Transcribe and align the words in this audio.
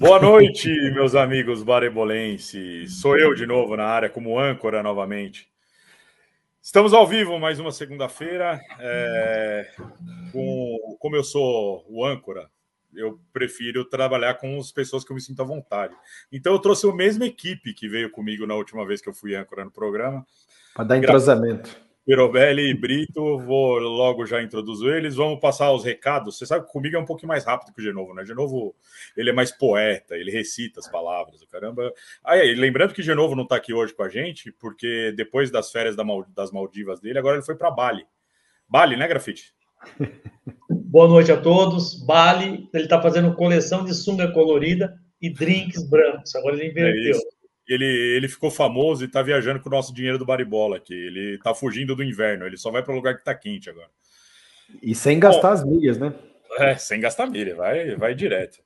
Boa 0.00 0.20
noite, 0.20 0.68
meus 0.92 1.16
amigos 1.16 1.64
barebolenses. 1.64 3.00
Sou 3.00 3.18
eu 3.18 3.34
de 3.34 3.44
novo 3.44 3.76
na 3.76 3.84
área, 3.84 4.08
como 4.08 4.38
âncora 4.38 4.80
novamente. 4.80 5.48
Estamos 6.62 6.92
ao 6.92 7.04
vivo 7.04 7.36
mais 7.40 7.58
uma 7.58 7.72
segunda-feira. 7.72 8.60
É, 8.78 9.68
com, 10.30 10.96
como 11.00 11.16
eu 11.16 11.24
sou 11.24 11.84
o 11.88 12.06
âncora, 12.06 12.48
eu 12.94 13.18
prefiro 13.32 13.84
trabalhar 13.84 14.34
com 14.34 14.56
as 14.60 14.70
pessoas 14.70 15.02
que 15.04 15.10
eu 15.10 15.16
me 15.16 15.20
sinto 15.20 15.42
à 15.42 15.44
vontade. 15.44 15.96
Então, 16.30 16.52
eu 16.52 16.60
trouxe 16.60 16.88
a 16.88 16.94
mesma 16.94 17.26
equipe 17.26 17.74
que 17.74 17.88
veio 17.88 18.08
comigo 18.08 18.46
na 18.46 18.54
última 18.54 18.86
vez 18.86 19.00
que 19.00 19.08
eu 19.08 19.14
fui 19.14 19.34
âncora 19.34 19.64
no 19.64 19.70
programa. 19.70 20.24
Para 20.74 20.84
dar 20.84 20.98
entrosamento. 20.98 21.87
Pirobelli 22.08 22.70
e 22.70 22.74
Brito, 22.74 23.38
vou 23.38 23.78
logo 23.78 24.24
já 24.24 24.42
introduzir 24.42 24.94
eles. 24.94 25.14
Vamos 25.14 25.40
passar 25.40 25.70
os 25.74 25.84
recados. 25.84 26.38
Você 26.38 26.46
sabe 26.46 26.64
que 26.64 26.72
comigo 26.72 26.96
é 26.96 26.98
um 26.98 27.04
pouquinho 27.04 27.28
mais 27.28 27.44
rápido 27.44 27.70
que 27.70 27.82
o 27.82 27.84
Genovo, 27.84 28.14
né? 28.14 28.24
Genovo, 28.24 28.74
ele 29.14 29.28
é 29.28 29.32
mais 29.34 29.52
poeta, 29.52 30.16
ele 30.16 30.30
recita 30.30 30.80
as 30.80 30.88
palavras, 30.88 31.44
caramba. 31.52 31.92
Aí, 32.24 32.54
lembrando 32.54 32.94
que 32.94 33.02
o 33.02 33.04
Genovo 33.04 33.36
não 33.36 33.42
está 33.42 33.56
aqui 33.56 33.74
hoje 33.74 33.92
com 33.92 34.02
a 34.02 34.08
gente, 34.08 34.50
porque 34.50 35.12
depois 35.18 35.50
das 35.50 35.70
férias 35.70 35.94
das 36.34 36.50
Maldivas 36.50 36.98
dele, 36.98 37.18
agora 37.18 37.36
ele 37.36 37.44
foi 37.44 37.56
para 37.56 37.70
Bali. 37.70 38.06
Bali, 38.66 38.96
né, 38.96 39.06
Grafite? 39.06 39.52
Boa 40.70 41.08
noite 41.08 41.30
a 41.30 41.38
todos. 41.38 42.02
Bali, 42.06 42.70
ele 42.72 42.84
está 42.84 43.02
fazendo 43.02 43.34
coleção 43.34 43.84
de 43.84 43.92
sunga 43.92 44.32
colorida 44.32 44.98
e 45.20 45.28
drinks 45.28 45.86
brancos. 45.86 46.34
Agora 46.34 46.56
ele 46.56 46.70
inverteu. 46.70 47.18
É 47.18 47.37
ele, 47.68 47.84
ele 47.84 48.28
ficou 48.28 48.50
famoso 48.50 49.04
e 49.04 49.06
está 49.06 49.22
viajando 49.22 49.60
com 49.60 49.68
o 49.68 49.72
nosso 49.72 49.92
dinheiro 49.92 50.18
do 50.18 50.24
Baribola 50.24 50.78
aqui. 50.78 50.94
Ele 50.94 51.34
está 51.34 51.54
fugindo 51.54 51.94
do 51.94 52.02
inverno, 52.02 52.46
ele 52.46 52.56
só 52.56 52.70
vai 52.70 52.82
para 52.82 52.92
o 52.92 52.96
lugar 52.96 53.14
que 53.14 53.20
está 53.20 53.34
quente 53.34 53.68
agora. 53.68 53.90
E 54.82 54.94
sem 54.94 55.20
gastar 55.20 55.48
Bom, 55.48 55.54
as 55.54 55.64
milhas, 55.64 55.98
né? 55.98 56.12
É, 56.58 56.74
sem 56.76 57.00
gastar 57.00 57.26
milha, 57.26 57.54
vai, 57.54 57.94
vai 57.96 58.14
direto. 58.14 58.58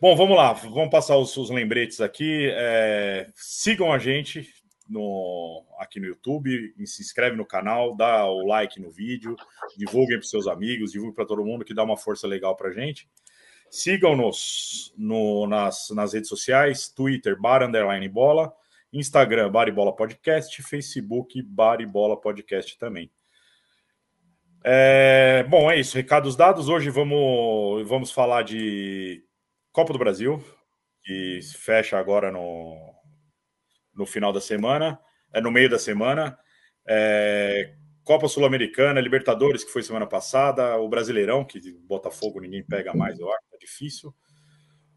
Bom, 0.00 0.14
vamos 0.16 0.36
lá, 0.36 0.52
vamos 0.52 0.90
passar 0.90 1.16
os, 1.16 1.36
os 1.36 1.50
lembretes 1.50 2.00
aqui. 2.00 2.48
É, 2.52 3.28
sigam 3.34 3.92
a 3.92 3.98
gente 3.98 4.46
no, 4.88 5.64
aqui 5.78 5.98
no 6.00 6.06
YouTube, 6.06 6.74
se 6.84 7.02
inscreve 7.02 7.36
no 7.36 7.46
canal, 7.46 7.96
dá 7.96 8.26
o 8.26 8.46
like 8.46 8.80
no 8.80 8.90
vídeo, 8.90 9.36
divulguem 9.76 10.18
para 10.18 10.26
seus 10.26 10.46
amigos, 10.46 10.92
divulguem 10.92 11.14
para 11.14 11.26
todo 11.26 11.44
mundo 11.44 11.64
que 11.64 11.74
dá 11.74 11.82
uma 11.82 11.96
força 11.96 12.26
legal 12.26 12.56
para 12.56 12.72
gente. 12.72 13.08
Sigam-nos 13.74 14.94
no, 14.96 15.48
nas, 15.48 15.90
nas 15.90 16.12
redes 16.12 16.28
sociais, 16.28 16.88
Twitter, 16.88 17.36
bar 17.40 17.60
underline 17.60 18.08
bola, 18.08 18.54
Instagram, 18.92 19.50
Bar 19.50 19.66
e 19.66 19.72
Bola 19.72 19.94
Podcast, 19.94 20.62
Facebook, 20.62 21.42
Bar 21.42 21.80
e 21.80 21.86
Bola 21.86 22.16
Podcast 22.20 22.78
também. 22.78 23.10
É, 24.62 25.44
bom, 25.48 25.68
é 25.68 25.80
isso. 25.80 25.96
Recados 25.96 26.36
dados. 26.36 26.68
Hoje 26.68 26.88
vamos, 26.88 27.86
vamos 27.88 28.12
falar 28.12 28.42
de 28.42 29.24
Copa 29.72 29.92
do 29.92 29.98
Brasil, 29.98 30.40
que 31.02 31.40
fecha 31.58 31.98
agora 31.98 32.30
no, 32.30 32.94
no 33.92 34.06
final 34.06 34.32
da 34.32 34.40
semana, 34.40 35.00
é 35.32 35.40
no 35.40 35.50
meio 35.50 35.68
da 35.68 35.80
semana. 35.80 36.38
É, 36.88 37.74
Copa 38.04 38.28
Sul-Americana, 38.28 39.00
Libertadores, 39.00 39.64
que 39.64 39.72
foi 39.72 39.82
semana 39.82 40.06
passada, 40.06 40.76
o 40.76 40.88
Brasileirão, 40.88 41.44
que 41.44 41.72
Botafogo 41.72 42.38
ninguém 42.38 42.62
pega 42.62 42.94
mais, 42.94 43.18
eu 43.18 43.28
acho, 43.28 43.53
difícil. 43.64 44.14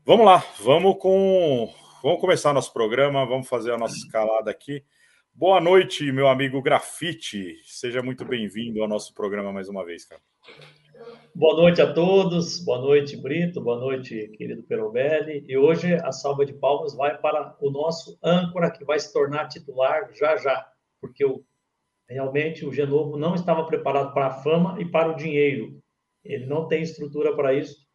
Vamos 0.05 0.25
lá, 0.25 0.43
vamos 0.59 0.97
com. 0.97 1.73
Vamos 2.03 2.21
começar 2.21 2.53
nosso 2.53 2.71
programa, 2.73 3.25
vamos 3.25 3.47
fazer 3.47 3.71
a 3.71 3.77
nossa 3.77 3.95
escalada 3.95 4.51
aqui. 4.51 4.83
Boa 5.33 5.59
noite, 5.61 6.11
meu 6.11 6.27
amigo 6.27 6.61
Grafite. 6.61 7.55
Seja 7.65 8.01
muito 8.01 8.25
bem-vindo 8.25 8.81
ao 8.81 8.87
nosso 8.87 9.13
programa 9.13 9.51
mais 9.51 9.69
uma 9.69 9.85
vez, 9.85 10.05
cara. 10.05 10.21
Boa 11.33 11.55
noite 11.55 11.81
a 11.81 11.93
todos, 11.93 12.59
boa 12.63 12.79
noite, 12.79 13.15
Brito, 13.15 13.61
boa 13.61 13.79
noite, 13.79 14.29
querido 14.37 14.63
Perobelli. 14.63 15.45
E 15.47 15.57
hoje 15.57 15.93
a 15.93 16.11
salva 16.11 16.45
de 16.45 16.53
palmas 16.53 16.95
vai 16.95 17.17
para 17.17 17.55
o 17.61 17.71
nosso 17.71 18.17
âncora, 18.23 18.71
que 18.71 18.83
vai 18.83 18.99
se 18.99 19.13
tornar 19.13 19.47
titular 19.47 20.09
já 20.13 20.35
já, 20.37 20.67
porque 20.99 21.23
o 21.25 21.43
Realmente, 22.09 22.65
o 22.65 22.71
Genovo 22.71 23.17
não 23.17 23.35
estava 23.35 23.65
preparado 23.65 24.13
para 24.13 24.27
a 24.27 24.41
fama 24.41 24.81
e 24.81 24.85
para 24.85 25.11
o 25.11 25.15
dinheiro. 25.15 25.77
Ele 26.23 26.45
não 26.45 26.65
tem 26.65 26.81
estrutura 26.81 27.35
para 27.35 27.53
isso. 27.53 27.86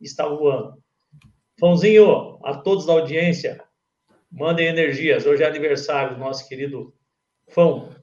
Está 0.00 0.26
voando. 0.26 0.82
Fãozinho, 1.58 2.38
a 2.42 2.56
todos 2.56 2.86
da 2.86 2.94
audiência, 2.94 3.62
mandem 4.32 4.66
energias. 4.66 5.26
Hoje 5.26 5.42
é 5.42 5.46
aniversário 5.46 6.14
do 6.14 6.20
nosso 6.20 6.48
querido 6.48 6.94
Fão, 7.48 7.94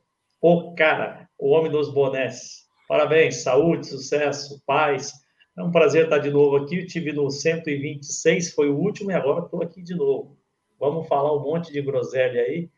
o 0.41 0.75
cara, 0.75 1.27
o 1.39 1.49
homem 1.49 1.71
dos 1.71 1.91
bonés. 1.91 2.67
Parabéns, 2.87 3.37
saúde, 3.37 3.87
sucesso, 3.87 4.61
paz. 4.65 5.11
É 5.57 5.63
um 5.63 5.71
prazer 5.71 6.03
estar 6.03 6.19
de 6.19 6.29
novo 6.29 6.57
aqui. 6.57 6.79
Eu 6.81 6.85
tive 6.85 7.11
no 7.11 7.31
126, 7.31 8.53
foi 8.53 8.69
o 8.69 8.77
último, 8.77 9.09
e 9.09 9.15
agora 9.15 9.45
estou 9.45 9.63
aqui 9.63 9.81
de 9.81 9.95
novo. 9.95 10.37
Vamos 10.79 11.07
falar 11.07 11.35
um 11.35 11.41
monte 11.41 11.71
de 11.71 11.81
groselha 11.81 12.41
aí 12.41 12.69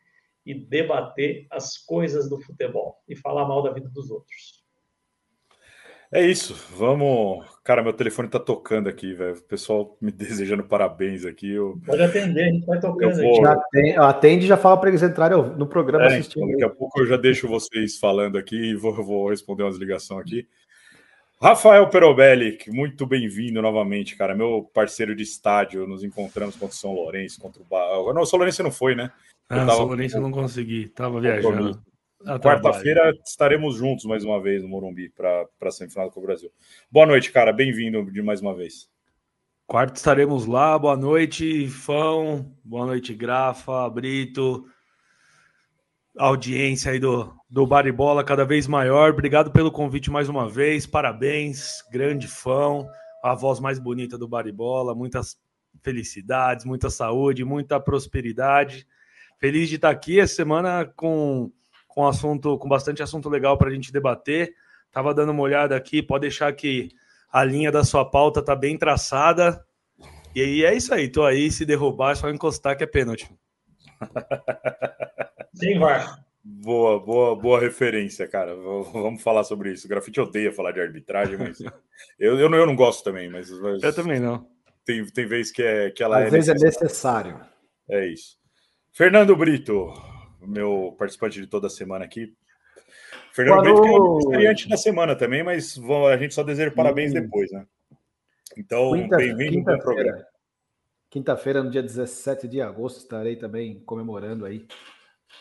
e 0.46 0.54
debater 0.54 1.46
as 1.50 1.76
coisas 1.76 2.30
do 2.30 2.40
futebol 2.40 3.02
e 3.06 3.14
falar 3.14 3.46
mal 3.46 3.62
da 3.62 3.70
vida 3.70 3.88
dos 3.90 4.10
outros. 4.10 4.59
É 6.12 6.26
isso, 6.26 6.56
vamos. 6.76 7.46
Cara, 7.62 7.84
meu 7.84 7.92
telefone 7.92 8.28
tá 8.28 8.40
tocando 8.40 8.88
aqui, 8.88 9.14
velho. 9.14 9.34
O 9.34 9.42
pessoal 9.42 9.96
me 10.00 10.10
desejando 10.12 10.64
parabéns 10.64 11.24
aqui. 11.24 11.52
Eu... 11.52 11.80
Pode 11.86 12.02
atender, 12.02 12.42
a 12.42 12.52
gente 12.52 12.66
vai 12.66 12.80
tocando. 12.80 13.22
Vou... 13.22 13.44
Já 13.44 13.52
atende, 13.52 13.96
atende 13.96 14.44
e 14.44 14.48
já 14.48 14.56
fala 14.56 14.76
para 14.76 14.88
eles 14.88 15.02
entrarem 15.02 15.38
no 15.56 15.66
programa 15.68 16.04
é, 16.06 16.08
assistindo. 16.08 16.42
Então, 16.42 16.58
daqui 16.58 16.64
a 16.64 16.76
pouco 16.76 17.00
eu 17.00 17.06
já 17.06 17.16
deixo 17.16 17.46
vocês 17.46 17.96
falando 17.96 18.36
aqui 18.36 18.56
e 18.56 18.74
vou, 18.74 18.92
vou 19.04 19.30
responder 19.30 19.62
umas 19.62 19.76
ligações 19.76 20.22
aqui. 20.22 20.48
Rafael 21.40 21.88
Perobelli, 21.88 22.58
muito 22.68 23.06
bem-vindo 23.06 23.62
novamente, 23.62 24.16
cara. 24.16 24.34
Meu 24.34 24.68
parceiro 24.74 25.14
de 25.14 25.22
estádio, 25.22 25.86
nos 25.86 26.04
encontramos 26.04 26.54
contra 26.54 26.74
o 26.74 26.78
São 26.78 26.92
Lourenço, 26.92 27.40
contra 27.40 27.62
o 27.62 27.64
Ba... 27.64 28.12
Não, 28.12 28.22
o 28.22 28.26
São 28.26 28.38
Lourenço 28.38 28.62
não 28.62 28.70
foi, 28.70 28.94
né? 28.94 29.10
Ah, 29.48 29.58
tava... 29.58 29.76
São 29.76 29.86
Lourenço 29.86 30.16
eu 30.16 30.20
não 30.20 30.32
consegui, 30.32 30.88
tava 30.88 31.18
viajando. 31.18 31.80
Quarta-feira 32.22 33.12
estaremos 33.24 33.76
juntos 33.76 34.04
mais 34.04 34.22
uma 34.24 34.40
vez 34.42 34.62
no 34.62 34.68
Morumbi 34.68 35.08
para 35.08 35.48
a 35.62 35.70
semifinal 35.70 36.10
com 36.10 36.20
o 36.20 36.22
Brasil. 36.22 36.50
Boa 36.90 37.06
noite, 37.06 37.32
cara. 37.32 37.50
Bem-vindo 37.50 38.04
de 38.12 38.20
mais 38.20 38.42
uma 38.42 38.54
vez. 38.54 38.90
Quarta 39.66 39.96
estaremos 39.96 40.44
lá. 40.44 40.78
Boa 40.78 40.98
noite, 40.98 41.66
Fão. 41.68 42.54
Boa 42.62 42.84
noite, 42.84 43.14
Grafa, 43.14 43.88
Brito. 43.88 44.66
Audiência 46.18 46.92
aí 46.92 46.98
do, 46.98 47.34
do 47.48 47.66
Baribola 47.66 48.22
cada 48.22 48.44
vez 48.44 48.66
maior. 48.66 49.12
Obrigado 49.12 49.50
pelo 49.50 49.72
convite 49.72 50.10
mais 50.10 50.28
uma 50.28 50.46
vez. 50.46 50.86
Parabéns, 50.86 51.82
grande 51.90 52.28
Fão. 52.28 52.86
A 53.24 53.34
voz 53.34 53.60
mais 53.60 53.78
bonita 53.78 54.18
do 54.18 54.28
Baribola. 54.28 54.94
Muitas 54.94 55.38
felicidades, 55.82 56.66
muita 56.66 56.90
saúde, 56.90 57.46
muita 57.46 57.80
prosperidade. 57.80 58.86
Feliz 59.38 59.70
de 59.70 59.76
estar 59.76 59.88
aqui 59.88 60.20
essa 60.20 60.34
semana 60.34 60.84
com, 60.84 61.50
com 61.90 62.06
assunto, 62.06 62.56
com 62.58 62.68
bastante 62.68 63.02
assunto 63.02 63.28
legal 63.28 63.58
para 63.58 63.68
a 63.68 63.72
gente 63.72 63.92
debater. 63.92 64.54
Tava 64.92 65.14
dando 65.14 65.30
uma 65.30 65.42
olhada 65.42 65.76
aqui, 65.76 66.02
pode 66.02 66.22
deixar 66.22 66.52
que 66.52 66.88
a 67.32 67.44
linha 67.44 67.70
da 67.70 67.84
sua 67.84 68.04
pauta 68.04 68.42
tá 68.42 68.56
bem 68.56 68.76
traçada. 68.76 69.64
E 70.34 70.40
aí 70.40 70.64
é 70.64 70.74
isso 70.74 70.94
aí, 70.94 71.08
tô 71.08 71.24
aí, 71.24 71.50
se 71.50 71.64
derrubar 71.64 72.12
é 72.12 72.14
só 72.14 72.30
encostar 72.30 72.76
que 72.76 72.84
é 72.84 72.86
pênalti. 72.86 73.28
Sim, 75.54 75.78
vai. 75.78 76.04
Boa, 76.42 76.98
boa, 76.98 77.36
boa 77.36 77.60
referência, 77.60 78.26
cara. 78.26 78.54
Vamos 78.56 79.22
falar 79.22 79.44
sobre 79.44 79.72
isso. 79.72 79.86
O 79.86 79.88
grafite 79.88 80.20
odeia 80.20 80.52
falar 80.52 80.72
de 80.72 80.80
arbitragem, 80.80 81.36
mas 81.36 81.60
eu, 82.18 82.38
eu, 82.38 82.48
não, 82.48 82.58
eu 82.58 82.66
não 82.66 82.74
gosto 82.74 83.04
também, 83.04 83.28
mas, 83.28 83.50
mas, 83.60 83.82
Eu 83.82 83.94
também 83.94 84.18
não. 84.18 84.46
Tem, 84.84 85.04
tem 85.06 85.26
vezes 85.26 85.52
que, 85.52 85.62
é, 85.62 85.90
que 85.90 86.02
ela 86.02 86.16
Às 86.18 86.22
é. 86.22 86.26
Às 86.26 86.32
vezes 86.32 86.62
necessário. 86.62 87.30
é 87.30 87.34
necessário. 87.34 87.50
É 87.90 88.06
isso. 88.06 88.38
Fernando 88.92 89.36
Brito, 89.36 89.92
meu 90.42 90.94
participante 90.98 91.40
de 91.40 91.46
toda 91.46 91.68
semana 91.68 92.04
aqui. 92.04 92.34
Fernando 93.32 93.62
Brito, 93.62 93.82
que 93.82 93.88
é 93.88 93.92
o 93.92 94.16
aniversariante 94.16 94.68
da 94.68 94.76
semana 94.76 95.16
também, 95.16 95.42
mas 95.42 95.78
a 96.10 96.16
gente 96.16 96.34
só 96.34 96.42
deseja 96.42 96.70
parabéns 96.70 97.12
depois, 97.12 97.50
né? 97.52 97.66
Então, 98.56 98.92
bem-vindo 99.08 99.70
ao 99.70 99.78
programa. 99.78 100.26
Quinta-feira, 101.08 101.62
no 101.62 101.70
dia 101.70 101.82
17 101.82 102.46
de 102.46 102.60
agosto, 102.60 102.98
estarei 102.98 103.36
também 103.36 103.80
comemorando 103.80 104.44
aí 104.44 104.66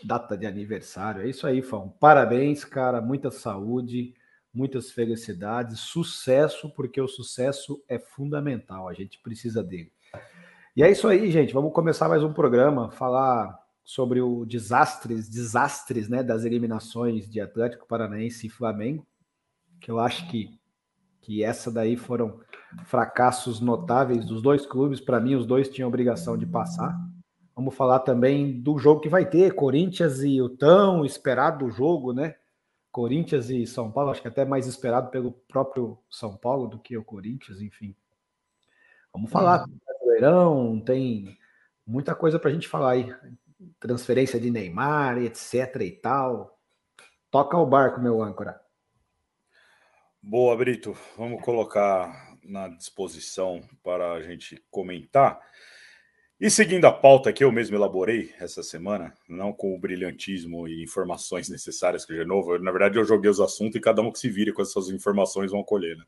data 0.04 0.38
de 0.38 0.46
aniversário. 0.46 1.24
É 1.24 1.28
isso 1.28 1.46
aí, 1.46 1.62
Fão. 1.62 1.90
Parabéns, 2.00 2.64
cara. 2.64 3.02
Muita 3.02 3.32
saúde, 3.32 4.14
muitas 4.54 4.92
felicidades, 4.92 5.80
sucesso, 5.80 6.70
porque 6.74 7.00
o 7.02 7.08
sucesso 7.08 7.84
é 7.88 8.00
fundamental. 8.00 8.88
A 8.88 8.94
gente 8.94 9.20
precisa 9.22 9.64
dele. 9.64 9.92
E 10.76 10.84
é 10.84 10.90
isso 10.90 11.08
aí, 11.08 11.30
gente. 11.32 11.54
Vamos 11.54 11.74
começar 11.74 12.08
mais 12.08 12.24
um 12.24 12.34
programa, 12.34 12.92
falar 12.92 13.58
sobre 13.90 14.22
o 14.22 14.46
desastres, 14.46 15.28
desastres, 15.28 16.08
né, 16.08 16.22
das 16.22 16.46
eliminações 16.46 17.28
de 17.28 17.42
Atlético 17.42 17.88
Paranaense 17.88 18.46
e 18.46 18.50
Flamengo, 18.50 19.04
que 19.82 19.90
eu 19.90 19.98
acho 19.98 20.30
que 20.30 20.60
que 21.22 21.44
essa 21.44 21.72
daí 21.72 21.98
foram 21.98 22.40
fracassos 22.86 23.60
notáveis 23.60 24.26
dos 24.26 24.44
dois 24.44 24.64
clubes. 24.64 25.02
Para 25.02 25.20
mim, 25.20 25.34
os 25.34 25.46
dois 25.46 25.68
tinham 25.70 25.88
obrigação 25.88 26.38
de 26.38 26.46
passar. 26.46 26.96
Vamos 27.56 27.76
falar 27.76 28.00
também 28.02 28.62
do 28.62 28.78
jogo 28.78 29.02
que 29.02 29.10
vai 29.10 29.28
ter, 29.28 29.56
Corinthians 29.56 30.22
e 30.22 30.40
o 30.40 30.50
tão 30.50 31.04
esperado 31.04 31.70
jogo, 31.72 32.14
né? 32.14 32.36
Corinthians 32.92 33.50
e 33.50 33.66
São 33.66 33.92
Paulo, 33.92 34.12
acho 34.12 34.22
que 34.22 34.28
até 34.28 34.46
mais 34.46 34.68
esperado 34.68 35.10
pelo 35.10 35.32
próprio 35.32 35.98
São 36.10 36.38
Paulo 36.38 36.68
do 36.68 36.78
que 36.78 36.96
o 36.96 37.04
Corinthians, 37.04 37.60
enfim. 37.60 37.96
Vamos 39.12 39.32
falar 39.32 39.66
Brasileirão, 39.86 40.80
tem 40.80 41.38
muita 41.86 42.14
coisa 42.14 42.38
para 42.38 42.52
a 42.52 42.54
gente 42.54 42.68
falar 42.68 42.92
aí. 42.92 43.14
Transferência 43.80 44.40
de 44.40 44.50
Neymar, 44.50 45.18
etc 45.20 45.76
e 45.82 45.92
tal. 45.92 46.60
Toca 47.32 47.58
o 47.58 47.66
barco, 47.66 48.02
meu 48.02 48.22
âncora. 48.22 48.60
Boa, 50.22 50.56
Brito. 50.56 50.98
Vamos 51.18 51.42
colocar 51.42 52.36
na 52.44 52.68
disposição 52.68 53.62
para 53.84 54.14
a 54.14 54.22
gente 54.22 54.62
comentar. 54.70 55.40
E 56.40 56.50
seguindo 56.50 56.86
a 56.86 56.92
pauta 56.92 57.34
que 57.34 57.44
eu 57.44 57.52
mesmo 57.52 57.76
elaborei 57.76 58.34
essa 58.40 58.64
semana, 58.64 59.14
não 59.28 59.52
com 59.52 59.76
o 59.76 59.80
brilhantismo 59.80 60.68
e 60.68 60.82
informações 60.82 61.48
necessárias 61.52 62.06
que 62.06 62.14
de 62.14 62.26
novo, 62.26 62.58
na 62.60 62.72
verdade 62.72 62.98
eu 62.98 63.04
joguei 63.04 63.30
os 63.30 63.42
assuntos 63.42 63.76
e 63.76 63.82
cada 63.82 64.02
um 64.02 64.12
que 64.12 64.20
se 64.20 64.30
vire 64.30 64.54
com 64.54 64.62
essas 64.62 64.90
informações 64.90 65.52
vão 65.52 65.64
colher. 65.64 65.98
Né? 65.98 66.04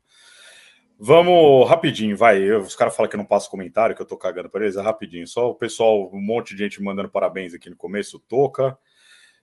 Vamos 1.04 1.68
rapidinho, 1.68 2.16
vai. 2.16 2.42
Eu, 2.42 2.62
os 2.62 2.76
caras 2.76 2.96
falam 2.96 3.10
que 3.10 3.16
eu 3.16 3.20
não 3.20 3.26
passo 3.26 3.50
comentário, 3.50 3.96
que 3.96 4.02
eu 4.02 4.06
tô 4.06 4.16
cagando 4.16 4.50
para 4.50 4.64
eles, 4.64 4.78
é 4.78 4.82
rapidinho. 4.82 5.28
Só 5.28 5.50
o 5.50 5.56
pessoal, 5.56 6.12
um 6.14 6.22
monte 6.22 6.56
de 6.56 6.64
gente 6.64 6.82
mandando 6.82 7.10
parabéns 7.10 7.54
aqui 7.54 7.70
no 7.70 7.76
começo. 7.76 8.20
Toca, 8.20 8.78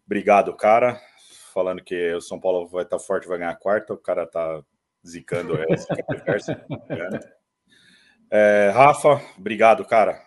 obrigado, 0.06 0.54
cara 0.54 1.00
falando 1.58 1.82
que 1.82 2.14
o 2.14 2.20
São 2.20 2.38
Paulo 2.38 2.68
vai 2.68 2.84
estar 2.84 2.98
tá 2.98 3.04
forte, 3.04 3.26
vai 3.26 3.36
ganhar 3.36 3.50
a 3.50 3.56
quarta, 3.56 3.92
o 3.92 3.98
cara 3.98 4.24
tá 4.24 4.62
zicando 5.04 5.58
essa. 5.68 5.88
é, 8.30 8.70
Rafa, 8.72 9.20
obrigado, 9.36 9.84
cara. 9.84 10.22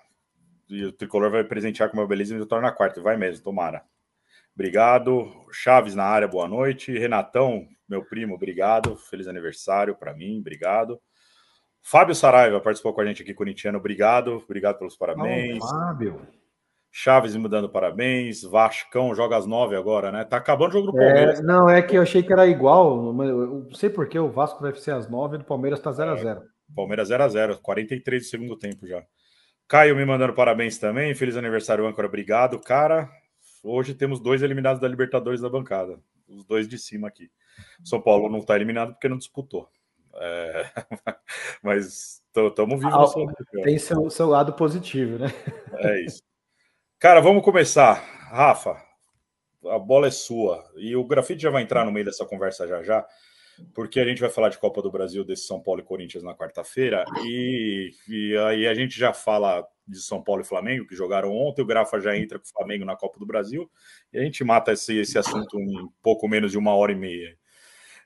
E 0.69 0.83
o 0.83 0.91
Tricolor 0.91 1.31
vai 1.31 1.45
presentear 1.45 1.89
com 1.89 1.97
uma 1.97 2.07
beleza 2.07 2.35
e 2.35 2.39
retorno 2.39 2.67
na 2.67 2.73
quarta. 2.73 3.01
Vai 3.01 3.15
mesmo, 3.15 3.45
tomara. 3.45 3.81
Obrigado. 4.53 5.31
Chaves 5.53 5.95
na 5.95 6.03
área, 6.03 6.27
boa 6.27 6.49
noite. 6.49 6.97
Renatão, 6.97 7.65
meu 7.87 8.03
primo, 8.03 8.35
obrigado. 8.35 8.97
Feliz 8.97 9.27
aniversário 9.27 9.95
para 9.95 10.13
mim, 10.13 10.39
obrigado. 10.39 11.01
Fábio 11.81 12.13
Saraiva 12.13 12.59
participou 12.59 12.93
com 12.93 13.01
a 13.01 13.05
gente 13.05 13.23
aqui, 13.23 13.33
corintiano, 13.33 13.77
obrigado. 13.77 14.41
Obrigado 14.43 14.77
pelos 14.77 14.95
parabéns. 14.95 15.59
Oh, 15.63 15.67
Fábio. 15.67 16.21
Chaves 16.91 17.35
me 17.35 17.47
dando 17.47 17.69
parabéns. 17.69 18.43
Vascão 18.43 19.15
joga 19.15 19.37
às 19.37 19.45
nove 19.45 19.75
agora, 19.75 20.11
né? 20.11 20.25
Tá 20.25 20.37
acabando 20.37 20.71
o 20.71 20.73
jogo 20.73 20.87
do 20.87 20.97
Palmeiras. 20.97 21.39
É, 21.39 21.43
não, 21.43 21.69
é 21.69 21.81
que 21.81 21.97
eu 21.97 22.01
achei 22.01 22.21
que 22.21 22.33
era 22.33 22.45
igual. 22.45 23.07
Eu 23.07 23.13
não 23.13 23.73
sei 23.73 23.89
por 23.89 24.07
que 24.09 24.19
o 24.19 24.29
Vasco 24.29 24.61
vai 24.61 24.75
ser 24.75 24.91
às 24.91 25.09
nove 25.09 25.37
e 25.37 25.39
o 25.39 25.45
Palmeiras 25.45 25.79
tá 25.79 25.91
0 25.91 26.11
a 26.11 26.15
0 26.17 26.39
é, 26.41 26.43
Palmeiras 26.75 27.07
0 27.07 27.23
a 27.23 27.27
0 27.29 27.59
43 27.59 28.23
do 28.23 28.29
segundo 28.29 28.57
tempo 28.57 28.85
já. 28.85 29.03
Caio 29.69 29.95
me 29.95 30.05
mandando 30.05 30.33
parabéns 30.33 30.77
também. 30.77 31.15
Feliz 31.15 31.37
aniversário, 31.37 31.87
âncora. 31.87 32.07
Obrigado, 32.07 32.59
cara. 32.59 33.09
Hoje 33.63 33.93
temos 33.93 34.19
dois 34.19 34.43
eliminados 34.43 34.81
da 34.81 34.87
Libertadores 34.87 35.39
da 35.39 35.49
bancada. 35.49 35.97
Os 36.27 36.43
dois 36.43 36.67
de 36.67 36.77
cima 36.77 37.07
aqui. 37.07 37.31
São 37.85 38.01
Paulo 38.01 38.29
não 38.29 38.41
tá 38.41 38.55
eliminado 38.55 38.91
porque 38.91 39.07
não 39.07 39.17
disputou. 39.17 39.69
É... 40.15 40.71
Mas 41.63 42.21
estamos 42.35 42.79
vivos. 42.79 43.15
Ah, 43.15 43.61
tem 43.63 43.77
seu, 43.77 44.09
seu 44.09 44.27
lado 44.27 44.53
positivo, 44.53 45.17
né? 45.17 45.27
É 45.75 46.01
isso. 46.01 46.21
Cara, 46.99 47.19
vamos 47.19 47.43
começar. 47.43 47.93
Rafa, 48.29 48.81
a 49.65 49.79
bola 49.79 50.07
é 50.07 50.11
sua. 50.11 50.63
E 50.77 50.95
o 50.95 51.03
grafite 51.03 51.41
já 51.41 51.49
vai 51.49 51.63
entrar 51.63 51.85
no 51.85 51.91
meio 51.91 52.05
dessa 52.05 52.25
conversa 52.25 52.67
já 52.67 52.83
já, 52.83 53.05
porque 53.73 53.99
a 53.99 54.05
gente 54.05 54.21
vai 54.21 54.29
falar 54.29 54.49
de 54.49 54.57
Copa 54.57 54.81
do 54.81 54.91
Brasil 54.91 55.23
desse 55.23 55.47
São 55.47 55.61
Paulo 55.61 55.81
e 55.81 55.83
Corinthians 55.83 56.23
na 56.23 56.35
quarta-feira. 56.35 57.05
E, 57.23 57.91
e, 58.07 58.37
aí 58.37 58.67
a 58.67 58.73
gente 58.73 58.97
já 58.97 59.13
fala 59.13 59.67
de 59.87 59.99
São 60.01 60.23
Paulo 60.23 60.41
e 60.41 60.45
Flamengo, 60.45 60.87
que 60.87 60.95
jogaram 60.95 61.31
ontem. 61.35 61.61
O 61.61 61.65
Grafa 61.65 61.99
já 61.99 62.15
entra 62.17 62.39
com 62.39 62.45
o 62.45 62.49
Flamengo 62.49 62.85
na 62.85 62.95
Copa 62.95 63.19
do 63.19 63.25
Brasil. 63.25 63.69
E 64.13 64.17
a 64.17 64.23
gente 64.23 64.43
mata 64.43 64.71
esse, 64.71 64.97
esse 64.97 65.17
assunto 65.17 65.59
em 65.59 65.89
pouco 66.01 66.27
menos 66.27 66.51
de 66.51 66.57
uma 66.57 66.73
hora 66.73 66.91
e 66.91 66.95
meia. 66.95 67.37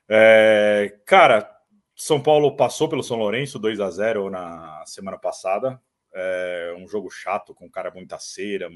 É, 0.08 0.98
cara, 1.04 1.55
São 1.96 2.22
Paulo 2.22 2.54
passou 2.54 2.90
pelo 2.90 3.02
São 3.02 3.16
Lourenço 3.16 3.58
2 3.58 3.80
a 3.80 3.90
0 3.90 4.28
na 4.28 4.84
semana 4.84 5.16
passada. 5.16 5.80
É 6.14 6.74
um 6.78 6.86
jogo 6.86 7.10
chato, 7.10 7.54
com 7.54 7.64
um 7.64 7.70
cara 7.70 7.90
muita 7.90 8.18
cera, 8.18 8.68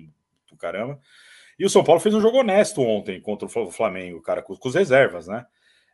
do 0.49 0.57
caramba. 0.57 0.99
E 1.59 1.65
o 1.67 1.71
São 1.71 1.85
Paulo 1.85 2.01
fez 2.01 2.15
um 2.15 2.21
jogo 2.21 2.39
honesto 2.39 2.81
ontem 2.81 3.21
contra 3.21 3.47
o 3.47 3.71
Flamengo, 3.71 4.23
cara, 4.23 4.41
com, 4.41 4.57
com 4.57 4.69
os 4.69 4.75
reservas, 4.75 5.29
né? 5.29 5.47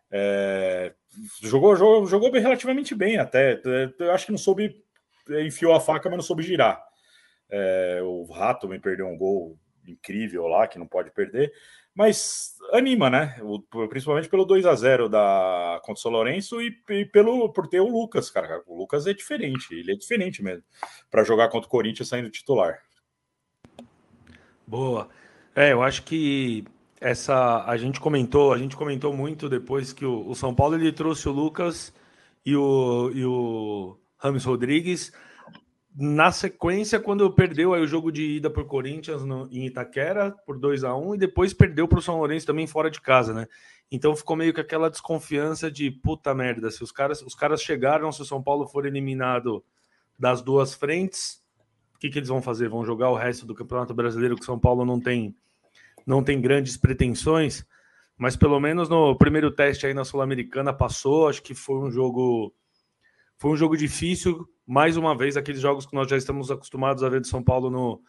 É, 0.08 0.94
jogou, 1.42 1.74
jogou, 1.74 2.06
jogou 2.06 2.30
relativamente 2.30 2.94
bem 2.94 3.18
até. 3.18 3.60
Eu 3.98 4.12
acho 4.12 4.26
que 4.26 4.32
não 4.32 4.38
soube, 4.38 4.80
enfiou 5.28 5.74
a 5.74 5.80
faca, 5.80 6.08
mas 6.08 6.18
não 6.18 6.24
soube 6.24 6.44
girar. 6.44 6.80
É, 7.50 8.00
o 8.02 8.24
Rato 8.24 8.68
me 8.68 8.78
perdeu 8.78 9.08
um 9.08 9.18
gol 9.18 9.58
incrível 9.84 10.46
lá, 10.46 10.68
que 10.68 10.78
não 10.78 10.86
pode 10.86 11.10
perder, 11.10 11.52
mas 11.96 12.54
anima, 12.72 13.08
né? 13.08 13.36
O, 13.42 13.58
principalmente 13.88 14.28
pelo 14.28 14.44
2 14.44 14.66
a 14.66 14.74
0 14.74 15.08
da 15.08 15.80
contra 15.82 15.98
o 15.98 16.02
São 16.02 16.12
Lourenço 16.12 16.60
e, 16.60 16.76
e, 16.90 17.06
pelo 17.06 17.50
por 17.50 17.66
ter 17.66 17.80
o 17.80 17.88
Lucas, 17.88 18.30
cara. 18.30 18.62
O 18.66 18.76
Lucas 18.76 19.06
é 19.06 19.14
diferente, 19.14 19.74
ele 19.74 19.92
é 19.92 19.96
diferente 19.96 20.42
mesmo 20.42 20.62
para 21.10 21.24
jogar 21.24 21.48
contra 21.48 21.66
o 21.66 21.70
Corinthians 21.70 22.08
saindo 22.08 22.28
titular. 22.28 22.80
Boa. 24.66 25.08
É, 25.54 25.72
eu 25.72 25.82
acho 25.82 26.02
que 26.02 26.64
essa 27.00 27.64
a 27.64 27.76
gente 27.78 27.98
comentou, 27.98 28.52
a 28.52 28.58
gente 28.58 28.76
comentou 28.76 29.12
muito 29.14 29.48
depois 29.48 29.94
que 29.94 30.04
o, 30.04 30.28
o 30.28 30.34
São 30.34 30.54
Paulo 30.54 30.74
ele 30.74 30.92
trouxe 30.92 31.28
o 31.28 31.32
Lucas 31.32 31.94
e 32.44 32.54
o, 32.54 33.10
e 33.14 33.24
o 33.24 33.98
Rames 34.18 34.44
Rodrigues 34.44 35.12
na 35.98 36.30
sequência, 36.30 37.00
quando 37.00 37.32
perdeu 37.32 37.72
aí 37.72 37.80
o 37.80 37.86
jogo 37.86 38.12
de 38.12 38.36
ida 38.36 38.50
por 38.50 38.66
Corinthians 38.66 39.24
no, 39.24 39.48
em 39.50 39.64
Itaquera 39.64 40.30
por 40.44 40.58
2 40.58 40.84
a 40.84 40.94
1 40.94 41.14
e 41.14 41.18
depois 41.18 41.54
perdeu 41.54 41.88
para 41.88 41.98
o 41.98 42.02
São 42.02 42.18
Lourenço 42.18 42.46
também 42.46 42.66
fora 42.66 42.90
de 42.90 43.00
casa, 43.00 43.32
né? 43.32 43.46
Então 43.90 44.14
ficou 44.14 44.36
meio 44.36 44.52
que 44.52 44.60
aquela 44.60 44.90
desconfiança 44.90 45.70
de 45.70 45.90
puta 45.90 46.34
merda, 46.34 46.70
se 46.70 46.82
os 46.82 46.92
caras, 46.92 47.22
os 47.22 47.34
caras 47.34 47.62
chegaram, 47.62 48.12
se 48.12 48.20
o 48.20 48.26
São 48.26 48.42
Paulo 48.42 48.66
for 48.66 48.84
eliminado 48.84 49.64
das 50.18 50.42
duas 50.42 50.74
frentes, 50.74 51.42
o 51.94 51.98
que, 51.98 52.10
que 52.10 52.18
eles 52.18 52.28
vão 52.28 52.42
fazer? 52.42 52.68
Vão 52.68 52.84
jogar 52.84 53.08
o 53.08 53.16
resto 53.16 53.46
do 53.46 53.54
Campeonato 53.54 53.94
Brasileiro 53.94 54.36
que 54.36 54.42
o 54.42 54.46
São 54.46 54.58
Paulo 54.58 54.84
não 54.84 55.00
tem 55.00 55.34
não 56.06 56.22
tem 56.22 56.40
grandes 56.40 56.76
pretensões, 56.76 57.66
mas 58.18 58.36
pelo 58.36 58.60
menos 58.60 58.88
no 58.88 59.16
primeiro 59.16 59.50
teste 59.50 59.86
aí 59.86 59.94
na 59.94 60.04
Sul-Americana 60.04 60.72
passou, 60.74 61.26
acho 61.26 61.42
que 61.42 61.54
foi 61.54 61.78
um 61.78 61.90
jogo 61.90 62.54
foi 63.38 63.50
um 63.50 63.56
jogo 63.56 63.76
difícil, 63.76 64.46
mais 64.66 64.96
uma 64.96 65.16
vez, 65.16 65.36
aqueles 65.36 65.60
jogos 65.60 65.86
que 65.86 65.94
nós 65.94 66.08
já 66.08 66.16
estamos 66.16 66.50
acostumados 66.50 67.04
a 67.04 67.08
ver 67.08 67.20
de 67.20 67.28
São 67.28 67.42
Paulo 67.42 67.70
no, 67.70 68.02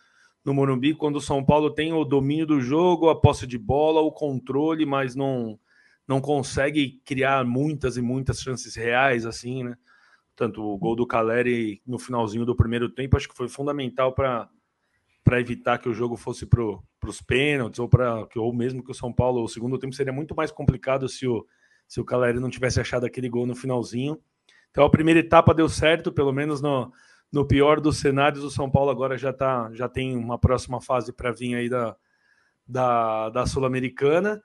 no 0.43 0.53
Morumbi, 0.53 0.95
quando 0.95 1.17
o 1.17 1.21
São 1.21 1.43
Paulo 1.43 1.69
tem 1.69 1.93
o 1.93 2.03
domínio 2.03 2.47
do 2.47 2.59
jogo, 2.59 3.09
a 3.09 3.19
posse 3.19 3.45
de 3.45 3.57
bola, 3.57 4.01
o 4.01 4.11
controle, 4.11 4.85
mas 4.85 5.15
não, 5.15 5.59
não 6.07 6.19
consegue 6.19 6.99
criar 7.05 7.45
muitas 7.45 7.95
e 7.97 8.01
muitas 8.01 8.41
chances 8.41 8.75
reais, 8.75 9.25
assim, 9.25 9.63
né? 9.63 9.77
Tanto 10.35 10.63
o 10.63 10.77
gol 10.77 10.95
do 10.95 11.05
Caleri 11.05 11.81
no 11.85 11.99
finalzinho 11.99 12.45
do 12.45 12.55
primeiro 12.55 12.89
tempo, 12.89 13.17
acho 13.17 13.29
que 13.29 13.37
foi 13.37 13.47
fundamental 13.47 14.13
para 14.13 14.49
para 15.23 15.41
evitar 15.41 15.77
que 15.77 15.89
o 15.89 15.93
jogo 15.93 16.15
fosse 16.15 16.45
para 16.45 16.63
os 17.05 17.21
pênaltis 17.21 17.79
ou 17.81 17.89
para 17.89 18.25
ou 18.37 18.53
mesmo 18.53 18.81
que 18.81 18.91
o 18.91 18.93
São 18.93 19.11
Paulo 19.11 19.43
o 19.43 19.49
segundo 19.49 19.77
tempo 19.77 19.93
seria 19.93 20.13
muito 20.13 20.33
mais 20.33 20.51
complicado 20.53 21.09
se 21.09 21.27
o 21.27 21.45
se 21.85 21.99
o 21.99 22.05
Caleri 22.05 22.39
não 22.39 22.49
tivesse 22.49 22.79
achado 22.79 23.05
aquele 23.05 23.27
gol 23.27 23.45
no 23.45 23.53
finalzinho 23.53 24.17
então 24.71 24.85
a 24.85 24.89
primeira 24.89 25.19
etapa 25.19 25.53
deu 25.53 25.67
certo, 25.67 26.11
pelo 26.11 26.31
menos 26.31 26.61
no, 26.61 26.91
no 27.31 27.45
pior 27.45 27.79
dos 27.79 27.97
cenários, 27.97 28.43
o 28.43 28.51
São 28.51 28.69
Paulo 28.69 28.89
agora 28.89 29.17
já, 29.17 29.33
tá, 29.33 29.69
já 29.73 29.89
tem 29.89 30.15
uma 30.15 30.37
próxima 30.37 30.81
fase 30.81 31.11
para 31.11 31.31
vir 31.31 31.55
aí 31.55 31.69
da, 31.69 31.95
da, 32.67 33.29
da 33.29 33.45
Sul-Americana. 33.45 34.41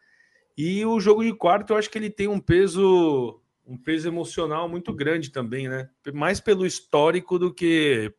E 0.56 0.84
o 0.84 1.00
jogo 1.00 1.24
de 1.24 1.32
quarto, 1.32 1.72
eu 1.72 1.76
acho 1.76 1.90
que 1.90 1.98
ele 1.98 2.10
tem 2.10 2.28
um 2.28 2.40
peso 2.40 3.38
um 3.64 3.76
peso 3.76 4.08
emocional 4.08 4.68
muito 4.68 4.92
grande 4.92 5.30
também, 5.30 5.68
né? 5.68 5.88
Mais 6.12 6.40
pelo 6.40 6.66
histórico 6.66 7.38
do 7.38 7.54
que 7.54 8.12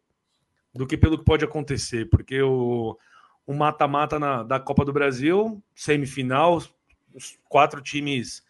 do 0.74 0.88
que 0.88 0.98
pelo 0.98 1.18
que 1.18 1.26
pode 1.26 1.44
acontecer, 1.44 2.10
porque 2.10 2.42
o 2.42 2.98
o 3.46 3.54
mata-mata 3.54 4.18
da 4.46 4.60
Copa 4.60 4.86
do 4.86 4.94
Brasil, 4.94 5.62
semifinal, 5.76 6.62
os 7.14 7.38
quatro 7.50 7.82
times 7.82 8.42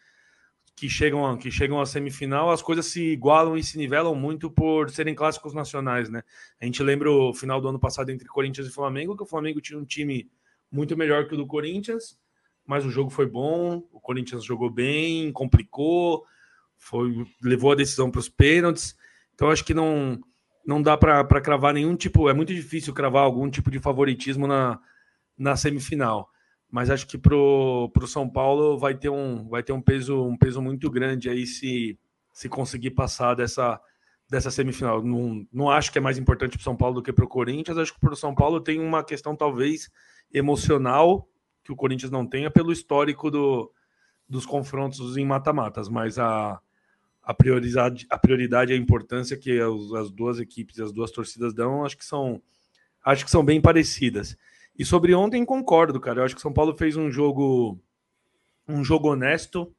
que 0.76 0.90
chegam, 0.90 1.38
que 1.38 1.52
chegam 1.52 1.80
à 1.80 1.86
semifinal, 1.86 2.52
as 2.52 2.62
coisas 2.62 2.88
se 2.88 3.02
igualam 3.02 3.56
e 3.56 3.64
se 3.64 3.78
nivelam 3.78 4.16
muito 4.16 4.50
por 4.50 4.90
serem 4.90 5.14
clássicos 5.14 5.54
nacionais, 5.54 6.10
né? 6.10 6.24
A 6.60 6.66
gente 6.66 6.82
lembra 6.82 7.12
o 7.12 7.34
final 7.34 7.62
do 7.62 7.68
ano 7.68 7.80
passado 7.80 8.10
entre 8.10 8.28
Corinthians 8.28 8.68
e 8.68 8.72
Flamengo, 8.72 9.16
que 9.16 9.24
o 9.24 9.28
Flamengo 9.28 9.62
tinha 9.62 9.78
um 9.78 9.86
time 9.86 10.30
muito 10.72 10.98
melhor 10.98 11.28
que 11.28 11.36
o 11.36 11.38
do 11.38 11.46
Corinthians, 11.46 12.18
mas 12.66 12.86
o 12.86 12.90
jogo 12.90 13.10
foi 13.10 13.28
bom, 13.28 13.88
o 13.92 14.00
Corinthians 14.00 14.44
jogou 14.44 14.70
bem, 14.70 15.32
complicou, 15.32 16.26
foi 16.78 17.26
levou 17.42 17.72
a 17.72 17.76
decisão 17.76 18.10
para 18.10 18.20
os 18.20 18.30
pênaltis. 18.30 18.96
Então 19.36 19.50
acho 19.50 19.64
que 19.64 19.74
não 19.74 20.20
não 20.66 20.82
dá 20.82 20.98
para 20.98 21.42
cravar 21.42 21.74
nenhum 21.74 21.96
tipo, 21.96 22.30
é 22.30 22.34
muito 22.34 22.54
difícil 22.54 22.94
cravar 22.94 23.24
algum 23.24 23.50
tipo 23.50 23.70
de 23.70 23.80
favoritismo 23.80 24.48
na, 24.48 24.80
na 25.38 25.58
semifinal 25.58 26.33
mas 26.74 26.90
acho 26.90 27.06
que 27.06 27.20
pro, 27.20 27.92
pro 27.94 28.08
São 28.08 28.28
Paulo 28.28 28.80
vai 28.80 28.96
ter 28.96 29.08
um 29.08 29.48
vai 29.48 29.62
ter 29.62 29.72
um 29.72 29.80
peso 29.80 30.26
um 30.26 30.36
peso 30.36 30.60
muito 30.60 30.90
grande 30.90 31.30
aí 31.30 31.46
se 31.46 32.00
se 32.32 32.50
conseguir 32.50 32.90
passar 32.90 33.36
dessa 33.36 33.80
dessa 34.28 34.50
semifinal. 34.50 35.04
Não, 35.04 35.46
não 35.54 35.70
acho 35.70 35.92
que 35.92 36.00
é 36.00 36.02
mais 36.02 36.18
importante 36.18 36.58
para 36.58 36.62
o 36.62 36.64
São 36.64 36.76
Paulo 36.76 36.96
do 36.96 37.04
que 37.04 37.14
para 37.14 37.26
o 37.26 37.28
Corinthians. 37.28 37.78
Acho 37.78 37.94
que 37.94 38.00
para 38.00 38.14
o 38.14 38.16
São 38.16 38.34
Paulo 38.34 38.60
tem 38.60 38.80
uma 38.80 39.04
questão 39.04 39.36
talvez 39.36 39.92
emocional 40.34 41.30
que 41.64 41.72
o 41.72 41.76
Corinthians 41.76 42.10
não 42.10 42.26
tenha 42.26 42.50
pelo 42.50 42.72
histórico 42.72 43.30
do, 43.30 43.72
dos 44.28 44.44
confrontos 44.44 45.16
em 45.16 45.26
mata-matas, 45.28 45.88
mas 45.88 46.18
a, 46.18 46.60
a 47.22 47.34
prioridade, 47.36 48.08
a 48.10 48.18
prioridade 48.18 48.74
a 48.74 48.76
importância 48.76 49.38
que 49.38 49.60
as, 49.62 49.94
as 49.94 50.10
duas 50.10 50.40
equipes, 50.40 50.80
as 50.80 50.92
duas 50.92 51.12
torcidas 51.12 51.54
dão, 51.54 51.86
acho 51.86 51.96
que 52.00 52.06
são 52.06 52.42
acho 53.06 53.26
que 53.26 53.30
são 53.30 53.46
bem 53.46 53.62
parecidas. 53.62 54.36
E 54.78 54.84
sobre 54.84 55.14
ontem 55.14 55.46
concordo, 55.46 56.00
cara. 56.00 56.20
Eu 56.20 56.26
acho 56.26 56.36
que 56.36 56.42
São 56.42 56.54
Paulo 56.54 56.76
fez 56.76 56.96
um 56.98 57.12
jogo 57.12 57.80
um 58.68 58.84
jogo 58.84 59.12
honesto. 59.12 59.74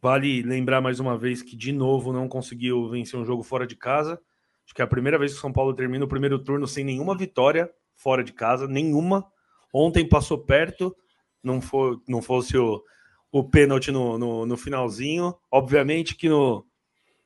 Vale 0.00 0.42
lembrar 0.42 0.80
mais 0.80 0.98
uma 0.98 1.16
vez 1.16 1.42
que 1.42 1.56
de 1.56 1.72
novo 1.72 2.12
não 2.12 2.28
conseguiu 2.28 2.88
vencer 2.88 3.18
um 3.18 3.24
jogo 3.24 3.42
fora 3.42 3.66
de 3.66 3.76
casa. 3.76 4.20
Acho 4.64 4.74
que 4.74 4.82
é 4.82 4.84
a 4.84 4.88
primeira 4.88 5.18
vez 5.18 5.32
que 5.32 5.38
o 5.38 5.40
São 5.40 5.52
Paulo 5.52 5.74
termina 5.74 6.04
o 6.04 6.08
primeiro 6.08 6.38
turno 6.38 6.66
sem 6.66 6.84
nenhuma 6.84 7.16
vitória 7.16 7.70
fora 7.94 8.24
de 8.24 8.32
casa, 8.32 8.66
nenhuma. 8.66 9.24
Ontem 9.72 10.08
passou 10.08 10.38
perto, 10.38 10.94
não, 11.42 11.60
for, 11.60 12.00
não 12.08 12.20
fosse 12.20 12.56
o, 12.56 12.82
o 13.30 13.44
pênalti 13.44 13.90
no, 13.90 14.18
no, 14.18 14.44
no, 14.44 14.56
finalzinho. 14.56 15.34
Obviamente 15.50 16.16
que 16.16 16.28
no, 16.28 16.66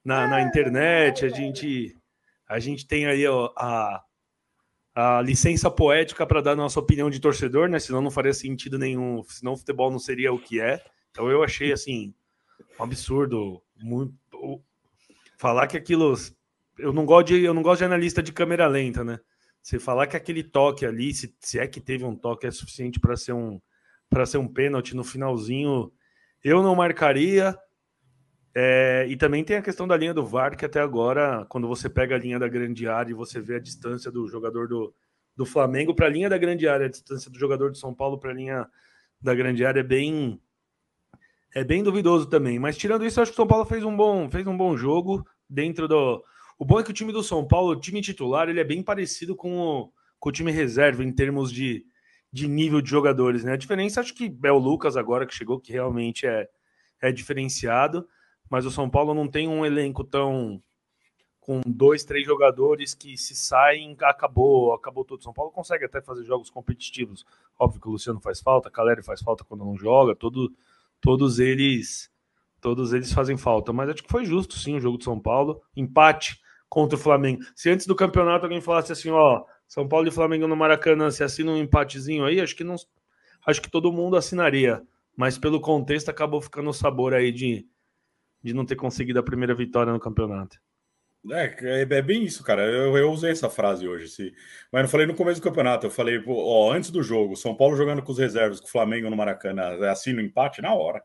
na, 0.04 0.28
na 0.28 0.42
internet 0.42 1.24
a 1.24 1.28
gente, 1.28 1.96
a 2.48 2.58
gente 2.58 2.86
tem 2.86 3.06
aí 3.06 3.26
a, 3.26 3.32
a 3.56 4.04
licença 5.22 5.70
poética 5.70 6.26
para 6.26 6.40
dar 6.40 6.56
nossa 6.56 6.80
opinião 6.80 7.10
de 7.10 7.20
torcedor, 7.20 7.68
né? 7.68 7.78
Senão 7.78 8.00
não 8.00 8.10
faria 8.10 8.32
sentido 8.32 8.78
nenhum, 8.78 9.22
senão 9.24 9.52
o 9.52 9.56
futebol 9.56 9.90
não 9.90 9.98
seria 9.98 10.32
o 10.32 10.38
que 10.38 10.60
é. 10.60 10.82
Então 11.10 11.30
eu 11.30 11.42
achei 11.42 11.72
assim 11.72 12.14
um 12.78 12.82
absurdo, 12.82 13.62
muito 13.76 14.14
falar 15.38 15.66
que 15.66 15.76
aquilo 15.76 16.14
eu 16.78 16.92
não 16.92 17.04
gosto 17.04 17.28
de 17.28 17.42
eu 17.42 17.54
não 17.54 17.62
gosto 17.62 17.80
de 17.80 17.84
analista 17.84 18.22
de 18.22 18.32
câmera 18.32 18.66
lenta, 18.66 19.04
né? 19.04 19.18
Você 19.62 19.78
falar 19.78 20.06
que 20.06 20.16
aquele 20.16 20.42
toque 20.42 20.86
ali, 20.86 21.12
se, 21.12 21.34
se 21.40 21.58
é 21.58 21.66
que 21.66 21.80
teve 21.80 22.04
um 22.04 22.14
toque, 22.14 22.46
é 22.46 22.50
suficiente 22.50 23.00
para 23.00 23.16
ser 23.16 23.32
um 23.32 23.60
para 24.08 24.24
ser 24.24 24.38
um 24.38 24.48
pênalti 24.48 24.94
no 24.94 25.04
finalzinho, 25.04 25.92
eu 26.42 26.62
não 26.62 26.74
marcaria. 26.74 27.58
É, 28.58 29.04
e 29.06 29.16
também 29.18 29.44
tem 29.44 29.58
a 29.58 29.62
questão 29.62 29.86
da 29.86 29.98
linha 29.98 30.14
do 30.14 30.24
VAR, 30.24 30.56
que 30.56 30.64
até 30.64 30.80
agora, 30.80 31.44
quando 31.50 31.68
você 31.68 31.90
pega 31.90 32.14
a 32.14 32.18
linha 32.18 32.38
da 32.38 32.48
grande 32.48 32.88
área 32.88 33.10
e 33.10 33.14
você 33.14 33.38
vê 33.38 33.56
a 33.56 33.60
distância 33.60 34.10
do 34.10 34.26
jogador 34.26 34.66
do, 34.66 34.94
do 35.36 35.44
Flamengo 35.44 35.94
para 35.94 36.06
a 36.06 36.08
linha 36.08 36.30
da 36.30 36.38
grande 36.38 36.66
área, 36.66 36.86
a 36.86 36.88
distância 36.88 37.30
do 37.30 37.38
jogador 37.38 37.70
de 37.70 37.78
São 37.78 37.92
Paulo 37.92 38.18
para 38.18 38.30
a 38.30 38.34
linha 38.34 38.66
da 39.20 39.34
grande 39.34 39.62
área 39.62 39.80
é 39.80 39.82
bem 39.82 40.40
é 41.54 41.62
bem 41.62 41.82
duvidoso 41.82 42.30
também. 42.30 42.58
Mas 42.58 42.78
tirando 42.78 43.04
isso, 43.04 43.20
eu 43.20 43.24
acho 43.24 43.32
que 43.32 43.36
o 43.36 43.42
São 43.42 43.46
Paulo 43.46 43.66
fez 43.66 43.84
um 43.84 43.94
bom, 43.94 44.30
fez 44.30 44.46
um 44.46 44.56
bom 44.56 44.74
jogo 44.74 45.22
dentro 45.48 45.86
do. 45.86 46.24
O 46.58 46.64
bom 46.64 46.80
é 46.80 46.82
que 46.82 46.90
o 46.90 46.94
time 46.94 47.12
do 47.12 47.22
São 47.22 47.46
Paulo, 47.46 47.72
o 47.72 47.80
time 47.80 48.00
titular, 48.00 48.48
ele 48.48 48.60
é 48.60 48.64
bem 48.64 48.82
parecido 48.82 49.36
com 49.36 49.58
o, 49.58 49.92
com 50.18 50.30
o 50.30 50.32
time 50.32 50.50
reserva 50.50 51.04
em 51.04 51.12
termos 51.12 51.52
de, 51.52 51.84
de 52.32 52.48
nível 52.48 52.80
de 52.80 52.88
jogadores, 52.88 53.44
né? 53.44 53.52
A 53.52 53.58
diferença 53.58 54.00
acho 54.00 54.14
que 54.14 54.34
é 54.42 54.50
o 54.50 54.56
Lucas 54.58 54.96
agora 54.96 55.26
que 55.26 55.34
chegou, 55.34 55.60
que 55.60 55.72
realmente 55.72 56.26
é, 56.26 56.48
é 57.02 57.12
diferenciado, 57.12 58.08
mas 58.50 58.66
o 58.66 58.70
São 58.70 58.88
Paulo 58.88 59.14
não 59.14 59.28
tem 59.28 59.48
um 59.48 59.64
elenco 59.64 60.04
tão 60.04 60.62
com 61.40 61.60
dois, 61.64 62.02
três 62.02 62.26
jogadores 62.26 62.92
que 62.92 63.16
se 63.16 63.36
saem, 63.36 63.96
acabou, 64.02 64.72
acabou 64.72 65.04
tudo. 65.04 65.22
São 65.22 65.32
Paulo 65.32 65.52
consegue 65.52 65.84
até 65.84 66.00
fazer 66.00 66.24
jogos 66.24 66.50
competitivos. 66.50 67.24
Óbvio 67.56 67.80
que 67.80 67.88
o 67.88 67.92
Luciano 67.92 68.20
faz 68.20 68.40
falta, 68.40 68.68
Caleri 68.68 69.00
faz 69.00 69.22
falta 69.22 69.44
quando 69.44 69.64
não 69.64 69.76
joga, 69.76 70.16
todo, 70.16 70.52
todos 71.00 71.38
eles 71.38 72.10
todos 72.60 72.92
eles 72.92 73.12
fazem 73.12 73.36
falta. 73.36 73.72
Mas 73.72 73.90
acho 73.90 74.02
que 74.02 74.10
foi 74.10 74.24
justo 74.24 74.58
sim 74.58 74.74
o 74.74 74.80
jogo 74.80 74.98
de 74.98 75.04
São 75.04 75.20
Paulo. 75.20 75.62
Empate 75.76 76.40
contra 76.68 76.98
o 76.98 77.00
Flamengo. 77.00 77.44
Se 77.54 77.70
antes 77.70 77.86
do 77.86 77.94
campeonato 77.94 78.44
alguém 78.44 78.60
falasse 78.60 78.90
assim, 78.90 79.10
ó, 79.10 79.44
São 79.68 79.86
Paulo 79.86 80.08
e 80.08 80.10
Flamengo 80.10 80.48
no 80.48 80.56
Maracanã, 80.56 81.12
se 81.12 81.22
assina 81.22 81.52
um 81.52 81.56
empatezinho 81.56 82.24
aí, 82.24 82.40
acho 82.40 82.56
que 82.56 82.64
não 82.64 82.74
acho 83.46 83.62
que 83.62 83.70
todo 83.70 83.92
mundo 83.92 84.16
assinaria. 84.16 84.82
Mas 85.16 85.38
pelo 85.38 85.60
contexto 85.60 86.08
acabou 86.08 86.40
ficando 86.40 86.68
o 86.68 86.74
sabor 86.74 87.14
aí 87.14 87.30
de, 87.30 87.66
de 88.42 88.54
não 88.54 88.64
ter 88.64 88.76
conseguido 88.76 89.18
a 89.18 89.22
primeira 89.22 89.54
vitória 89.54 89.92
no 89.92 90.00
campeonato. 90.00 90.58
É, 91.32 91.56
é, 91.60 91.80
é 91.82 92.02
bem 92.02 92.24
isso, 92.24 92.42
cara. 92.44 92.62
Eu, 92.62 92.96
eu 92.96 93.10
usei 93.10 93.32
essa 93.32 93.50
frase 93.50 93.86
hoje, 93.88 94.08
sim. 94.08 94.30
mas 94.72 94.82
não 94.82 94.88
falei 94.88 95.06
no 95.06 95.14
começo 95.14 95.40
do 95.40 95.44
campeonato. 95.44 95.86
Eu 95.86 95.90
falei, 95.90 96.22
ó, 96.26 96.72
antes 96.72 96.90
do 96.90 97.02
jogo, 97.02 97.36
São 97.36 97.54
Paulo 97.54 97.76
jogando 97.76 98.02
com 98.02 98.12
os 98.12 98.18
reservas, 98.18 98.60
com 98.60 98.66
o 98.66 98.70
Flamengo 98.70 99.10
no 99.10 99.16
Maracanã, 99.16 99.76
assina 99.90 100.20
o 100.20 100.24
empate 100.24 100.62
na 100.62 100.72
hora. 100.74 101.02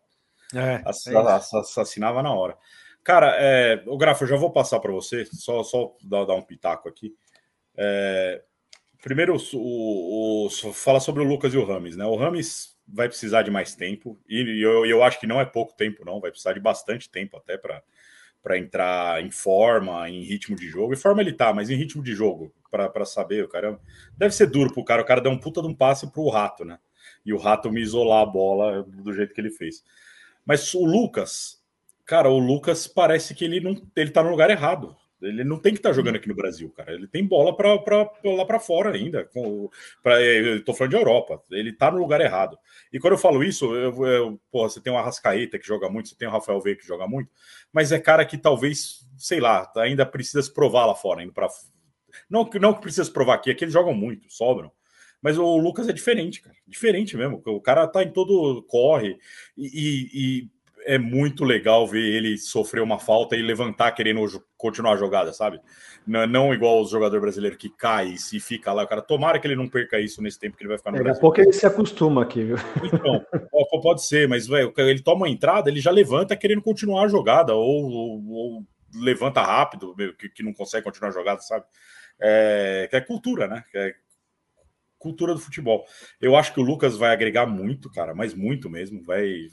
É, 0.54 0.82
Ass, 0.86 1.08
é 1.08 1.16
assassinava 1.16 2.22
na 2.22 2.34
hora. 2.34 2.58
Cara, 3.04 3.36
é, 3.40 3.84
o 3.88 3.98
Grafo, 3.98 4.24
eu 4.24 4.28
já 4.28 4.36
vou 4.36 4.52
passar 4.52 4.80
para 4.80 4.92
você, 4.92 5.26
só, 5.26 5.64
só 5.64 5.96
dar, 6.04 6.26
dar, 6.26 6.36
um 6.36 6.42
pitaco 6.42 6.88
aqui. 6.88 7.16
É, 7.76 8.44
primeiro, 9.02 9.36
o, 9.54 10.46
o, 10.46 10.50
fala 10.50 11.00
sobre 11.00 11.24
o 11.24 11.26
Lucas 11.26 11.54
e 11.54 11.58
o 11.58 11.66
Rames, 11.66 11.98
né? 11.98 12.06
O 12.06 12.16
Rames 12.16 12.71
vai 12.88 13.08
precisar 13.08 13.42
de 13.44 13.52
mais 13.52 13.76
tempo, 13.76 14.20
e 14.28 14.62
eu, 14.62 14.86
eu 14.86 15.04
acho 15.04 15.20
que 15.20 15.28
não 15.28 15.40
é 15.40 15.46
pouco 15.46 15.74
tempo, 15.76 16.06
não, 16.06 16.20
vai 16.20 16.32
precisar 16.32 16.54
de 16.54 16.60
bastante 16.60 17.10
tempo 17.10 17.38
até 17.38 17.58
para 17.58 18.58
entrar 18.58 19.24
em 19.24 19.32
forma, 19.32 20.10
em 20.10 20.22
ritmo 20.22 20.56
de 20.56 20.68
jogo. 20.68 20.94
Em 20.94 20.98
forma 20.98 21.22
ele 21.22 21.34
tá, 21.34 21.54
mas 21.54 21.70
em 21.70 21.76
ritmo 21.76 22.04
de 22.04 22.14
jogo, 22.14 22.54
para 22.70 23.06
saber, 23.06 23.44
o 23.44 23.50
cara 23.50 23.80
deve 24.18 24.34
ser 24.34 24.48
duro 24.48 24.74
pro 24.74 24.84
cara, 24.84 25.02
o 25.02 25.06
cara 25.06 25.22
deu 25.22 25.32
um 25.32 25.40
puta 25.40 25.62
de 25.62 25.68
um 25.68 25.76
passe 25.76 26.12
pro 26.12 26.30
rato, 26.30 26.66
né? 26.66 26.80
E 27.26 27.34
o 27.34 27.38
rato 27.38 27.72
me 27.72 27.82
isolar 27.82 28.24
a 28.24 28.26
bola 28.26 28.84
do 28.84 29.14
jeito 29.14 29.34
que 29.34 29.42
ele 29.42 29.52
fez. 29.52 29.84
Mas 30.46 30.74
o 30.74 30.84
Lucas, 30.84 31.62
cara, 32.06 32.30
o 32.30 32.40
Lucas 32.40 32.88
parece 32.88 33.36
que 33.36 33.46
ele 33.46 33.60
não 33.60 33.76
ele 33.96 34.12
tá 34.12 34.24
no 34.24 34.32
lugar 34.32 34.50
errado. 34.50 34.96
Ele 35.22 35.44
não 35.44 35.60
tem 35.60 35.74
que 35.74 35.80
estar 35.80 35.90
tá 35.90 35.96
jogando 35.96 36.16
aqui 36.16 36.28
no 36.28 36.36
Brasil, 36.36 36.70
cara. 36.72 36.94
Ele 36.94 37.08
tem 37.08 37.26
bola 37.26 37.56
para 37.56 37.74
lá 38.24 38.46
para 38.46 38.60
fora 38.60 38.94
ainda. 38.94 39.26
Com, 39.26 39.70
pra, 40.02 40.22
eu 40.22 40.64
tô 40.64 40.74
falando 40.74 40.92
de 40.92 40.98
Europa. 40.98 41.44
Ele 41.52 41.72
tá 41.72 41.92
no 41.92 42.00
lugar 42.00 42.22
errado. 42.22 42.58
E 42.92 43.00
quando 43.00 43.14
eu 43.14 43.20
falo 43.20 43.44
isso, 43.44 43.74
eu, 43.76 44.06
eu, 44.06 44.42
porra, 44.52 44.70
você 44.70 44.82
tem 44.82 44.92
o 44.92 44.98
Arrascaeta 44.98 45.60
que 45.60 45.68
joga 45.68 45.90
muito, 45.90 46.10
você 46.10 46.16
tem 46.16 46.28
o 46.28 46.32
Rafael 46.32 46.60
Veiga 46.60 46.82
que 46.82 46.88
joga 46.88 47.08
muito, 47.08 47.30
mas 47.72 47.92
é 47.92 48.00
cara 48.00 48.26
que 48.26 48.38
talvez, 48.38 49.08
sei 49.18 49.40
lá, 49.40 49.72
ainda 49.78 50.06
precisa 50.06 50.42
se 50.42 50.54
provar 50.54 50.86
lá 50.86 50.96
fora, 50.96 51.24
indo 51.24 51.34
para 51.34 51.48
não, 52.30 52.50
não 52.60 52.74
que 52.74 52.82
precisa 52.82 53.06
se 53.06 53.12
provar 53.12 53.36
aqui, 53.36 53.52
aqui 53.52 53.64
eles 53.64 53.74
jogam 53.74 53.94
muito, 53.94 54.32
sobram. 54.32 54.72
Mas 55.22 55.38
o 55.38 55.58
Lucas 55.58 55.88
é 55.88 55.94
diferente, 55.94 56.42
cara. 56.42 56.56
Diferente 56.68 57.16
mesmo. 57.16 57.42
O 57.46 57.62
cara 57.62 57.88
tá 57.88 58.02
em 58.04 58.12
todo 58.12 58.64
corre 58.64 59.18
e, 59.56 60.10
e 60.14 60.50
é 60.86 60.98
muito 60.98 61.44
legal 61.44 61.88
ver 61.88 62.04
ele 62.04 62.38
sofrer 62.38 62.82
uma 62.82 63.00
falta 63.00 63.36
e 63.36 63.42
levantar 63.42 63.92
querendo 63.92 64.22
continuar 64.58 64.94
a 64.94 64.98
jogada, 64.98 65.34
sabe? 65.34 65.60
Não, 66.06 66.26
não 66.26 66.54
igual 66.54 66.82
os 66.82 66.90
jogadores 66.90 67.22
brasileiros 67.22 67.58
que 67.58 67.70
cai 67.70 68.16
e 68.34 68.40
fica 68.40 68.74
lá. 68.74 68.84
O 68.84 68.88
cara, 68.88 69.02
tomara 69.02 69.40
que 69.40 69.48
ele 69.48 69.56
não 69.56 69.68
perca 69.68 70.00
isso 70.00 70.22
nesse 70.22 70.40
tempo 70.40 70.58
que 70.58 70.64
ele 70.64 70.70
vai 70.70 70.78
ficar 70.78 70.92
no 70.92 70.98
é, 70.98 71.04
Brasil. 71.04 71.14
Daqui 71.14 71.20
a 71.20 71.22
pouco 71.22 71.42
ele 71.42 71.54
se 71.54 71.66
acostuma 71.66 72.24
aqui, 72.24 72.44
viu? 72.44 72.58
Então, 72.84 73.26
pode 73.82 74.06
ser, 74.06 74.28
mas 74.28 74.48
véio, 74.48 74.74
ele 74.78 75.02
toma 75.02 75.26
uma 75.26 75.30
entrada, 75.30 75.70
ele 75.70 75.80
já 75.80 75.92
levanta 75.92 76.36
querendo 76.36 76.62
continuar 76.62 77.06
a 77.06 77.08
jogada, 77.08 77.56
ou, 77.56 77.86
ou, 77.86 78.30
ou 78.30 78.68
levanta 78.96 79.42
rápido, 79.42 79.96
que, 80.18 80.30
que, 80.30 80.44
não 80.44 80.54
consegue 80.54 80.84
continuar 80.84 81.10
a 81.10 81.14
jogada, 81.14 81.42
sabe? 81.42 81.66
É, 82.20 82.88
que 82.90 82.96
é 82.96 83.02
cultura, 83.02 83.48
né? 83.48 83.64
Que 83.72 83.78
é 83.78 83.94
cultura 85.00 85.34
do 85.34 85.40
futebol. 85.40 85.84
Eu 86.22 86.36
acho 86.36 86.54
que 86.54 86.60
o 86.60 86.64
Lucas 86.64 86.96
vai 86.96 87.12
agregar 87.12 87.48
muito, 87.48 87.90
cara, 87.90 88.14
mas 88.14 88.34
muito 88.34 88.70
mesmo. 88.70 89.02
Vai, 89.04 89.48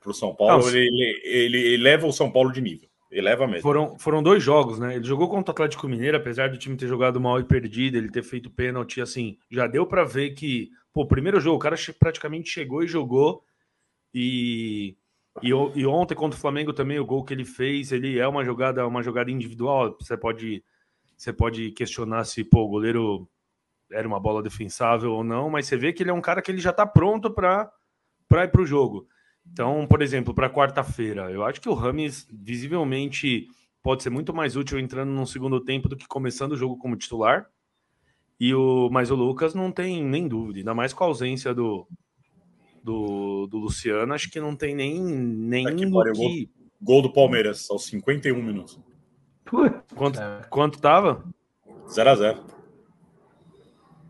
para 0.00 0.10
o 0.10 0.14
São 0.14 0.34
Paulo, 0.34 0.68
ele, 0.68 0.86
ele, 0.86 1.20
ele, 1.24 1.58
ele 1.58 1.82
leva 1.82 2.06
o 2.06 2.12
São 2.12 2.30
Paulo 2.30 2.50
de 2.50 2.60
nível. 2.60 2.88
Eleva 3.10 3.46
mesmo. 3.46 3.62
Foram, 3.62 3.98
foram 3.98 4.22
dois 4.22 4.42
jogos, 4.42 4.78
né? 4.78 4.94
Ele 4.94 5.04
jogou 5.04 5.28
contra 5.28 5.50
o 5.50 5.54
Atlético 5.54 5.88
Mineiro, 5.88 6.16
apesar 6.16 6.48
do 6.48 6.56
time 6.56 6.76
ter 6.76 6.86
jogado 6.86 7.20
mal 7.20 7.40
e 7.40 7.44
perdido, 7.44 7.96
ele 7.96 8.08
ter 8.08 8.22
feito 8.22 8.48
pênalti, 8.48 9.00
assim, 9.00 9.36
já 9.50 9.66
deu 9.66 9.84
para 9.84 10.04
ver 10.04 10.30
que, 10.30 10.70
pô, 10.92 11.04
primeiro 11.04 11.40
jogo, 11.40 11.56
o 11.56 11.60
cara 11.60 11.74
praticamente 11.98 12.48
chegou 12.48 12.84
e 12.84 12.86
jogou. 12.86 13.42
E, 14.14 14.96
e, 15.42 15.48
e, 15.48 15.86
ontem 15.86 16.14
contra 16.14 16.38
o 16.38 16.40
Flamengo 16.40 16.72
também, 16.72 17.00
o 17.00 17.04
gol 17.04 17.24
que 17.24 17.34
ele 17.34 17.44
fez, 17.44 17.90
ele 17.90 18.16
é 18.16 18.28
uma 18.28 18.44
jogada, 18.44 18.86
uma 18.86 19.02
jogada 19.02 19.30
individual. 19.30 19.96
Você 20.00 20.16
pode, 20.16 20.62
você 21.16 21.32
pode 21.32 21.72
questionar 21.72 22.22
se, 22.24 22.44
pô, 22.44 22.62
o 22.62 22.68
goleiro 22.68 23.28
era 23.90 24.06
uma 24.06 24.20
bola 24.20 24.40
defensável 24.40 25.12
ou 25.12 25.24
não, 25.24 25.50
mas 25.50 25.66
você 25.66 25.76
vê 25.76 25.92
que 25.92 26.04
ele 26.04 26.10
é 26.10 26.14
um 26.14 26.20
cara 26.20 26.40
que 26.40 26.50
ele 26.50 26.60
já 26.60 26.72
tá 26.72 26.86
pronto 26.86 27.28
para 27.28 27.72
ir 28.44 28.48
para 28.52 28.62
o 28.62 28.66
jogo. 28.66 29.08
Então, 29.52 29.86
por 29.86 30.00
exemplo, 30.00 30.32
para 30.32 30.50
quarta-feira, 30.50 31.30
eu 31.30 31.44
acho 31.44 31.60
que 31.60 31.68
o 31.68 31.74
Rames 31.74 32.26
visivelmente 32.32 33.48
pode 33.82 34.02
ser 34.02 34.10
muito 34.10 34.32
mais 34.32 34.56
útil 34.56 34.78
entrando 34.78 35.10
no 35.10 35.26
segundo 35.26 35.60
tempo 35.60 35.88
do 35.88 35.96
que 35.96 36.06
começando 36.06 36.52
o 36.52 36.56
jogo 36.56 36.76
como 36.76 36.96
titular. 36.96 37.46
E 38.38 38.54
o, 38.54 38.88
mas 38.90 39.10
o 39.10 39.14
Lucas 39.14 39.54
não 39.54 39.70
tem 39.70 40.02
nem 40.02 40.26
dúvida, 40.26 40.60
ainda 40.60 40.74
mais 40.74 40.94
com 40.94 41.04
a 41.04 41.06
ausência 41.08 41.52
do, 41.52 41.86
do, 42.82 43.46
do 43.46 43.58
Luciano, 43.58 44.14
acho 44.14 44.30
que 44.30 44.40
não 44.40 44.56
tem 44.56 44.74
nem, 44.74 44.98
nem 44.98 45.66
Aqui, 45.66 45.84
que... 45.84 45.90
Gol, 45.90 46.10
gol 46.80 47.02
do 47.02 47.12
Palmeiras, 47.12 47.70
aos 47.70 47.84
51 47.86 48.42
minutos. 48.42 48.80
Quanto, 49.94 50.20
é. 50.20 50.46
quanto 50.48 50.80
tava? 50.80 51.24
0x0. 51.88 52.38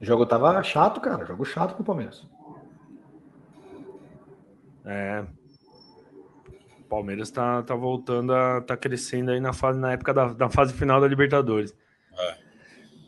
O 0.01 0.05
jogo 0.05 0.27
tava 0.27 0.63
chato, 0.63 1.01
cara. 1.01 1.25
Jogo 1.25 1.45
chato 1.45 1.75
pro 1.75 1.85
Palmeiras. 1.85 2.27
É. 4.91 5.25
O 6.81 6.83
Palmeiras 6.89 7.31
tá, 7.31 7.63
tá 7.63 7.77
voltando 7.77 8.35
a 8.35 8.61
tá 8.61 8.77
crescendo 8.77 9.31
aí 9.31 9.39
na 9.39 9.53
fase 9.53 9.79
na 9.79 9.93
época 9.93 10.13
da, 10.13 10.33
da 10.33 10.51
fase 10.51 10.75
final 10.75 11.01
da 11.01 11.07
Libertadores. 11.07 11.73
É. 12.19 12.37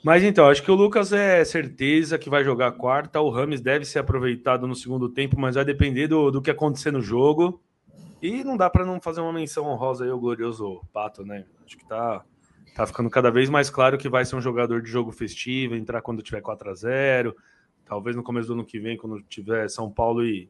Mas 0.05 0.23
então, 0.23 0.49
acho 0.49 0.63
que 0.63 0.71
o 0.71 0.77
Lucas 0.77 1.13
é 1.13 1.45
certeza 1.45 2.19
que 2.19 2.31
vai 2.31 2.45
jogar 2.45 2.71
quarta. 2.73 3.21
O 3.21 3.31
Rames 3.31 3.61
deve 3.61 3.85
ser 3.85 3.99
aproveitado 3.99 4.67
no 4.69 4.77
segundo 4.77 5.09
tempo, 5.09 5.39
mas 5.39 5.57
vai 5.57 5.65
depender 5.65 6.07
do, 6.07 6.31
do 6.31 6.41
que 6.41 6.53
acontecer 6.53 6.93
no 6.93 7.01
jogo. 7.01 7.61
E 8.21 8.45
não 8.45 8.57
dá 8.57 8.71
para 8.71 8.87
não 8.87 9.01
fazer 9.01 9.21
uma 9.21 9.33
menção 9.33 9.67
honrosa 9.67 10.05
aí 10.05 10.11
ao 10.11 10.21
glorioso 10.21 10.81
Pato, 10.93 11.25
né? 11.25 11.45
Acho 11.67 11.77
que 11.77 11.85
tá, 11.89 12.25
tá 12.77 12.87
ficando 12.87 13.11
cada 13.11 13.31
vez 13.33 13.51
mais 13.51 13.69
claro 13.69 13.99
que 13.99 14.09
vai 14.09 14.25
ser 14.25 14.37
um 14.37 14.41
jogador 14.41 14.81
de 14.81 14.89
jogo 14.89 15.11
festivo, 15.11 15.75
entrar 15.75 16.01
quando 16.01 16.23
tiver 16.23 16.41
4 16.41 16.71
a 16.71 16.75
0 16.75 17.37
Talvez 17.85 18.15
no 18.15 18.23
começo 18.23 18.47
do 18.47 18.55
ano 18.55 18.65
que 18.65 18.79
vem, 18.79 18.97
quando 18.97 19.21
tiver 19.23 19.69
São 19.69 19.91
Paulo 19.91 20.25
e, 20.25 20.49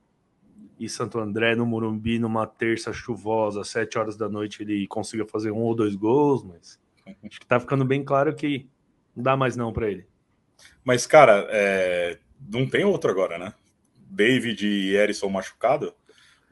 e 0.85 0.89
Santo 0.89 1.19
André 1.19 1.55
no 1.55 1.65
Morumbi, 1.65 2.19
numa 2.19 2.47
terça 2.47 2.93
chuvosa, 2.93 3.61
às 3.61 3.69
7 3.69 3.99
horas 3.99 4.17
da 4.17 4.29
noite, 4.29 4.63
ele 4.63 4.87
consiga 4.89 5.25
fazer 5.25 5.53
um 5.53 5.61
ou 5.61 5.75
dois 5.75 5.95
gols, 5.95 6.43
mas 6.43 6.81
acho 7.25 7.39
que 7.39 7.47
tá 7.47 7.61
ficando 7.61 7.85
bem 7.85 8.05
claro 8.05 8.35
que 8.35 8.69
não 9.15 9.23
dá 9.23 9.37
mais 9.37 9.57
não 9.57 9.73
para 9.73 9.89
ele. 9.89 10.07
Mas, 10.85 11.07
cara, 11.07 11.47
é... 11.51 12.19
não 12.51 12.69
tem 12.69 12.85
outro 12.85 13.11
agora, 13.11 13.39
né? 13.39 13.55
David 13.97 14.67
e 14.67 14.97
Erisson 14.97 15.29
machucado? 15.29 15.95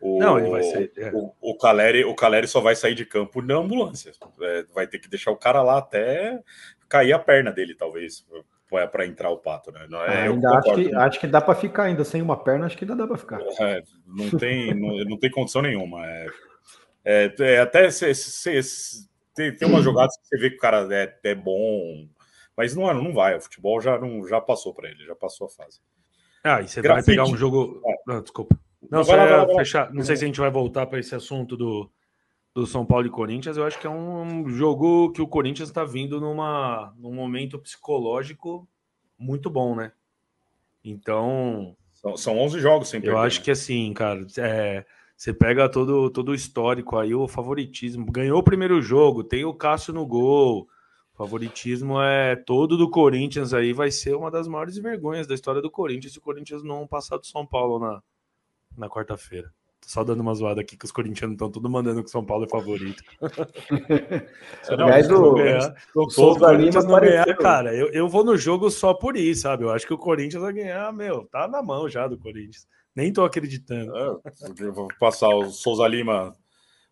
O, 0.01 0.19
não, 0.19 0.39
ele 0.39 0.49
vai 0.49 0.63
ser. 0.63 0.93
É. 0.97 1.11
O, 1.13 1.35
o, 1.41 1.59
Caleri, 1.59 2.05
o 2.05 2.15
Caleri 2.15 2.49
só 2.49 2.61
vai 2.61 2.75
sair 2.75 2.95
de 2.95 3.05
campo 3.05 3.43
na 3.43 3.57
ambulância. 3.57 4.13
É, 4.41 4.65
vai 4.75 4.87
ter 4.87 4.99
que 4.99 5.09
deixar 5.09 5.31
o 5.31 5.37
cara 5.37 5.63
lá 5.63 5.79
até 5.79 6.41
cair 6.89 7.13
a 7.13 7.19
perna 7.19 7.53
dele, 7.53 7.75
talvez, 7.75 8.27
para 8.71 9.07
entrar 9.07 9.31
o 9.31 9.39
pato, 9.39 9.73
né? 9.73 9.87
Não 9.89 10.01
é, 10.05 10.29
ainda 10.29 10.49
acho 10.51 10.75
que, 10.75 10.95
acho 10.95 11.21
que 11.21 11.27
dá 11.27 11.41
para 11.41 11.55
ficar 11.55 11.85
ainda 11.85 12.05
sem 12.05 12.23
uma 12.23 12.37
perna, 12.37 12.67
acho 12.67 12.77
que 12.79 12.85
ainda 12.85 12.97
dá 12.97 13.07
para 13.07 13.17
ficar. 13.17 13.41
É, 13.61 13.83
não 14.07 14.31
tem, 14.39 14.73
não, 14.75 15.05
não, 15.05 15.19
tem 15.19 15.31
condição 15.31 15.61
nenhuma. 15.61 16.07
É, 16.07 16.27
é, 17.05 17.35
é 17.39 17.61
até 17.61 17.91
se, 17.91 18.15
se, 18.15 18.63
se, 18.63 19.09
tem, 19.35 19.55
tem 19.55 19.69
uma 19.69 19.83
jogada 19.83 20.09
que 20.09 20.29
você 20.29 20.37
vê 20.39 20.51
que 20.51 20.57
o 20.57 20.61
cara 20.61 20.87
é, 20.93 21.19
é 21.25 21.35
bom, 21.35 22.07
mas 22.57 22.75
não, 22.75 22.93
não 22.95 23.13
vai. 23.13 23.37
O 23.37 23.41
futebol 23.41 23.81
já, 23.81 23.99
não, 23.99 24.27
já 24.27 24.41
passou 24.41 24.73
para 24.73 24.89
ele, 24.89 25.05
já 25.05 25.17
passou 25.17 25.47
a 25.47 25.51
fase. 25.51 25.81
Ah, 26.45 26.61
e 26.61 26.69
você 26.69 26.81
Grafite. 26.81 27.07
vai 27.07 27.17
pegar 27.17 27.25
um 27.25 27.37
jogo. 27.37 27.83
Não, 28.07 28.17
ah, 28.17 28.21
desculpa. 28.21 28.57
Não, 28.91 29.05
só 29.05 29.17
ia 29.17 29.47
fechar. 29.57 29.93
Não 29.93 30.03
sei 30.03 30.17
se 30.17 30.25
a 30.25 30.27
gente 30.27 30.41
vai 30.41 30.51
voltar 30.51 30.87
para 30.87 30.99
esse 30.99 31.15
assunto 31.15 31.57
do, 31.57 31.91
do 32.55 32.67
São 32.67 32.85
Paulo 32.85 33.07
e 33.07 33.11
Corinthians. 33.11 33.57
Eu 33.57 33.65
acho 33.65 33.79
que 33.79 33.87
é 33.87 33.91
um 33.91 34.49
jogo 34.49 35.13
que 35.13 35.23
o 35.23 35.29
Corinthians 35.29 35.69
está 35.69 35.85
vindo 35.85 36.21
numa, 36.21 36.95
num 36.99 37.15
momento 37.15 37.59
psicológico 37.59 38.69
muito 39.19 39.51
bom, 39.51 39.75
né? 39.75 39.93
Então. 40.85 41.77
São, 41.93 42.17
são 42.17 42.39
11 42.39 42.61
jogos 42.61 42.89
sem 42.89 43.01
perder. 43.01 43.15
Eu 43.15 43.21
acho 43.21 43.39
né? 43.39 43.45
que 43.45 43.51
assim, 43.51 43.93
cara, 43.93 44.27
é, 44.39 44.87
você 45.15 45.35
pega 45.35 45.69
todo, 45.69 46.09
todo 46.11 46.31
o 46.31 46.35
histórico 46.35 46.97
aí, 46.97 47.15
o 47.15 47.29
favoritismo. 47.29 48.11
Ganhou 48.11 48.39
o 48.39 48.43
primeiro 48.43 48.81
jogo, 48.81 49.23
tem 49.23 49.45
o 49.45 49.53
Cássio 49.53 49.93
no 49.93 50.07
gol. 50.07 50.67
O 51.13 51.19
favoritismo 51.19 52.01
é 52.01 52.35
todo 52.35 52.79
do 52.79 52.89
Corinthians 52.89 53.53
aí, 53.53 53.75
vai 53.75 53.91
ser 53.91 54.15
uma 54.17 54.31
das 54.31 54.49
maiores 54.49 54.79
vergonhas 54.79 55.27
da 55.27 55.35
história 55.35 55.61
do 55.61 55.71
Corinthians 55.71 56.15
se 56.15 56.19
o 56.19 56.23
Corinthians 56.23 56.63
não 56.63 56.87
passar 56.87 57.19
do 57.19 57.27
São 57.27 57.45
Paulo 57.45 57.79
na, 57.79 58.03
na 58.75 58.89
quarta-feira. 58.89 59.53
Só 59.87 60.05
dando 60.05 60.21
uma 60.21 60.35
zoada 60.35 60.61
aqui 60.61 60.77
que 60.77 60.85
os 60.85 60.93
corintianos 60.93 61.35
estão 61.35 61.51
tudo 61.51 61.69
mandando 61.69 62.03
que 62.03 62.09
o 62.09 62.13
São 62.13 62.25
Paulo 62.25 62.45
é 62.45 62.49
favorito. 62.49 63.03
não, 64.71 64.85
Aliás, 64.85 65.11
o, 65.11 65.35
ganhar, 65.35 65.75
o, 65.95 66.05
o 66.05 66.11
Souza 66.11 66.53
Lima 66.53 66.83
não 66.83 67.01
ganhar, 67.01 67.37
cara, 67.37 67.75
eu, 67.75 67.89
eu 67.89 68.09
vou 68.09 68.25
no 68.25 68.37
jogo 68.37 68.71
só 68.71 68.95
por 68.95 69.17
isso, 69.17 69.43
sabe? 69.43 69.65
Eu 69.65 69.71
acho 69.71 69.87
que 69.87 69.95
o 69.95 69.99
Corinthians 69.99 70.43
vai 70.43 70.53
ganhar, 70.53 70.93
meu, 70.93 71.25
tá 71.27 71.49
na 71.49 71.63
mão 71.63 71.89
já 71.89 72.07
do 72.07 72.19
Corinthians. 72.19 72.69
Nem 72.95 73.13
tô 73.13 73.25
acreditando. 73.25 73.97
É, 73.97 74.17
eu 74.61 74.73
vou 74.73 74.89
passar 74.99 75.29
o 75.29 75.51
Souza 75.51 75.87
Lima 75.89 76.33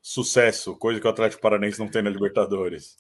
sucesso, 0.01 0.77
coisa 0.77 1.01
que 1.01 1.07
o 1.07 1.11
Atlético 1.11 1.43
Paranense 1.43 1.79
não 1.79 1.89
tem 1.89 2.03
na 2.03 2.11
Libertadores. 2.11 2.97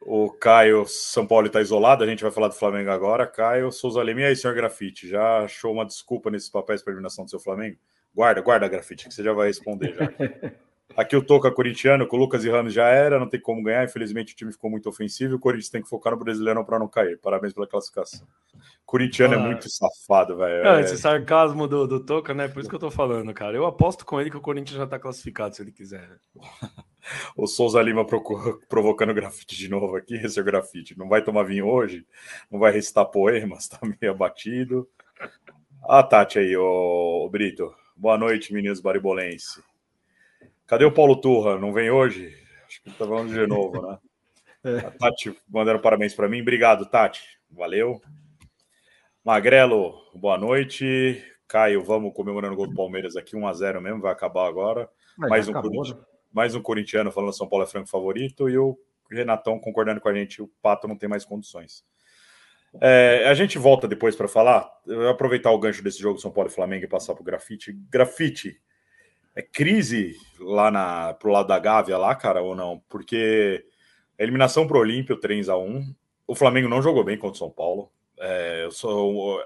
O 0.00 0.30
Caio 0.30 0.86
São 0.86 1.26
Paulo 1.26 1.48
está 1.48 1.60
isolado, 1.60 2.04
a 2.04 2.06
gente 2.06 2.22
vai 2.22 2.30
falar 2.30 2.48
do 2.48 2.54
Flamengo 2.54 2.90
agora. 2.90 3.26
Caio 3.26 3.72
Souza 3.72 4.02
Lima, 4.02 4.20
e 4.20 4.24
aí, 4.26 4.36
senhor 4.36 4.54
Grafite? 4.54 5.08
Já 5.08 5.40
achou 5.40 5.72
uma 5.72 5.84
desculpa 5.84 6.30
nesses 6.30 6.48
papéis 6.48 6.80
para 6.80 6.92
eliminação 6.92 7.24
do 7.24 7.30
seu 7.30 7.40
Flamengo? 7.40 7.76
Guarda, 8.16 8.40
guarda, 8.40 8.66
Grafite, 8.66 9.08
que 9.08 9.14
você 9.14 9.22
já 9.22 9.34
vai 9.34 9.48
responder 9.48 9.94
já. 9.94 10.08
Aqui 10.96 11.14
o 11.14 11.22
Toca 11.22 11.50
corintiano, 11.50 12.06
com 12.06 12.16
o 12.16 12.18
Lucas 12.18 12.42
e 12.42 12.48
Ramos 12.48 12.72
já 12.72 12.86
era, 12.86 13.18
não 13.18 13.28
tem 13.28 13.38
como 13.38 13.62
ganhar. 13.62 13.84
Infelizmente 13.84 14.32
o 14.32 14.36
time 14.36 14.50
ficou 14.50 14.70
muito 14.70 14.88
ofensivo 14.88 15.34
e 15.34 15.36
o 15.36 15.38
Corinthians 15.38 15.68
tem 15.68 15.82
que 15.82 15.88
focar 15.88 16.14
no 16.14 16.18
brasileiro 16.18 16.64
para 16.64 16.78
não 16.78 16.88
cair. 16.88 17.18
Parabéns 17.18 17.52
pela 17.52 17.66
classificação. 17.66 18.26
Corintiano 18.86 19.34
é 19.34 19.36
ah, 19.36 19.40
é 19.40 19.44
muito 19.44 19.68
safado, 19.68 20.38
velho. 20.38 20.66
É... 20.66 20.80
Esse 20.80 20.96
sarcasmo 20.96 21.68
do, 21.68 21.86
do 21.86 22.00
Toca, 22.00 22.32
né? 22.32 22.48
Por 22.48 22.60
isso 22.60 22.70
que 22.70 22.74
eu 22.74 22.80
tô 22.80 22.90
falando, 22.90 23.34
cara. 23.34 23.54
Eu 23.54 23.66
aposto 23.66 24.06
com 24.06 24.18
ele 24.18 24.30
que 24.30 24.38
o 24.38 24.40
Corinthians 24.40 24.78
já 24.78 24.86
tá 24.86 24.98
classificado, 24.98 25.54
se 25.54 25.60
ele 25.60 25.72
quiser. 25.72 26.08
o 27.36 27.46
Souza 27.46 27.82
Lima 27.82 28.06
provocando 28.66 29.12
grafite 29.12 29.54
de 29.54 29.68
novo 29.68 29.94
aqui, 29.96 30.14
esse 30.14 30.38
é 30.38 30.42
o 30.42 30.46
grafite. 30.46 30.96
Não 30.96 31.10
vai 31.10 31.22
tomar 31.22 31.42
vinho 31.42 31.66
hoje? 31.66 32.06
Não 32.50 32.58
vai 32.58 32.72
recitar 32.72 33.04
poemas? 33.04 33.68
Tá 33.76 33.80
meio 33.82 34.12
abatido. 34.14 34.88
Ah, 35.86 36.02
Tati 36.02 36.38
aí, 36.38 36.56
ô, 36.56 37.26
ô 37.26 37.28
Brito. 37.28 37.74
Boa 37.98 38.18
noite, 38.18 38.52
meninos 38.52 38.78
baribolense. 38.78 39.64
Cadê 40.66 40.84
o 40.84 40.92
Paulo 40.92 41.16
Turra? 41.16 41.58
Não 41.58 41.72
vem 41.72 41.90
hoje? 41.90 42.36
Acho 42.66 42.82
que 42.82 42.90
ele 42.90 42.96
tá 42.96 43.06
falando 43.06 43.32
de 43.32 43.46
novo, 43.46 43.80
né? 43.80 43.98
É. 44.64 44.78
A 44.78 44.90
Tati 44.90 45.32
mandando 45.48 45.78
parabéns 45.78 46.12
para 46.12 46.28
mim. 46.28 46.40
Obrigado, 46.40 46.86
Tati. 46.86 47.22
Valeu. 47.48 48.02
Magrelo, 49.24 49.94
boa 50.12 50.36
noite. 50.36 51.24
Caio, 51.46 51.84
vamos 51.84 52.12
comemorando 52.12 52.54
o 52.54 52.56
gol 52.56 52.66
do 52.66 52.74
Palmeiras 52.74 53.14
aqui, 53.14 53.36
1x0 53.36 53.80
mesmo, 53.80 54.00
vai 54.00 54.12
acabar 54.12 54.48
agora. 54.48 54.90
Mas 55.16 55.30
mais, 55.30 55.48
um 55.48 55.50
acabou, 55.52 55.84
né? 55.84 55.96
mais 56.32 56.54
um 56.56 56.60
corintiano 56.60 57.12
falando 57.12 57.32
São 57.32 57.48
Paulo 57.48 57.64
é 57.64 57.68
franco 57.68 57.88
favorito 57.88 58.48
e 58.50 58.58
o 58.58 58.76
Renatão 59.08 59.60
concordando 59.60 60.00
com 60.00 60.08
a 60.08 60.14
gente, 60.14 60.42
o 60.42 60.50
Pato 60.60 60.88
não 60.88 60.96
tem 60.96 61.08
mais 61.08 61.24
condições. 61.24 61.84
É, 62.80 63.26
a 63.28 63.34
gente 63.34 63.58
volta 63.58 63.88
depois 63.88 64.14
para 64.14 64.28
falar. 64.28 64.70
Eu 64.86 64.96
vou 64.96 65.08
aproveitar 65.08 65.50
o 65.50 65.58
gancho 65.58 65.82
desse 65.82 66.00
jogo 66.00 66.20
São 66.20 66.30
Paulo 66.30 66.50
e 66.50 66.52
Flamengo 66.52 66.84
e 66.84 66.88
passar 66.88 67.14
para 67.14 67.22
o 67.22 67.24
grafite. 67.24 67.72
Grafite, 67.90 68.60
é 69.34 69.42
crise 69.42 70.16
lá 70.40 70.70
na, 70.70 71.14
pro 71.14 71.30
lado 71.30 71.48
da 71.48 71.58
Gávea 71.58 71.98
lá, 71.98 72.14
cara, 72.14 72.42
ou 72.42 72.54
não? 72.54 72.82
Porque 72.88 73.64
eliminação 74.18 74.66
pro 74.66 74.78
Olímpio 74.78 75.16
3 75.16 75.48
a 75.48 75.56
1 75.56 75.94
o 76.26 76.34
Flamengo 76.34 76.68
não 76.68 76.82
jogou 76.82 77.04
bem 77.04 77.16
contra 77.16 77.36
o 77.36 77.38
São 77.38 77.50
Paulo. 77.50 77.90
É, 78.18 78.68
sou, 78.70 79.40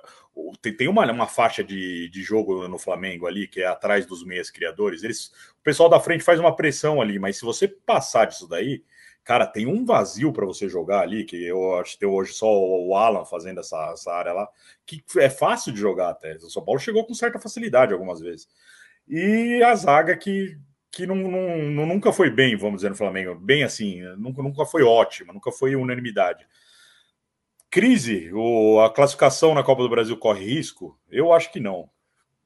tem, 0.62 0.74
tem 0.74 0.88
uma, 0.88 1.10
uma 1.10 1.26
faixa 1.26 1.62
de, 1.62 2.08
de 2.08 2.22
jogo 2.22 2.66
no 2.68 2.78
Flamengo 2.78 3.26
ali, 3.26 3.46
que 3.46 3.60
é 3.60 3.66
atrás 3.66 4.06
dos 4.06 4.24
meias 4.24 4.50
criadores. 4.50 5.02
Eles, 5.02 5.26
o 5.60 5.62
pessoal 5.62 5.88
da 5.88 6.00
frente 6.00 6.24
faz 6.24 6.40
uma 6.40 6.54
pressão 6.54 7.00
ali, 7.00 7.18
mas 7.18 7.36
se 7.36 7.44
você 7.44 7.68
passar 7.68 8.26
disso 8.26 8.48
daí, 8.48 8.82
cara, 9.24 9.46
tem 9.46 9.66
um 9.66 9.84
vazio 9.84 10.32
para 10.32 10.46
você 10.46 10.68
jogar 10.68 11.00
ali, 11.00 11.24
que 11.24 11.44
eu 11.44 11.76
acho 11.76 11.92
que 11.92 12.00
tem 12.00 12.08
hoje 12.08 12.32
só 12.32 12.46
o 12.48 12.94
Alan 12.96 13.24
fazendo 13.24 13.60
essa, 13.60 13.90
essa 13.92 14.12
área 14.12 14.32
lá, 14.32 14.48
que 14.86 15.02
é 15.18 15.30
fácil 15.30 15.72
de 15.72 15.80
jogar 15.80 16.10
até. 16.10 16.34
O 16.36 16.50
São 16.50 16.64
Paulo 16.64 16.80
chegou 16.80 17.04
com 17.06 17.14
certa 17.14 17.38
facilidade 17.38 17.92
algumas 17.92 18.20
vezes. 18.20 18.48
E 19.06 19.62
a 19.62 19.74
zaga 19.74 20.16
que, 20.16 20.58
que 20.90 21.06
não, 21.06 21.16
não, 21.16 21.86
nunca 21.86 22.12
foi 22.12 22.30
bem, 22.30 22.56
vamos 22.56 22.76
dizer, 22.76 22.90
no 22.90 22.96
Flamengo. 22.96 23.34
Bem 23.34 23.62
assim, 23.62 24.02
nunca, 24.16 24.42
nunca 24.42 24.64
foi 24.64 24.82
ótima, 24.82 25.32
nunca 25.32 25.52
foi 25.52 25.76
unanimidade. 25.76 26.46
Crise, 27.70 28.32
o, 28.32 28.80
a 28.80 28.92
classificação 28.92 29.54
na 29.54 29.62
Copa 29.62 29.82
do 29.82 29.88
Brasil 29.88 30.16
corre 30.16 30.44
risco? 30.44 30.98
Eu 31.08 31.32
acho 31.32 31.52
que 31.52 31.60
não. 31.60 31.88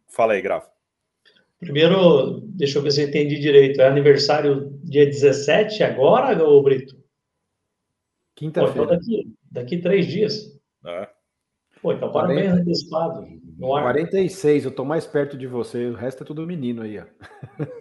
Fala 0.07 0.35
aí, 0.35 0.43
Grafa. 0.43 0.74
Primeiro, 1.65 2.41
deixa 2.41 2.79
eu 2.79 2.83
ver 2.83 2.93
se 2.93 3.03
eu 3.03 3.09
entendi 3.09 3.39
direito. 3.39 3.81
É 3.81 3.89
aniversário 3.89 4.71
dia 4.85 5.07
17 5.07 5.83
agora, 5.83 6.43
ô 6.45 6.63
Brito? 6.63 6.97
Quinta-feira. 8.37 8.83
Então 8.83 8.87
daqui, 8.87 9.35
daqui 9.51 9.79
três 9.79 10.07
dias. 10.07 10.61
É. 10.87 11.09
Pô, 11.81 11.93
então 11.93 12.13
parabéns 12.13 12.53
antecipado. 12.53 13.27
No 13.59 13.75
ar. 13.75 13.83
46, 13.85 14.65
eu 14.65 14.71
tô 14.71 14.85
mais 14.85 15.07
perto 15.07 15.37
de 15.39 15.47
você, 15.47 15.87
o 15.87 15.95
resto 15.95 16.23
é 16.23 16.27
tudo 16.27 16.47
menino 16.47 16.83
aí, 16.83 16.99
ó. 16.99 17.05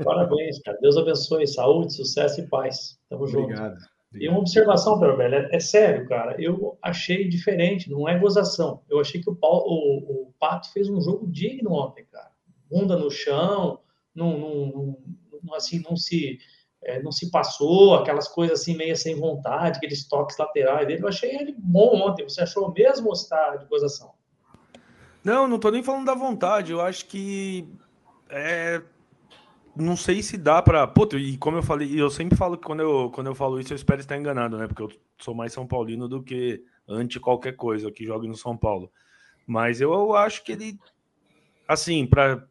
Parabéns, 0.04 0.62
cara. 0.62 0.78
Deus 0.82 0.98
abençoe, 0.98 1.48
saúde, 1.48 1.94
sucesso 1.94 2.42
e 2.42 2.48
paz. 2.48 3.00
Tamo 3.10 3.28
junto. 3.28 3.46
Obrigado. 3.46 3.78
E 4.14 4.30
uma 4.30 4.40
observação, 4.40 5.00
pelo 5.00 5.18
velho, 5.18 5.36
é, 5.36 5.50
é, 5.52 5.60
sério, 5.60 6.08
cara. 6.08 6.40
Eu 6.40 6.78
achei 6.82 7.28
diferente, 7.28 7.90
não 7.90 8.08
é 8.08 8.18
gozação. 8.18 8.82
Eu 8.88 9.00
achei 9.00 9.20
que 9.20 9.30
o, 9.30 9.36
Paulo, 9.36 9.64
o, 9.66 10.28
o 10.28 10.34
Pato 10.40 10.72
fez 10.72 10.88
um 10.88 11.02
jogo 11.02 11.26
digno 11.28 11.72
ontem, 11.72 12.06
cara. 12.12 12.33
Bunda 12.74 12.98
no 12.98 13.12
chão, 13.12 13.80
não, 14.16 14.38
não, 14.38 14.98
não 15.44 15.54
assim, 15.54 15.84
não 15.88 15.96
se, 15.96 16.40
é, 16.84 17.02
não 17.04 17.12
se 17.12 17.30
passou, 17.30 17.96
aquelas 17.96 18.28
coisas 18.28 18.62
assim 18.62 18.76
meio 18.76 18.96
sem 18.96 19.16
vontade, 19.16 19.78
aqueles 19.78 20.08
toques 20.08 20.38
laterais 20.38 20.88
dele. 20.88 21.04
Eu 21.04 21.08
achei 21.08 21.36
ele 21.36 21.56
bom 21.58 22.08
ontem. 22.08 22.24
Você 22.24 22.42
achou 22.42 22.74
mesmo 22.74 23.08
ou 23.08 23.14
está 23.14 23.56
de 23.56 23.66
gozação? 23.66 24.12
Não, 25.24 25.48
não 25.48 25.60
tô 25.60 25.70
nem 25.70 25.84
falando 25.84 26.06
da 26.06 26.16
vontade. 26.16 26.72
Eu 26.72 26.82
acho 26.82 27.06
que 27.06 27.70
é, 28.30 28.82
não 29.76 29.96
sei 29.96 30.22
se 30.22 30.38
dá 30.38 30.62
para. 30.62 30.86
Puta, 30.88 31.18
e 31.18 31.38
como 31.38 31.58
eu 31.58 31.64
falei, 31.64 32.00
eu 32.00 32.10
sempre 32.10 32.38
falo 32.38 32.58
que 32.58 32.66
quando 32.66 32.82
eu, 32.82 33.12
quando 33.12 33.28
eu 33.28 33.36
falo 33.36 33.60
isso, 33.60 33.74
eu 33.74 33.78
espero 33.78 34.02
estar 34.02 34.18
enganado, 34.18 34.58
né? 34.58 34.68
Porque 34.68 34.82
eu 34.82 34.92
sou 35.18 35.34
mais 35.34 35.54
São 35.54 35.66
Paulino 35.66 36.08
do 36.08 36.22
que 36.22 36.64
ante 36.88 37.20
qualquer 37.20 37.54
coisa 37.54 37.92
que 37.92 38.06
jogue 38.06 38.28
no 38.28 38.36
São 38.36 38.58
Paulo. 38.58 38.92
Mas 39.48 39.82
eu, 39.82 39.92
eu 39.92 40.16
acho 40.16 40.44
que 40.44 40.52
ele, 40.52 40.80
assim, 41.68 42.06
para 42.06 42.48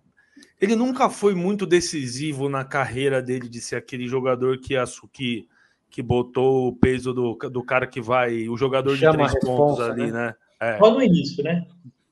ele 0.61 0.77
nunca 0.77 1.11
foi 1.11 1.35
muito 1.35 1.67
decisivo 1.67 2.49
na 2.49 2.65
carreira 2.65 3.21
dele 3.21 3.49
de 3.49 3.61
ser 3.61 3.77
aquele 3.77 4.07
jogador 4.07 4.59
que, 4.59 4.75
que, 5.13 5.49
que 5.91 6.03
botou 6.03 6.69
o 6.69 6.77
peso 6.77 7.13
do, 7.13 7.35
do 7.51 7.63
cara 7.63 7.87
que 7.87 8.01
vai, 8.01 8.49
o 8.49 8.57
jogador 8.57 8.97
Chama 8.97 9.25
de 9.25 9.31
três 9.31 9.45
pontos 9.45 9.81
ali, 9.81 10.13
né? 10.13 10.27
né? 10.29 10.35
É. 10.61 10.79
Só 10.79 10.91
no 10.91 11.03
início, 11.03 11.43
né? 11.43 11.67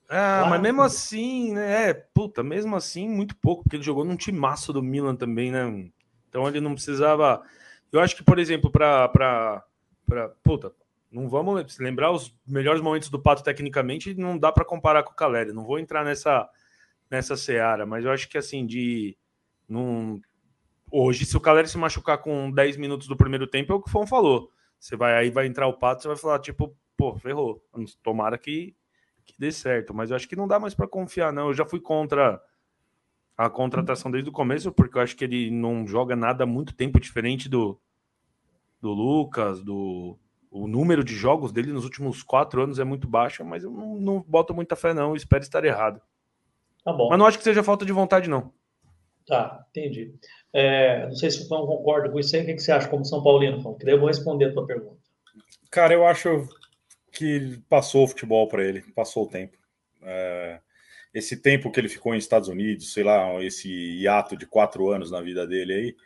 Ah, 0.09 0.47
mas 0.51 0.61
mesmo 0.61 0.83
assim, 0.83 1.53
né? 1.53 1.91
É, 1.91 1.95
puta, 1.95 2.43
mesmo 2.43 2.75
assim, 2.75 3.09
muito 3.09 3.37
pouco, 3.37 3.63
porque 3.63 3.77
ele 3.77 3.85
jogou 3.85 4.05
num 4.05 4.17
timaço 4.17 4.73
do 4.73 4.83
Milan 4.83 5.15
também, 5.15 5.53
né? 5.53 5.89
Então 6.29 6.49
ele 6.49 6.61
não 6.61 6.75
precisava. 6.75 7.41
Eu 7.93 8.01
acho 8.01 8.17
que, 8.17 8.25
por 8.25 8.41
exemplo, 8.41 8.71
para. 8.71 9.09
Pra, 9.09 9.65
pra, 10.05 10.29
puta, 10.43 10.73
não 11.13 11.29
vamos 11.29 11.79
lembrar 11.79 12.11
os 12.11 12.35
melhores 12.45 12.83
momentos 12.83 13.09
do 13.09 13.21
Pato 13.21 13.45
tecnicamente, 13.45 14.13
não 14.15 14.37
dá 14.37 14.51
para 14.51 14.65
comparar 14.65 15.05
com 15.05 15.13
o 15.13 15.15
Caleri. 15.17 15.53
Não 15.53 15.65
vou 15.65 15.79
entrar 15.79 16.05
nessa, 16.05 16.49
nessa 17.11 17.37
seara, 17.37 17.85
mas 17.85 18.05
eu 18.05 18.11
acho 18.11 18.29
que 18.29 18.39
assim, 18.39 18.65
de. 18.65 19.17
Num, 19.69 20.21
hoje, 20.91 21.25
se 21.25 21.37
o 21.37 21.41
Caleri 21.41 21.69
se 21.69 21.79
machucar 21.79 22.19
com 22.19 22.51
10 22.51 22.77
minutos 22.77 23.07
do 23.07 23.17
primeiro 23.17 23.47
tempo, 23.47 23.73
é 23.73 23.77
o 23.77 23.81
que 23.81 23.89
o 23.89 23.93
Fon 23.93 24.07
falou. 24.07 24.51
Você 24.79 24.97
vai 24.97 25.15
aí, 25.15 25.31
vai 25.31 25.47
entrar 25.47 25.67
o 25.67 25.79
Pato, 25.79 26.03
você 26.03 26.09
vai 26.09 26.17
falar, 26.17 26.39
tipo, 26.39 26.77
pô, 26.97 27.15
ferrou. 27.17 27.63
Tomara 28.03 28.39
que, 28.39 28.75
que 29.25 29.35
dê 29.39 29.53
certo. 29.53 29.93
Mas 29.93 30.11
eu 30.11 30.17
acho 30.17 30.29
que 30.29 30.37
não 30.37 30.49
dá 30.49 30.59
mais 30.59 30.75
para 30.75 30.89
confiar, 30.89 31.33
não. 31.33 31.49
Eu 31.49 31.55
já 31.55 31.65
fui 31.65 31.81
contra 31.81 32.43
a 33.37 33.49
contratação 33.49 34.11
desde 34.11 34.29
o 34.29 34.33
começo, 34.33 34.73
porque 34.73 34.99
eu 34.99 35.03
acho 35.03 35.17
que 35.17 35.25
ele 35.25 35.51
não 35.51 35.87
joga 35.87 36.17
nada 36.17 36.47
muito 36.47 36.75
tempo 36.75 37.01
diferente 37.01 37.49
do, 37.49 37.81
do 38.81 38.91
Lucas, 38.91 39.63
do. 39.63 40.19
O 40.51 40.67
número 40.67 41.05
de 41.05 41.15
jogos 41.15 41.53
dele 41.53 41.73
nos 41.73 41.85
últimos 41.85 42.25
quatro 42.25 42.61
anos 42.63 42.81
é 42.81 42.85
muito 42.85 43.07
baixo, 43.07 43.45
mas 43.45 43.63
eu 43.63 43.71
não, 43.71 43.95
não 44.01 44.21
boto 44.21 44.53
muita 44.53 44.75
fé, 44.75 44.93
não. 44.93 45.11
Eu 45.11 45.17
espero 45.17 45.43
estar 45.45 45.65
errado. 45.65 46.03
Tá 46.85 46.93
bom. 46.93 47.09
Mas 47.09 47.19
não 47.19 47.27
acho 47.27 47.39
que 47.39 47.45
seja 47.45 47.63
falta 47.63 47.85
de 47.85 47.93
vontade, 47.93 48.29
não. 48.29 48.53
Tá, 49.27 49.65
entendi. 49.71 50.15
É, 50.53 51.07
não 51.07 51.15
sei 51.15 51.31
se 51.31 51.45
o 51.45 51.49
Fão 51.49 51.67
concorda 51.67 52.11
com 52.11 52.19
isso 52.19 52.35
aí. 52.35 52.43
O 52.43 52.47
que 52.47 52.59
você 52.59 52.73
acha 52.73 52.89
como 52.89 53.05
São 53.05 53.23
Paulino, 53.23 53.63
Fão? 53.63 53.77
Queria 53.77 53.95
eu 53.95 53.99
vou 53.99 54.09
responder 54.09 54.47
a 54.47 54.53
tua 54.53 54.67
pergunta. 54.67 54.99
Cara, 55.71 55.95
eu 55.95 56.07
acho 56.07 56.49
que 57.13 57.61
passou 57.69 58.05
o 58.05 58.09
futebol 58.09 58.49
para 58.49 58.65
ele, 58.65 58.83
passou 58.93 59.25
o 59.25 59.29
tempo. 59.29 59.57
É, 60.03 60.61
esse 61.13 61.37
tempo 61.37 61.71
que 61.71 61.79
ele 61.79 61.89
ficou 61.89 62.15
nos 62.15 62.25
Estados 62.25 62.49
Unidos, 62.49 62.93
sei 62.93 63.05
lá, 63.05 63.43
esse 63.43 63.69
hiato 64.01 64.37
de 64.37 64.47
quatro 64.47 64.91
anos 64.91 65.11
na 65.11 65.21
vida 65.21 65.47
dele 65.47 65.73
aí, 65.73 65.97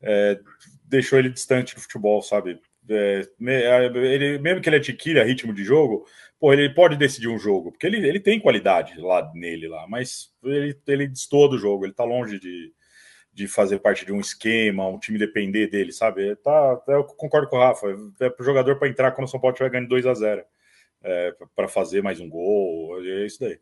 é, 0.00 0.40
deixou 0.84 1.18
ele 1.18 1.30
distante 1.30 1.74
do 1.74 1.80
futebol, 1.80 2.22
sabe? 2.22 2.60
É, 2.88 3.28
é 3.46 3.86
ele, 3.86 4.38
mesmo 4.38 4.60
que 4.60 4.68
ele 4.68 4.76
adquira 4.76 5.24
ritmo 5.24 5.54
de 5.54 5.64
jogo, 5.64 6.06
pô, 6.42 6.52
ele 6.52 6.74
pode 6.74 6.96
decidir 6.96 7.28
um 7.28 7.38
jogo, 7.38 7.70
porque 7.70 7.86
ele, 7.86 8.04
ele 8.04 8.18
tem 8.18 8.40
qualidade 8.40 9.00
lá 9.00 9.30
nele 9.32 9.68
lá, 9.68 9.86
mas 9.86 10.34
ele, 10.42 10.76
ele 10.88 11.06
distou 11.06 11.48
do 11.48 11.56
jogo, 11.56 11.84
ele 11.86 11.92
tá 11.92 12.02
longe 12.02 12.40
de, 12.40 12.74
de 13.32 13.46
fazer 13.46 13.78
parte 13.78 14.04
de 14.04 14.12
um 14.12 14.18
esquema, 14.18 14.88
um 14.88 14.98
time 14.98 15.20
depender 15.20 15.68
dele, 15.68 15.92
sabe? 15.92 16.34
Tá, 16.34 16.82
eu 16.88 17.04
concordo 17.04 17.48
com 17.48 17.54
o 17.54 17.60
Rafa, 17.60 17.86
é 18.18 18.28
pro 18.28 18.44
jogador 18.44 18.76
para 18.76 18.88
entrar 18.88 19.12
quando 19.12 19.28
o 19.28 19.30
São 19.30 19.38
Paulo 19.38 19.54
estiver 19.54 19.70
ganhando 19.70 19.90
2 19.90 20.04
a 20.04 20.14
0 20.14 20.44
é, 21.04 21.32
para 21.54 21.68
fazer 21.68 22.02
mais 22.02 22.18
um 22.18 22.28
gol, 22.28 23.00
é 23.00 23.24
isso 23.24 23.38
daí. 23.38 23.60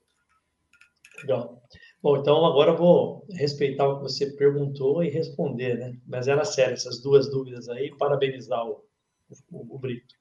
Legal. 1.21 1.63
Bom, 2.03 2.17
então 2.17 2.47
agora 2.47 2.71
eu 2.71 2.79
vou 2.79 3.27
respeitar 3.31 3.87
o 3.87 3.99
que 3.99 4.05
você 4.05 4.31
perguntou 4.37 5.05
e 5.05 5.11
responder, 5.11 5.77
né? 5.77 5.99
Mas 6.07 6.29
era 6.29 6.47
sério 6.47 6.73
essas 6.73 7.03
duas 7.03 7.31
dúvidas 7.31 7.69
aí, 7.69 7.95
parabenizar 7.99 8.67
o, 8.67 8.83
o, 9.53 9.77
o 9.77 9.79
Brito. 9.79 10.20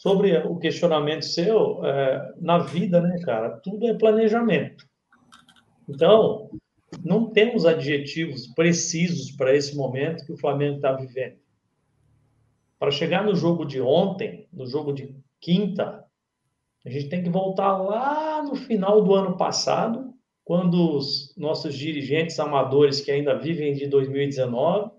Sobre 0.00 0.34
o 0.38 0.56
questionamento 0.56 1.26
seu, 1.26 1.84
é, 1.84 2.32
na 2.40 2.56
vida, 2.56 3.02
né, 3.02 3.18
cara, 3.22 3.50
tudo 3.58 3.86
é 3.86 3.92
planejamento. 3.92 4.86
Então, 5.86 6.48
não 7.04 7.26
temos 7.26 7.66
adjetivos 7.66 8.46
precisos 8.46 9.30
para 9.32 9.54
esse 9.54 9.76
momento 9.76 10.24
que 10.24 10.32
o 10.32 10.38
Flamengo 10.38 10.76
está 10.76 10.92
vivendo. 10.92 11.36
Para 12.78 12.90
chegar 12.90 13.22
no 13.22 13.34
jogo 13.34 13.66
de 13.66 13.78
ontem, 13.78 14.48
no 14.50 14.66
jogo 14.66 14.90
de 14.94 15.14
quinta, 15.38 16.02
a 16.82 16.88
gente 16.88 17.10
tem 17.10 17.22
que 17.22 17.28
voltar 17.28 17.76
lá 17.76 18.42
no 18.42 18.56
final 18.56 19.02
do 19.02 19.14
ano 19.14 19.36
passado, 19.36 20.14
quando 20.42 20.96
os 20.96 21.34
nossos 21.36 21.74
dirigentes 21.74 22.40
amadores 22.40 23.02
que 23.02 23.10
ainda 23.10 23.38
vivem 23.38 23.74
de 23.74 23.86
2019 23.86 24.92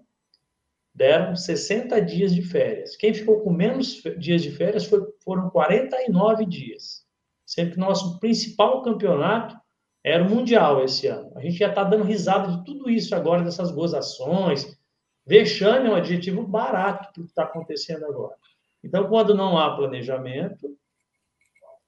deram 0.93 1.35
60 1.35 2.01
dias 2.01 2.33
de 2.33 2.41
férias. 2.41 2.95
Quem 2.95 3.13
ficou 3.13 3.41
com 3.41 3.51
menos 3.51 4.01
dias 4.17 4.41
de 4.41 4.51
férias 4.51 4.85
foi, 4.85 5.01
foram 5.23 5.49
49 5.49 6.45
dias. 6.45 7.05
Sendo 7.45 7.71
que 7.71 7.79
nosso 7.79 8.19
principal 8.19 8.81
campeonato 8.81 9.55
era 10.03 10.23
o 10.23 10.29
Mundial 10.29 10.83
esse 10.83 11.07
ano. 11.07 11.31
A 11.35 11.41
gente 11.41 11.57
já 11.57 11.69
está 11.69 11.83
dando 11.83 12.03
risada 12.03 12.51
de 12.51 12.65
tudo 12.65 12.89
isso 12.89 13.15
agora, 13.15 13.43
dessas 13.43 13.71
gozações. 13.71 14.77
Vexame 15.25 15.87
é 15.87 15.91
um 15.91 15.95
adjetivo 15.95 16.45
barato 16.45 17.09
o 17.09 17.23
que 17.23 17.29
está 17.29 17.43
acontecendo 17.43 18.05
agora. 18.05 18.35
Então, 18.83 19.07
quando 19.07 19.35
não 19.35 19.57
há 19.57 19.75
planejamento, 19.75 20.75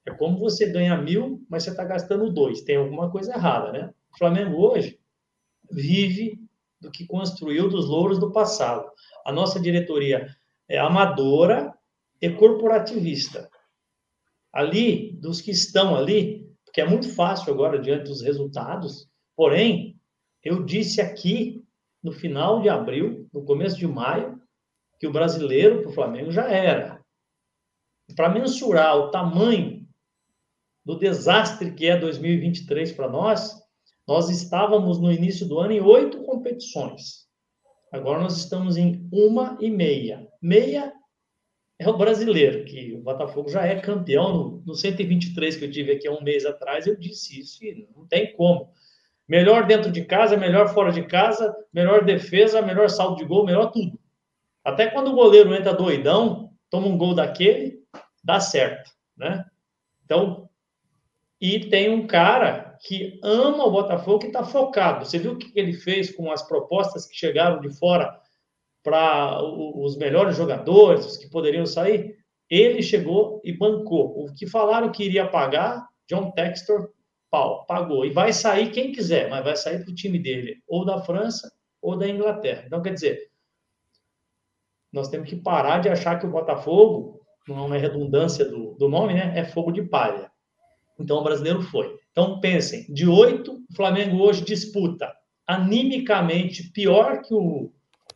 é 0.06 0.12
como 0.12 0.38
você 0.38 0.70
ganha 0.70 0.96
mil, 0.98 1.44
mas 1.50 1.64
você 1.64 1.72
está 1.72 1.84
gastando 1.84 2.32
dois. 2.32 2.62
Tem 2.62 2.76
alguma 2.76 3.10
coisa 3.10 3.34
errada, 3.34 3.72
né? 3.72 3.94
O 4.14 4.18
Flamengo 4.18 4.58
hoje 4.58 5.00
vive 5.72 6.43
do 6.84 6.92
que 6.92 7.08
construiu 7.08 7.70
dos 7.70 7.88
louros 7.88 8.20
do 8.20 8.32
passado. 8.32 8.88
A 9.26 9.32
nossa 9.32 9.60
diretoria 9.60 10.28
é 10.70 10.78
amadora 10.78 11.74
e 12.22 12.30
corporativista. 12.30 13.50
Ali, 14.52 15.14
dos 15.14 15.42
que 15.42 15.52
estão 15.52 15.96
ali, 15.96 16.48
porque 16.66 16.82
é 16.82 16.86
muito 16.86 17.10
fácil 17.16 17.54
agora 17.54 17.80
diante 17.80 18.10
dos 18.10 18.22
resultados, 18.22 19.10
porém, 19.36 20.00
eu 20.44 20.64
disse 20.64 21.02
aqui 21.02 21.66
no 22.04 22.12
final 22.12 22.62
de 22.62 22.70
abril, 22.70 23.28
no 23.34 23.46
começo 23.46 23.78
de 23.78 23.88
maio, 23.88 24.40
que 25.00 25.08
o 25.08 25.12
brasileiro 25.12 25.82
para 25.82 25.90
o 25.90 25.94
Flamengo 25.94 26.32
já 26.32 26.50
era. 26.50 27.02
Para 28.16 28.30
mensurar 28.30 28.98
o 28.98 29.10
tamanho 29.10 29.88
do 30.86 30.98
desastre 31.00 31.74
que 31.74 31.88
é 31.88 31.98
2023 31.98 32.92
para 32.92 33.10
nós, 33.10 33.63
nós 34.08 34.30
estávamos 34.30 35.00
no 35.00 35.12
início 35.12 35.48
do 35.48 35.60
ano 35.60 35.74
em 35.74 35.82
oito 35.82 36.24
competições. 36.24 37.24
Agora 37.92 38.20
nós 38.20 38.38
estamos 38.38 38.76
em 38.76 39.08
uma 39.12 39.58
e 39.62 39.70
meia. 39.70 40.28
Meia 40.42 40.92
é 41.80 41.88
o 41.88 41.98
brasileiro, 41.98 42.66
que 42.66 42.94
o 42.94 43.02
Botafogo 43.02 43.50
já 43.50 43.66
é 43.66 43.80
campeão. 43.80 44.34
No, 44.34 44.64
no 44.66 44.76
123 44.76 45.56
que 45.56 45.66
eu 45.66 45.72
tive 45.72 45.92
aqui 45.92 46.08
há 46.08 46.12
um 46.12 46.24
mês 46.24 46.46
atrás, 46.46 46.88
eu 46.88 46.96
disse 46.96 47.40
isso 47.40 47.64
e 47.64 47.88
não 47.96 48.06
tem 48.08 48.36
como. 48.36 48.72
Melhor 49.28 49.66
dentro 49.66 49.92
de 49.92 50.04
casa, 50.04 50.36
melhor 50.36 50.74
fora 50.74 50.92
de 50.92 51.04
casa, 51.04 51.56
melhor 51.72 52.04
defesa, 52.04 52.62
melhor 52.62 52.90
saldo 52.90 53.18
de 53.18 53.26
gol, 53.26 53.46
melhor 53.46 53.72
tudo. 53.72 54.00
Até 54.64 54.88
quando 54.88 55.12
o 55.12 55.16
goleiro 55.16 55.54
entra 55.54 55.74
doidão, 55.74 56.52
toma 56.70 56.88
um 56.88 56.98
gol 56.98 57.14
daquele, 57.14 57.80
dá 58.24 58.40
certo, 58.40 58.92
né? 59.16 59.46
Então, 60.04 60.50
e 61.40 61.60
tem 61.70 61.90
um 61.90 62.08
cara 62.08 62.73
que 62.84 63.18
ama 63.24 63.66
o 63.66 63.72
Botafogo 63.72 64.26
e 64.26 64.28
está 64.28 64.44
focado. 64.44 65.06
Você 65.06 65.18
viu 65.18 65.32
o 65.32 65.38
que 65.38 65.52
ele 65.56 65.74
fez 65.74 66.14
com 66.14 66.30
as 66.30 66.46
propostas 66.46 67.06
que 67.06 67.16
chegaram 67.16 67.62
de 67.62 67.70
fora 67.70 68.20
para 68.84 69.42
os 69.42 69.96
melhores 69.96 70.36
jogadores, 70.36 71.06
os 71.06 71.18
que 71.18 71.30
poderiam 71.30 71.66
sair? 71.66 72.18
Ele 72.50 72.84
chegou 72.84 73.42
e 73.42 73.58
bancou. 73.58 74.26
O 74.26 74.34
que 74.34 74.46
falaram 74.46 74.92
que 74.92 75.06
iria 75.06 75.26
pagar, 75.26 75.88
John 76.10 76.32
Textor 76.32 76.90
pau, 77.32 77.66
pagou. 77.66 78.06
E 78.06 78.12
vai 78.12 78.34
sair 78.34 78.70
quem 78.70 78.92
quiser, 78.92 79.30
mas 79.30 79.46
vai 79.46 79.56
sair 79.56 79.82
para 79.82 79.92
o 79.92 79.96
time 79.96 80.20
dele, 80.20 80.62
ou 80.68 80.86
da 80.86 81.02
França 81.02 81.52
ou 81.82 81.98
da 81.98 82.08
Inglaterra. 82.08 82.64
Então, 82.68 82.82
quer 82.82 82.94
dizer, 82.94 83.32
nós 84.92 85.08
temos 85.08 85.30
que 85.30 85.38
parar 85.38 85.80
de 85.80 85.88
achar 85.88 86.20
que 86.20 86.26
o 86.26 86.32
Botafogo, 86.32 87.26
não 87.48 87.74
é 87.74 87.78
redundância 87.78 88.44
do, 88.44 88.74
do 88.74 88.90
nome, 88.90 89.14
né? 89.14 89.34
É 89.38 89.46
fogo 89.46 89.72
de 89.72 89.84
palha. 89.84 90.33
Então 91.00 91.18
o 91.18 91.24
brasileiro 91.24 91.62
foi. 91.62 91.98
Então 92.12 92.40
pensem, 92.40 92.86
de 92.94 93.08
oito, 93.08 93.54
o 93.70 93.76
Flamengo 93.76 94.18
hoje 94.18 94.44
disputa 94.44 95.12
animicamente 95.48 96.72
pior 96.72 97.22
que 97.22 97.34
o, 97.34 97.72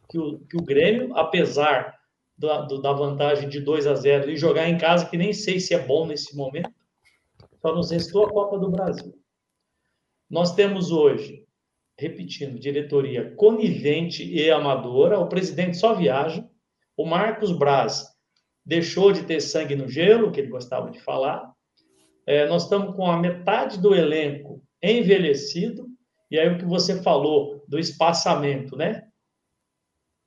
que 0.09 0.17
o, 0.17 0.39
que 0.39 0.57
o 0.57 0.63
Grêmio, 0.63 1.15
apesar 1.15 1.97
da, 2.37 2.61
da 2.61 2.93
vantagem 2.93 3.49
de 3.49 3.59
2 3.59 3.87
a 3.87 3.95
0 3.95 4.29
e 4.29 4.37
jogar 4.37 4.69
em 4.69 4.77
casa, 4.77 5.05
que 5.05 5.17
nem 5.17 5.33
sei 5.33 5.59
se 5.59 5.73
é 5.73 5.79
bom 5.79 6.05
nesse 6.05 6.35
momento. 6.35 6.71
Só 7.61 7.75
nos 7.75 7.91
restou 7.91 8.25
a 8.25 8.29
Copa 8.29 8.59
do 8.59 8.69
Brasil. 8.69 9.13
Nós 10.29 10.53
temos 10.53 10.91
hoje, 10.91 11.45
repetindo, 11.97 12.59
diretoria 12.59 13.33
conivente 13.35 14.23
e 14.23 14.49
amadora, 14.51 15.19
o 15.19 15.27
presidente 15.27 15.77
só 15.77 15.93
viaja, 15.93 16.47
o 16.95 17.05
Marcos 17.05 17.51
Braz 17.51 18.05
deixou 18.65 19.11
de 19.11 19.23
ter 19.23 19.41
sangue 19.41 19.75
no 19.75 19.87
gelo, 19.87 20.31
que 20.31 20.41
ele 20.41 20.49
gostava 20.49 20.91
de 20.91 20.99
falar, 20.99 21.53
é, 22.27 22.45
nós 22.45 22.63
estamos 22.63 22.93
com 22.93 23.09
a 23.09 23.17
metade 23.17 23.79
do 23.79 23.95
elenco 23.95 24.61
envelhecido, 24.83 25.87
e 26.29 26.37
aí 26.37 26.49
o 26.49 26.57
que 26.57 26.65
você 26.65 27.01
falou 27.01 27.63
do 27.67 27.79
espaçamento, 27.79 28.75
né? 28.75 29.07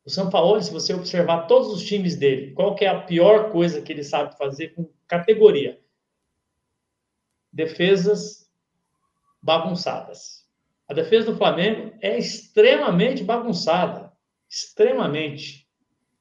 O 0.04 0.30
Paulo, 0.30 0.60
se 0.62 0.72
você 0.72 0.94
observar 0.94 1.46
todos 1.46 1.68
os 1.68 1.84
times 1.84 2.16
dele, 2.16 2.52
qual 2.52 2.74
que 2.74 2.86
é 2.86 2.88
a 2.88 3.02
pior 3.02 3.52
coisa 3.52 3.82
que 3.82 3.92
ele 3.92 4.02
sabe 4.02 4.36
fazer 4.36 4.70
com 4.70 4.90
categoria? 5.06 5.78
Defesas 7.52 8.50
bagunçadas. 9.42 10.46
A 10.88 10.94
defesa 10.94 11.30
do 11.30 11.36
Flamengo 11.36 11.92
é 12.00 12.18
extremamente 12.18 13.22
bagunçada. 13.22 14.10
Extremamente. 14.48 15.68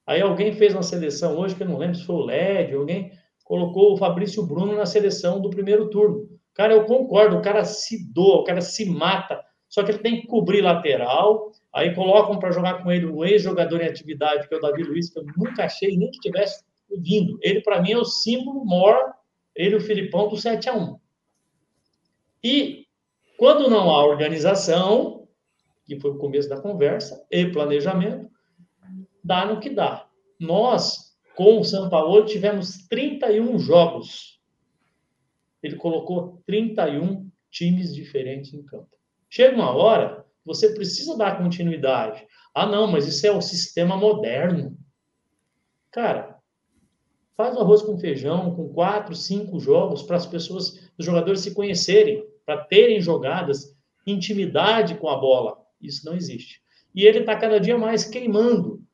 Aí 0.06 0.20
alguém 0.20 0.52
fez 0.52 0.74
uma 0.74 0.82
seleção 0.82 1.36
hoje, 1.38 1.54
que 1.56 1.62
eu 1.62 1.68
não 1.68 1.78
lembro 1.78 1.96
se 1.96 2.04
foi 2.04 2.16
o 2.16 2.24
LED, 2.26 2.74
alguém 2.74 3.18
colocou 3.50 3.92
o 3.92 3.96
Fabrício 3.96 4.46
Bruno 4.46 4.76
na 4.76 4.86
seleção 4.86 5.40
do 5.40 5.50
primeiro 5.50 5.90
turno. 5.90 6.28
Cara, 6.54 6.72
eu 6.72 6.84
concordo, 6.84 7.36
o 7.36 7.42
cara 7.42 7.64
se 7.64 8.08
doa, 8.12 8.42
o 8.42 8.44
cara 8.44 8.60
se 8.60 8.88
mata, 8.88 9.44
só 9.68 9.82
que 9.82 9.90
ele 9.90 9.98
tem 9.98 10.20
que 10.20 10.28
cobrir 10.28 10.60
lateral, 10.60 11.50
aí 11.74 11.92
colocam 11.92 12.38
para 12.38 12.52
jogar 12.52 12.80
com 12.80 12.92
ele 12.92 13.06
um 13.06 13.24
ex-jogador 13.24 13.80
em 13.80 13.88
atividade, 13.88 14.46
que 14.46 14.54
é 14.54 14.56
o 14.56 14.60
Davi 14.60 14.84
Luiz, 14.84 15.10
que 15.10 15.18
eu 15.18 15.24
nunca 15.36 15.64
achei 15.64 15.96
nem 15.96 16.12
que 16.12 16.20
tivesse 16.20 16.62
vindo. 16.96 17.40
Ele, 17.42 17.60
para 17.60 17.82
mim, 17.82 17.90
é 17.90 17.98
o 17.98 18.04
símbolo 18.04 18.64
maior, 18.64 19.14
ele 19.56 19.74
o 19.74 19.80
Filipão, 19.80 20.28
do 20.28 20.36
7 20.36 20.68
a 20.68 20.76
1 20.76 20.96
E 22.44 22.86
quando 23.36 23.68
não 23.68 23.90
há 23.90 24.06
organização, 24.06 25.26
que 25.84 25.98
foi 25.98 26.12
o 26.12 26.18
começo 26.18 26.48
da 26.48 26.60
conversa, 26.60 27.26
e 27.28 27.46
planejamento, 27.46 28.30
dá 29.24 29.44
no 29.44 29.58
que 29.58 29.70
dá. 29.70 30.06
Nós, 30.38 31.09
com 31.40 31.58
o 31.58 31.64
São 31.64 31.88
Paulo, 31.88 32.26
tivemos 32.26 32.86
31 32.86 33.58
jogos. 33.58 34.38
Ele 35.62 35.74
colocou 35.76 36.42
31 36.44 37.30
times 37.50 37.94
diferentes 37.94 38.52
em 38.52 38.62
campo. 38.62 38.90
Chega 39.26 39.56
uma 39.56 39.74
hora, 39.74 40.26
você 40.44 40.74
precisa 40.74 41.16
dar 41.16 41.38
continuidade. 41.38 42.26
Ah, 42.54 42.66
não, 42.66 42.86
mas 42.86 43.08
isso 43.08 43.26
é 43.26 43.32
o 43.32 43.40
sistema 43.40 43.96
moderno. 43.96 44.76
Cara, 45.90 46.36
faz 47.34 47.56
arroz 47.56 47.80
com 47.80 47.96
feijão, 47.96 48.54
com 48.54 48.68
quatro, 48.68 49.14
cinco 49.14 49.58
jogos, 49.58 50.02
para 50.02 50.16
as 50.16 50.26
pessoas, 50.26 50.90
os 50.98 51.06
jogadores 51.06 51.40
se 51.40 51.54
conhecerem, 51.54 52.22
para 52.44 52.64
terem 52.64 53.00
jogadas, 53.00 53.74
intimidade 54.06 54.94
com 54.96 55.08
a 55.08 55.16
bola. 55.16 55.56
Isso 55.80 56.04
não 56.04 56.14
existe. 56.14 56.60
E 56.94 57.06
ele 57.06 57.20
está 57.20 57.34
cada 57.34 57.58
dia 57.58 57.78
mais 57.78 58.04
queimando. 58.04 58.84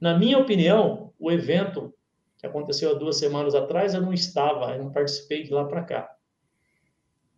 Na 0.00 0.16
minha 0.16 0.38
opinião, 0.38 1.09
o 1.20 1.30
evento 1.30 1.94
que 2.38 2.46
aconteceu 2.46 2.90
há 2.90 2.94
duas 2.94 3.18
semanas 3.18 3.54
atrás, 3.54 3.94
eu 3.94 4.00
não 4.00 4.12
estava, 4.12 4.74
eu 4.74 4.82
não 4.82 4.90
participei 4.90 5.42
de 5.42 5.52
lá 5.52 5.66
para 5.66 5.84
cá. 5.84 6.16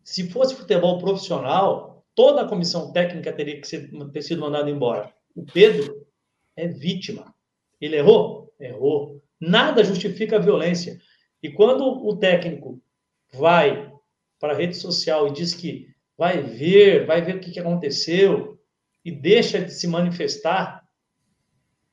Se 0.04 0.30
fosse 0.30 0.54
futebol 0.54 0.98
profissional, 0.98 2.04
toda 2.14 2.42
a 2.42 2.48
comissão 2.48 2.92
técnica 2.92 3.32
teria 3.32 3.60
que 3.60 3.66
ser, 3.66 3.90
ter 4.12 4.22
sido 4.22 4.40
mandada 4.40 4.70
embora. 4.70 5.12
O 5.34 5.44
Pedro 5.44 6.06
é 6.56 6.68
vítima. 6.68 7.34
Ele 7.80 7.96
errou? 7.96 8.54
Errou. 8.60 9.20
Nada 9.40 9.82
justifica 9.82 10.36
a 10.36 10.40
violência. 10.40 11.00
E 11.42 11.50
quando 11.50 11.84
o 11.84 12.16
técnico 12.16 12.80
vai 13.32 13.92
para 14.38 14.52
a 14.52 14.56
rede 14.56 14.76
social 14.76 15.26
e 15.26 15.32
diz 15.32 15.52
que 15.52 15.88
vai 16.16 16.40
ver, 16.40 17.06
vai 17.06 17.20
ver 17.22 17.36
o 17.36 17.40
que 17.40 17.58
aconteceu, 17.58 18.52
e 19.04 19.10
deixa 19.10 19.60
de 19.60 19.72
se 19.72 19.86
manifestar, 19.86 20.81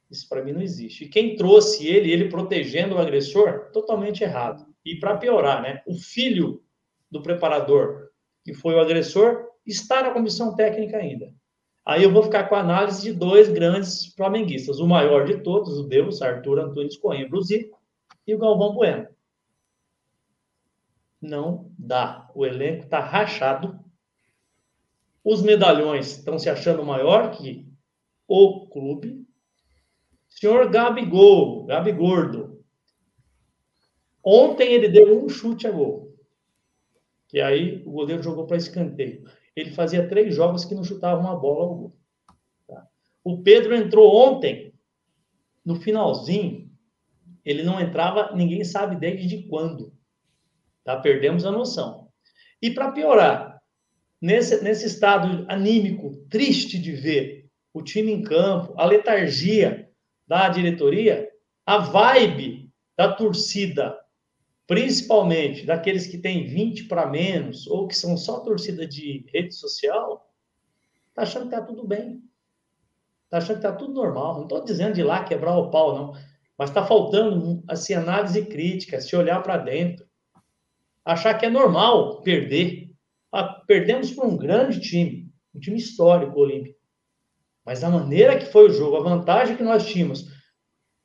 isso 0.09 0.27
para 0.27 0.43
mim 0.43 0.53
não 0.53 0.61
existe. 0.61 1.03
E 1.03 1.09
quem 1.09 1.35
trouxe 1.35 1.87
ele, 1.87 2.11
ele 2.11 2.29
protegendo 2.29 2.95
o 2.95 2.97
agressor, 2.97 3.69
totalmente 3.71 4.23
errado. 4.23 4.65
E 4.83 4.95
para 4.95 5.17
piorar, 5.17 5.61
né? 5.61 5.81
O 5.85 5.93
filho 5.93 6.63
do 7.11 7.21
preparador, 7.21 8.09
que 8.43 8.53
foi 8.53 8.75
o 8.75 8.79
agressor, 8.79 9.45
está 9.65 10.01
na 10.01 10.11
comissão 10.11 10.55
técnica 10.55 10.97
ainda. 10.97 11.33
Aí 11.85 12.03
eu 12.03 12.11
vou 12.11 12.23
ficar 12.23 12.47
com 12.49 12.55
a 12.55 12.59
análise 12.59 13.01
de 13.01 13.13
dois 13.13 13.49
grandes 13.49 14.13
flamenguistas. 14.13 14.79
O 14.79 14.87
maior 14.87 15.25
de 15.25 15.41
todos, 15.41 15.77
o 15.79 15.83
Deus, 15.83 16.21
Arthur 16.21 16.59
Antunes 16.59 16.97
Coimbra, 16.97 17.41
Zico, 17.41 17.79
e 18.27 18.35
o 18.35 18.37
Galvão 18.37 18.73
Bueno. 18.73 19.07
Não 21.21 21.71
dá. 21.77 22.29
O 22.33 22.45
elenco 22.45 22.85
está 22.85 22.99
rachado. 22.99 23.79
Os 25.23 25.41
medalhões 25.41 26.17
estão 26.17 26.39
se 26.39 26.49
achando 26.49 26.85
maior 26.85 27.31
que 27.31 27.67
o 28.27 28.67
clube. 28.67 29.27
Senhor 30.29 30.69
Gabigol, 30.69 31.65
Gabigordo. 31.65 32.63
Ontem 34.23 34.71
ele 34.71 34.89
deu 34.89 35.23
um 35.23 35.27
chute 35.27 35.67
a 35.67 35.71
gol. 35.71 36.15
Que 37.27 37.41
aí 37.41 37.83
o 37.85 37.91
goleiro 37.91 38.23
jogou 38.23 38.45
para 38.45 38.57
escanteio. 38.57 39.23
Ele 39.55 39.71
fazia 39.71 40.07
três 40.07 40.33
jogos 40.33 40.65
que 40.65 40.75
não 40.75 40.83
chutava 40.83 41.19
uma 41.19 41.35
bola 41.35 41.65
ao 41.65 41.75
gol. 41.75 41.97
Tá? 42.67 42.87
O 43.23 43.41
Pedro 43.41 43.75
entrou 43.75 44.15
ontem, 44.15 44.73
no 45.65 45.75
finalzinho. 45.75 46.69
Ele 47.43 47.63
não 47.63 47.79
entrava, 47.79 48.35
ninguém 48.35 48.63
sabe 48.63 48.95
desde 48.95 49.43
quando. 49.47 49.93
Tá? 50.83 50.97
Perdemos 50.99 51.45
a 51.45 51.51
noção. 51.51 52.07
E 52.61 52.71
para 52.71 52.91
piorar, 52.91 53.61
nesse, 54.21 54.63
nesse 54.63 54.85
estado 54.85 55.45
anímico 55.49 56.15
triste 56.29 56.77
de 56.77 56.91
ver 56.91 57.49
o 57.73 57.81
time 57.81 58.11
em 58.11 58.21
campo, 58.21 58.73
a 58.77 58.85
letargia 58.85 59.88
da 60.29 60.47
diretoria, 60.47 61.27
a 61.65 61.79
vibe 61.79 62.71
da 62.95 63.11
torcida, 63.11 63.99
principalmente 64.67 65.65
daqueles 65.65 66.05
que 66.05 66.19
têm 66.19 66.45
20 66.45 66.83
para 66.83 67.07
menos, 67.07 67.65
ou 67.65 67.87
que 67.87 67.95
são 67.95 68.15
só 68.15 68.39
torcida 68.39 68.85
de 68.85 69.25
rede 69.33 69.55
social, 69.55 70.31
tá 71.15 71.23
achando 71.23 71.45
que 71.45 71.55
tá 71.55 71.63
tudo 71.63 71.87
bem. 71.87 72.21
Tá 73.27 73.39
achando 73.39 73.55
que 73.55 73.63
tá 73.63 73.71
tudo 73.71 73.93
normal. 73.93 74.35
Não 74.35 74.43
estou 74.43 74.63
dizendo 74.63 74.93
de 74.93 75.01
lá 75.01 75.23
quebrar 75.23 75.57
o 75.57 75.71
pau, 75.71 75.95
não. 75.95 76.13
Mas 76.55 76.69
está 76.69 76.85
faltando 76.85 77.63
assim, 77.67 77.95
análise 77.95 78.45
crítica, 78.45 79.01
se 79.01 79.15
olhar 79.15 79.41
para 79.41 79.57
dentro. 79.57 80.05
Achar 81.03 81.33
que 81.33 81.45
é 81.47 81.49
normal 81.49 82.21
perder. 82.21 82.91
Ah, 83.31 83.63
perdemos 83.65 84.11
para 84.11 84.27
um 84.27 84.37
grande 84.37 84.79
time, 84.79 85.31
um 85.55 85.59
time 85.59 85.77
histórico, 85.77 86.39
olímpico. 86.39 86.78
Mas 87.69 87.82
da 87.82 87.89
maneira 87.91 88.36
que 88.36 88.47
foi 88.47 88.67
o 88.67 88.73
jogo, 88.73 88.97
a 88.97 89.03
vantagem 89.03 89.55
que 89.55 89.62
nós 89.62 89.86
tínhamos, 89.86 90.25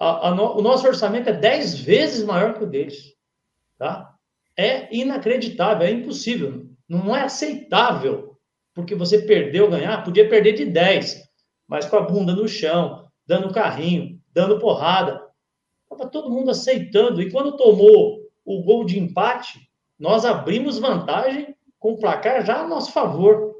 a, 0.01 0.29
a 0.29 0.35
no, 0.35 0.57
o 0.57 0.63
nosso 0.63 0.87
orçamento 0.87 1.29
é 1.29 1.33
10 1.35 1.81
vezes 1.81 2.25
maior 2.25 2.55
que 2.55 2.65
o 2.65 2.67
deles. 2.67 3.13
Tá? 3.77 4.15
É 4.57 4.89
inacreditável, 4.97 5.87
é 5.87 5.91
impossível. 5.91 6.65
Não 6.89 7.15
é 7.15 7.21
aceitável, 7.21 8.39
porque 8.73 8.95
você 8.95 9.19
perdeu 9.19 9.69
ganhar, 9.69 10.03
podia 10.03 10.27
perder 10.27 10.55
de 10.55 10.65
10, 10.65 11.25
mas 11.69 11.85
com 11.85 11.97
a 11.97 12.01
bunda 12.01 12.35
no 12.35 12.49
chão, 12.49 13.11
dando 13.27 13.53
carrinho, 13.53 14.19
dando 14.33 14.59
porrada. 14.59 15.23
Estava 15.83 16.09
todo 16.09 16.33
mundo 16.33 16.51
aceitando. 16.51 17.21
E 17.21 17.31
quando 17.31 17.59
tomou 17.59 18.21
o 18.43 18.63
gol 18.63 18.87
de 18.87 18.99
empate, 18.99 19.69
nós 19.99 20.25
abrimos 20.25 20.79
vantagem 20.79 21.55
com 21.79 21.93
o 21.93 21.99
placar 21.99 22.43
já 22.43 22.63
a 22.63 22.67
nosso 22.67 22.91
favor. 22.91 23.54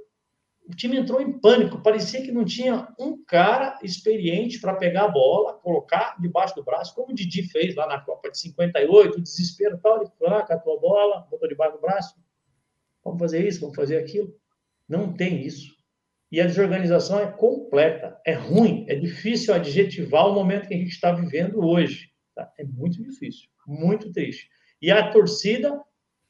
O 0.67 0.75
time 0.75 0.97
entrou 0.97 1.21
em 1.21 1.39
pânico, 1.39 1.83
parecia 1.83 2.23
que 2.23 2.33
não 2.33 2.45
tinha 2.45 2.89
um 2.99 3.23
cara 3.25 3.79
experiente 3.83 4.59
para 4.59 4.75
pegar 4.75 5.05
a 5.05 5.09
bola, 5.09 5.55
colocar 5.55 6.17
debaixo 6.19 6.55
do 6.55 6.65
braço, 6.65 6.95
como 6.95 7.13
o 7.13 7.15
Didi 7.15 7.43
fez 7.43 7.75
lá 7.75 7.87
na 7.87 8.01
Copa 8.01 8.31
de 8.31 8.39
58, 8.39 9.19
o 9.19 9.23
desespero 9.23 9.79
tal, 9.83 10.01
ele 10.01 10.11
foi 10.19 10.29
lá, 10.29 10.43
catou 10.43 10.77
a 10.77 10.81
bola, 10.81 11.29
botou 11.31 11.49
debaixo 11.49 11.75
do 11.75 11.81
braço. 11.81 12.17
Vamos 13.05 13.19
fazer 13.21 13.47
isso, 13.47 13.61
vamos 13.61 13.77
fazer 13.77 13.99
aquilo. 13.99 14.35
Não 14.89 15.13
tem 15.13 15.43
isso. 15.43 15.75
E 16.33 16.41
a 16.41 16.47
desorganização 16.47 17.21
é 17.21 17.27
completa, 17.27 18.19
é 18.27 18.33
ruim, 18.33 18.87
é 18.89 18.95
difícil 18.95 19.53
adjetivar 19.53 20.27
o 20.29 20.35
momento 20.35 20.67
que 20.67 20.75
a 20.75 20.79
gente 20.79 20.91
está 20.93 21.13
vivendo 21.13 21.65
hoje. 21.65 22.11
Tá? 22.35 22.51
É 22.59 22.65
muito 22.65 23.03
difícil, 23.03 23.49
muito 23.67 24.11
triste. 24.11 24.49
E 24.81 24.91
a 24.91 25.11
torcida 25.11 25.79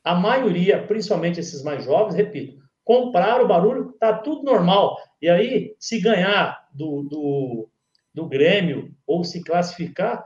a 0.05 0.15
maioria, 0.15 0.87
principalmente 0.87 1.41
esses 1.41 1.63
mais 1.63 1.83
jovens, 1.83 2.15
repito, 2.15 2.63
compraram 2.85 3.45
o 3.45 3.49
barulho, 3.49 3.95
tá 3.99 4.13
tudo 4.13 4.43
normal. 4.43 4.97
E 5.21 5.29
aí, 5.29 5.75
se 5.79 6.01
ganhar 6.01 6.69
do, 6.73 7.03
do, 7.03 7.69
do 8.13 8.29
Grêmio 8.29 8.95
ou 9.07 9.25
se 9.25 9.43
classificar, 9.43 10.25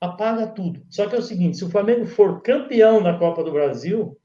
apaga 0.00 0.46
tudo. 0.46 0.84
Só 0.88 1.08
que 1.08 1.16
é 1.16 1.18
o 1.18 1.22
seguinte: 1.22 1.56
se 1.56 1.64
o 1.64 1.70
Flamengo 1.70 2.06
for 2.06 2.40
campeão 2.42 3.02
da 3.02 3.18
Copa 3.18 3.42
do 3.42 3.52
Brasil, 3.52 4.16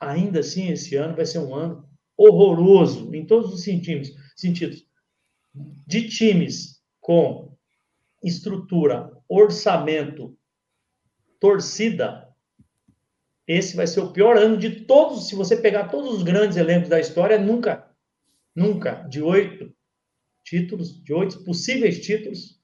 ainda 0.00 0.40
assim 0.40 0.68
esse 0.68 0.96
ano 0.96 1.16
vai 1.16 1.26
ser 1.26 1.38
um 1.38 1.54
ano 1.54 1.88
horroroso 2.16 3.14
em 3.14 3.26
todos 3.26 3.52
os 3.52 3.64
sentidos, 3.64 4.12
sentidos 4.36 4.86
de 5.54 6.08
times 6.08 6.80
com 7.00 7.52
estrutura, 8.22 9.10
orçamento, 9.28 10.36
torcida 11.40 12.31
esse 13.52 13.76
vai 13.76 13.86
ser 13.86 14.00
o 14.00 14.12
pior 14.12 14.36
ano 14.36 14.56
de 14.56 14.82
todos. 14.82 15.28
Se 15.28 15.34
você 15.34 15.56
pegar 15.56 15.88
todos 15.88 16.14
os 16.14 16.22
grandes 16.22 16.56
elencos 16.56 16.88
da 16.88 17.00
história, 17.00 17.38
nunca, 17.38 17.88
nunca, 18.54 19.06
de 19.08 19.22
oito 19.22 19.74
títulos, 20.44 21.02
de 21.02 21.12
oito 21.12 21.44
possíveis 21.44 22.00
títulos, 22.00 22.60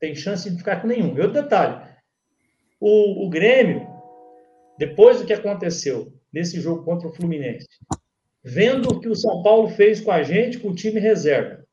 tem 0.00 0.14
chance 0.14 0.50
de 0.50 0.56
ficar 0.56 0.80
com 0.80 0.88
nenhum. 0.88 1.16
E 1.16 1.20
outro 1.20 1.42
detalhe: 1.42 1.88
o, 2.80 3.26
o 3.26 3.30
Grêmio, 3.30 3.86
depois 4.78 5.20
do 5.20 5.26
que 5.26 5.32
aconteceu 5.32 6.12
nesse 6.32 6.60
jogo 6.60 6.84
contra 6.84 7.08
o 7.08 7.14
Fluminense, 7.14 7.68
vendo 8.42 8.88
o 8.90 9.00
que 9.00 9.08
o 9.08 9.14
São 9.14 9.42
Paulo 9.42 9.68
fez 9.68 10.00
com 10.00 10.10
a 10.10 10.22
gente, 10.22 10.58
com 10.58 10.68
o 10.68 10.74
time 10.74 10.98
reserva, 10.98 11.64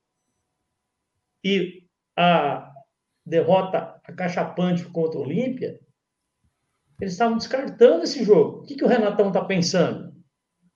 e 1.44 1.84
a 2.16 2.72
derrota 3.26 4.00
acachapante 4.04 4.84
contra 4.86 5.18
o 5.18 5.24
Olímpia, 5.24 5.80
eles 7.00 7.14
estavam 7.14 7.38
descartando 7.38 8.04
esse 8.04 8.24
jogo. 8.24 8.60
O 8.60 8.64
que, 8.64 8.76
que 8.76 8.84
o 8.84 8.88
Renatão 8.88 9.30
está 9.30 9.44
pensando? 9.44 10.14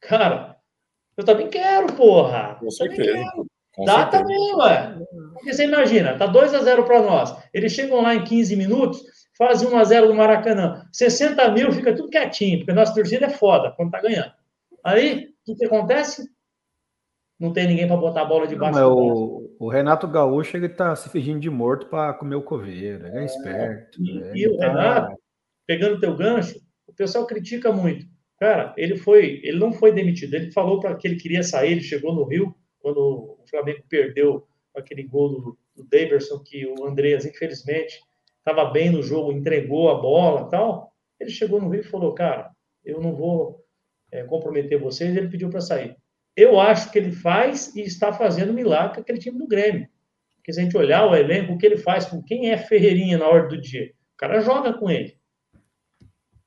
Cara, 0.01 0.57
eu 1.17 1.23
também 1.23 1.49
quero, 1.49 1.93
porra. 1.93 2.57
Com 2.59 2.71
certeza. 2.71 3.23
Com 3.75 3.85
Dá 3.85 4.01
certeza. 4.01 4.23
também, 4.23 4.55
ué. 4.55 4.97
Porque 5.33 5.53
você 5.53 5.65
imagina, 5.65 6.17
tá 6.17 6.27
2 6.27 6.53
a 6.53 6.59
0 6.59 6.85
para 6.85 7.01
nós. 7.01 7.35
Eles 7.53 7.71
chegam 7.71 8.01
lá 8.01 8.13
em 8.13 8.23
15 8.23 8.55
minutos, 8.55 9.03
fazem 9.37 9.67
1 9.67 9.77
a 9.77 9.83
0 9.83 10.07
no 10.09 10.15
Maracanã. 10.15 10.87
60 10.91 11.51
mil 11.51 11.71
fica 11.71 11.95
tudo 11.95 12.09
quietinho, 12.09 12.59
porque 12.59 12.73
nossa 12.73 12.93
torcida 12.93 13.25
é 13.25 13.29
foda 13.29 13.73
quando 13.75 13.91
tá 13.91 14.01
ganhando. 14.01 14.31
Aí, 14.83 15.25
o 15.25 15.45
que, 15.45 15.55
que 15.55 15.65
acontece? 15.65 16.29
Não 17.39 17.51
tem 17.51 17.67
ninguém 17.67 17.87
para 17.87 17.97
botar 17.97 18.21
a 18.21 18.25
bola 18.25 18.47
debaixo 18.47 18.79
não, 18.79 18.93
o, 18.93 19.55
o, 19.59 19.67
Renato 19.67 20.07
Gaúcho 20.07 20.55
ele 20.55 20.69
tá 20.69 20.95
se 20.95 21.09
fingindo 21.09 21.39
de 21.39 21.49
morto 21.49 21.87
para 21.87 22.13
comer 22.13 22.35
o 22.35 22.43
coveiro, 22.43 23.07
ele 23.07 23.17
é, 23.17 23.21
é 23.21 23.25
esperto. 23.25 24.01
E, 24.01 24.43
e 24.43 24.47
o 24.47 24.57
tá... 24.57 24.67
Renato, 24.67 25.17
pegando 25.65 25.99
teu 25.99 26.15
gancho, 26.15 26.59
o 26.87 26.93
pessoal 26.93 27.25
critica 27.25 27.71
muito. 27.71 28.05
Cara, 28.39 28.73
ele 28.77 28.97
foi, 28.97 29.39
ele 29.43 29.57
não 29.57 29.71
foi 29.71 29.93
demitido. 29.93 30.33
Ele 30.33 30.51
falou 30.51 30.79
para 30.79 30.95
que 30.95 31.07
ele 31.07 31.15
queria 31.15 31.43
sair. 31.43 31.71
Ele 31.71 31.81
chegou 31.81 32.13
no 32.13 32.25
Rio 32.25 32.53
quando 32.79 32.97
o 32.97 33.43
Flamengo 33.49 33.83
perdeu 33.87 34.45
aquele 34.75 35.03
gol 35.03 35.29
do, 35.29 35.57
do 35.75 35.87
Daverson 35.87 36.39
que 36.39 36.65
o 36.65 36.85
Andreas, 36.85 37.25
infelizmente, 37.25 37.99
estava 38.39 38.65
bem 38.65 38.89
no 38.89 39.01
jogo, 39.01 39.31
entregou 39.31 39.89
a 39.89 39.95
bola, 39.95 40.49
tal. 40.49 40.91
Ele 41.19 41.29
chegou 41.29 41.61
no 41.61 41.69
Rio 41.69 41.81
e 41.81 41.85
falou, 41.85 42.13
cara, 42.13 42.51
eu 42.83 42.99
não 42.99 43.15
vou 43.15 43.63
é, 44.11 44.23
comprometer 44.23 44.77
vocês. 44.79 45.15
Ele 45.15 45.29
pediu 45.29 45.49
para 45.49 45.61
sair. 45.61 45.95
Eu 46.35 46.59
acho 46.59 46.91
que 46.91 46.97
ele 46.97 47.11
faz 47.11 47.73
e 47.75 47.81
está 47.81 48.11
fazendo 48.11 48.53
milagre 48.53 48.95
com 48.95 49.01
aquele 49.01 49.19
time 49.19 49.37
do 49.37 49.47
Grêmio. 49.47 49.87
Porque 50.35 50.51
se 50.51 50.59
a 50.59 50.63
gente 50.63 50.75
olhar 50.75 51.09
o 51.09 51.15
elenco, 51.15 51.53
o 51.53 51.57
que 51.57 51.65
ele 51.65 51.77
faz 51.77 52.05
com 52.05 52.21
quem 52.21 52.49
é 52.49 52.57
Ferreirinha 52.57 53.17
na 53.17 53.27
hora 53.27 53.47
do 53.47 53.59
dia, 53.59 53.93
o 54.13 54.17
cara 54.17 54.41
joga 54.41 54.73
com 54.73 54.89
ele. 54.89 55.15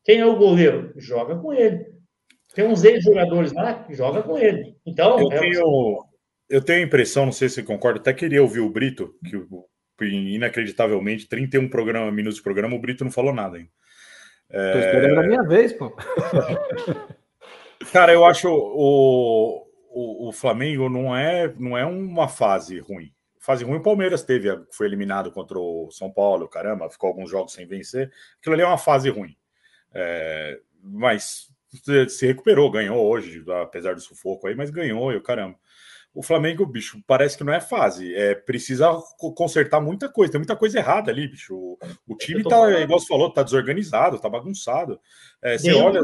Quem 0.07 0.21
é 0.21 0.25
o 0.25 0.37
goleiro? 0.37 0.93
Joga 0.97 1.37
com 1.37 1.53
ele. 1.53 1.85
Tem 2.55 2.65
uns 2.65 2.85
ex-jogadores 2.85 3.53
lá 3.53 3.83
que 3.83 3.93
joga 3.93 4.23
com 4.23 4.39
ele. 4.39 4.77
Então, 4.87 5.19
eu, 5.19 5.33
é 5.33 5.41
tenho, 5.41 6.05
eu 6.49 6.63
tenho 6.63 6.79
a 6.79 6.87
impressão, 6.87 7.27
não 7.27 7.33
sei 7.33 7.49
se 7.49 7.57
você 7.57 7.63
concorda, 7.65 7.99
até 7.99 8.15
queria 8.15 8.41
ouvir 8.41 8.61
o 8.61 8.71
Brito, 8.71 9.17
que 9.29 10.07
inacreditavelmente, 10.07 11.29
31 11.29 11.69
programa, 11.69 12.13
minutos 12.13 12.37
de 12.37 12.45
programa, 12.45 12.77
o 12.77 12.79
Brito 12.79 13.03
não 13.03 13.11
falou 13.11 13.35
nada 13.35 13.57
ainda. 13.57 13.69
É... 14.49 14.73
Tô 14.73 14.79
esperando 14.79 15.19
a 15.19 15.27
minha 15.27 15.43
vez, 15.43 15.73
pô. 15.73 15.91
Cara, 17.93 18.13
eu 18.13 18.25
acho 18.25 18.49
o, 18.49 19.67
o, 19.91 20.29
o, 20.29 20.33
Flamengo 20.33 20.89
não 20.89 21.17
é, 21.17 21.53
não 21.59 21.77
é 21.77 21.85
uma 21.85 22.29
fase 22.29 22.79
ruim. 22.79 23.13
Fase 23.41 23.65
ruim 23.65 23.79
o 23.79 23.83
Palmeiras 23.83 24.23
teve, 24.23 24.57
foi 24.71 24.87
eliminado 24.87 25.33
contra 25.33 25.59
o 25.59 25.91
São 25.91 26.13
Paulo, 26.13 26.49
caramba, 26.49 26.89
ficou 26.89 27.09
alguns 27.09 27.29
jogos 27.29 27.53
sem 27.53 27.67
vencer. 27.67 28.09
Aquilo 28.39 28.55
ali 28.55 28.63
é 28.63 28.67
uma 28.67 28.79
fase 28.79 29.11
ruim. 29.11 29.37
É, 29.95 30.61
mas 30.83 31.49
se 32.09 32.27
recuperou, 32.27 32.71
ganhou 32.71 33.07
hoje, 33.07 33.45
apesar 33.63 33.95
do 33.95 34.01
sufoco 34.01 34.47
aí, 34.47 34.55
mas 34.55 34.71
ganhou 34.71 35.13
e 35.13 35.17
o 35.17 35.23
caramba. 35.23 35.57
O 36.15 36.23
Flamengo, 36.23 36.65
bicho, 36.65 36.99
parece 37.07 37.37
que 37.37 37.45
não 37.45 37.53
é 37.53 37.61
fase. 37.61 38.15
É, 38.15 38.35
precisa 38.35 38.91
consertar 39.19 39.83
muita 39.83 40.09
coisa. 40.09 40.33
Tem 40.33 40.39
muita 40.39 40.57
coisa 40.57 40.79
errada 40.79 41.11
ali, 41.11 41.29
bicho. 41.29 41.55
O, 41.55 41.79
o 42.09 42.17
time 42.17 42.43
tá, 42.43 42.51
falando. 42.57 42.81
igual 42.81 42.99
você 42.99 43.07
falou, 43.07 43.31
tá 43.31 43.43
desorganizado, 43.43 44.19
tá 44.19 44.27
bagunçado. 44.27 44.99
É, 45.43 45.59
você 45.59 45.75
olha. 45.75 46.01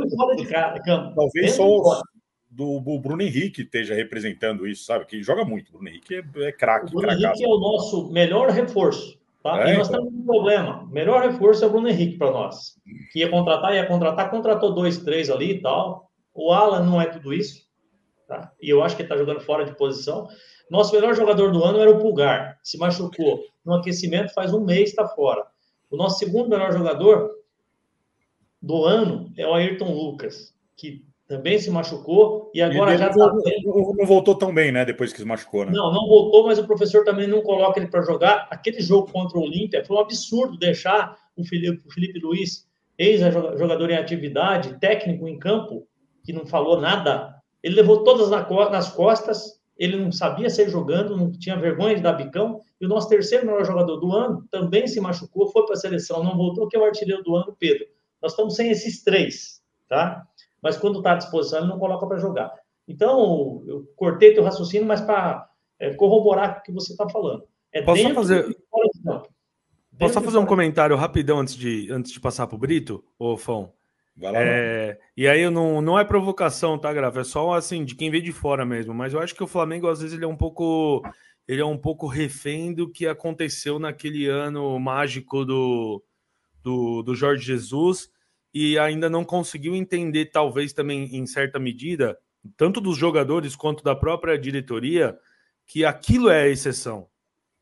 talvez 1.15 1.53
só 1.55 2.03
do, 2.51 2.79
do 2.81 2.99
Bruno 3.01 3.23
Henrique 3.23 3.63
esteja 3.63 3.95
representando 3.95 4.67
isso, 4.67 4.85
sabe? 4.85 5.07
Que 5.07 5.23
joga 5.23 5.47
muito. 5.47 5.71
O 5.71 5.73
Bruno 5.73 5.89
Henrique 5.89 6.17
é, 6.17 6.23
é 6.43 6.53
craque. 6.53 6.89
O 6.89 6.99
Bruno 6.99 7.11
Henrique 7.11 7.43
é 7.43 7.49
o 7.49 7.59
nosso 7.59 8.13
melhor 8.13 8.51
reforço. 8.51 9.19
Tá? 9.43 9.69
É, 9.69 9.75
e 9.75 9.79
nós 9.79 9.89
então. 9.89 10.05
temos 10.05 10.21
um 10.21 10.25
problema. 10.25 10.83
O 10.85 10.87
melhor 10.87 11.23
reforço 11.23 11.65
é 11.65 11.67
o 11.67 11.71
Bruno 11.71 11.89
Henrique 11.89 12.17
para 12.17 12.31
nós. 12.31 12.79
Que 13.13 13.21
ia 13.21 13.31
contratar, 13.31 13.75
ia 13.75 13.87
contratar, 13.87 14.31
contratou 14.31 14.75
dois, 14.75 14.99
três 14.99 15.29
ali 15.31 15.53
e 15.53 15.61
tal. 15.61 16.11
O 16.33 16.53
Alan 16.53 16.85
não 16.85 17.01
é 17.01 17.07
tudo 17.07 17.35
isso. 17.35 17.67
Tá? 18.29 18.53
E 18.61 18.71
eu 18.71 18.83
acho 18.83 18.95
que 18.95 19.03
ele 19.03 19.07
está 19.07 19.17
jogando 19.17 19.41
fora 19.41 19.65
de 19.65 19.77
posição. 19.77 20.29
Nosso 20.71 20.95
melhor 20.95 21.15
jogador 21.15 21.51
do 21.51 21.63
ano 21.65 21.81
era 21.81 21.91
o 21.91 21.99
Pulgar. 21.99 22.59
Se 22.63 22.79
machucou 22.79 23.45
no 23.65 23.75
aquecimento, 23.75 24.33
faz 24.33 24.55
um 24.55 24.65
mês 24.65 24.91
está 24.91 25.07
fora. 25.07 25.45
O 25.91 25.97
nosso 25.97 26.19
segundo 26.19 26.49
melhor 26.49 26.73
jogador 26.73 27.31
do 28.61 28.85
ano 28.85 29.33
é 29.37 29.47
o 29.47 29.53
Ayrton 29.53 29.93
Lucas, 29.93 30.55
que 30.77 31.05
também 31.27 31.59
se 31.59 31.71
machucou 31.71 32.51
e 32.55 32.61
agora 32.61 32.95
e 32.95 32.99
já 32.99 33.09
está. 33.09 33.27
Não, 33.27 33.95
não 33.95 34.07
voltou 34.07 34.35
tão 34.35 34.53
bem, 34.53 34.71
né? 34.73 34.85
Depois 34.85 35.13
que 35.13 35.19
se 35.19 35.25
machucou, 35.25 35.65
né? 35.65 35.73
Não, 35.73 35.93
não 35.93 36.07
voltou, 36.07 36.47
mas 36.47 36.59
o 36.59 36.67
professor 36.67 37.05
também 37.05 37.27
não 37.27 37.43
coloca 37.43 37.79
ele 37.81 37.89
para 37.89 38.03
jogar. 38.03 38.49
Aquele 38.51 38.81
jogo 38.81 39.11
contra 39.11 39.39
o 39.39 39.43
Olímpia 39.43 39.85
foi 39.85 39.97
um 39.97 40.01
absurdo 40.01 40.59
deixar 40.59 41.17
o 41.37 41.45
Felipe, 41.45 41.83
o 41.87 41.91
Felipe 41.93 42.19
Luiz, 42.19 42.69
ex-jogador 42.99 43.91
em 43.91 43.97
atividade, 43.97 44.79
técnico 44.79 45.27
em 45.27 45.39
campo, 45.39 45.87
que 46.25 46.33
não 46.33 46.45
falou 46.45 46.81
nada. 46.81 47.35
Ele 47.63 47.77
levou 47.77 48.05
todas 48.05 48.29
nas 48.31 48.91
costas, 48.91 49.61
ele 49.79 49.97
não 49.97 50.13
sabia 50.13 50.51
sair 50.51 50.69
jogando, 50.69 51.17
não 51.17 51.33
tinha 51.33 51.57
vergonha 51.57 51.95
de 51.95 52.03
dar 52.03 52.13
bicão. 52.13 52.61
E 52.81 52.85
o 52.85 52.89
nosso 52.89 53.09
terceiro 53.09 53.47
melhor 53.47 53.65
jogador 53.65 53.97
do 53.97 54.13
ano 54.13 54.47
também 54.51 54.87
se 54.87 55.01
machucou, 55.01 55.49
foi 55.49 55.65
para 55.65 55.75
a 55.75 55.79
seleção, 55.79 56.23
não 56.23 56.37
voltou, 56.37 56.69
que 56.69 56.77
é 56.77 56.81
o 56.81 56.85
artilheiro 56.85 57.23
do 57.23 57.37
ano, 57.37 57.57
Pedro. 57.59 57.87
Nós 58.21 58.33
estamos 58.33 58.55
sem 58.55 58.71
esses 58.71 59.03
três, 59.03 59.63
tá? 59.89 60.27
Mas 60.63 60.77
quando 60.77 60.99
está 60.99 61.13
à 61.13 61.17
disposição, 61.17 61.59
ele 61.59 61.69
não 61.69 61.79
coloca 61.79 62.07
para 62.07 62.19
jogar. 62.19 62.55
Então, 62.87 63.63
eu 63.67 63.85
cortei 63.97 64.33
teu 64.33 64.45
raciocínio, 64.45 64.87
mas 64.87 65.01
para 65.01 65.49
é, 65.79 65.93
corroborar 65.95 66.59
o 66.59 66.63
que 66.63 66.73
você 66.73 66.93
está 66.93 67.09
falando. 67.09 67.45
É 67.73 67.83
Posso 67.83 68.03
só 68.03 68.15
fazer. 68.15 68.57
Posso 69.99 70.15
só 70.15 70.21
fazer 70.21 70.39
um 70.39 70.47
comentário 70.47 70.97
rapidão 70.97 71.41
antes 71.41 71.55
de, 71.57 71.91
antes 71.91 72.13
de 72.13 72.21
passar 72.21 72.47
para 72.47 72.57
o 72.57 72.59
Brito, 72.59 73.05
ô 73.19 73.37
Fão? 73.37 73.73
É, 74.21 74.99
e 75.17 75.27
aí 75.27 75.49
não, 75.49 75.81
não 75.81 75.99
é 75.99 76.05
provocação, 76.05 76.79
tá, 76.79 76.93
Grava? 76.93 77.21
É 77.21 77.25
só 77.25 77.55
assim, 77.55 77.85
de 77.85 77.95
quem 77.95 78.11
vê 78.11 78.21
de 78.21 78.31
fora 78.31 78.65
mesmo. 78.65 78.93
Mas 78.93 79.15
eu 79.15 79.21
acho 79.21 79.35
que 79.35 79.43
o 79.43 79.49
Flamengo, 79.49 79.89
às 79.89 80.01
vezes, 80.01 80.15
ele 80.15 80.25
é 80.25 80.29
um 80.29 80.37
pouco. 80.37 81.03
Ele 81.49 81.61
é 81.61 81.65
um 81.65 81.79
pouco 81.79 82.07
refém 82.07 82.73
do 82.73 82.89
que 82.89 83.07
aconteceu 83.07 83.79
naquele 83.79 84.27
ano 84.27 84.79
mágico 84.79 85.45
do, 85.45 86.03
do, 86.63 87.03
do 87.03 87.15
Jorge 87.17 87.45
Jesus 87.45 88.12
e 88.55 88.79
ainda 88.79 89.09
não 89.09 89.25
conseguiu 89.25 89.75
entender, 89.75 90.27
talvez 90.27 90.73
também 90.73 91.05
em 91.17 91.27
certa 91.27 91.59
medida, 91.59 92.19
tanto 92.57 92.81
dos 92.81 92.97
jogadores 92.97 93.57
quanto 93.57 93.83
da 93.83 93.95
própria 93.95 94.39
diretoria, 94.39 95.19
que 95.67 95.85
aquilo 95.85 96.29
é 96.29 96.43
a 96.43 96.49
exceção. 96.49 97.09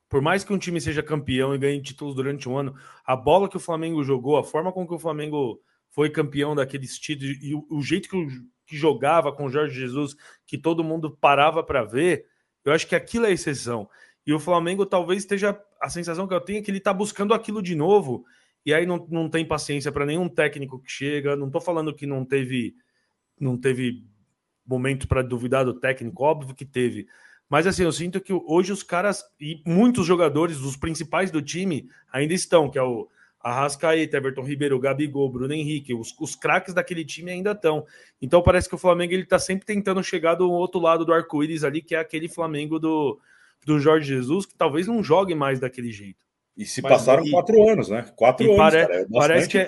Por 0.09 0.21
mais 0.21 0.43
que 0.43 0.53
um 0.53 0.59
time 0.59 0.81
seja 0.81 1.03
campeão 1.03 1.55
e 1.55 1.59
ganhe 1.59 1.81
títulos 1.81 2.17
durante 2.17 2.49
um 2.49 2.57
ano, 2.57 2.75
a 3.05 3.15
bola 3.15 3.49
que 3.49 3.57
o 3.57 3.61
Flamengo 3.61 4.03
jogou, 4.03 4.37
a 4.37 4.43
forma 4.43 4.73
com 4.73 4.87
que 4.87 4.95
o 4.95 4.99
Flamengo 4.99 5.61
foi 5.91 6.11
campeão 6.11 6.55
daqueles 6.55 6.99
títulos 6.99 7.37
e 7.41 7.55
o, 7.55 7.65
o 7.71 7.83
jeito 7.83 8.09
que, 8.09 8.17
o, 8.17 8.27
que 8.67 8.77
jogava 8.77 9.33
com 9.33 9.45
o 9.45 9.51
Jorge 9.51 9.79
Jesus, 9.79 10.17
que 10.47 10.59
todo 10.59 10.83
mundo 10.83 11.17
parava 11.21 11.63
para 11.63 11.85
ver, 11.85 12.27
eu 12.65 12.73
acho 12.73 12.87
que 12.87 12.97
aquilo 12.97 13.27
é 13.27 13.33
exceção. 13.33 13.89
E 14.27 14.33
o 14.33 14.41
Flamengo 14.41 14.85
talvez 14.85 15.23
esteja 15.23 15.59
a 15.81 15.89
sensação 15.89 16.27
que 16.27 16.35
eu 16.35 16.41
tenho 16.41 16.59
é 16.59 16.63
que 16.63 16.71
ele 16.71 16.79
está 16.79 16.93
buscando 16.93 17.33
aquilo 17.33 17.63
de 17.63 17.75
novo 17.75 18.25
e 18.65 18.75
aí 18.75 18.85
não, 18.87 19.07
não 19.11 19.29
tem 19.29 19.45
paciência 19.45 19.91
para 19.91 20.07
nenhum 20.07 20.29
técnico 20.29 20.79
que 20.79 20.91
chega. 20.91 21.37
Não 21.37 21.47
estou 21.47 21.61
falando 21.61 21.95
que 21.95 22.07
não 22.07 22.25
teve 22.25 22.75
não 23.39 23.57
teve 23.57 24.05
momento 24.67 25.09
para 25.09 25.23
duvidar 25.23 25.65
do 25.65 25.75
técnico, 25.75 26.23
óbvio 26.23 26.55
que 26.55 26.67
teve. 26.67 27.09
Mas 27.49 27.67
assim, 27.67 27.83
eu 27.83 27.91
sinto 27.91 28.21
que 28.21 28.33
hoje 28.33 28.71
os 28.71 28.83
caras 28.83 29.25
e 29.41 29.61
muitos 29.67 30.07
jogadores, 30.07 30.59
os 30.61 30.77
principais 30.77 31.31
do 31.31 31.43
time, 31.43 31.89
ainda 32.13 32.35
estão, 32.35 32.71
que 32.71 32.79
é 32.79 32.83
o 32.83 33.09
Arrascaeta, 33.41 34.19
Everton 34.19 34.43
Ribeiro, 34.43 34.79
Gabigol, 34.79 35.31
Bruno 35.31 35.53
Henrique, 35.53 35.95
os, 35.95 36.15
os 36.21 36.37
craques 36.37 36.75
daquele 36.75 37.05
time 37.05 37.33
ainda 37.33 37.53
estão. 37.53 37.85
Então 38.21 38.43
parece 38.43 38.69
que 38.69 38.75
o 38.75 38.79
Flamengo 38.79 39.15
ele 39.15 39.25
tá 39.25 39.39
sempre 39.39 39.65
tentando 39.65 40.05
chegar 40.05 40.35
do 40.35 40.49
outro 40.51 40.81
lado 40.81 41.05
do 41.05 41.13
arco-íris 41.13 41.65
ali, 41.65 41.81
que 41.83 41.95
é 41.95 41.99
aquele 41.99 42.29
Flamengo 42.29 42.79
do, 42.79 43.19
do 43.65 43.81
Jorge 43.81 44.07
Jesus, 44.07 44.47
que 44.47 44.55
talvez 44.55 44.87
não 44.87 45.03
jogue 45.03 45.35
mais 45.35 45.59
daquele 45.59 45.91
jeito. 45.91 46.30
E 46.57 46.65
se 46.65 46.83
Mas, 46.83 46.93
passaram 46.93 47.25
e, 47.25 47.31
quatro 47.31 47.69
anos, 47.69 47.89
né? 47.89 48.07
Quatro 48.17 48.45
anos, 48.47 48.57
pare, 48.57 48.87
cara, 48.87 49.03
é 49.03 49.07
parece 49.13 49.49
que, 49.49 49.59
é, 49.59 49.67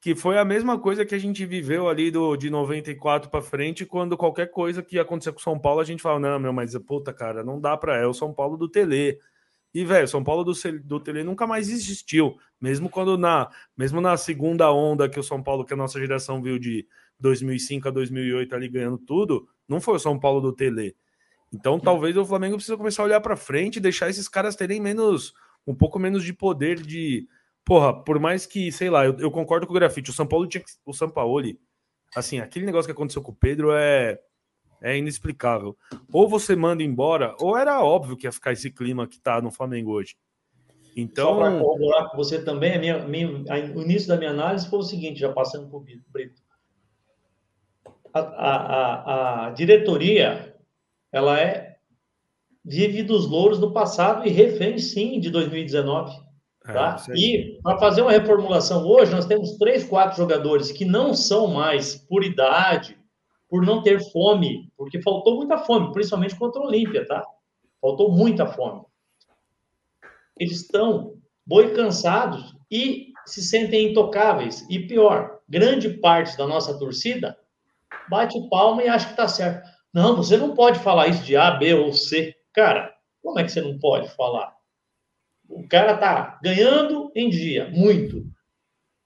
que 0.00 0.14
foi 0.14 0.38
a 0.38 0.44
mesma 0.44 0.78
coisa 0.78 1.04
que 1.04 1.14
a 1.14 1.18
gente 1.18 1.46
viveu 1.46 1.88
ali 1.88 2.10
do, 2.10 2.36
de 2.36 2.50
94 2.50 3.30
para 3.30 3.42
frente, 3.42 3.86
quando 3.86 4.16
qualquer 4.16 4.50
coisa 4.50 4.82
que 4.82 4.96
ia 4.96 5.02
acontecer 5.02 5.32
com 5.32 5.38
o 5.38 5.42
São 5.42 5.58
Paulo, 5.58 5.80
a 5.80 5.84
gente 5.84 6.02
fala, 6.02 6.20
não, 6.20 6.38
meu, 6.38 6.52
mas 6.52 6.76
puta, 6.78 7.12
cara, 7.12 7.44
não 7.44 7.60
dá 7.60 7.76
para 7.76 7.96
é 7.96 8.06
o 8.06 8.14
São 8.14 8.32
Paulo 8.32 8.56
do 8.56 8.68
Tele. 8.68 9.18
E, 9.72 9.84
velho, 9.84 10.06
São 10.06 10.22
Paulo 10.22 10.44
do, 10.44 10.52
do 10.84 11.00
Tele 11.00 11.24
nunca 11.24 11.46
mais 11.46 11.68
existiu. 11.68 12.36
Mesmo 12.60 12.88
quando 12.88 13.18
na, 13.18 13.50
mesmo 13.76 14.00
na 14.00 14.16
segunda 14.16 14.70
onda 14.72 15.08
que 15.08 15.18
o 15.18 15.22
São 15.22 15.42
Paulo, 15.42 15.64
que 15.64 15.74
a 15.74 15.76
nossa 15.76 15.98
geração 15.98 16.40
viu 16.40 16.58
de 16.58 16.86
2005 17.18 17.88
a 17.88 17.90
2008 17.90 18.54
ali 18.54 18.68
ganhando 18.68 18.98
tudo, 18.98 19.48
não 19.68 19.80
foi 19.80 19.96
o 19.96 19.98
São 19.98 20.18
Paulo 20.18 20.40
do 20.40 20.52
Tele. 20.52 20.94
Então, 21.52 21.80
talvez 21.80 22.16
o 22.16 22.24
Flamengo 22.24 22.56
precisa 22.56 22.76
começar 22.76 23.02
a 23.02 23.06
olhar 23.06 23.20
para 23.20 23.36
frente 23.36 23.76
e 23.76 23.80
deixar 23.80 24.10
esses 24.10 24.28
caras 24.28 24.54
terem 24.54 24.80
menos 24.80 25.32
um 25.66 25.74
pouco 25.74 25.98
menos 25.98 26.24
de 26.24 26.32
poder 26.32 26.80
de. 26.80 27.26
Porra, 27.64 27.94
por 28.04 28.18
mais 28.18 28.44
que, 28.46 28.70
sei 28.70 28.90
lá, 28.90 29.04
eu, 29.04 29.18
eu 29.18 29.30
concordo 29.30 29.66
com 29.66 29.72
o 29.72 29.76
grafite. 29.76 30.10
O 30.10 30.14
São 30.14 30.26
Paulo 30.26 30.46
tinha 30.46 30.62
que. 30.62 30.70
O 30.84 30.92
São 30.92 31.10
Paulo, 31.10 31.42
assim, 32.14 32.38
aquele 32.38 32.66
negócio 32.66 32.86
que 32.86 32.92
aconteceu 32.92 33.22
com 33.22 33.32
o 33.32 33.36
Pedro 33.36 33.72
é. 33.72 34.18
É 34.82 34.98
inexplicável. 34.98 35.74
Ou 36.12 36.28
você 36.28 36.54
manda 36.54 36.82
embora, 36.82 37.34
ou 37.40 37.56
era 37.56 37.82
óbvio 37.82 38.18
que 38.18 38.26
ia 38.26 38.32
ficar 38.32 38.52
esse 38.52 38.70
clima 38.70 39.06
que 39.06 39.18
tá 39.18 39.40
no 39.40 39.50
Flamengo 39.50 39.92
hoje. 39.92 40.14
Então. 40.96 41.26
Só 41.26 41.36
para 41.36 42.08
com 42.10 42.16
você 42.16 42.44
também, 42.44 42.74
a 42.74 42.78
minha, 42.78 42.98
minha, 43.08 43.28
o 43.74 43.80
início 43.80 44.08
da 44.08 44.16
minha 44.16 44.30
análise 44.30 44.68
foi 44.68 44.78
o 44.78 44.82
seguinte, 44.82 45.20
já 45.20 45.32
passando 45.32 45.68
por 45.68 45.82
Brito. 45.82 46.42
A, 48.12 48.20
a, 48.20 49.46
a 49.46 49.50
diretoria, 49.50 50.54
ela 51.10 51.40
é 51.40 51.73
vive 52.64 53.02
dos 53.02 53.28
louros 53.28 53.58
do 53.58 53.72
passado 53.72 54.26
e 54.26 54.30
refém, 54.30 54.78
sim, 54.78 55.20
de 55.20 55.30
2019. 55.30 56.12
É, 56.66 56.72
tá? 56.72 56.96
É, 57.10 57.12
e 57.14 57.60
para 57.62 57.78
fazer 57.78 58.02
uma 58.02 58.12
reformulação 58.12 58.86
hoje, 58.86 59.12
nós 59.12 59.26
temos 59.26 59.58
três, 59.58 59.84
quatro 59.84 60.16
jogadores 60.16 60.72
que 60.72 60.84
não 60.84 61.12
são 61.12 61.46
mais 61.48 61.94
por 61.94 62.24
idade, 62.24 62.98
por 63.48 63.64
não 63.64 63.82
ter 63.82 64.00
fome, 64.10 64.72
porque 64.76 65.02
faltou 65.02 65.36
muita 65.36 65.58
fome, 65.58 65.92
principalmente 65.92 66.36
contra 66.36 66.60
o 66.60 66.66
Olímpia, 66.66 67.06
tá? 67.06 67.22
Faltou 67.80 68.10
muita 68.10 68.46
fome. 68.46 68.82
Eles 70.38 70.62
estão 70.62 71.14
boi 71.46 71.74
cansados 71.74 72.56
e 72.70 73.12
se 73.26 73.42
sentem 73.42 73.90
intocáveis. 73.90 74.66
E 74.70 74.78
pior, 74.80 75.38
grande 75.48 75.88
parte 75.90 76.36
da 76.36 76.46
nossa 76.46 76.78
torcida 76.78 77.36
bate 78.08 78.48
palma 78.48 78.82
e 78.82 78.88
acha 78.88 79.06
que 79.06 79.12
está 79.12 79.28
certo. 79.28 79.68
Não, 79.92 80.16
você 80.16 80.36
não 80.36 80.54
pode 80.54 80.80
falar 80.80 81.08
isso 81.08 81.22
de 81.22 81.36
A, 81.36 81.52
B 81.52 81.74
ou 81.74 81.92
C. 81.92 82.34
Cara, 82.54 82.94
como 83.22 83.38
é 83.38 83.44
que 83.44 83.50
você 83.50 83.60
não 83.60 83.78
pode 83.78 84.08
falar? 84.14 84.54
O 85.48 85.68
cara 85.68 85.96
tá 85.96 86.38
ganhando 86.42 87.12
em 87.14 87.28
dia, 87.28 87.68
muito. 87.70 88.24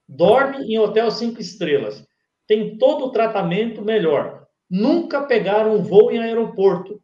Dorme 0.09 0.59
em 0.73 0.79
hotel 0.79 1.11
cinco 1.11 1.41
estrelas. 1.41 2.07
Tem 2.47 2.79
todo 2.79 3.07
o 3.07 3.11
tratamento 3.11 3.83
melhor. 3.83 4.47
Nunca 4.71 5.23
pegaram 5.23 5.75
um 5.75 5.83
voo 5.83 6.11
em 6.11 6.19
aeroporto 6.19 7.03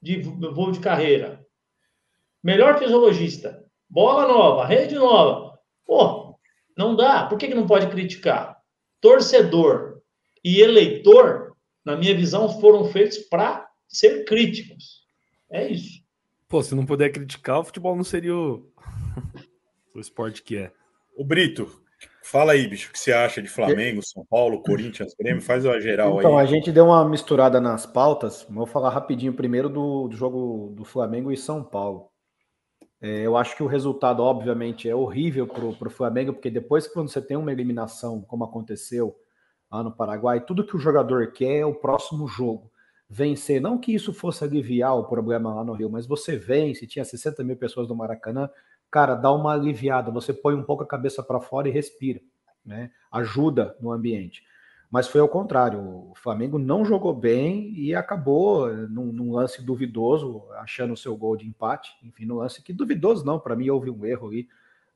de 0.00 0.20
voo 0.20 0.72
de 0.72 0.80
carreira. 0.80 1.44
Melhor 2.42 2.78
fisiologista. 2.78 3.64
Bola 3.90 4.26
nova, 4.26 4.64
rede 4.64 4.94
nova. 4.94 5.58
Pô, 5.84 6.38
não 6.76 6.96
dá. 6.96 7.26
Por 7.26 7.36
que, 7.36 7.48
que 7.48 7.54
não 7.54 7.66
pode 7.66 7.88
criticar? 7.88 8.58
Torcedor 9.00 10.00
e 10.44 10.60
eleitor 10.60 11.48
na 11.88 11.96
minha 11.96 12.14
visão, 12.14 12.60
foram 12.60 12.84
feitos 12.84 13.16
para 13.16 13.66
ser 13.88 14.26
críticos. 14.26 14.97
É 15.50 15.70
isso. 15.70 16.02
Pô, 16.48 16.62
se 16.62 16.74
não 16.74 16.86
puder 16.86 17.10
criticar, 17.10 17.60
o 17.60 17.64
futebol 17.64 17.94
não 17.94 18.04
seria 18.04 18.34
o, 18.34 18.66
o 19.94 20.00
esporte 20.00 20.42
que 20.42 20.56
é. 20.56 20.72
O 21.16 21.24
Brito, 21.24 21.82
fala 22.22 22.52
aí, 22.52 22.66
bicho, 22.66 22.88
o 22.88 22.92
que 22.92 22.98
você 22.98 23.12
acha 23.12 23.42
de 23.42 23.48
Flamengo, 23.48 24.02
São 24.02 24.24
Paulo, 24.24 24.62
Corinthians, 24.62 25.14
Grêmio? 25.18 25.42
Faz 25.42 25.64
uma 25.64 25.80
geral 25.80 26.08
então, 26.08 26.18
aí. 26.18 26.24
Então, 26.24 26.38
a 26.38 26.44
gente 26.46 26.72
deu 26.72 26.86
uma 26.86 27.06
misturada 27.08 27.60
nas 27.60 27.84
pautas. 27.84 28.46
Vou 28.48 28.66
falar 28.66 28.90
rapidinho 28.90 29.34
primeiro 29.34 29.68
do, 29.68 30.08
do 30.08 30.16
jogo 30.16 30.72
do 30.74 30.84
Flamengo 30.84 31.32
e 31.32 31.36
São 31.36 31.62
Paulo. 31.62 32.08
É, 33.00 33.20
eu 33.20 33.36
acho 33.36 33.56
que 33.56 33.62
o 33.62 33.66
resultado, 33.66 34.22
obviamente, 34.22 34.88
é 34.88 34.94
horrível 34.94 35.46
para 35.46 35.88
o 35.88 35.90
Flamengo, 35.90 36.32
porque 36.32 36.50
depois 36.50 36.86
que 36.86 36.94
você 36.94 37.22
tem 37.22 37.36
uma 37.36 37.52
eliminação, 37.52 38.22
como 38.22 38.44
aconteceu, 38.44 39.16
lá 39.70 39.82
no 39.82 39.94
Paraguai, 39.94 40.40
tudo 40.40 40.66
que 40.66 40.76
o 40.76 40.80
jogador 40.80 41.32
quer 41.32 41.58
é 41.58 41.66
o 41.66 41.74
próximo 41.74 42.26
jogo. 42.26 42.70
Vencer, 43.10 43.60
não 43.60 43.78
que 43.78 43.94
isso 43.94 44.12
fosse 44.12 44.44
aliviar 44.44 44.96
o 44.96 45.04
problema 45.04 45.54
lá 45.54 45.64
no 45.64 45.72
Rio, 45.72 45.88
mas 45.88 46.06
você 46.06 46.36
vence, 46.36 46.86
tinha 46.86 47.04
60 47.04 47.42
mil 47.42 47.56
pessoas 47.56 47.88
no 47.88 47.94
Maracanã, 47.94 48.50
cara, 48.90 49.14
dá 49.14 49.32
uma 49.32 49.54
aliviada, 49.54 50.10
você 50.10 50.32
põe 50.32 50.54
um 50.54 50.62
pouco 50.62 50.82
a 50.82 50.86
cabeça 50.86 51.22
para 51.22 51.40
fora 51.40 51.68
e 51.68 51.72
respira, 51.72 52.20
né? 52.64 52.90
Ajuda 53.10 53.74
no 53.80 53.90
ambiente. 53.90 54.42
Mas 54.90 55.06
foi 55.06 55.20
ao 55.20 55.28
contrário, 55.28 55.80
o 55.80 56.14
Flamengo 56.16 56.58
não 56.58 56.84
jogou 56.84 57.14
bem 57.14 57.74
e 57.78 57.94
acabou 57.94 58.68
num, 58.88 59.12
num 59.12 59.32
lance 59.32 59.62
duvidoso, 59.62 60.44
achando 60.52 60.94
o 60.94 60.96
seu 60.96 61.14
gol 61.14 61.36
de 61.36 61.46
empate. 61.46 61.92
Enfim, 62.02 62.24
no 62.24 62.36
lance 62.36 62.62
que 62.62 62.72
duvidoso 62.72 63.24
não, 63.24 63.38
para 63.38 63.54
mim 63.54 63.68
houve 63.68 63.90
um 63.90 64.06
erro 64.06 64.28
ali 64.28 64.48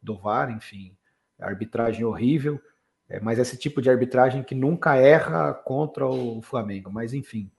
do 0.03 0.17
VAR, 0.17 0.51
enfim, 0.51 0.97
arbitragem 1.39 2.05
horrível. 2.05 2.59
É, 3.07 3.21
mas 3.21 3.39
esse 3.39 3.59
tipo 3.59 3.83
de 3.83 3.91
arbitragem 3.91 4.43
que 4.43 4.55
nunca 4.55 4.97
erra 4.97 5.53
contra 5.53 6.07
o 6.07 6.41
Flamengo. 6.41 6.91
Mas 6.91 7.13
enfim, 7.13 7.51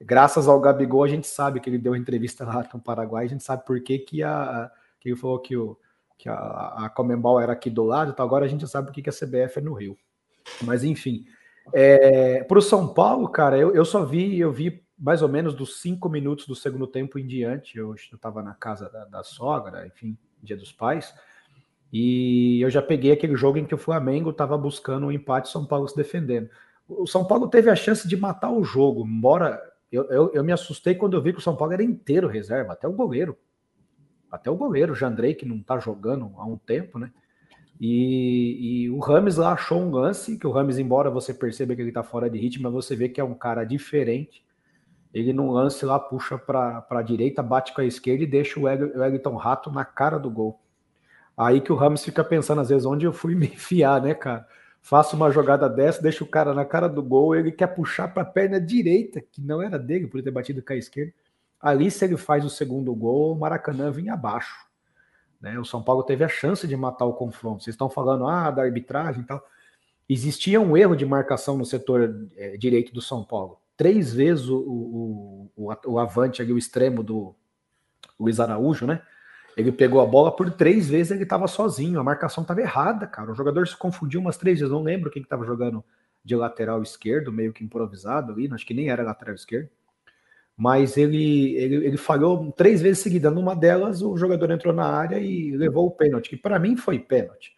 graças 0.00 0.48
ao 0.48 0.60
Gabigol, 0.60 1.04
a 1.04 1.08
gente 1.08 1.26
sabe 1.26 1.60
que 1.60 1.68
ele 1.68 1.78
deu 1.78 1.96
entrevista 1.96 2.44
lá 2.44 2.66
no 2.72 2.80
Paraguai, 2.80 3.24
a 3.24 3.28
gente 3.28 3.44
sabe 3.44 3.64
por 3.64 3.80
que, 3.80 3.98
que, 3.98 4.22
a, 4.22 4.70
que 5.00 5.08
ele 5.08 5.16
falou 5.16 5.38
que, 5.38 5.56
o, 5.56 5.78
que 6.16 6.28
a, 6.28 6.34
a 6.34 6.88
Comembol 6.88 7.40
era 7.40 7.52
aqui 7.52 7.70
do 7.70 7.84
lado, 7.84 8.12
então 8.12 8.24
agora 8.24 8.44
a 8.44 8.48
gente 8.48 8.66
sabe 8.66 8.86
por 8.86 8.94
que, 8.94 9.02
que 9.02 9.10
a 9.10 9.12
CBF 9.12 9.58
é 9.58 9.62
no 9.62 9.74
Rio. 9.74 9.96
Mas 10.62 10.84
enfim, 10.84 11.24
é, 11.72 12.42
para 12.44 12.58
o 12.58 12.62
São 12.62 12.92
Paulo, 12.92 13.28
cara, 13.28 13.58
eu, 13.58 13.74
eu 13.74 13.84
só 13.84 14.04
vi, 14.04 14.38
eu 14.38 14.52
vi 14.52 14.82
mais 14.98 15.22
ou 15.22 15.28
menos 15.28 15.54
dos 15.54 15.80
cinco 15.80 16.08
minutos 16.08 16.46
do 16.46 16.54
segundo 16.54 16.86
tempo 16.86 17.18
em 17.18 17.26
diante. 17.26 17.78
Eu 17.78 17.94
estava 17.94 18.42
na 18.42 18.54
casa 18.54 18.88
da, 18.90 19.04
da 19.04 19.22
sogra, 19.22 19.86
enfim, 19.86 20.16
dia 20.42 20.56
dos 20.56 20.72
pais. 20.72 21.14
E 21.92 22.60
eu 22.60 22.68
já 22.68 22.82
peguei 22.82 23.12
aquele 23.12 23.36
jogo 23.36 23.58
em 23.58 23.64
que 23.64 23.74
o 23.74 23.78
Flamengo 23.78 24.30
estava 24.30 24.58
buscando 24.58 25.06
um 25.06 25.12
empate, 25.12 25.48
São 25.48 25.64
Paulo 25.64 25.88
se 25.88 25.96
defendendo. 25.96 26.50
O 26.88 27.06
São 27.06 27.24
Paulo 27.24 27.48
teve 27.48 27.70
a 27.70 27.76
chance 27.76 28.08
de 28.08 28.16
matar 28.16 28.50
o 28.50 28.64
jogo, 28.64 29.06
embora 29.06 29.60
eu, 29.90 30.04
eu, 30.10 30.30
eu 30.34 30.44
me 30.44 30.52
assustei 30.52 30.94
quando 30.94 31.16
eu 31.16 31.22
vi 31.22 31.32
que 31.32 31.38
o 31.38 31.42
São 31.42 31.56
Paulo 31.56 31.72
era 31.72 31.82
inteiro 31.82 32.28
reserva, 32.28 32.72
até 32.72 32.86
o 32.86 32.92
goleiro. 32.92 33.36
Até 34.30 34.50
o 34.50 34.56
goleiro, 34.56 34.92
o 34.92 34.96
Jandrei, 34.96 35.34
que 35.34 35.46
não 35.46 35.56
está 35.56 35.78
jogando 35.78 36.32
há 36.36 36.44
um 36.44 36.58
tempo, 36.58 36.98
né? 36.98 37.10
E, 37.80 38.84
e, 38.84 38.90
o 38.90 38.98
Rames 38.98 39.36
lá 39.36 39.52
achou 39.52 39.80
um 39.80 39.90
lance, 39.90 40.36
que 40.36 40.46
o 40.46 40.50
Rames, 40.50 40.78
embora 40.78 41.10
você 41.10 41.32
perceba 41.32 41.74
que 41.74 41.80
ele 41.80 41.90
está 41.90 42.02
fora 42.02 42.28
de 42.28 42.36
ritmo, 42.36 42.64
mas 42.64 42.72
você 42.72 42.96
vê 42.96 43.08
que 43.08 43.20
é 43.20 43.24
um 43.24 43.34
cara 43.34 43.64
diferente. 43.64 44.44
Ele 45.14 45.32
num 45.32 45.50
lance 45.50 45.84
lá 45.86 45.98
puxa 45.98 46.36
para 46.36 46.84
a 46.90 47.02
direita, 47.02 47.42
bate 47.42 47.72
com 47.72 47.80
a 47.80 47.84
esquerda 47.84 48.24
e 48.24 48.26
deixa 48.26 48.58
o 48.58 48.64
Wellington 48.64 49.36
Rato 49.36 49.70
na 49.70 49.84
cara 49.84 50.18
do 50.18 50.30
gol. 50.30 50.60
Aí 51.36 51.60
que 51.60 51.72
o 51.72 51.76
Ramos 51.76 52.04
fica 52.04 52.24
pensando, 52.24 52.60
às 52.60 52.68
vezes, 52.68 52.84
onde 52.84 53.06
eu 53.06 53.12
fui 53.12 53.34
me 53.36 53.46
enfiar, 53.46 54.02
né, 54.02 54.12
cara? 54.12 54.46
Faço 54.80 55.16
uma 55.16 55.30
jogada 55.30 55.68
dessa, 55.68 56.00
deixa 56.00 56.24
o 56.24 56.26
cara 56.26 56.54
na 56.54 56.64
cara 56.64 56.88
do 56.88 57.02
gol, 57.02 57.34
ele 57.34 57.52
quer 57.52 57.66
puxar 57.68 58.08
para 58.08 58.22
a 58.22 58.26
perna 58.26 58.60
direita, 58.60 59.20
que 59.20 59.40
não 59.40 59.60
era 59.60 59.78
dele, 59.78 60.06
por 60.06 60.22
ter 60.22 60.30
batido 60.30 60.62
com 60.62 60.72
a 60.72 60.76
esquerda. 60.76 61.12
Ali, 61.60 61.90
se 61.90 62.04
ele 62.04 62.16
faz 62.16 62.44
o 62.44 62.50
segundo 62.50 62.94
gol, 62.94 63.32
o 63.32 63.38
Maracanã 63.38 63.90
vinha 63.90 64.14
abaixo. 64.14 64.66
Né? 65.40 65.58
O 65.58 65.64
São 65.64 65.82
Paulo 65.82 66.02
teve 66.02 66.24
a 66.24 66.28
chance 66.28 66.66
de 66.66 66.76
matar 66.76 67.04
o 67.04 67.12
confronto. 67.12 67.62
Vocês 67.62 67.74
estão 67.74 67.90
falando 67.90 68.26
ah, 68.26 68.50
da 68.50 68.62
arbitragem 68.62 69.22
e 69.22 69.24
tal. 69.24 69.44
Existia 70.08 70.60
um 70.60 70.76
erro 70.76 70.96
de 70.96 71.04
marcação 71.04 71.58
no 71.58 71.64
setor 71.64 72.28
é, 72.36 72.56
direito 72.56 72.94
do 72.94 73.02
São 73.02 73.22
Paulo. 73.22 73.60
Três 73.76 74.12
vezes 74.12 74.48
o, 74.48 74.56
o, 74.56 75.50
o, 75.56 75.74
o 75.86 75.98
avante 75.98 76.40
ali, 76.40 76.52
o 76.52 76.58
extremo 76.58 77.02
do 77.02 77.34
Luiz 78.18 78.40
Araújo, 78.40 78.86
né? 78.86 79.02
Ele 79.58 79.72
pegou 79.72 80.00
a 80.00 80.06
bola 80.06 80.30
por 80.30 80.48
três 80.52 80.88
vezes, 80.88 81.10
ele 81.10 81.24
estava 81.24 81.48
sozinho, 81.48 81.98
a 81.98 82.04
marcação 82.04 82.42
estava 82.42 82.60
errada, 82.60 83.08
cara. 83.08 83.32
O 83.32 83.34
jogador 83.34 83.66
se 83.66 83.76
confundiu 83.76 84.20
umas 84.20 84.36
três 84.36 84.60
vezes, 84.60 84.72
não 84.72 84.84
lembro 84.84 85.10
quem 85.10 85.20
estava 85.20 85.44
jogando 85.44 85.84
de 86.24 86.36
lateral 86.36 86.80
esquerdo, 86.80 87.32
meio 87.32 87.52
que 87.52 87.64
improvisado 87.64 88.32
ali, 88.32 88.48
acho 88.52 88.64
que 88.64 88.72
nem 88.72 88.88
era 88.88 89.02
lateral 89.02 89.34
esquerdo. 89.34 89.68
Mas 90.56 90.96
ele, 90.96 91.56
ele, 91.56 91.86
ele 91.86 91.96
falhou 91.96 92.52
três 92.52 92.80
vezes 92.80 93.00
seguidas. 93.00 93.32
Numa 93.32 93.54
delas, 93.54 94.00
o 94.00 94.16
jogador 94.16 94.50
entrou 94.50 94.72
na 94.72 94.86
área 94.86 95.18
e 95.18 95.56
levou 95.56 95.86
o 95.86 95.90
pênalti, 95.90 96.30
que 96.30 96.36
para 96.36 96.58
mim 96.58 96.76
foi 96.76 96.98
pênalti. 96.98 97.52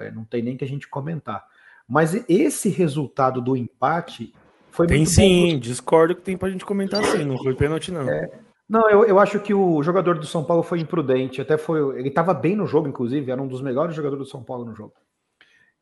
É, 0.00 0.10
não 0.10 0.24
tem 0.24 0.42
nem 0.42 0.56
que 0.56 0.64
a 0.64 0.68
gente 0.68 0.88
comentar. 0.88 1.46
Mas 1.88 2.14
esse 2.28 2.68
resultado 2.68 3.40
do 3.40 3.56
empate 3.56 4.32
foi 4.70 4.86
tem 4.86 5.04
sim, 5.04 5.52
bom. 5.52 5.60
discordo 5.60 6.16
que 6.16 6.22
tem 6.22 6.36
pra 6.36 6.50
gente 6.50 6.64
comentar 6.64 7.04
sim, 7.04 7.24
não 7.24 7.38
foi 7.38 7.54
pênalti 7.54 7.92
não. 7.92 8.08
É, 8.08 8.40
não, 8.68 8.88
eu, 8.88 9.04
eu 9.04 9.18
acho 9.18 9.38
que 9.40 9.52
o 9.52 9.82
jogador 9.82 10.18
do 10.18 10.26
São 10.26 10.42
Paulo 10.42 10.62
foi 10.62 10.80
imprudente. 10.80 11.40
Até 11.40 11.56
foi. 11.58 11.98
Ele 11.98 12.08
estava 12.08 12.32
bem 12.32 12.56
no 12.56 12.66
jogo, 12.66 12.88
inclusive, 12.88 13.30
era 13.30 13.40
um 13.40 13.48
dos 13.48 13.60
melhores 13.60 13.94
jogadores 13.94 14.26
do 14.26 14.30
São 14.30 14.42
Paulo 14.42 14.64
no 14.64 14.74
jogo. 14.74 14.94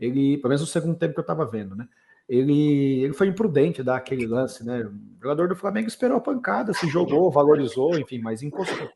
Ele, 0.00 0.36
pelo 0.38 0.48
menos 0.48 0.62
no 0.62 0.66
segundo 0.66 0.98
tempo 0.98 1.14
que 1.14 1.20
eu 1.20 1.22
estava 1.22 1.46
vendo, 1.46 1.76
né? 1.76 1.86
Ele, 2.28 3.02
ele 3.02 3.12
foi 3.12 3.28
imprudente 3.28 3.82
dar 3.82 3.96
aquele 3.96 4.26
lance, 4.26 4.64
né? 4.64 4.82
O 4.84 5.22
jogador 5.22 5.48
do 5.48 5.56
Flamengo 5.56 5.86
esperou 5.86 6.16
a 6.16 6.20
pancada, 6.20 6.72
se 6.72 6.88
jogou, 6.88 7.30
valorizou, 7.30 7.96
enfim, 7.98 8.18
mas 8.20 8.42
encostou. 8.42 8.88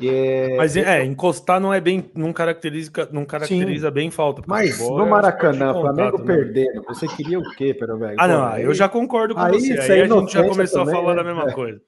É... 0.00 0.56
Mas 0.56 0.76
é, 0.76 1.04
encostar 1.04 1.60
não 1.60 1.72
é 1.72 1.80
bem, 1.80 2.10
não 2.14 2.32
caracteriza, 2.32 2.90
não 3.12 3.24
caracteriza 3.24 3.88
Sim, 3.88 3.94
bem 3.94 4.10
falta. 4.10 4.42
Mas 4.46 4.78
no 4.80 5.02
é 5.02 5.08
Maracanã, 5.08 5.72
o 5.72 5.80
Flamengo 5.80 6.18
né? 6.18 6.24
perdendo, 6.24 6.82
você 6.82 7.06
queria 7.06 7.38
o 7.38 7.50
quê, 7.56 7.74
pelo 7.74 7.98
velho? 7.98 8.16
Ah, 8.18 8.28
não, 8.28 8.58
eu 8.58 8.72
já 8.72 8.88
concordo 8.88 9.34
com 9.34 9.40
aí, 9.40 9.52
você. 9.52 9.92
Aí 9.92 10.02
a 10.02 10.06
gente 10.06 10.32
já 10.32 10.42
começou 10.42 10.84
também, 10.84 10.94
a 10.94 10.96
falar 10.96 11.14
né? 11.14 11.22
da 11.22 11.24
mesma 11.24 11.50
é. 11.50 11.52
coisa. 11.52 11.80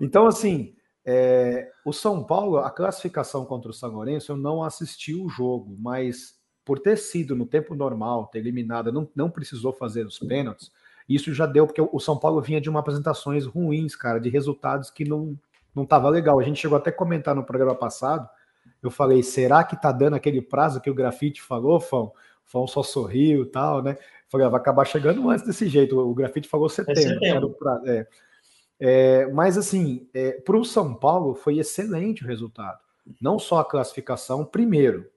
Então, 0.00 0.26
assim, 0.26 0.74
é, 1.04 1.70
o 1.84 1.92
São 1.92 2.24
Paulo, 2.24 2.58
a 2.58 2.70
classificação 2.70 3.44
contra 3.44 3.70
o 3.70 3.74
São 3.74 3.90
Lourenço, 3.90 4.32
eu 4.32 4.36
não 4.36 4.62
assisti 4.62 5.14
o 5.14 5.28
jogo, 5.28 5.76
mas 5.78 6.34
por 6.64 6.78
ter 6.78 6.96
sido 6.96 7.36
no 7.36 7.46
tempo 7.46 7.74
normal, 7.74 8.26
ter 8.26 8.40
eliminado, 8.40 8.92
não, 8.92 9.08
não 9.14 9.30
precisou 9.30 9.72
fazer 9.72 10.04
os 10.04 10.18
pênaltis, 10.18 10.72
isso 11.08 11.32
já 11.32 11.46
deu, 11.46 11.66
porque 11.66 11.80
o 11.80 12.00
São 12.00 12.18
Paulo 12.18 12.40
vinha 12.40 12.60
de 12.60 12.68
uma 12.68 12.80
apresentações 12.80 13.46
ruins, 13.46 13.94
cara, 13.94 14.18
de 14.18 14.28
resultados 14.28 14.90
que 14.90 15.04
não 15.04 15.38
não 15.76 15.84
estava 15.84 16.08
legal. 16.08 16.40
A 16.40 16.42
gente 16.42 16.58
chegou 16.58 16.78
até 16.78 16.88
a 16.88 16.92
comentar 16.92 17.34
no 17.34 17.44
programa 17.44 17.74
passado, 17.74 18.26
eu 18.82 18.90
falei, 18.90 19.22
será 19.22 19.62
que 19.62 19.80
tá 19.80 19.92
dando 19.92 20.16
aquele 20.16 20.40
prazo 20.40 20.80
que 20.80 20.90
o 20.90 20.94
Grafite 20.94 21.42
falou, 21.42 21.78
Fão? 21.78 22.06
O 22.06 22.12
Fão 22.50 22.66
só 22.66 22.82
sorriu 22.82 23.42
e 23.42 23.46
tal, 23.46 23.82
né? 23.82 23.98
Falei, 24.28 24.46
ah, 24.46 24.50
vai 24.50 24.60
acabar 24.60 24.86
chegando 24.86 25.28
antes 25.28 25.44
desse 25.44 25.68
jeito. 25.68 25.98
O 25.98 26.14
Grafite 26.14 26.48
falou 26.48 26.68
setembro. 26.68 27.00
É 27.00 27.02
setembro. 27.02 27.56
É. 27.84 28.06
É, 28.78 29.26
mas 29.32 29.56
assim, 29.56 30.08
é, 30.12 30.32
para 30.32 30.56
o 30.56 30.64
São 30.64 30.94
Paulo 30.94 31.34
foi 31.34 31.58
excelente 31.58 32.24
o 32.24 32.26
resultado. 32.26 32.78
Não 33.20 33.38
só 33.38 33.60
a 33.60 33.64
classificação, 33.64 34.44
primeiro, 34.44 35.08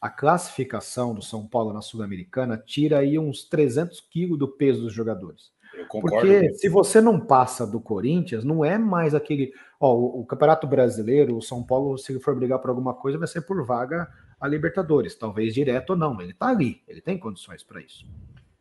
a 0.00 0.08
classificação 0.08 1.14
do 1.14 1.22
São 1.22 1.46
Paulo 1.46 1.72
na 1.72 1.80
Sul-Americana 1.80 2.56
tira 2.56 2.98
aí 2.98 3.18
uns 3.18 3.44
300 3.44 4.00
quilos 4.00 4.38
do 4.38 4.48
peso 4.48 4.82
dos 4.82 4.92
jogadores. 4.92 5.52
Porque 5.90 6.52
se 6.54 6.68
você 6.68 7.00
não 7.00 7.18
passa 7.18 7.66
do 7.66 7.80
Corinthians, 7.80 8.44
não 8.44 8.64
é 8.64 8.76
mais 8.76 9.14
aquele. 9.14 9.52
Ó, 9.80 9.94
o, 9.94 10.20
o, 10.20 10.26
Campeonato 10.26 10.66
Brasileiro, 10.66 11.36
o 11.36 11.42
São 11.42 11.62
Paulo, 11.62 11.96
se 11.96 12.12
ele 12.12 12.20
for 12.20 12.34
brigar 12.34 12.58
por 12.58 12.70
alguma 12.70 12.94
coisa, 12.94 13.18
vai 13.18 13.28
ser 13.28 13.42
por 13.42 13.64
vaga 13.64 14.08
a 14.40 14.46
Libertadores. 14.46 15.14
Talvez 15.14 15.54
direto 15.54 15.90
ou 15.90 15.96
não. 15.96 16.20
Ele 16.20 16.34
tá 16.34 16.48
ali, 16.48 16.82
ele 16.86 17.00
tem 17.00 17.18
condições 17.18 17.62
para 17.62 17.80
isso. 17.80 18.06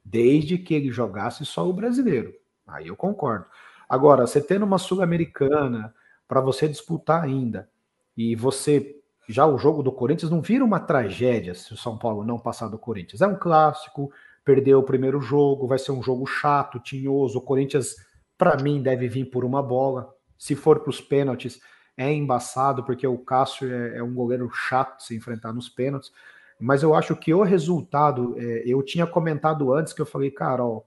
Desde 0.03 0.57
que 0.57 0.73
ele 0.73 0.91
jogasse 0.91 1.45
só 1.45 1.67
o 1.67 1.73
brasileiro. 1.73 2.33
Aí 2.65 2.87
eu 2.87 2.95
concordo. 2.95 3.45
Agora, 3.91 4.25
você 4.25 4.39
tendo 4.39 4.63
uma 4.63 4.77
Sul-Americana 4.77 5.93
para 6.25 6.39
você 6.39 6.65
disputar 6.65 7.21
ainda, 7.21 7.69
e 8.15 8.37
você. 8.37 8.97
Já 9.27 9.45
o 9.45 9.57
jogo 9.57 9.83
do 9.83 9.91
Corinthians 9.91 10.31
não 10.31 10.41
vira 10.41 10.63
uma 10.63 10.79
tragédia 10.79 11.53
se 11.53 11.73
o 11.73 11.77
São 11.77 11.97
Paulo 11.97 12.23
não 12.23 12.39
passar 12.39 12.69
do 12.69 12.79
Corinthians. 12.79 13.21
É 13.21 13.27
um 13.27 13.35
clássico, 13.35 14.09
perdeu 14.45 14.79
o 14.79 14.83
primeiro 14.83 15.19
jogo, 15.19 15.67
vai 15.67 15.77
ser 15.77 15.91
um 15.91 16.01
jogo 16.01 16.25
chato, 16.25 16.79
tinhoso. 16.79 17.39
O 17.39 17.41
Corinthians, 17.41 17.97
para 18.37 18.55
mim, 18.63 18.81
deve 18.81 19.09
vir 19.09 19.25
por 19.25 19.43
uma 19.43 19.61
bola. 19.61 20.09
Se 20.37 20.55
for 20.55 20.79
para 20.79 20.89
os 20.89 21.01
pênaltis, 21.01 21.59
é 21.97 22.13
embaçado, 22.13 22.85
porque 22.85 23.05
o 23.05 23.17
Cássio 23.17 23.69
é, 23.69 23.97
é, 23.97 24.03
um 24.03 24.13
goleiro 24.13 24.49
chato 24.49 25.03
se 25.03 25.17
enfrentar 25.17 25.51
nos 25.51 25.67
pênaltis. 25.67 26.13
Mas 26.57 26.81
eu 26.81 26.95
acho 26.95 27.13
que 27.13 27.33
o 27.33 27.43
resultado, 27.43 28.35
é, 28.37 28.63
eu 28.65 28.81
tinha 28.83 29.05
comentado 29.05 29.73
antes 29.73 29.91
que 29.91 30.01
eu 30.01 30.05
falei, 30.05 30.31
cara, 30.31 30.63
ó, 30.63 30.81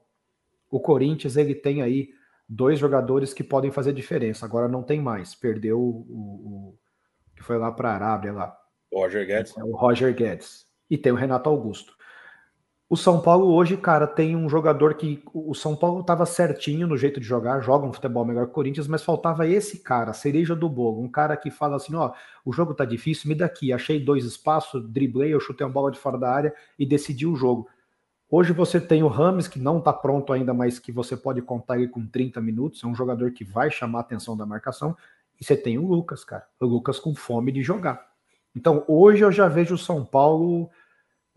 o 0.71 0.81
Corinthians 0.81 1.37
ele 1.37 1.55
tem 1.55 1.83
aí 1.83 2.09
dois 2.49 2.79
jogadores 2.79 3.33
que 3.33 3.45
podem 3.45 3.71
fazer 3.71 3.93
diferença. 3.93 4.45
Agora 4.45 4.69
não 4.69 4.83
tem 4.83 5.01
mais. 5.01 5.35
Perdeu 5.35 5.79
o, 5.79 6.73
o 6.73 6.79
que 7.37 7.43
foi 7.43 7.59
lá 7.59 7.73
para 7.73 7.91
a 7.91 7.95
Arábia 7.95 8.33
lá. 8.33 8.57
Roger 8.93 9.27
Guedes. 9.27 9.57
É 9.57 9.65
o 9.65 9.77
Roger 9.77 10.15
Guedes. 10.15 10.67
E 10.89 10.97
tem 10.97 11.13
o 11.13 11.17
Renato 11.17 11.49
Augusto. 11.49 11.95
O 12.89 12.97
São 12.97 13.19
Paulo 13.19 13.53
hoje, 13.53 13.77
cara, 13.79 14.07
tem 14.07 14.37
um 14.37 14.49
jogador 14.49 14.95
que 14.95 15.21
o 15.33 15.55
São 15.55 15.75
Paulo 15.75 16.03
estava 16.03 16.27
certinho 16.27 16.87
no 16.87 16.97
jeito 16.97 17.19
de 17.19 17.27
jogar, 17.27 17.61
joga 17.61 17.87
um 17.87 17.93
futebol 17.93 18.25
melhor 18.27 18.45
que 18.45 18.53
o 18.53 18.55
Corinthians, 18.55 18.87
mas 18.87 19.03
faltava 19.03 19.49
esse 19.49 19.83
cara, 19.83 20.13
cereja 20.13 20.55
do 20.55 20.69
bolo, 20.69 21.01
um 21.03 21.09
cara 21.09 21.37
que 21.37 21.51
fala 21.51 21.77
assim, 21.77 21.97
ó, 21.97 22.13
o 22.45 22.53
jogo 22.53 22.75
tá 22.75 22.85
difícil, 22.85 23.29
me 23.29 23.35
daqui, 23.35 23.73
achei 23.73 23.99
dois 23.99 24.25
espaços, 24.25 24.87
driblei, 24.93 25.33
eu 25.33 25.41
chutei 25.41 25.67
uma 25.67 25.73
bola 25.73 25.91
de 25.91 25.99
fora 25.99 26.19
da 26.19 26.31
área 26.31 26.55
e 26.79 26.87
decidi 26.87 27.27
o 27.27 27.35
jogo. 27.35 27.69
Hoje 28.31 28.53
você 28.53 28.81
tem 28.81 29.03
o 29.03 29.09
Rames, 29.09 29.47
que 29.47 29.59
não 29.59 29.79
está 29.79 29.93
pronto 29.93 30.33
ainda, 30.33 30.53
mas 30.53 30.79
que 30.79 30.91
você 30.91 31.17
pode 31.17 31.43
contar 31.43 31.79
ele 31.79 31.89
com 31.89 32.07
30 32.07 32.41
minutos, 32.41 32.83
é 32.83 32.87
um 32.87 32.95
jogador 32.95 33.31
que 33.33 33.45
vai 33.45 33.71
chamar 33.71 33.99
a 33.99 34.03
atenção 34.03 34.37
da 34.37 34.47
marcação, 34.47 34.97
e 35.41 35.45
você 35.45 35.57
tem 35.57 35.79
o 35.79 35.87
Lucas, 35.87 36.25
cara, 36.25 36.47
o 36.61 36.67
Lucas 36.67 36.99
com 36.99 37.15
fome 37.15 37.53
de 37.53 37.63
jogar. 37.63 38.13
Então, 38.57 38.85
hoje 38.89 39.23
eu 39.23 39.33
já 39.33 39.49
vejo 39.49 39.75
o 39.75 39.79
São 39.79 40.05
Paulo, 40.05 40.71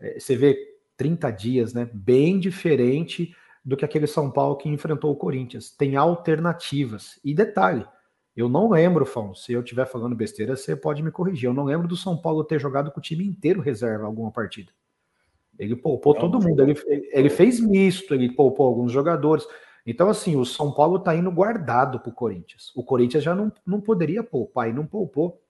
é, 0.00 0.18
você 0.18 0.36
vê 0.36 0.56
30 0.96 1.30
dias, 1.30 1.74
né? 1.74 1.88
Bem 1.92 2.38
diferente 2.38 3.34
do 3.64 3.76
que 3.76 3.84
aquele 3.84 4.06
São 4.06 4.30
Paulo 4.30 4.56
que 4.56 4.68
enfrentou 4.68 5.12
o 5.12 5.16
Corinthians. 5.16 5.70
Tem 5.70 5.96
alternativas. 5.96 7.20
E 7.24 7.34
detalhe, 7.34 7.86
eu 8.36 8.48
não 8.48 8.70
lembro, 8.70 9.04
Fão, 9.04 9.34
se 9.34 9.52
eu 9.52 9.60
estiver 9.60 9.86
falando 9.86 10.14
besteira, 10.14 10.56
você 10.56 10.76
pode 10.76 11.02
me 11.02 11.10
corrigir. 11.10 11.48
Eu 11.48 11.54
não 11.54 11.64
lembro 11.64 11.88
do 11.88 11.96
São 11.96 12.16
Paulo 12.16 12.44
ter 12.44 12.60
jogado 12.60 12.90
com 12.90 13.00
o 13.00 13.02
time 13.02 13.24
inteiro 13.24 13.60
reserva 13.60 14.06
alguma 14.06 14.30
partida. 14.30 14.72
Ele 15.58 15.74
poupou 15.74 16.14
não, 16.14 16.20
todo 16.20 16.40
mundo, 16.40 16.62
ele, 16.62 16.74
ele 17.12 17.28
fez 17.28 17.60
misto, 17.60 18.14
ele 18.14 18.32
poupou 18.32 18.66
alguns 18.66 18.92
jogadores. 18.92 19.44
Então, 19.84 20.08
assim, 20.08 20.36
o 20.36 20.44
São 20.44 20.72
Paulo 20.72 20.96
está 20.96 21.16
indo 21.16 21.30
guardado 21.30 21.98
para 21.98 22.10
o 22.10 22.14
Corinthians. 22.14 22.70
O 22.76 22.84
Corinthians 22.84 23.24
já 23.24 23.34
não, 23.34 23.50
não 23.66 23.80
poderia 23.80 24.22
poupar 24.22 24.68
e 24.68 24.72
não 24.72 24.86
poupou. 24.86 25.42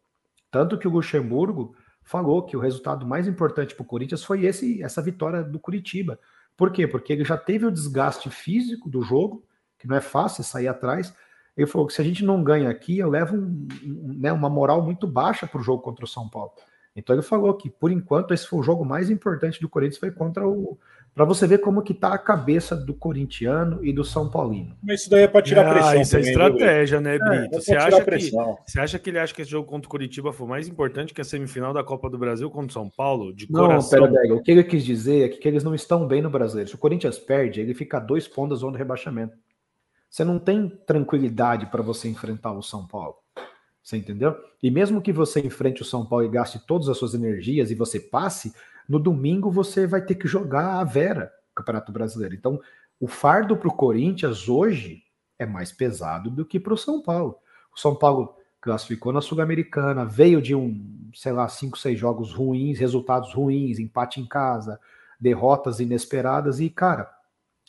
Tanto 0.51 0.79
que 0.79 0.89
o 0.89 0.91
Luxemburgo 0.91 1.75
falou 2.03 2.43
que 2.43 2.57
o 2.57 2.61
resultado 2.61 3.07
mais 3.07 3.29
importante 3.29 3.75
para 3.75 3.83
o 3.83 3.87
Corinthians 3.87 4.25
foi 4.25 4.47
esse, 4.47 4.83
essa 4.83 5.03
vitória 5.03 5.43
do 5.43 5.59
Curitiba. 5.59 6.19
Por 6.57 6.73
quê? 6.73 6.87
Porque 6.87 7.13
ele 7.13 7.25
já 7.25 7.37
teve 7.37 7.67
o 7.67 7.71
desgaste 7.71 8.31
físico 8.31 8.89
do 8.89 9.03
jogo, 9.03 9.45
que 9.79 9.87
não 9.87 9.95
é 9.95 10.01
fácil 10.01 10.43
sair 10.43 10.69
atrás. 10.69 11.15
Ele 11.57 11.67
falou 11.67 11.87
que 11.87 11.93
se 11.93 12.01
a 12.01 12.05
gente 12.05 12.25
não 12.25 12.43
ganha 12.43 12.71
aqui, 12.71 12.99
eu 12.99 13.11
levo 13.11 13.37
um, 13.37 13.69
um, 13.85 14.15
né, 14.17 14.33
uma 14.33 14.49
moral 14.49 14.83
muito 14.83 15.07
baixa 15.07 15.47
para 15.47 15.61
o 15.61 15.63
jogo 15.63 15.83
contra 15.83 16.05
o 16.05 16.09
São 16.09 16.29
Paulo. 16.29 16.53
Então 16.99 17.14
ele 17.14 17.22
falou 17.22 17.55
que, 17.55 17.70
por 17.70 17.90
enquanto, 17.90 18.34
esse 18.34 18.46
foi 18.46 18.59
o 18.59 18.62
jogo 18.62 18.84
mais 18.84 19.09
importante 19.09 19.61
do 19.61 19.68
Corinthians, 19.68 19.99
foi 19.99 20.11
contra 20.11 20.46
o, 20.46 20.76
para 21.14 21.24
você 21.24 21.46
ver 21.46 21.59
como 21.59 21.82
que 21.82 21.94
tá 21.94 22.12
a 22.12 22.18
cabeça 22.18 22.76
do 22.76 22.94
corintiano 22.94 23.84
e 23.84 23.92
do 23.92 24.05
São 24.05 24.30
Paulino. 24.30 24.76
Mas 24.82 25.01
isso 25.01 25.11
daí 25.11 25.22
é 25.22 25.28
para 25.28 25.42
tirar 25.42 25.66
ah, 25.66 25.72
pressão. 25.72 26.01
Isso 26.01 26.16
é 26.16 26.18
também, 26.20 26.28
é 26.28 26.32
estratégia, 26.32 27.01
né, 27.01 27.18
Brito? 27.18 27.57
É, 27.57 27.61
você, 27.61 27.76
acha 27.76 28.05
que, 28.05 28.30
você 28.66 28.80
acha 28.80 28.99
que 28.99 29.11
ele 29.11 29.18
acha 29.18 29.34
que 29.34 29.42
esse 29.42 29.51
jogo 29.51 29.68
contra 29.68 29.86
o 29.86 29.90
Curitiba 29.90 30.32
foi 30.32 30.46
mais 30.46 30.68
importante 30.68 31.14
que 31.14 31.20
a 31.20 31.24
semifinal 31.24 31.72
da 31.72 31.82
Copa 31.82 32.11
do 32.11 32.18
Brasil 32.18 32.51
contra 32.51 32.68
o 32.68 32.72
São 32.72 32.90
Paulo? 32.90 33.32
De 33.32 33.51
não, 33.51 33.66
coração? 33.66 33.90
pera, 33.90 34.12
Dega, 34.12 34.34
o 34.34 34.42
que 34.42 34.51
ele 34.51 34.64
quis 34.64 34.84
dizer 34.84 35.24
é 35.24 35.28
que 35.28 35.49
eles 35.49 35.64
não 35.64 35.74
estão 35.74 36.07
bem 36.07 36.22
no 36.22 36.30
brasileiro. 36.30 36.68
Se 36.68 36.74
o 36.74 36.78
Corinthians 36.78 37.18
perde, 37.18 37.61
ele 37.61 37.74
fica 37.74 37.96
a 37.96 38.01
dois 38.01 38.28
pontos 38.28 38.59
da 38.59 38.61
zona 38.61 38.72
do 38.72 38.78
rebaixamento. 38.78 39.36
Você 40.11 40.24
não 40.24 40.38
tem 40.38 40.68
tranquilidade 40.86 41.66
para 41.66 41.82
você 41.82 42.09
enfrentar 42.09 42.53
o 42.53 42.62
São 42.62 42.86
Paulo. 42.86 43.16
Você 43.83 43.97
entendeu? 43.97 44.37
E 44.62 44.70
mesmo 44.70 45.01
que 45.01 45.12
você 45.12 45.41
enfrente 45.41 45.83
o 45.83 45.85
São 45.85 46.05
Paulo 46.05 46.24
e 46.24 46.29
gaste 46.29 46.59
todas 46.66 46.89
as 46.89 46.99
suas 46.99 47.14
energias 47.14 47.70
e 47.70 47.74
você 47.74 47.99
passe, 47.99 48.53
no 48.89 48.99
domingo 48.99 49.51
você 49.51 49.87
vai 49.87 50.03
ter 50.03 50.14
que 50.14 50.29
jogar 50.29 50.81
a 50.81 50.85
Vera, 50.85 51.33
Campeonato 51.55 51.93
Brasileiro. 51.93 52.35
Então, 52.35 52.61
o 53.01 53.07
fardo 53.07 53.57
para 53.57 53.68
o 53.68 53.74
Corinthians 53.74 54.49
hoje 54.49 55.03
é 55.39 55.47
mais 55.47 55.72
pesado 55.72 56.31
do 56.31 56.45
que 56.45 56.59
para 56.59 56.74
o 56.74 56.79
São 56.79 57.01
Paulo. 57.01 57.39
O 57.74 57.79
São 57.79 57.95
Paulo 57.95 58.35
classificou 58.61 59.12
na 59.12 59.20
Sul-Americana, 59.20 60.05
veio 60.05 60.43
de 60.43 60.55
um, 60.55 61.11
sei 61.14 61.33
lá, 61.33 61.49
cinco, 61.49 61.79
seis 61.79 61.99
jogos 61.99 62.33
ruins, 62.33 62.79
resultados 62.79 63.33
ruins, 63.33 63.79
empate 63.79 64.20
em 64.20 64.26
casa, 64.26 64.81
derrotas 65.18 65.81
inesperadas, 65.81 66.61
e, 66.61 66.68
cara, 66.68 67.11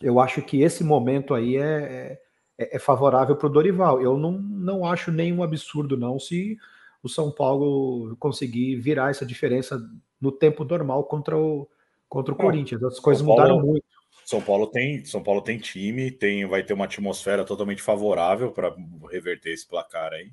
eu 0.01 0.19
acho 0.19 0.41
que 0.41 0.61
esse 0.61 0.83
momento 0.83 1.33
aí 1.33 1.57
é, 1.57 2.19
é, 2.59 2.75
é 2.75 2.79
favorável 2.79 3.35
para 3.35 3.47
o 3.47 3.49
Dorival. 3.49 4.01
Eu 4.01 4.17
não, 4.17 4.33
não 4.33 4.85
acho 4.85 5.11
nenhum 5.11 5.41
absurdo, 5.41 5.95
não, 5.95 6.19
se 6.19 6.57
o 7.01 7.07
São 7.07 7.31
Paulo 7.31 8.15
conseguir 8.17 8.75
virar 8.75 9.09
essa 9.09 9.25
diferença 9.25 9.81
no 10.19 10.31
tempo 10.31 10.65
normal 10.65 11.05
contra 11.05 11.37
o, 11.37 11.67
contra 12.09 12.33
o 12.33 12.37
Corinthians. 12.37 12.83
As 12.83 12.99
coisas 12.99 13.25
Paulo, 13.25 13.41
mudaram 13.41 13.65
muito. 13.65 13.85
São 14.25 14.41
Paulo 14.41 14.67
tem 14.67 15.03
São 15.05 15.23
Paulo 15.23 15.41
tem 15.41 15.57
time, 15.57 16.11
tem 16.11 16.45
vai 16.45 16.61
ter 16.61 16.73
uma 16.73 16.85
atmosfera 16.85 17.45
totalmente 17.45 17.81
favorável 17.81 18.51
para 18.51 18.75
reverter 19.09 19.53
esse 19.53 19.67
placar 19.67 20.11
aí. 20.11 20.31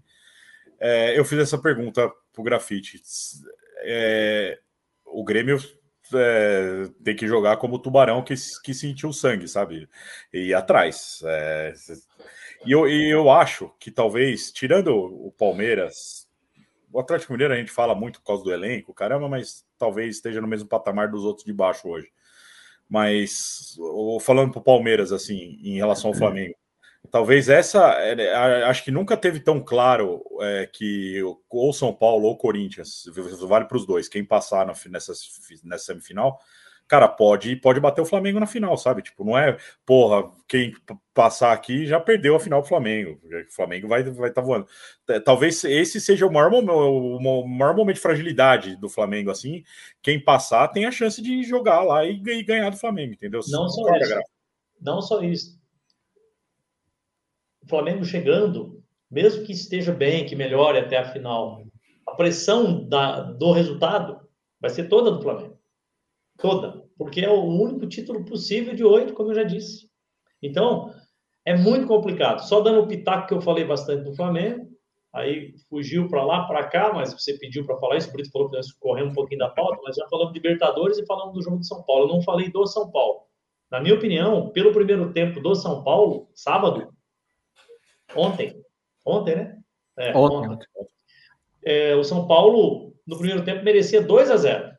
É, 0.79 1.19
eu 1.19 1.25
fiz 1.25 1.39
essa 1.39 1.57
pergunta 1.57 2.13
pro 2.33 2.43
Grafite. 2.43 3.01
É, 3.85 4.59
o 5.07 5.25
Grêmio 5.25 5.59
é, 6.15 6.89
tem 7.03 7.17
que 7.17 7.27
jogar 7.27 7.57
como 7.57 7.77
o 7.77 7.79
tubarão 7.79 8.23
que, 8.23 8.35
que 8.63 8.75
sentiu 8.75 9.13
sangue, 9.13 9.49
sabe? 9.49 9.89
E 10.33 10.49
ir 10.49 10.55
atrás. 10.55 11.23
É, 11.25 11.73
e 12.65 12.73
eu, 12.73 12.89
e 12.89 13.11
eu 13.11 13.31
acho 13.31 13.71
que 13.79 13.91
talvez, 13.91 14.51
tirando 14.51 14.95
o 14.95 15.33
Palmeiras, 15.33 16.29
o 16.93 17.01
Atlético 17.01 17.33
Mineiro 17.33 17.55
a 17.55 17.57
gente 17.57 17.71
fala 17.71 17.95
muito 17.95 18.21
por 18.21 18.27
causa 18.27 18.45
do 18.45 18.53
elenco, 18.53 18.95
caramba, 18.95 19.29
mas 19.29 19.65
talvez 19.79 20.17
esteja 20.17 20.41
no 20.41 20.49
mesmo 20.49 20.69
patamar 20.69 21.11
dos 21.11 21.25
outros 21.25 21.45
de 21.45 21.53
baixo 21.53 21.89
hoje. 21.89 22.11
Mas 22.89 23.77
falando 24.21 24.53
para 24.53 24.61
o 24.61 24.65
Palmeiras, 24.65 25.13
assim, 25.13 25.59
em 25.63 25.77
relação 25.77 26.11
ao 26.11 26.17
Flamengo, 26.17 26.55
talvez 27.11 27.49
essa, 27.49 27.93
é, 28.01 28.65
acho 28.65 28.85
que 28.85 28.91
nunca 28.91 29.17
teve 29.17 29.41
tão 29.41 29.61
claro 29.61 30.23
é, 30.41 30.67
que 30.67 31.21
ou 31.49 31.73
São 31.73 31.93
Paulo 31.93 32.27
ou 32.27 32.37
Corinthians, 32.37 33.05
vale 33.47 33.67
para 33.67 33.77
os 33.77 33.87
dois, 33.87 34.09
quem 34.09 34.25
passar 34.25 34.67
nessa, 34.67 35.13
nessa 35.65 35.85
semifinal, 35.85 36.39
cara, 36.89 37.09
pode, 37.09 37.57
pode 37.57 37.81
bater 37.81 38.01
o 38.01 38.07
Flamengo 38.07 38.41
na 38.41 38.47
final, 38.47 38.77
sabe? 38.77 39.03
Tipo, 39.03 39.25
não 39.25 39.37
é, 39.37 39.57
porra, 39.85 40.31
quem 40.47 40.73
passar 41.13 41.53
aqui 41.53 41.87
já 41.87 41.99
perdeu 41.99 42.37
a 42.37 42.41
final 42.41 42.63
do 42.63 42.69
Flamengo. 42.69 43.21
O 43.25 43.53
Flamengo 43.53 43.89
vai 43.89 44.01
estar 44.01 44.13
vai 44.13 44.31
tá 44.31 44.41
voando. 44.41 44.67
Talvez 45.25 45.65
esse 45.65 46.01
seja 46.01 46.27
o 46.27 46.33
maior, 46.33 46.53
o 46.53 47.49
maior 47.49 47.75
momento 47.75 47.97
de 47.97 48.03
fragilidade 48.03 48.77
do 48.77 48.89
Flamengo, 48.89 49.31
assim. 49.31 49.65
Quem 50.01 50.23
passar 50.23 50.69
tem 50.69 50.87
a 50.87 50.93
chance 50.93 51.21
de 51.21 51.43
jogar 51.43 51.83
lá 51.83 52.05
e, 52.05 52.23
e 52.25 52.43
ganhar 52.43 52.71
do 52.71 52.77
Flamengo, 52.77 53.15
entendeu? 53.15 53.41
Não 53.49 53.69
só 53.69 53.97
isso. 53.97 54.21
Não 54.81 55.01
só 55.01 55.23
isso. 55.23 55.59
O 57.67 57.69
Flamengo 57.69 58.05
chegando, 58.05 58.83
mesmo 59.11 59.45
que 59.45 59.53
esteja 59.53 59.93
bem, 59.93 60.25
que 60.25 60.35
melhore 60.35 60.79
até 60.79 60.97
a 60.97 61.13
final, 61.13 61.63
a 62.07 62.15
pressão 62.15 62.89
da, 62.89 63.21
do 63.21 63.53
resultado 63.53 64.21
vai 64.61 64.71
ser 64.71 64.89
toda 64.89 65.11
do 65.11 65.21
Flamengo 65.21 65.57
toda, 66.37 66.85
porque 66.97 67.21
é 67.21 67.31
o 67.31 67.45
único 67.45 67.87
título 67.87 68.25
possível 68.25 68.75
de 68.75 68.85
oito, 68.85 69.15
como 69.15 69.31
eu 69.31 69.35
já 69.35 69.43
disse. 69.43 69.89
Então, 70.43 70.93
é 71.45 71.57
muito 71.57 71.87
complicado. 71.87 72.41
Só 72.41 72.61
dando 72.61 72.81
o 72.81 72.87
pitaco 72.87 73.29
que 73.29 73.35
eu 73.35 73.41
falei 73.41 73.65
bastante 73.65 74.05
do 74.05 74.15
Flamengo, 74.15 74.67
aí 75.13 75.55
fugiu 75.69 76.09
para 76.09 76.25
lá, 76.25 76.45
para 76.45 76.67
cá, 76.67 76.93
mas 76.93 77.13
você 77.13 77.39
pediu 77.39 77.65
para 77.65 77.79
falar 77.79 77.97
isso, 77.97 78.11
o 78.11 78.13
Brito 78.13 78.31
falou 78.31 78.51
que 78.51 78.57
nós 78.57 78.71
corremos 78.73 79.13
um 79.13 79.15
pouquinho 79.15 79.41
da 79.41 79.49
pauta, 79.49 79.81
mas 79.83 79.97
já 79.97 80.07
falamos 80.09 80.33
de 80.33 80.39
Libertadores 80.39 80.99
e 80.99 81.07
falamos 81.07 81.35
do 81.35 81.43
jogo 81.43 81.59
de 81.59 81.67
São 81.67 81.83
Paulo. 81.83 82.05
Eu 82.05 82.15
não 82.15 82.23
falei 82.23 82.51
do 82.51 82.67
São 82.67 82.91
Paulo. 82.91 83.23
Na 83.71 83.81
minha 83.81 83.95
opinião, 83.95 84.51
pelo 84.51 84.73
primeiro 84.73 85.13
tempo 85.13 85.41
do 85.41 85.55
São 85.55 85.83
Paulo, 85.83 86.29
sábado, 86.35 86.93
ontem, 88.17 88.63
ontem, 89.05 89.37
né? 89.37 89.59
É, 89.99 90.17
ontem. 90.17 90.49
ontem. 90.51 90.67
É, 91.65 91.95
o 91.95 92.05
São 92.05 92.27
Paulo, 92.27 92.95
no 93.07 93.19
primeiro 93.19 93.45
tempo, 93.45 93.65
merecia 93.65 94.01
2 94.01 94.31
a 94.31 94.37
0 94.37 94.77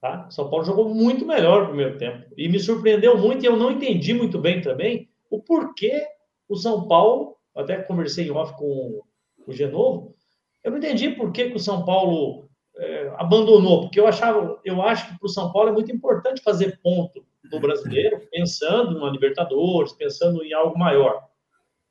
Tá? 0.00 0.28
São 0.30 0.50
Paulo 0.50 0.66
jogou 0.66 0.94
muito 0.94 1.24
melhor 1.24 1.62
no 1.62 1.68
primeiro 1.68 1.96
tempo. 1.96 2.26
E 2.36 2.46
me 2.46 2.60
surpreendeu 2.60 3.16
muito, 3.16 3.42
e 3.42 3.46
eu 3.46 3.56
não 3.56 3.70
entendi 3.70 4.12
muito 4.12 4.38
bem 4.38 4.60
também 4.60 5.08
o 5.30 5.40
porquê 5.40 6.06
o 6.46 6.56
São 6.56 6.86
Paulo, 6.86 7.36
até 7.54 7.76
conversei 7.82 8.26
em 8.26 8.30
off 8.30 8.54
com 8.56 9.00
o 9.46 9.52
Genovo, 9.52 10.14
eu 10.62 10.70
não 10.70 10.78
entendi 10.78 11.10
por 11.10 11.32
que, 11.32 11.50
que 11.50 11.56
o 11.56 11.60
São 11.60 11.84
Paulo 11.84 12.48
é, 12.76 13.14
abandonou, 13.16 13.82
porque 13.82 13.98
eu 13.98 14.06
achava, 14.06 14.60
eu 14.64 14.82
acho 14.82 15.06
que 15.08 15.18
para 15.18 15.26
o 15.26 15.30
São 15.30 15.52
Paulo 15.52 15.70
é 15.70 15.72
muito 15.72 15.90
importante 15.90 16.42
fazer 16.42 16.80
ponto 16.82 17.24
do 17.50 17.60
brasileiro, 17.60 18.20
pensando 18.30 18.98
na 18.98 19.10
Libertadores, 19.10 19.92
pensando 19.92 20.42
em 20.42 20.52
algo 20.52 20.78
maior. 20.78 21.22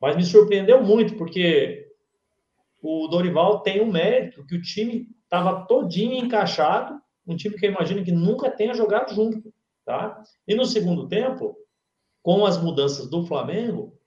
Mas 0.04 0.18
me 0.18 0.24
surpreendeu 0.26 0.84
muito, 0.84 1.16
porque 1.16 1.88
o 2.82 3.08
Dorival 3.08 3.62
tem 3.62 3.82
um 3.82 3.90
mérito 3.90 4.46
que 4.46 4.54
o 4.54 4.62
time 4.62 5.08
estava 5.24 5.66
todinho 5.66 6.26
encaixado, 6.26 7.00
um 7.26 7.38
time 7.38 7.56
que 7.56 7.66
eu 7.66 7.72
imagino 7.72 8.04
que 8.04 8.12
nunca 8.12 8.52
tenha 8.52 8.74
jogado 8.74 9.16
junto, 9.16 9.54
tá? 9.86 10.22
E 10.46 10.54
no 10.56 10.66
segundo 10.66 11.08
tempo, 11.08 11.56
com 12.22 12.46
as 12.46 12.62
mudanças 12.62 13.10
do 13.10 13.26
Flamengo, 13.26 13.98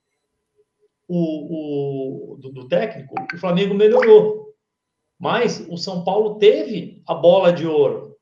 o, 1.08 2.34
o 2.34 2.36
do, 2.36 2.52
do 2.52 2.68
técnico, 2.68 3.14
o 3.34 3.38
Flamengo 3.38 3.72
melhorou. 3.72 4.54
Mas 5.18 5.66
o 5.66 5.78
São 5.78 6.04
Paulo 6.04 6.34
teve 6.34 7.02
a 7.06 7.14
bola 7.14 7.54
de 7.54 7.66
ouro, 7.66 8.14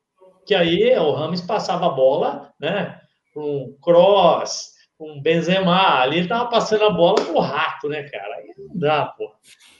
que 0.45 0.55
aí 0.55 0.97
o 0.97 1.11
Rames 1.11 1.41
passava 1.41 1.87
a 1.87 1.89
bola, 1.89 2.53
né? 2.57 3.01
Um 3.35 3.75
cross, 3.81 4.74
um 4.99 5.21
Benzema, 5.21 6.01
ali 6.01 6.19
ele 6.19 6.27
tava 6.27 6.49
passando 6.49 6.85
a 6.85 6.89
bola 6.89 7.15
pro 7.15 7.39
rato, 7.39 7.89
né, 7.89 8.03
cara? 8.03 8.35
Aí 8.35 8.53
não 8.57 8.77
dá, 8.77 9.05
pô. 9.07 9.31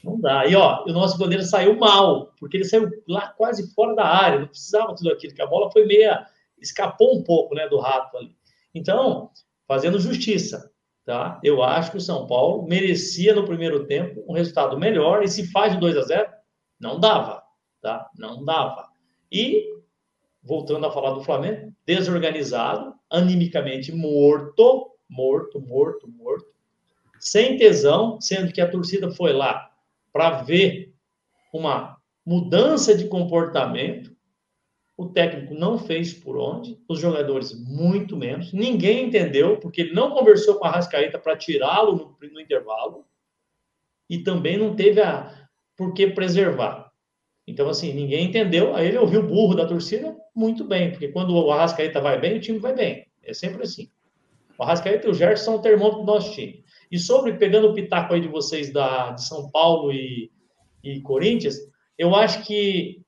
Não 0.03 0.20
dá. 0.20 0.45
E 0.45 0.55
ó, 0.55 0.84
o 0.86 0.91
nosso 0.91 1.18
goleiro 1.18 1.43
saiu 1.43 1.78
mal, 1.78 2.34
porque 2.39 2.57
ele 2.57 2.66
saiu 2.66 2.89
lá 3.07 3.30
quase 3.30 3.74
fora 3.74 3.95
da 3.95 4.05
área, 4.05 4.39
não 4.39 4.47
precisava 4.47 4.95
tudo 4.95 5.11
aquilo, 5.11 5.34
que 5.34 5.41
a 5.41 5.47
bola 5.47 5.72
foi 5.72 5.86
meia 5.86 6.26
escapou 6.59 7.16
um 7.18 7.24
pouco, 7.24 7.53
né, 7.55 7.68
do 7.68 7.80
rato 7.80 8.18
ali. 8.18 8.36
Então, 8.74 9.30
fazendo 9.68 9.99
justiça, 9.99 10.72
tá? 11.05 11.39
Eu 11.43 11.61
acho 11.63 11.91
que 11.91 11.97
o 11.97 12.01
São 12.01 12.28
Paulo 12.28 12.63
merecia 12.68 13.34
no 13.34 13.45
primeiro 13.45 13.86
tempo 13.86 14.24
um 14.28 14.34
resultado 14.34 14.78
melhor 14.78 15.24
e 15.24 15.28
se 15.28 15.49
faz 15.51 15.74
de 15.74 15.80
2 15.80 15.97
a 15.97 16.01
0, 16.01 16.30
não 16.80 16.99
dava, 16.99 17.43
tá? 17.82 18.09
Não 18.18 18.43
dava. 18.43 18.88
E 19.32 19.76
voltando 20.43 20.86
a 20.86 20.91
falar 20.91 21.11
do 21.11 21.24
Flamengo, 21.24 21.74
desorganizado, 21.86 22.93
animicamente 23.09 23.91
morto, 23.91 24.91
morto, 25.10 25.60
morto, 25.60 26.08
morto, 26.08 26.47
sem 27.20 27.58
tesão, 27.58 28.20
sendo 28.20 28.51
que 28.51 28.62
a 28.62 28.70
torcida 28.70 29.12
foi 29.12 29.34
lá 29.34 29.72
para 30.12 30.43
ver 30.43 30.93
uma 31.53 31.97
mudança 32.26 32.95
de 32.95 33.08
comportamento. 33.08 34.16
O 34.97 35.08
técnico 35.08 35.53
não 35.53 35.78
fez 35.78 36.14
por 36.14 36.38
onde, 36.38 36.80
os 36.88 36.99
jogadores 36.99 37.53
muito 37.53 38.16
menos. 38.16 38.53
Ninguém 38.53 39.08
entendeu, 39.08 39.58
porque 39.58 39.82
ele 39.82 39.93
não 39.93 40.12
conversou 40.12 40.56
com 40.56 40.66
a 40.66 40.72
Rascaeta 40.72 41.20
para 41.20 41.36
tirá-lo 41.36 42.18
no, 42.22 42.30
no, 42.30 42.39
intervalo. 42.39 43.06
E 44.10 44.20
também 44.20 44.58
não 44.58 44.76
teve 44.76 45.01
a 45.01 45.49
por 45.76 45.93
que 45.93 46.08
preservar. 46.08 46.91
Então, 47.45 47.68
assim, 47.68 47.93
ninguém 47.93 48.28
entendeu. 48.28 48.76
Aí 48.76 48.88
ele 48.88 48.97
ouviu 48.97 49.20
o 49.20 49.28
burro 49.28 49.56
da 49.56 49.68
torcida 49.68 50.16
muito 50.34 50.64
bem, 50.64 50.91
porque 50.91 51.10
quando 51.10 51.36
o 51.36 51.51
Arrascaeta 51.51 51.99
vai 51.99 52.20
bem, 52.20 52.38
o 52.38 52.41
time 52.41 52.60
vai 52.60 52.74
bem. 52.74 53.08
É 53.22 53.34
sempre 53.34 53.64
assim. 53.64 53.89
O 54.58 54.64
Arrascaeta 54.64 55.08
e 55.08 55.12
o 55.12 55.14
Gerson 55.14 55.43
são 55.43 55.56
o 55.56 55.62
termômetro 55.62 55.99
do 56.01 56.06
nosso 56.06 56.34
time. 56.34 56.64
E 56.91 56.97
sobre, 56.97 57.34
pegando 57.34 57.68
o 57.68 57.74
pitaco 57.74 58.14
aí 58.14 58.22
de 58.22 58.28
vocês 58.28 58.72
da, 58.72 59.12
de 59.12 59.28
São 59.28 59.49
Paulo 59.49 59.91
e, 59.91 60.32
e 60.84 61.01
Corinthians, 61.01 61.58
eu 61.97 62.16
acho 62.16 62.43
que 62.43 63.03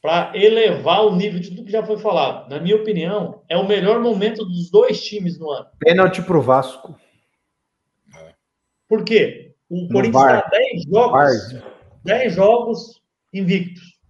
para 0.00 0.32
elevar 0.34 1.04
o 1.04 1.14
nível 1.14 1.40
de 1.40 1.50
tudo 1.50 1.64
que 1.64 1.72
já 1.72 1.84
foi 1.84 1.98
falado, 1.98 2.48
na 2.48 2.58
minha 2.58 2.76
opinião, 2.76 3.42
é 3.48 3.56
o 3.56 3.66
melhor 3.66 4.00
momento 4.00 4.44
dos 4.44 4.70
dois 4.70 5.04
times 5.04 5.38
no 5.38 5.50
ano. 5.50 5.66
Pênalti 5.78 6.22
para 6.22 6.38
o 6.38 6.42
Vasco. 6.42 6.94
Por 8.88 9.04
quê? 9.04 9.54
O 9.68 9.82
no 9.82 9.88
Corinthians 9.88 10.24
está 10.24 10.48
10 10.48 10.82
jogos, 10.84 11.56
10 12.04 12.34
jogos 12.34 13.02
invictos. 13.32 14.00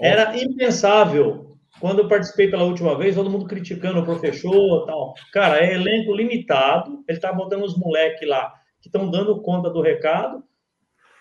Era 0.00 0.36
impensável 0.36 1.49
quando 1.78 2.00
eu 2.00 2.08
participei 2.08 2.50
pela 2.50 2.64
última 2.64 2.96
vez, 2.96 3.14
todo 3.14 3.30
mundo 3.30 3.46
criticando 3.46 4.00
o 4.00 4.04
professor 4.04 4.86
tal. 4.86 5.14
Cara, 5.32 5.64
é 5.64 5.74
elenco 5.74 6.12
limitado. 6.12 7.04
Ele 7.06 7.20
tá 7.20 7.32
botando 7.32 7.64
os 7.64 7.76
moleques 7.76 8.28
lá 8.28 8.52
que 8.80 8.88
estão 8.88 9.10
dando 9.10 9.40
conta 9.42 9.70
do 9.70 9.80
recado. 9.80 10.42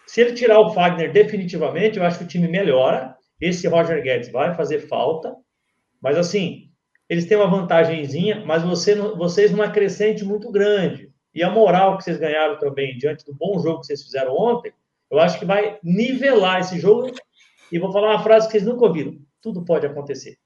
Se 0.08 0.22
ele 0.22 0.34
tirar 0.34 0.60
o 0.60 0.72
Fagner 0.72 1.12
definitivamente, 1.12 2.00
eu 2.00 2.06
acho 2.06 2.18
que 2.18 2.24
o 2.24 2.28
time 2.28 2.48
melhora. 2.48 3.16
Esse 3.40 3.68
Roger 3.68 4.02
Guedes 4.02 4.32
vai 4.32 4.56
fazer 4.56 4.88
falta. 4.88 5.36
Mas 6.02 6.18
assim, 6.18 6.70
eles 7.08 7.26
têm 7.26 7.38
uma 7.38 7.50
vantagemzinha, 7.50 8.44
mas 8.46 8.64
você, 8.64 8.96
vocês 8.96 9.52
numa 9.52 9.70
crescente 9.70 10.26
muito 10.26 10.52
grande. 10.52 11.10
E 11.34 11.44
a 11.44 11.50
moral 11.50 11.98
que 11.98 12.04
vocês 12.04 12.18
ganharam 12.18 12.58
também, 12.58 12.98
diante 12.98 13.24
do 13.26 13.34
bom 13.34 13.60
jogo 13.60 13.82
que 13.82 13.88
vocês 13.88 14.04
fizeram 14.04 14.36
ontem, 14.36 14.74
eu 15.12 15.20
acho 15.20 15.40
que 15.40 15.46
vai 15.46 15.78
nivelar 15.84 16.60
esse 16.60 16.80
jogo. 16.80 17.12
E 17.72 17.80
vou 17.80 17.92
falar 17.92 18.12
uma 18.12 18.24
frase 18.24 18.48
que 18.48 18.54
vocês 18.54 18.66
nunca 18.66 18.86
ouviram: 18.86 19.16
tudo 19.42 19.64
pode 19.64 19.86
acontecer. 19.86 20.38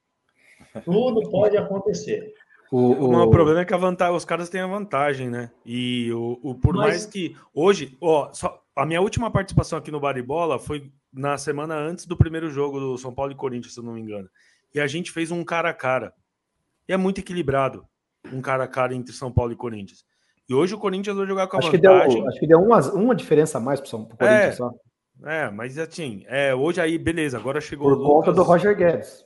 Tudo 0.84 1.30
pode 1.30 1.58
acontecer. 1.58 2.34
O, 2.72 2.78
o... 2.78 3.24
o, 3.24 3.30
problema 3.30 3.62
é 3.62 3.66
que 3.66 3.74
a 3.74 3.78
vantagem, 3.78 4.16
os 4.16 4.26
caras 4.26 4.50
têm 4.50 4.62
a 4.62 4.68
vantagem, 4.68 5.30
né? 5.30 5.52
E 5.64 6.12
o, 6.12 6.40
o 6.42 6.56
por 6.56 6.76
Mas... 6.76 6.88
mais 6.88 7.06
que 7.06 7.38
hoje, 7.54 7.96
ó, 8.02 8.34
só, 8.34 8.64
a 8.76 8.86
minha 8.86 9.02
última 9.02 9.30
participação 9.30 9.78
aqui 9.78 9.92
no 9.92 10.00
Baribola 10.00 10.58
foi 10.58 10.92
na 11.14 11.38
semana 11.38 11.76
antes 11.76 12.08
do 12.08 12.18
primeiro 12.18 12.50
jogo 12.50 12.80
do 12.80 12.98
São 12.98 13.14
Paulo 13.14 13.32
e 13.32 13.36
Corinthians, 13.36 13.74
se 13.74 13.80
eu 13.80 13.84
não 13.84 13.94
me 13.94 14.02
engano. 14.02 14.28
E 14.74 14.80
a 14.80 14.88
gente 14.88 15.12
fez 15.12 15.30
um 15.30 15.44
cara 15.44 15.70
a 15.70 15.74
cara. 15.74 16.14
E 16.88 16.94
é 16.94 16.98
muito 16.98 17.20
equilibrado, 17.20 17.86
um 18.32 18.42
cara 18.42 18.64
a 18.64 18.68
cara 18.68 18.96
entre 18.96 19.14
São 19.14 19.32
Paulo 19.32 19.52
e 19.52 19.56
Corinthians. 19.56 20.04
E 20.50 20.54
hoje 20.54 20.74
o 20.74 20.80
Corinthians 20.80 21.16
vai 21.16 21.28
jogar 21.28 21.48
com 21.48 21.58
a 21.58 21.60
acho 21.60 21.72
vantagem. 21.72 22.10
Que 22.10 22.16
deu, 22.16 22.28
acho 22.28 22.40
que 22.40 22.48
deu 22.48 22.60
uma, 22.60 22.94
uma 22.94 23.16
diferença 23.16 23.60
a 23.60 23.62
mais 23.62 23.80
para 23.80 23.96
o 23.96 24.06
Corinthians 24.06 24.20
é, 24.20 24.52
só. 24.52 24.72
É, 25.24 25.50
mas 25.50 25.78
assim, 25.78 26.24
é, 26.28 26.54
hoje 26.56 26.82
aí, 26.82 26.98
beleza, 26.98 27.38
agora 27.38 27.62
chegou 27.62 27.96
Por 27.96 28.06
conta 28.06 28.34
do 28.34 28.44
Roger 28.44 28.76
Guedes 28.76 29.26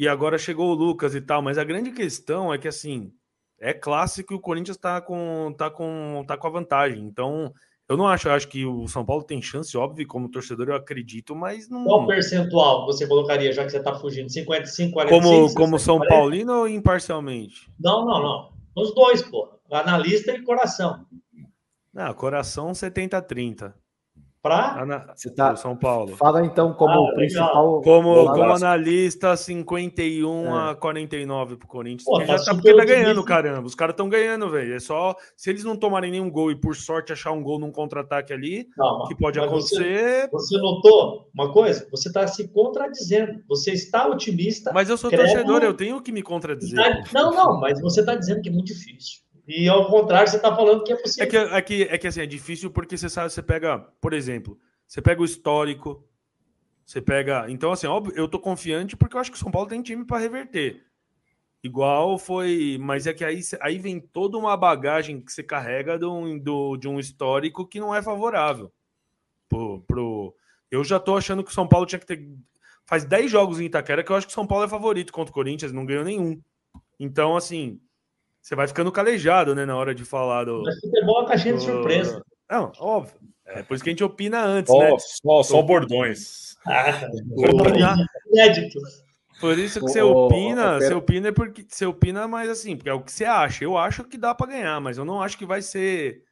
e 0.00 0.08
agora 0.08 0.38
chegou 0.38 0.70
o 0.70 0.74
Lucas 0.74 1.14
e 1.14 1.20
tal, 1.20 1.42
mas 1.42 1.58
a 1.58 1.64
grande 1.64 1.92
questão 1.92 2.54
é 2.54 2.56
que 2.56 2.66
assim, 2.66 3.12
é 3.60 3.74
clássico 3.74 4.28
que 4.28 4.34
o 4.34 4.40
Corinthians 4.40 4.78
tá 4.78 4.98
com 4.98 5.54
tá 5.56 5.70
com 5.70 6.24
tá 6.26 6.38
com 6.38 6.46
a 6.46 6.50
vantagem. 6.50 7.04
Então, 7.04 7.52
eu 7.86 7.98
não 7.98 8.08
acho, 8.08 8.26
eu 8.26 8.32
acho 8.32 8.48
que 8.48 8.64
o 8.64 8.88
São 8.88 9.04
Paulo 9.04 9.22
tem 9.22 9.42
chance, 9.42 9.76
óbvio, 9.76 10.06
como 10.06 10.30
torcedor 10.30 10.68
eu 10.68 10.74
acredito, 10.74 11.36
mas 11.36 11.68
não 11.68 11.84
Qual 11.84 12.06
percentual 12.06 12.86
você 12.86 13.06
colocaria 13.06 13.52
já 13.52 13.62
que 13.62 13.72
você 13.72 13.82
tá 13.82 13.94
fugindo? 13.94 14.30
55 14.30 14.94
45 14.94 15.22
Como 15.22 15.54
como 15.54 15.78
São 15.78 15.98
40? 15.98 16.16
Paulino 16.16 16.52
ou 16.60 16.66
imparcialmente? 16.66 17.70
Não, 17.78 18.06
não, 18.06 18.22
não. 18.22 18.52
Os 18.74 18.94
dois, 18.94 19.20
pô. 19.20 19.50
Analista 19.70 20.32
e 20.32 20.42
coração. 20.42 21.04
Não, 21.92 22.14
coração 22.14 22.72
70 22.72 23.20
30 23.20 23.74
para 24.42 25.14
Você 25.14 25.30
tá... 25.30 25.54
São 25.54 25.76
Paulo. 25.76 26.16
Fala 26.16 26.44
então 26.44 26.72
como 26.72 27.08
ah, 27.08 27.14
principal. 27.14 27.82
Como, 27.82 28.26
como 28.26 28.52
analista, 28.52 29.36
51 29.36 30.46
é. 30.46 30.70
a 30.70 30.74
49 30.74 31.56
pro 31.56 31.68
Corinthians. 31.68 32.04
Pô, 32.04 32.24
já 32.24 32.38
tá, 32.38 32.54
porque 32.54 32.74
tá 32.74 32.84
ganhando, 32.84 33.22
caramba. 33.22 33.66
Os 33.66 33.74
caras 33.74 33.92
estão 33.92 34.08
ganhando, 34.08 34.48
velho. 34.48 34.74
É 34.74 34.80
só. 34.80 35.14
Se 35.36 35.50
eles 35.50 35.64
não 35.64 35.76
tomarem 35.76 36.10
nenhum 36.10 36.30
gol 36.30 36.50
e 36.50 36.56
por 36.56 36.74
sorte 36.74 37.12
achar 37.12 37.32
um 37.32 37.42
gol 37.42 37.58
num 37.58 37.70
contra-ataque 37.70 38.32
ali, 38.32 38.64
Calma, 38.76 39.08
que 39.08 39.14
pode 39.14 39.38
acontecer. 39.38 40.28
Você, 40.30 40.56
você, 40.56 40.58
notou 40.58 41.28
uma 41.34 41.52
coisa? 41.52 41.86
Você 41.90 42.08
está 42.08 42.26
se 42.26 42.48
contradizendo. 42.48 43.42
Você 43.48 43.72
está 43.72 44.08
otimista. 44.08 44.72
Mas 44.72 44.88
eu 44.88 44.96
sou 44.96 45.10
torcedor, 45.10 45.62
eu 45.62 45.74
tenho 45.74 46.00
que 46.00 46.12
me 46.12 46.22
contradizer. 46.22 46.78
Tá... 46.78 47.02
Não, 47.12 47.30
não, 47.30 47.60
mas 47.60 47.80
você 47.80 48.00
está 48.00 48.14
dizendo 48.14 48.40
que 48.40 48.48
é 48.48 48.52
muito 48.52 48.68
difícil. 48.68 49.20
E 49.52 49.68
ao 49.68 49.88
contrário, 49.88 50.30
você 50.30 50.36
está 50.36 50.54
falando 50.54 50.84
que 50.84 50.92
é 50.92 50.96
possível. 50.96 51.24
É 51.24 51.28
que, 51.28 51.36
é 51.36 51.62
que, 51.62 51.82
é 51.94 51.98
que 51.98 52.06
assim, 52.06 52.20
é 52.20 52.26
difícil 52.26 52.70
porque 52.70 52.96
você 52.96 53.08
sabe, 53.08 53.32
você 53.32 53.42
pega, 53.42 53.80
por 54.00 54.12
exemplo, 54.12 54.56
você 54.86 55.02
pega 55.02 55.20
o 55.20 55.24
histórico, 55.24 56.08
você 56.86 57.02
pega. 57.02 57.50
Então, 57.50 57.72
assim, 57.72 57.88
óbvio, 57.88 58.14
eu 58.16 58.28
tô 58.28 58.38
confiante 58.38 58.96
porque 58.96 59.16
eu 59.16 59.20
acho 59.20 59.28
que 59.28 59.36
o 59.36 59.40
São 59.40 59.50
Paulo 59.50 59.68
tem 59.68 59.82
time 59.82 60.04
para 60.04 60.18
reverter. 60.18 60.86
Igual 61.64 62.16
foi. 62.16 62.78
Mas 62.80 63.08
é 63.08 63.12
que 63.12 63.24
aí, 63.24 63.40
aí 63.60 63.76
vem 63.76 63.98
toda 63.98 64.38
uma 64.38 64.56
bagagem 64.56 65.20
que 65.20 65.32
você 65.32 65.42
carrega 65.42 65.98
do, 65.98 66.38
do, 66.38 66.76
de 66.76 66.86
um 66.86 67.00
histórico 67.00 67.66
que 67.66 67.80
não 67.80 67.92
é 67.92 68.00
favorável. 68.00 68.72
Pro, 69.48 69.80
pro... 69.80 70.32
Eu 70.70 70.84
já 70.84 71.00
tô 71.00 71.16
achando 71.16 71.42
que 71.42 71.50
o 71.50 71.54
São 71.54 71.66
Paulo 71.66 71.86
tinha 71.86 71.98
que 71.98 72.06
ter. 72.06 72.24
Faz 72.86 73.04
10 73.04 73.28
jogos 73.28 73.58
em 73.58 73.64
Itaquera 73.64 74.04
que 74.04 74.12
eu 74.12 74.16
acho 74.16 74.28
que 74.28 74.32
o 74.32 74.34
São 74.34 74.46
Paulo 74.46 74.64
é 74.64 74.68
favorito 74.68 75.12
contra 75.12 75.32
o 75.32 75.34
Corinthians, 75.34 75.72
não 75.72 75.84
ganhou 75.84 76.04
nenhum. 76.04 76.40
Então, 77.00 77.36
assim, 77.36 77.80
você 78.40 78.54
vai 78.54 78.66
ficando 78.66 78.90
calejado, 78.90 79.54
né, 79.54 79.64
na 79.64 79.76
hora 79.76 79.94
de 79.94 80.04
falar 80.04 80.44
do. 80.44 80.62
Mas 80.62 80.80
futebol 80.80 81.22
é 81.22 81.26
caixinha 81.26 81.54
de 81.54 81.62
surpresa. 81.62 82.22
Não, 82.50 82.72
óbvio. 82.78 83.14
É 83.46 83.62
por 83.62 83.74
isso 83.74 83.84
que 83.84 83.90
a 83.90 83.92
gente 83.92 84.04
opina 84.04 84.42
antes, 84.44 84.72
oh, 84.72 84.78
né? 84.78 84.96
Só, 84.98 85.42
só 85.42 85.62
bordões. 85.62 86.56
Ah, 86.66 87.08
inéditos. 88.32 88.82
Por 89.40 89.58
isso 89.58 89.80
que 89.80 89.88
você 89.88 90.02
opina, 90.02 90.78
você 90.78 90.92
opina 90.92 91.28
é 91.28 91.32
porque 91.32 91.64
você 91.66 91.86
opina 91.86 92.28
mais 92.28 92.50
assim, 92.50 92.76
porque 92.76 92.90
é 92.90 92.92
o 92.92 93.00
que 93.00 93.10
você 93.10 93.24
acha. 93.24 93.64
Eu 93.64 93.78
acho 93.78 94.04
que 94.04 94.18
dá 94.18 94.34
para 94.34 94.48
ganhar, 94.48 94.78
mas 94.82 94.98
eu 94.98 95.04
não 95.06 95.22
acho 95.22 95.38
que 95.38 95.46
vai 95.46 95.62
ser 95.62 96.22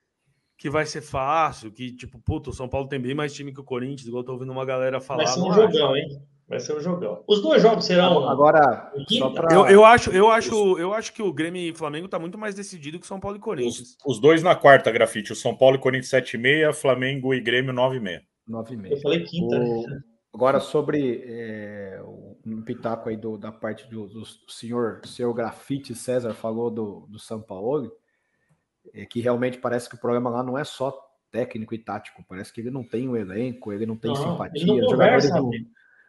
que 0.59 0.69
vai 0.69 0.85
ser 0.85 1.01
fácil, 1.01 1.73
que 1.73 1.91
tipo, 1.97 2.19
puto, 2.19 2.51
o 2.51 2.53
São 2.53 2.69
Paulo 2.69 2.87
tem 2.87 3.01
bem 3.01 3.15
mais 3.15 3.33
time 3.33 3.51
que 3.51 3.61
o 3.61 3.65
Corinthians, 3.65 4.07
igual 4.07 4.21
eu 4.21 4.27
tô 4.27 4.33
ouvindo 4.33 4.53
uma 4.53 4.67
galera 4.67 5.01
falar. 5.01 5.25
Vai 5.25 5.33
ser 5.33 5.41
um 5.41 5.53
jogão, 5.55 5.97
hein? 5.97 6.21
Vai 6.49 6.61
ser 6.61 6.75
um 6.75 6.81
jogão. 6.81 7.23
Os 7.27 7.43
dois 7.43 7.61
jogos 7.61 7.85
serão. 7.85 8.27
Agora, 8.27 8.91
pra... 9.35 9.55
eu, 9.55 9.67
eu, 9.67 9.85
acho, 9.85 10.11
eu, 10.11 10.31
acho, 10.31 10.79
eu 10.79 10.95
acho 10.95 11.13
que 11.13 11.23
o 11.23 11.31
Grêmio 11.31 11.61
e 11.61 11.75
Flamengo 11.75 12.09
tá 12.09 12.19
muito 12.19 12.39
mais 12.39 12.55
decidido 12.55 12.99
que 12.99 13.07
São 13.07 13.21
Paulo 13.21 13.37
e 13.37 13.41
Corinthians. 13.41 13.99
Os, 14.03 14.17
os 14.17 14.19
dois 14.19 14.43
na 14.43 14.55
quarta, 14.55 14.91
grafite. 14.91 15.31
O 15.31 15.37
São 15.37 15.55
Paulo 15.55 15.77
e 15.77 15.79
Corinthians 15.79 16.11
7,6, 16.11 16.73
Flamengo 16.73 17.35
e 17.35 17.41
Grêmio 17.41 17.75
9,6. 17.75 18.23
9,6. 18.49 18.91
Eu 18.91 19.01
falei 19.03 19.25
quinta. 19.25 19.57
O... 19.61 19.85
Agora, 20.33 20.59
sobre 20.59 21.23
é, 21.27 22.01
um 22.47 22.63
pitaco 22.63 23.11
aí 23.11 23.17
do, 23.17 23.37
da 23.37 23.53
parte 23.53 23.87
do, 23.91 24.07
do 24.07 24.25
senhor, 24.49 25.03
senhor 25.05 25.35
Grafite 25.35 25.95
César 25.95 26.33
falou 26.33 26.71
do, 26.71 27.07
do 27.11 27.19
São 27.19 27.43
Paulo, 27.43 27.93
é 28.95 29.05
que 29.05 29.21
realmente 29.21 29.59
parece 29.59 29.87
que 29.87 29.97
o 29.97 30.01
problema 30.01 30.31
lá 30.31 30.43
não 30.43 30.57
é 30.57 30.65
só 30.65 30.99
técnico 31.31 31.75
e 31.75 31.79
tático. 31.79 32.25
Parece 32.27 32.51
que 32.53 32.63
ele 32.63 32.71
não 32.71 32.83
tem 32.83 33.07
o 33.07 33.13
um 33.13 33.17
elenco, 33.17 33.71
ele 33.71 33.85
não 33.85 33.97
tem 33.97 34.13
não, 34.13 34.17
simpatia. 34.17 34.63
Ele 34.63 34.81
não 34.81 34.89
jogadores 34.89 35.31
não... 35.31 35.51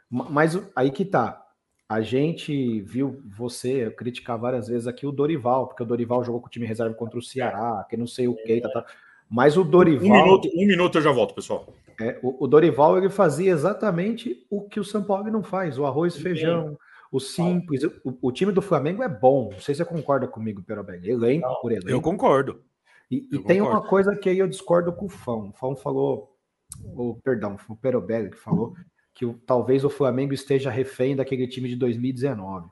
Mas 0.09 0.59
aí 0.75 0.91
que 0.91 1.05
tá. 1.05 1.45
A 1.87 2.01
gente 2.01 2.81
viu 2.81 3.21
você 3.25 3.89
criticar 3.91 4.37
várias 4.37 4.67
vezes 4.67 4.85
aqui 4.85 5.07
o 5.07 5.11
Dorival, 5.11 5.67
porque 5.67 5.81
o 5.81 5.85
Dorival 5.85 6.23
jogou 6.23 6.39
com 6.39 6.47
o 6.47 6.49
time 6.49 6.65
reserva 6.65 6.93
contra 6.93 7.17
o 7.17 7.21
Ceará, 7.21 7.85
que 7.89 7.97
não 7.97 8.05
sei 8.05 8.27
o 8.27 8.35
que, 8.35 8.61
tá, 8.61 8.69
tá. 8.69 8.85
Mas 9.29 9.57
o 9.57 9.63
Dorival. 9.63 10.07
Um 10.07 10.23
minuto, 10.23 10.49
um 10.55 10.67
minuto 10.67 10.97
eu 10.97 11.01
já 11.01 11.11
volto, 11.11 11.33
pessoal. 11.33 11.67
É, 11.99 12.19
o, 12.21 12.43
o, 12.43 12.47
Dorival 12.47 12.97
ele 12.97 13.09
fazia 13.09 13.51
exatamente 13.51 14.45
o 14.49 14.61
que 14.61 14.79
o 14.79 14.83
São 14.83 15.03
Paulo 15.03 15.29
não 15.31 15.43
faz: 15.43 15.77
o 15.77 15.85
arroz 15.85 16.15
e 16.15 16.21
feijão, 16.21 16.77
o 17.11 17.19
simples. 17.19 17.83
O, 17.83 18.17
o, 18.21 18.31
time 18.31 18.51
do 18.51 18.61
Flamengo 18.61 19.03
é 19.03 19.09
bom. 19.09 19.49
Não 19.51 19.59
sei 19.59 19.73
se 19.73 19.83
você 19.83 19.85
concorda 19.85 20.27
comigo, 20.27 20.63
Perobelli. 20.63 21.09
Elenco 21.09 21.47
não, 21.47 21.61
por 21.61 21.71
elenco. 21.71 21.89
Eu 21.89 22.01
concordo. 22.01 22.61
E, 23.09 23.27
e 23.31 23.39
tem 23.39 23.59
concordo. 23.59 23.69
uma 23.69 23.81
coisa 23.81 24.15
que 24.15 24.29
aí 24.29 24.37
eu 24.37 24.47
discordo 24.47 24.93
com 24.93 25.05
o 25.05 25.09
Fão. 25.09 25.49
O 25.49 25.53
Fão 25.53 25.75
falou, 25.75 26.35
o, 26.83 27.15
perdão, 27.23 27.57
foi 27.57 27.75
o 27.75 27.79
Perobelli 27.79 28.29
que 28.29 28.37
falou 28.37 28.75
que 29.19 29.25
o, 29.25 29.33
talvez 29.45 29.83
o 29.83 29.89
Flamengo 29.89 30.33
esteja 30.33 30.71
refém 30.71 31.13
daquele 31.13 31.45
time 31.45 31.67
de 31.67 31.75
2019. 31.75 32.69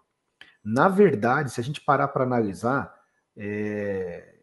Na 0.63 0.87
verdade, 0.87 1.51
se 1.51 1.59
a 1.59 1.63
gente 1.63 1.81
parar 1.81 2.07
para 2.07 2.23
analisar, 2.23 2.95
é, 3.35 4.35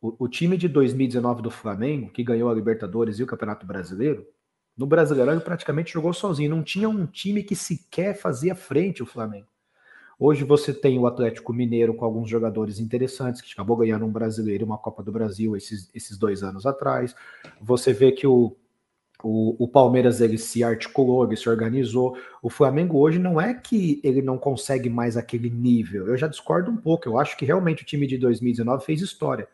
o, 0.00 0.24
o, 0.24 0.26
time 0.26 0.56
de 0.56 0.66
2019 0.68 1.42
do 1.42 1.50
Flamengo, 1.50 2.10
que 2.10 2.24
ganhou 2.24 2.48
a 2.48 2.54
Libertadores 2.54 3.18
e 3.18 3.22
o 3.22 3.26
Campeonato 3.26 3.66
Brasileiro, 3.66 4.26
no 4.74 4.86
Brasileirão 4.86 5.34
ele 5.34 5.42
praticamente 5.42 5.92
jogou 5.92 6.14
sozinho. 6.14 6.48
Não 6.48 6.62
tinha 6.62 6.88
um 6.88 7.04
time 7.04 7.42
que 7.42 7.54
sequer 7.54 8.16
fazia 8.16 8.54
frente 8.54 9.02
o 9.02 9.06
Flamengo. 9.06 9.48
Hoje 10.18 10.44
você 10.44 10.72
tem 10.72 10.98
o 10.98 11.06
Atlético 11.06 11.52
Mineiro 11.52 11.92
com 11.92 12.06
alguns 12.06 12.30
jogadores 12.30 12.78
interessantes, 12.78 13.42
que 13.42 13.52
acabou 13.52 13.76
ganhando 13.76 14.06
um 14.06 14.10
brasileiro 14.10 14.64
e 14.64 14.66
uma 14.66 14.78
Copa 14.78 15.02
do 15.02 15.12
Brasil 15.12 15.54
esses, 15.54 15.90
esses 15.94 16.16
dois 16.16 16.42
anos 16.42 16.64
atrás. 16.64 17.14
Você 17.60 17.92
vê 17.92 18.12
que 18.12 18.26
o, 18.26 18.56
o, 19.22 19.56
o, 19.58 19.68
Palmeiras 19.68 20.20
ele 20.20 20.38
se 20.38 20.62
articulou, 20.64 21.24
ele 21.24 21.36
se 21.36 21.48
organizou. 21.48 22.16
O 22.42 22.50
Flamengo 22.50 22.98
hoje 22.98 23.18
não 23.18 23.40
é 23.40 23.54
que 23.54 24.00
ele 24.02 24.22
não 24.22 24.38
consegue 24.38 24.88
mais 24.88 25.16
aquele 25.16 25.50
nível. 25.50 26.06
Eu 26.06 26.16
já 26.16 26.26
discordo 26.26 26.70
um 26.70 26.76
pouco. 26.76 27.08
Eu 27.08 27.18
acho 27.18 27.36
que 27.36 27.44
realmente 27.44 27.82
o 27.82 27.86
time 27.86 28.06
de 28.06 28.18
2019 28.18 28.84
fez 28.84 29.00
história. 29.00 29.48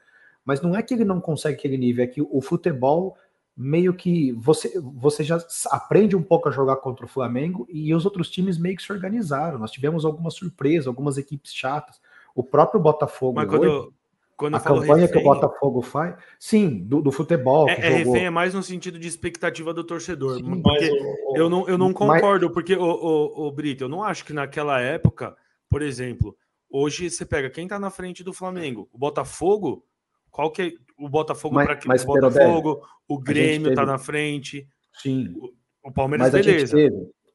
Mas 0.44 0.60
não 0.62 0.76
é 0.76 0.82
que 0.82 0.94
ele 0.94 1.04
não 1.04 1.20
consegue 1.20 1.56
aquele 1.56 1.76
nível, 1.76 2.04
é 2.04 2.06
que 2.06 2.22
o 2.22 2.40
futebol 2.40 3.16
meio 3.56 3.94
que 3.94 4.32
você, 4.32 4.78
você 4.80 5.24
já 5.24 5.42
aprende 5.70 6.14
um 6.14 6.22
pouco 6.22 6.48
a 6.48 6.52
jogar 6.52 6.76
contra 6.76 7.06
o 7.06 7.08
Flamengo 7.08 7.66
e 7.70 7.94
os 7.94 8.04
outros 8.04 8.30
times 8.30 8.58
meio 8.58 8.76
que 8.76 8.82
se 8.82 8.92
organizaram. 8.92 9.58
Nós 9.58 9.70
tivemos 9.70 10.04
algumas 10.04 10.34
surpresas, 10.34 10.86
algumas 10.86 11.16
equipes 11.16 11.54
chatas. 11.54 12.00
O 12.34 12.44
próprio 12.44 12.78
Botafogo. 12.78 13.36
Mas 13.36 13.48
quando, 13.48 13.62
hoje, 13.62 13.95
quando 14.36 14.56
a 14.56 14.60
campanha 14.60 14.96
refém, 14.96 15.12
que 15.12 15.18
o 15.18 15.22
Botafogo 15.22 15.80
faz, 15.80 16.14
sim, 16.38 16.84
do, 16.84 17.00
do 17.00 17.10
futebol. 17.10 17.68
É, 17.68 17.72
é 17.72 17.88
refém 17.88 18.26
é 18.26 18.30
mais 18.30 18.52
no 18.52 18.62
sentido 18.62 18.98
de 18.98 19.08
expectativa 19.08 19.72
do 19.72 19.82
torcedor. 19.82 20.36
Sim, 20.36 20.62
porque 20.62 20.90
o, 20.90 21.36
eu 21.36 21.48
não, 21.48 21.66
eu 21.68 21.78
não 21.78 21.92
concordo, 21.92 22.46
mas... 22.46 22.54
porque, 22.54 22.76
o, 22.76 22.82
o, 22.82 23.46
o 23.46 23.52
Brito, 23.52 23.84
eu 23.84 23.88
não 23.88 24.02
acho 24.02 24.24
que 24.24 24.34
naquela 24.34 24.78
época, 24.80 25.34
por 25.70 25.80
exemplo, 25.80 26.36
hoje 26.70 27.08
você 27.08 27.24
pega 27.24 27.48
quem 27.48 27.66
tá 27.66 27.78
na 27.78 27.90
frente 27.90 28.22
do 28.22 28.32
Flamengo, 28.32 28.88
o 28.92 28.98
Botafogo, 28.98 29.84
qual 30.30 30.50
que 30.50 30.62
é 30.62 30.72
o 30.98 31.08
Botafogo 31.08 31.54
para 31.54 31.78
mas, 31.86 32.04
o 32.04 32.06
Botafogo, 32.06 32.82
o 33.08 33.18
Grêmio 33.18 33.74
tá 33.74 33.86
na 33.86 33.98
frente. 33.98 34.68
Sim. 35.02 35.34
O, 35.82 35.92
Palmeiras, 35.92 36.32
mas 36.32 36.44
beleza. 36.44 36.76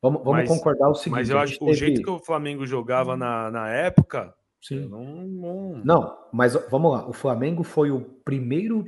Vamos, 0.02 0.24
vamos 0.24 0.40
mas, 0.40 0.50
concordar 0.50 0.90
o 0.90 0.96
seguinte. 0.96 1.20
Mas 1.20 1.30
eu 1.30 1.38
acho 1.40 1.58
que 1.58 1.64
o 1.64 1.74
jeito 1.74 2.02
que 2.02 2.10
o 2.10 2.20
Flamengo 2.20 2.66
jogava 2.66 3.16
na, 3.16 3.52
na 3.52 3.70
época 3.70 4.34
Sim. 4.62 4.88
Não, 4.88 5.04
não... 5.04 5.82
não, 5.84 6.18
mas 6.32 6.54
vamos 6.70 6.92
lá. 6.92 7.08
O 7.08 7.14
Flamengo 7.14 7.64
foi 7.64 7.92
o 7.92 8.02
primeiro 8.02 8.86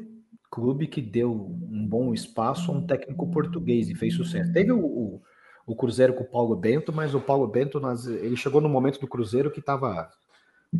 clube 0.52 0.86
que 0.86 1.02
deu 1.02 1.32
um 1.32 1.88
bom 1.88 2.14
espaço 2.14 2.72
a 2.72 2.76
um 2.76 2.86
técnico 2.86 3.30
português 3.32 3.90
e 3.90 3.96
fez 3.96 4.14
sucesso. 4.14 4.54
Teve 4.54 4.72
o, 4.72 4.86
o, 4.86 5.22
o 5.66 5.76
Cruzeiro 5.76 6.14
com 6.14 6.24
o 6.24 6.30
Paulo 6.30 6.56
Bento, 6.56 6.94
mas 6.94 7.16
o 7.16 7.20
Paulo 7.20 7.48
Bento, 7.48 7.80
nas, 7.80 8.06
ele 8.06 8.36
chegou 8.36 8.62
no 8.62 8.70
momento 8.70 9.00
do 9.00 9.08
Cruzeiro 9.08 9.50
que 9.50 9.60
estava 9.60 10.10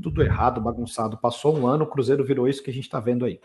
tudo 0.02 0.22
errado, 0.22 0.62
bagunçado. 0.62 1.18
Passou 1.18 1.58
um 1.58 1.66
ano, 1.66 1.86
o 1.86 1.90
Cruzeiro 1.90 2.24
virou 2.24 2.48
isso 2.48 2.62
que 2.62 2.70
a 2.70 2.74
gente 2.74 2.84
está 2.84 3.00
vendo 3.00 3.26
aí. 3.26 3.40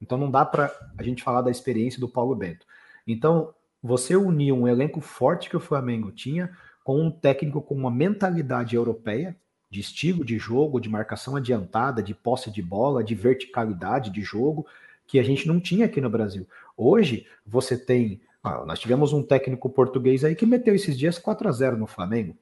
Então 0.00 0.16
não 0.16 0.30
dá 0.30 0.44
para 0.44 0.72
a 0.96 1.02
gente 1.02 1.22
falar 1.22 1.42
da 1.42 1.50
experiência 1.50 2.00
do 2.00 2.08
Paulo 2.08 2.34
Bento. 2.34 2.66
Então, 3.06 3.54
você 3.82 4.16
unir 4.16 4.52
um 4.52 4.66
elenco 4.66 5.00
forte 5.00 5.48
que 5.48 5.56
o 5.56 5.60
Flamengo 5.60 6.10
tinha 6.10 6.50
com 6.82 7.00
um 7.00 7.10
técnico 7.10 7.60
com 7.60 7.74
uma 7.74 7.90
mentalidade 7.90 8.76
europeia, 8.76 9.36
de 9.70 9.80
estilo 9.80 10.24
de 10.24 10.38
jogo, 10.38 10.80
de 10.80 10.88
marcação 10.88 11.36
adiantada, 11.36 12.02
de 12.02 12.14
posse 12.14 12.50
de 12.50 12.62
bola, 12.62 13.02
de 13.02 13.14
verticalidade 13.14 14.10
de 14.10 14.22
jogo, 14.22 14.66
que 15.06 15.18
a 15.18 15.22
gente 15.22 15.46
não 15.46 15.60
tinha 15.60 15.86
aqui 15.86 16.00
no 16.00 16.10
Brasil. 16.10 16.46
Hoje, 16.76 17.26
você 17.46 17.76
tem. 17.76 18.20
Ah, 18.42 18.64
nós 18.64 18.78
tivemos 18.78 19.12
um 19.12 19.22
técnico 19.22 19.68
português 19.68 20.24
aí 20.24 20.34
que 20.34 20.46
meteu 20.46 20.74
esses 20.74 20.96
dias 20.96 21.18
4 21.18 21.48
a 21.48 21.52
0 21.52 21.76
no 21.76 21.86
Flamengo. 21.86 22.36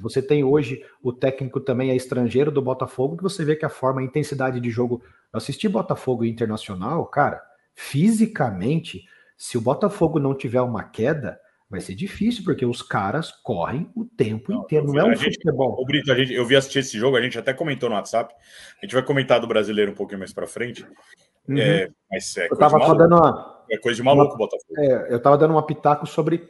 Você 0.00 0.22
tem 0.22 0.44
hoje 0.44 0.84
o 1.02 1.12
técnico 1.12 1.60
também 1.60 1.90
é 1.90 1.96
estrangeiro 1.96 2.52
do 2.52 2.62
Botafogo, 2.62 3.16
que 3.16 3.22
você 3.22 3.44
vê 3.44 3.56
que 3.56 3.64
a 3.64 3.68
forma, 3.68 4.00
a 4.00 4.04
intensidade 4.04 4.60
de 4.60 4.70
jogo. 4.70 5.02
Eu 5.32 5.38
assisti 5.38 5.68
Botafogo 5.68 6.24
Internacional, 6.24 7.04
cara, 7.06 7.42
fisicamente, 7.74 9.04
se 9.36 9.58
o 9.58 9.60
Botafogo 9.60 10.18
não 10.18 10.34
tiver 10.34 10.60
uma 10.62 10.84
queda, 10.84 11.38
vai 11.70 11.80
ser 11.80 11.94
difícil, 11.94 12.44
porque 12.44 12.64
os 12.64 12.80
caras 12.80 13.30
correm 13.30 13.90
o 13.94 14.04
tempo 14.04 14.52
não, 14.52 14.62
inteiro. 14.62 14.86
Não 14.86 14.98
é 14.98 15.04
um 15.04 15.14
gente, 15.14 15.34
futebol. 15.34 15.76
O 15.78 15.84
Brito, 15.84 16.10
a 16.10 16.14
gente, 16.14 16.32
eu 16.32 16.44
vi 16.46 16.56
assistir 16.56 16.78
esse 16.78 16.98
jogo, 16.98 17.16
a 17.16 17.22
gente 17.22 17.38
até 17.38 17.52
comentou 17.52 17.88
no 17.88 17.94
WhatsApp. 17.94 18.34
A 18.80 18.86
gente 18.86 18.94
vai 18.94 19.04
comentar 19.04 19.40
do 19.40 19.46
brasileiro 19.46 19.92
um 19.92 19.94
pouquinho 19.94 20.20
mais 20.20 20.32
para 20.32 20.46
frente. 20.46 20.86
Uhum. 21.46 21.58
É, 21.58 21.90
mas 22.10 22.36
é 22.36 22.46
eu 22.50 22.56
tava 22.56 22.78
só 22.78 22.94
dando 22.94 23.16
uma. 23.16 23.64
É 23.70 23.76
coisa 23.76 23.96
de 23.96 24.02
maluco 24.02 24.34
o 24.34 24.38
Botafogo. 24.38 24.74
É, 24.78 25.12
eu 25.12 25.20
tava 25.20 25.36
dando 25.36 25.50
uma 25.50 25.66
pitaco 25.66 26.06
sobre 26.06 26.48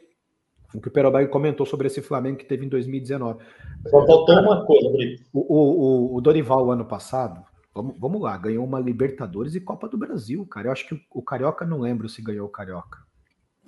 o 0.72 0.80
que 0.80 0.88
o 0.88 0.90
Peroberg 0.90 1.30
comentou 1.30 1.66
sobre 1.66 1.88
esse 1.88 2.00
Flamengo 2.00 2.38
que 2.38 2.44
teve 2.44 2.64
em 2.64 2.68
2019. 2.68 3.42
Só 3.88 4.06
faltou 4.06 4.38
uma 4.38 4.64
coisa, 4.64 4.90
Brito. 4.90 5.24
O, 5.32 5.40
o, 5.40 6.16
o 6.16 6.20
Dorival, 6.20 6.70
ano 6.70 6.84
passado, 6.84 7.42
vamos, 7.74 7.96
vamos 7.98 8.20
lá, 8.20 8.36
ganhou 8.36 8.64
uma 8.64 8.78
Libertadores 8.78 9.54
e 9.56 9.60
Copa 9.60 9.88
do 9.88 9.98
Brasil, 9.98 10.46
cara. 10.46 10.68
Eu 10.68 10.72
acho 10.72 10.86
que 10.86 10.94
o, 10.94 11.00
o 11.10 11.22
Carioca, 11.22 11.64
não 11.64 11.80
lembro 11.80 12.08
se 12.08 12.22
ganhou 12.22 12.46
o 12.46 12.50
Carioca. 12.50 12.98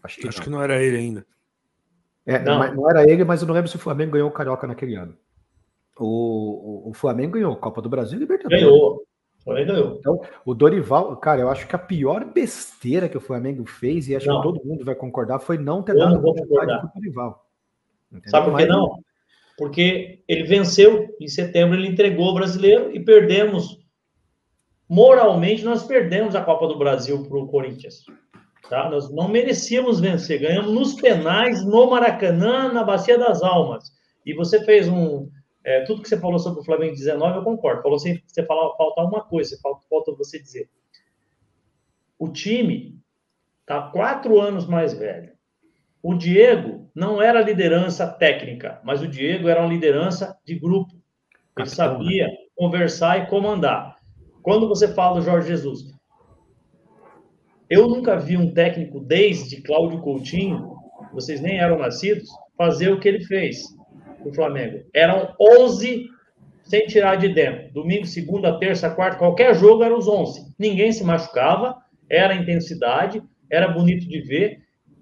Acho 0.03 0.21
que, 0.21 0.29
acho 0.29 0.39
não. 0.39 0.45
que 0.45 0.51
não 0.51 0.63
era 0.63 0.83
ele 0.83 0.97
ainda. 0.97 1.27
É, 2.27 2.39
não. 2.39 2.75
não. 2.75 2.91
era 2.91 3.11
ele, 3.11 3.25
mas 3.25 3.41
eu 3.41 3.49
não 3.49 3.55
lembro 3.55 3.71
se 3.71 3.77
o 3.77 3.81
Flamengo 3.81 4.13
ganhou 4.13 4.29
o 4.29 4.33
Carioca 4.33 4.67
naquele 4.67 4.95
ano. 4.95 5.17
O, 5.99 6.87
o, 6.87 6.91
o 6.91 6.95
Flamengo 6.95 7.33
ganhou 7.33 7.57
Copa 7.57 7.83
do 7.83 7.89
Brasil 7.89 8.17
e 8.17 8.21
Libertadores. 8.21 8.63
Ganhou. 8.63 9.05
Então, 9.99 10.21
o 10.45 10.55
Dorival, 10.55 11.17
cara, 11.17 11.41
eu 11.41 11.51
acho 11.51 11.67
que 11.67 11.75
a 11.75 11.79
pior 11.79 12.25
besteira 12.27 13.09
que 13.09 13.17
o 13.17 13.21
Flamengo 13.21 13.65
fez, 13.65 14.07
e 14.07 14.15
acho 14.15 14.27
não. 14.27 14.37
que 14.37 14.43
todo 14.43 14.65
mundo 14.65 14.85
vai 14.85 14.95
concordar, 14.95 15.39
foi 15.39 15.57
não 15.57 15.83
ter 15.83 15.93
eu 15.93 15.99
dado 15.99 16.19
oportunidade 16.19 16.81
para 16.81 16.87
o 16.87 16.93
Dorival. 16.95 17.47
Entendeu? 18.13 18.31
Sabe 18.31 18.51
por 18.51 18.59
que 18.59 18.67
não? 18.67 18.99
Porque 19.57 20.23
ele 20.29 20.45
venceu, 20.45 21.09
em 21.19 21.29
setembro 21.29 21.79
ele 21.79 21.89
entregou 21.89 22.29
o 22.29 22.35
brasileiro 22.35 22.95
e 22.95 23.01
perdemos. 23.01 23.81
Moralmente, 24.89 25.65
nós 25.65 25.85
perdemos 25.85 26.35
a 26.35 26.43
Copa 26.43 26.67
do 26.67 26.79
Brasil 26.79 27.27
para 27.27 27.39
o 27.39 27.49
Corinthians. 27.49 28.05
Tá? 28.69 28.89
Nós 28.89 29.11
não 29.11 29.29
merecíamos 29.29 30.01
vencer, 30.01 30.41
ganhamos 30.41 30.73
nos 30.73 30.95
penais, 30.95 31.65
no 31.65 31.91
Maracanã, 31.91 32.73
na 32.73 32.85
Bacia 32.85 33.19
das 33.19 33.43
Almas. 33.43 33.93
E 34.25 34.35
você 34.35 34.65
fez 34.65 34.89
um. 34.89 35.29
É, 35.65 35.85
tudo 35.85 36.03
que 36.03 36.09
você 36.09 36.19
falou 36.19 36.39
sobre 36.39 36.61
o 36.61 36.65
Flamengo 36.65 36.95
19, 36.95 37.39
eu 37.39 37.45
concordo. 37.45 37.83
Falou 37.83 37.97
assim, 37.97 38.21
você 38.27 38.45
falou 38.45 38.75
falta 38.77 39.03
uma 39.03 39.23
coisa, 39.23 39.59
falta, 39.63 39.85
falta 39.89 40.13
você 40.13 40.39
dizer. 40.41 40.69
O 42.19 42.29
time 42.29 42.99
está 43.61 43.83
quatro 43.91 44.41
anos 44.41 44.67
mais 44.67 44.95
velho. 44.95 45.33
O 46.03 46.15
Diego 46.15 46.91
não 46.95 47.21
era 47.21 47.43
liderança 47.43 48.07
técnica, 48.07 48.81
mas 48.85 49.03
o 49.03 49.09
Diego 49.09 49.49
era 49.49 49.61
uma 49.61 49.69
liderança 49.69 50.39
de 50.45 50.59
grupo. 50.59 50.95
Ele 51.57 51.67
né? 51.69 51.75
sabia 51.75 52.29
conversar 52.57 53.19
e 53.19 53.27
comandar. 53.27 53.97
Quando 54.43 54.69
você 54.69 54.89
fala 54.89 55.21
do 55.21 55.25
Jorge 55.25 55.49
Jesus, 55.49 55.85
eu 57.71 57.89
nunca 57.89 58.19
vi 58.19 58.37
um 58.37 58.53
técnico 58.53 58.99
desde 58.99 59.63
Cláudio 59.63 60.01
Coutinho, 60.01 60.75
vocês 61.13 61.41
nem 61.41 61.59
eram 61.59 61.79
nascidos, 61.79 62.29
fazer 62.59 62.91
o 62.91 62.99
que 62.99 63.09
ele 63.09 63.25
fez 63.25 63.63
no 64.25 64.35
Flamengo. 64.35 64.85
Eram 64.93 65.33
11 65.41 66.09
sem 66.65 66.87
tirar 66.87 67.15
de 67.17 67.29
dentro. 67.29 67.73
Domingo, 67.73 68.07
segunda, 68.07 68.59
terça, 68.59 68.91
quarta, 68.91 69.19
qualquer 69.19 69.55
jogo 69.55 69.85
eram 69.85 69.99
os 69.99 70.09
11. 70.09 70.53
Ninguém 70.59 70.93
se 70.93 71.05
machucava, 71.05 71.77
era 72.09 72.35
intensidade, 72.35 73.23
era 73.49 73.69
bonito 73.69 74.07
de 74.09 74.21
ver. 74.21 74.59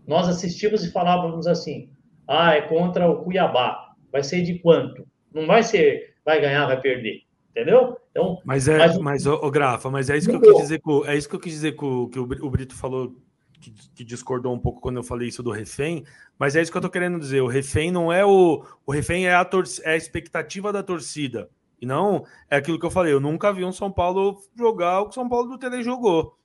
Nós 0.06 0.28
assistimos 0.28 0.84
e 0.84 0.92
falávamos 0.92 1.46
assim: 1.46 1.90
ah, 2.26 2.54
é 2.54 2.60
contra 2.60 3.10
o 3.10 3.24
Cuiabá. 3.24 3.94
Vai 4.12 4.22
ser 4.22 4.42
de 4.42 4.58
quanto? 4.58 5.06
Não 5.32 5.46
vai 5.46 5.62
ser, 5.62 6.14
vai 6.24 6.40
ganhar, 6.40 6.66
vai 6.66 6.80
perder 6.80 7.27
entendeu? 7.50 7.96
Então, 8.10 8.40
mas 8.44 8.68
é, 8.68 8.78
mas, 8.78 8.98
mas 8.98 9.26
o 9.26 9.50
Grafa, 9.50 9.90
mas 9.90 10.10
é 10.10 10.16
isso 10.16 10.28
que 10.28 10.36
eu 10.36 10.40
quis 10.40 10.56
dizer 10.56 10.80
com, 10.80 11.04
é 11.04 11.16
isso 11.16 11.28
que 11.28 11.36
eu 11.36 11.40
quis 11.40 11.52
dizer 11.52 11.72
com 11.72 12.08
que 12.08 12.18
o, 12.18 12.22
o 12.22 12.50
Brito 12.50 12.74
falou 12.74 13.14
que, 13.60 13.72
que, 13.94 14.04
discordou 14.04 14.54
um 14.54 14.58
pouco 14.58 14.80
quando 14.80 14.96
eu 14.96 15.02
falei 15.02 15.28
isso 15.28 15.42
do 15.42 15.50
refém, 15.50 16.04
mas 16.38 16.54
é 16.54 16.62
isso 16.62 16.70
que 16.70 16.78
eu 16.78 16.82
tô 16.82 16.90
querendo 16.90 17.18
dizer. 17.18 17.40
O 17.40 17.48
refém 17.48 17.90
não 17.90 18.12
é 18.12 18.24
o 18.24 18.64
o 18.86 18.92
refém 18.92 19.26
é 19.26 19.34
a, 19.34 19.44
tor 19.44 19.64
é 19.82 19.92
a 19.92 19.96
expectativa 19.96 20.72
da 20.72 20.82
torcida. 20.82 21.50
E 21.80 21.86
não 21.86 22.24
é 22.50 22.56
aquilo 22.56 22.78
que 22.78 22.86
eu 22.86 22.90
falei, 22.90 23.12
eu 23.12 23.20
nunca 23.20 23.52
vi 23.52 23.64
um 23.64 23.72
São 23.72 23.90
Paulo 23.90 24.40
jogar 24.56 25.00
o 25.00 25.04
que 25.04 25.10
o 25.10 25.14
São 25.14 25.28
Paulo 25.28 25.48
do 25.48 25.58
Tele 25.58 25.82
jogou. 25.82 26.37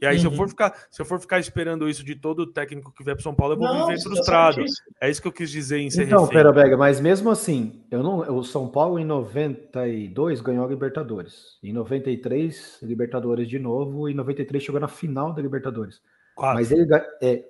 E 0.00 0.06
aí, 0.06 0.16
uhum. 0.16 0.20
se, 0.20 0.26
eu 0.26 0.30
for 0.32 0.42
uhum. 0.42 0.48
ficar, 0.48 0.74
se 0.90 1.00
eu 1.00 1.06
for 1.06 1.18
ficar 1.18 1.38
esperando 1.38 1.88
isso 1.88 2.04
de 2.04 2.14
todo 2.14 2.46
técnico 2.46 2.92
que 2.92 3.02
vier 3.02 3.16
para 3.16 3.22
São 3.22 3.34
Paulo, 3.34 3.54
eu 3.54 3.58
vou 3.58 3.66
não, 3.66 3.86
viver 3.86 3.96
tá 3.96 4.02
frustrado. 4.02 4.64
É 5.00 5.08
isso 5.08 5.22
que 5.22 5.28
eu 5.28 5.32
quis 5.32 5.50
dizer 5.50 5.78
em 5.78 5.90
ser 5.90 6.04
Então, 6.04 6.28
Perabega, 6.28 6.76
mas 6.76 7.00
mesmo 7.00 7.30
assim, 7.30 7.82
eu 7.90 8.02
não, 8.02 8.18
o 8.36 8.44
São 8.44 8.68
Paulo 8.68 8.98
em 8.98 9.04
92 9.04 10.40
ganhou 10.42 10.66
a 10.66 10.68
Libertadores. 10.68 11.58
Em 11.62 11.72
93, 11.72 12.80
Libertadores 12.82 13.48
de 13.48 13.58
novo. 13.58 14.08
E 14.08 14.12
em 14.12 14.14
93 14.14 14.62
chegou 14.62 14.80
na 14.80 14.88
final 14.88 15.32
da 15.32 15.40
Libertadores. 15.40 16.00
Quatro. 16.34 16.56
Mas 16.56 16.70
ele 16.70 16.86
é, 17.22 17.42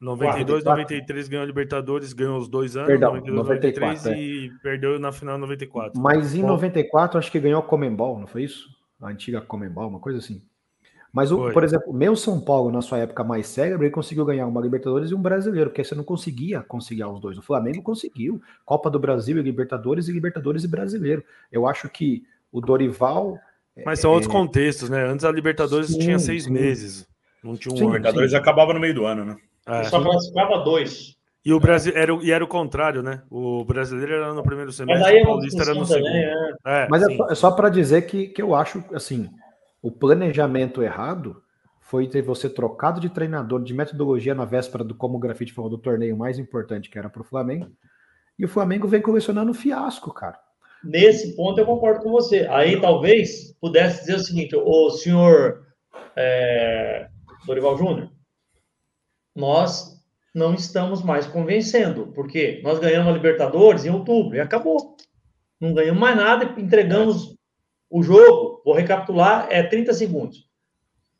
92, 0.00 0.64
93 0.64 1.28
ganhou 1.28 1.42
a 1.42 1.46
Libertadores, 1.46 2.12
ganhou 2.14 2.38
os 2.38 2.48
dois 2.48 2.74
anos, 2.74 2.88
Perdão, 2.88 3.14
92, 3.16 3.36
94, 3.36 3.80
93 3.80 4.06
é. 4.06 4.22
e 4.22 4.50
perdeu 4.62 4.98
na 4.98 5.12
final 5.12 5.36
94. 5.36 6.00
Mas 6.00 6.34
em 6.34 6.40
Bom, 6.40 6.48
94 6.48 7.18
acho 7.18 7.30
que 7.30 7.38
ganhou 7.38 7.60
a 7.60 7.62
Comembol, 7.62 8.18
não 8.18 8.26
foi 8.26 8.44
isso? 8.44 8.66
A 9.00 9.08
antiga 9.08 9.42
Comembol, 9.42 9.88
uma 9.88 10.00
coisa 10.00 10.18
assim. 10.18 10.42
Mas, 11.12 11.32
o, 11.32 11.50
por 11.52 11.64
exemplo, 11.64 11.90
o 11.90 11.94
meu 11.94 12.14
São 12.14 12.40
Paulo, 12.40 12.70
na 12.70 12.80
sua 12.80 12.98
época 12.98 13.24
mais 13.24 13.48
célebre, 13.48 13.86
ele 13.86 13.94
conseguiu 13.94 14.24
ganhar 14.24 14.46
uma 14.46 14.60
Libertadores 14.60 15.10
e 15.10 15.14
um 15.14 15.20
brasileiro, 15.20 15.70
porque 15.70 15.82
você 15.82 15.94
não 15.94 16.04
conseguia 16.04 16.60
conciliar 16.60 17.10
os 17.10 17.20
dois. 17.20 17.36
O 17.36 17.42
Flamengo 17.42 17.82
conseguiu. 17.82 18.40
Copa 18.64 18.88
do 18.88 18.98
Brasil 18.98 19.36
e 19.38 19.42
Libertadores 19.42 20.08
e 20.08 20.12
Libertadores 20.12 20.62
e 20.62 20.68
brasileiro. 20.68 21.24
Eu 21.50 21.66
acho 21.66 21.88
que 21.88 22.22
o 22.52 22.60
Dorival. 22.60 23.38
Mas 23.84 23.98
são 23.98 24.12
é... 24.12 24.14
outros 24.14 24.30
contextos, 24.30 24.88
né? 24.88 25.04
Antes 25.04 25.24
a 25.24 25.32
Libertadores 25.32 25.88
sim, 25.88 25.98
tinha 25.98 26.18
seis 26.18 26.44
sim. 26.44 26.50
meses. 26.50 27.08
Não 27.42 27.56
tinha 27.56 27.74
um 27.74 27.76
sim, 27.76 27.84
ano. 27.84 27.94
Libertadores 27.94 28.34
acabava 28.34 28.72
no 28.72 28.80
meio 28.80 28.94
do 28.94 29.04
ano, 29.04 29.24
né? 29.24 29.36
É. 29.66 29.84
Só 29.84 30.00
classificava 30.00 30.58
dois. 30.58 31.16
E 31.44 31.52
o 31.54 31.60
Brasil 31.60 31.92
era, 31.96 32.12
e 32.22 32.30
era 32.30 32.44
o 32.44 32.48
contrário, 32.48 33.02
né? 33.02 33.22
O 33.30 33.64
brasileiro 33.64 34.12
era 34.12 34.34
no 34.34 34.42
primeiro 34.42 34.70
semestre, 34.72 35.22
o 35.22 35.24
paulista 35.24 35.62
era 35.62 35.74
no 35.74 35.86
segundo. 35.86 36.06
é. 36.06 36.52
É, 36.66 36.88
Mas 36.90 37.02
é 37.02 37.16
só, 37.16 37.28
é 37.30 37.34
só 37.34 37.50
para 37.50 37.70
dizer 37.70 38.02
que, 38.02 38.28
que 38.28 38.42
eu 38.42 38.54
acho 38.54 38.84
assim, 38.92 39.30
o 39.82 39.90
planejamento 39.90 40.82
errado 40.82 41.42
foi 41.80 42.06
ter 42.06 42.22
você 42.22 42.48
trocado 42.48 43.00
de 43.00 43.08
treinador 43.08 43.62
de 43.62 43.74
metodologia 43.74 44.34
na 44.34 44.44
véspera 44.44 44.84
do, 44.84 44.94
como 44.94 45.16
o 45.16 45.20
Grafite 45.20 45.52
falou, 45.52 45.70
do 45.70 45.78
torneio 45.78 46.16
mais 46.16 46.38
importante 46.38 46.88
que 46.88 46.98
era 46.98 47.10
para 47.10 47.22
o 47.22 47.24
Flamengo. 47.24 47.68
E 48.38 48.44
o 48.44 48.48
Flamengo 48.48 48.86
vem 48.86 49.02
colecionando 49.02 49.52
fiasco, 49.52 50.12
cara. 50.12 50.38
Nesse 50.84 51.34
ponto 51.36 51.60
eu 51.60 51.66
concordo 51.66 52.02
com 52.02 52.10
você. 52.10 52.46
Aí 52.48 52.80
talvez 52.80 53.52
pudesse 53.60 54.00
dizer 54.00 54.14
o 54.14 54.20
seguinte: 54.20 54.56
o 54.56 54.90
senhor 54.90 55.66
é, 56.16 57.08
Dorival 57.46 57.76
Júnior, 57.76 58.10
nós 59.34 60.00
não 60.34 60.54
estamos 60.54 61.02
mais 61.02 61.26
convencendo, 61.26 62.12
porque 62.14 62.60
nós 62.62 62.78
ganhamos 62.78 63.08
a 63.08 63.12
Libertadores 63.12 63.84
em 63.84 63.90
outubro 63.90 64.36
e 64.36 64.40
acabou. 64.40 64.96
Não 65.60 65.74
ganhamos 65.74 66.00
mais 66.00 66.16
nada, 66.16 66.54
entregamos 66.58 67.36
o 67.90 68.02
jogo, 68.02 68.62
vou 68.64 68.72
recapitular, 68.72 69.48
é 69.50 69.62
30 69.64 69.92
segundos. 69.92 70.48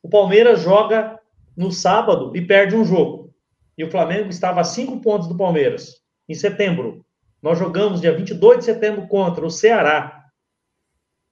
O 0.01 0.09
Palmeiras 0.09 0.61
joga 0.61 1.19
no 1.57 1.73
sábado 1.73 2.31
e 2.35 2.41
perde 2.41 2.77
um 2.77 2.85
jogo. 2.85 3.35
E 3.77 3.83
o 3.83 3.91
Flamengo 3.91 4.31
estava 4.31 4.61
a 4.61 4.65
cinco 4.65 5.01
pontos 5.01 5.27
do 5.27 5.37
Palmeiras, 5.37 5.97
em 6.29 6.35
setembro. 6.35 7.05
Nós 7.43 7.59
jogamos 7.59 8.01
dia 8.01 8.15
22 8.15 8.59
de 8.59 8.65
setembro 8.65 9.09
contra 9.09 9.45
o 9.45 9.51
Ceará. 9.51 10.27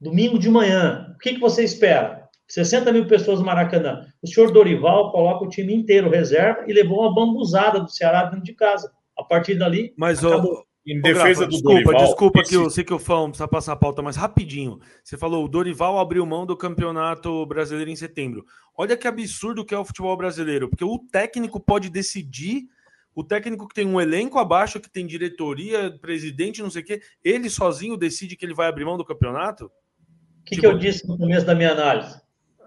Domingo 0.01 0.39
de 0.39 0.51
manhã. 0.51 1.15
O 1.15 1.19
que, 1.19 1.35
que 1.35 1.41
você 1.41 1.63
espera? 1.63 2.29
60 2.49 2.93
mil 2.93 3.07
pessoas 3.07 3.39
no 3.39 3.47
Maracanã. 3.47 4.07
O 4.23 4.27
senhor 4.27 4.51
Dorival 4.51 5.13
coloca 5.13 5.45
o 5.45 5.49
time 5.49 5.75
inteiro 5.75 6.11
reserva 6.11 6.65
e 6.67 6.73
levou 6.73 7.01
uma 7.01 7.15
bambuzada 7.15 7.79
do 7.79 7.91
Ceará 7.91 8.25
dentro 8.25 8.45
de 8.45 8.55
casa. 8.55 8.91
A 9.17 9.23
partir 9.23 9.57
dali, 9.57 9.93
Mas, 9.97 10.25
acabou. 10.25 10.65
Em 10.89 11.03
defesa 11.03 11.45
do 11.45 11.51
desculpa, 11.51 11.83
Dorival. 11.83 12.07
Desculpa 12.07 12.41
esse... 12.41 12.51
que 12.51 12.57
eu 12.57 12.71
sei 12.71 12.83
que 12.83 12.95
o 12.95 12.99
fã 12.99 13.25
precisa 13.29 13.47
passar 13.47 13.75
a 13.75 13.77
pauta, 13.77 14.01
mas 14.01 14.17
rapidinho. 14.17 14.81
Você 15.05 15.19
falou, 15.19 15.45
o 15.45 15.49
Dorival 15.49 15.99
abriu 15.99 16.25
mão 16.25 16.47
do 16.47 16.57
campeonato 16.57 17.45
brasileiro 17.45 17.91
em 17.91 17.97
setembro. 17.97 18.47
Olha 18.75 18.97
que 18.97 19.07
absurdo 19.07 19.67
que 19.67 19.75
é 19.75 19.79
o 19.79 19.85
futebol 19.85 20.17
brasileiro, 20.17 20.69
porque 20.69 20.85
o 20.85 20.99
técnico 20.99 21.61
pode 21.61 21.91
decidir, 21.91 22.69
o 23.15 23.23
técnico 23.23 23.69
que 23.69 23.75
tem 23.75 23.87
um 23.87 24.01
elenco 24.01 24.39
abaixo, 24.39 24.81
que 24.81 24.91
tem 24.91 25.07
diretoria, 25.07 25.91
presidente, 26.01 26.63
não 26.63 26.71
sei 26.71 26.83
o 26.83 26.85
quê, 26.85 27.03
ele 27.23 27.51
sozinho 27.51 27.97
decide 27.97 28.37
que 28.37 28.47
ele 28.47 28.55
vai 28.55 28.69
abrir 28.69 28.87
mão 28.87 28.97
do 28.97 29.05
campeonato? 29.05 29.67
O 29.67 30.45
que, 30.47 30.55
tipo... 30.55 30.61
que 30.61 30.67
eu 30.67 30.79
disse 30.79 31.07
no 31.07 31.19
começo 31.19 31.45
da 31.45 31.55
minha 31.55 31.73
análise? 31.73 32.19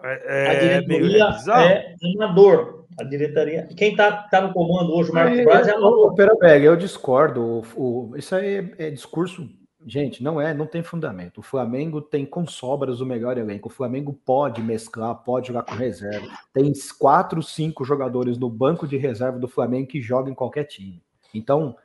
É, 0.03 0.45
é, 0.45 0.49
a 0.49 0.59
diretoria 0.59 1.30
é, 1.57 1.95
é 1.95 1.95
amador. 2.15 2.81
A 3.00 3.04
diretoria. 3.04 3.68
Quem 3.76 3.92
está 3.92 4.12
tá 4.24 4.42
no 4.42 4.54
comando 4.54 4.94
hoje, 4.94 5.12
o 5.12 5.14
Marcos 5.14 5.39
é, 5.39 5.44
Braz, 5.44 5.68
é 5.68 5.76
o 5.78 6.14
Perabeg, 6.14 6.66
eu 6.66 6.76
discordo. 6.76 7.64
O, 7.76 8.12
o, 8.12 8.18
isso 8.18 8.36
aí 8.36 8.56
é, 8.78 8.88
é, 8.88 8.89
discurso. 8.89 9.50
Gente, 9.84 10.22
não 10.22 10.39
é, 10.39 10.54
não 10.54 10.68
tem 10.68 10.84
fundamento. 10.84 11.39
O 11.39 11.44
Flamengo 11.44 12.02
tem 12.02 12.24
com 12.24 12.46
sobras 12.46 13.02
o 13.02 13.06
melhor 13.06 13.38
elenco. 13.38 13.68
O 13.68 13.72
Flamengo 13.72 14.14
pode 14.24 14.62
mesclar, 14.62 15.16
pode 15.16 15.48
jogar 15.48 15.64
com 15.64 15.74
reserva. 15.74 16.28
Tem 16.54 16.72
quatro, 17.00 17.42
cinco 17.42 17.84
jogadores 17.84 18.38
no 18.38 18.48
banco 18.48 18.88
de 18.88 18.96
reserva 18.98 19.39
do 19.39 19.48
Flamengo 19.48 19.88
que 19.88 20.00
jogam 20.00 20.32
em 20.32 20.36
qualquer 20.36 20.66
time. 20.66 21.02
Então, 21.34 21.76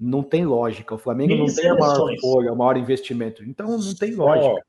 não 0.00 0.22
tem 0.22 0.46
lógica. 0.46 0.94
O 0.94 0.98
Flamengo 0.98 1.34
não 1.34 1.46
tem 1.46 1.68
a 1.68 1.74
maior 1.74 2.10
folha, 2.20 2.52
o 2.52 2.56
maior 2.56 2.78
investimento. 2.78 3.44
Então, 3.44 3.76
não 3.76 3.94
tem 3.94 4.14
lógica. 4.14 4.64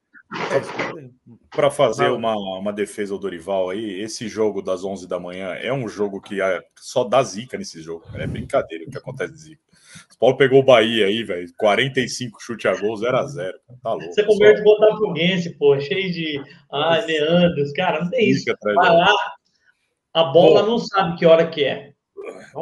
Para 1.50 1.70
fazer 1.70 2.10
uma, 2.10 2.36
uma 2.36 2.74
defesa 2.74 3.14
ao 3.14 3.20
Dorival 3.20 3.70
aí, 3.70 4.02
esse 4.02 4.28
jogo 4.28 4.62
das 4.62 4.84
11 4.84 5.08
da 5.08 5.20
manhã 5.20 5.50
é 5.54 5.72
um 5.72 5.88
jogo 5.88 6.20
que 6.20 6.42
é, 6.42 6.62
só 6.76 7.04
dá 7.04 7.22
zica 7.22 7.58
nesse 7.58 7.82
jogo. 7.82 8.06
É 8.16 8.26
brincadeira 8.26 8.86
o 8.86 8.90
que 8.90 8.98
acontece 8.98 9.34
de 9.34 9.40
zica. 9.40 9.62
O 10.16 10.18
Paulo 10.18 10.38
pegou 10.38 10.60
o 10.60 10.66
Bahia 10.66 11.06
aí, 11.06 11.24
velho. 11.24 11.48
45 11.58 12.42
chute 12.42 12.68
a 12.68 12.76
gol, 12.76 12.96
0x0. 12.96 13.52
Tá 13.84 13.94
louco. 13.94 14.12
Você 14.12 14.24
converte 14.24 14.62
o 14.62 14.64
Botafoguense, 14.64 15.52
pô, 15.58 15.80
cheio 15.80 16.12
de. 16.12 16.42
Ai, 16.72 17.06
meandros. 17.06 17.72
Cara, 17.74 18.02
não 18.02 18.10
tem 18.10 18.30
isso. 18.30 18.46
Vai 18.64 18.90
lá, 18.90 19.14
a 20.14 20.24
bola 20.26 20.64
não 20.64 20.78
sabe 20.78 21.18
que 21.18 21.26
hora 21.26 21.48
que 21.48 21.64
é. 21.64 21.94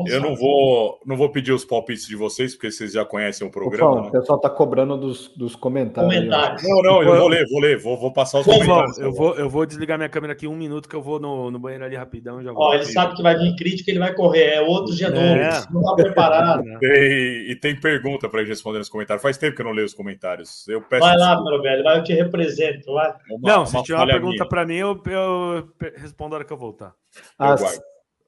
Eu 0.07 0.21
não 0.21 0.35
vou, 0.35 0.99
não 1.05 1.15
vou 1.15 1.29
pedir 1.29 1.51
os 1.51 1.65
palpites 1.65 2.07
de 2.07 2.15
vocês, 2.15 2.53
porque 2.53 2.71
vocês 2.71 2.93
já 2.93 3.03
conhecem 3.03 3.45
o 3.45 3.51
programa. 3.51 4.01
Né? 4.01 4.07
O 4.07 4.11
pessoal 4.11 4.37
está 4.37 4.49
cobrando 4.49 4.97
dos, 4.97 5.27
dos 5.35 5.55
comentários. 5.55 6.13
comentários. 6.13 6.63
Não, 6.63 6.81
não, 6.81 7.03
eu 7.03 7.15
vou 7.17 7.27
ler, 7.27 7.45
vou 7.49 7.59
ler, 7.59 7.77
vou, 7.77 7.97
vou 7.97 8.13
passar 8.13 8.39
os 8.39 8.45
Pô, 8.45 8.53
comentários. 8.53 8.97
Eu 8.99 9.11
vou, 9.11 9.35
eu 9.35 9.49
vou 9.49 9.65
desligar 9.65 9.97
minha 9.97 10.09
câmera 10.09 10.33
aqui 10.33 10.47
um 10.47 10.55
minuto, 10.55 10.87
que 10.87 10.95
eu 10.95 11.01
vou 11.01 11.19
no, 11.19 11.51
no 11.51 11.59
banheiro 11.59 11.83
ali 11.83 11.95
rapidão. 11.95 12.41
Já 12.41 12.51
vou 12.51 12.63
Ó, 12.63 12.73
ele 12.73 12.85
sabe 12.85 13.15
que 13.15 13.23
vai 13.23 13.37
vir 13.37 13.55
crítica, 13.55 13.91
ele 13.91 13.99
vai 13.99 14.13
correr. 14.13 14.53
É 14.55 14.61
outro 14.61 14.95
dia 14.95 15.07
é. 15.07 15.49
não 15.71 15.81
está 15.81 15.95
preparado. 15.95 16.63
Tem, 16.79 17.51
e 17.51 17.55
tem 17.55 17.79
pergunta 17.79 18.27
para 18.29 18.43
responder 18.43 18.79
nos 18.79 18.89
comentários. 18.89 19.21
Faz 19.21 19.37
tempo 19.37 19.55
que 19.55 19.61
eu 19.61 19.65
não 19.65 19.73
leio 19.73 19.85
os 19.85 19.93
comentários. 19.93 20.67
Eu 20.67 20.81
peço 20.81 21.01
vai 21.01 21.17
lá, 21.17 21.41
meu 21.41 21.61
velho, 21.61 21.83
vai, 21.83 21.99
eu 21.99 22.03
te 22.03 22.13
represento. 22.13 22.93
Vai. 22.93 23.13
Uma, 23.29 23.51
não, 23.51 23.65
se 23.65 23.83
tiver 23.83 23.97
uma 23.97 24.07
pergunta 24.07 24.45
para 24.45 24.65
mim, 24.65 24.75
eu, 24.75 25.01
eu 25.05 25.67
respondo 25.97 26.31
na 26.31 26.35
hora 26.37 26.45
que 26.45 26.53
eu 26.53 26.57
voltar. 26.57 26.93
As, 27.37 27.81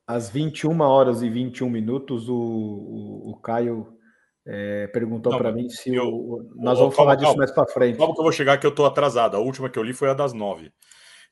às 0.06 0.30
21 0.30 0.80
horas 0.82 1.22
e 1.22 1.30
21 1.30 1.70
minutos, 1.70 2.30
o, 2.30 2.36
o, 2.36 3.32
o 3.32 3.41
Caio 3.41 3.97
é, 4.45 4.88
perguntou 4.88 5.38
para 5.38 5.51
mim 5.51 5.70
se 5.70 5.95
eu, 5.95 6.08
o, 6.08 6.51
nós 6.56 6.78
vamos 6.78 6.95
falar 6.95 7.16
disso 7.16 7.28
calma, 7.28 7.39
mais 7.39 7.51
para 7.51 7.68
frente. 7.68 7.97
Como 7.97 8.14
que 8.14 8.20
eu 8.20 8.24
vou 8.24 8.32
chegar 8.32 8.58
que 8.58 8.66
eu 8.66 8.72
estou 8.72 8.86
atrasado? 8.86 9.38
A 9.38 9.39
última 9.39 9.70
que 9.70 9.80
eu 9.80 9.84
li 9.84 9.93
foi 9.93 10.10
a 10.10 10.14
das 10.14 10.34
9. 10.34 10.72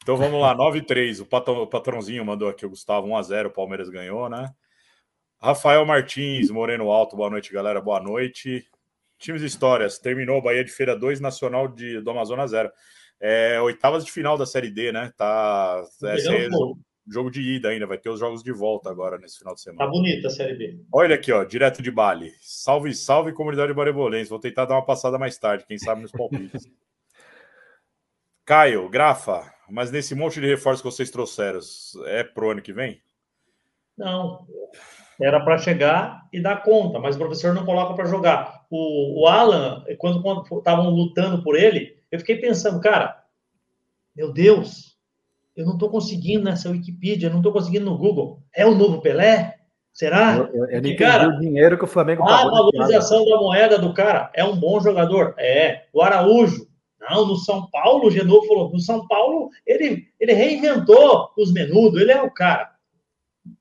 Então 0.01 0.15
vamos 0.15 0.39
lá, 0.39 0.53
9 0.55 0.80
e 0.80 0.82
3. 0.82 1.19
O, 1.19 1.26
patrão, 1.26 1.61
o 1.61 1.67
patrãozinho 1.67 2.26
mandou 2.26 2.47
aqui 2.47 2.65
o 2.65 2.69
Gustavo 2.69 3.07
1 3.07 3.17
a 3.17 3.22
0 3.22 3.49
o 3.49 3.53
Palmeiras 3.53 3.89
ganhou, 3.89 4.30
né? 4.30 4.49
Rafael 5.41 5.86
Martins, 5.86 6.51
Moreno 6.51 6.91
Alto, 6.91 7.15
boa 7.15 7.30
noite, 7.30 7.51
galera. 7.51 7.82
Boa 7.82 7.99
noite. 7.99 8.63
Times 9.17 9.41
Histórias, 9.41 9.99
terminou 9.99 10.41
Bahia 10.41 10.63
de 10.63 10.72
Feira 10.72 10.95
2, 10.95 11.19
Nacional 11.19 11.67
de, 11.67 11.99
do 12.01 12.09
Amazonas 12.11 12.51
0. 12.51 12.72
É, 13.19 13.59
oitavas 13.61 14.03
de 14.03 14.11
final 14.11 14.38
da 14.38 14.47
Série 14.47 14.72
D, 14.72 14.91
né? 14.91 15.11
Tá. 15.15 15.84
É, 16.03 16.47
jogo 17.07 17.29
de 17.29 17.41
ida 17.41 17.69
ainda, 17.69 17.87
vai 17.87 17.97
ter 17.97 18.09
os 18.09 18.19
jogos 18.19 18.43
de 18.43 18.51
volta 18.51 18.89
agora 18.89 19.17
nesse 19.17 19.39
final 19.39 19.55
de 19.55 19.61
semana. 19.61 19.85
Tá 19.85 19.91
bonita 19.91 20.27
a 20.27 20.31
Série 20.31 20.55
B. 20.55 20.79
Olha 20.91 21.15
aqui, 21.15 21.31
ó, 21.31 21.43
direto 21.43 21.81
de 21.81 21.91
Bali. 21.91 22.31
Salve, 22.39 22.93
salve, 22.93 23.33
comunidade 23.33 23.73
barebolense. 23.73 24.29
Vou 24.29 24.39
tentar 24.39 24.65
dar 24.65 24.75
uma 24.75 24.85
passada 24.85 25.17
mais 25.17 25.37
tarde, 25.37 25.65
quem 25.67 25.77
sabe 25.77 26.01
nos 26.01 26.11
palpites. 26.11 26.67
Caio, 28.45 28.89
Grafa, 28.89 29.51
mas 29.69 29.91
nesse 29.91 30.13
monte 30.13 30.41
de 30.41 30.47
reforços 30.47 30.81
que 30.81 30.91
vocês 30.91 31.09
trouxeram, 31.09 31.59
é 32.05 32.23
pro 32.23 32.51
ano 32.51 32.61
que 32.61 32.73
vem? 32.73 33.01
Não. 33.97 34.45
Era 35.21 35.39
para 35.39 35.59
chegar 35.59 36.27
e 36.33 36.41
dar 36.41 36.63
conta, 36.63 36.99
mas 36.99 37.15
o 37.15 37.19
professor 37.19 37.53
não 37.53 37.63
coloca 37.63 37.93
para 37.93 38.09
jogar. 38.09 38.65
O, 38.69 39.21
o 39.21 39.27
Alan, 39.27 39.85
quando 39.97 40.43
estavam 40.57 40.89
lutando 40.89 41.43
por 41.43 41.55
ele, 41.55 41.97
eu 42.11 42.19
fiquei 42.19 42.37
pensando, 42.37 42.81
cara, 42.81 43.23
meu 44.15 44.33
Deus, 44.33 44.90
eu 45.62 45.66
não 45.66 45.74
estou 45.74 45.89
conseguindo 45.89 46.43
nessa 46.43 46.70
Wikipedia, 46.70 47.28
eu 47.28 47.32
não 47.32 47.39
estou 47.39 47.53
conseguindo 47.53 47.86
no 47.86 47.97
Google. 47.97 48.41
É 48.53 48.66
o 48.66 48.74
novo 48.74 48.99
Pelé? 48.99 49.55
Será? 49.93 50.38
Eu, 50.38 50.68
eu, 50.70 50.82
eu 50.82 50.97
cara, 50.97 51.30
o 51.30 51.39
dinheiro 51.39 51.78
que 51.78 51.84
o 51.84 51.88
Flamengo 51.88 52.24
A 52.24 52.45
valorização 52.45 53.24
da 53.26 53.38
moeda 53.38 53.78
do 53.78 53.93
cara 53.93 54.32
é 54.34 54.43
um 54.43 54.55
bom 54.55 54.80
jogador. 54.80 55.36
É. 55.38 55.84
O 55.93 56.01
Araújo. 56.01 56.68
Não, 56.99 57.28
no 57.28 57.36
São 57.36 57.68
Paulo, 57.70 58.07
o 58.07 58.12
Genovo 58.12 58.45
falou, 58.45 58.72
no 58.72 58.80
São 58.80 59.07
Paulo 59.07 59.49
ele, 59.66 60.05
ele 60.20 60.34
reinventou 60.34 61.32
os 61.36 61.51
menudos, 61.51 61.99
ele 61.99 62.12
é 62.12 62.22
o 62.22 62.30
cara. 62.30 62.72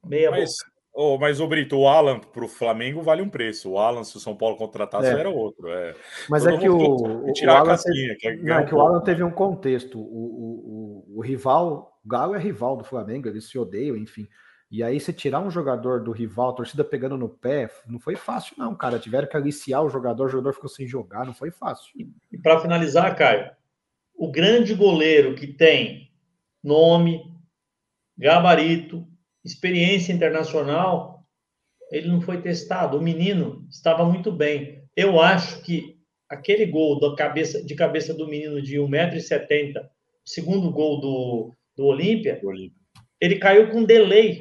Meia 0.05 0.31
Mas, 0.31 0.51
boca. 0.51 0.71
Oh, 0.93 1.17
mas 1.17 1.41
o 1.41 1.47
Brito, 1.47 1.79
o 1.79 1.89
Alan 1.89 2.19
para 2.19 2.45
o 2.45 2.49
Flamengo 2.49 3.01
vale 3.01 3.23
um 3.23 3.29
preço. 3.29 3.71
O 3.71 3.79
Alan, 3.79 4.05
se 4.05 4.17
o 4.17 4.21
São 4.21 4.37
Paulo 4.37 4.57
contratasse, 4.57 5.09
é. 5.09 5.13
era 5.13 5.31
outro. 5.31 5.69
É. 5.69 5.95
Mas 6.29 6.47
é 6.47 6.57
que 6.59 6.69
o, 6.69 7.33
tirar 7.33 7.55
o, 7.55 7.57
Alan 7.59 7.77
teve, 7.77 8.17
que 8.17 8.29
é 8.29 8.37
não, 8.37 8.59
é 8.59 8.65
que 8.65 8.75
o 8.75 8.81
Alan 8.81 9.01
teve 9.01 9.23
um 9.23 9.31
contexto. 9.31 9.99
O, 9.99 10.03
o, 10.03 11.05
o, 11.15 11.19
o 11.19 11.21
rival 11.23 11.90
O 12.05 12.09
Galo 12.09 12.35
é 12.35 12.39
rival 12.39 12.77
do 12.77 12.85
Flamengo, 12.85 13.29
eles 13.29 13.49
se 13.49 13.59
odeiam, 13.59 13.97
enfim. 13.97 14.29
E 14.71 14.85
aí, 14.85 15.01
você 15.01 15.13
tirar 15.13 15.41
um 15.41 15.51
jogador 15.51 16.03
do 16.03 16.13
rival, 16.13 16.51
a 16.51 16.55
torcida 16.55 16.85
pegando 16.85 17.17
no 17.17 17.29
pé, 17.29 17.69
não 17.89 17.99
foi 17.99 18.15
fácil, 18.15 18.55
não, 18.57 18.75
cara. 18.75 19.01
Tiveram 19.01 19.29
que 19.29 19.37
aliciar 19.37 19.83
o 19.83 19.91
jogador, 19.91 20.27
o 20.27 20.29
jogador 20.29 20.53
ficou 20.55 20.69
sem 20.69 20.87
jogar, 20.87 21.27
não 21.27 21.35
foi 21.35 21.51
fácil. 21.51 21.93
E 22.31 22.39
para 22.39 22.61
finalizar, 22.61 23.17
Caio, 23.17 23.51
o 24.15 24.31
grande 24.31 24.75
goleiro 24.75 25.35
que 25.35 25.49
tem 25.49 26.13
nome, 26.63 27.25
gabarito, 28.17 29.09
experiência 29.45 30.13
internacional, 30.13 31.27
ele 31.91 32.07
não 32.07 32.21
foi 32.21 32.41
testado. 32.41 32.97
O 32.97 33.03
menino 33.03 33.67
estava 33.69 34.05
muito 34.05 34.31
bem. 34.31 34.85
Eu 34.95 35.21
acho 35.21 35.63
que 35.63 35.99
aquele 36.29 36.67
gol 36.67 37.17
cabeça, 37.17 37.61
de 37.65 37.75
cabeça 37.75 38.15
do 38.15 38.29
menino 38.29 38.63
de 38.63 38.77
1,70m, 38.77 39.89
segundo 40.25 40.71
gol 40.71 41.01
do, 41.01 41.57
do 41.81 41.87
Olímpia, 41.87 42.39
ele 43.19 43.39
caiu 43.39 43.71
com 43.71 43.85
delay. 43.85 44.39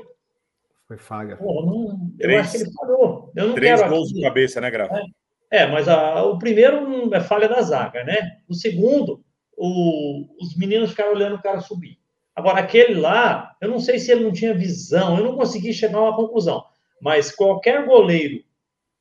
Foi 0.85 0.97
falha. 0.97 1.37
não, 1.39 2.11
eu 2.19 2.27
três, 2.27 2.41
acho 2.41 2.51
que 2.51 2.63
ele 2.63 2.73
falhou. 2.73 3.31
Eu 3.33 3.47
não 3.47 3.55
três 3.55 3.79
quero 3.79 3.89
gols 3.89 4.09
aqui. 4.09 4.15
de 4.15 4.21
cabeça, 4.21 4.59
né, 4.59 4.69
Grafa? 4.69 5.01
É, 5.49 5.59
é 5.59 5.67
mas 5.67 5.87
a, 5.87 6.25
o 6.25 6.37
primeiro 6.37 7.13
é 7.13 7.21
falha 7.21 7.47
da 7.47 7.61
zaga, 7.61 8.03
né? 8.03 8.39
O 8.49 8.53
segundo, 8.53 9.23
o, 9.55 10.25
os 10.41 10.57
meninos 10.57 10.89
ficaram 10.89 11.13
olhando 11.13 11.37
o 11.37 11.41
cara 11.41 11.61
subir. 11.61 11.97
Agora, 12.35 12.59
aquele 12.59 12.95
lá, 12.95 13.55
eu 13.61 13.69
não 13.69 13.79
sei 13.79 13.99
se 13.99 14.11
ele 14.11 14.23
não 14.23 14.33
tinha 14.33 14.53
visão, 14.53 15.17
eu 15.17 15.23
não 15.23 15.35
consegui 15.37 15.71
chegar 15.71 15.99
a 15.99 16.09
uma 16.09 16.15
conclusão. 16.15 16.65
Mas 17.01 17.31
qualquer 17.31 17.85
goleiro 17.85 18.43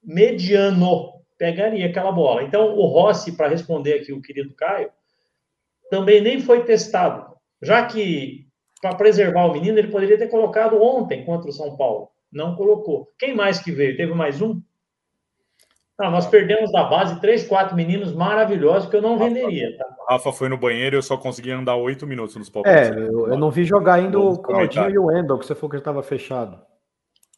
mediano 0.03 1.14
pegaria 1.36 1.86
aquela 1.86 2.12
bola. 2.12 2.45
Então, 2.45 2.76
o 2.76 2.86
Rossi, 2.86 3.32
para 3.32 3.49
responder 3.49 3.95
aqui 3.95 4.12
o 4.12 4.22
querido 4.22 4.55
Caio, 4.55 4.91
também 5.91 6.20
nem 6.20 6.41
foi 6.41 6.64
testado. 6.64 7.38
Já 7.63 7.85
que 7.87 8.49
para 8.81 8.95
preservar 8.95 9.47
o 9.47 9.53
menino, 9.53 9.79
ele 9.79 9.89
poderia 9.89 10.19
ter 10.19 10.29
colocado 10.29 10.81
ontem 10.81 11.25
contra 11.25 11.51
o 11.51 11.53
São 11.53 11.77
Paulo. 11.77 12.09
Não 12.33 12.55
colocou. 12.55 13.09
Quem 13.19 13.35
mais 13.35 13.59
que 13.59 13.73
veio? 13.73 13.97
Teve 13.97 14.15
mais 14.15 14.41
um? 14.41 14.61
Não, 15.99 16.13
nós 16.13 16.27
perdemos 16.27 16.71
da 16.71 16.85
base 16.85 17.21
três, 17.21 17.45
quatro 17.45 17.75
meninos 17.75 18.15
maravilhosos 18.15 18.89
que 18.89 18.95
eu 18.95 19.03
não 19.03 19.19
venderia. 19.19 19.77
Tá? 19.77 19.85
Rafa 20.09 20.33
foi 20.33 20.49
no 20.49 20.57
banheiro 20.57 20.95
e 20.95 20.99
eu 20.99 21.03
só 21.03 21.17
consegui 21.17 21.51
andar 21.51 21.75
oito 21.75 22.07
minutos 22.07 22.37
nos 22.37 22.49
palpites. 22.49 22.91
É, 22.91 22.97
eu, 22.97 23.29
eu, 23.29 23.37
não 23.37 23.51
vi 23.51 23.65
jogar 23.65 23.95
ainda 23.95 24.19
o 24.21 24.39
Claudinho 24.39 24.91
e 24.91 24.99
o 24.99 25.07
Wendel, 25.07 25.39
que 25.39 25.47
você 25.47 25.57
falou 25.57 25.71
que 25.71 25.77
estava 25.77 26.01
fechado. 26.01 26.61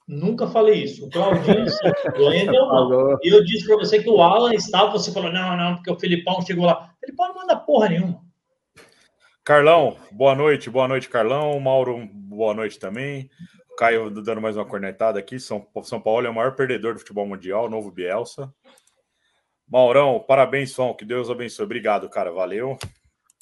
Nunca 0.06 0.46
falei 0.46 0.82
isso. 0.82 1.06
O 1.06 1.10
Claudinho, 1.10 1.64
o 2.18 2.28
Wendel 2.28 2.66
não. 2.66 3.18
E 3.22 3.28
eu 3.28 3.42
disse 3.44 3.66
para 3.66 3.76
você 3.76 4.02
que 4.02 4.10
o 4.10 4.20
Alan 4.20 4.52
estava, 4.52 4.90
você 4.90 5.10
falou, 5.10 5.32
não, 5.32 5.56
não, 5.56 5.76
porque 5.76 5.90
o 5.90 5.98
Felipão 5.98 6.42
chegou 6.42 6.66
lá. 6.66 6.92
O 6.96 7.00
Felipão 7.00 7.28
não 7.28 7.34
manda 7.36 7.56
porra 7.56 7.88
nenhuma. 7.88 8.20
Carlão, 9.50 9.96
boa 10.12 10.32
noite, 10.32 10.70
boa 10.70 10.86
noite, 10.86 11.08
Carlão. 11.08 11.58
Mauro, 11.58 12.08
boa 12.12 12.54
noite 12.54 12.78
também. 12.78 13.28
Caio 13.76 14.08
dando 14.08 14.40
mais 14.40 14.56
uma 14.56 14.64
cornetada 14.64 15.18
aqui. 15.18 15.40
São, 15.40 15.66
São 15.82 16.00
Paulo 16.00 16.24
é 16.24 16.30
o 16.30 16.32
maior 16.32 16.54
perdedor 16.54 16.92
do 16.94 17.00
futebol 17.00 17.26
mundial, 17.26 17.68
novo 17.68 17.90
Bielsa. 17.90 18.54
Maurão, 19.68 20.20
parabéns, 20.20 20.72
Fão. 20.72 20.94
Que 20.94 21.04
Deus 21.04 21.28
abençoe. 21.28 21.64
Obrigado, 21.64 22.08
cara. 22.08 22.30
Valeu. 22.30 22.78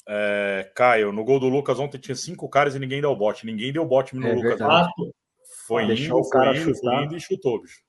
É, 0.07 0.71
Caio, 0.73 1.11
no 1.11 1.23
gol 1.23 1.39
do 1.39 1.47
Lucas 1.47 1.77
ontem 1.77 1.99
tinha 1.99 2.15
cinco 2.15 2.49
caras 2.49 2.73
e 2.73 2.79
ninguém 2.79 3.01
deu 3.01 3.15
bote. 3.15 3.45
Ninguém 3.45 3.71
deu 3.71 3.85
bote 3.85 4.15
no 4.15 4.25
é 4.25 4.33
Lucas. 4.33 4.59
Foi 5.67 5.85
Deixou 5.85 6.17
indo, 6.17 6.25
o 6.25 6.29
cara 6.31 6.55
foi 6.55 6.71
indo, 6.71 6.75
foi 6.75 7.03
indo 7.03 7.17
e 7.17 7.21
chutou, 7.21 7.61
bicho. 7.61 7.83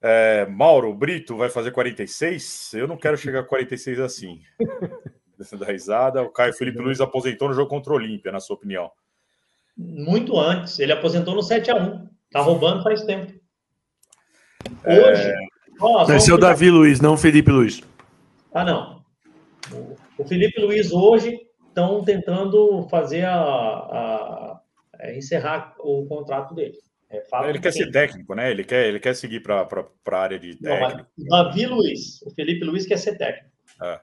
É, 0.00 0.46
Mauro, 0.46 0.94
Brito 0.94 1.36
vai 1.36 1.50
fazer 1.50 1.72
46? 1.72 2.72
Eu 2.72 2.88
não 2.88 2.96
quero 2.96 3.18
chegar 3.18 3.40
a 3.40 3.44
46 3.44 4.00
assim. 4.00 4.40
da 5.58 5.66
risada. 5.66 6.22
O 6.22 6.30
Caio 6.30 6.52
Felipe 6.52 6.78
Luiz 6.78 7.00
aposentou 7.00 7.48
no 7.48 7.54
jogo 7.54 7.68
contra 7.68 7.92
o 7.92 7.96
Olímpia, 7.96 8.32
na 8.32 8.40
sua 8.40 8.56
opinião? 8.56 8.90
Muito 9.76 10.38
antes. 10.38 10.78
Ele 10.78 10.92
aposentou 10.92 11.34
no 11.34 11.40
7x1. 11.40 12.08
Tá 12.30 12.40
roubando 12.40 12.82
faz 12.82 13.02
tempo. 13.04 13.32
Hoje. 14.84 15.28
É... 15.28 15.34
Ó, 15.80 16.10
Esse 16.12 16.30
é 16.30 16.34
o 16.34 16.38
Davi 16.38 16.70
Luiz, 16.70 17.00
não 17.00 17.14
o 17.14 17.16
Felipe 17.16 17.50
Luiz. 17.50 17.80
Ah, 18.52 18.64
não. 18.64 19.04
O 20.16 20.24
Felipe 20.24 20.60
Luiz 20.60 20.92
hoje 20.92 21.36
estão 21.68 22.04
tentando 22.04 22.86
fazer 22.88 23.24
a, 23.24 23.34
a, 23.34 24.60
a, 25.00 25.12
encerrar 25.14 25.74
o 25.80 26.06
contrato 26.06 26.54
dele. 26.54 26.78
É 27.10 27.22
ele 27.48 27.60
quer 27.60 27.72
ser 27.72 27.90
técnico, 27.90 28.34
né? 28.34 28.50
Ele 28.50 28.64
quer, 28.64 28.86
ele 28.86 28.98
quer 28.98 29.14
seguir 29.14 29.40
para 29.40 29.68
a 30.06 30.16
área 30.16 30.38
de 30.38 30.56
técnico. 30.56 31.08
Não, 31.18 31.44
Davi 31.44 31.66
Luiz. 31.66 32.22
O 32.22 32.30
Felipe 32.30 32.64
Luiz 32.64 32.86
quer 32.86 32.96
ser 32.96 33.16
técnico. 33.16 33.50
É. 33.82 34.00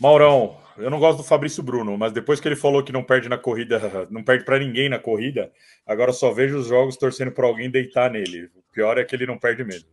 Maurão, 0.00 0.56
eu 0.76 0.90
não 0.90 0.98
gosto 0.98 1.18
do 1.18 1.24
Fabrício 1.24 1.62
Bruno, 1.62 1.96
mas 1.96 2.12
depois 2.12 2.40
que 2.40 2.48
ele 2.48 2.56
falou 2.56 2.82
que 2.82 2.92
não 2.92 3.04
perde 3.04 3.28
na 3.28 3.38
corrida, 3.38 3.80
não 4.10 4.22
perde 4.22 4.44
para 4.44 4.58
ninguém 4.58 4.88
na 4.88 4.98
corrida, 4.98 5.50
agora 5.86 6.12
só 6.12 6.32
vejo 6.32 6.58
os 6.58 6.66
jogos 6.66 6.96
torcendo 6.96 7.30
para 7.30 7.46
alguém 7.46 7.70
deitar 7.70 8.10
nele. 8.10 8.50
O 8.54 8.62
pior 8.72 8.98
é 8.98 9.04
que 9.04 9.14
ele 9.14 9.26
não 9.26 9.38
perde 9.38 9.64
mesmo. 9.64 9.88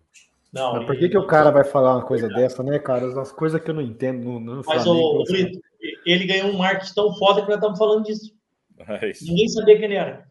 Não, 0.52 0.74
mas 0.74 0.86
por 0.86 0.97
que, 0.97 1.08
que 1.08 1.18
o 1.18 1.26
cara 1.26 1.49
vai 1.49 1.64
falar 1.64 1.95
uma 1.95 2.06
coisa 2.06 2.28
dessa, 2.28 2.62
né, 2.62 2.78
cara? 2.78 3.08
As 3.22 3.32
coisas 3.32 3.62
que 3.62 3.70
eu 3.70 3.76
não 3.76 3.82
entendo 3.82 4.22
no, 4.24 4.39
no 4.39 4.62
Mas 4.66 4.86
o 4.86 5.24
Brito, 5.24 5.60
ele 6.06 6.26
ganhou 6.26 6.49
um 6.49 6.58
marketing 6.58 6.93
tão 6.93 7.16
foda 7.16 7.41
que 7.41 7.47
nós 7.47 7.56
estamos 7.56 7.80
falando 7.80 8.04
disso. 8.04 8.34
É 8.82 9.12
Ninguém 9.22 9.47
sabia 9.47 9.76
quem 9.76 9.86
ele 9.86 9.93
era. 9.93 10.30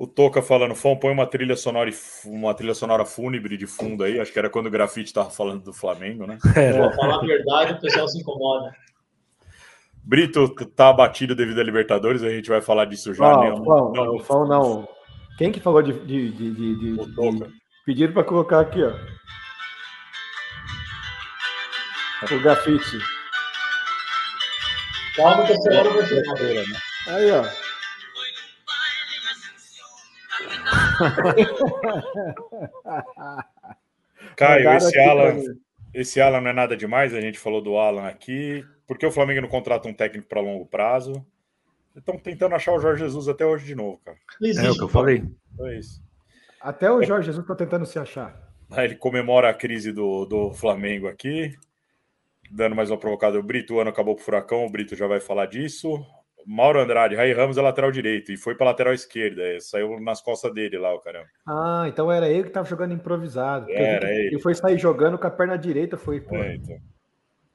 O 0.00 0.06
Toca 0.06 0.40
falando, 0.40 0.74
Fom, 0.74 0.96
põe 0.96 1.12
uma 1.12 1.26
trilha 1.26 1.54
sonora 1.54 1.90
uma 2.24 2.54
trilha 2.54 2.72
sonora 2.72 3.04
fúnebre 3.04 3.58
de 3.58 3.66
fundo 3.66 4.02
aí. 4.02 4.18
Acho 4.18 4.32
que 4.32 4.38
era 4.38 4.48
quando 4.48 4.64
o 4.64 4.70
grafite 4.70 5.08
estava 5.08 5.28
falando 5.28 5.62
do 5.62 5.74
Flamengo, 5.74 6.26
né? 6.26 6.38
Para 6.54 6.90
falar 6.92 7.16
a 7.16 7.20
verdade, 7.20 7.74
o 7.74 7.80
pessoal 7.82 8.08
se 8.08 8.18
incomoda. 8.18 8.74
Brito 10.02 10.54
tá 10.74 10.88
abatido 10.88 11.34
devido 11.34 11.60
a 11.60 11.62
Libertadores, 11.64 12.22
a 12.22 12.30
gente 12.30 12.48
vai 12.48 12.62
falar 12.62 12.86
disso 12.86 13.12
já. 13.12 13.30
Não, 13.30 13.40
né? 13.42 13.50
não, 13.50 13.92
não, 13.92 14.16
não, 14.16 14.46
não. 14.46 14.88
Quem 15.36 15.52
que 15.52 15.60
falou 15.60 15.82
de, 15.82 15.92
de, 15.92 16.32
de, 16.32 16.54
de, 16.54 16.78
de, 16.78 16.96
de 16.96 17.60
pediram 17.84 18.14
para 18.14 18.24
colocar 18.24 18.60
aqui, 18.60 18.82
ó. 18.82 18.94
O 22.24 22.40
grafite. 22.40 22.98
Calma 25.14 25.44
que 25.44 25.52
essa 25.52 25.78
hora 25.78 25.90
vai 25.90 26.06
chegar. 26.06 26.34
Aí, 27.08 27.30
ó. 27.32 27.69
Caio, 34.36 34.70
esse 34.72 34.98
Alan, 34.98 35.40
esse 35.94 36.20
Alan 36.20 36.40
não 36.40 36.50
é 36.50 36.52
nada 36.52 36.76
demais, 36.76 37.14
a 37.14 37.20
gente 37.20 37.38
falou 37.38 37.60
do 37.60 37.76
Alan 37.76 38.06
aqui. 38.06 38.64
Por 38.86 38.98
que 38.98 39.06
o 39.06 39.12
Flamengo 39.12 39.40
não 39.40 39.48
contrata 39.48 39.88
um 39.88 39.94
técnico 39.94 40.28
para 40.28 40.40
longo 40.40 40.66
prazo? 40.66 41.24
Estão 41.96 42.18
tentando 42.18 42.54
achar 42.54 42.72
o 42.72 42.80
Jorge 42.80 43.04
Jesus 43.04 43.28
até 43.28 43.44
hoje 43.44 43.66
de 43.66 43.74
novo, 43.74 44.00
cara. 44.04 44.16
É 44.42 44.70
o 44.70 44.74
que 44.74 44.84
eu 44.84 44.88
falei. 44.88 45.24
É 45.60 45.78
isso. 45.78 46.02
Até 46.60 46.90
o 46.90 47.02
Jorge 47.02 47.26
Jesus 47.26 47.44
está 47.44 47.54
tentando 47.54 47.86
se 47.86 47.98
achar. 47.98 48.50
Ele 48.76 48.94
comemora 48.94 49.50
a 49.50 49.54
crise 49.54 49.92
do, 49.92 50.24
do 50.24 50.52
Flamengo 50.52 51.08
aqui, 51.08 51.56
dando 52.50 52.76
mais 52.76 52.90
uma 52.90 52.98
provocada. 52.98 53.38
O 53.38 53.42
Brito, 53.42 53.74
o 53.74 53.80
ano 53.80 53.90
acabou 53.90 54.14
com 54.14 54.20
o 54.20 54.24
Furacão, 54.24 54.64
o 54.64 54.70
Brito 54.70 54.94
já 54.94 55.06
vai 55.06 55.18
falar 55.18 55.46
disso. 55.46 56.04
Mauro 56.46 56.80
Andrade, 56.80 57.14
Rai 57.14 57.32
Ramos 57.32 57.58
é 57.58 57.62
lateral 57.62 57.90
direito 57.90 58.32
e 58.32 58.36
foi 58.36 58.54
para 58.54 58.66
lateral 58.66 58.92
esquerda, 58.92 59.42
é, 59.42 59.60
saiu 59.60 59.98
nas 60.00 60.20
costas 60.20 60.52
dele 60.52 60.78
lá, 60.78 60.94
o 60.94 61.00
caramba. 61.00 61.26
Ah, 61.46 61.84
então 61.88 62.10
era 62.10 62.28
ele 62.28 62.44
que 62.44 62.48
estava 62.48 62.68
jogando 62.68 62.94
improvisado. 62.94 63.70
Era 63.70 64.10
ele. 64.10 64.28
Ele 64.28 64.40
foi 64.40 64.54
sair 64.54 64.78
jogando 64.78 65.18
com 65.18 65.26
a 65.26 65.30
perna 65.30 65.56
direita, 65.56 65.96
foi. 65.96 66.24
É, 66.30 66.54
então. 66.54 66.76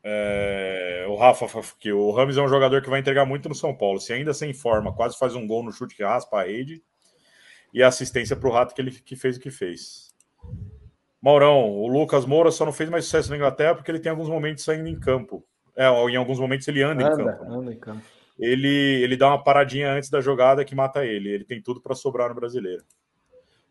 é, 0.03 1.05
o 1.07 1.15
Rafa, 1.15 1.47
que 1.79 1.91
o 1.91 2.11
Ramos 2.11 2.37
é 2.37 2.41
um 2.41 2.47
jogador 2.47 2.81
que 2.81 2.89
vai 2.89 2.99
entregar 2.99 3.25
muito 3.25 3.49
no 3.49 3.55
São 3.55 3.75
Paulo. 3.75 3.99
Se 3.99 4.13
ainda 4.13 4.33
sem 4.33 4.53
forma, 4.53 4.93
quase 4.93 5.17
faz 5.17 5.35
um 5.35 5.45
gol 5.47 5.63
no 5.63 5.71
chute 5.71 5.95
que 5.95 6.03
raspa 6.03 6.41
a 6.41 6.43
rede 6.43 6.81
e 7.73 7.83
a 7.83 7.87
assistência 7.87 8.35
para 8.35 8.49
o 8.49 8.51
Rato 8.51 8.73
que 8.73 8.81
ele 8.81 8.91
que 8.91 9.15
fez 9.15 9.37
o 9.37 9.39
que 9.39 9.51
fez. 9.51 10.13
Maurão, 11.21 11.71
o 11.71 11.87
Lucas 11.87 12.25
Moura 12.25 12.51
só 12.51 12.65
não 12.65 12.73
fez 12.73 12.89
mais 12.89 13.05
sucesso 13.05 13.31
na 13.31 13.35
Inglaterra 13.35 13.73
porque 13.73 13.89
ele 13.89 13.99
tem 13.99 14.11
alguns 14.11 14.29
momentos 14.29 14.63
saindo 14.63 14.87
em 14.87 14.99
campo. 14.99 15.43
É, 15.75 15.87
em 15.87 16.15
alguns 16.15 16.39
momentos 16.39 16.67
ele 16.67 16.81
anda, 16.81 17.05
anda 17.05 17.21
em 17.21 17.25
campo. 17.25 17.51
Anda 17.51 17.73
em 17.73 17.79
campo 17.79 18.14
ele, 18.37 19.03
ele 19.03 19.17
dá 19.17 19.29
uma 19.29 19.43
paradinha 19.43 19.91
antes 19.91 20.09
da 20.09 20.21
jogada 20.21 20.65
que 20.65 20.75
mata 20.75 21.05
ele. 21.05 21.29
Ele 21.29 21.45
tem 21.45 21.61
tudo 21.61 21.81
para 21.81 21.95
sobrar 21.95 22.29
no 22.29 22.35
brasileiro. 22.35 22.83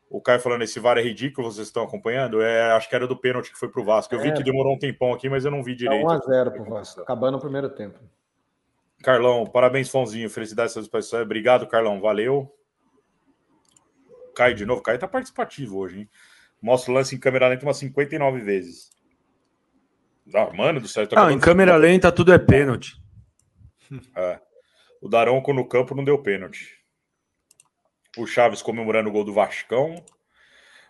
O 0.08 0.20
Caio 0.20 0.40
falando, 0.40 0.62
esse 0.62 0.78
VAR 0.78 0.96
é 0.98 1.02
ridículo, 1.02 1.50
vocês 1.50 1.66
estão 1.66 1.82
acompanhando? 1.82 2.40
É, 2.40 2.70
acho 2.72 2.88
que 2.88 2.94
era 2.94 3.06
do 3.06 3.16
pênalti 3.16 3.50
que 3.50 3.58
foi 3.58 3.68
pro 3.68 3.84
Vasco. 3.84 4.14
Eu 4.14 4.20
é, 4.20 4.22
vi 4.22 4.32
que 4.32 4.44
demorou 4.44 4.74
um 4.74 4.78
tempão 4.78 5.12
aqui, 5.12 5.28
mas 5.28 5.44
eu 5.44 5.50
não 5.50 5.62
vi 5.62 5.74
direito. 5.74 6.06
1x0 6.06 6.52
pro 6.52 6.64
Vasco, 6.64 7.00
acabando 7.00 7.36
o 7.36 7.40
primeiro 7.40 7.68
tempo. 7.68 7.98
Carlão, 9.02 9.44
parabéns, 9.44 9.90
Fãozinho. 9.90 10.30
Felicidades 10.30 10.76
às 10.76 10.88
pessoas. 10.88 11.22
Obrigado, 11.22 11.66
Carlão. 11.66 12.00
Valeu. 12.00 12.50
Caio 14.34 14.54
de 14.54 14.64
novo. 14.64 14.82
Caio 14.82 14.98
tá 14.98 15.08
participativo 15.08 15.78
hoje, 15.78 16.00
hein? 16.00 16.10
Mostra 16.62 16.90
o 16.90 16.94
lance 16.94 17.14
em 17.14 17.20
câmera 17.20 17.48
lenta 17.48 17.66
umas 17.66 17.76
59 17.76 18.40
vezes. 18.40 18.90
Ah, 20.34 20.50
mano 20.54 20.80
do 20.80 20.88
céu. 20.88 21.06
Não, 21.12 21.30
em 21.30 21.38
câmera 21.38 21.76
lenta 21.76 22.10
tudo 22.10 22.32
é 22.32 22.38
pênalti. 22.38 22.94
É. 24.16 24.40
O 25.04 25.08
Daronco 25.08 25.52
no 25.52 25.68
campo 25.68 25.94
não 25.94 26.02
deu 26.02 26.16
pênalti. 26.16 26.78
O 28.16 28.26
Chaves 28.26 28.62
comemorando 28.62 29.10
o 29.10 29.12
gol 29.12 29.22
do 29.22 29.34
Vascão. 29.34 30.02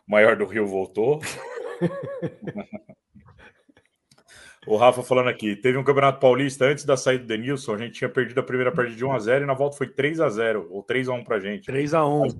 O 0.07 0.13
maior 0.13 0.37
do 0.37 0.47
Rio 0.47 0.65
voltou. 0.69 1.21
O 4.67 4.79
Rafa 4.79 5.03
falando 5.03 5.29
aqui, 5.29 5.55
teve 5.55 5.77
um 5.77 5.85
Campeonato 5.85 6.19
Paulista 6.19 6.65
antes 6.65 6.87
da 6.87 6.97
saída 6.97 7.23
do 7.23 7.27
Denilson, 7.27 7.75
a 7.75 7.77
gente 7.77 7.99
tinha 7.99 8.09
perdido 8.09 8.41
a 8.41 8.43
primeira 8.43 8.73
partida 8.73 8.97
de 8.97 9.05
1x0 9.05 9.43
e 9.43 9.45
na 9.45 9.53
volta 9.53 9.77
foi 9.77 9.89
3x0, 9.89 10.69
ou 10.71 10.83
3x1 10.83 11.23
pra 11.23 11.39
gente. 11.39 11.71
3x1. 11.71 12.35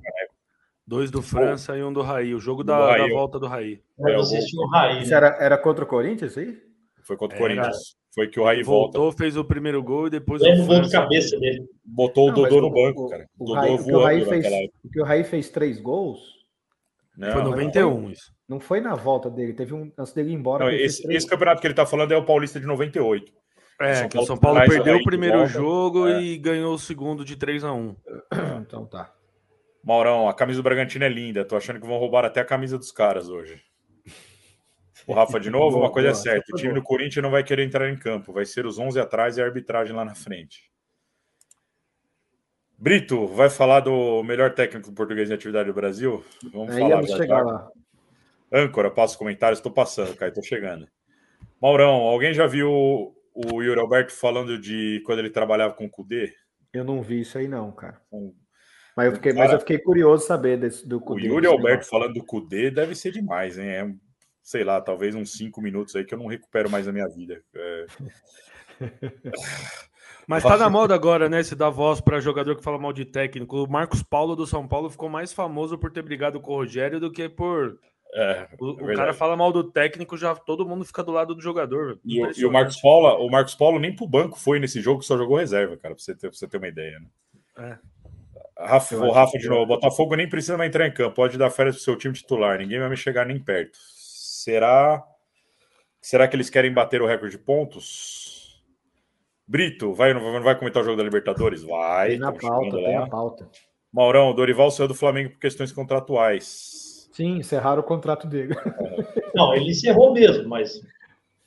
Dois 0.87 1.11
do 1.11 1.21
França 1.21 1.77
e 1.77 1.85
um 1.85 1.93
do 1.93 2.01
Raí. 2.01 2.35
O 2.35 2.41
jogo 2.41 2.65
da, 2.65 2.79
Raí, 2.93 3.07
da 3.07 3.15
volta 3.15 3.39
do 3.39 3.47
Raí. 3.47 3.83
É, 3.99 4.17
o 4.17 4.69
Raí. 4.71 5.03
Isso 5.03 5.11
né? 5.11 5.17
era, 5.19 5.37
era 5.39 5.59
contra 5.59 5.85
o 5.85 5.87
Corinthians 5.87 6.39
aí? 6.39 6.59
Foi 7.03 7.15
contra 7.15 7.37
o 7.37 7.41
Corinthians. 7.43 7.95
Foi 8.15 8.29
que 8.29 8.39
o 8.39 8.45
Raí 8.45 8.63
voltou, 8.63 9.03
volta. 9.03 9.19
fez 9.19 9.37
o 9.37 9.45
primeiro 9.45 9.83
gol 9.83 10.07
e 10.07 10.11
depois 10.11 10.41
o 10.41 10.67
gol 10.67 10.81
de 10.83 10.91
cabeça 10.91 11.37
dele. 11.39 11.67
Botou 11.85 12.29
Não, 12.29 12.33
o 12.33 12.37
Dodô 12.37 12.61
no 12.61 12.71
banco, 12.71 13.09
cara. 13.09 13.29
O, 13.37 13.51
o, 13.51 13.55
Raí, 13.55 13.71
o, 13.73 14.03
Raí 14.03 14.25
fez, 14.25 14.71
porque 14.83 15.01
o 15.01 15.05
Raí 15.05 15.25
fez 15.25 15.49
três 15.51 15.81
gols. 15.81 16.21
Não, 17.17 17.33
foi 17.33 17.43
91 17.43 18.11
isso. 18.11 18.33
Não 18.49 18.61
foi 18.61 18.81
na 18.81 18.95
volta 18.95 19.29
dele, 19.29 19.53
teve 19.53 19.75
um 19.75 19.91
antes 19.99 20.13
dele 20.13 20.31
ir 20.31 20.35
embora. 20.35 20.65
Não, 20.65 20.71
esse, 20.71 21.11
esse, 21.13 21.27
campeonato 21.27 21.61
que 21.61 21.67
ele 21.67 21.75
tá 21.75 21.85
falando 21.85 22.13
é 22.13 22.17
o 22.17 22.25
Paulista 22.25 22.61
de 22.61 22.67
98. 22.67 23.33
É, 23.81 24.05
o 24.05 24.09
que 24.09 24.19
o 24.19 24.25
São 24.25 24.37
Paulo 24.37 24.61
perdeu 24.69 24.97
o 24.97 25.03
primeiro 25.03 25.39
volta, 25.39 25.53
jogo 25.53 26.07
é. 26.07 26.23
e 26.23 26.39
ganhou 26.39 26.75
o 26.75 26.79
segundo 26.79 27.25
de 27.25 27.35
3 27.37 27.65
a 27.65 27.73
1 27.73 27.97
Então 28.63 28.87
tá. 28.87 29.13
Maurão, 29.83 30.29
a 30.29 30.35
camisa 30.35 30.61
do 30.61 30.63
Bragantino 30.63 31.05
é 31.05 31.09
linda. 31.09 31.45
Tô 31.45 31.57
achando 31.57 31.81
que 31.81 31.87
vão 31.87 31.99
roubar 31.99 32.25
até 32.25 32.41
a 32.41 32.45
camisa 32.45 32.79
dos 32.79 32.93
caras 32.93 33.29
hoje. 33.29 33.61
O 35.07 35.13
Rafa, 35.13 35.39
de 35.39 35.51
novo, 35.51 35.79
uma 35.79 35.91
coisa 35.91 36.09
é 36.09 36.15
certa: 36.15 36.53
o 36.53 36.57
time 36.57 36.73
do 36.73 36.83
Corinthians 36.83 37.23
não 37.23 37.31
vai 37.31 37.43
querer 37.43 37.65
entrar 37.65 37.89
em 37.91 37.97
campo, 37.97 38.33
vai 38.33 38.45
ser 38.45 38.67
os 38.67 38.79
11 38.79 38.99
atrás 38.99 39.37
e 39.37 39.43
a 39.43 39.45
arbitragem 39.45 39.95
lá 39.95 40.05
na 40.05 40.15
frente. 40.15 40.71
Brito, 42.77 43.27
vai 43.29 43.49
falar 43.49 43.81
do 43.81 44.23
melhor 44.23 44.53
técnico 44.53 44.93
português 44.93 45.31
em 45.31 45.35
atividade 45.35 45.69
do 45.69 45.75
Brasil? 45.75 46.25
Vamos 46.53 46.77
é, 46.77 46.81
falar. 46.81 47.07
chegar 47.07 47.43
lá. 47.43 47.71
Âncora, 48.53 48.91
passa 48.91 49.13
os 49.13 49.19
comentários, 49.19 49.59
estou 49.59 49.73
passando, 49.73 50.15
Caio, 50.17 50.29
estou 50.29 50.45
chegando. 50.45 50.87
Maurão, 51.61 51.95
alguém 52.03 52.35
já 52.35 52.47
viu 52.47 52.71
o 53.35 53.63
Yuri 53.63 53.81
Alberto 53.81 54.13
falando 54.13 54.59
de 54.59 55.03
quando 55.05 55.21
ele 55.21 55.31
trabalhava 55.31 55.75
com 55.75 55.87
o 55.87 55.91
Cudê? 55.91 56.33
Eu 56.73 56.85
não 56.85 57.03
vi 57.03 57.21
isso 57.21 57.39
aí, 57.39 57.49
não, 57.49 57.73
cara. 57.73 58.01
Um, 58.13 58.35
mas, 58.97 59.07
eu 59.07 59.13
fiquei, 59.15 59.33
cara, 59.33 59.45
mas 59.45 59.53
eu 59.55 59.61
fiquei 59.61 59.79
curioso 59.79 60.27
saber 60.27 60.59
desse, 60.59 60.87
do 60.87 61.01
Cudê. 61.01 61.23
O 61.23 61.35
Yuri 61.35 61.47
Alberto 61.47 61.87
falando 61.87 62.15
do 62.15 62.25
Cudê 62.25 62.71
deve 62.71 62.95
ser 62.95 63.13
demais, 63.13 63.59
hein? 63.59 63.69
É, 63.69 63.95
sei 64.45 64.63
lá, 64.63 64.81
talvez 64.81 65.15
uns 65.15 65.33
cinco 65.33 65.61
minutos 65.61 65.97
aí 65.97 66.05
que 66.05 66.15
eu 66.15 66.19
não 66.19 66.27
recupero 66.27 66.71
mais 66.71 66.87
a 66.87 66.93
minha 66.93 67.09
vida. 67.09 67.43
É... 67.55 67.87
Mas 70.29 70.43
tá 70.43 70.57
na 70.57 70.71
moda 70.71 70.95
agora, 70.95 71.29
né? 71.29 71.43
Se 71.43 71.55
dá 71.55 71.69
voz 71.69 72.01
para 72.01 72.21
jogador 72.21 72.57
que 72.57 72.63
fala 72.63 72.79
mal 72.79 72.93
de 72.93 73.05
técnico. 73.05 73.65
O 73.65 73.71
Marcos 73.71 74.03
Paulo 74.03 74.37
do 74.37 74.47
São 74.47 74.67
Paulo 74.67 74.89
ficou 74.89 75.09
mais 75.09 75.33
famoso 75.33 75.77
por 75.77 75.91
ter 75.91 76.03
brigado 76.03 76.41
com 76.41 76.53
o 76.53 76.57
Rogério 76.57 77.01
do 77.01 77.11
que 77.11 77.29
por 77.29 77.79
é, 78.17 78.47
o, 78.61 78.71
o 78.71 78.95
cara 78.95 79.13
fala 79.13 79.37
mal 79.37 79.51
do 79.51 79.65
técnico, 79.65 80.17
já 80.17 80.37
todo 80.37 80.65
mundo 80.65 80.85
fica 80.85 81.03
do 81.03 81.11
lado 81.11 81.35
do 81.35 81.43
jogador. 81.43 81.99
E, 82.05 82.21
e, 82.39 82.47
o 82.47 82.53
Marcos 82.53 82.81
Paulo, 82.81 83.27
o 83.27 83.29
Marcos 83.29 83.57
Paulo 83.57 83.81
nem 83.81 83.95
pro 83.95 84.07
banco 84.07 84.39
foi 84.39 84.61
nesse 84.61 84.81
jogo, 84.81 85.03
só 85.03 85.19
jogou 85.19 85.37
reserva, 85.37 85.77
cara, 85.77 85.97
pra 85.97 86.03
você 86.03 86.15
ter, 86.15 86.29
pra 86.29 86.39
você 86.39 86.47
ter 86.47 86.59
uma 86.59 86.69
ideia. 86.69 87.01
Né? 87.01 87.79
É. 88.57 88.65
Rafa, 88.67 88.97
o 88.97 89.11
Rafa 89.11 89.37
de 89.37 89.49
novo, 89.49 89.67
Botafogo 89.67 90.15
nem 90.15 90.29
precisa 90.29 90.57
mais 90.57 90.69
entrar 90.69 90.87
em 90.87 90.95
campo, 90.95 91.17
pode 91.17 91.37
dar 91.37 91.51
férias 91.51 91.75
pro 91.75 91.85
seu 91.85 91.97
time 91.97 92.15
titular, 92.15 92.57
ninguém 92.57 92.79
vai 92.79 92.89
me 92.89 92.97
chegar 92.97 93.27
nem 93.27 93.39
perto. 93.39 93.77
Será 94.45 95.03
será 96.03 96.29
que 96.29 96.37
eles 96.37 96.51
querem 96.51 96.71
bater 96.71 97.01
o 97.01 97.07
recorde 97.07 97.39
de 97.39 97.43
pontos? 97.43 98.63
Brito, 99.47 99.95
vai 99.95 100.13
não 100.13 100.43
vai 100.43 100.59
comentar 100.59 100.83
o 100.83 100.85
jogo 100.85 100.99
da 100.99 101.03
Libertadores? 101.03 101.63
Vai. 101.63 102.11
Tem 102.11 102.19
na 102.19 102.31
pauta, 102.31 102.77
tem 102.77 102.95
na 102.95 103.09
pauta. 103.09 103.49
Maurão, 103.91 104.35
Dorival 104.35 104.71
saiu 104.71 104.87
do 104.87 104.95
Flamengo 104.95 105.31
por 105.31 105.39
questões 105.39 105.73
contratuais. 105.73 107.09
Sim, 107.11 107.39
encerraram 107.39 107.81
o 107.81 107.85
contrato 107.85 108.27
dele. 108.27 108.55
Não, 109.35 109.55
ele 109.55 109.71
encerrou 109.71 110.13
mesmo, 110.13 110.47
mas 110.47 110.79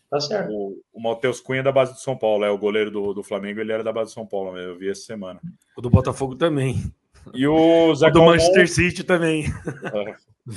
tá 0.10 0.20
certo. 0.20 0.52
O, 0.52 0.82
o 0.92 1.00
Matheus 1.00 1.40
Cunha 1.40 1.60
é 1.60 1.64
da 1.64 1.72
base 1.72 1.94
do 1.94 2.00
São 2.00 2.18
Paulo, 2.18 2.46
é 2.46 2.50
o 2.50 2.58
goleiro 2.58 2.90
do, 2.90 3.14
do 3.14 3.22
Flamengo, 3.22 3.60
ele 3.60 3.74
era 3.74 3.84
da 3.84 3.94
base 3.94 4.10
do 4.10 4.14
São 4.16 4.26
Paulo, 4.26 4.58
eu 4.58 4.76
vi 4.76 4.90
essa 4.90 5.02
semana. 5.02 5.40
O 5.78 5.82
do 5.82 5.90
Botafogo 5.90 6.36
também. 6.36 6.92
E 7.32 7.46
o 7.46 7.94
Zé 7.94 8.08
o 8.08 8.10
do 8.10 8.20
Calmon, 8.20 8.32
Manchester 8.32 8.68
City 8.68 9.04
também. 9.04 9.46
É, 9.94 10.16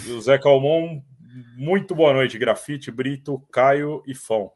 e 0.09 0.13
o 0.13 0.21
Zé 0.23 0.39
Calmon, 0.39 1.03
muito 1.57 1.95
boa 1.95 2.13
noite, 2.13 2.39
Grafite, 2.39 2.91
Brito, 2.91 3.43
Caio 3.53 4.03
e 4.07 4.15
Fão. 4.15 4.51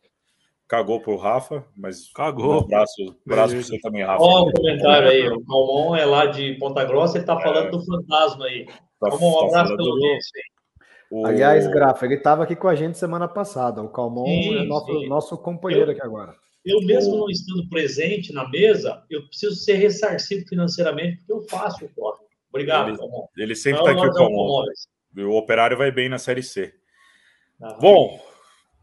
Cagou 0.66 1.00
pro 1.00 1.16
Rafa, 1.16 1.64
mas. 1.76 2.10
Cagou. 2.12 2.54
Um 2.54 2.58
abraço, 2.60 3.16
abraço 3.26 3.54
pra 3.54 3.62
você 3.62 3.78
também, 3.80 4.02
Rafa. 4.02 4.22
Ó, 4.22 4.48
um 4.48 4.52
comentário 4.52 5.08
aí. 5.08 5.28
O 5.28 5.44
Calmon 5.44 5.94
é 5.94 6.04
lá 6.06 6.26
de 6.26 6.54
Ponta 6.54 6.84
Grossa, 6.84 7.18
ele 7.18 7.26
tá 7.26 7.38
falando 7.38 7.68
é. 7.68 7.70
do 7.70 7.84
fantasma 7.84 8.46
aí. 8.46 8.66
Tá, 8.98 9.14
um 9.14 9.18
tá 9.18 9.58
abraço 9.58 9.76
pelo 9.76 9.98
o... 11.10 11.26
Aliás, 11.26 11.66
Grafa, 11.68 12.06
ele 12.06 12.14
estava 12.14 12.42
aqui 12.42 12.56
com 12.56 12.66
a 12.66 12.74
gente 12.74 12.98
semana 12.98 13.28
passada. 13.28 13.82
O 13.82 13.88
Calmon 13.88 14.24
sim, 14.24 14.56
é 14.56 14.64
nosso, 14.64 15.06
nosso 15.06 15.38
companheiro 15.38 15.90
eu, 15.90 15.92
aqui 15.92 16.02
agora. 16.02 16.34
Eu 16.64 16.80
mesmo 16.80 17.16
não 17.16 17.30
estando 17.30 17.68
presente 17.68 18.32
na 18.32 18.48
mesa, 18.48 19.02
eu 19.10 19.24
preciso 19.26 19.54
ser 19.54 19.74
ressarcido 19.74 20.44
financeiramente 20.48 21.18
porque 21.18 21.32
eu 21.32 21.42
faço 21.48 21.84
o 21.84 21.88
corre. 21.90 22.24
Obrigado, 22.48 22.88
ele, 22.88 22.98
Calmon. 22.98 23.26
Ele 23.36 23.54
sempre 23.54 23.80
está 23.80 23.92
aqui, 23.92 24.08
o 24.08 24.12
Calmon. 24.12 24.64
O 25.16 25.36
operário 25.36 25.76
vai 25.76 25.90
bem 25.90 26.08
na 26.08 26.18
Série 26.18 26.42
C. 26.42 26.74
Ah. 27.62 27.74
Bom, 27.80 28.20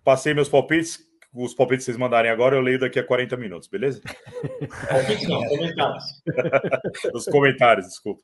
passei 0.03 0.33
meus 0.33 0.49
palpites. 0.49 0.99
Os 1.33 1.53
palpites 1.53 1.85
que 1.85 1.91
vocês 1.91 1.97
mandarem 1.97 2.29
agora, 2.29 2.57
eu 2.57 2.61
leio 2.61 2.79
daqui 2.79 2.99
a 2.99 3.05
40 3.05 3.37
minutos, 3.37 3.69
beleza? 3.69 4.01
Palpites 4.89 5.29
não, 5.29 5.41
comentários. 5.45 6.03
Os 7.13 7.25
comentários, 7.25 7.87
desculpa. 7.87 8.21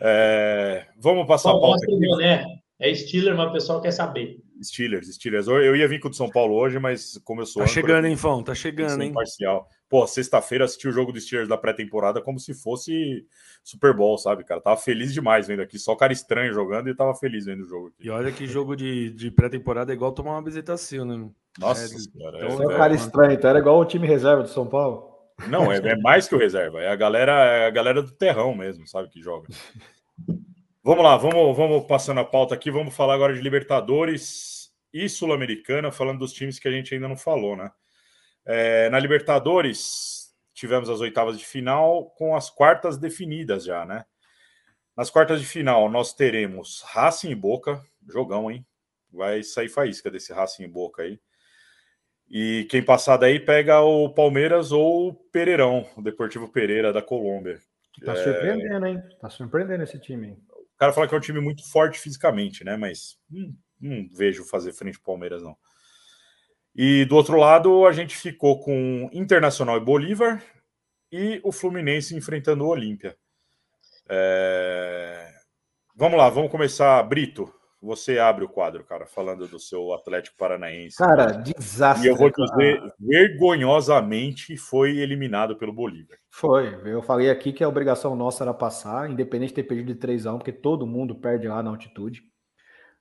É, 0.00 0.86
vamos 0.96 1.26
passar 1.26 1.52
Bom, 1.52 1.58
a 1.58 1.60
pauta 1.60 1.84
aqui. 1.84 1.98
Né? 2.16 2.44
É 2.82 2.92
Steelers, 2.92 3.36
mas 3.36 3.48
o 3.48 3.52
pessoal 3.52 3.80
quer 3.80 3.92
saber. 3.92 4.42
Steelers, 4.60 5.06
Steelers. 5.14 5.46
Eu 5.46 5.76
ia 5.76 5.86
vir 5.86 6.00
com 6.00 6.08
o 6.08 6.10
de 6.10 6.16
São 6.16 6.28
Paulo 6.28 6.56
hoje, 6.56 6.80
mas 6.80 7.16
como 7.24 7.40
eu 7.40 7.46
sou. 7.46 7.62
Tá 7.62 7.68
chegando, 7.68 8.06
hein, 8.06 8.16
Fão? 8.16 8.42
Tá 8.42 8.56
chegando, 8.56 9.00
hein? 9.02 9.12
Parcial. 9.12 9.68
Pô, 9.88 10.04
sexta-feira 10.04 10.64
assisti 10.64 10.88
o 10.88 10.92
jogo 10.92 11.12
do 11.12 11.20
Steelers 11.20 11.48
da 11.48 11.56
pré-temporada 11.56 12.20
como 12.20 12.40
se 12.40 12.52
fosse 12.52 13.24
Super 13.62 13.94
Bowl, 13.94 14.18
sabe, 14.18 14.42
cara? 14.42 14.60
Tava 14.60 14.76
feliz 14.76 15.14
demais 15.14 15.46
vendo 15.46 15.62
aqui. 15.62 15.78
Só 15.78 15.94
cara 15.94 16.12
estranho 16.12 16.52
jogando 16.52 16.88
e 16.88 16.96
tava 16.96 17.14
feliz 17.14 17.44
vendo 17.44 17.62
o 17.62 17.68
jogo 17.68 17.88
aqui. 17.88 18.08
E 18.08 18.10
olha 18.10 18.32
que 18.32 18.48
jogo 18.48 18.74
de, 18.74 19.10
de 19.10 19.30
pré-temporada 19.30 19.92
é 19.92 19.94
igual 19.94 20.10
tomar 20.10 20.32
uma 20.32 20.44
visitação, 20.44 21.04
né? 21.04 21.30
Nossa, 21.60 21.84
é, 21.84 22.20
cara. 22.20 22.36
Então, 22.36 22.70
é, 22.70 22.74
é, 22.74 22.76
cara 22.76 22.94
estranho, 22.94 23.32
então 23.32 23.50
era 23.50 23.58
igual 23.60 23.78
o 23.78 23.84
time 23.84 24.08
reserva 24.08 24.42
do 24.42 24.48
São 24.48 24.66
Paulo. 24.66 25.08
Não, 25.48 25.70
é, 25.70 25.76
é 25.76 25.96
mais 25.98 26.26
que 26.26 26.34
o 26.34 26.38
reserva. 26.38 26.80
É 26.80 26.88
a 26.88 26.96
galera, 26.96 27.32
é 27.32 27.66
a 27.66 27.70
galera 27.70 28.02
do 28.02 28.10
terrão 28.10 28.56
mesmo, 28.56 28.88
sabe, 28.88 29.08
que 29.08 29.22
joga. 29.22 29.46
Vamos 30.84 31.04
lá, 31.04 31.16
vamos, 31.16 31.56
vamos 31.56 31.86
passando 31.86 32.18
a 32.18 32.24
pauta 32.24 32.56
aqui. 32.56 32.68
Vamos 32.68 32.96
falar 32.96 33.14
agora 33.14 33.32
de 33.32 33.40
Libertadores 33.40 34.72
e 34.92 35.08
Sul-Americana, 35.08 35.92
falando 35.92 36.18
dos 36.18 36.32
times 36.32 36.58
que 36.58 36.66
a 36.66 36.72
gente 36.72 36.92
ainda 36.92 37.06
não 37.06 37.16
falou, 37.16 37.56
né? 37.56 37.70
É, 38.44 38.90
na 38.90 38.98
Libertadores, 38.98 40.34
tivemos 40.52 40.90
as 40.90 41.00
oitavas 41.00 41.38
de 41.38 41.46
final 41.46 42.10
com 42.16 42.34
as 42.34 42.50
quartas 42.50 42.98
definidas 42.98 43.64
já, 43.64 43.84
né? 43.84 44.04
Nas 44.96 45.08
quartas 45.08 45.40
de 45.40 45.46
final, 45.46 45.88
nós 45.88 46.14
teremos 46.14 46.82
Racing 46.82 47.30
e 47.30 47.36
Boca, 47.36 47.80
jogão, 48.08 48.50
hein? 48.50 48.66
Vai 49.08 49.44
sair 49.44 49.68
faísca 49.68 50.10
desse 50.10 50.32
Racing 50.32 50.64
e 50.64 50.68
Boca 50.68 51.02
aí. 51.02 51.20
E 52.28 52.66
quem 52.68 52.84
passar 52.84 53.18
daí 53.18 53.38
pega 53.38 53.80
o 53.82 54.12
Palmeiras 54.12 54.72
ou 54.72 55.10
o 55.10 55.14
Pereirão, 55.14 55.88
o 55.96 56.02
Deportivo 56.02 56.48
Pereira 56.48 56.92
da 56.92 57.00
Colômbia. 57.00 57.60
Tá 58.04 58.14
é... 58.14 58.16
surpreendendo, 58.16 58.86
hein? 58.86 59.02
Tá 59.20 59.30
surpreendendo 59.30 59.84
esse 59.84 60.00
time, 60.00 60.26
hein? 60.26 60.36
Cara 60.82 60.92
fala 60.92 61.06
que 61.06 61.14
é 61.14 61.18
um 61.18 61.20
time 61.20 61.40
muito 61.40 61.64
forte 61.70 61.96
fisicamente, 61.96 62.64
né? 62.64 62.76
Mas 62.76 63.16
hum, 63.30 63.54
não 63.80 64.08
vejo 64.12 64.44
fazer 64.44 64.72
frente 64.72 64.96
ao 64.96 65.04
Palmeiras, 65.04 65.40
não. 65.40 65.56
E 66.74 67.04
do 67.04 67.14
outro 67.14 67.36
lado, 67.36 67.86
a 67.86 67.92
gente 67.92 68.16
ficou 68.16 68.58
com 68.58 69.08
Internacional 69.12 69.76
e 69.76 69.80
Bolívar 69.80 70.42
e 71.12 71.40
o 71.44 71.52
Fluminense 71.52 72.16
enfrentando 72.16 72.64
o 72.64 72.68
Olímpia. 72.68 73.16
É... 74.08 75.32
Vamos 75.94 76.18
lá, 76.18 76.28
vamos 76.28 76.50
começar. 76.50 77.00
Brito, 77.04 77.54
você 77.82 78.18
abre 78.18 78.44
o 78.44 78.48
quadro, 78.48 78.84
cara, 78.84 79.04
falando 79.04 79.48
do 79.48 79.58
seu 79.58 79.92
Atlético 79.92 80.36
Paranaense. 80.36 80.96
Cara, 80.96 81.32
desastre. 81.32 82.06
E 82.06 82.10
eu 82.10 82.16
vou 82.16 82.30
dizer, 82.30 82.80
vergonhosamente 83.00 84.56
foi 84.56 84.98
eliminado 84.98 85.56
pelo 85.56 85.72
Bolívar. 85.72 86.16
Foi. 86.30 86.80
Eu 86.84 87.02
falei 87.02 87.28
aqui 87.28 87.52
que 87.52 87.64
a 87.64 87.68
obrigação 87.68 88.14
nossa 88.14 88.44
era 88.44 88.54
passar, 88.54 89.10
independente 89.10 89.48
de 89.48 89.56
ter 89.56 89.64
perdido 89.64 89.92
de 89.92 89.98
3 89.98 90.26
a 90.26 90.34
1 90.34 90.38
porque 90.38 90.52
todo 90.52 90.86
mundo 90.86 91.16
perde 91.16 91.48
lá 91.48 91.60
na 91.60 91.70
altitude. 91.70 92.22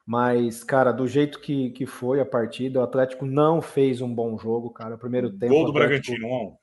Mas, 0.04 0.64
cara, 0.64 0.92
do 0.92 1.08
jeito 1.08 1.40
que, 1.40 1.70
que 1.70 1.86
foi 1.86 2.20
a 2.20 2.26
partida, 2.26 2.80
o 2.80 2.84
Atlético 2.84 3.26
não 3.26 3.62
fez 3.62 4.02
um 4.02 4.14
bom 4.14 4.36
jogo, 4.38 4.72
cara. 4.72 4.96
O 4.96 5.00
primeiro 5.00 5.30
tempo. 5.38 5.54
Gol 5.54 5.72
do 5.72 5.78
Atlético... 5.78 6.18
Bragantino, 6.18 6.48
1 6.58 6.62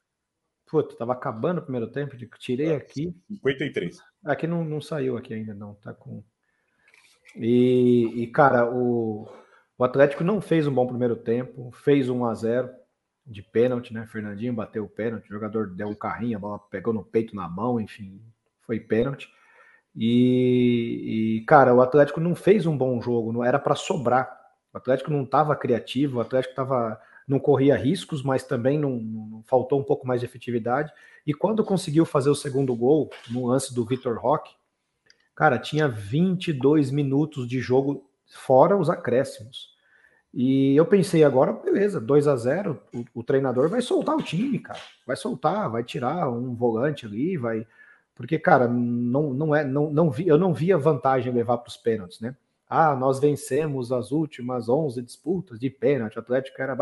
Puta, 0.69 0.97
tava 0.97 1.15
acabando 1.15 1.59
o 1.59 1.63
primeiro 1.63 1.91
tempo, 1.91 2.15
tirei 2.39 2.75
aqui. 2.75 3.15
53. 3.31 3.97
Aqui 4.27 4.47
não, 4.47 4.63
não 4.65 4.83
saiu 4.83 5.17
aqui 5.17 5.33
ainda, 5.33 5.55
não. 5.55 5.75
Tá 5.77 5.95
com. 5.95 6.23
E, 7.37 8.23
e 8.23 8.27
cara, 8.29 8.69
o, 8.71 9.29
o 9.77 9.85
Atlético 9.85 10.25
não 10.25 10.41
fez 10.41 10.67
um 10.67 10.75
bom 10.75 10.87
primeiro 10.87 11.17
tempo, 11.17 11.71
fez 11.73 12.09
1 12.09 12.25
a 12.25 12.35
0 12.35 12.71
de 13.27 13.43
pênalti, 13.43 13.93
né? 13.93 14.07
Fernandinho 14.07 14.55
bateu 14.55 14.85
o 14.85 14.89
pênalti, 14.89 15.27
o 15.27 15.35
jogador 15.35 15.69
deu 15.69 15.89
um 15.89 15.95
carrinho, 15.95 16.37
a 16.37 16.41
bola 16.41 16.59
pegou 16.59 16.95
no 16.95 17.05
peito, 17.05 17.37
na 17.37 17.49
mão, 17.49 17.81
enfim, 17.81 18.21
foi 18.67 18.81
pênalti. 18.81 19.29
E, 19.95 21.39
e 21.39 21.45
cara, 21.45 21.75
o 21.75 21.83
Atlético 21.83 22.21
não 22.21 22.35
fez 22.35 22.67
um 22.67 22.77
bom 22.77 23.01
jogo, 23.01 23.33
não 23.33 23.45
era 23.45 23.59
para 23.59 23.75
sobrar. 23.75 24.39
O 24.73 24.79
Atlético 24.79 25.11
não 25.11 25.25
estava 25.25 25.57
criativo, 25.57 26.19
o 26.19 26.21
Atlético 26.21 26.53
estava 26.53 27.01
não 27.29 27.39
corria 27.39 27.77
riscos, 27.77 28.23
mas 28.23 28.43
também 28.43 28.79
não, 28.79 28.91
não, 28.97 29.43
faltou 29.47 29.79
um 29.79 29.85
pouco 29.85 30.07
mais 30.07 30.21
de 30.21 30.27
efetividade. 30.27 30.91
E 31.27 31.35
quando 31.35 31.63
conseguiu 31.63 32.07
fazer 32.07 32.31
o 32.31 32.35
segundo 32.35 32.75
gol, 32.75 33.11
no 33.31 33.47
lance 33.47 33.75
do 33.75 33.85
Vitor 33.85 34.19
Roque, 34.19 34.51
cara, 35.39 35.57
tinha 35.57 35.87
22 35.87 36.91
minutos 36.91 37.47
de 37.47 37.61
jogo 37.61 38.11
fora 38.27 38.77
os 38.77 38.91
acréscimos. 38.91 39.73
E 40.35 40.75
eu 40.75 40.85
pensei 40.85 41.23
agora, 41.23 41.53
beleza, 41.53 42.01
2 42.01 42.27
a 42.27 42.35
0 42.35 42.83
o, 42.93 43.05
o, 43.15 43.23
treinador 43.23 43.69
vai 43.69 43.81
soltar 43.81 44.17
o 44.17 44.23
time, 44.23 44.59
cara. 44.59 44.81
Vai 45.07 45.15
soltar, 45.15 45.71
vai 45.71 45.85
tirar 45.85 46.29
um 46.29 46.57
volante 46.57 47.07
ali, 47.07 47.37
vai. 47.37 47.65
Porque, 48.17 48.37
cara, 48.37 48.67
não, 48.67 49.33
não 49.33 49.55
é, 49.55 49.65
não, 49.65 49.89
não 49.93 50.11
vi, 50.11 50.27
eu 50.27 50.37
não 50.37 50.53
via 50.53 50.77
vantagem 50.77 51.33
levar 51.33 51.59
para 51.59 51.69
os 51.71 51.77
pênaltis, 51.77 52.19
né? 52.19 52.35
Ah, 52.69 52.97
nós 52.97 53.21
vencemos 53.21 53.93
as 53.93 54.11
últimas 54.11 54.69
11 54.69 55.01
disputas 55.03 55.61
de 55.61 55.71
pênalti, 55.71 56.17
o 56.17 56.19
Atlético 56.19 56.61
era 56.61 56.77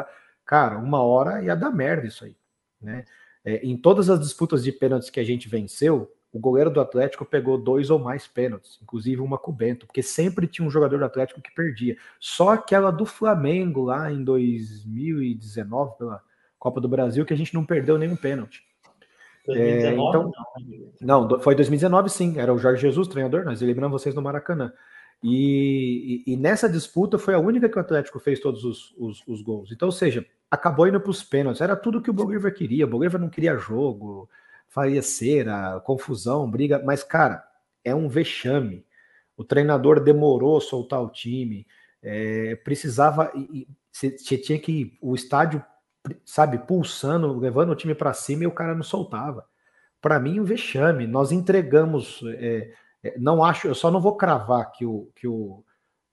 Cara, 0.47 0.79
uma 0.79 1.03
hora 1.03 1.45
ia 1.45 1.55
dar 1.55 1.71
merda 1.71 2.07
isso 2.07 2.25
aí. 2.25 2.35
Né? 2.81 3.05
É, 3.45 3.57
em 3.57 3.77
todas 3.77 4.09
as 4.09 4.19
disputas 4.19 4.65
de 4.65 4.73
pênaltis 4.73 5.11
que 5.11 5.21
a 5.21 5.25
gente 5.25 5.47
venceu, 5.47 6.11
o 6.37 6.39
goleiro 6.39 6.71
do 6.71 6.81
Atlético 6.81 7.25
pegou 7.25 7.57
dois 7.57 7.89
ou 7.89 7.99
mais 7.99 8.27
pênaltis, 8.27 8.79
inclusive 8.83 9.23
uma 9.23 9.39
com 9.39 9.51
o 9.51 9.55
Bento, 9.55 9.87
porque 9.87 10.03
sempre 10.03 10.47
tinha 10.47 10.67
um 10.67 10.71
jogador 10.71 10.99
do 10.99 11.05
Atlético 11.05 11.41
que 11.41 11.55
perdia. 11.55 11.97
Só 12.21 12.51
aquela 12.51 12.91
do 12.91 13.07
Flamengo 13.07 13.85
lá 13.85 14.13
em 14.13 14.23
2019, 14.23 15.97
pela 15.97 16.23
Copa 16.59 16.79
do 16.79 16.89
Brasil, 16.89 17.25
que 17.25 17.33
a 17.33 17.37
gente 17.37 17.55
não 17.55 17.65
perdeu 17.65 17.97
nenhum 17.97 18.17
pênalti. 18.17 18.63
2019, 19.47 19.87
é, 19.87 20.09
então, 20.09 20.33
não, 21.01 21.27
não, 21.27 21.41
foi 21.41 21.55
2019 21.55 22.11
sim, 22.11 22.39
era 22.39 22.53
o 22.53 22.59
Jorge 22.59 22.83
Jesus, 22.83 23.09
treinador, 23.09 23.45
nós 23.45 23.63
eliminamos 23.63 24.03
vocês 24.03 24.15
no 24.15 24.21
Maracanã. 24.21 24.73
E, 25.23 26.23
e, 26.27 26.33
e, 26.35 26.37
nessa 26.37 26.69
disputa 26.69 27.19
foi 27.19 27.33
a 27.33 27.39
única 27.39 27.69
que 27.69 27.79
o 27.79 27.81
Atlético 27.81 28.21
fez 28.21 28.39
todos 28.41 28.63
os, 28.65 28.95
os, 28.99 29.27
os 29.27 29.41
gols. 29.41 29.73
Então, 29.73 29.89
ou 29.89 29.93
seja, 29.93 30.27
acabou 30.51 30.87
indo 30.87 31.01
para 31.01 31.11
os 31.11 31.23
pênaltis. 31.23 31.63
Era 31.63 31.75
tudo 31.75 32.03
que 32.03 32.11
o 32.11 32.13
Bolívar 32.13 32.53
queria. 32.53 32.85
O 32.85 32.91
Bolívar 32.91 33.19
não 33.19 33.31
queria 33.31 33.57
jogo, 33.57 34.29
faria 34.69 35.03
cera, 35.03 35.81
confusão, 35.81 36.51
briga. 36.51 36.83
Mas, 36.85 37.03
cara, 37.03 37.45
é 37.85 37.95
um 37.95 38.09
vexame. 38.09 38.85
O 39.37 39.45
treinador 39.45 40.01
demorou 40.01 40.57
a 40.57 40.61
soltar 40.61 41.03
o 41.03 41.11
time. 41.11 41.67
É, 42.03 42.57
precisava. 42.57 43.33
Você 43.91 44.11
tinha 44.11 44.59
que. 44.59 44.97
O 45.01 45.15
estádio, 45.15 45.65
sabe, 46.25 46.59
pulsando, 46.59 47.39
levando 47.39 47.71
o 47.71 47.77
time 47.77 47.95
para 47.95 48.13
cima 48.13 48.45
e 48.45 48.47
o 48.47 48.53
cara 48.53 48.75
não 48.75 48.83
soltava. 48.83 49.47
Para 50.01 50.21
mim, 50.21 50.41
um 50.41 50.45
vexame. 50.45 51.07
Nós 51.07 51.33
entregamos. 51.33 52.21
É, 52.39 52.73
é, 53.03 53.19
não 53.19 53.45
acho, 53.45 53.69
eu 53.69 53.75
só 53.75 53.91
não 53.91 54.01
vou 54.01 54.17
cravar 54.17 54.73
que 54.73 54.85
o, 54.85 55.11
que 55.15 55.29
o, 55.29 55.65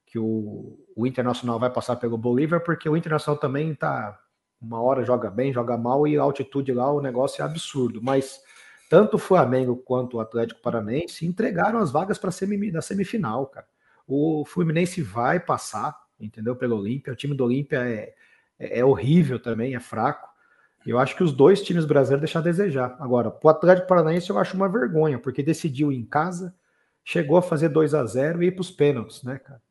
que 0.05 0.19
o, 0.19 0.79
o 0.95 1.07
Internacional 1.07 1.59
vai 1.59 1.71
passar 1.71 1.95
pelo 1.95 2.17
Bolívar, 2.17 2.61
porque 2.63 2.87
o 2.87 2.95
Internacional 2.95 3.39
também 3.39 3.73
tá 3.73 4.19
uma 4.63 4.81
hora 4.81 5.03
joga 5.03 5.29
bem, 5.29 5.53
joga 5.53 5.77
mal 5.77 6.07
e 6.07 6.17
a 6.17 6.21
altitude 6.21 6.73
lá 6.73 6.91
o 6.91 7.01
negócio 7.01 7.41
é 7.41 7.45
absurdo. 7.45 8.01
Mas 8.01 8.41
tanto 8.89 9.15
o 9.15 9.19
Flamengo 9.19 9.75
quanto 9.75 10.17
o 10.17 10.19
Atlético 10.19 10.61
Paranaense 10.61 11.25
entregaram 11.25 11.79
as 11.79 11.91
vagas 11.91 12.17
para 12.17 12.31
semi, 12.31 12.71
da 12.71 12.81
semifinal, 12.81 13.47
cara. 13.47 13.65
O 14.07 14.43
Fluminense 14.45 15.01
vai 15.01 15.39
passar, 15.39 15.97
entendeu? 16.19 16.55
Pelo 16.55 16.77
Olímpia. 16.77 17.13
O 17.13 17.15
time 17.15 17.35
do 17.35 17.43
Olímpia 17.43 17.79
é, 17.87 18.13
é, 18.59 18.79
é 18.79 18.85
horrível 18.85 19.39
também, 19.39 19.75
é 19.75 19.79
fraco. 19.79 20.29
Eu 20.85 20.99
acho 20.99 21.15
que 21.15 21.23
os 21.23 21.31
dois 21.31 21.61
times 21.61 21.85
brasileiros 21.85 22.21
deixaram 22.21 22.45
a 22.45 22.51
desejar. 22.51 22.97
Agora, 22.99 23.33
o 23.41 23.49
Atlético 23.49 23.87
Paranaense 23.87 24.29
eu 24.29 24.37
acho 24.37 24.55
uma 24.55 24.67
vergonha, 24.67 25.17
porque 25.17 25.41
decidiu 25.41 25.91
em 25.91 26.03
casa, 26.03 26.53
chegou 27.03 27.37
a 27.37 27.41
fazer 27.41 27.69
2 27.69 27.93
a 27.93 28.05
0 28.05 28.43
e 28.43 28.47
ir 28.47 28.51
para 28.51 28.61
os 28.61 28.71
pênaltis, 28.71 29.23
né, 29.23 29.39
cara? 29.39 29.61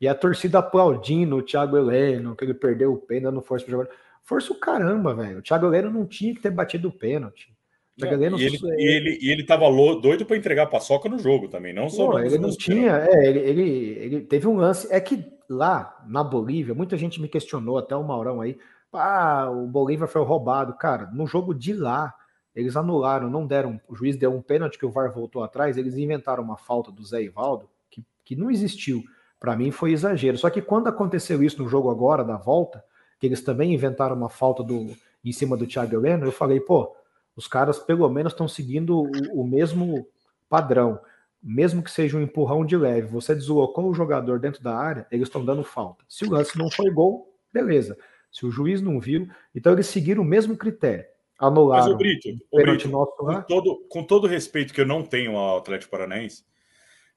E 0.00 0.08
a 0.08 0.14
torcida 0.14 0.60
aplaudindo 0.60 1.36
o 1.36 1.42
Thiago 1.42 1.76
Heleno, 1.76 2.34
que 2.34 2.44
ele 2.44 2.54
perdeu 2.54 2.92
o 2.94 2.96
pênalti, 2.96 3.34
não 3.34 3.42
força 3.42 3.66
para 3.66 3.72
jogar. 3.72 3.90
Força 4.22 4.52
o 4.52 4.56
caramba, 4.56 5.14
velho. 5.14 5.38
O 5.38 5.42
Thiago 5.42 5.66
Heleno 5.66 5.90
não 5.90 6.06
tinha 6.06 6.34
que 6.34 6.40
ter 6.40 6.50
batido 6.50 6.88
o 6.88 6.92
pênalti. 6.92 7.52
O 7.96 8.00
Thiago 8.00 8.14
Heleno, 8.14 8.38
e, 8.38 8.44
ele, 8.44 8.58
e, 8.62 8.96
ele, 8.96 9.18
e 9.20 9.30
ele 9.30 9.44
tava 9.44 9.66
doido 10.00 10.24
para 10.24 10.36
entregar 10.36 10.64
a 10.64 10.66
paçoca 10.66 11.08
no 11.08 11.18
jogo 11.18 11.48
também, 11.48 11.72
não 11.72 11.88
só. 11.88 12.12
Pô, 12.12 12.18
ele 12.18 12.38
não 12.38 12.50
tinha, 12.50 12.96
é, 12.96 13.26
ele, 13.26 13.38
ele, 13.40 13.70
ele 13.98 14.20
teve 14.22 14.46
um 14.46 14.56
lance. 14.56 14.86
É 14.90 15.00
que 15.00 15.24
lá 15.48 16.02
na 16.06 16.22
Bolívia, 16.22 16.74
muita 16.74 16.96
gente 16.96 17.20
me 17.20 17.28
questionou, 17.28 17.76
até 17.76 17.96
o 17.96 18.04
Maurão 18.04 18.40
aí. 18.40 18.56
Ah, 18.92 19.50
o 19.50 19.66
Bolívia 19.66 20.06
foi 20.06 20.22
roubado. 20.22 20.74
Cara, 20.74 21.06
no 21.12 21.26
jogo 21.26 21.52
de 21.52 21.72
lá, 21.72 22.14
eles 22.54 22.76
anularam, 22.76 23.30
não 23.30 23.46
deram. 23.46 23.80
O 23.88 23.94
juiz 23.94 24.16
deu 24.16 24.34
um 24.34 24.42
pênalti 24.42 24.78
que 24.78 24.86
o 24.86 24.90
VAR 24.90 25.12
voltou 25.12 25.42
atrás. 25.42 25.76
Eles 25.76 25.96
inventaram 25.96 26.42
uma 26.42 26.56
falta 26.56 26.90
do 26.90 27.04
Zé 27.04 27.22
Ivaldo 27.22 27.68
que, 27.90 28.04
que 28.24 28.36
não 28.36 28.50
existiu. 28.50 29.02
Para 29.38 29.56
mim 29.56 29.70
foi 29.70 29.92
exagero. 29.92 30.36
Só 30.36 30.50
que 30.50 30.60
quando 30.60 30.88
aconteceu 30.88 31.42
isso 31.42 31.62
no 31.62 31.68
jogo 31.68 31.90
agora, 31.90 32.24
da 32.24 32.36
volta, 32.36 32.84
que 33.20 33.26
eles 33.26 33.42
também 33.42 33.74
inventaram 33.74 34.16
uma 34.16 34.30
falta 34.30 34.64
do, 34.64 34.96
em 35.24 35.32
cima 35.32 35.56
do 35.56 35.66
Thiago 35.66 35.94
Heleno, 35.94 36.24
eu 36.24 36.32
falei, 36.32 36.58
pô, 36.58 36.96
os 37.36 37.46
caras 37.46 37.78
pelo 37.78 38.08
menos 38.08 38.32
estão 38.32 38.48
seguindo 38.48 38.98
o, 38.98 39.42
o, 39.42 39.46
mesmo 39.46 40.06
padrão. 40.48 40.98
Mesmo 41.42 41.82
que 41.82 41.90
seja 41.90 42.18
um 42.18 42.22
empurrão 42.22 42.64
de 42.64 42.76
leve, 42.76 43.06
você 43.06 43.34
deslocou 43.34 43.88
o 43.88 43.94
jogador 43.94 44.38
dentro 44.40 44.62
da 44.62 44.74
área, 44.74 45.06
eles 45.10 45.28
estão 45.28 45.44
dando 45.44 45.62
falta. 45.62 46.04
Se 46.08 46.24
o 46.24 46.30
lance 46.30 46.58
não 46.58 46.70
foi 46.70 46.90
gol, 46.90 47.32
beleza. 47.52 47.96
Se 48.32 48.44
o 48.44 48.50
juiz 48.50 48.80
não 48.80 48.98
viu, 48.98 49.28
então 49.54 49.72
eles 49.72 49.86
seguiram 49.86 50.22
o 50.22 50.26
mesmo 50.26 50.56
critério 50.56 51.04
anularam. 51.40 51.84
Mas 51.84 51.94
o 51.94 51.96
Brito, 51.96 52.28
o 52.50 52.56
Brito 52.58 52.90
com, 52.90 53.42
todo, 53.42 53.86
com 53.88 54.04
todo 54.04 54.26
respeito 54.26 54.74
que 54.74 54.80
eu 54.80 54.86
não 54.86 55.02
tenho 55.02 55.36
ao 55.36 55.58
Atlético 55.58 55.90
Paranaense, 55.90 56.44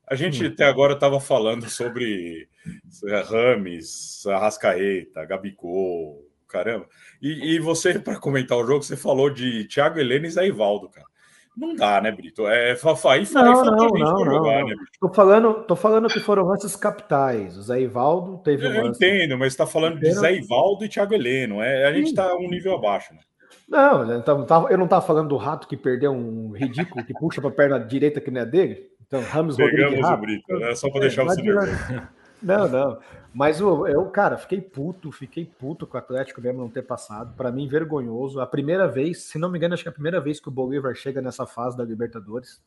a 0.07 0.15
gente 0.15 0.43
hum. 0.43 0.47
até 0.47 0.65
agora 0.65 0.93
estava 0.93 1.19
falando 1.19 1.69
sobre 1.69 2.47
Rames, 3.29 4.25
Arrascaeta, 4.27 5.25
Gabigol, 5.25 6.21
caramba. 6.47 6.87
E, 7.21 7.55
e 7.55 7.59
você, 7.59 7.97
para 7.99 8.19
comentar 8.19 8.57
o 8.57 8.65
jogo, 8.65 8.83
você 8.83 8.97
falou 8.97 9.29
de 9.29 9.65
Thiago 9.65 9.99
Helena 9.99 10.27
e 10.27 10.31
Zé 10.31 10.47
Ivaldo, 10.47 10.89
cara. 10.89 11.07
Não 11.55 11.75
dá, 11.75 12.01
né, 12.01 12.11
Brito? 12.11 12.47
É 12.47 12.75
Fafá 12.75 13.15
e 13.17 13.31
Não, 13.31 13.43
não, 13.43 13.63
não, 13.63 13.87
não, 13.89 14.25
jogar, 14.25 14.65
Né, 14.65 14.75
tô 14.99 15.13
falando, 15.13 15.53
tô 15.65 15.75
falando 15.75 16.07
que 16.07 16.19
foram 16.19 16.45
lances 16.45 16.75
capitais. 16.75 17.55
O 17.55 17.61
Zé 17.61 17.81
Ivaldo 17.81 18.39
teve 18.39 18.67
um 18.67 18.73
Eu 18.73 18.87
entendo, 18.87 19.37
mas 19.37 19.53
está 19.53 19.67
falando 19.67 19.99
de 19.99 20.11
Zé 20.11 20.35
Ivaldo 20.35 20.83
e 20.83 20.89
Thiago 20.89 21.13
Heleno. 21.13 21.61
É, 21.61 21.85
a 21.85 21.93
gente 21.93 22.07
está 22.07 22.35
um 22.35 22.49
nível 22.49 22.73
abaixo, 22.73 23.13
né? 23.13 23.19
Não, 23.69 24.01
eu 24.69 24.77
não 24.77 24.85
estava 24.85 25.05
falando 25.05 25.29
do 25.29 25.37
rato 25.37 25.67
que 25.67 25.77
perdeu 25.77 26.11
um 26.11 26.51
ridículo 26.51 27.05
que 27.05 27.13
puxa 27.13 27.39
para 27.39 27.49
a 27.49 27.53
perna 27.53 27.79
direita 27.79 28.19
que 28.19 28.31
não 28.31 28.41
é 28.41 28.45
dele. 28.45 28.89
Então, 29.13 29.21
Ramos 29.29 29.55
Pegamos 29.55 29.99
Rodrigues. 29.99 30.09
o 30.09 30.17
Brito, 30.17 30.59
né? 30.59 30.73
Só 30.73 30.89
para 30.89 31.01
deixar 31.01 31.21
é, 31.21 31.25
você 31.25 32.07
Não, 32.41 32.67
não. 32.67 32.99
Mas 33.31 33.59
eu, 33.59 33.87
eu, 33.87 34.05
cara, 34.07 34.37
fiquei 34.37 34.59
puto, 34.59 35.11
fiquei 35.11 35.45
puto 35.45 35.85
com 35.85 35.95
o 35.95 35.99
Atlético 35.99 36.41
mesmo 36.41 36.61
não 36.61 36.69
ter 36.69 36.81
passado. 36.81 37.35
Para 37.35 37.51
mim, 37.51 37.67
vergonhoso. 37.67 38.41
A 38.41 38.47
primeira 38.47 38.87
vez, 38.87 39.21
se 39.25 39.37
não 39.37 39.51
me 39.51 39.59
engano, 39.59 39.75
acho 39.75 39.83
que 39.83 39.89
é 39.89 39.91
a 39.91 39.93
primeira 39.93 40.19
vez 40.19 40.39
que 40.39 40.47
o 40.47 40.51
Bolívar 40.51 40.95
chega 40.95 41.21
nessa 41.21 41.45
fase 41.45 41.77
da 41.77 41.83
Libertadores. 41.83 42.59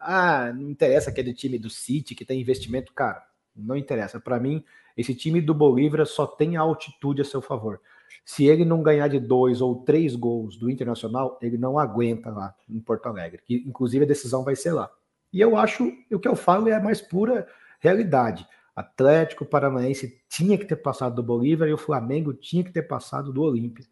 Ah, 0.00 0.50
não 0.54 0.70
interessa 0.70 1.10
aquele 1.10 1.34
time 1.34 1.58
do 1.58 1.68
City 1.68 2.14
que 2.14 2.24
tem 2.24 2.40
investimento, 2.40 2.94
cara. 2.94 3.22
Não 3.54 3.76
interessa. 3.76 4.18
Para 4.18 4.40
mim, 4.40 4.64
esse 4.96 5.14
time 5.14 5.42
do 5.42 5.52
Bolívar 5.52 6.06
só 6.06 6.26
tem 6.26 6.56
altitude 6.56 7.20
a 7.20 7.24
seu 7.24 7.42
favor. 7.42 7.80
Se 8.24 8.46
ele 8.46 8.64
não 8.64 8.82
ganhar 8.82 9.08
de 9.08 9.20
dois 9.20 9.60
ou 9.60 9.76
três 9.76 10.16
gols 10.16 10.56
do 10.56 10.70
Internacional, 10.70 11.38
ele 11.42 11.58
não 11.58 11.78
aguenta 11.78 12.30
lá 12.30 12.54
em 12.66 12.80
Porto 12.80 13.06
Alegre. 13.06 13.42
Que, 13.44 13.56
inclusive, 13.66 14.06
a 14.06 14.08
decisão 14.08 14.42
vai 14.42 14.56
ser 14.56 14.72
lá. 14.72 14.90
E 15.32 15.40
eu 15.40 15.56
acho, 15.56 15.92
o 16.10 16.18
que 16.18 16.28
eu 16.28 16.36
falo 16.36 16.68
é 16.68 16.74
a 16.74 16.80
mais 16.80 17.00
pura 17.00 17.46
realidade. 17.80 18.46
Atlético 18.74 19.44
Paranaense 19.44 20.20
tinha 20.28 20.56
que 20.56 20.64
ter 20.64 20.76
passado 20.76 21.14
do 21.14 21.22
Bolívar 21.22 21.68
e 21.68 21.72
o 21.72 21.78
Flamengo 21.78 22.32
tinha 22.32 22.64
que 22.64 22.72
ter 22.72 22.82
passado 22.82 23.32
do 23.32 23.42
Olímpia. 23.42 23.84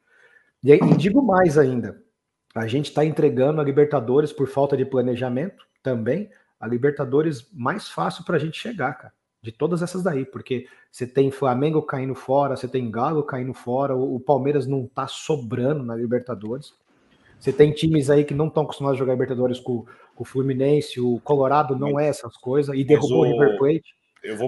E, 0.62 0.72
e 0.72 0.96
digo 0.96 1.22
mais 1.22 1.56
ainda, 1.58 2.02
a 2.54 2.66
gente 2.66 2.86
está 2.86 3.04
entregando 3.04 3.60
a 3.60 3.64
Libertadores 3.64 4.32
por 4.32 4.48
falta 4.48 4.76
de 4.76 4.84
planejamento 4.84 5.66
também, 5.82 6.30
a 6.58 6.66
Libertadores 6.66 7.46
mais 7.52 7.88
fácil 7.88 8.24
para 8.24 8.36
a 8.36 8.38
gente 8.38 8.58
chegar, 8.58 8.94
cara 8.94 9.12
de 9.42 9.50
todas 9.50 9.82
essas 9.82 10.02
daí, 10.02 10.24
porque 10.24 10.66
você 10.90 11.06
tem 11.06 11.30
Flamengo 11.30 11.82
caindo 11.82 12.14
fora, 12.14 12.56
você 12.56 12.68
tem 12.68 12.90
Galo 12.90 13.22
caindo 13.22 13.54
fora, 13.54 13.96
o, 13.96 14.20
Palmeiras 14.20 14.66
não 14.66 14.86
tá 14.86 15.06
sobrando 15.06 15.82
na 15.82 15.96
Libertadores. 15.96 16.74
Você 17.38 17.52
tem 17.52 17.72
times 17.72 18.10
aí 18.10 18.24
que 18.24 18.34
não 18.34 18.48
estão 18.48 18.64
acostumados 18.64 18.98
a 18.98 18.98
jogar 18.98 19.14
Libertadores 19.14 19.58
com, 19.58 19.86
o 20.20 20.24
Fluminense, 20.24 21.00
o 21.00 21.18
Colorado 21.20 21.74
não 21.74 21.98
é 21.98 22.06
essas 22.06 22.36
coisas, 22.36 22.76
e 22.76 22.84
derrubou 22.84 23.20
o 23.20 23.24
River 23.24 23.56
Plate. 23.56 23.94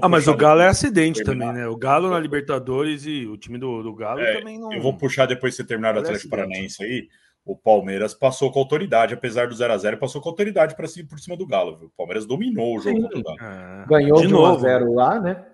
ah, 0.03 0.09
mas 0.09 0.28
o 0.28 0.36
Galo 0.36 0.61
é 0.61 0.69
acidente 0.69 1.24
também, 1.24 1.51
né? 1.51 1.66
O 1.66 1.77
Galo 1.77 2.11
na 2.11 2.20
Libertadores 2.20 3.07
e 3.07 3.27
o 3.27 3.39
time 3.39 3.57
do, 3.57 3.82
do 3.82 3.94
Galo 3.94 4.20
é, 4.20 4.39
também 4.39 4.59
não. 4.59 4.70
Eu 4.70 4.82
vou 4.82 4.94
puxar 4.94 5.24
depois 5.24 5.55
de 5.55 5.57
você 5.57 5.65
terminar 5.65 5.94
o 5.94 5.99
é 5.99 6.03
Atlético 6.03 6.27
é 6.27 6.31
Paranaense 6.31 6.85
aí 6.85 7.09
o 7.44 7.57
Palmeiras 7.57 8.15
passou 8.15 8.53
com 8.53 8.61
autoridade, 8.61 9.15
apesar 9.15 9.49
do 9.49 9.55
0 9.55 9.73
a 9.73 9.77
0 9.78 9.97
passou 9.97 10.20
com 10.20 10.28
autoridade 10.28 10.77
para 10.77 10.86
cima 10.86 11.09
por 11.09 11.19
cima 11.19 11.36
do 11.36 11.47
Galo. 11.47 11.77
Viu? 11.77 11.89
O 11.89 11.97
Palmeiras 11.97 12.27
dominou 12.27 12.77
o 12.77 12.81
jogo 12.81 12.97
Sim. 12.97 13.03
contra 13.03 13.19
o 13.19 13.23
Galo. 13.23 13.39
É. 13.40 13.86
Ganhou 13.89 14.20
de, 14.20 14.27
de 14.28 14.35
1 14.35 14.44
a 14.44 14.59
0 14.59 14.93
lá, 14.93 15.20
né? 15.20 15.44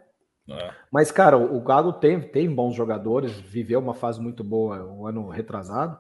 É. 0.51 0.71
Mas, 0.91 1.13
cara, 1.13 1.39
o 1.39 1.61
Galo 1.61 1.93
tem, 1.93 2.21
tem 2.21 2.53
bons 2.53 2.75
jogadores, 2.75 3.33
viveu 3.33 3.79
uma 3.79 3.95
fase 3.95 4.21
muito 4.21 4.43
boa 4.43 4.83
o 4.83 5.03
um 5.03 5.07
ano 5.07 5.29
retrasado. 5.29 5.97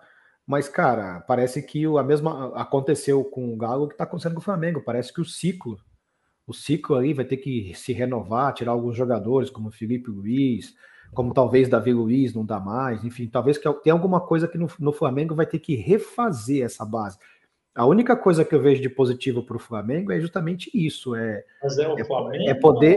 Mas, 0.48 0.66
cara, 0.66 1.20
parece 1.28 1.60
que 1.62 1.84
a 1.84 2.02
mesma 2.02 2.56
aconteceu 2.58 3.22
com 3.22 3.52
o 3.52 3.56
Galo 3.58 3.86
que 3.86 3.92
está 3.92 4.04
acontecendo 4.04 4.32
com 4.32 4.40
o 4.40 4.44
Flamengo. 4.44 4.80
Parece 4.82 5.12
que 5.12 5.20
o 5.20 5.24
ciclo, 5.24 5.78
o 6.46 6.54
ciclo 6.54 6.96
aí 6.96 7.12
vai 7.12 7.26
ter 7.26 7.36
que 7.36 7.74
se 7.74 7.92
renovar, 7.92 8.54
tirar 8.54 8.72
alguns 8.72 8.96
jogadores, 8.96 9.50
como 9.50 9.70
Felipe 9.70 10.10
Luiz, 10.10 10.74
como 11.12 11.34
talvez 11.34 11.68
Davi 11.68 11.92
Luiz 11.92 12.32
não 12.32 12.46
dá 12.46 12.58
mais, 12.58 13.04
enfim, 13.04 13.26
talvez 13.26 13.58
que 13.58 13.70
tem 13.82 13.92
alguma 13.92 14.22
coisa 14.22 14.48
que 14.48 14.56
no, 14.56 14.68
no 14.80 14.90
Flamengo 14.90 15.34
vai 15.34 15.44
ter 15.44 15.58
que 15.58 15.74
refazer 15.76 16.64
essa 16.64 16.82
base. 16.82 17.18
A 17.74 17.84
única 17.84 18.16
coisa 18.16 18.42
que 18.42 18.54
eu 18.54 18.60
vejo 18.62 18.80
de 18.80 18.88
positivo 18.88 19.42
para 19.42 19.56
o 19.56 19.60
Flamengo 19.60 20.10
é 20.12 20.18
justamente 20.18 20.70
isso. 20.72 21.14
É, 21.14 21.44
Mas 21.62 21.76
é 21.76 21.86
o 21.86 21.98
é, 21.98 22.04
Flamengo. 22.04 22.48
é 22.48 22.54
poder. 22.54 22.96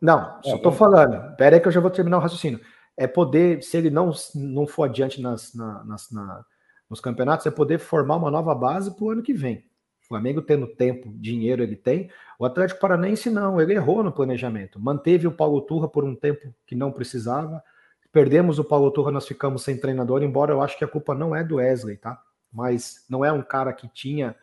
Não, 0.00 0.40
só 0.44 0.54
estou 0.54 0.70
falando. 0.72 1.36
Pera 1.36 1.56
aí 1.56 1.60
que 1.60 1.66
eu 1.66 1.72
já 1.72 1.80
vou 1.80 1.90
terminar 1.90 2.18
o 2.18 2.20
raciocínio. 2.20 2.60
É 2.96 3.06
poder, 3.08 3.62
se 3.64 3.76
ele 3.76 3.90
não, 3.90 4.12
não 4.36 4.64
for 4.66 4.84
adiante 4.84 5.20
nas, 5.20 5.52
na- 5.54 5.84
nas, 5.84 6.10
na- 6.12 6.44
nos 6.88 7.00
campeonatos, 7.00 7.46
é 7.46 7.50
poder 7.50 7.78
formar 7.78 8.16
uma 8.16 8.30
nova 8.30 8.54
base 8.54 8.94
para 8.94 9.04
o 9.04 9.10
ano 9.10 9.22
que 9.22 9.32
vem. 9.32 9.64
O 10.02 10.08
Flamengo 10.08 10.40
tendo 10.40 10.66
tempo, 10.66 11.12
dinheiro 11.14 11.62
ele 11.62 11.76
tem. 11.76 12.10
O 12.38 12.46
Atlético 12.46 12.80
Paranaense 12.80 13.28
não, 13.28 13.60
ele 13.60 13.74
errou 13.74 14.02
no 14.02 14.10
planejamento. 14.10 14.80
Manteve 14.80 15.26
o 15.26 15.32
Paulo 15.32 15.60
Turra 15.60 15.88
por 15.88 16.04
um 16.04 16.14
tempo 16.14 16.54
que 16.66 16.74
não 16.74 16.90
precisava. 16.90 17.62
Perdemos 18.10 18.58
o 18.58 18.64
Paulo 18.64 18.90
Turra, 18.90 19.10
nós 19.10 19.26
ficamos 19.26 19.62
sem 19.62 19.78
treinador, 19.78 20.22
embora 20.22 20.52
eu 20.52 20.62
acho 20.62 20.78
que 20.78 20.84
a 20.84 20.88
culpa 20.88 21.14
não 21.14 21.36
é 21.36 21.44
do 21.44 21.56
Wesley, 21.56 21.98
tá? 21.98 22.18
Mas 22.50 23.04
não 23.08 23.22
é 23.22 23.30
um 23.30 23.42
cara 23.42 23.72
que 23.72 23.86
tinha 23.86 24.34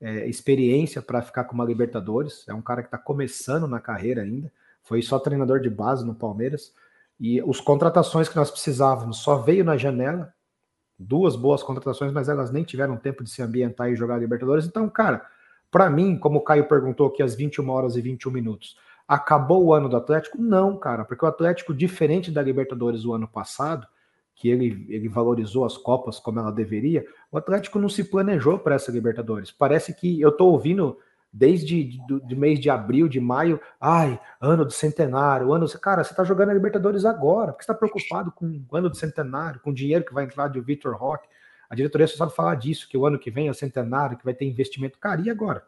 é, 0.00 0.28
experiência 0.28 1.00
para 1.00 1.22
ficar 1.22 1.44
com 1.44 1.54
uma 1.54 1.64
Libertadores. 1.64 2.44
É 2.46 2.52
um 2.52 2.60
cara 2.60 2.82
que 2.82 2.88
está 2.88 2.98
começando 2.98 3.66
na 3.66 3.80
carreira 3.80 4.20
ainda. 4.20 4.52
Foi 4.82 5.00
só 5.00 5.18
treinador 5.18 5.60
de 5.60 5.70
base 5.70 6.04
no 6.04 6.14
Palmeiras. 6.14 6.74
E 7.18 7.40
os 7.42 7.60
contratações 7.60 8.28
que 8.28 8.36
nós 8.36 8.50
precisávamos 8.50 9.18
só 9.18 9.38
veio 9.38 9.64
na 9.64 9.78
janela. 9.78 10.34
Duas 10.98 11.36
boas 11.36 11.62
contratações, 11.62 12.12
mas 12.12 12.28
elas 12.28 12.50
nem 12.50 12.64
tiveram 12.64 12.96
tempo 12.96 13.24
de 13.24 13.30
se 13.30 13.42
ambientar 13.42 13.90
e 13.90 13.96
jogar 13.96 14.18
Libertadores. 14.18 14.66
Então, 14.66 14.88
cara, 14.88 15.26
para 15.70 15.90
mim, 15.90 16.16
como 16.16 16.38
o 16.38 16.42
Caio 16.42 16.68
perguntou 16.68 17.08
aqui 17.08 17.22
às 17.22 17.34
21 17.34 17.68
horas 17.68 17.96
e 17.96 18.00
21 18.00 18.30
minutos, 18.30 18.76
acabou 19.08 19.64
o 19.64 19.74
ano 19.74 19.88
do 19.88 19.96
Atlético? 19.96 20.40
Não, 20.40 20.76
cara, 20.76 21.04
porque 21.04 21.24
o 21.24 21.28
Atlético, 21.28 21.74
diferente 21.74 22.30
da 22.30 22.42
Libertadores 22.42 23.02
do 23.02 23.12
ano 23.12 23.26
passado, 23.26 23.86
que 24.34 24.48
ele, 24.48 24.86
ele 24.88 25.08
valorizou 25.08 25.64
as 25.64 25.76
Copas 25.76 26.18
como 26.18 26.38
ela 26.38 26.50
deveria, 26.50 27.06
o 27.30 27.38
Atlético 27.38 27.78
não 27.78 27.88
se 27.88 28.04
planejou 28.04 28.58
para 28.58 28.74
essa 28.74 28.90
Libertadores. 28.90 29.50
Parece 29.50 29.94
que 29.94 30.20
eu 30.20 30.32
tô 30.32 30.46
ouvindo 30.46 30.98
desde 31.34 31.98
do, 32.06 32.20
do 32.20 32.36
mês 32.36 32.60
de 32.60 32.70
abril, 32.70 33.08
de 33.08 33.18
maio, 33.18 33.60
ai, 33.80 34.20
ano 34.40 34.64
do 34.64 34.70
centenário, 34.70 35.52
ano. 35.52 35.68
Cara, 35.80 36.04
você 36.04 36.14
tá 36.14 36.22
jogando 36.22 36.50
a 36.50 36.54
Libertadores 36.54 37.04
agora, 37.04 37.50
porque 37.50 37.64
você 37.64 37.72
tá 37.72 37.74
preocupado 37.74 38.30
com 38.30 38.64
o 38.70 38.76
ano 38.76 38.88
do 38.88 38.96
centenário, 38.96 39.60
com 39.60 39.70
o 39.70 39.74
dinheiro 39.74 40.04
que 40.04 40.14
vai 40.14 40.24
entrar 40.24 40.46
de 40.46 40.60
Vitor 40.60 40.96
Roque. 40.96 41.26
A 41.68 41.74
diretoria 41.74 42.06
só 42.06 42.16
sabe 42.16 42.34
falar 42.36 42.54
disso, 42.54 42.88
que 42.88 42.96
o 42.96 43.04
ano 43.04 43.18
que 43.18 43.32
vem 43.32 43.48
é 43.48 43.50
o 43.50 43.54
centenário, 43.54 44.16
que 44.16 44.24
vai 44.24 44.32
ter 44.32 44.44
investimento. 44.44 44.96
Cara, 45.00 45.20
e 45.20 45.28
agora? 45.28 45.64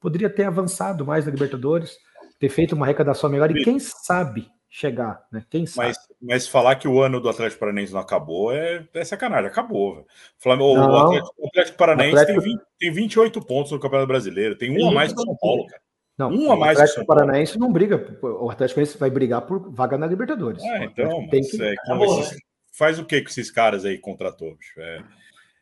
Poderia 0.00 0.30
ter 0.30 0.44
avançado 0.44 1.04
mais 1.04 1.26
na 1.26 1.32
Libertadores, 1.32 1.98
ter 2.38 2.48
feito 2.48 2.74
uma 2.74 2.86
arrecadação 2.86 3.28
melhor 3.28 3.50
e 3.50 3.62
quem 3.62 3.78
sabe 3.78 4.50
chegar, 4.72 5.26
né? 5.32 5.44
Quem 5.50 5.66
sabe. 5.66 5.88
Mas, 5.88 5.98
mas 6.22 6.48
falar 6.48 6.76
que 6.76 6.86
o 6.86 7.02
ano 7.02 7.20
do 7.20 7.28
Atlético 7.28 7.58
Paranaense 7.58 7.92
não 7.92 8.00
acabou 8.00 8.52
é, 8.52 8.86
é 8.94 9.04
sacanagem, 9.04 9.48
acabou. 9.50 9.96
velho. 9.96 10.06
Flamengo, 10.38 10.74
Não. 10.76 10.90
o, 10.90 10.96
Atlético, 10.98 11.34
o 11.38 11.46
Atlético 11.48 11.76
Paranaense 11.78 12.16
Atlético- 12.18 12.40
Tem, 12.42 12.52
20, 12.52 12.62
tem 12.78 12.92
28 12.92 13.44
pontos 13.44 13.72
no 13.72 13.80
Campeonato 13.80 14.06
Brasileiro, 14.06 14.56
tem 14.56 14.70
um 14.70 14.88
a 14.88 14.92
mais 14.92 15.12
que 15.12 15.18
o 15.20 15.24
São 15.24 15.36
Paulo, 15.36 15.66
cara. 15.66 15.82
Não, 16.16 16.30
um 16.30 16.52
a 16.52 16.56
mais 16.56 16.78
o 16.78 16.82
Atlético. 16.82 17.06
Paranaense 17.06 17.58
não 17.58 17.72
briga. 17.72 17.96
O 18.22 18.48
Atlético 18.50 18.76
Paranaense 18.76 18.98
vai 18.98 19.10
brigar 19.10 19.42
por 19.42 19.72
vaga 19.72 19.98
na 19.98 20.06
Libertadores. 20.06 20.62
Ah, 20.62 20.80
O 20.80 20.84
então, 20.84 21.28
tem 21.28 21.42
que- 21.42 21.60
é, 21.62 21.74
esses- 22.04 22.38
faz 22.72 22.98
o 22.98 23.04
que 23.04 23.20
com 23.22 23.28
esses 23.28 23.50
caras 23.50 23.84
aí 23.84 23.98
contratou? 23.98 24.54
bicho? 24.54 24.80
É, 24.80 25.02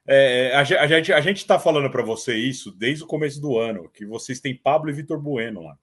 é, 0.06 0.54
a, 0.56 0.64
ge- 0.64 0.76
a 0.76 0.86
gente 0.86 1.12
a 1.12 1.20
gente 1.20 1.36
está 1.38 1.58
falando 1.58 1.90
para 1.90 2.02
você 2.02 2.34
isso 2.34 2.70
desde 2.76 3.04
o 3.04 3.06
começo 3.06 3.40
do 3.40 3.58
ano, 3.58 3.88
que 3.90 4.04
vocês 4.06 4.40
têm 4.40 4.54
Pablo 4.56 4.90
e 4.90 4.92
Vitor 4.92 5.18
Bueno 5.20 5.62
lá. 5.62 5.76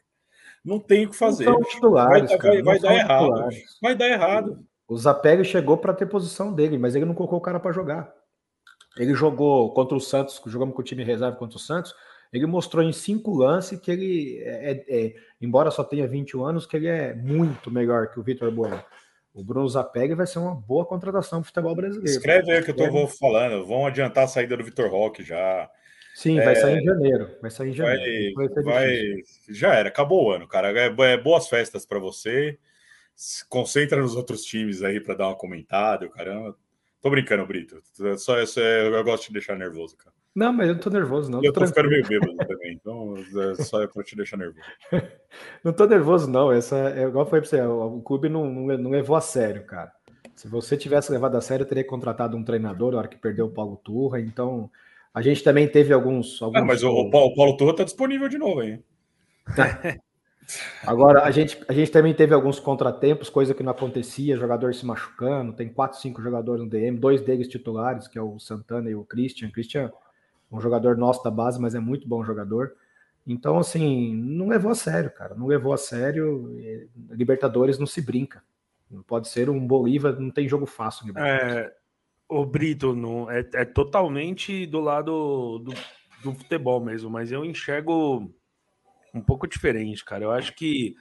Não 0.66 0.80
tem 0.80 1.06
o 1.06 1.10
que 1.12 1.16
fazer. 1.16 1.46
Não 1.46 1.54
são 1.54 1.64
titulares, 1.64 2.30
vai, 2.30 2.38
cara, 2.40 2.54
vai- 2.54 2.58
não 2.58 2.66
vai 2.66 2.80
são 2.80 2.90
dar 2.90 2.96
errado. 2.96 3.24
titulares. 3.26 3.64
Vai 3.82 3.96
dar 3.96 4.08
errado. 4.10 4.60
O 4.88 4.98
Zapelli 4.98 5.46
chegou 5.46 5.78
para 5.78 5.94
ter 5.94 6.06
posição 6.08 6.52
dele, 6.54 6.78
mas 6.78 6.96
ele 6.96 7.06
não 7.06 7.14
colocou 7.14 7.38
o 7.38 7.42
cara 7.42 7.60
para 7.60 7.72
jogar. 7.72 8.12
Ele 8.98 9.14
jogou 9.14 9.74
contra 9.74 9.96
o 9.96 10.00
Santos, 10.00 10.42
jogamos 10.48 10.74
com 10.76 10.82
o 10.82 10.86
time 10.86 11.04
reserva 11.04 11.36
contra 11.38 11.58
o 11.58 11.60
Santos. 11.60 11.94
Ele 12.34 12.46
mostrou 12.46 12.84
em 12.84 12.92
cinco 12.92 13.34
lances 13.36 13.80
que 13.80 13.92
ele, 13.92 14.40
é, 14.44 14.72
é- 14.72 15.06
é- 15.08 15.14
embora 15.42 15.70
só 15.72 15.84
tenha 15.84 16.08
21 16.08 16.44
anos, 16.46 16.66
que 16.66 16.76
ele 16.78 16.88
é 16.88 17.14
muito 17.14 17.70
melhor 17.72 18.10
que 18.10 18.20
o 18.20 18.24
Vitor 18.24 18.52
Bueno. 18.52 18.82
O 19.34 19.44
Bruno 19.44 19.68
Zapelli 19.68 20.16
vai 20.16 20.26
ser 20.26 20.40
uma 20.40 20.56
boa 20.56 20.86
contratação 20.86 21.40
pro 21.42 21.48
futebol 21.48 21.76
brasileiro. 21.76 22.10
Escreve 22.10 22.52
aí 22.52 22.62
o 22.62 22.64
que 22.64 22.72
eu 22.82 22.92
vou 22.92 23.08
falando. 23.08 23.66
Vão 23.66 23.86
adiantar 23.86 24.24
a 24.24 24.28
saída 24.28 24.56
do 24.56 24.64
Vitor 24.64 24.90
Roque 24.90 25.24
já. 25.24 25.70
Sim, 26.16 26.40
vai 26.40 26.56
sair 26.56 26.82
em 26.82 26.86
janeiro. 26.86 27.30
Vai 27.42 27.52
sair 27.52 27.70
em 27.72 27.74
janeiro. 27.74 28.34
Vai 28.36 28.64
vai- 28.64 29.24
já 29.50 29.76
era, 29.76 29.90
acabou 29.90 30.24
o 30.24 30.32
ano, 30.32 30.48
cara. 30.48 30.72
É, 30.72 30.88
é 30.88 31.18
boas 31.18 31.50
festas 31.50 31.86
para 31.86 32.00
você. 32.00 32.58
Se 33.14 33.46
concentra 33.50 34.02
nos 34.02 34.16
outros 34.16 34.46
times 34.46 34.82
aí 34.82 35.02
para 35.02 35.14
dar 35.14 35.28
uma 35.28 35.36
comentada, 35.36 36.08
caramba. 36.08 36.56
Tô 37.02 37.10
brincando, 37.10 37.46
Brito. 37.46 37.82
Só, 38.18 38.46
só- 38.46 38.62
eu 38.62 39.04
gosto 39.04 39.24
de 39.24 39.28
te 39.28 39.34
deixar 39.34 39.58
nervoso, 39.58 39.98
cara. 39.98 40.16
Não, 40.34 40.54
mas 40.54 40.70
eu 40.70 40.76
não 40.76 40.82
tô 40.82 40.90
nervoso, 40.90 41.30
não. 41.30 41.44
Eu 41.44 41.52
Tô 41.52 41.60
tô 41.60 41.68
ficando 41.68 41.90
meio 41.90 42.08
bêbado 42.08 42.38
também, 42.48 42.74
então 42.74 43.16
é 43.52 43.56
só 43.62 43.84
é 43.84 43.88
pra 43.88 44.02
te 44.02 44.16
deixar 44.16 44.38
nervoso. 44.38 44.66
Não 45.64 45.74
tô 45.74 45.86
nervoso, 45.86 46.30
não. 46.30 46.50
Essa, 46.52 46.78
é 46.92 47.04
igual 47.04 47.26
eu 47.26 47.30
falei 47.30 47.42
pra 47.42 47.50
você, 47.50 47.62
o, 47.62 48.02
clube 48.02 48.30
não, 48.30 48.50
não, 48.50 48.78
não 48.78 48.92
levou 48.92 49.18
a 49.18 49.22
sério, 49.22 49.66
cara. 49.66 49.92
Se 50.34 50.48
você 50.48 50.78
tivesse 50.78 51.12
levado 51.12 51.36
a 51.36 51.42
sério, 51.42 51.64
eu 51.64 51.68
teria 51.68 51.86
contratado 51.86 52.38
um 52.38 52.44
treinador 52.44 52.94
na 52.94 53.00
hora 53.00 53.08
que 53.08 53.18
perdeu 53.18 53.46
o 53.48 53.52
Paulo 53.52 53.76
Turra. 53.78 54.20
Então, 54.20 54.70
a 55.16 55.22
gente 55.22 55.42
também 55.42 55.66
teve 55.66 55.94
alguns. 55.94 56.42
alguns 56.42 56.62
Ah, 56.62 56.66
mas 56.66 56.84
o, 56.84 56.92
o 56.92 57.10
Paulo, 57.10 57.34
Paulo 57.34 57.56
Torre 57.56 57.78
tá 57.78 57.86
disponível 57.86 58.28
de 58.28 58.38
novo 58.38 58.60
aí. 58.60 58.84
Agora, 60.86 61.24
a 61.24 61.32
gente, 61.32 61.58
a 61.70 61.74
gente 61.74 61.90
também 61.90 62.14
teve 62.14 62.34
alguns 62.34 62.60
contratempos, 62.60 63.30
coisa 63.30 63.54
que 63.54 63.64
não 63.64 63.72
acontecia, 63.72 64.36
jogador 64.36 64.76
se 64.76 64.86
machucando. 64.86 65.54
Tem 65.54 65.70
quatro, 65.70 65.98
cinco 66.00 66.22
jogadores 66.22 66.62
no 66.62 66.70
DM, 66.70 67.00
dois 67.00 67.22
deles 67.22 67.48
titulares, 67.48 68.10
que 68.10 68.20
é 68.20 68.22
o 68.22 68.38
Santana 68.38 68.90
e 68.90 68.96
o 68.96 69.06
Christian. 69.06 69.50
Christian 69.50 69.86
é 69.86 69.92
um 70.56 70.60
jogador 70.60 70.98
nosso 70.98 71.24
da 71.24 71.32
base, 71.32 71.62
mas 71.62 71.74
é 71.74 71.80
muito 71.80 72.08
bom 72.08 72.24
jogador. 72.24 72.74
Então, 73.26 73.58
assim, 73.58 74.14
não 74.14 74.50
levou 74.50 74.70
a 74.70 74.76
sério, 74.76 75.10
cara. 75.12 75.34
Não 75.34 75.48
levou 75.48 75.72
a 75.72 75.78
sério. 75.78 76.54
Libertadores 77.10 77.80
não 77.80 77.88
se 77.88 78.02
brinca. 78.02 78.44
Não 78.92 79.02
pode 79.02 79.30
ser 79.30 79.50
um 79.50 79.66
Bolívar, 79.66 80.20
não 80.20 80.30
tem 80.30 80.48
jogo 80.48 80.66
fácil. 80.66 81.12
É, 81.18 81.74
o 82.30 82.46
Brito 82.46 82.96
não, 82.96 83.30
é, 83.30 83.48
é 83.54 83.66
totalmente 83.66 84.66
do 84.66 84.80
lado 84.80 85.60
do, 85.60 85.74
do 86.24 86.34
futebol 86.34 86.84
mesmo, 86.84 87.10
mas 87.10 87.32
eu 87.32 87.46
enxergo 87.46 88.32
um 89.14 89.22
pouco 89.22 89.48
diferente, 89.48 90.04
cara. 90.04 90.24
Eu 90.24 90.32
acho 90.32 90.54
que 90.56 90.96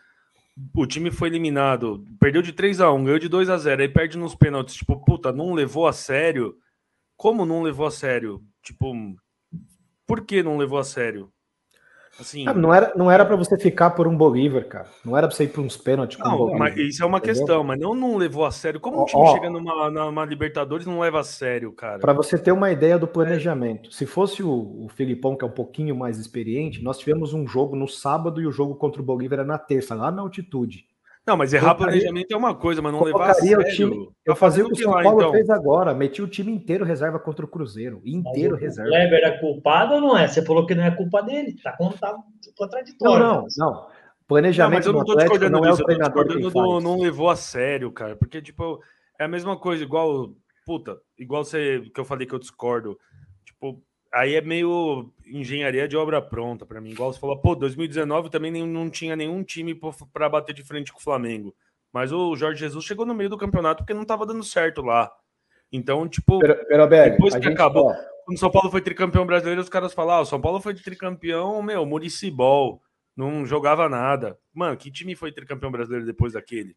o 0.75 0.87
time 0.87 1.11
foi 1.11 1.29
eliminado, 1.29 2.05
perdeu 2.21 2.41
de 2.41 2.53
3 2.53 2.81
a 2.81 2.93
1 2.93 3.05
ganhou 3.05 3.19
de 3.19 3.29
2 3.29 3.51
a 3.51 3.57
0 3.59 3.83
aí 3.83 3.89
perde 3.89 4.17
nos 4.17 4.35
pênaltis. 4.35 4.77
Tipo, 4.77 5.05
puta, 5.05 5.33
não 5.33 5.53
levou 5.53 5.87
a 5.87 5.93
sério. 5.93 6.57
Como 7.17 7.45
não 7.45 7.63
levou 7.63 7.87
a 7.87 7.91
sério? 7.91 8.43
Tipo, 8.63 8.93
por 10.07 10.25
que 10.25 10.43
não 10.43 10.57
levou 10.57 10.79
a 10.79 10.85
sério? 10.85 11.33
Assim, 12.19 12.47
Ah, 12.47 12.55
não 12.55 12.73
era, 12.73 12.93
não 12.97 13.11
era 13.11 13.25
para 13.27 13.37
você 13.37 13.59
ficar 13.59 13.91
por 13.91 14.07
um 14.07 14.17
Bolívar, 14.17 14.65
cara. 14.69 14.89
Não 15.05 15.17
era 15.17 15.27
para 15.27 15.37
você 15.37 15.45
ir 15.45 15.49
para 15.49 15.63
uns 15.63 15.77
pênaltis 15.77 16.17
com 16.17 16.29
Não, 16.29 16.37
Bolívar. 16.39 16.59
mas 16.59 16.77
isso 16.77 17.03
é 17.03 17.07
uma 17.07 17.19
entendeu? 17.19 17.35
questão, 17.35 17.65
mas 17.65 17.79
não, 17.79 17.95
não 17.95 18.17
levou 18.17 18.45
a 18.45 18.51
sério. 18.53 18.79
Como 18.81 19.03
um 19.03 19.05
time 19.05 19.23
ó. 19.23 19.35
chega 19.35 19.51
numa, 19.51 19.91
numa 19.91 20.25
Libertadores 20.25 20.87
não 20.87 21.01
leva 21.01 21.21
a 21.21 21.25
sério, 21.25 21.73
cara? 21.73 21.99
Para 21.99 22.13
você 22.13 22.39
ter 22.39 22.53
uma 22.53 22.71
ideia 22.71 22.99
do 22.99 23.09
planejamento, 23.09 23.93
se 23.93 24.07
fosse 24.07 24.43
o, 24.43 24.51
o 24.85 24.89
Filipão, 24.95 25.37
que 25.37 25.45
é 25.45 25.49
um 25.49 25.51
pouquinho 25.51 25.97
mais 25.97 26.19
experiente, 26.19 26.83
nós 26.83 26.99
tivemos 26.99 27.33
um 27.33 27.47
jogo 27.47 27.75
no 27.75 27.89
sábado 27.89 28.41
e 28.41 28.47
o 28.47 28.53
jogo 28.53 28.75
contra 28.77 29.03
o 29.03 29.05
Bolívar 29.05 29.41
era 29.41 29.45
na 29.49 29.59
terça, 29.59 29.95
lá 29.95 30.11
na 30.11 30.23
altitude. 30.23 30.87
Não, 31.27 31.37
mas 31.39 31.55
errar 31.55 31.75
Colocaria- 31.75 32.01
planejamento 32.03 32.33
é 32.33 32.37
uma 32.37 32.55
coisa, 32.55 32.83
mas 32.83 32.93
não 32.93 33.03
levar 33.03 33.31
a 33.31 33.35
sério. 33.35 33.61
o 33.61 33.65
time. 33.65 34.09
Eu 34.27 34.37
fazia 34.37 34.67
o 34.67 34.71
que 34.71 34.85
o 34.85 34.91
lá, 34.91 34.95
São 34.97 35.03
Paulo 35.05 35.21
então? 35.21 35.33
fez 35.33 35.49
agora, 35.49 35.95
meti 35.95 36.21
o 36.21 36.29
time 36.29 36.53
inteiro 36.53 36.85
reserva 36.85 37.19
contra 37.19 37.45
o 37.45 37.49
Cruzeiro. 37.49 38.03
Mas 38.05 38.15
Inteiro 38.15 38.55
o 38.57 38.59
reserva. 38.59 38.91
Kleber 38.91 39.25
é 39.25 39.39
culpado 39.39 39.95
ou 39.95 40.01
não 40.03 40.19
é? 40.19 40.29
Você 40.29 40.45
falou 40.45 40.67
que 40.67 40.75
não 40.75 40.85
é 40.85 40.91
culpa 40.91 41.23
dele. 41.23 41.57
Tá, 41.63 41.73
tá 41.73 42.13
Não, 42.13 42.23
contraditório. 42.57 43.25
não, 43.25 43.35
não. 43.57 43.73
Não, 43.73 43.87
Planejamento 44.27 44.77
mas 44.79 44.87
eu 44.87 44.93
não 44.93 45.05
tô 45.05 45.17
discordando 45.17 45.53
não 45.53 45.65
é 45.65 45.69
o 45.69 45.71
disso, 45.73 45.83
eu 45.83 45.85
tô 45.85 45.85
treinador 45.87 46.25
discordando 46.25 46.53
quem 46.53 46.63
do 46.63 46.81
não 46.81 47.01
levou 47.01 47.29
a 47.31 47.37
sério, 47.37 47.91
cara. 47.93 48.17
Porque, 48.17 48.41
tipo, 48.41 48.81
é 49.19 49.25
a 49.25 49.29
mesma 49.29 49.57
coisa, 49.57 49.83
igual. 49.83 50.31
Puta, 50.67 50.97
igual 51.19 51.45
você 51.45 51.83
que 51.95 52.01
eu 52.01 52.05
falei 52.07 52.27
que 52.27 52.35
eu 52.35 52.39
discordo. 52.39 52.99
Aí 54.15 54.37
é 54.37 54.41
meio 54.41 55.11
engenharia 55.27 55.89
de 55.89 55.97
obra 55.97 56.23
pronta 56.23 56.65
pra 56.65 56.81
mim. 56.81 56.91
Igual 56.91 57.13
você 57.13 57.19
falou, 57.19 57.37
pô, 57.37 57.57
2019 57.57 58.31
também 58.31 58.53
não 58.65 58.89
tinha 58.89 59.17
nenhum 59.17 59.43
time 59.43 59.77
pra 60.13 60.29
bater 60.29 60.55
de 60.55 60.63
frente 60.63 60.93
com 60.93 61.01
o 61.01 61.03
Flamengo. 61.03 61.53
Mas 61.93 62.13
o 62.13 62.37
Jorge 62.37 62.61
Jesus 62.61 62.85
chegou 62.85 63.05
no 63.05 63.15
meio 63.15 63.29
do 63.29 63.37
campeonato 63.37 63.83
porque 63.83 63.93
não 63.93 64.05
tava 64.05 64.25
dando 64.25 64.45
certo 64.45 64.83
lá. 64.83 65.11
Então, 65.73 66.07
tipo, 66.09 66.39
Pero- 66.39 66.65
Peroberg, 66.67 67.11
Depois 67.13 67.35
que 67.35 67.49
acabou. 67.49 67.89
ó, 67.89 67.95
quando 68.25 68.37
o 68.37 68.39
São 68.39 68.51
Paulo 68.51 68.71
foi 68.71 68.81
tricampeão 68.81 69.27
brasileiro, 69.27 69.61
os 69.61 69.69
caras 69.69 69.93
falavam, 69.93 70.21
ah, 70.21 70.23
o 70.23 70.27
São 70.27 70.41
Paulo 70.41 70.61
foi 70.61 70.75
tricampeão, 70.75 71.61
meu, 71.61 71.85
Muricibol, 71.85 72.81
não 73.17 73.45
jogava 73.45 73.89
nada. 73.89 74.39
Mano, 74.53 74.77
que 74.77 74.93
time 74.93 75.17
foi 75.17 75.33
tricampeão 75.33 75.73
brasileiro 75.73 76.07
depois 76.07 76.35
daquele? 76.35 76.77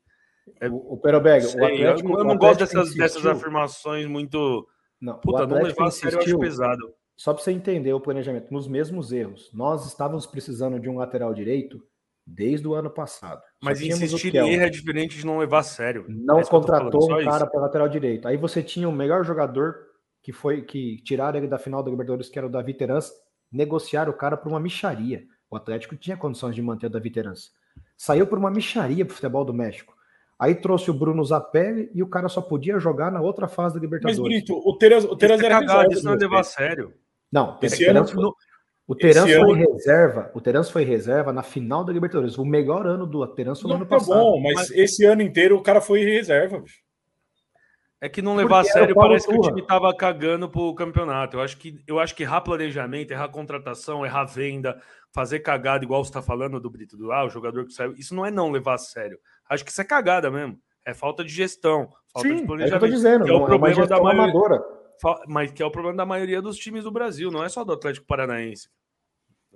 o, 0.72 0.93
o 0.93 0.97
Peroberg, 0.97 1.45
Sei, 1.45 1.59
o 1.61 1.65
Atlético, 1.65 2.09
eu 2.09 2.14
não, 2.14 2.19
eu 2.19 2.26
o 2.26 2.27
não 2.30 2.38
gosto 2.38 2.59
dessas, 2.59 2.95
dessas 2.95 3.26
afirmações 3.26 4.07
muito. 4.07 4.68
Não, 4.99 5.14
o 5.15 5.19
Puta, 5.19 5.45
não 5.45 5.61
levar 5.61 5.88
a 5.88 5.91
sério 5.91 6.18
eu 6.18 6.22
acho 6.23 6.39
pesado. 6.39 6.93
Só 7.18 7.34
para 7.34 7.44
você 7.44 7.52
entender 7.52 7.91
o 7.91 7.99
planejamento, 7.99 8.53
nos 8.53 8.68
mesmos 8.68 9.11
erros. 9.11 9.49
Nós 9.52 9.88
estávamos 9.88 10.27
precisando 10.27 10.80
de 10.80 10.88
um 10.88 10.98
lateral 10.98 11.34
direito 11.34 11.84
desde 12.26 12.68
o 12.68 12.76
ano 12.76 12.91
passado. 12.91 13.41
Mas 13.61 13.81
insistir 13.81 14.35
em 14.35 14.53
erro 14.53 14.64
é 14.64 14.69
diferente 14.69 15.18
de 15.18 15.26
não 15.26 15.39
levar 15.39 15.60
a 15.60 15.64
sério. 15.64 16.06
Não 16.07 16.39
é 16.39 16.45
contratou 16.45 17.11
um 17.11 17.23
cara 17.23 17.48
para 17.48 17.61
lateral 17.61 17.89
direito. 17.89 18.27
Aí 18.27 18.38
você 18.38 18.61
tinha 18.61 18.88
o 18.88 18.91
melhor 18.91 19.26
jogador 19.26 19.76
que 20.22 20.31
foi 20.31 20.61
que 20.61 21.02
tiraram 21.03 21.39
ele 21.39 21.48
da 21.48 21.57
final 21.57 21.81
da 21.81 21.89
Libertadores, 21.89 22.30
que 22.30 22.38
era 22.38 22.45
o 22.45 22.52
Davi 22.52 22.73
Terans, 22.73 23.11
negociaram 23.52 24.11
o 24.11 24.15
cara 24.15 24.38
por 24.38 24.49
uma 24.49 24.60
micharia. 24.60 25.23
O 25.49 25.56
Atlético 25.56 25.95
tinha 25.95 26.18
condições 26.18 26.53
de 26.53 26.61
manter 26.61 26.88
o 26.88 26.89
Davi 26.89 27.10
Terans. 27.10 27.52
Saiu 27.95 28.27
por 28.27 28.38
uma 28.38 28.52
micharia 28.52 29.06
pro 29.06 29.15
futebol 29.15 29.45
do 29.45 29.53
México. 29.53 29.95
Aí 30.38 30.53
trouxe 30.53 30.91
o 30.91 30.94
Bruno 30.94 31.23
Zapelli 31.23 31.89
e 31.95 32.03
o 32.03 32.10
cara 32.10 32.30
só 32.30 32.41
podia 32.41 32.77
jogar 32.77 33.11
na 33.11 33.22
outra 33.22 33.48
fase 33.48 33.76
da 33.76 33.81
Libertadores. 33.81 34.19
Mas, 34.19 34.30
Brito, 34.30 34.53
o 34.53 34.77
Teras, 34.77 35.03
o 35.03 35.15
Teras 35.15 35.41
era 35.41 35.60
cagado, 35.60 35.94
isso 35.94 36.06
não 36.06 36.14
é 36.14 36.18
levar 36.18 36.41
a 36.41 36.44
sério. 36.44 36.94
Não, 37.32 37.60
esse 37.62 37.86
ano, 37.86 38.06
o 38.88 38.95
Terence 38.95 39.34
foi 39.34 39.52
ano... 39.52 39.74
reserva. 39.74 40.32
O 40.34 40.40
Terence 40.40 40.72
foi 40.72 40.84
reserva 40.86 41.34
na 41.34 41.44
final 41.44 41.84
da 41.84 41.91
Libertadores. 41.91 42.38
O 42.38 42.45
melhor 42.45 42.88
ano 42.88 43.06
do 43.06 43.28
Terence 43.28 43.62
foi 43.62 43.70
no 43.70 43.76
ano 43.76 43.86
tá 43.86 43.98
passado. 43.98 44.18
Bom, 44.18 44.41
mas, 44.41 44.56
mas, 44.56 44.72
esse 44.72 45.04
ano 45.04 45.22
inteiro 45.22 45.58
o 45.58 45.62
cara 45.62 45.82
foi 45.82 46.06
reserva. 46.06 46.64
É 47.99 48.08
que 48.08 48.22
não 48.22 48.36
levar 48.36 48.62
Porque 48.62 48.70
a 48.70 48.74
sério 48.74 48.95
parece 48.95 49.28
que 49.28 49.34
o 49.34 49.41
time 49.41 49.62
tava 49.62 49.94
cagando 49.94 50.48
pro 50.48 50.74
campeonato. 50.74 51.36
Eu 51.36 51.41
acho 51.41 51.58
que 51.58 51.84
eu 51.86 51.99
acho 51.99 52.16
que 52.16 52.24
errar 52.24 52.41
planejamento, 52.41 53.12
errar 53.12 53.28
contratação, 53.28 54.06
errar 54.06 54.24
venda, 54.26 54.80
fazer 55.12 55.40
cagada 55.40 55.84
igual 55.84 56.06
você 56.06 56.14
tá 56.14 56.22
falando 56.22 56.60
do 56.60 56.70
Brito 56.70 56.95
do 56.95 57.12
ah, 57.12 57.26
o 57.26 57.30
jogador 57.30 57.66
que 57.66 57.74
saiu, 57.74 57.94
isso 57.94 58.16
não 58.16 58.26
é 58.26 58.32
não 58.32 58.52
levar 58.52 58.76
a 58.76 58.78
sério. 58.78 59.20
Acho 59.49 59.66
que 59.66 59.72
isso 59.72 59.82
é 59.82 59.84
cagada 59.84 60.30
mesmo. 60.30 60.60
É 60.86 60.94
falta 60.94 61.24
de 61.24 61.34
gestão, 61.34 61.90
falta 62.14 62.30
Sim, 62.30 62.36
de 62.38 62.45
planejamento. 62.45 62.84
É 62.84 62.88
eu 62.88 62.91
tô 62.91 62.95
dizendo, 62.95 63.28
é 63.28 63.34
o 63.34 63.45
problema 63.45 63.88
da 63.88 63.99
maioria, 63.99 64.24
amadora 64.24 64.77
mas 65.28 65.52
que 65.52 65.61
é 65.61 65.65
o 65.65 65.72
problema 65.72 65.98
da 65.98 66.06
maioria 66.06 66.41
dos 66.41 66.57
times 66.57 66.84
do 66.84 66.91
Brasil, 66.91 67.32
não 67.32 67.44
é 67.44 67.49
só 67.49 67.64
do 67.64 67.74
Atlético 67.74 68.06
Paranaense. 68.06 68.69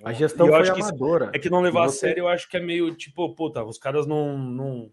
A 0.03 0.13
gestão 0.13 0.47
foi 0.47 0.69
amadora. 0.69 1.31
é 1.33 1.39
que 1.39 1.49
não 1.49 1.61
levar 1.61 1.87
você... 1.87 2.05
a 2.05 2.09
sério, 2.09 2.21
eu 2.21 2.27
acho 2.27 2.49
que 2.49 2.57
é 2.57 2.59
meio 2.59 2.93
tipo, 2.95 3.33
puta, 3.35 3.63
os 3.63 3.77
caras 3.77 4.07
não. 4.07 4.37
Não, 4.37 4.91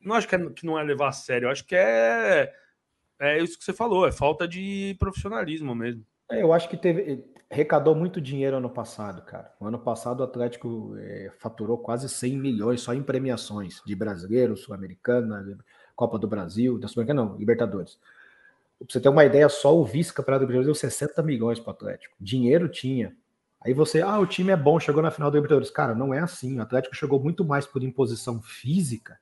não 0.00 0.14
acho 0.14 0.28
que, 0.28 0.34
é, 0.34 0.50
que 0.50 0.64
não 0.64 0.78
é 0.78 0.82
levar 0.82 1.08
a 1.08 1.12
sério, 1.12 1.46
eu 1.46 1.50
acho 1.50 1.64
que 1.66 1.74
é. 1.74 2.52
É 3.18 3.42
isso 3.42 3.58
que 3.58 3.64
você 3.64 3.72
falou, 3.72 4.06
é 4.06 4.12
falta 4.12 4.46
de 4.46 4.94
profissionalismo 4.98 5.74
mesmo. 5.74 6.04
É, 6.30 6.42
eu 6.42 6.52
acho 6.52 6.68
que 6.68 6.76
teve. 6.76 7.24
Recadou 7.50 7.94
muito 7.94 8.20
dinheiro 8.20 8.56
ano 8.56 8.68
passado, 8.68 9.22
cara. 9.22 9.52
Ano 9.60 9.78
passado 9.78 10.20
o 10.20 10.24
Atlético 10.24 10.96
é, 10.98 11.30
faturou 11.38 11.78
quase 11.78 12.08
100 12.08 12.36
milhões 12.36 12.80
só 12.80 12.92
em 12.92 13.02
premiações 13.02 13.80
de 13.86 13.94
brasileiro, 13.94 14.56
sul-americana, 14.56 15.56
Copa 15.94 16.18
do 16.18 16.26
Brasil, 16.26 16.76
da 16.76 16.88
Sul-Americana 16.88 17.24
não, 17.24 17.36
Libertadores. 17.38 17.98
Pra 18.78 18.86
você 18.88 19.00
ter 19.00 19.08
uma 19.08 19.24
ideia, 19.24 19.48
só 19.48 19.76
o 19.76 19.84
vice-campeonato 19.84 20.44
do 20.44 20.48
Brasil 20.48 20.64
deu 20.64 20.74
60 20.74 21.22
milhões 21.22 21.58
para 21.58 21.70
o 21.70 21.74
Atlético. 21.74 22.14
Dinheiro 22.20 22.68
tinha. 22.68 23.14
Aí 23.64 23.72
você, 23.72 24.02
ah, 24.02 24.18
o 24.18 24.26
time 24.26 24.52
é 24.52 24.56
bom, 24.56 24.78
chegou 24.78 25.02
na 25.02 25.10
final 25.10 25.30
do 25.30 25.34
Libertadores. 25.34 25.70
Cara, 25.70 25.94
não 25.94 26.12
é 26.12 26.20
assim. 26.20 26.58
O 26.58 26.62
Atlético 26.62 26.94
chegou 26.94 27.18
muito 27.18 27.44
mais 27.44 27.66
por 27.66 27.82
imposição 27.82 28.40
física 28.40 29.18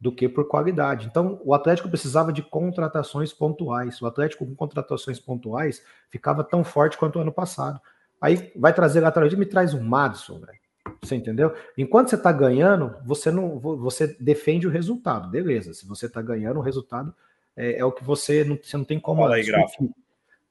do 0.00 0.12
que 0.14 0.28
por 0.28 0.46
qualidade. 0.46 1.06
Então, 1.06 1.40
o 1.44 1.54
Atlético 1.54 1.88
precisava 1.88 2.32
de 2.32 2.42
contratações 2.42 3.32
pontuais. 3.32 4.00
O 4.00 4.06
Atlético 4.06 4.46
com 4.46 4.54
contratações 4.54 5.18
pontuais 5.18 5.82
ficava 6.10 6.44
tão 6.44 6.62
forte 6.62 6.96
quanto 6.96 7.18
o 7.18 7.22
ano 7.22 7.32
passado. 7.32 7.80
Aí 8.20 8.52
vai 8.56 8.72
trazer 8.72 9.00
lateral, 9.00 9.28
me 9.30 9.46
traz 9.46 9.74
um 9.74 9.82
Madison, 9.82 10.40
velho. 10.40 10.58
Você 11.02 11.16
entendeu? 11.16 11.54
Enquanto 11.76 12.08
você 12.10 12.16
tá 12.16 12.32
ganhando, 12.32 12.94
você 13.04 13.30
não 13.30 13.58
você 13.58 14.16
defende 14.20 14.66
o 14.66 14.70
resultado, 14.70 15.28
beleza. 15.28 15.72
Se 15.74 15.86
você 15.86 16.08
tá 16.08 16.22
ganhando, 16.22 16.58
o 16.58 16.62
resultado 16.62 17.14
é, 17.56 17.78
é 17.78 17.84
o 17.84 17.92
que 17.92 18.04
você 18.04 18.44
não, 18.44 18.58
você 18.60 18.76
não 18.76 18.84
tem 18.84 18.98
como. 18.98 19.22
Fala 19.22 19.36
aí, 19.36 19.44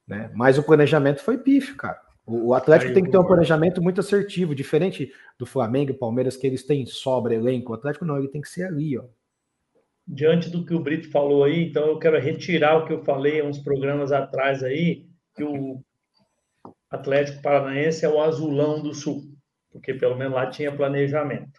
né? 0.06 0.30
Mas 0.34 0.58
o 0.58 0.62
planejamento 0.62 1.22
foi 1.22 1.38
pífio, 1.38 1.76
cara. 1.76 2.00
O, 2.26 2.48
o 2.48 2.54
Atlético 2.54 2.88
aí, 2.88 2.94
tem 2.94 3.04
que 3.04 3.10
ter 3.10 3.18
um 3.18 3.26
planejamento 3.26 3.82
muito 3.82 4.00
assertivo, 4.00 4.54
diferente 4.54 5.12
do 5.38 5.46
Flamengo 5.46 5.90
e 5.90 5.94
Palmeiras, 5.94 6.36
que 6.36 6.46
eles 6.46 6.64
têm 6.64 6.86
sobra 6.86 7.34
elenco. 7.34 7.72
O 7.72 7.74
Atlético 7.74 8.04
não, 8.04 8.18
ele 8.18 8.28
tem 8.28 8.40
que 8.40 8.48
ser 8.48 8.64
ali, 8.64 8.98
ó. 8.98 9.04
Diante 10.06 10.50
do 10.50 10.66
que 10.66 10.74
o 10.74 10.80
Brito 10.80 11.10
falou 11.10 11.44
aí, 11.44 11.64
então 11.64 11.86
eu 11.86 11.98
quero 11.98 12.20
retirar 12.20 12.76
o 12.76 12.86
que 12.86 12.92
eu 12.92 13.02
falei 13.04 13.42
uns 13.42 13.58
programas 13.58 14.12
atrás 14.12 14.62
aí, 14.62 15.06
que 15.34 15.42
o 15.42 15.82
Atlético 16.90 17.40
Paranaense 17.40 18.04
é 18.04 18.08
o 18.08 18.20
azulão 18.20 18.82
do 18.82 18.92
Sul, 18.92 19.22
porque 19.72 19.94
pelo 19.94 20.14
menos 20.14 20.34
lá 20.34 20.46
tinha 20.46 20.70
planejamento. 20.70 21.58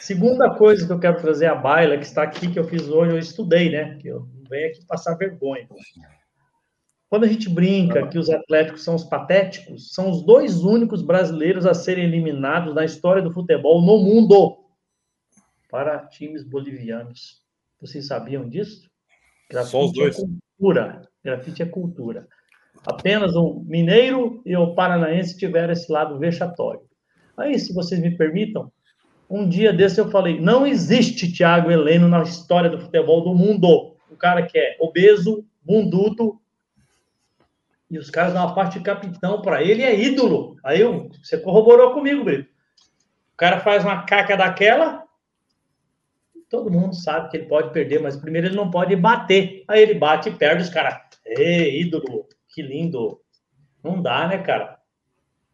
Segunda 0.00 0.52
coisa 0.52 0.84
que 0.84 0.92
eu 0.92 0.98
quero 0.98 1.20
trazer 1.20 1.46
à 1.46 1.54
baila, 1.54 1.96
que 1.96 2.04
está 2.04 2.24
aqui, 2.24 2.50
que 2.50 2.58
eu 2.58 2.64
fiz 2.64 2.88
hoje, 2.88 3.12
eu 3.12 3.18
estudei, 3.20 3.70
né? 3.70 3.96
Que 3.98 4.08
eu 4.08 4.28
venho 4.48 4.68
aqui 4.68 4.84
passar 4.86 5.14
vergonha. 5.14 5.68
Quando 7.08 7.24
a 7.24 7.28
gente 7.28 7.48
brinca 7.48 8.06
que 8.08 8.18
os 8.18 8.28
atléticos 8.28 8.82
são 8.82 8.94
os 8.94 9.04
patéticos, 9.04 9.92
são 9.92 10.10
os 10.10 10.22
dois 10.22 10.64
únicos 10.64 11.02
brasileiros 11.02 11.64
a 11.64 11.72
serem 11.72 12.04
eliminados 12.04 12.74
na 12.74 12.84
história 12.84 13.22
do 13.22 13.32
futebol 13.32 13.80
no 13.80 13.98
mundo 13.98 14.58
para 15.70 16.06
times 16.06 16.42
bolivianos. 16.42 17.42
Vocês 17.80 18.06
sabiam 18.06 18.48
disso? 18.48 18.90
Grafite 19.50 19.70
Só 19.70 19.84
os 19.84 19.92
dois. 19.92 20.18
É 20.18 20.22
cultura. 20.22 21.08
Grafite 21.24 21.62
é 21.62 21.66
cultura. 21.66 22.28
Apenas 22.84 23.36
um 23.36 23.64
mineiro 23.66 24.42
e 24.44 24.56
o 24.56 24.74
paranaense 24.74 25.38
tiveram 25.38 25.72
esse 25.72 25.90
lado 25.90 26.18
vexatório. 26.18 26.82
Aí, 27.36 27.58
se 27.58 27.72
vocês 27.72 28.00
me 28.00 28.16
permitam, 28.16 28.72
um 29.28 29.48
dia 29.48 29.72
desse 29.72 30.00
eu 30.00 30.10
falei: 30.10 30.40
não 30.40 30.66
existe 30.66 31.32
Thiago 31.32 31.70
Heleno 31.70 32.08
na 32.08 32.22
história 32.22 32.70
do 32.70 32.80
futebol 32.80 33.22
do 33.22 33.34
mundo 33.34 33.95
um 34.10 34.16
cara 34.16 34.46
que 34.46 34.58
é 34.58 34.76
obeso, 34.80 35.44
bundudo, 35.62 36.40
e 37.90 37.98
os 37.98 38.10
caras 38.10 38.32
dão 38.32 38.44
uma 38.44 38.54
parte 38.54 38.78
de 38.78 38.84
capitão 38.84 39.40
para 39.40 39.62
ele, 39.62 39.82
é 39.82 39.98
ídolo. 39.98 40.56
Aí 40.64 40.82
você 40.82 41.38
corroborou 41.38 41.92
comigo, 41.92 42.24
Brito. 42.24 42.48
O 43.32 43.36
cara 43.36 43.60
faz 43.60 43.84
uma 43.84 44.02
caca 44.04 44.36
daquela, 44.36 45.04
todo 46.48 46.70
mundo 46.70 46.94
sabe 46.94 47.30
que 47.30 47.36
ele 47.36 47.46
pode 47.46 47.72
perder, 47.72 48.00
mas 48.00 48.16
primeiro 48.16 48.48
ele 48.48 48.56
não 48.56 48.70
pode 48.70 48.96
bater. 48.96 49.64
Aí 49.68 49.82
ele 49.82 49.94
bate 49.94 50.28
e 50.28 50.34
perde 50.34 50.62
os 50.62 50.70
caras. 50.70 51.00
Ê, 51.24 51.80
ídolo, 51.80 52.26
que 52.48 52.62
lindo. 52.62 53.20
Não 53.84 54.02
dá, 54.02 54.26
né, 54.26 54.38
cara? 54.38 54.80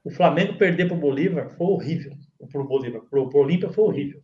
O 0.05 0.11
Flamengo 0.11 0.57
perder 0.57 0.87
para 0.87 0.97
o 0.97 1.01
Bolívar 1.01 1.51
foi 1.51 1.66
horrível. 1.66 2.12
Para 2.51 2.61
o 2.61 2.66
Bolívar, 2.66 3.03
para 3.03 3.20
o 3.20 3.37
Olímpia 3.37 3.69
foi 3.69 3.85
horrível. 3.85 4.23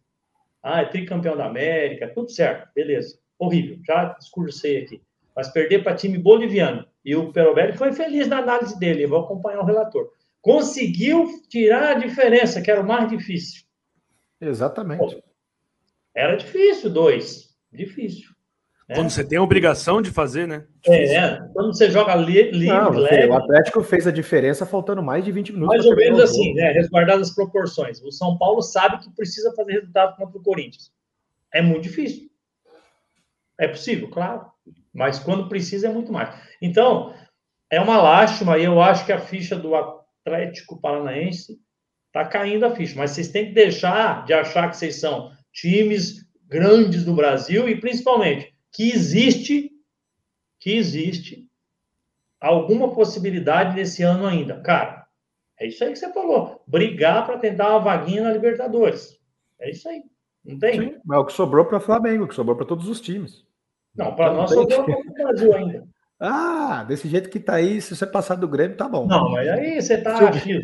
Ah, 0.63 0.81
é 0.81 0.87
tricampeão 0.87 1.37
da 1.37 1.47
América, 1.47 2.13
tudo 2.13 2.31
certo, 2.31 2.69
beleza 2.75 3.19
horrível, 3.39 3.79
já 3.87 4.17
discursei 4.19 4.83
aqui. 4.83 5.03
Mas 5.35 5.49
perder 5.49 5.83
para 5.85 5.95
time 5.95 6.19
boliviano. 6.19 6.85
E 7.05 7.15
o 7.15 7.33
Perobelli 7.33 7.73
foi 7.73 7.93
feliz 7.93 8.27
na 8.27 8.39
análise 8.39 8.79
dele, 8.79 9.05
eu 9.05 9.09
vou 9.09 9.21
acompanhar 9.21 9.61
o 9.61 9.65
relator. 9.65 10.11
Conseguiu 10.41 11.27
tirar 11.49 11.91
a 11.91 11.95
diferença, 11.95 12.61
que 12.61 12.71
era 12.71 12.81
o 12.81 12.87
mais 12.87 13.09
difícil. 13.09 13.63
Exatamente. 14.41 14.99
Pô, 14.99 15.23
era 16.15 16.37
difícil, 16.37 16.91
dois. 16.91 17.55
Difícil. 17.73 18.31
Né? 18.89 18.95
Quando 18.95 19.11
você 19.11 19.23
tem 19.23 19.37
a 19.37 19.43
obrigação 19.43 20.01
de 20.01 20.11
fazer, 20.11 20.49
né? 20.49 20.67
É, 20.87 21.15
é. 21.15 21.41
quando 21.53 21.75
você 21.75 21.91
joga 21.91 22.15
li, 22.15 22.51
livre, 22.51 22.69
Não, 22.69 22.91
leve, 22.91 23.29
O 23.29 23.35
Atlético 23.35 23.83
fez 23.83 24.07
a 24.07 24.11
diferença 24.11 24.65
faltando 24.65 25.03
mais 25.03 25.25
de 25.25 25.31
20 25.31 25.53
minutos. 25.53 25.77
Mais 25.77 25.87
ou 25.87 25.95
menos 25.95 26.21
assim, 26.21 26.55
né? 26.55 26.73
Resguardadas 26.73 27.29
as 27.29 27.35
proporções. 27.35 28.03
O 28.03 28.11
São 28.11 28.39
Paulo 28.39 28.63
sabe 28.63 28.99
que 29.05 29.15
precisa 29.15 29.53
fazer 29.55 29.73
resultado 29.73 30.17
contra 30.17 30.39
o 30.39 30.43
Corinthians. 30.43 30.91
É 31.53 31.61
muito 31.61 31.83
difícil. 31.83 32.31
É 33.59 33.67
possível, 33.67 34.09
claro. 34.09 34.47
Mas 34.95 35.19
quando 35.19 35.49
precisa 35.49 35.89
é 35.89 35.93
muito 35.93 36.13
mais. 36.13 36.35
Então, 36.63 37.15
é 37.71 37.81
uma 37.81 38.01
lástima 38.01 38.59
e 38.59 38.65
eu 38.65 38.81
acho 38.81 39.05
que 39.05 39.13
a 39.13 39.21
ficha 39.21 39.57
do 39.57 39.75
Atlético 39.75 40.81
Paranaense 40.81 41.59
está 42.07 42.25
caindo 42.25 42.65
a 42.65 42.75
ficha. 42.75 42.95
Mas 42.97 43.11
vocês 43.11 43.29
têm 43.29 43.47
que 43.47 43.53
deixar 43.53 44.25
de 44.25 44.33
achar 44.33 44.71
que 44.71 44.77
vocês 44.77 45.01
são 45.01 45.31
times 45.53 46.27
grandes 46.47 47.05
do 47.05 47.15
Brasil 47.15 47.69
e 47.69 47.79
principalmente 47.79 48.55
que 48.73 48.91
existe 48.91 49.71
que 50.61 50.73
existe 50.73 51.47
alguma 52.41 52.93
possibilidade 52.93 53.77
nesse 53.77 54.03
ano 54.03 54.27
ainda. 54.27 54.61
Cara, 54.61 55.07
é 55.59 55.67
isso 55.67 55.83
aí 55.85 55.93
que 55.93 55.99
você 55.99 56.13
falou. 56.13 56.63
Brigar 56.67 57.27
para 57.27 57.39
tentar 57.39 57.71
uma 57.71 57.81
vaguinha 57.81 58.23
na 58.23 58.33
Libertadores. 58.33 59.19
É 59.61 59.71
isso 59.71 59.89
aí. 59.89 60.03
Não 60.45 60.59
tem? 60.59 60.81
Sim, 60.81 61.01
é 61.13 61.17
o 61.17 61.25
que 61.25 61.33
sobrou 61.33 61.65
para 61.65 61.79
o 61.79 61.81
Flamengo, 61.81 62.25
o 62.25 62.29
que 62.29 62.35
sobrou 62.35 62.57
para 62.57 62.67
todos 62.67 62.89
os 62.89 63.01
times. 63.01 63.45
Não, 63.97 64.15
para 64.15 64.33
nós 64.33 64.51
só 64.51 64.65
deu 64.65 64.83
o 64.83 65.13
Brasil 65.15 65.55
ainda. 65.55 65.89
Ah, 66.21 66.85
desse 66.85 67.09
jeito 67.09 67.31
que 67.31 67.39
tá 67.39 67.55
aí, 67.55 67.81
se 67.81 67.95
você 67.95 68.07
passar 68.07 68.35
do 68.35 68.49
Grêmio, 68.49 68.77
tá 68.77 68.89
bom. 68.89 69.07
Não, 69.07 69.31
mas 69.31 69.49
aí 69.49 69.81
você 69.81 69.99
tá 70.03 70.33
se 70.33 70.61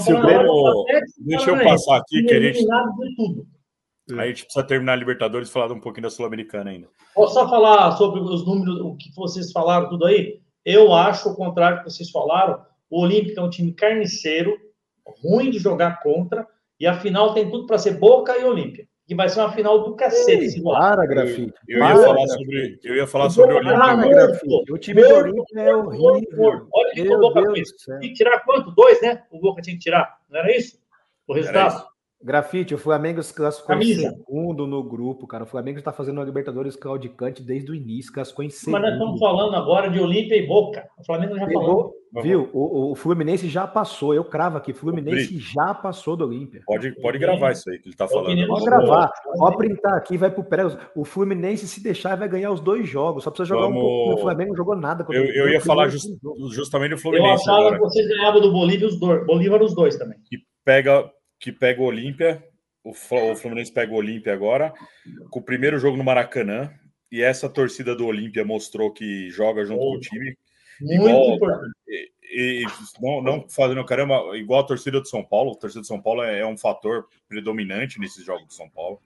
Se 0.00 0.12
o 0.12 0.20
Grêmio... 0.20 0.84
Deixa 1.18 1.50
eu 1.50 1.64
passar 1.64 1.96
aqui, 1.96 2.22
que 2.24 2.34
a 2.34 2.40
gente... 2.40 2.64
Aí 4.12 4.20
a 4.20 4.26
gente 4.26 4.44
precisa 4.44 4.64
terminar 4.64 4.92
a 4.92 4.96
Libertadores 4.96 5.48
e 5.48 5.52
falar 5.52 5.72
um 5.72 5.80
pouquinho 5.80 6.04
da 6.04 6.10
Sul-Americana 6.10 6.70
ainda. 6.70 6.88
Posso 7.12 7.34
só 7.34 7.48
falar 7.48 7.90
sobre 7.96 8.20
os 8.20 8.46
números, 8.46 8.80
o 8.80 8.94
que 8.96 9.12
vocês 9.16 9.50
falaram 9.50 9.88
tudo 9.88 10.06
aí? 10.06 10.40
Eu 10.64 10.92
acho 10.94 11.30
o 11.30 11.34
contrário 11.34 11.78
que 11.78 11.90
vocês 11.90 12.10
falaram. 12.10 12.60
O 12.88 13.02
Olímpico 13.02 13.40
é 13.40 13.42
um 13.42 13.50
time 13.50 13.72
carniceiro, 13.72 14.56
ruim 15.04 15.50
de 15.50 15.58
jogar 15.58 16.00
contra, 16.00 16.46
e 16.78 16.86
a 16.86 16.94
final 17.00 17.34
tem 17.34 17.50
tudo 17.50 17.66
para 17.66 17.78
ser 17.78 17.98
Boca 17.98 18.38
e 18.38 18.44
Olímpia 18.44 18.86
que 19.06 19.14
vai 19.14 19.28
ser 19.28 19.40
uma 19.40 19.52
final 19.52 19.84
do 19.84 19.94
cacete. 19.94 20.56
Ei, 20.56 20.62
para, 20.62 21.06
grafite. 21.06 21.54
Eu, 21.68 21.78
eu, 21.78 21.86
ia 21.86 21.96
falar 21.96 22.26
sobre, 22.26 22.80
eu 22.82 22.96
ia 22.96 23.06
falar 23.06 23.30
sobre 23.30 23.54
o 23.54 23.58
Olímpia. 23.58 24.64
O 24.70 24.78
time 24.78 25.02
do 25.02 25.14
Olímpia 25.14 25.60
é 25.60 25.76
horrível. 25.76 26.68
Olha 26.74 26.92
que 26.92 27.08
o 27.08 27.20
Boca 27.20 27.52
fez. 27.52 27.68
Tinha 27.70 28.00
que 28.00 28.12
tirar 28.12 28.40
quanto? 28.40 28.72
Dois, 28.72 29.00
né? 29.00 29.22
O 29.30 29.40
Boca 29.40 29.62
tinha 29.62 29.76
que 29.76 29.82
tirar. 29.82 30.18
Não 30.28 30.40
era 30.40 30.56
isso? 30.56 30.78
O 31.28 31.34
resultado? 31.34 31.86
Grafite, 32.22 32.74
o 32.74 32.78
Flamengo 32.78 33.22
se 33.22 33.32
classificou 33.32 33.74
Camisa. 33.74 34.08
em 34.08 34.10
segundo 34.10 34.66
no 34.66 34.82
grupo, 34.82 35.26
cara. 35.26 35.44
O 35.44 35.46
Flamengo 35.46 35.78
está 35.78 35.92
fazendo 35.92 36.20
a 36.20 36.24
Libertadores 36.24 36.74
claudicante 36.74 37.42
desde 37.42 37.70
o 37.70 37.74
início, 37.74 38.12
classificou 38.12 38.44
em 38.44 38.50
segundo. 38.50 38.72
Mas 38.72 38.82
nós 38.82 38.92
estamos 38.94 39.20
falando 39.20 39.54
agora 39.54 39.88
de 39.88 40.00
Olímpia 40.00 40.36
e 40.36 40.46
Boca. 40.46 40.88
O 40.98 41.04
Flamengo 41.04 41.38
já 41.38 41.46
falou. 41.48 41.94
Viu? 42.22 42.48
O, 42.52 42.92
o, 42.92 42.94
Fluminense 42.94 43.48
já 43.48 43.66
passou. 43.66 44.14
Eu 44.14 44.24
cravo 44.24 44.56
aqui. 44.56 44.72
Fluminense 44.72 45.38
já 45.38 45.74
passou 45.74 46.16
do 46.16 46.24
Olímpia. 46.24 46.62
Pode, 46.64 46.92
pode 47.00 47.18
gravar 47.18 47.52
isso 47.52 47.68
aí 47.68 47.78
que 47.78 47.88
ele 47.88 47.94
está 47.94 48.08
falando. 48.08 48.46
Pode 48.46 48.64
gravar. 48.64 49.10
Pode 49.36 49.56
printar 49.56 49.94
aqui, 49.94 50.16
vai 50.16 50.30
pro 50.30 50.44
pré. 50.44 50.62
O 50.94 51.04
Fluminense, 51.04 51.68
se 51.68 51.82
deixar, 51.82 52.16
vai 52.16 52.28
ganhar 52.28 52.50
os 52.50 52.60
dois 52.60 52.88
jogos. 52.88 53.24
Só 53.24 53.30
precisa 53.30 53.48
jogar 53.48 53.66
Vamos... 53.66 53.78
um 53.78 53.86
pouco. 53.86 54.14
O 54.14 54.22
Flamengo 54.22 54.50
não 54.50 54.56
jogou 54.56 54.76
nada. 54.76 55.04
Eu, 55.10 55.24
eu 55.24 55.48
ia 55.48 55.60
falar 55.60 55.88
just, 55.88 56.08
justamente 56.52 56.90
do 56.90 56.98
Fluminense. 56.98 57.28
Eu 57.28 57.34
achava 57.34 57.58
agora. 57.58 57.74
que 57.76 57.80
vocês 57.80 58.08
ganhavam 58.08 58.40
do 58.40 58.52
Bolívia 58.52 58.86
os 58.86 58.98
dois. 58.98 59.26
Bolívar 59.26 59.62
os 59.62 59.74
dois 59.74 59.96
também. 59.96 60.18
Que 60.24 60.38
pega, 60.64 61.10
que 61.38 61.52
pega 61.52 61.82
o 61.82 61.86
Olímpia 61.86 62.42
o 62.86 63.34
Fluminense 63.34 63.72
pega 63.72 63.92
o 63.92 63.96
Olímpia 63.96 64.32
agora, 64.32 64.72
com 65.30 65.40
o 65.40 65.42
primeiro 65.42 65.76
jogo 65.76 65.96
no 65.96 66.04
Maracanã, 66.04 66.70
e 67.10 67.20
essa 67.20 67.48
torcida 67.48 67.96
do 67.96 68.06
Olímpia 68.06 68.44
mostrou 68.44 68.92
que 68.92 69.28
joga 69.28 69.64
junto 69.64 69.80
oh, 69.80 69.92
com 69.92 69.96
o 69.96 70.00
time. 70.00 70.36
Igual, 70.80 71.38
e, 71.88 72.10
e, 72.22 72.66
não, 73.00 73.22
não 73.22 73.48
fazendo 73.48 73.84
caramba, 73.84 74.36
igual 74.36 74.60
a 74.60 74.66
torcida 74.66 75.00
do 75.00 75.08
São 75.08 75.24
Paulo. 75.24 75.52
A 75.52 75.56
torcida 75.56 75.80
do 75.80 75.86
São 75.86 76.00
Paulo 76.00 76.22
é, 76.22 76.40
é 76.40 76.46
um 76.46 76.56
fator 76.56 77.06
predominante 77.28 77.98
nesses 77.98 78.24
jogos 78.24 78.46
do 78.46 78.52
São 78.52 78.68
Paulo. 78.68 79.00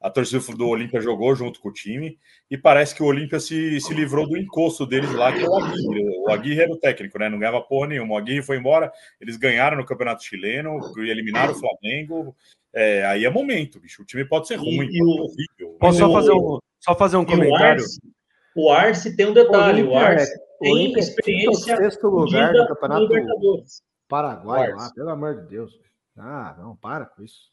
A 0.00 0.08
torcida 0.08 0.40
do 0.56 0.68
Olímpia 0.68 1.00
jogou 1.00 1.34
junto 1.34 1.60
com 1.60 1.70
o 1.70 1.72
time 1.72 2.16
e 2.48 2.56
parece 2.56 2.94
que 2.94 3.02
o 3.02 3.06
Olímpia 3.06 3.40
se, 3.40 3.80
se 3.80 3.92
livrou 3.92 4.28
do 4.28 4.36
encosto 4.36 4.86
deles 4.86 5.12
lá, 5.12 5.32
que 5.32 5.42
é 5.42 5.48
o 5.48 5.56
Aguirre. 5.56 6.08
O 6.20 6.30
Aguirre 6.30 6.60
era 6.60 6.72
o 6.72 6.78
técnico, 6.78 7.18
né? 7.18 7.28
Não 7.28 7.38
ganhava 7.38 7.60
porra 7.60 7.88
nenhuma. 7.88 8.14
O 8.14 8.16
Aguirre 8.16 8.42
foi 8.42 8.58
embora, 8.58 8.92
eles 9.20 9.36
ganharam 9.36 9.76
no 9.76 9.84
Campeonato 9.84 10.22
Chileno, 10.22 10.78
eliminaram 10.98 11.52
o 11.52 11.58
Flamengo, 11.58 12.36
é, 12.72 13.04
aí 13.06 13.24
é 13.24 13.30
momento, 13.30 13.80
bicho. 13.80 14.02
O 14.02 14.04
time 14.04 14.24
pode 14.24 14.46
ser 14.46 14.54
ruim, 14.54 14.88
e, 14.88 14.98
pode 14.98 14.98
ser 14.98 15.02
horrível. 15.02 15.76
Posso 15.80 15.98
só 15.98 16.12
fazer 16.12 16.32
um, 16.32 16.58
só 16.78 16.94
fazer 16.94 17.16
um 17.16 17.24
comentário? 17.24 17.84
O 18.54 18.70
Arce, 18.70 19.16
tem 19.16 19.26
um 19.26 19.34
detalhe. 19.34 19.82
O, 19.82 19.96
Arce 19.96 20.32
é, 20.32 20.47
tem 20.60 20.94
o 20.94 20.98
experiência. 20.98 21.76
sexto 21.76 22.08
lugar 22.08 22.52
do 22.52 22.66
Campeonato 22.68 23.08
Paraguai 24.08 24.72
lá, 24.72 24.90
pelo 24.92 25.10
amor 25.10 25.42
de 25.42 25.48
Deus. 25.48 25.78
Ah, 26.16 26.56
não, 26.58 26.74
para 26.74 27.06
com 27.06 27.22
isso. 27.22 27.50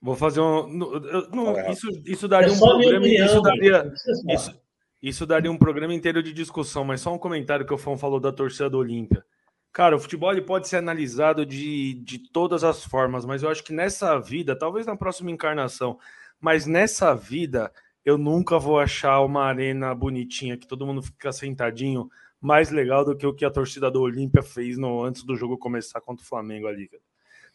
Vou 0.00 0.14
fazer 0.14 0.40
um. 0.40 0.66
Não, 0.68 1.70
isso, 1.70 1.88
isso 2.04 2.28
daria 2.28 2.48
é 2.48 2.52
um 2.52 2.58
programa. 2.58 3.06
Isso 3.06 3.42
daria, 3.42 3.92
isso, 4.28 4.60
isso 5.02 5.26
daria 5.26 5.50
um 5.50 5.58
programa 5.58 5.94
inteiro 5.94 6.22
de 6.22 6.32
discussão, 6.32 6.84
mas 6.84 7.00
só 7.00 7.12
um 7.12 7.18
comentário 7.18 7.66
que 7.66 7.74
o 7.74 7.78
Fão 7.78 7.96
falou 7.96 8.20
da 8.20 8.32
torcida 8.32 8.70
do 8.70 8.78
Olímpia. 8.78 9.24
Cara, 9.72 9.96
o 9.96 9.98
futebol 9.98 10.32
ele 10.32 10.42
pode 10.42 10.68
ser 10.68 10.76
analisado 10.76 11.44
de, 11.44 11.94
de 11.94 12.18
todas 12.18 12.64
as 12.64 12.82
formas, 12.82 13.26
mas 13.26 13.42
eu 13.42 13.50
acho 13.50 13.62
que 13.62 13.74
nessa 13.74 14.18
vida, 14.18 14.56
talvez 14.56 14.86
na 14.86 14.96
próxima 14.96 15.30
encarnação, 15.30 15.98
mas 16.40 16.66
nessa 16.66 17.14
vida, 17.14 17.70
eu 18.04 18.16
nunca 18.16 18.58
vou 18.58 18.78
achar 18.78 19.20
uma 19.20 19.44
arena 19.44 19.94
bonitinha 19.94 20.56
que 20.56 20.66
todo 20.66 20.86
mundo 20.86 21.02
fica 21.02 21.32
sentadinho 21.32 22.08
mais 22.40 22.70
legal 22.70 23.04
do 23.04 23.16
que 23.16 23.26
o 23.26 23.34
que 23.34 23.44
a 23.44 23.50
torcida 23.50 23.90
do 23.90 24.00
Olímpia 24.02 24.42
fez 24.42 24.76
no, 24.76 25.02
antes 25.02 25.22
do 25.22 25.36
jogo 25.36 25.58
começar 25.58 26.00
contra 26.00 26.24
o 26.24 26.28
Flamengo 26.28 26.66
ali. 26.66 26.88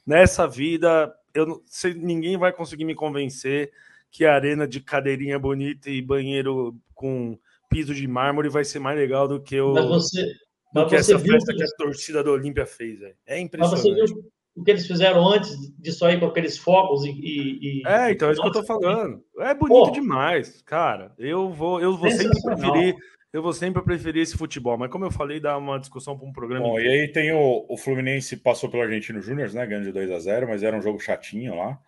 Nessa 0.05 0.47
vida, 0.47 1.13
eu 1.33 1.63
sei, 1.67 1.93
ninguém 1.93 2.37
vai 2.37 2.51
conseguir 2.51 2.85
me 2.85 2.95
convencer 2.95 3.71
que 4.09 4.25
a 4.25 4.33
arena 4.33 4.67
de 4.67 4.81
cadeirinha 4.81 5.39
bonita 5.39 5.89
e 5.89 6.01
banheiro 6.01 6.75
com 6.93 7.37
piso 7.69 7.93
de 7.93 8.07
mármore 8.07 8.49
vai 8.49 8.65
ser 8.65 8.79
mais 8.79 8.97
legal 8.97 9.27
do 9.27 9.41
que 9.41 9.59
o. 9.59 9.73
Mas 9.73 9.87
você, 9.87 10.25
do 10.73 10.87
que 10.87 10.95
essa 10.95 11.17
festa 11.17 11.53
que 11.53 11.63
a 11.63 11.67
torcida 11.77 12.23
do 12.23 12.31
Olímpia 12.31 12.65
fez. 12.65 12.99
Véio. 12.99 13.15
É 13.25 13.39
impressionante. 13.39 13.83
Mas 13.89 14.09
você 14.09 14.15
viu 14.15 14.31
o 14.55 14.63
que 14.63 14.71
eles 14.71 14.85
fizeram 14.85 15.25
antes 15.27 15.55
disso 15.79 16.05
aí 16.05 16.19
com 16.19 16.25
aqueles 16.25 16.57
focos 16.57 17.05
e. 17.05 17.11
e 17.11 17.83
é, 17.85 18.11
então 18.11 18.29
é 18.29 18.33
isso 18.33 18.41
que 18.41 18.47
eu 18.47 18.51
tô 18.51 18.63
falando. 18.63 19.23
É 19.39 19.53
bonito 19.53 19.85
Pô. 19.85 19.91
demais, 19.91 20.61
cara. 20.63 21.13
Eu 21.17 21.49
vou, 21.49 21.79
eu 21.79 21.95
vou 21.95 22.11
sempre 22.11 22.41
preferir. 22.41 22.95
Eu 23.33 23.41
vou 23.41 23.53
sempre 23.53 23.81
preferir 23.81 24.21
esse 24.21 24.37
futebol, 24.37 24.77
mas 24.77 24.91
como 24.91 25.05
eu 25.05 25.11
falei, 25.11 25.39
dá 25.39 25.57
uma 25.57 25.79
discussão 25.79 26.17
para 26.17 26.27
um 26.27 26.33
programa. 26.33 26.65
Bom, 26.65 26.79
e 26.79 26.87
aí 26.87 27.07
tem 27.07 27.31
o, 27.31 27.65
o 27.69 27.77
Fluminense 27.77 28.35
passou 28.35 28.69
pelo 28.69 28.83
Argentino 28.83 29.21
Júnior, 29.21 29.53
né? 29.53 29.65
Ganhando 29.65 29.85
de 29.85 29.91
2 29.93 30.11
a 30.11 30.19
0 30.19 30.49
mas 30.49 30.63
era 30.63 30.75
um 30.75 30.81
jogo 30.81 30.99
chatinho 30.99 31.55
lá. 31.55 31.79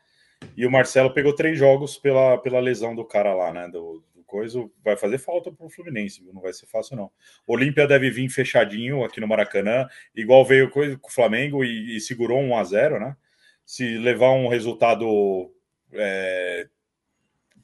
E 0.56 0.65
o 0.65 0.72
Marcelo 0.72 1.14
pegou 1.14 1.34
três 1.34 1.57
jogos 1.57 1.98
pela, 1.98 2.38
pela 2.38 2.60
lesão 2.60 2.95
do 2.95 3.03
cara 3.03 3.34
lá, 3.34 3.52
né? 3.52 3.68
Do, 3.68 4.03
coisa 4.34 4.68
vai 4.84 4.98
fazer 4.98 5.20
falta 5.20 5.52
para 5.52 5.64
o 5.64 5.70
Fluminense, 5.70 6.24
não 6.34 6.41
vai 6.41 6.52
ser 6.52 6.65
fácil 6.65 6.98
não. 6.98 7.11
Olímpia 7.45 7.86
deve 7.86 8.10
vir 8.10 8.28
fechadinho 8.30 9.03
aqui 9.03 9.22
no 9.22 9.28
Maracanã, 9.28 9.88
igual 10.15 10.44
veio 10.44 10.72
com 10.72 10.80
o 10.80 11.11
Flamengo 11.11 11.64
e, 11.64 11.95
e 11.95 12.02
segurou 12.02 12.40
1 12.40 12.57
a 12.57 12.64
0 12.64 12.99
né? 12.99 13.15
Se 13.64 13.95
levar 13.99 14.32
um 14.32 14.48
resultado 14.48 15.53
é, 15.94 16.68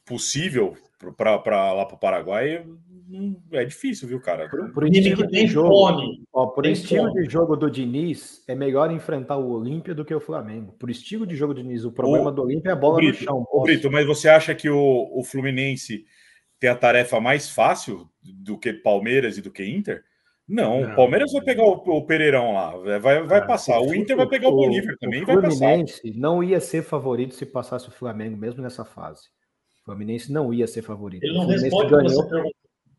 possível 0.04 0.76
para 1.16 1.72
lá 1.72 1.84
para 1.84 1.96
o 1.96 1.98
Paraguai, 1.98 2.64
é 3.52 3.64
difícil, 3.64 4.08
viu, 4.08 4.20
cara? 4.20 4.48
Por, 4.48 4.72
por 4.72 4.86
estilo 4.86 5.26
de 5.26 5.46
jogo, 5.46 5.68
fome. 5.68 6.22
Ó, 6.32 6.46
por 6.46 6.62
tem 6.62 6.72
estilo 6.72 7.08
fome. 7.08 7.22
de 7.22 7.30
jogo 7.30 7.56
do 7.56 7.70
Diniz, 7.70 8.44
é 8.46 8.54
melhor 8.54 8.90
enfrentar 8.90 9.36
o 9.36 9.50
Olímpia 9.50 9.94
do 9.94 10.04
que 10.04 10.14
o 10.14 10.20
Flamengo. 10.20 10.72
Por 10.78 10.90
estilo 10.90 11.26
de 11.26 11.34
jogo 11.34 11.54
do 11.54 11.62
Diniz, 11.62 11.84
o 11.84 11.92
problema 11.92 12.30
o, 12.30 12.32
do 12.32 12.42
Olímpia 12.42 12.70
é 12.70 12.72
a 12.72 12.76
bola 12.76 12.96
Brito, 12.96 13.20
no 13.20 13.24
chão. 13.24 13.46
O 13.50 13.62
Brito, 13.62 13.90
mas 13.90 14.06
você 14.06 14.28
acha 14.28 14.54
que 14.54 14.68
o, 14.70 15.10
o 15.12 15.24
Fluminense 15.24 16.04
tem 16.58 16.70
a 16.70 16.76
tarefa 16.76 17.20
mais 17.20 17.50
fácil 17.50 18.08
do 18.22 18.58
que 18.58 18.72
Palmeiras 18.72 19.38
e 19.38 19.42
do 19.42 19.50
que 19.50 19.64
Inter? 19.64 20.02
Não, 20.46 20.82
o 20.82 20.96
Palmeiras 20.96 21.32
vai 21.32 21.42
pegar 21.42 21.62
o, 21.62 21.74
o, 21.74 22.04
Pereirão 22.04 22.52
lá, 22.52 22.76
vai, 22.98 23.22
vai 23.22 23.38
ah, 23.38 23.46
passar. 23.46 23.80
O 23.80 23.94
Inter 23.94 24.16
vai 24.16 24.26
pegar 24.26 24.48
o, 24.48 24.52
o 24.52 24.56
Bolívar 24.56 24.96
também, 24.98 25.22
o 25.22 25.26
vai 25.26 25.40
passar. 25.40 25.78
não 26.16 26.42
ia 26.42 26.58
ser 26.58 26.82
favorito 26.82 27.34
se 27.34 27.46
passasse 27.46 27.88
o 27.88 27.92
Flamengo, 27.92 28.36
mesmo 28.36 28.60
nessa 28.60 28.84
fase. 28.84 29.28
O 29.80 29.84
Fluminense 29.84 30.32
não 30.32 30.52
ia 30.52 30.66
ser 30.66 30.82
favorito. 30.82 31.22
Ele 31.22 31.34
não 31.34 31.46
responde 31.46 31.90
ganhou... 31.90 32.50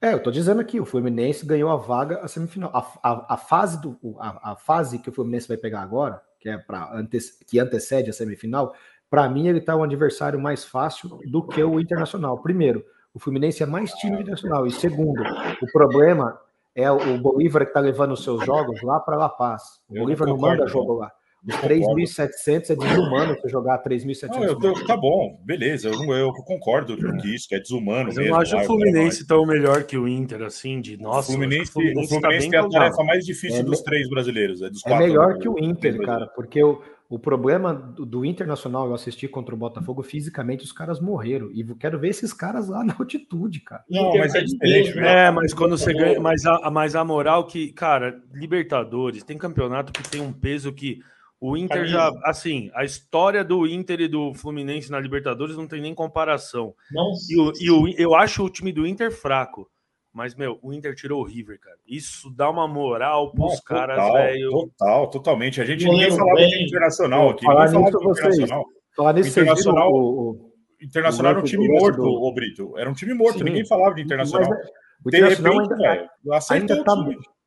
É, 0.01 0.13
eu 0.13 0.23
tô 0.23 0.31
dizendo 0.31 0.59
aqui, 0.59 0.79
o 0.79 0.85
Fluminense 0.85 1.45
ganhou 1.45 1.69
a 1.69 1.75
vaga 1.75 2.19
a 2.21 2.27
semifinal. 2.27 2.71
A, 2.73 3.11
a, 3.11 3.33
a 3.35 3.37
fase 3.37 3.79
do, 3.79 3.97
a, 4.19 4.53
a, 4.53 4.55
fase 4.55 4.97
que 4.97 5.09
o 5.09 5.13
Fluminense 5.13 5.47
vai 5.47 5.57
pegar 5.57 5.81
agora, 5.81 6.19
que 6.39 6.49
é 6.49 6.57
para 6.57 6.91
ante, 6.91 7.19
que 7.47 7.59
antecede 7.59 8.09
a 8.09 8.13
semifinal, 8.13 8.73
para 9.07 9.29
mim 9.29 9.47
ele 9.47 9.61
tá 9.61 9.75
um 9.75 9.83
adversário 9.83 10.39
mais 10.39 10.65
fácil 10.65 11.19
do 11.27 11.45
que 11.45 11.63
o 11.63 11.79
Internacional. 11.79 12.41
Primeiro, 12.41 12.83
o 13.13 13.19
Fluminense 13.19 13.61
é 13.61 13.65
mais 13.67 13.91
time 13.91 14.19
internacional. 14.19 14.65
E 14.65 14.71
segundo, 14.71 15.21
o 15.61 15.71
problema 15.71 16.39
é 16.73 16.89
o 16.89 17.19
Bolívar 17.19 17.63
que 17.63 17.69
está 17.69 17.79
levando 17.79 18.13
os 18.13 18.23
seus 18.23 18.43
jogos 18.43 18.81
lá 18.81 18.99
para 18.99 19.17
La 19.17 19.29
Paz. 19.29 19.81
O 19.87 19.95
eu 19.95 20.01
Bolívar 20.01 20.27
não, 20.27 20.35
não 20.35 20.41
manda 20.41 20.65
jogo 20.65 20.93
lá. 20.93 21.11
Os 21.47 21.55
3.700 21.55 22.69
é 22.69 22.75
desumano 22.75 23.35
você 23.35 23.49
jogar 23.49 23.81
3.700. 23.83 24.85
Tá 24.85 24.95
bom, 24.95 25.39
beleza, 25.43 25.89
eu, 25.89 26.13
eu 26.13 26.31
concordo 26.33 26.95
com 26.95 27.17
isso, 27.27 27.47
que 27.49 27.55
é 27.55 27.59
desumano. 27.59 28.05
Mas 28.05 28.17
mesmo, 28.17 28.29
eu 28.29 28.33
não 28.33 28.41
acho 28.41 28.57
o 28.57 28.63
Fluminense 28.63 29.25
tão 29.25 29.45
melhor 29.45 29.83
que 29.83 29.97
o 29.97 30.07
Inter, 30.07 30.43
assim, 30.43 30.79
de 30.79 30.97
nossa. 30.97 31.31
O 31.31 31.33
Fluminense, 31.33 31.71
o 31.71 31.73
Fluminense, 31.73 32.05
o 32.05 32.19
Fluminense 32.19 32.49
tá 32.49 32.51
tem 32.51 32.59
a 32.59 32.69
tarefa 32.69 33.03
mais 33.03 33.25
difícil 33.25 33.59
é, 33.59 33.63
dos 33.63 33.81
três 33.81 34.07
brasileiros. 34.07 34.61
É, 34.61 34.69
dos 34.69 34.85
é 34.85 34.97
melhor 34.99 35.39
que 35.39 35.49
o 35.49 35.57
Inter, 35.57 35.99
cara, 36.05 36.27
porque 36.27 36.63
o, 36.63 36.79
o 37.11 37.19
problema 37.19 37.73
do, 37.73 38.05
do, 38.05 38.23
Internacional, 38.23 38.87
eu 38.87 38.93
assisti 38.93 39.27
contra 39.27 39.53
o 39.53 39.57
Botafogo, 39.57 40.01
fisicamente 40.01 40.63
os 40.63 40.71
caras 40.71 41.01
morreram. 41.01 41.51
E 41.51 41.61
quero 41.75 41.99
ver 41.99 42.07
esses 42.07 42.31
caras 42.31 42.69
lá 42.69 42.85
na 42.85 42.95
altitude, 42.97 43.59
cara. 43.59 43.83
Não, 43.89 44.15
mas 44.17 44.33
é 44.33 44.41
diferente. 44.41 44.97
É, 44.97 45.29
mas 45.29 45.53
quando 45.53 45.77
você 45.77 45.93
ganha. 45.93 46.21
Mas 46.21 46.45
a, 46.45 46.71
mas 46.71 46.95
a 46.95 47.03
moral 47.03 47.47
que, 47.47 47.73
cara, 47.73 48.21
Libertadores, 48.31 49.23
tem 49.23 49.37
campeonato 49.37 49.91
que 49.91 50.09
tem 50.09 50.21
um 50.21 50.31
peso 50.31 50.71
que. 50.71 50.99
O 51.41 51.57
Inter 51.57 51.87
já, 51.87 52.11
assim, 52.23 52.69
a 52.75 52.85
história 52.85 53.43
do 53.43 53.65
Inter 53.65 54.01
e 54.01 54.07
do 54.07 54.31
Fluminense 54.35 54.91
na 54.91 54.99
Libertadores 54.99 55.57
não 55.57 55.67
tem 55.67 55.81
nem 55.81 55.95
comparação. 55.95 56.75
Não, 56.91 57.11
e, 57.27 57.39
o, 57.39 57.51
e 57.59 57.71
o, 57.71 57.87
eu 57.97 58.13
acho 58.13 58.45
o 58.45 58.49
time 58.49 58.71
do 58.71 58.85
Inter 58.85 59.11
fraco. 59.11 59.67
Mas, 60.13 60.35
meu, 60.35 60.59
o 60.61 60.71
Inter 60.71 60.93
tirou 60.93 61.19
o 61.19 61.25
River, 61.25 61.59
cara. 61.59 61.77
Isso 61.87 62.29
dá 62.29 62.47
uma 62.47 62.67
moral 62.67 63.31
pros 63.31 63.55
Não, 63.55 63.61
caras, 63.63 64.13
velho. 64.13 64.51
Total, 64.51 65.09
totalmente. 65.09 65.59
A 65.59 65.65
gente 65.65 65.83
ninguém 65.83 66.11
falava 66.11 66.35
bem, 66.35 66.49
de 66.49 66.63
internacional 66.65 67.29
aqui. 67.29 67.43
Falar 67.43 67.71
nisso, 67.71 67.99
vocês. 68.03 68.49
Falar 68.95 69.13
nisso, 69.13 69.29
internacional, 69.29 69.91
o, 69.91 70.53
internacional 70.79 71.31
o 71.31 71.35
era 71.37 71.39
um 71.41 71.47
time 71.47 71.67
morto, 71.67 72.03
do... 72.03 72.07
o 72.07 72.33
Brito. 72.33 72.77
Era 72.77 72.87
um 72.87 72.93
time 72.93 73.15
morto, 73.15 73.39
Sim. 73.39 73.45
ninguém 73.45 73.65
falava 73.65 73.95
de 73.95 74.03
internacional. 74.03 74.47
Mas, 74.47 74.69
o 75.03 75.09
internacional 75.09 75.53
repente, 75.53 75.73
ainda, 75.73 75.95
véio, 75.95 76.09
ainda 76.51 76.83
tá, 76.83 76.93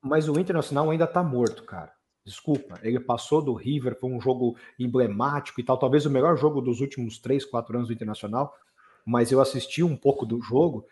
mas 0.03 0.29
o 0.29 0.41
internacional 0.41 0.91
ainda 0.91 1.07
tá 1.07 1.23
morto, 1.23 1.63
cara. 1.63 1.94
Desculpa, 2.25 2.79
ele 2.83 2.99
passou 2.99 3.43
do 3.43 3.53
River, 3.53 3.99
foi 3.99 4.11
um 4.11 4.21
jogo 4.21 4.57
emblemático 4.79 5.61
e 5.61 5.65
tal, 5.65 5.77
talvez 5.77 6.07
o 6.07 6.11
melhor 6.11 6.37
jogo 6.39 6.61
dos 6.61 6.81
últimos 6.81 7.19
3, 7.19 7.45
4 7.45 7.77
anos 7.77 7.89
do 7.89 7.95
Internacional, 7.95 8.55
mas 9.05 9.31
eu 9.31 9.41
assisti 9.41 9.83
um 9.83 9.97
pouco 9.97 10.25
do 10.25 10.41
jogo 10.41 10.87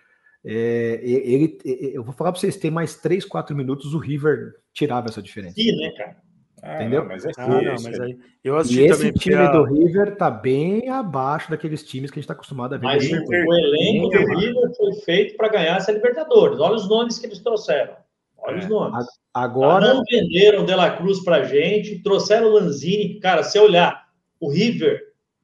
é, 0.45 1.01
ele, 1.03 1.59
eu 1.65 2.03
vou 2.03 2.13
falar 2.13 2.33
para 2.33 2.41
vocês, 2.41 2.57
tem 2.57 2.71
mais 2.71 2.97
3, 2.97 3.25
4 3.25 3.55
minutos, 3.55 3.95
o 3.95 3.99
River 3.99 4.55
tirava 4.73 5.09
essa 5.09 5.23
diferença. 5.23 5.55
Sim, 5.55 5.77
né, 5.77 5.93
cara? 5.97 6.17
Ah, 6.65 6.77
Entendeu? 6.77 7.05
mas 7.05 7.25
é 7.25 7.31
ah, 7.39 7.49
não, 7.49 7.63
mas 7.63 8.01
aí, 8.01 8.17
eu 8.45 8.57
e 8.57 8.81
esse 8.83 9.13
time 9.15 9.35
a... 9.35 9.51
do 9.51 9.65
River 9.65 10.15
tá 10.15 10.31
bem 10.31 10.89
abaixo 10.89 11.51
daqueles 11.51 11.83
times 11.83 12.09
que 12.09 12.19
a 12.19 12.21
gente 12.21 12.25
está 12.25 12.35
acostumado 12.35 12.75
a 12.75 12.79
ver. 12.79 12.85
Mas 12.85 13.11
o, 13.11 13.17
o 13.17 13.55
elenco 13.55 14.11
do 14.11 14.39
River 14.39 14.77
foi 14.77 14.93
feito 15.05 15.37
para 15.37 15.49
ganhar 15.49 15.77
essa 15.77 15.91
Libertadores. 15.91 16.61
Olha 16.61 16.77
os 16.77 16.89
nomes 16.89 17.19
que 17.19 17.27
eles 17.27 17.41
trouxeram. 17.41 17.97
Olha 18.43 18.57
é. 18.57 18.59
os 18.59 18.69
nomes. 18.69 19.07
Agora. 19.33 19.95
Não 19.95 20.03
venderam 20.03 20.65
De 20.65 20.75
La 20.75 20.91
Cruz 20.97 21.23
pra 21.25 21.45
gente, 21.45 22.03
trouxeram 22.03 22.49
o 22.49 22.53
Lanzini. 22.53 23.19
Cara, 23.21 23.43
se 23.43 23.59
olhar, 23.59 24.07
o 24.41 24.51
River 24.51 25.01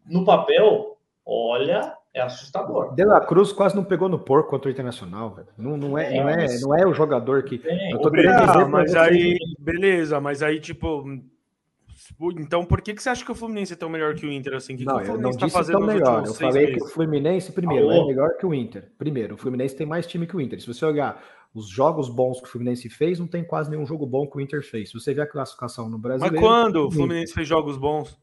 no 0.07 0.25
papel, 0.25 0.99
olha, 1.25 1.95
é 2.13 2.21
assustador. 2.21 2.95
De 2.95 3.05
La 3.05 3.21
Cruz 3.21 3.53
quase 3.53 3.77
não 3.77 3.85
pegou 3.85 4.09
no 4.09 4.19
porco 4.19 4.51
contra 4.51 4.69
o 4.69 4.73
Internacional, 4.73 5.31
velho. 5.31 5.49
Não, 5.57 5.77
não, 5.77 5.99
é, 5.99 6.15
não, 6.15 6.29
é, 6.29 6.61
não 6.61 6.75
é 6.75 6.87
o 6.87 6.93
jogador 6.93 7.43
que. 7.45 7.61
eu 7.93 8.01
tô 8.01 8.11
querendo 8.11 8.47
dizer 8.47 8.67
mas 8.67 8.95
aí, 8.95 9.39
beleza, 9.59 10.21
mas 10.21 10.43
aí, 10.43 10.61
tipo. 10.61 11.05
Então, 12.39 12.65
por 12.65 12.81
que, 12.81 12.95
que 12.95 13.03
você 13.03 13.11
acha 13.11 13.25
que 13.25 13.31
o 13.31 13.35
Fluminense 13.35 13.73
é 13.73 13.77
tão 13.77 13.89
melhor 13.89 14.15
que 14.15 14.25
o 14.25 14.33
Inter? 14.33 14.55
Assim, 14.55 14.77
que 14.77 14.85
não, 14.85 14.97
que 14.97 15.03
o 15.03 15.07
Fluminense 15.07 15.37
eu 15.37 15.41
não 15.41 15.51
tá 15.51 15.61
disse 15.61 15.73
tão 15.73 15.81
melhor. 15.81 16.27
Eu 16.27 16.35
falei 16.35 16.67
meses? 16.67 16.75
que 16.75 16.83
o 16.83 16.93
Fluminense, 16.93 17.53
primeiro, 17.53 17.91
Alô? 17.91 18.03
é 18.03 18.07
melhor 18.07 18.37
que 18.39 18.47
o 18.47 18.55
Inter. 18.55 18.91
Primeiro, 18.97 19.35
o 19.35 19.39
Fluminense 19.39 19.77
tem 19.77 19.87
mais 19.87 20.07
time 20.07 20.27
que 20.27 20.37
o 20.37 20.41
Inter. 20.41 20.61
Se 20.61 20.67
você 20.67 20.85
olhar 20.85 21.21
os 21.59 21.69
jogos 21.69 22.09
bons 22.09 22.41
que 22.41 22.47
o 22.47 22.51
Fluminense 22.51 22.89
fez, 22.89 23.19
não 23.19 23.27
tem 23.27 23.45
quase 23.45 23.71
nenhum 23.71 23.85
jogo 23.85 24.07
bom 24.07 24.27
que 24.27 24.37
o 24.37 24.41
Inter 24.41 24.63
fez. 24.63 24.91
Se 24.91 24.95
você 24.95 25.13
vê 25.13 25.23
a 25.23 25.27
classificação 25.27 25.89
no 25.89 25.99
Brasil. 25.99 26.29
Mas 26.31 26.41
quando 26.41 26.87
o 26.87 26.91
Fluminense 26.91 27.33
fez 27.33 27.47
jogos 27.47 27.77
bons? 27.77 28.19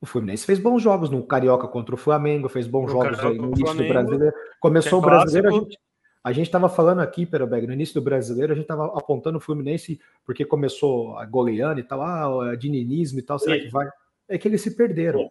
O 0.00 0.06
Fluminense 0.06 0.46
fez 0.46 0.58
bons 0.58 0.80
jogos 0.80 1.10
no 1.10 1.22
Carioca 1.24 1.66
contra 1.66 1.94
o 1.94 1.98
Flamengo, 1.98 2.48
fez 2.48 2.66
bons 2.66 2.86
no 2.86 2.92
jogos 2.92 3.18
aí 3.18 3.36
no 3.36 3.46
início 3.46 3.66
Flamengo, 3.66 3.84
do 3.84 3.92
brasileiro. 3.92 4.36
Começou 4.60 4.98
é 4.98 5.02
o 5.02 5.04
brasileiro, 5.04 5.48
a 5.48 5.52
gente, 5.52 5.78
a 6.22 6.32
gente 6.32 6.46
estava 6.46 6.68
falando 6.68 7.00
aqui, 7.00 7.26
Perobeg, 7.26 7.66
no 7.66 7.72
início 7.72 7.94
do 7.94 8.02
brasileiro, 8.02 8.52
a 8.52 8.54
gente 8.54 8.64
estava 8.64 8.86
apontando 8.96 9.38
o 9.38 9.40
Fluminense 9.40 10.00
porque 10.24 10.44
começou 10.44 11.16
a 11.16 11.24
goleando 11.24 11.80
e 11.80 11.82
tal, 11.82 12.02
ah, 12.02 12.54
dininismo 12.54 13.18
e 13.18 13.22
tal, 13.22 13.38
será 13.38 13.58
que 13.58 13.68
vai? 13.68 13.88
É 14.28 14.38
que 14.38 14.46
eles 14.46 14.60
se 14.60 14.76
perderam. 14.76 15.28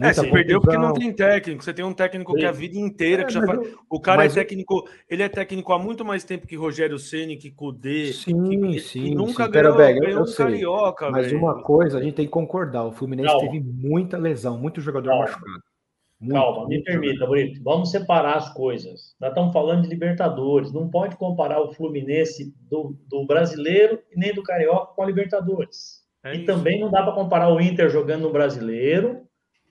É, 0.00 0.12
você 0.12 0.30
perdeu 0.30 0.60
porque 0.60 0.76
não 0.76 0.92
tem 0.92 1.10
técnico. 1.12 1.64
Você 1.64 1.72
tem 1.72 1.84
um 1.84 1.94
técnico 1.94 2.32
Sim. 2.32 2.38
que 2.38 2.44
a 2.44 2.52
vida 2.52 2.78
inteira 2.78 3.22
é, 3.22 3.24
que 3.24 3.32
já 3.32 3.44
faz... 3.44 3.74
O 3.88 3.98
cara 3.98 4.26
é 4.26 4.28
técnico, 4.28 4.86
ele 5.08 5.22
é 5.22 5.28
técnico 5.28 5.72
há 5.72 5.78
muito 5.78 6.04
mais 6.04 6.22
tempo 6.22 6.46
que 6.46 6.54
Rogério 6.54 6.98
Ceni, 6.98 7.36
que 7.36 7.50
Cudê, 7.50 8.12
sim, 8.12 8.70
que, 8.70 8.80
sim, 8.80 9.04
que 9.04 9.14
nunca 9.14 9.46
sim. 9.46 9.50
ganhou, 9.50 9.76
Bega, 9.76 10.00
ganhou 10.00 10.22
um 10.22 10.34
carioca. 10.34 11.10
Mas 11.10 11.26
velho. 11.26 11.38
uma 11.38 11.62
coisa 11.62 11.98
a 11.98 12.02
gente 12.02 12.14
tem 12.14 12.26
que 12.26 12.30
concordar: 12.30 12.84
o 12.84 12.92
Fluminense 12.92 13.32
Calma. 13.32 13.50
teve 13.50 13.64
muita 13.64 14.18
lesão, 14.18 14.58
muito 14.58 14.80
jogador 14.82 15.08
Calma. 15.08 15.24
machucado. 15.24 15.62
Muito, 16.20 16.34
Calma, 16.34 16.68
me 16.68 16.82
permita, 16.82 17.26
Brito. 17.26 17.62
Vamos 17.62 17.90
separar 17.90 18.36
as 18.36 18.52
coisas. 18.52 19.14
Nós 19.20 19.30
estamos 19.30 19.52
falando 19.52 19.82
de 19.82 19.88
Libertadores. 19.88 20.72
Não 20.72 20.88
pode 20.90 21.16
comparar 21.16 21.60
o 21.60 21.72
Fluminense 21.72 22.54
do, 22.70 22.96
do 23.08 23.26
brasileiro 23.26 23.98
e 24.10 24.18
nem 24.18 24.34
do 24.34 24.42
carioca 24.42 24.94
com 24.94 25.02
a 25.02 25.06
Libertadores. 25.06 26.04
É 26.24 26.34
e 26.34 26.38
isso. 26.38 26.46
também 26.46 26.80
não 26.80 26.90
dá 26.90 27.02
para 27.02 27.12
comparar 27.12 27.50
o 27.50 27.60
Inter 27.60 27.88
jogando 27.88 28.22
no 28.22 28.32
brasileiro 28.32 29.25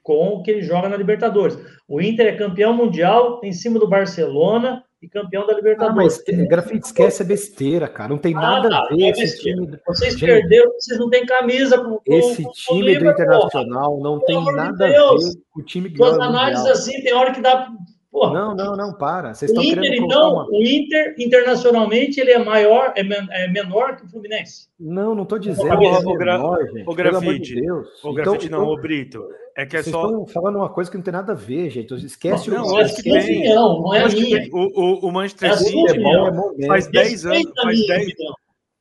com 0.05 0.35
o 0.35 0.43
que 0.43 0.51
ele 0.51 0.61
joga 0.61 0.87
na 0.87 0.95
Libertadores. 0.95 1.57
O 1.87 1.99
Inter 1.99 2.27
é 2.27 2.37
campeão 2.37 2.71
mundial 2.71 3.41
em 3.43 3.51
cima 3.51 3.79
do 3.79 3.89
Barcelona 3.89 4.83
e 5.01 5.09
campeão 5.09 5.47
da 5.47 5.53
Libertadores. 5.53 6.19
Ah, 6.19 6.31
mas 6.31 6.47
grafite 6.47 6.85
esquece 6.85 7.23
a 7.23 7.25
besteira, 7.25 7.87
cara. 7.87 8.09
Não 8.09 8.19
tem 8.19 8.35
ah, 8.35 8.39
nada 8.39 8.69
tá, 8.69 8.83
a 8.83 8.95
ver 8.95 9.01
é 9.01 9.09
esse 9.09 9.41
time. 9.41 9.67
Vocês 9.87 10.13
Gente, 10.13 10.27
perderam, 10.27 10.71
vocês 10.73 10.99
não 10.99 11.09
têm 11.09 11.25
camisa 11.25 11.79
com, 11.79 11.99
Esse 12.05 12.43
time 12.51 12.99
do 12.99 13.09
Internacional 13.09 13.99
não 13.99 14.19
tem 14.19 14.45
nada 14.53 14.87
de 14.87 14.95
a 14.95 15.09
ver 15.09 15.17
com 15.51 15.61
o 15.61 15.63
time 15.63 15.89
que 15.89 15.97
Suas 15.97 16.19
análises 16.19 16.67
assim, 16.67 17.01
tem 17.01 17.11
hora 17.11 17.33
que 17.33 17.41
dá 17.41 17.67
Porra. 18.15 18.33
Não, 18.33 18.55
não, 18.55 18.77
não, 18.77 18.93
para. 18.93 19.33
Vocês 19.33 19.51
o 19.51 19.61
Inter, 19.61 19.93
então, 19.93 20.35
uma... 20.35 20.47
o 20.49 20.63
Inter, 20.63 21.15
internacionalmente, 21.19 22.17
ele 22.17 22.31
é 22.31 22.39
maior, 22.39 22.93
é, 22.95 23.03
men 23.03 23.27
é 23.29 23.49
menor 23.49 23.97
que 23.97 24.05
o 24.05 24.07
Fluminense. 24.07 24.69
Não, 24.79 25.13
não 25.13 25.23
estou 25.23 25.37
dizendo. 25.37 25.67
O, 25.67 25.83
o, 25.83 26.13
o, 26.13 26.17
menor, 26.17 26.65
gente, 26.65 26.89
o 26.89 26.95
grafite. 26.95 27.55
De 27.55 27.69
o 27.69 28.13
grafite 28.13 28.45
então, 28.45 28.59
não, 28.59 28.63
então, 28.63 28.73
o 28.73 28.77
Brito. 28.79 29.21
É 29.57 29.65
que 29.65 29.75
é 29.75 29.83
vocês 29.83 29.93
só. 29.93 30.05
estão 30.05 30.25
falando 30.27 30.55
uma 30.55 30.69
coisa 30.69 30.89
que 30.89 30.95
não 30.95 31.03
tem 31.03 31.11
nada 31.11 31.33
a 31.33 31.35
ver, 31.35 31.69
gente. 31.69 31.93
Esquece 32.05 32.49
não, 32.49 32.63
o. 32.63 32.67
Não, 32.67 32.77
acho 32.77 32.95
que 32.95 33.03
tem. 33.03 33.53
Não, 33.53 33.81
não 33.81 33.93
é 33.93 34.03
a 34.05 34.07
minha. 34.07 34.47
O, 34.53 34.59
o, 34.59 35.09
o 35.09 35.11
Manchester 35.11 35.51
é 35.51 35.57
City 35.57 36.63
é 36.63 36.67
faz 36.67 36.87
10 36.87 37.25
anos. 37.25 37.51
Faz 37.61 37.85
10 37.85 38.07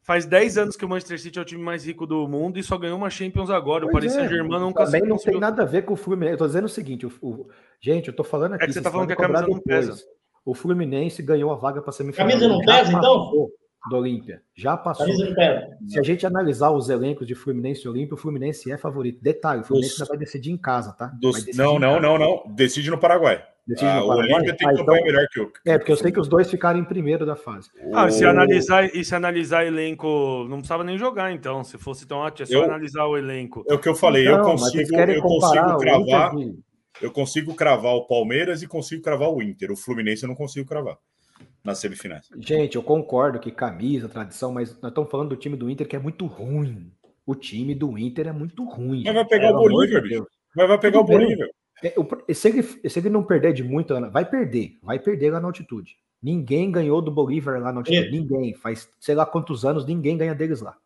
Faz 0.05 0.27
10 0.27 0.59
anos 0.59 0.77
que 0.77 0.85
o 0.85 0.89
Manchester 0.89 1.19
City 1.19 1.39
é 1.39 1.43
o 1.43 1.45
time 1.47 1.63
mais 1.63 1.87
rico 1.87 2.07
do 2.07 2.29
mundo 2.29 2.59
e 2.59 2.63
só 2.63 2.77
ganhou 2.77 2.99
uma 2.99 3.09
Champions 3.09 3.49
agora. 3.49 3.87
Pois 3.87 3.91
o 3.91 3.93
Paris 3.93 4.13
é, 4.13 4.21
Saint-Germain 4.21 4.61
nunca 4.61 4.85
Também 4.85 5.01
não 5.01 5.17
tem 5.17 5.41
nada 5.41 5.63
a 5.63 5.65
ver 5.65 5.83
com 5.87 5.95
o 5.95 5.97
Fluminense. 5.97 6.35
Eu 6.35 6.39
tô 6.39 6.47
dizendo 6.47 6.67
o 6.67 6.69
seguinte: 6.69 7.07
o, 7.07 7.13
o... 7.23 7.49
gente, 7.81 8.09
eu 8.09 8.15
tô 8.15 8.23
falando 8.23 8.53
aqui. 8.53 8.65
É 8.65 8.67
que 8.67 8.75
você 8.75 8.83
tá 8.83 8.91
falando 8.91 9.07
que 9.07 9.15
a 9.15 9.17
camisa 9.17 9.47
não 9.47 9.59
pesa. 9.59 9.97
O 10.45 10.55
Fluminense 10.55 11.23
ganhou 11.23 11.51
a 11.51 11.57
vaga 11.57 11.81
para 11.81 11.91
semifinal. 11.91 12.29
Camisa 12.29 12.47
não 12.47 12.61
pesa, 12.61 12.93
então? 12.93 13.49
Do 13.89 13.97
Olímpia. 13.97 14.43
Já 14.55 14.77
passou. 14.77 15.07
Se 15.87 15.99
a 15.99 16.03
gente 16.03 16.27
analisar 16.27 16.71
os 16.71 16.91
elencos 16.91 17.27
de 17.27 17.35
Fluminense 17.35 17.87
e 17.87 17.89
Olímpia, 17.89 18.15
o 18.15 18.19
Fluminense 18.19 18.71
é 18.71 18.77
favorito. 18.77 19.23
Detalhe, 19.23 19.63
o 19.63 19.65
Fluminense 19.65 19.95
ainda 19.95 20.07
vai 20.07 20.19
decidir 20.19 20.51
em 20.51 20.59
casa, 20.59 20.93
tá? 20.93 21.07
Dos... 21.19 21.47
Não, 21.57 21.79
não, 21.79 21.99
não, 21.99 22.19
não. 22.19 22.45
Decide 22.55 22.91
no 22.91 22.99
Paraguai. 22.99 23.43
Decide 23.67 23.87
ah. 23.87 24.05
O 24.05 24.09
Olímpia 24.09 24.55
tem 24.57 24.69
ah, 24.69 24.75
campanha 24.75 25.01
então... 25.01 25.13
melhor 25.13 25.27
que 25.31 25.41
o. 25.41 25.53
É, 25.65 25.79
porque 25.79 25.93
eu 25.93 25.97
sei 25.97 26.13
que 26.13 26.21
os 26.21 26.29
dois 26.29 26.51
ficaram 26.51 26.79
em 26.79 26.85
primeiro 26.85 27.25
da 27.25 27.35
fase. 27.35 27.71
Ah, 27.93 28.11
se 28.11 28.25
analisar, 28.25 28.95
e 28.95 29.05
se 29.05 29.15
analisar 29.15 29.67
elenco, 29.67 30.47
não 30.49 30.59
precisava 30.59 30.85
nem 30.85 30.99
jogar, 30.99 31.33
então. 31.33 31.65
Se 31.65 31.79
fosse 31.79 32.07
tão 32.07 32.19
ótimo, 32.19 32.45
é 32.45 32.47
só 32.47 32.59
eu... 32.59 32.65
analisar 32.65 33.07
o 33.07 33.17
elenco. 33.17 33.65
É 33.69 33.75
o 33.75 33.79
que 33.79 33.89
eu 33.89 33.95
falei, 33.95 34.25
então, 34.25 34.39
eu 34.39 34.45
consigo, 34.45 34.97
eu 34.97 35.23
consigo 35.23 35.79
cravar. 35.79 36.33
Eu 37.01 37.11
consigo 37.11 37.55
cravar 37.55 37.95
o 37.95 38.07
Palmeiras 38.07 38.63
e 38.63 38.69
consigo 38.69 39.03
cravar 39.03 39.29
o 39.31 39.43
Inter. 39.43 39.73
O 39.73 39.77
Fluminense 39.77 40.23
eu 40.23 40.29
não 40.29 40.37
consigo 40.37 40.69
cravar 40.69 40.97
nas 41.65 41.79
semifinais. 41.79 42.29
Gente, 42.39 42.77
eu 42.77 42.83
concordo 42.83 43.41
que 43.41 43.51
camisa, 43.51 44.09
tradição, 44.09 44.53
mas 44.53 44.79
nós 44.81 44.91
estamos 44.91 45.11
falando 45.11 45.31
do 45.31 45.37
time 45.37 45.57
do 45.57 45.69
Inter 45.69 45.89
que 45.89 45.97
é 45.97 45.99
muito 45.99 46.27
ruim. 46.27 46.93
O 47.27 47.35
time 47.35 47.75
do 47.75 47.99
Inter 47.99 48.29
é 48.29 48.33
muito 48.33 48.63
ruim. 48.65 49.03
Mas 49.05 49.15
vai 49.15 49.25
pegar 49.25 49.51
o 49.53 49.57
Bolívar, 49.57 50.03
bicho. 50.03 50.27
Mas 50.55 50.69
vai 50.69 50.79
pegar 50.79 50.99
Tudo 51.01 51.15
o 51.15 51.19
Bolívar. 51.19 51.49
É, 51.83 52.35
se, 52.35 52.49
ele, 52.49 52.63
se 52.63 52.99
ele 52.99 53.11
não 53.11 53.23
perder 53.23 53.53
de 53.53 53.63
muito, 53.63 53.95
vai 54.11 54.25
perder. 54.25 54.79
Vai 54.83 54.99
perder 54.99 55.33
lá 55.33 55.41
na 55.41 55.49
altitude. 55.49 55.97
Ninguém 56.23 56.71
ganhou 56.71 57.03
do 57.03 57.11
Bolívar 57.11 57.61
lá 57.61 57.73
na 57.73 57.81
altitude. 57.81 58.09
É. 58.09 58.11
Ninguém. 58.11 58.55
Faz 58.55 58.89
sei 58.99 59.15
lá 59.15 59.27
quantos 59.27 59.65
anos, 59.65 59.85
ninguém 59.85 60.17
ganha 60.17 60.35
deles 60.35 60.61
lá. 60.61 60.77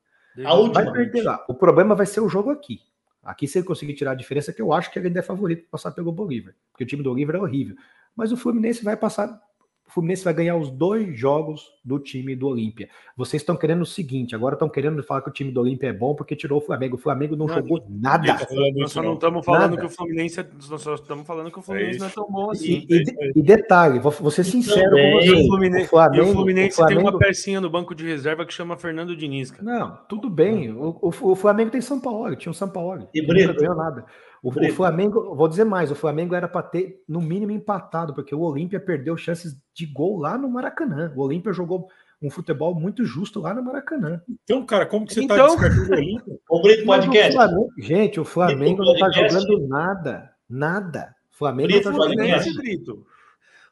A 0.45 0.55
última 0.55 0.85
vai 0.85 0.93
perder 0.93 1.23
lá. 1.23 1.45
O 1.49 1.55
problema 1.55 1.95
vai 1.95 2.07
ser 2.07 2.21
o 2.21 2.29
jogo 2.29 2.51
aqui. 2.51 2.81
Aqui, 3.23 3.47
se 3.47 3.59
ele 3.59 3.67
conseguir 3.67 3.95
tirar 3.95 4.13
a 4.13 4.15
diferença, 4.15 4.53
que 4.53 4.63
eu 4.63 4.73
acho 4.73 4.91
que 4.91 4.99
ele 4.99 5.09
ainda 5.09 5.21
é 5.21 5.23
favorito 5.23 5.63
para 5.63 5.71
passar 5.73 5.91
pelo 5.91 6.13
Bolívar. 6.13 6.55
Porque 6.71 6.85
o 6.85 6.87
time 6.87 7.03
do 7.03 7.11
Bolívar 7.11 7.37
é 7.37 7.41
horrível. 7.41 7.77
Mas 8.17 8.33
o 8.33 8.37
Fluminense 8.37 8.83
vai 8.83 8.97
passar 8.97 9.41
o 9.89 9.91
Fluminense 9.91 10.23
vai 10.23 10.35
ganhar 10.35 10.55
os 10.55 10.71
dois 10.71 11.19
jogos 11.19 11.73
do 11.83 11.99
time 11.99 12.37
do 12.37 12.47
Olímpia. 12.47 12.91
Vocês 13.17 13.41
estão 13.41 13.57
querendo 13.57 13.81
o 13.81 13.87
seguinte, 13.87 14.35
agora 14.35 14.55
estão 14.55 14.69
querendo 14.69 15.03
falar 15.03 15.23
que 15.23 15.31
o 15.31 15.33
time 15.33 15.51
do 15.51 15.61
Olímpia 15.61 15.89
é 15.89 15.93
bom 15.95 16.15
porque 16.15 16.37
tirou 16.37 16.59
o 16.59 16.61
Flamengo. 16.61 16.97
O 16.97 16.99
Flamengo 16.99 17.35
não, 17.35 17.47
não 17.47 17.55
jogou 17.55 17.83
nada. 17.89 18.37
Nós 18.77 18.93
só 18.93 19.03
não 19.03 19.15
estamos 19.15 19.47
falando 19.47 19.71
nada. 19.71 19.77
que 19.79 19.87
o 19.87 19.89
Fluminense, 19.89 20.45
nós 20.69 20.83
só 20.83 20.95
estamos 20.95 21.27
falando 21.27 21.51
que 21.51 21.59
o 21.59 21.63
Fluminense 21.63 21.97
é 21.97 22.01
não 22.01 22.07
é 22.07 22.11
tão 22.11 22.31
bom 22.31 22.51
assim. 22.51 22.87
E, 22.87 22.97
e, 22.97 23.33
e 23.37 23.43
detalhe, 23.43 23.99
vou, 23.99 24.13
vou 24.13 24.31
ser 24.31 24.45
sincero 24.45 24.91
com 24.91 25.13
você. 25.13 25.33
O 25.33 25.47
Fluminense, 25.47 25.87
o 25.87 25.89
Flamengo, 25.89 26.29
o 26.29 26.33
Fluminense 26.35 26.73
o 26.75 26.77
Flamengo... 26.77 27.01
tem 27.01 27.11
uma 27.11 27.19
pecinha 27.19 27.61
no 27.61 27.71
banco 27.71 27.95
de 27.95 28.07
reserva 28.07 28.45
que 28.45 28.53
chama 28.53 28.77
Fernando 28.77 29.17
Diniz. 29.17 29.51
Cara. 29.51 29.65
Não, 29.65 29.99
tudo 30.07 30.29
bem. 30.29 30.71
O, 30.71 30.99
o, 31.01 31.09
o 31.09 31.35
Flamengo 31.35 31.71
tem 31.71 31.81
São 31.81 31.99
Paulo, 31.99 32.37
tinha 32.37 32.51
um 32.51 32.55
São 32.55 32.69
Paulo. 32.69 33.09
E 33.15 33.27
Brito. 33.27 33.55
Não 33.55 33.55
ganhou 33.55 33.75
nada. 33.75 34.05
O, 34.43 34.51
o, 34.51 34.73
Flamengo, 34.73 35.35
vou 35.35 35.49
dizer 35.49 35.65
mais, 35.65 35.91
o 35.91 35.95
Flamengo 35.95 36.35
era 36.35 36.47
para 36.47 36.63
ter 36.63 37.03
no 37.09 37.21
mínimo 37.21 37.53
empatado, 37.53 38.15
porque 38.15 38.35
o 38.35 38.41
Olímpia 38.41 38.79
perdeu 38.79 39.17
chances 39.17 39.57
de 39.75 39.87
gol 39.87 40.19
lá 40.19 40.39
no 40.39 40.49
Maracanã. 40.49 41.13
O 41.17 41.23
Olímpia 41.23 41.53
jogou 41.53 41.89
um 42.21 42.31
futebol 42.31 42.75
muito 42.75 43.05
justo 43.05 43.41
lá 43.41 43.55
no 43.55 43.63
Maracanã. 43.63 44.21
Então, 44.45 44.65
cara, 44.65 44.87
como 44.87 45.07
que 45.07 45.15
você 45.15 45.27
tá 45.27 45.35
então... 45.35 45.57
descartando 45.57 45.91
o 45.91 45.95
Olímpia? 45.95 46.39
O 46.49 46.63
Brito 46.63 46.87
Podcast. 46.87 47.31
O 47.31 47.41
Flamengo, 47.41 47.69
gente, 47.79 48.21
o 48.21 48.25
Flamengo 48.25 48.83
não 48.83 48.99
tá 48.99 49.11
jogando 49.11 49.69
nada. 49.69 50.31
Nada. 50.49 51.15
O 51.31 51.37
Flamengo 51.37 51.69
Brito 51.69 51.91
não 51.91 51.99
tá 51.99 52.09
jogando 52.09 52.29
nada. 52.29 52.45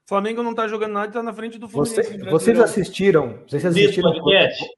Flamengo 0.06 0.43
não 0.43 0.55
tá 0.55 0.68
jogando 0.68 0.93
nada 0.93 1.09
e 1.09 1.12
tá 1.12 1.22
na 1.22 1.32
frente 1.32 1.59
do 1.59 1.68
Fluminense. 1.68 2.16
Você, 2.16 2.30
vocês 2.30 2.60
assistiram? 2.60 3.40
Vocês 3.48 3.66
assistiram? 3.66 4.12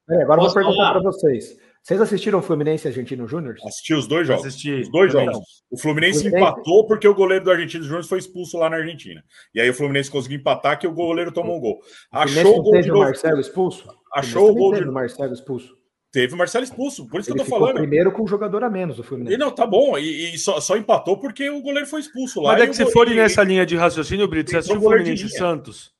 É, 0.09 0.23
agora 0.23 0.41
Posso 0.41 0.55
vou 0.55 0.63
perguntar 0.63 0.91
para 0.91 1.01
vocês. 1.03 1.55
Vocês 1.81 2.01
assistiram 2.01 2.39
o 2.39 2.41
Fluminense 2.41 2.87
e 2.87 2.89
Argentino 2.89 3.27
Júnior? 3.27 3.55
Assisti 3.65 3.93
os 3.93 4.07
dois 4.07 4.27
jogos. 4.27 4.45
Assisti. 4.45 4.81
Os 4.81 4.91
dois 4.91 5.11
jogos. 5.11 5.37
O 5.71 5.77
Fluminense, 5.77 6.21
Fluminense 6.21 6.27
empatou 6.27 6.85
porque 6.85 7.07
o 7.07 7.15
goleiro 7.15 7.45
do 7.45 7.51
Argentino 7.51 7.83
Júnior 7.83 8.03
foi 8.03 8.19
expulso 8.19 8.57
lá 8.57 8.69
na 8.69 8.77
Argentina. 8.77 9.23
E 9.55 9.61
aí 9.61 9.69
o 9.69 9.73
Fluminense 9.73 10.11
conseguiu 10.11 10.39
empatar 10.39 10.77
que 10.77 10.85
o 10.85 10.93
goleiro 10.93 11.31
tomou 11.31 11.57
um 11.57 11.59
gol. 11.59 11.79
Achou 12.11 12.57
o, 12.57 12.59
o 12.59 12.63
gol 12.63 12.81
de 12.81 12.89
novo. 12.89 13.01
Marcelo 13.01 13.39
expulso? 13.39 13.87
Achou 14.13 14.51
o 14.51 14.53
gol 14.53 14.73
de 14.73 14.83
o 14.83 14.91
Marcelo 14.91 15.33
expulso. 15.33 15.79
Teve 16.11 16.33
o 16.33 16.37
Marcelo 16.37 16.63
expulso, 16.63 17.07
por 17.07 17.19
isso 17.19 17.29
Ele 17.29 17.35
que 17.35 17.41
eu 17.41 17.45
tô 17.45 17.51
falando. 17.51 17.75
primeiro 17.75 18.11
com 18.11 18.23
um 18.23 18.27
jogador 18.27 18.63
a 18.63 18.69
menos, 18.69 18.97
o 18.97 19.03
Fluminense. 19.03 19.35
E 19.35 19.37
não, 19.37 19.51
tá 19.51 19.67
bom, 19.67 19.95
e, 19.95 20.33
e 20.33 20.39
só, 20.39 20.59
só, 20.59 20.75
empatou 20.75 21.19
porque 21.19 21.47
o 21.51 21.61
goleiro 21.61 21.87
foi 21.87 21.99
expulso 21.99 22.41
lá. 22.41 22.53
Mas 22.53 22.63
é 22.63 22.67
que 22.67 22.75
se 22.75 22.91
for 22.91 23.07
nessa 23.07 23.43
linha 23.43 23.63
de 23.63 23.75
raciocínio, 23.75 24.27
Brito, 24.27 24.49
você 24.49 24.57
assistiu 24.57 24.79
o 24.79 24.83
Fluminense 24.83 25.29
Santos? 25.29 25.93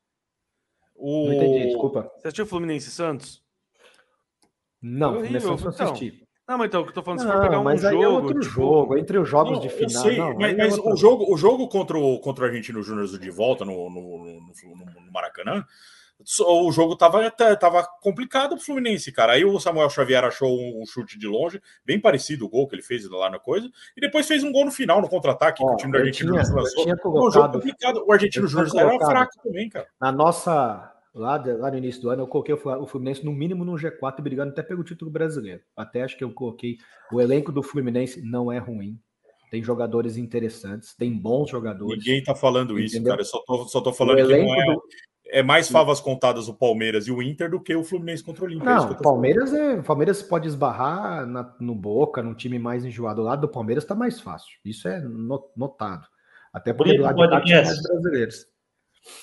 O... 0.96 1.28
Não 1.28 1.34
entendi, 1.34 1.66
desculpa. 1.68 2.12
Você 2.18 2.28
assistiu 2.28 2.46
o 2.46 2.48
Fluminense 2.48 2.90
Santos? 2.90 3.44
Não, 4.82 5.22
não 5.22 5.54
assisti. 5.54 6.06
Então, 6.08 6.30
não, 6.50 6.58
mas 6.58 6.68
então, 6.68 6.82
o 6.82 6.84
que 6.84 6.90
eu 6.90 6.96
tô 6.96 7.04
falando, 7.04 7.20
se 7.20 7.28
for 7.28 7.42
pegar 7.42 7.60
um 7.60 7.64
mas 7.64 7.82
jogo. 7.82 7.96
Aí 7.96 8.02
é 8.02 8.08
outro 8.08 8.40
tipo... 8.40 8.54
jogo, 8.54 8.98
entre 8.98 9.20
os 9.20 9.30
jogos 9.30 9.54
não, 9.54 9.60
de 9.60 9.70
final. 9.70 10.02
Sei, 10.02 10.18
não, 10.18 10.34
mas, 10.36 10.58
mas 10.58 10.78
é 10.80 10.82
o, 10.82 10.96
jogo, 10.96 11.32
o 11.32 11.38
jogo 11.38 11.68
contra 11.68 11.96
o, 11.96 12.20
contra 12.20 12.44
o 12.44 12.48
Argentino 12.48 12.82
Júnior 12.82 13.08
de 13.08 13.30
volta 13.30 13.64
no, 13.64 13.88
no, 13.88 14.18
no, 14.18 14.34
no, 14.34 15.12
Maracanã, 15.12 15.64
o 16.48 16.72
jogo 16.72 16.96
tava, 16.96 17.30
tava 17.30 17.84
complicado 18.02 18.56
pro 18.56 18.66
Fluminense, 18.66 19.12
cara. 19.12 19.34
Aí 19.34 19.46
o 19.46 19.60
Samuel 19.60 19.92
Xavier 19.92 20.24
achou 20.24 20.50
um, 20.60 20.84
chute 20.88 21.20
de 21.20 21.28
longe, 21.28 21.62
bem 21.86 22.00
parecido 22.00 22.46
o 22.46 22.50
gol 22.50 22.68
que 22.68 22.74
ele 22.74 22.82
fez 22.82 23.08
lá 23.08 23.30
na 23.30 23.38
coisa, 23.38 23.70
e 23.96 24.02
depois 24.02 24.28
fez 24.28 24.44
um 24.44 24.52
gol 24.52 24.66
no 24.66 24.72
final, 24.72 25.00
no 25.02 25.08
contra-ataque, 25.08 25.64
que 25.64 25.72
o 25.72 25.78
time 25.78 25.92
do 25.92 26.00
Argentino 26.00 26.30
Júnior 26.36 26.56
lançou. 26.56 26.86
Um 26.88 27.32
jogo 27.32 27.54
complicado. 27.54 28.04
O 28.08 28.12
Argentino 28.12 28.48
Júnior 28.48 28.76
era 28.76 29.06
fraco 29.06 29.34
também, 29.44 29.70
cara. 29.70 29.88
Na 30.02 30.12
nossa 30.12 30.99
Lá, 31.14 31.44
lá 31.44 31.72
no 31.72 31.78
início 31.78 32.02
do 32.02 32.10
ano, 32.10 32.24
eu 32.24 32.28
coloquei 32.28 32.54
o 32.54 32.88
Fluminense 32.88 33.26
no 33.26 33.32
mínimo 33.32 33.66
no 33.66 33.74
G4, 33.74 34.22
brigando 34.22 34.52
até 34.52 34.62
pelo 34.62 34.84
título 34.84 35.10
brasileiro. 35.10 35.62
Até 35.76 36.04
acho 36.04 36.18
que 36.18 36.24
eu 36.24 36.32
coloquei. 36.32 36.78
O 37.12 37.20
elenco 37.20 37.52
do 37.52 37.64
Fluminense 37.64 38.22
não 38.22 38.52
é 38.52 38.60
ruim. 38.60 39.00
Tem 39.50 39.64
jogadores 39.64 40.18
interessantes, 40.18 40.96
tem 40.96 41.12
bons 41.12 41.50
jogadores. 41.50 41.98
Ninguém 41.98 42.24
tá 42.24 42.36
falando 42.36 42.80
isso, 42.80 42.96
entendeu? 42.96 43.14
cara. 43.14 43.22
Eu 43.22 43.26
só 43.26 43.40
tô, 43.40 43.66
só 43.66 43.82
tô 43.82 43.92
falando 43.92 44.18
que 44.18 44.38
não 44.38 44.56
é, 44.56 44.66
do... 44.66 44.84
é 45.30 45.42
mais 45.42 45.68
favas 45.68 46.00
contadas 46.00 46.48
o 46.48 46.54
Palmeiras 46.54 47.08
e 47.08 47.12
o 47.12 47.20
Inter 47.20 47.50
do 47.50 47.60
que 47.60 47.76
o 47.76 47.84
Fluminense 47.84 48.24
contra 48.24 48.44
o 48.44 48.48
Olímpia. 48.48 48.70
É 48.70 48.76
não, 48.76 48.92
é 48.92 48.94
Palmeiras 49.02 49.52
é, 49.52 49.82
Palmeiras 49.82 50.22
pode 50.22 50.48
esbarrar 50.48 51.26
na, 51.26 51.56
no 51.60 51.74
Boca, 51.74 52.22
num 52.22 52.36
time 52.36 52.60
mais 52.60 52.86
enjoado. 52.86 53.22
O 53.22 53.26
lado 53.26 53.42
do 53.42 53.50
Palmeiras 53.50 53.84
tá 53.84 53.96
mais 53.96 54.22
fácil. 54.22 54.56
Isso 54.64 54.88
é 54.88 55.02
notado. 55.56 56.06
Até 56.54 56.72
porque 56.72 56.96
do 56.96 57.02
lado 57.02 57.16
de 57.44 57.54
mais 57.54 57.82
brasileiros. 57.82 58.46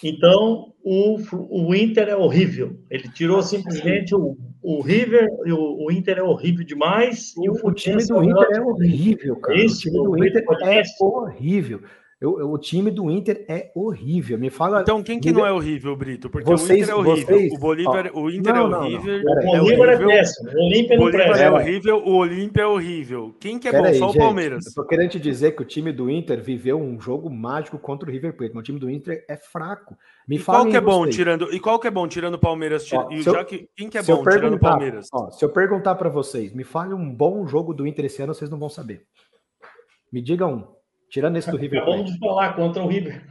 Então, 0.03 0.73
o, 0.83 1.19
o 1.51 1.75
Inter 1.75 2.09
é 2.09 2.17
horrível. 2.17 2.79
Ele 2.91 3.09
tirou 3.13 3.43
simplesmente 3.43 4.15
o, 4.15 4.37
o 4.63 4.81
River, 4.81 5.29
o, 5.47 5.87
o 5.87 5.93
Inter 5.93 6.19
é 6.19 6.23
horrível 6.23 6.65
demais. 6.65 7.33
O, 7.37 7.51
o, 7.51 7.71
o 7.71 7.73
time 7.73 8.05
do 8.05 8.23
Inter 8.23 8.49
é 8.53 8.61
horrível, 8.61 9.37
cara. 9.37 9.59
Esse, 9.59 9.89
o 9.89 9.93
time 9.93 10.05
do 10.05 10.25
Inter 10.25 10.45
é 10.63 10.83
horrível. 11.01 11.83
Eu, 12.19 12.41
eu, 12.41 12.51
o 12.51 12.57
time 12.57 12.91
do 12.91 13.11
Inter 13.11 13.45
é 13.47 13.71
horrível. 13.75 14.39
Me 14.39 14.49
fala. 14.49 14.81
Então, 14.81 15.03
quem 15.03 15.21
que 15.21 15.31
não 15.31 15.45
é 15.45 15.53
horrível, 15.53 15.95
Brito? 15.95 16.31
Porque 16.31 16.51
vocês, 16.51 16.81
o 16.81 16.83
Inter 16.83 16.95
é 16.95 16.97
horrível. 16.97 17.27
Vocês, 17.27 17.53
o 17.53 17.59
Bolívar, 17.59 18.11
ó, 18.15 18.21
o 18.21 18.31
Inter 18.31 18.55
não, 18.55 18.73
é 18.73 18.79
horrível. 18.79 19.23
Não, 19.23 19.35
não. 19.35 19.53
O 19.53 19.59
Bolívar 19.59 19.89
é 19.91 19.99
péssimo. 19.99 20.51
O 20.51 20.67
Olímpia 20.67 20.97
não 20.97 21.05
Bolívar 21.05 21.39
é 21.39 21.51
horrível. 21.51 21.97
O 21.99 22.15
Olímpia 22.15 22.63
é 22.63 22.67
horrível. 22.67 23.37
Quem 23.39 23.59
que 23.59 23.69
é 23.69 23.71
Pera 23.71 23.83
bom? 23.83 23.89
Aí, 23.91 23.99
Só 23.99 24.11
o 24.11 24.17
Palmeiras. 24.17 24.67
Eu 24.67 24.73
tô 24.73 24.85
querendo 24.87 25.11
te 25.11 25.21
dizer 25.21 25.55
que 25.55 25.63
o 25.63 25.67
time 25.67 25.93
do 25.93 26.09
Inter 26.09 26.43
viveu 26.43 26.81
um 26.81 26.99
jogo 26.99 27.29
mágico 27.29 27.79
contra 27.79 28.09
o 28.09 28.13
River 28.13 28.35
Plate. 28.35 28.55
Mas 28.55 28.63
o 28.63 28.65
time 28.65 28.79
do 28.79 28.89
Inter 28.89 29.23
é 29.29 29.37
fraco. 29.37 29.95
Me 30.27 30.37
e 30.37 30.43
qual 30.43 30.67
que 30.67 30.77
é 30.77 30.81
bom 30.81 31.01
vocês. 31.01 31.17
tirando? 31.17 31.55
E 31.55 31.61
qual 31.61 31.79
que 31.79 31.87
é 31.87 31.91
bom 31.91 32.09
tirando 32.09 32.35
o 32.35 32.39
Palmeiras? 32.39 32.91
Ó, 32.95 33.11
e 33.11 33.21
já 33.21 33.45
que, 33.45 33.69
quem 33.77 33.91
que 33.91 33.99
é 33.99 34.03
bom 34.03 34.23
tirando 34.23 34.55
o 34.55 34.59
Palmeiras? 34.59 35.07
Ó, 35.13 35.31
se 35.31 35.45
eu 35.45 35.51
perguntar 35.51 35.95
para 35.97 36.09
vocês, 36.09 36.55
me 36.55 36.65
fale 36.65 36.95
um 36.95 37.15
bom 37.15 37.47
jogo 37.47 37.75
do 37.75 37.87
Inter 37.87 38.07
esse 38.07 38.23
ano, 38.23 38.33
vocês 38.33 38.49
não 38.49 38.59
vão 38.59 38.71
saber. 38.71 39.05
Me 40.11 40.23
diga 40.23 40.47
um. 40.47 40.76
Tirando 41.11 41.37
esse 41.37 41.51
do 41.51 41.57
River 41.57 41.85
Plate. 41.85 42.03
Vamos 42.03 42.19
falar 42.19 42.53
contra 42.55 42.83
o 42.83 42.89
River. 42.89 43.25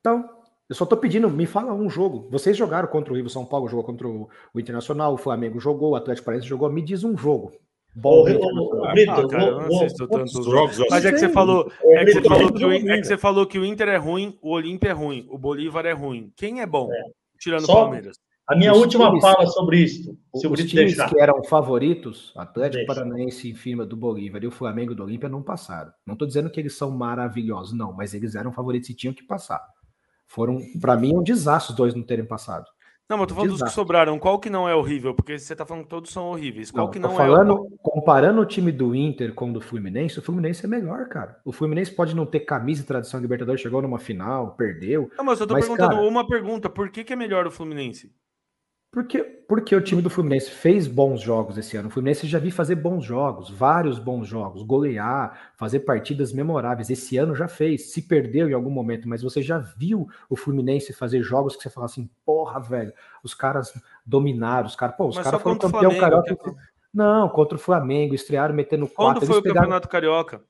Então, 0.00 0.26
eu 0.66 0.74
só 0.74 0.86
tô 0.86 0.96
pedindo, 0.96 1.28
me 1.28 1.44
fala 1.44 1.74
um 1.74 1.90
jogo. 1.90 2.26
Vocês 2.30 2.56
jogaram 2.56 2.88
contra 2.88 3.12
o 3.12 3.16
River 3.16 3.30
São 3.30 3.44
Paulo, 3.44 3.68
jogou 3.68 3.84
contra 3.84 4.08
o, 4.08 4.30
o 4.54 4.58
Internacional, 4.58 5.12
o 5.12 5.18
Flamengo 5.18 5.60
jogou, 5.60 5.90
o 5.90 5.94
Atlético 5.96 6.24
Paranaense 6.24 6.48
jogou. 6.48 6.70
Me 6.70 6.80
diz 6.80 7.04
um 7.04 7.16
jogo. 7.16 7.52
Bom, 7.94 8.22
Brito, 8.22 8.46
ah, 9.10 9.28
cara, 9.28 9.50
não 9.50 9.66
assisto 9.66 10.06
tantos 10.06 10.44
jogos. 10.44 10.78
Mas 10.88 11.04
é 11.04 11.12
que 11.12 11.18
você 11.18 11.28
falou, 11.28 11.70
é 11.82 12.04
que 12.04 12.12
você 12.12 12.22
falou 12.22 12.52
que, 12.52 12.64
o, 12.64 12.72
é 12.72 12.98
que 12.98 13.04
você 13.04 13.18
falou 13.18 13.46
que 13.46 13.58
o 13.58 13.64
Inter 13.64 13.88
é 13.88 13.96
ruim, 13.96 14.38
o 14.40 14.52
Olímpia 14.52 14.90
é 14.90 14.92
ruim, 14.92 15.26
o 15.28 15.36
Bolívar 15.36 15.84
é 15.84 15.92
ruim. 15.92 16.32
Quem 16.36 16.60
é 16.60 16.66
bom? 16.66 16.88
É. 16.92 17.02
Tirando 17.38 17.64
o 17.64 17.66
Palmeiras. 17.66 18.16
A 18.50 18.56
minha 18.56 18.72
os 18.72 18.78
última 18.80 19.06
times, 19.06 19.22
fala 19.22 19.46
sobre 19.46 19.78
isso. 19.78 20.18
Se 20.34 20.48
os 20.48 20.58
times 20.58 20.96
deixar. 20.96 21.08
que 21.08 21.20
eram 21.20 21.40
favoritos, 21.44 22.32
Atlético 22.36 22.84
Deixa. 22.84 23.00
Paranaense 23.00 23.48
em 23.48 23.54
cima 23.54 23.86
do 23.86 23.96
Bolívar 23.96 24.42
e 24.42 24.48
o 24.48 24.50
Flamengo 24.50 24.92
do 24.92 25.04
Olímpia 25.04 25.28
não 25.28 25.40
passaram. 25.40 25.92
Não 26.04 26.14
estou 26.14 26.26
dizendo 26.26 26.50
que 26.50 26.58
eles 26.58 26.76
são 26.76 26.90
maravilhosos, 26.90 27.72
não, 27.72 27.92
mas 27.92 28.12
eles 28.12 28.34
eram 28.34 28.52
favoritos 28.52 28.90
e 28.90 28.94
tinham 28.94 29.14
que 29.14 29.22
passar. 29.22 29.64
Foram, 30.26 30.58
para 30.80 30.96
mim, 30.96 31.16
um 31.16 31.22
desastre 31.22 31.70
os 31.70 31.76
dois 31.76 31.94
não 31.94 32.02
terem 32.02 32.24
passado. 32.24 32.64
Não, 33.08 33.18
mas 33.18 33.22
eu 33.22 33.28
tô 33.28 33.34
falando 33.36 33.52
desastre. 33.52 33.66
dos 33.66 33.72
que 33.72 33.80
sobraram. 33.80 34.18
Qual 34.18 34.40
que 34.40 34.50
não 34.50 34.68
é 34.68 34.74
horrível? 34.74 35.14
Porque 35.14 35.38
você 35.38 35.54
tá 35.54 35.64
falando 35.64 35.84
que 35.84 35.90
todos 35.90 36.10
são 36.10 36.26
horríveis. 36.26 36.72
Qual 36.72 36.86
não, 36.86 36.92
que 36.92 36.98
não 36.98 37.14
falando, 37.14 37.68
é 37.72 37.76
Comparando 37.82 38.40
o 38.40 38.46
time 38.46 38.72
do 38.72 38.96
Inter 38.96 39.32
com 39.32 39.50
o 39.50 39.52
do 39.52 39.60
Fluminense, 39.60 40.18
o 40.18 40.22
Fluminense 40.22 40.64
é 40.64 40.68
melhor, 40.68 41.08
cara. 41.08 41.38
O 41.44 41.52
Fluminense 41.52 41.92
pode 41.92 42.16
não 42.16 42.26
ter 42.26 42.40
camisa 42.40 42.82
e 42.82 42.84
tradição 42.84 43.20
Libertadores, 43.20 43.60
chegou 43.60 43.80
numa 43.80 43.98
final, 44.00 44.56
perdeu. 44.56 45.08
Não, 45.16 45.24
mas 45.24 45.38
eu 45.38 45.46
tô 45.46 45.54
mas, 45.54 45.64
perguntando 45.64 45.96
cara, 45.96 46.08
uma 46.08 46.26
pergunta. 46.26 46.68
Por 46.68 46.90
que, 46.90 47.04
que 47.04 47.12
é 47.12 47.16
melhor 47.16 47.46
o 47.46 47.50
Fluminense? 47.50 48.12
Porque, 48.92 49.22
porque 49.22 49.74
o 49.76 49.80
time 49.80 50.02
do 50.02 50.10
Fluminense 50.10 50.50
fez 50.50 50.88
bons 50.88 51.20
jogos 51.20 51.56
esse 51.56 51.76
ano. 51.76 51.86
O 51.86 51.90
Fluminense 51.92 52.26
já 52.26 52.40
vi 52.40 52.50
fazer 52.50 52.74
bons 52.74 53.04
jogos, 53.04 53.48
vários 53.48 54.00
bons 54.00 54.26
jogos, 54.26 54.64
golear, 54.64 55.52
fazer 55.56 55.80
partidas 55.80 56.32
memoráveis. 56.32 56.90
Esse 56.90 57.16
ano 57.16 57.32
já 57.32 57.46
fez, 57.46 57.92
se 57.92 58.02
perdeu 58.02 58.48
em 58.48 58.52
algum 58.52 58.70
momento, 58.70 59.08
mas 59.08 59.22
você 59.22 59.42
já 59.42 59.58
viu 59.58 60.08
o 60.28 60.34
Fluminense 60.34 60.92
fazer 60.92 61.22
jogos 61.22 61.54
que 61.54 61.62
você 61.62 61.70
fala 61.70 61.86
assim, 61.86 62.10
porra, 62.24 62.58
velho, 62.58 62.92
os 63.22 63.32
caras 63.32 63.72
dominaram, 64.04 64.66
os 64.66 64.74
caras, 64.74 64.96
pô, 64.96 65.06
os 65.06 65.18
caras 65.18 65.40
foram 65.40 65.56
campeão 65.56 65.96
carioca. 65.96 66.34
Que... 66.34 66.54
Não, 66.92 67.28
contra 67.28 67.56
o 67.56 67.60
Flamengo, 67.60 68.12
estrearam 68.12 68.52
metendo 68.52 68.88
quatro. 68.88 69.20
Quando 69.20 69.26
foi 69.28 69.38
o 69.38 69.42
pegaram... 69.42 69.60
Campeonato 69.60 69.88
Carioca? 69.88 70.42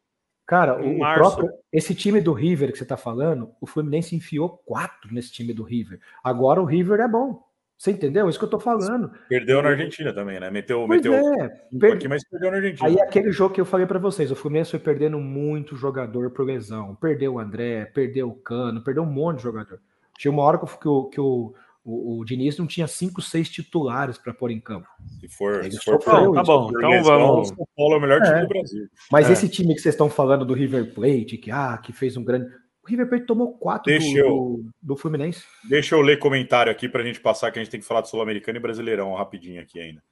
Cara, 0.46 0.82
o, 0.82 0.96
o, 0.96 1.14
próprio, 1.14 1.50
esse 1.70 1.94
time 1.94 2.20
do 2.20 2.32
River 2.32 2.72
que 2.72 2.78
você 2.78 2.84
tá 2.86 2.96
falando, 2.96 3.52
o 3.60 3.66
Fluminense 3.66 4.16
enfiou 4.16 4.48
quatro 4.64 5.12
nesse 5.12 5.30
time 5.30 5.52
do 5.52 5.62
River. 5.62 6.00
Agora 6.24 6.60
o 6.60 6.64
River 6.64 7.00
é 7.00 7.06
bom. 7.06 7.49
Você 7.80 7.92
entendeu? 7.92 8.28
Isso 8.28 8.38
que 8.38 8.44
eu 8.44 8.50
tô 8.50 8.60
falando. 8.60 9.10
Perdeu 9.26 9.62
na 9.62 9.70
Argentina 9.70 10.12
também, 10.12 10.38
né? 10.38 10.50
Meteu, 10.50 10.84
pois 10.86 11.00
meteu 11.00 11.14
é, 11.14 11.48
per... 11.78 11.94
aqui, 11.94 12.08
mas 12.08 12.22
perdeu 12.28 12.50
na 12.50 12.58
Argentina. 12.58 12.86
Aí 12.86 13.00
aquele 13.00 13.32
jogo 13.32 13.54
que 13.54 13.60
eu 13.60 13.64
falei 13.64 13.86
para 13.86 13.98
vocês, 13.98 14.30
o 14.30 14.36
Fluminense 14.36 14.72
foi 14.72 14.80
perdendo 14.80 15.18
muito 15.18 15.74
jogador 15.74 16.30
por 16.30 16.44
lesão. 16.44 16.94
Perdeu 16.96 17.32
o 17.32 17.38
André, 17.38 17.86
perdeu 17.86 18.28
o 18.28 18.34
Cano, 18.34 18.84
perdeu 18.84 19.02
um 19.02 19.10
monte 19.10 19.38
de 19.38 19.44
jogador. 19.44 19.80
Tinha 20.18 20.30
uma 20.30 20.42
hora 20.42 20.58
que 20.58 20.86
o, 20.86 21.04
que 21.04 21.18
o, 21.18 21.54
o, 21.82 22.18
o 22.18 22.24
Diniz 22.26 22.58
não 22.58 22.66
tinha 22.66 22.86
cinco, 22.86 23.22
seis 23.22 23.48
titulares 23.48 24.18
para 24.18 24.34
pôr 24.34 24.50
em 24.50 24.60
campo. 24.60 24.86
Se 25.18 25.28
for, 25.28 25.64
se 25.64 25.82
for, 25.82 25.98
tá 25.98 26.42
bom. 26.42 26.70
Então 26.76 27.02
vamos. 27.02 27.50
O 27.52 27.66
Paulo 27.74 27.94
é 27.94 27.96
o 27.96 28.00
melhor 28.02 28.20
time 28.20 28.40
é. 28.40 28.42
do 28.42 28.48
Brasil. 28.48 28.88
Mas 29.10 29.30
é. 29.30 29.32
esse 29.32 29.48
time 29.48 29.74
que 29.74 29.80
vocês 29.80 29.94
estão 29.94 30.10
falando 30.10 30.44
do 30.44 30.52
River 30.52 30.92
Plate, 30.92 31.38
que 31.38 31.50
ah, 31.50 31.78
que 31.82 31.94
fez 31.94 32.14
um 32.18 32.24
grande 32.24 32.46
River 32.90 33.08
Plate 33.08 33.26
tomou 33.26 33.56
quatro 33.56 33.92
do, 33.92 34.18
eu, 34.18 34.28
do, 34.28 34.70
do, 34.82 34.96
Fluminense. 34.96 35.44
Deixa 35.68 35.94
eu 35.94 36.00
ler 36.00 36.18
comentário 36.18 36.70
aqui 36.70 36.88
para 36.88 37.02
a 37.02 37.04
gente 37.04 37.20
passar, 37.20 37.50
que 37.50 37.58
a 37.58 37.62
gente 37.62 37.70
tem 37.70 37.80
que 37.80 37.86
falar 37.86 38.00
do 38.00 38.08
Sul-Americano 38.08 38.58
e 38.58 38.60
Brasileirão 38.60 39.14
rapidinho 39.14 39.62
aqui 39.62 39.80
ainda. 39.80 40.02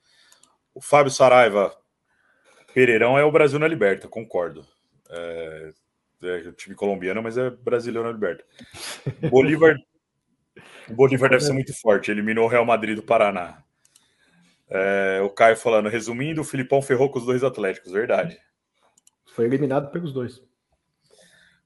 O 0.75 0.81
Fábio 0.81 1.11
Saraiva, 1.11 1.77
Pereirão 2.73 3.19
é 3.19 3.25
o 3.25 3.33
Brasil 3.33 3.59
na 3.59 3.67
Liberta, 3.67 4.07
concordo. 4.09 4.65
É, 5.11 5.73
é 6.23 6.49
o 6.49 6.53
time 6.53 6.75
colombiano, 6.75 7.23
mas 7.23 7.37
é 7.37 7.51
brasileiro 7.51 8.07
na 8.07 8.13
Liberta. 8.13 8.45
Bolívar, 9.31 9.77
o 10.89 10.95
Bolívar 10.95 11.31
deve 11.31 11.43
ser 11.43 11.53
muito 11.53 11.73
forte, 11.81 12.11
eliminou 12.11 12.45
o 12.45 12.49
Real 12.49 12.65
Madrid 12.65 12.97
do 12.97 13.03
Paraná. 13.03 13.63
É, 14.71 15.21
o 15.23 15.31
Caio 15.31 15.57
falando, 15.57 15.89
resumindo, 15.89 16.43
o 16.43 16.45
Filipão 16.45 16.83
ferrou 16.83 17.11
com 17.11 17.19
os 17.19 17.27
dois 17.27 17.43
Atléticos, 17.43 17.93
verdade. 17.93 18.39
Foi 19.35 19.47
eliminado 19.47 19.91
pelos 19.91 20.13
dois. 20.13 20.43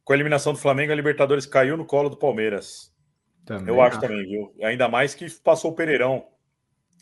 Com 0.05 0.13
a 0.13 0.17
eliminação 0.17 0.53
do 0.53 0.59
Flamengo, 0.59 0.93
a 0.93 0.97
Libertadores 0.97 1.47
caiu 1.47 1.77
no 1.77 1.85
colo 1.85 2.09
do 2.09 2.17
Palmeiras. 2.17 2.93
Também, 3.45 3.69
Eu 3.69 3.81
acho 3.81 4.01
também, 4.01 4.25
viu? 4.25 4.55
Ainda 4.63 4.89
mais 4.89 5.15
que 5.15 5.29
passou 5.41 5.73
o 5.73 5.75
Pereirão. 5.75 6.27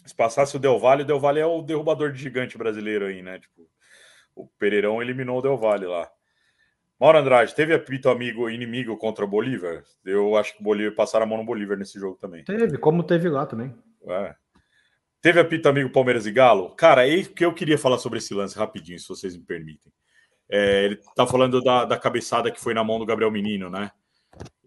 Se 0.07 0.15
passasse 0.15 0.57
o 0.57 0.59
Del 0.59 0.79
Valle, 0.79 1.03
o 1.03 1.07
Del 1.07 1.21
Valle 1.21 1.41
é 1.41 1.47
o 1.47 1.63
derrubador 1.63 2.13
de 2.13 2.19
gigante 2.21 2.57
brasileiro 2.57 3.07
aí, 3.07 3.23
né? 3.23 3.39
Tipo, 3.39 3.69
o 4.35 4.47
Pereirão 4.59 5.03
eliminou 5.03 5.39
o 5.39 5.43
Del 5.43 5.57
Valle 5.57 5.87
lá. 5.87 6.11
Mauro 6.99 7.19
Andrade, 7.19 7.55
teve 7.55 7.73
apito 7.73 8.11
amigo 8.11 8.51
inimigo 8.51 8.97
contra 8.97 9.25
o 9.25 9.29
Bolívar? 9.29 9.83
Eu 10.05 10.37
acho 10.37 10.55
que 10.55 10.61
o 10.61 10.65
Bolívar 10.65 10.95
passaram 10.95 11.25
a 11.25 11.29
mão 11.29 11.39
no 11.39 11.45
Bolívar 11.45 11.79
nesse 11.79 11.99
jogo 11.99 12.17
também. 12.17 12.45
Teve, 12.45 12.77
como 12.77 13.03
teve 13.03 13.29
lá 13.29 13.47
também. 13.47 13.75
É. 14.07 14.35
Teve 15.23 15.41
apito 15.41 15.69
amigo 15.69 15.91
Palmeiras 15.91 16.27
e 16.27 16.33
Galo? 16.33 16.75
Cara, 16.75 17.09
é 17.09 17.23
que 17.23 17.45
eu 17.45 17.55
queria 17.55 17.79
falar 17.79 17.99
sobre 17.99 18.19
esse 18.19 18.35
lance 18.35 18.59
rapidinho, 18.59 18.99
se 18.99 19.09
vocês 19.09 19.35
me 19.35 19.43
permitem. 19.43 19.91
É, 20.51 20.85
ele 20.85 20.95
está 20.95 21.27
falando 21.27 21.63
da, 21.63 21.85
da 21.85 21.97
cabeçada 21.97 22.51
que 22.51 22.61
foi 22.61 22.75
na 22.75 22.83
mão 22.83 22.99
do 22.99 23.07
Gabriel 23.07 23.31
Menino, 23.31 23.71
né? 23.71 23.91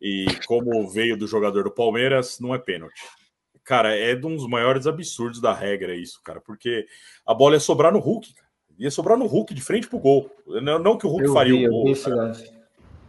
E 0.02 0.26
como 0.48 0.90
veio 0.90 1.18
do 1.18 1.28
jogador 1.28 1.64
do 1.64 1.72
Palmeiras, 1.72 2.40
não 2.40 2.54
é 2.54 2.60
pênalti. 2.60 3.02
Cara, 3.64 3.96
é 3.96 4.16
de 4.16 4.26
um 4.26 4.36
dos 4.36 4.48
maiores 4.48 4.88
absurdos 4.88 5.40
da 5.40 5.54
regra 5.54 5.96
isso, 5.96 6.22
cara, 6.24 6.42
porque 6.42 6.86
a 7.26 7.34
bola 7.34 7.56
ia 7.56 7.60
sobrar 7.60 7.92
no 7.92 8.00
Hulk, 8.00 8.34
cara. 8.34 8.48
ia 8.78 8.92
sobrar 8.92 9.18
no 9.18 9.26
Hulk 9.26 9.54
de 9.54 9.62
frente 9.62 9.88
pro 9.88 10.00
gol. 10.00 10.30
Não, 10.46 10.80
não 10.80 10.98
que 10.98 11.06
o 11.06 11.10
Hulk 11.10 11.26
eu 11.26 11.34
faria 11.34 11.54
vi, 11.54 11.68
o 11.68 11.72
gol, 11.72 11.94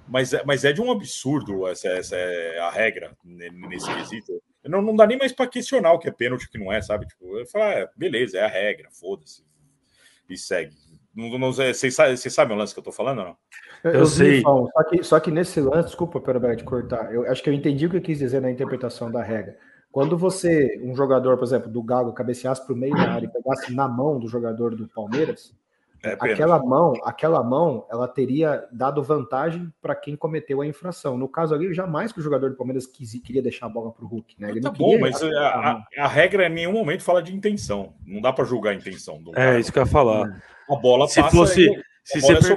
mas, 0.07 0.33
é, 0.33 0.45
mas 0.45 0.65
é 0.65 0.73
de 0.73 0.81
um 0.83 0.91
absurdo 0.93 1.67
essa, 1.67 1.89
essa 1.89 2.15
é 2.17 2.59
a 2.59 2.71
regra 2.71 3.17
nesse 3.25 3.93
quesito. 3.95 4.43
Não, 4.65 4.81
não 4.81 4.95
dá 4.95 5.07
nem 5.07 5.19
mais 5.19 5.33
para 5.33 5.47
questionar 5.47 5.93
o 5.93 5.99
que 5.99 6.09
é 6.09 6.13
pênalti, 6.13 6.47
o 6.47 6.51
que 6.51 6.59
não 6.59 6.73
é, 6.73 6.81
sabe? 6.81 7.07
Tipo, 7.07 7.39
eu 7.39 7.47
falo, 7.47 7.65
ah, 7.65 7.91
beleza, 7.97 8.39
é 8.39 8.45
a 8.45 8.49
regra, 8.49 8.89
foda-se. 8.91 9.45
E 10.29 10.37
segue. 10.37 10.75
Não, 11.15 11.39
não, 11.39 11.53
vocês, 11.53 11.95
vocês 11.95 12.35
sabem 12.35 12.57
o 12.57 12.59
lance 12.59 12.74
que 12.74 12.81
eu 12.81 12.85
tô 12.85 12.91
falando 12.93 13.19
não? 13.19 13.36
Eu, 13.85 14.01
eu 14.01 14.07
sei. 14.07 14.43
só, 14.43 14.85
que, 14.89 15.03
só 15.03 15.20
que 15.20 15.31
nesse 15.31 15.61
lance, 15.61 15.89
desculpa, 15.89 16.20
pelo 16.20 16.57
de 16.57 16.65
cortar, 16.65 17.15
eu 17.15 17.31
acho 17.31 17.43
que 17.43 17.49
eu 17.49 17.55
entendi 17.55 17.86
o 17.86 17.91
que 17.91 17.97
eu 17.97 18.03
quis 18.03 18.19
dizer 18.19 18.41
na 18.41 18.51
interpretação 18.51 19.11
da 19.11 19.23
regra. 19.23 19.57
Quando 19.93 20.19
você, 20.19 20.81
um 20.82 20.95
jogador, 20.97 21.36
por 21.36 21.45
exemplo, 21.45 21.70
do 21.70 21.81
Galo, 21.81 22.12
cabeceasse 22.12 22.65
para 22.65 22.74
o 22.74 22.77
meio 22.77 22.97
da 22.97 23.12
área 23.12 23.27
e 23.27 23.31
pegasse 23.31 23.73
na 23.73 23.86
mão 23.86 24.19
do 24.19 24.27
jogador 24.27 24.74
do 24.74 24.89
Palmeiras, 24.89 25.55
é 26.05 26.16
aquela 26.20 26.59
mão, 26.59 26.93
aquela 27.05 27.43
mão, 27.43 27.86
ela 27.91 28.07
teria 28.07 28.66
dado 28.70 29.03
vantagem 29.03 29.73
para 29.81 29.95
quem 29.95 30.15
cometeu 30.15 30.61
a 30.61 30.66
infração. 30.66 31.16
No 31.16 31.28
caso 31.28 31.55
ali, 31.55 31.73
jamais 31.73 32.12
que 32.12 32.19
o 32.19 32.23
jogador 32.23 32.51
do 32.51 32.57
Palmeiras 32.57 32.86
quis, 32.86 33.12
queria 33.23 33.41
deixar 33.41 33.66
a 33.66 33.69
bola 33.70 33.91
para 33.91 34.05
o 34.05 34.09
Hulk, 34.09 34.35
né? 34.39 34.51
Ele 34.51 34.61
tá 34.61 34.70
bom, 34.70 34.99
mas 34.99 35.23
a, 35.23 35.28
a, 35.28 35.85
a, 35.97 36.09
regra 36.09 36.47
em 36.47 36.53
nenhum 36.53 36.73
momento 36.73 37.03
fala 37.03 37.23
de 37.23 37.35
intenção. 37.35 37.95
Não 38.05 38.20
dá 38.20 38.32
para 38.32 38.45
julgar 38.45 38.73
a 38.73 38.74
intenção. 38.74 39.23
Do 39.23 39.32
é 39.35 39.59
isso 39.59 39.73
que 39.73 39.78
eu 39.78 39.85
ia 39.85 39.89
falar. 39.89 40.43
É. 40.69 40.74
A 40.74 40.77
bola 40.77 41.09
se 41.09 41.20
passa 41.20 41.36
fosse, 41.36 41.69
se 42.05 42.20
você 42.20 42.57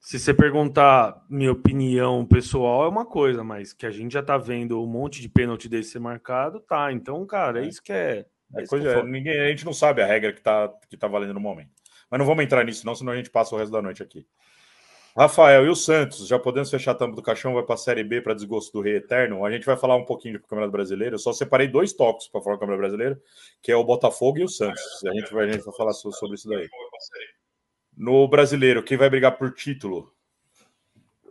Se 0.00 0.18
você 0.18 0.34
perguntar 0.34 1.24
minha 1.30 1.50
opinião 1.50 2.26
pessoal, 2.26 2.84
é 2.84 2.88
uma 2.88 3.06
coisa, 3.06 3.42
mas 3.42 3.72
que 3.72 3.86
a 3.86 3.90
gente 3.90 4.12
já 4.12 4.22
tá 4.22 4.36
vendo 4.36 4.82
um 4.82 4.86
monte 4.86 5.22
de 5.22 5.30
pênalti 5.30 5.66
desse 5.66 5.92
ser 5.92 5.98
marcado, 5.98 6.60
tá. 6.60 6.92
Então, 6.92 7.24
cara, 7.24 7.60
é, 7.60 7.64
é. 7.64 7.68
isso 7.68 7.82
que 7.82 7.90
é. 7.90 8.26
é, 8.54 8.62
é 8.62 8.66
coisa, 8.66 9.02
ninguém, 9.02 9.40
a 9.40 9.48
gente 9.48 9.64
não 9.64 9.72
sabe 9.72 10.02
a 10.02 10.06
regra 10.06 10.30
que 10.30 10.42
tá, 10.42 10.70
que 10.90 10.96
tá 10.98 11.08
valendo 11.08 11.32
no 11.32 11.40
momento. 11.40 11.70
Mas 12.10 12.18
não 12.18 12.26
vamos 12.26 12.44
entrar 12.44 12.62
nisso, 12.64 12.84
não, 12.84 12.94
senão 12.94 13.14
a 13.14 13.16
gente 13.16 13.30
passa 13.30 13.54
o 13.54 13.58
resto 13.58 13.72
da 13.72 13.80
noite 13.80 14.02
aqui. 14.02 14.26
Rafael, 15.16 15.64
e 15.64 15.68
o 15.68 15.76
Santos? 15.76 16.26
Já 16.26 16.40
podemos 16.40 16.68
fechar 16.68 16.90
a 16.90 16.94
tampa 16.94 17.14
do 17.14 17.22
caixão, 17.22 17.54
vai 17.54 17.62
para 17.62 17.76
a 17.76 17.78
Série 17.78 18.02
B 18.02 18.20
para 18.20 18.34
desgosto 18.34 18.72
do 18.72 18.80
Rei 18.80 18.96
Eterno? 18.96 19.44
A 19.44 19.50
gente 19.50 19.64
vai 19.64 19.76
falar 19.76 19.94
um 19.94 20.04
pouquinho 20.04 20.34
do 20.34 20.42
Campeonato 20.42 20.72
Brasileiro. 20.72 21.14
Eu 21.14 21.18
só 21.20 21.32
separei 21.32 21.68
dois 21.68 21.92
tópicos 21.92 22.26
para 22.26 22.40
falar 22.40 22.56
do 22.56 22.58
Campeonato 22.58 22.80
Brasileiro, 22.80 23.20
que 23.62 23.70
é 23.70 23.76
o 23.76 23.84
Botafogo 23.84 24.38
e 24.38 24.44
o 24.44 24.48
Santos. 24.48 24.82
A 25.06 25.14
gente 25.14 25.32
vai, 25.32 25.48
a 25.48 25.52
gente 25.52 25.64
vai 25.64 25.74
falar 25.76 25.92
sobre 25.92 26.34
isso 26.34 26.48
daí. 26.48 26.68
No 27.96 28.26
Brasileiro, 28.26 28.82
quem 28.82 28.98
vai 28.98 29.08
brigar 29.08 29.38
por 29.38 29.54
título? 29.54 30.12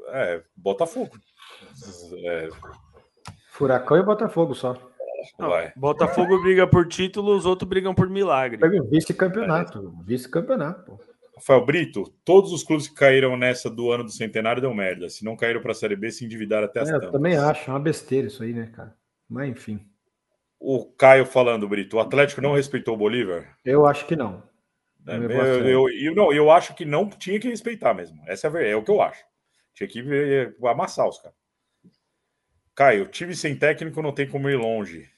É, 0.08 0.42
Botafogo. 0.56 1.18
É... 2.26 2.50
Furacão 3.50 3.98
e 3.98 4.04
Botafogo 4.04 4.56
só. 4.56 4.78
Vai. 5.38 5.74
Botafogo 5.76 6.42
briga 6.42 6.66
por 6.66 6.88
título, 6.88 7.36
os 7.36 7.46
outros 7.46 7.70
brigam 7.70 7.94
por 7.94 8.10
milagre. 8.10 8.62
Vice-campeonato. 8.90 9.94
Vice-campeonato, 10.06 11.00
Rafael 11.36 11.66
Brito, 11.66 12.04
todos 12.24 12.52
os 12.52 12.64
clubes 12.64 12.88
que 12.88 12.96
caíram 12.96 13.36
nessa 13.36 13.70
do 13.70 13.92
ano 13.92 14.04
do 14.04 14.12
centenário 14.12 14.62
deu 14.62 14.74
merda. 14.74 15.10
Se 15.10 15.26
não 15.26 15.36
caíram 15.36 15.62
para 15.62 15.72
a 15.72 15.76
Série 15.76 15.96
B, 15.96 16.12
se 16.12 16.24
endividaram 16.24 16.66
até 16.66 16.82
as 16.82 16.90
é, 16.90 16.96
Eu 16.96 17.12
também 17.12 17.36
acho, 17.36 17.70
é 17.70 17.74
uma 17.74 17.80
besteira 17.80 18.28
isso 18.28 18.44
aí, 18.44 18.54
né, 18.54 18.68
cara? 18.68 18.96
Mas 19.28 19.50
enfim. 19.50 19.86
O 20.60 20.86
Caio 20.86 21.26
falando, 21.26 21.68
Brito, 21.68 21.98
o 21.98 22.00
Atlético 22.00 22.42
não 22.42 22.54
respeitou 22.54 22.94
o 22.94 22.98
Bolívar? 22.98 23.58
Eu 23.66 23.86
acho 23.86 24.06
que 24.06 24.16
não. 24.16 24.44
É, 25.06 25.18
eu, 25.18 25.68
eu, 25.68 25.90
eu, 25.90 26.16
não, 26.16 26.32
eu 26.32 26.50
acho 26.50 26.74
que 26.76 26.86
não 26.86 27.10
tinha 27.10 27.40
que 27.40 27.50
respeitar 27.50 27.94
mesmo. 27.94 28.22
Essa 28.26 28.48
é, 28.60 28.70
é 28.70 28.76
o 28.76 28.84
que 28.84 28.92
eu 28.92 29.02
acho. 29.02 29.24
Tinha 29.74 29.88
que 29.88 30.02
amassar 30.66 31.08
os 31.08 31.20
caras. 31.20 31.38
Caio, 32.76 33.08
time 33.08 33.36
sem 33.36 33.56
técnico 33.56 34.02
não 34.02 34.14
tem 34.14 34.28
como 34.28 34.50
ir 34.50 34.56
longe. 34.56 35.10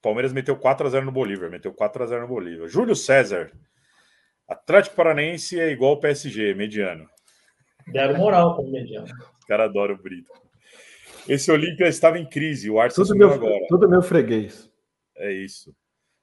Palmeiras 0.00 0.32
meteu 0.32 0.56
4x0 0.56 1.04
no 1.04 1.12
Bolívar, 1.12 1.50
meteu 1.50 1.74
4x0 1.74 2.22
no 2.22 2.28
Bolívar. 2.28 2.68
Júlio 2.68 2.96
César, 2.96 3.52
Atlético 4.50 4.96
Paranaense 4.96 5.60
é 5.60 5.70
igual 5.70 5.92
ao 5.92 6.00
PSG, 6.00 6.54
mediano. 6.54 7.08
Deram 7.92 8.18
moral 8.18 8.56
como 8.56 8.72
mediano. 8.72 9.06
Os 9.38 9.44
caras 9.44 9.70
adoram 9.70 9.94
o 9.94 10.02
Brito. 10.02 10.30
Esse 11.28 11.52
Olímpia 11.52 11.86
estava 11.86 12.18
em 12.18 12.28
crise, 12.28 12.68
o 12.68 12.80
Arsenal 12.80 13.06
tudo 13.06 13.18
meu, 13.18 13.32
agora. 13.32 13.66
Tudo 13.68 13.88
meu 13.88 14.02
freguês. 14.02 14.68
É 15.16 15.32
isso. 15.32 15.72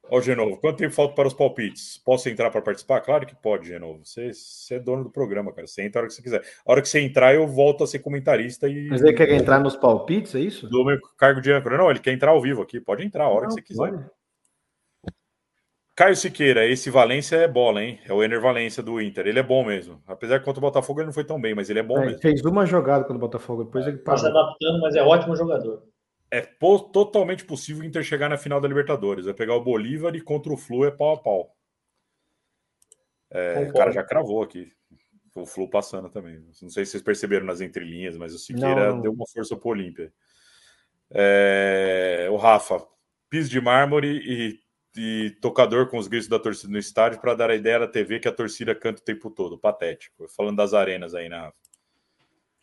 Ó, 0.09 0.21
Genovo, 0.21 0.57
quanto 0.57 0.77
tempo 0.77 0.93
falta 0.93 1.15
para 1.15 1.27
os 1.27 1.33
palpites? 1.33 1.97
Posso 2.03 2.27
entrar 2.29 2.49
para 2.49 2.61
participar? 2.61 3.01
Claro 3.01 3.25
que 3.25 3.35
pode, 3.35 3.67
Genovo. 3.67 4.05
Você, 4.05 4.33
você, 4.33 4.75
é 4.75 4.79
dono 4.79 5.05
do 5.05 5.09
programa, 5.09 5.53
cara. 5.53 5.67
Você 5.67 5.83
entra 5.83 5.99
a 5.99 6.01
hora 6.01 6.07
que 6.07 6.15
você 6.15 6.21
quiser. 6.21 6.43
A 6.65 6.71
hora 6.71 6.81
que 6.81 6.89
você 6.89 6.99
entrar, 6.99 7.33
eu 7.33 7.47
volto 7.47 7.83
a 7.83 7.87
ser 7.87 7.99
comentarista 7.99 8.67
e. 8.67 8.87
Mas 8.89 9.01
ele 9.01 9.13
quer 9.13 9.29
entrar 9.31 9.59
nos 9.59 9.75
palpites, 9.75 10.35
é 10.35 10.39
isso? 10.39 10.67
Do 10.67 10.85
meu 10.85 10.97
cargo 11.17 11.41
de 11.41 11.51
âncora. 11.51 11.77
Não, 11.77 11.89
ele 11.89 11.99
quer 11.99 12.13
entrar 12.13 12.31
ao 12.31 12.41
vivo 12.41 12.61
aqui. 12.61 12.79
Pode 12.79 13.05
entrar 13.05 13.25
a 13.25 13.29
hora 13.29 13.47
Não, 13.47 13.47
que 13.47 13.53
você 13.55 13.61
quiser. 13.61 13.91
Pode. 13.91 14.16
Caio 15.97 16.15
Siqueira, 16.15 16.63
esse 16.67 16.91
Valência 16.91 17.37
é 17.37 17.47
bola, 17.47 17.83
hein? 17.83 17.99
É 18.05 18.13
o 18.13 18.23
Ener 18.23 18.39
Valência 18.39 18.83
do 18.83 19.01
Inter. 19.01 19.25
Ele 19.25 19.39
é 19.39 19.43
bom 19.43 19.65
mesmo. 19.65 19.99
Apesar 20.05 20.37
que 20.37 20.45
contra 20.45 20.59
o 20.59 20.61
Botafogo 20.61 20.99
ele 20.99 21.07
não 21.07 21.13
foi 21.13 21.23
tão 21.23 21.41
bem, 21.41 21.55
mas 21.55 21.71
ele 21.71 21.79
é 21.79 21.83
bom 21.83 21.97
é, 21.97 22.05
mesmo. 22.05 22.21
Fez 22.21 22.45
uma 22.45 22.67
jogada 22.67 23.01
contra 23.01 23.17
o 23.17 23.19
Botafogo, 23.19 23.63
depois 23.63 23.83
é, 23.83 23.89
ele 23.89 23.97
parou. 23.97 24.21
Tá 24.21 24.27
se 24.27 24.29
adaptando, 24.29 24.79
mas 24.79 24.95
é 24.95 25.01
ótimo 25.01 25.35
jogador. 25.35 25.81
É 26.29 26.41
totalmente 26.41 27.43
possível 27.45 27.81
o 27.81 27.85
Inter 27.85 28.03
chegar 28.03 28.29
na 28.29 28.37
final 28.37 28.61
da 28.61 28.67
Libertadores. 28.67 29.25
Vai 29.25 29.33
pegar 29.33 29.55
o 29.55 29.63
Bolívar 29.63 30.15
e 30.15 30.21
contra 30.21 30.53
o 30.53 30.57
Flu 30.57 30.85
é 30.85 30.91
pau 30.91 31.13
a 31.13 31.17
pau. 31.17 31.55
É, 33.31 33.67
o 33.67 33.73
cara 33.73 33.91
já 33.91 34.03
cravou 34.03 34.43
aqui. 34.43 34.71
O 35.33 35.47
Flu 35.47 35.67
passando 35.67 36.09
também. 36.09 36.39
Não 36.61 36.69
sei 36.69 36.85
se 36.85 36.91
vocês 36.91 37.01
perceberam 37.01 37.47
nas 37.47 37.59
entrelinhas, 37.59 38.15
mas 38.15 38.35
o 38.35 38.37
Siqueira 38.37 38.89
não, 38.89 38.95
não. 38.97 39.01
deu 39.01 39.11
uma 39.13 39.25
força 39.33 39.55
pro 39.55 39.69
Olímpia. 39.69 40.13
É, 41.09 42.27
o 42.29 42.35
Rafa, 42.35 42.85
piso 43.31 43.49
de 43.49 43.59
mármore 43.59 44.21
e 44.23 44.66
de 44.97 45.37
tocador 45.39 45.87
com 45.89 45.97
os 45.99 46.07
gritos 46.07 46.27
da 46.27 46.39
torcida 46.39 46.71
no 46.71 46.79
estádio 46.79 47.21
para 47.21 47.35
dar 47.35 47.51
a 47.51 47.55
ideia 47.55 47.79
da 47.79 47.87
TV 47.87 48.19
que 48.19 48.27
a 48.27 48.31
torcida 48.31 48.73
canta 48.73 48.99
o 48.99 49.05
tempo 49.05 49.29
todo. 49.29 49.57
Patético. 49.57 50.27
Falando 50.27 50.57
das 50.57 50.73
arenas 50.73 51.13
aí 51.13 51.29
na. 51.29 51.53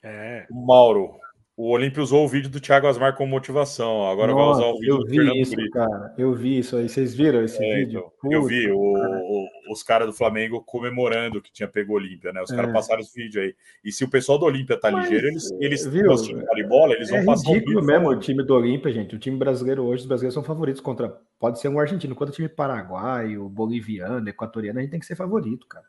É. 0.03 0.45
O 0.51 0.67
Mauro. 0.67 1.17
O 1.57 1.71
Olímpio 1.71 2.03
usou 2.03 2.25
o 2.25 2.29
vídeo 2.29 2.51
do 2.51 2.59
Thiago 2.59 2.89
Asmar 2.89 3.15
como 3.15 3.31
motivação. 3.31 4.09
Agora 4.09 4.33
Nossa, 4.33 4.61
vai 4.61 4.69
usar 4.69 4.75
o 4.75 4.81
vídeo 4.81 4.95
eu 4.95 4.99
do 4.99 5.07
vi 5.07 5.17
Fernando 5.17 5.37
isso, 5.37 5.55
Brito. 5.55 5.71
Cara. 5.71 6.15
Eu 6.19 6.35
vi 6.35 6.59
isso 6.59 6.77
aí. 6.77 6.89
Vocês 6.89 7.15
viram 7.15 7.45
esse 7.45 7.65
é, 7.65 7.77
vídeo? 7.77 8.13
Então, 8.19 8.33
eu 8.33 8.45
vi 8.45 8.69
o, 8.73 8.77
o, 8.77 9.49
os 9.71 9.81
caras 9.85 10.09
do 10.09 10.13
Flamengo 10.13 10.61
comemorando 10.65 11.41
que 11.41 11.53
tinha 11.53 11.69
pego 11.69 11.93
o 11.93 11.97
Olímpia, 11.97 12.33
né? 12.33 12.43
Os 12.43 12.51
é. 12.51 12.57
caras 12.57 12.73
passaram 12.73 13.03
esse 13.03 13.15
vídeo 13.15 13.41
aí. 13.41 13.55
E 13.85 13.93
se 13.93 14.03
o 14.03 14.11
pessoal 14.11 14.37
do 14.37 14.47
Olímpia 14.47 14.77
tá 14.77 14.91
Mas, 14.91 15.05
ligeiro, 15.05 15.29
eles, 15.29 15.49
eles 15.61 15.87
viu? 15.87 16.13
de 16.13 16.65
bola, 16.65 16.93
eles 16.93 17.09
vão 17.09 17.21
é 17.21 17.25
passar 17.25 17.49
o 17.49 17.55
vídeo. 17.55 17.85
mesmo 17.85 18.09
o 18.09 18.19
time 18.19 18.43
do 18.43 18.53
Olímpia, 18.53 18.93
gente. 18.93 19.15
O 19.15 19.19
time 19.21 19.37
brasileiro 19.37 19.85
hoje, 19.85 20.03
os 20.03 20.09
brasileiros 20.09 20.35
são 20.35 20.43
favoritos 20.43 20.81
contra. 20.81 21.17
Pode 21.39 21.61
ser 21.61 21.69
um 21.69 21.79
argentino. 21.79 22.17
Quanto 22.17 22.31
o 22.31 22.33
time 22.33 22.49
paraguaio, 22.49 23.49
boliviano, 23.49 24.29
equatoriano, 24.29 24.81
a 24.81 24.83
gente 24.83 24.91
tem 24.91 25.01
que 25.01 25.07
ser 25.07 25.15
favorito, 25.15 25.69
cara. 25.69 25.87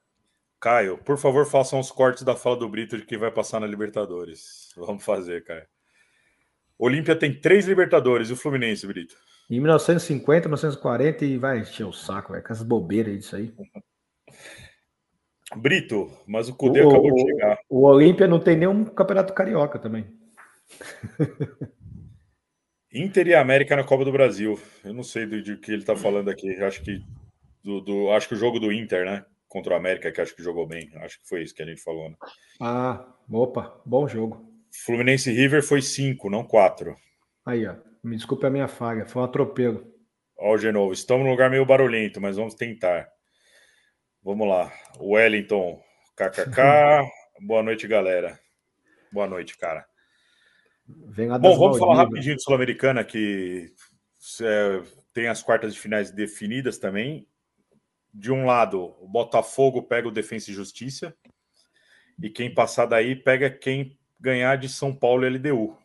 Caio, 0.59 0.99
por 0.99 1.17
favor, 1.17 1.45
façam 1.47 1.79
os 1.79 1.91
cortes 1.91 2.21
da 2.21 2.35
fala 2.35 2.55
do 2.55 2.69
Brito 2.69 2.97
de 2.97 3.05
quem 3.05 3.17
vai 3.17 3.31
passar 3.31 3.59
na 3.59 3.65
Libertadores. 3.65 4.64
Vamos 4.85 5.03
fazer, 5.03 5.43
Caio. 5.43 5.65
Olímpia 6.77 7.15
tem 7.15 7.33
três 7.33 7.65
Libertadores 7.65 8.29
e 8.29 8.33
o 8.33 8.35
Fluminense, 8.35 8.85
Brito. 8.85 9.15
Em 9.49 9.59
1950, 9.59 10.47
1940 10.47 11.25
e 11.25 11.37
vai 11.37 11.59
encher 11.59 11.85
o 11.85 11.93
saco, 11.93 12.33
vai 12.33 12.41
com 12.41 12.51
essas 12.51 12.65
bobeiras 12.65 13.17
disso 13.17 13.35
aí. 13.35 13.53
Brito, 15.55 16.11
mas 16.25 16.49
o 16.49 16.55
Cudê 16.55 16.81
o, 16.81 16.89
acabou 16.89 17.13
de 17.13 17.21
chegar. 17.21 17.59
O, 17.69 17.83
Olímpia 17.83 18.27
não 18.27 18.39
tem 18.39 18.57
nenhum 18.57 18.83
campeonato 18.83 19.33
carioca 19.33 19.77
também. 19.77 20.05
Inter 22.91 23.27
e 23.27 23.35
América 23.35 23.75
na 23.75 23.83
Copa 23.83 24.03
do 24.03 24.11
Brasil. 24.11 24.59
Eu 24.83 24.93
não 24.93 25.03
sei 25.03 25.25
do, 25.25 25.41
do 25.41 25.57
que 25.57 25.71
ele 25.71 25.81
está 25.81 25.95
falando 25.95 26.29
aqui. 26.29 26.49
Acho 26.63 26.81
que 26.81 27.03
do, 27.63 27.79
do, 27.79 28.11
acho 28.11 28.27
que 28.27 28.33
o 28.33 28.37
jogo 28.37 28.59
do 28.59 28.71
Inter, 28.71 29.05
né? 29.05 29.23
Contra 29.47 29.73
o 29.73 29.77
América, 29.77 30.11
que 30.11 30.19
acho 30.19 30.35
que 30.35 30.43
jogou 30.43 30.65
bem. 30.65 30.89
Acho 30.95 31.21
que 31.21 31.27
foi 31.27 31.43
isso 31.43 31.53
que 31.53 31.61
a 31.61 31.65
gente 31.65 31.81
falou. 31.81 32.09
Né? 32.09 32.15
Ah, 32.59 33.05
opa, 33.29 33.79
bom 33.85 34.07
jogo. 34.07 34.54
Fluminense 34.83 35.31
River 35.31 35.63
foi 35.63 35.81
5, 35.81 36.29
não 36.29 36.43
4. 36.43 36.95
Aí, 37.45 37.65
ó. 37.65 37.75
Me 38.03 38.15
desculpe 38.15 38.45
a 38.45 38.51
minha 38.51 38.67
falha, 38.67 39.05
foi 39.05 39.21
um 39.21 39.25
atropelo. 39.25 39.91
Ó, 40.37 40.53
o 40.53 40.57
Genovo, 40.57 40.93
estamos 40.93 41.23
num 41.23 41.31
lugar 41.31 41.49
meio 41.49 41.65
barulhento, 41.65 42.21
mas 42.21 42.35
vamos 42.35 42.53
tentar. 42.53 43.07
Vamos 44.23 44.47
lá. 44.47 44.71
Wellington, 44.99 45.81
kkk. 46.15 46.61
Boa 47.41 47.63
noite, 47.63 47.87
galera. 47.87 48.39
Boa 49.11 49.27
noite, 49.27 49.57
cara. 49.57 49.85
Bom, 51.39 51.57
vamos 51.57 51.79
falar 51.79 51.95
rapidinho 51.95 52.35
do 52.35 52.41
Sul-Americana, 52.41 53.03
que 53.03 53.73
é, 54.41 54.83
tem 55.11 55.27
as 55.27 55.41
quartas 55.41 55.73
de 55.73 55.79
finais 55.79 56.11
definidas 56.11 56.77
também. 56.77 57.27
De 58.13 58.31
um 58.31 58.45
lado, 58.45 58.95
o 59.01 59.07
Botafogo 59.07 59.83
pega 59.83 60.07
o 60.07 60.11
Defensa 60.11 60.51
e 60.51 60.53
Justiça. 60.53 61.15
E 62.21 62.29
quem 62.29 62.53
passar 62.53 62.85
daí 62.85 63.15
pega 63.15 63.49
quem 63.49 63.97
ganhar 64.25 64.57
de 64.57 64.67
São 64.67 64.93
Paulo 64.93 65.23
e 65.23 65.29
LDU. 65.29 65.77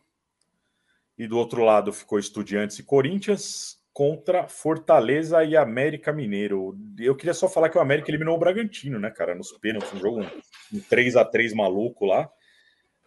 E 1.18 1.28
do 1.28 1.36
outro 1.36 1.62
lado 1.62 1.92
ficou 1.92 2.18
Estudiantes 2.18 2.78
e 2.78 2.82
Corinthians 2.82 3.78
contra 3.92 4.48
Fortaleza 4.48 5.44
e 5.44 5.54
América 5.54 6.10
Mineiro. 6.10 6.74
Eu 6.98 7.14
queria 7.14 7.34
só 7.34 7.46
falar 7.48 7.68
que 7.68 7.76
o 7.76 7.80
América 7.80 8.10
eliminou 8.10 8.34
o 8.34 8.38
Bragantino, 8.38 8.98
né, 8.98 9.10
cara, 9.10 9.34
nos 9.34 9.52
pênaltis, 9.52 9.92
um 9.92 9.98
jogo 9.98 10.22
um, 10.22 10.76
um 10.78 10.80
3 10.80 11.16
a 11.16 11.24
3 11.24 11.52
maluco 11.52 12.06
lá. 12.06 12.30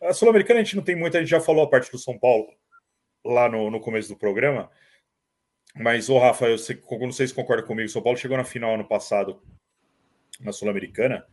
A 0.03 0.14
Sul-Americana 0.14 0.60
a 0.60 0.64
gente 0.64 0.76
não 0.76 0.84
tem 0.84 0.95
muita, 0.95 1.18
a 1.18 1.22
gente 1.22 1.31
já 1.31 1.41
falou 1.41 1.64
a 1.64 1.69
parte 1.69 1.91
do 1.91 1.97
São 1.97 2.19
Paulo 2.19 2.47
lá 3.26 3.49
no, 3.49 3.72
no 3.72 3.80
começo 3.80 4.10
do 4.10 4.18
programa. 4.18 4.69
Mas, 5.76 6.10
ô 6.10 6.19
Rafa, 6.19 6.45
eu 6.45 6.60
sei, 6.60 6.80
não 6.99 7.11
sei 7.11 7.26
se 7.26 7.34
concorda 7.34 7.64
comigo, 7.64 7.89
São 7.89 8.03
Paulo 8.03 8.19
chegou 8.19 8.38
na 8.38 8.43
final 8.43 8.76
ano 8.76 8.88
passado 8.88 9.41
na 10.39 10.51
Sul-Americana 10.51 11.26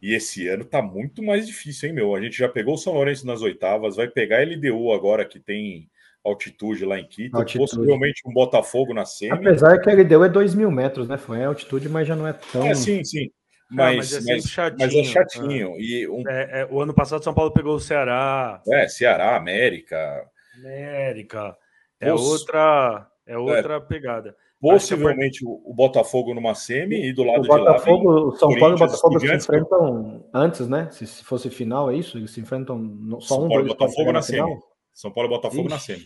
e 0.00 0.14
esse 0.14 0.46
ano 0.48 0.64
tá 0.64 0.80
muito 0.80 1.22
mais 1.22 1.46
difícil, 1.46 1.88
hein, 1.88 1.94
meu? 1.94 2.14
A 2.14 2.20
gente 2.20 2.38
já 2.38 2.48
pegou 2.48 2.74
o 2.74 2.78
São 2.78 2.92
Lourenço 2.92 3.26
nas 3.26 3.42
oitavas, 3.42 3.96
vai 3.96 4.08
pegar 4.08 4.38
a 4.38 4.44
LDU 4.44 4.92
agora 4.92 5.24
que 5.24 5.40
tem 5.40 5.88
altitude 6.24 6.84
lá 6.84 6.98
em 6.98 7.06
Quito, 7.06 7.36
altitude. 7.36 7.58
possivelmente 7.58 8.22
um 8.26 8.32
Botafogo 8.32 8.94
na 8.94 9.04
semi. 9.04 9.32
Apesar 9.32 9.78
que 9.80 9.90
a 9.90 9.94
LDU 9.94 10.24
é 10.24 10.28
2 10.28 10.54
mil 10.54 10.70
metros, 10.70 11.08
né? 11.08 11.16
Foi 11.16 11.42
a 11.42 11.48
altitude, 11.48 11.88
mas 11.88 12.06
já 12.06 12.14
não 12.14 12.26
é 12.26 12.32
tão. 12.32 12.66
É, 12.66 12.74
sim, 12.74 13.02
sim. 13.04 13.30
Mas, 13.70 13.96
mas, 13.96 14.26
é, 14.26 14.32
mas, 14.34 14.44
chatinho, 14.44 14.78
mas 14.80 14.94
é 14.94 15.04
chatinho. 15.04 15.74
Ah. 15.74 15.78
E 15.78 16.08
um... 16.08 16.22
É, 16.26 16.60
é, 16.60 16.68
o 16.70 16.80
ano 16.80 16.94
passado 16.94 17.22
São 17.22 17.34
Paulo 17.34 17.52
pegou 17.52 17.74
o 17.74 17.80
Ceará. 17.80 18.62
É, 18.66 18.88
Ceará, 18.88 19.36
América. 19.36 20.24
América. 20.56 21.56
É 22.00 22.12
outra, 22.12 23.06
é 23.26 23.36
outra 23.36 23.74
é. 23.74 23.80
pegada. 23.80 24.34
Possivelmente 24.60 25.44
o 25.44 25.72
Botafogo 25.72 26.34
numa 26.34 26.52
semi 26.52 27.08
e 27.08 27.12
do 27.12 27.22
lado 27.22 27.44
o 27.44 27.46
Botafogo, 27.46 28.00
de 28.00 28.06
lá. 28.06 28.26
O 28.26 28.36
São 28.36 28.48
Paulo 28.58 28.74
e 28.74 28.76
o 28.76 28.78
Botafogo 28.78 29.20
se 29.20 29.34
enfrentam 29.34 30.24
antes, 30.34 30.68
né? 30.68 30.90
Se, 30.90 31.06
se, 31.06 31.24
fosse 31.24 31.48
final, 31.48 31.90
é 31.90 31.96
isso? 31.96 32.18
Eles 32.18 32.32
se 32.32 32.40
enfrentam 32.40 32.98
só 33.20 33.36
São 33.36 33.44
um 33.44 33.48
Paulo 33.48 33.64
e 33.64 33.68
Botafogo 33.68 34.12
na 34.12 34.20
semi. 34.20 34.58
São 34.92 35.12
Paulo 35.12 35.28
e 35.28 35.30
Botafogo 35.30 35.62
Ixi. 35.62 35.70
na 35.70 35.78
semi. 35.78 36.04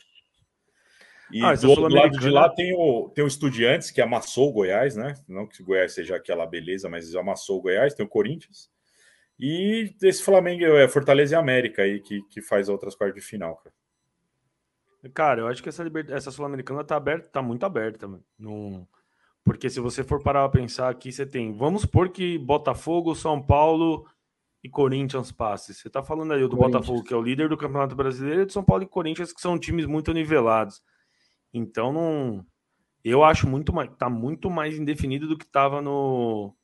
E 1.32 1.42
ah, 1.42 1.54
do 1.54 1.70
outro 1.70 1.88
lado 1.88 2.18
de 2.18 2.28
lá 2.28 2.50
tem 2.50 2.74
o, 2.74 3.08
tem 3.14 3.24
o 3.24 3.26
Estudiantes, 3.26 3.90
que 3.90 4.02
amassou 4.02 4.50
o 4.50 4.52
Goiás, 4.52 4.96
né? 4.96 5.14
Não 5.26 5.46
que 5.46 5.62
o 5.62 5.64
Goiás 5.64 5.94
seja 5.94 6.16
aquela 6.16 6.44
beleza, 6.44 6.90
mas 6.90 7.14
amassou 7.14 7.58
o 7.58 7.62
Goiás, 7.62 7.94
tem 7.94 8.04
o 8.04 8.08
Corinthians. 8.08 8.70
E 9.40 9.94
esse 10.02 10.22
Flamengo 10.22 10.62
é 10.62 10.86
Fortaleza 10.88 11.34
e 11.34 11.38
América 11.38 11.82
aí, 11.82 12.00
que, 12.00 12.20
que 12.28 12.42
faz 12.42 12.68
outras 12.68 12.94
quartas 12.94 13.18
de 13.18 13.26
final, 13.26 13.56
cara. 13.56 13.74
Cara, 15.14 15.40
eu 15.40 15.48
acho 15.48 15.62
que 15.62 15.68
essa, 15.68 15.82
liber... 15.82 16.06
essa 16.10 16.30
Sul-Americana 16.30 16.84
tá 16.84 16.96
aberta, 16.96 17.28
tá 17.28 17.42
muito 17.42 17.64
aberta, 17.66 18.08
Num... 18.38 18.86
Porque 19.44 19.68
se 19.68 19.80
você 19.80 20.04
for 20.04 20.22
parar 20.22 20.44
a 20.44 20.48
pensar 20.48 20.88
aqui, 20.88 21.10
você 21.10 21.26
tem. 21.26 21.52
Vamos 21.52 21.82
supor 21.82 22.10
que 22.10 22.38
Botafogo, 22.38 23.14
São 23.14 23.42
Paulo 23.42 24.06
e 24.62 24.68
Corinthians 24.68 25.32
passe. 25.32 25.74
Você 25.74 25.90
tá 25.90 26.02
falando 26.02 26.32
aí 26.32 26.46
do 26.46 26.56
Botafogo, 26.56 27.02
que 27.02 27.12
é 27.12 27.16
o 27.16 27.22
líder 27.22 27.48
do 27.48 27.56
Campeonato 27.56 27.96
Brasileiro, 27.96 28.42
e 28.42 28.46
de 28.46 28.52
São 28.52 28.62
Paulo 28.62 28.84
e 28.84 28.88
Corinthians, 28.88 29.32
que 29.32 29.40
são 29.40 29.58
times 29.58 29.84
muito 29.84 30.12
nivelados. 30.12 30.80
Então 31.52 31.92
não. 31.92 32.46
Eu 33.04 33.24
acho 33.24 33.48
muito 33.48 33.72
mais. 33.72 33.90
Tá 33.96 34.08
muito 34.08 34.48
mais 34.48 34.78
indefinido 34.78 35.26
do 35.26 35.36
que 35.36 35.44
tava 35.44 35.82
no, 35.82 36.54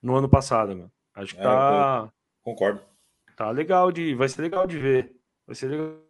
no 0.00 0.14
ano 0.14 0.28
passado, 0.28 0.76
mano. 0.76 0.92
Acho 1.14 1.34
que 1.34 1.40
é, 1.40 1.42
tá. 1.42 2.12
Concordo. 2.42 2.80
Tá 3.36 3.50
legal 3.50 3.90
de. 3.90 4.14
Vai 4.14 4.28
ser 4.28 4.42
legal 4.42 4.68
de 4.68 4.78
ver. 4.78 5.16
Vai 5.44 5.56
ser 5.56 5.66
legal. 5.66 6.07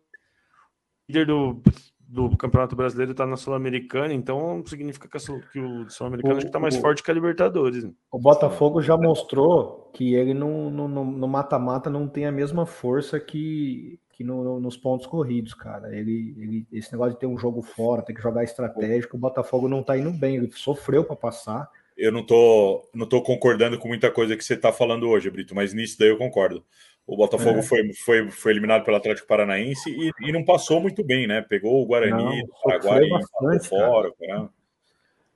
O 1.08 1.12
líder 1.12 1.26
do, 1.26 1.62
do 2.06 2.36
Campeonato 2.36 2.76
Brasileiro 2.76 3.14
tá 3.14 3.24
na 3.24 3.36
Sul-Americana, 3.36 4.12
então 4.12 4.62
significa 4.66 5.08
que, 5.08 5.16
a, 5.16 5.20
que 5.52 5.58
o 5.58 5.88
Sul-Americano 5.88 6.38
está 6.38 6.58
mais 6.58 6.76
o, 6.76 6.80
forte 6.80 7.02
que 7.02 7.10
a 7.10 7.14
Libertadores. 7.14 7.84
Né? 7.84 7.92
O 8.10 8.18
Botafogo 8.18 8.82
já 8.82 8.96
mostrou 8.96 9.90
que 9.94 10.14
ele 10.14 10.34
no 10.34 11.28
mata-mata 11.28 11.88
não 11.88 12.06
tem 12.06 12.26
a 12.26 12.32
mesma 12.32 12.66
força 12.66 13.18
que, 13.18 13.98
que 14.10 14.24
no, 14.24 14.58
nos 14.58 14.76
pontos 14.76 15.06
corridos, 15.06 15.54
cara. 15.54 15.94
Ele, 15.96 16.34
ele, 16.36 16.66
esse 16.72 16.90
negócio 16.92 17.14
de 17.14 17.20
ter 17.20 17.26
um 17.26 17.38
jogo 17.38 17.62
fora, 17.62 18.02
ter 18.02 18.12
que 18.12 18.20
jogar 18.20 18.42
estratégico, 18.42 19.16
o 19.16 19.20
Botafogo 19.20 19.68
não 19.68 19.82
tá 19.82 19.96
indo 19.96 20.10
bem. 20.10 20.36
Ele 20.36 20.50
sofreu 20.50 21.04
para 21.04 21.14
passar. 21.14 21.70
Eu 21.96 22.10
não 22.10 22.24
tô, 22.24 22.84
não 22.94 23.06
tô 23.06 23.22
concordando 23.22 23.78
com 23.78 23.86
muita 23.86 24.10
coisa 24.10 24.36
que 24.36 24.44
você 24.44 24.56
tá 24.56 24.72
falando 24.72 25.08
hoje, 25.08 25.30
Brito, 25.30 25.54
mas 25.54 25.72
nisso 25.72 25.96
daí 25.98 26.08
eu 26.08 26.18
concordo. 26.18 26.64
O 27.08 27.16
Botafogo 27.16 27.60
é. 27.60 27.62
foi, 27.62 27.90
foi, 27.94 28.30
foi 28.30 28.52
eliminado 28.52 28.84
pelo 28.84 28.98
Atlético 28.98 29.26
Paranaense 29.26 29.90
e, 29.90 30.12
e 30.28 30.30
não 30.30 30.44
passou 30.44 30.78
muito 30.78 31.02
bem, 31.02 31.26
né? 31.26 31.40
Pegou 31.40 31.82
o 31.82 31.86
Guarani 31.86 32.42
do 32.42 32.52
Paraguai 32.62 33.08
e 33.56 33.64
fora. 33.64 34.12
Cara. 34.20 34.50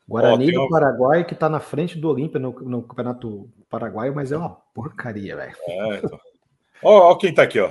Guarani 0.07 0.55
Ó, 0.55 0.65
do 0.65 0.69
Paraguai 0.69 1.25
que 1.25 1.35
tá 1.35 1.49
na 1.49 1.61
frente 1.61 1.99
do 1.99 2.11
Olímpia 2.11 2.39
no, 2.39 2.53
no 2.61 2.83
Campeonato 2.83 3.49
Paraguaio, 3.71 4.15
mas 4.15 4.31
é 4.31 4.37
uma 4.37 4.51
porcaria, 4.75 5.35
velho. 5.35 5.57
É, 5.67 5.97
então. 5.97 6.21
ó, 6.85 7.11
ó, 7.11 7.15
quem 7.15 7.33
tá 7.33 7.45
aqui, 7.45 7.59
ó. 7.59 7.71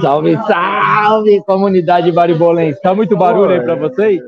Salve, 0.00 0.36
salve, 0.46 1.42
comunidade 1.44 2.12
baribolense. 2.12 2.80
Tá 2.80 2.94
muito 2.94 3.16
barulho 3.16 3.52
aí 3.52 3.60
pra 3.60 3.74
vocês? 3.74 4.20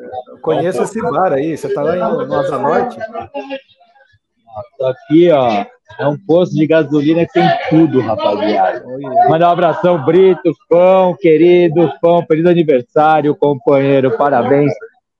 Conheço 0.42 0.82
esse 0.82 1.00
bar 1.02 1.32
aí. 1.32 1.56
Você 1.56 1.72
tá 1.72 1.82
lá 1.82 1.96
em 1.96 2.26
Nossa 2.26 2.58
Norte? 2.58 2.98
Tô 4.78 4.86
aqui, 4.86 5.30
ó. 5.30 5.64
É 5.98 6.06
um 6.06 6.16
posto 6.26 6.54
de 6.54 6.66
gasolina 6.66 7.26
que 7.26 7.32
tem 7.32 7.48
tudo, 7.68 8.00
rapaziada. 8.00 8.84
Manda 9.28 9.48
um 9.48 9.50
abração, 9.50 10.02
Brito, 10.04 10.54
fã, 10.68 11.14
querido, 11.20 11.92
fã, 12.00 12.24
feliz 12.26 12.46
aniversário, 12.46 13.34
companheiro, 13.34 14.16
parabéns. 14.16 14.72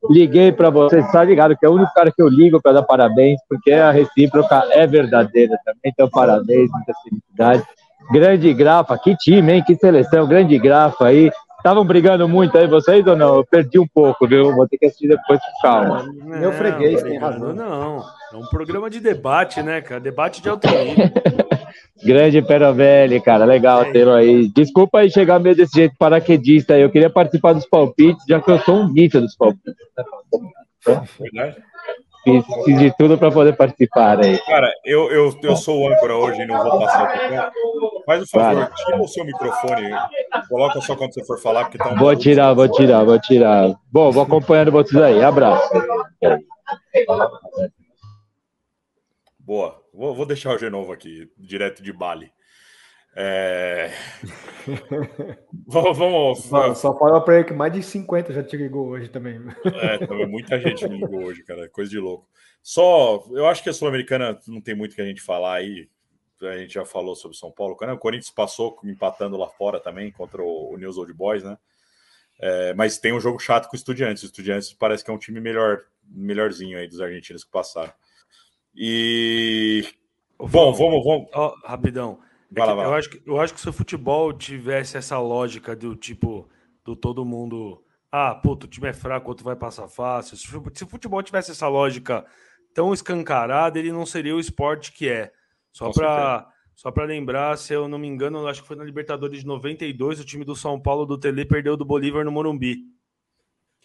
Liguei 0.09 0.51
para 0.51 0.71
você, 0.71 1.03
tá 1.13 1.23
ligado? 1.23 1.57
Que 1.57 1.67
é 1.67 1.69
o 1.69 1.75
único 1.75 1.93
cara 1.93 2.11
que 2.11 2.23
eu 2.23 2.29
ligo 2.29 2.61
para 2.61 2.73
dar 2.73 2.83
parabéns, 2.83 3.39
porque 3.49 3.71
a 3.73 3.91
recíproca 3.91 4.67
é 4.71 4.87
verdadeira 4.87 5.59
também. 5.65 5.81
Então, 5.85 6.09
parabéns, 6.09 6.71
muita 6.71 6.93
felicidade. 7.03 7.63
Grande 8.11 8.53
grafa, 8.55 8.99
que 8.99 9.15
time, 9.17 9.53
hein? 9.53 9.65
Que 9.65 9.77
seleção, 9.77 10.27
grande 10.27 10.59
grafa 10.59 11.07
aí. 11.07 11.31
Estavam 11.59 11.85
brigando 11.85 12.27
muito 12.27 12.57
aí 12.57 12.67
vocês 12.67 13.07
ou 13.07 13.15
não? 13.15 13.37
Eu 13.37 13.45
perdi 13.45 13.79
um 13.79 13.87
pouco, 13.87 14.27
viu? 14.27 14.55
Vou 14.55 14.67
ter 14.67 14.79
que 14.79 14.87
assistir 14.87 15.09
depois 15.09 15.39
com 15.39 15.69
calma. 15.69 16.07
Meu 16.25 16.53
freguês 16.53 17.03
tem 17.03 17.19
razão. 17.19 17.53
Não, 17.53 18.03
é 18.33 18.37
um 18.37 18.47
programa 18.47 18.89
de 18.89 19.01
debate, 19.01 19.63
né, 19.63 19.81
cara? 19.81 20.01
Debate 20.01 20.41
de 20.43 20.49
alto 20.49 20.69
nível. 20.69 21.11
Grande 22.03 22.41
Perovelli, 22.43 23.21
cara, 23.21 23.45
legal 23.45 23.83
é. 23.83 23.93
tê-lo 23.93 24.13
aí. 24.13 24.49
Desculpa 24.49 25.01
aí 25.01 25.11
chegar 25.11 25.39
meio 25.39 25.55
desse 25.55 25.75
jeito 25.75 25.95
paraquedista 25.99 26.75
aí. 26.75 26.83
Eu 26.83 26.91
queria 26.91 27.11
participar 27.11 27.53
dos 27.53 27.67
palpites, 27.67 28.25
já 28.29 28.41
que 28.41 28.51
eu 28.51 28.59
sou 28.61 28.77
um 28.77 28.93
guita 28.93 29.21
dos 29.21 29.37
palpites. 29.37 29.75
Verdade. 31.19 31.57
Fiz, 32.23 32.45
fiz 32.65 32.79
de 32.79 32.97
tudo 32.97 33.17
para 33.17 33.31
poder 33.31 33.57
participar 33.57 34.23
aí. 34.23 34.39
Cara, 34.45 34.71
eu, 34.85 35.11
eu, 35.11 35.35
eu 35.43 35.57
sou 35.57 35.81
o 35.81 35.89
âncora 35.89 36.17
hoje 36.17 36.43
e 36.43 36.47
não 36.47 36.63
vou 36.63 36.81
passar 36.81 37.15
o. 37.65 38.03
Faz 38.05 38.23
o 38.23 38.27
favor, 38.27 38.71
tira 38.75 39.01
o 39.01 39.09
seu 39.09 39.25
microfone, 39.25 39.91
coloca 40.49 40.81
só 40.81 40.97
quando 40.97 41.15
você 41.15 41.25
for 41.25 41.39
falar, 41.41 41.65
porque 41.65 41.79
tá 41.79 41.91
um 41.91 41.97
Vou 41.97 42.15
tirar, 42.17 42.53
vou 42.53 42.69
tirar, 42.69 43.05
vou 43.05 43.19
tirar. 43.19 43.75
Bom, 43.91 44.11
vou 44.11 44.23
acompanhando 44.23 44.71
vocês 44.71 45.01
aí. 45.03 45.23
Abraço. 45.23 45.71
Boa. 49.51 49.85
Vou, 49.93 50.15
vou 50.15 50.27
deixar 50.27 50.55
o 50.55 50.59
Genovo 50.59 50.93
aqui, 50.93 51.29
direto 51.37 51.83
de 51.83 51.93
Bali. 51.93 52.33
É... 53.17 53.91
vamos, 55.67 55.99
vamos. 56.47 56.79
Só 56.79 56.97
fala 56.97 57.21
para 57.21 57.35
ele 57.35 57.45
que 57.45 57.53
mais 57.53 57.73
de 57.73 57.83
50 57.83 58.33
já 58.33 58.45
te 58.45 58.57
ligou 58.57 58.87
hoje 58.87 59.09
também. 59.09 59.41
É, 59.65 60.07
também 60.07 60.29
muita 60.29 60.57
gente 60.61 60.89
me 60.89 60.99
ligou 60.99 61.25
hoje, 61.25 61.43
cara. 61.43 61.69
Coisa 61.69 61.91
de 61.91 61.99
louco. 61.99 62.29
Só, 62.63 63.27
eu 63.33 63.45
acho 63.49 63.61
que 63.61 63.69
a 63.69 63.73
Sul-Americana 63.73 64.39
não 64.47 64.61
tem 64.61 64.77
muito 64.77 64.95
que 64.95 65.03
a 65.03 65.05
gente 65.05 65.21
falar 65.21 65.55
aí. 65.55 65.89
A 66.43 66.57
gente 66.59 66.75
já 66.75 66.85
falou 66.85 67.17
sobre 67.17 67.37
São 67.37 67.51
Paulo. 67.51 67.75
O 67.75 67.99
Corinthians 67.99 68.31
passou 68.31 68.79
empatando 68.85 69.37
lá 69.37 69.49
fora 69.49 69.81
também 69.81 70.13
contra 70.13 70.41
o 70.41 70.77
News 70.79 70.97
Old 70.97 71.13
Boys, 71.13 71.43
né? 71.43 71.59
É, 72.39 72.73
mas 72.75 72.99
tem 72.99 73.13
um 73.13 73.21
jogo 73.21 73.41
chato 73.41 73.67
com 73.67 73.75
o 73.75 73.77
Estudiantes. 73.77 74.23
O 74.23 74.27
Estudiantes 74.27 74.73
parece 74.73 75.05
que 75.05 75.11
é 75.11 75.13
um 75.13 75.19
time 75.19 75.41
melhor, 75.41 75.81
melhorzinho 76.09 76.79
aí 76.79 76.87
dos 76.87 77.01
argentinos 77.01 77.43
que 77.43 77.51
passaram. 77.51 77.93
E. 78.75 79.85
Bom, 80.39 80.73
vamos. 80.73 81.05
vamos... 81.05 81.29
Oh, 81.35 81.55
rapidão. 81.65 82.19
É 82.55 82.65
lá, 82.65 82.85
eu, 82.85 82.95
acho 82.95 83.11
que, 83.11 83.23
eu 83.25 83.41
acho 83.41 83.55
que 83.55 83.61
se 83.61 83.69
o 83.69 83.73
futebol 83.73 84.33
tivesse 84.33 84.97
essa 84.97 85.19
lógica 85.19 85.77
do 85.77 85.95
tipo, 85.95 86.49
do 86.85 86.97
todo 86.97 87.25
mundo. 87.25 87.83
Ah, 88.11 88.35
puto, 88.35 88.67
o 88.67 88.69
time 88.69 88.89
é 88.89 88.93
fraco, 88.93 89.29
outro 89.29 89.45
vai 89.45 89.55
passar 89.55 89.87
fácil. 89.87 90.37
Se, 90.37 90.49
se 90.75 90.85
o 90.85 90.89
futebol 90.89 91.23
tivesse 91.23 91.53
essa 91.53 91.69
lógica 91.69 92.27
tão 92.75 92.93
escancarada, 92.93 93.79
ele 93.79 93.93
não 93.93 94.05
seria 94.05 94.35
o 94.35 94.41
esporte 94.41 94.93
que 94.93 95.09
é. 95.09 95.33
Só 95.73 95.93
para 95.93 96.49
só 96.81 96.91
para 96.91 97.05
lembrar, 97.05 97.59
se 97.59 97.75
eu 97.75 97.87
não 97.87 97.99
me 97.99 98.09
engano, 98.09 98.47
acho 98.47 98.63
que 98.63 98.67
foi 98.69 98.75
na 98.75 98.83
Libertadores 98.83 99.41
de 99.41 99.47
92, 99.47 100.19
o 100.19 100.25
time 100.25 100.47
do 100.47 100.57
São 100.57 100.81
Paulo 100.81 101.05
do 101.05 101.19
Tele 101.19 101.45
perdeu 101.45 101.77
do 101.77 101.85
Bolívar 101.85 102.25
no 102.25 102.33
Morumbi. 102.33 102.79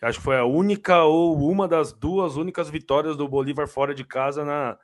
Acho 0.02 0.20
que 0.20 0.24
foi 0.24 0.38
a 0.38 0.46
única 0.46 1.04
ou 1.04 1.50
uma 1.50 1.68
das 1.68 1.94
duas 1.94 2.36
únicas 2.36 2.70
vitórias 2.70 3.16
do 3.16 3.28
Bolívar 3.28 3.68
fora 3.68 3.96
de 3.96 4.04
casa 4.04 4.44
na, 4.44 4.78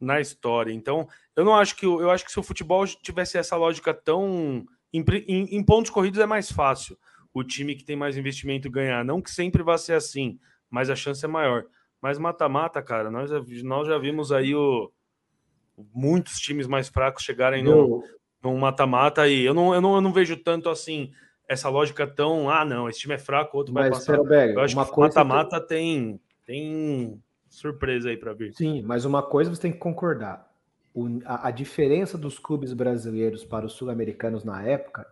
na 0.00 0.20
história. 0.20 0.72
Então, 0.72 1.08
eu 1.34 1.44
não 1.44 1.56
acho 1.56 1.74
que 1.76 1.86
eu 1.86 2.10
acho 2.10 2.24
que 2.24 2.32
se 2.32 2.38
o 2.38 2.42
futebol 2.42 2.86
tivesse 2.86 3.38
essa 3.38 3.56
lógica 3.56 3.92
tão 3.92 4.64
em, 4.92 5.04
em, 5.28 5.62
pontos 5.62 5.90
corridos 5.90 6.20
é 6.20 6.26
mais 6.26 6.52
fácil 6.52 6.96
o 7.32 7.42
time 7.42 7.74
que 7.74 7.84
tem 7.84 7.96
mais 7.96 8.16
investimento 8.16 8.70
ganhar. 8.70 9.04
Não 9.04 9.20
que 9.20 9.30
sempre 9.30 9.62
vá 9.62 9.76
ser 9.76 9.94
assim, 9.94 10.38
mas 10.70 10.88
a 10.88 10.94
chance 10.94 11.24
é 11.24 11.28
maior. 11.28 11.64
Mas 12.00 12.18
mata-mata, 12.18 12.80
cara, 12.82 13.10
nós, 13.10 13.30
nós 13.62 13.88
já 13.88 13.98
vimos 13.98 14.30
aí 14.30 14.54
o, 14.54 14.92
muitos 15.92 16.38
times 16.38 16.66
mais 16.66 16.88
fracos 16.88 17.24
chegarem 17.24 17.62
no, 17.62 18.04
no 18.42 18.56
mata-mata 18.56 19.26
e 19.26 19.42
eu 19.42 19.54
não, 19.54 19.74
eu, 19.74 19.80
não, 19.80 19.94
eu 19.96 20.00
não 20.00 20.12
vejo 20.12 20.36
tanto 20.36 20.68
assim 20.68 21.10
essa 21.48 21.68
lógica 21.68 22.06
tão, 22.06 22.48
ah, 22.48 22.64
não, 22.64 22.88
esse 22.88 23.00
time 23.00 23.14
é 23.14 23.18
fraco, 23.18 23.56
outro 23.56 23.72
vai 23.72 23.90
passar. 23.90 24.16
eu 24.16 24.60
acho 24.60 24.74
que 24.74 25.00
mata-mata 25.00 25.60
que... 25.60 25.68
tem, 25.68 26.20
tem 26.46 27.22
surpresa 27.48 28.08
aí 28.08 28.16
para 28.16 28.32
vir. 28.32 28.52
Sim, 28.54 28.82
mas 28.82 29.04
uma 29.04 29.22
coisa 29.22 29.54
você 29.54 29.62
tem 29.62 29.72
que 29.72 29.78
concordar. 29.78 30.50
O, 30.94 31.20
a, 31.24 31.48
a, 31.48 31.50
diferença 31.50 32.16
dos 32.16 32.38
clubes 32.38 32.72
brasileiros 32.72 33.44
para 33.44 33.66
os 33.66 33.72
sul-americanos 33.72 34.44
na 34.44 34.62
época 34.62 35.06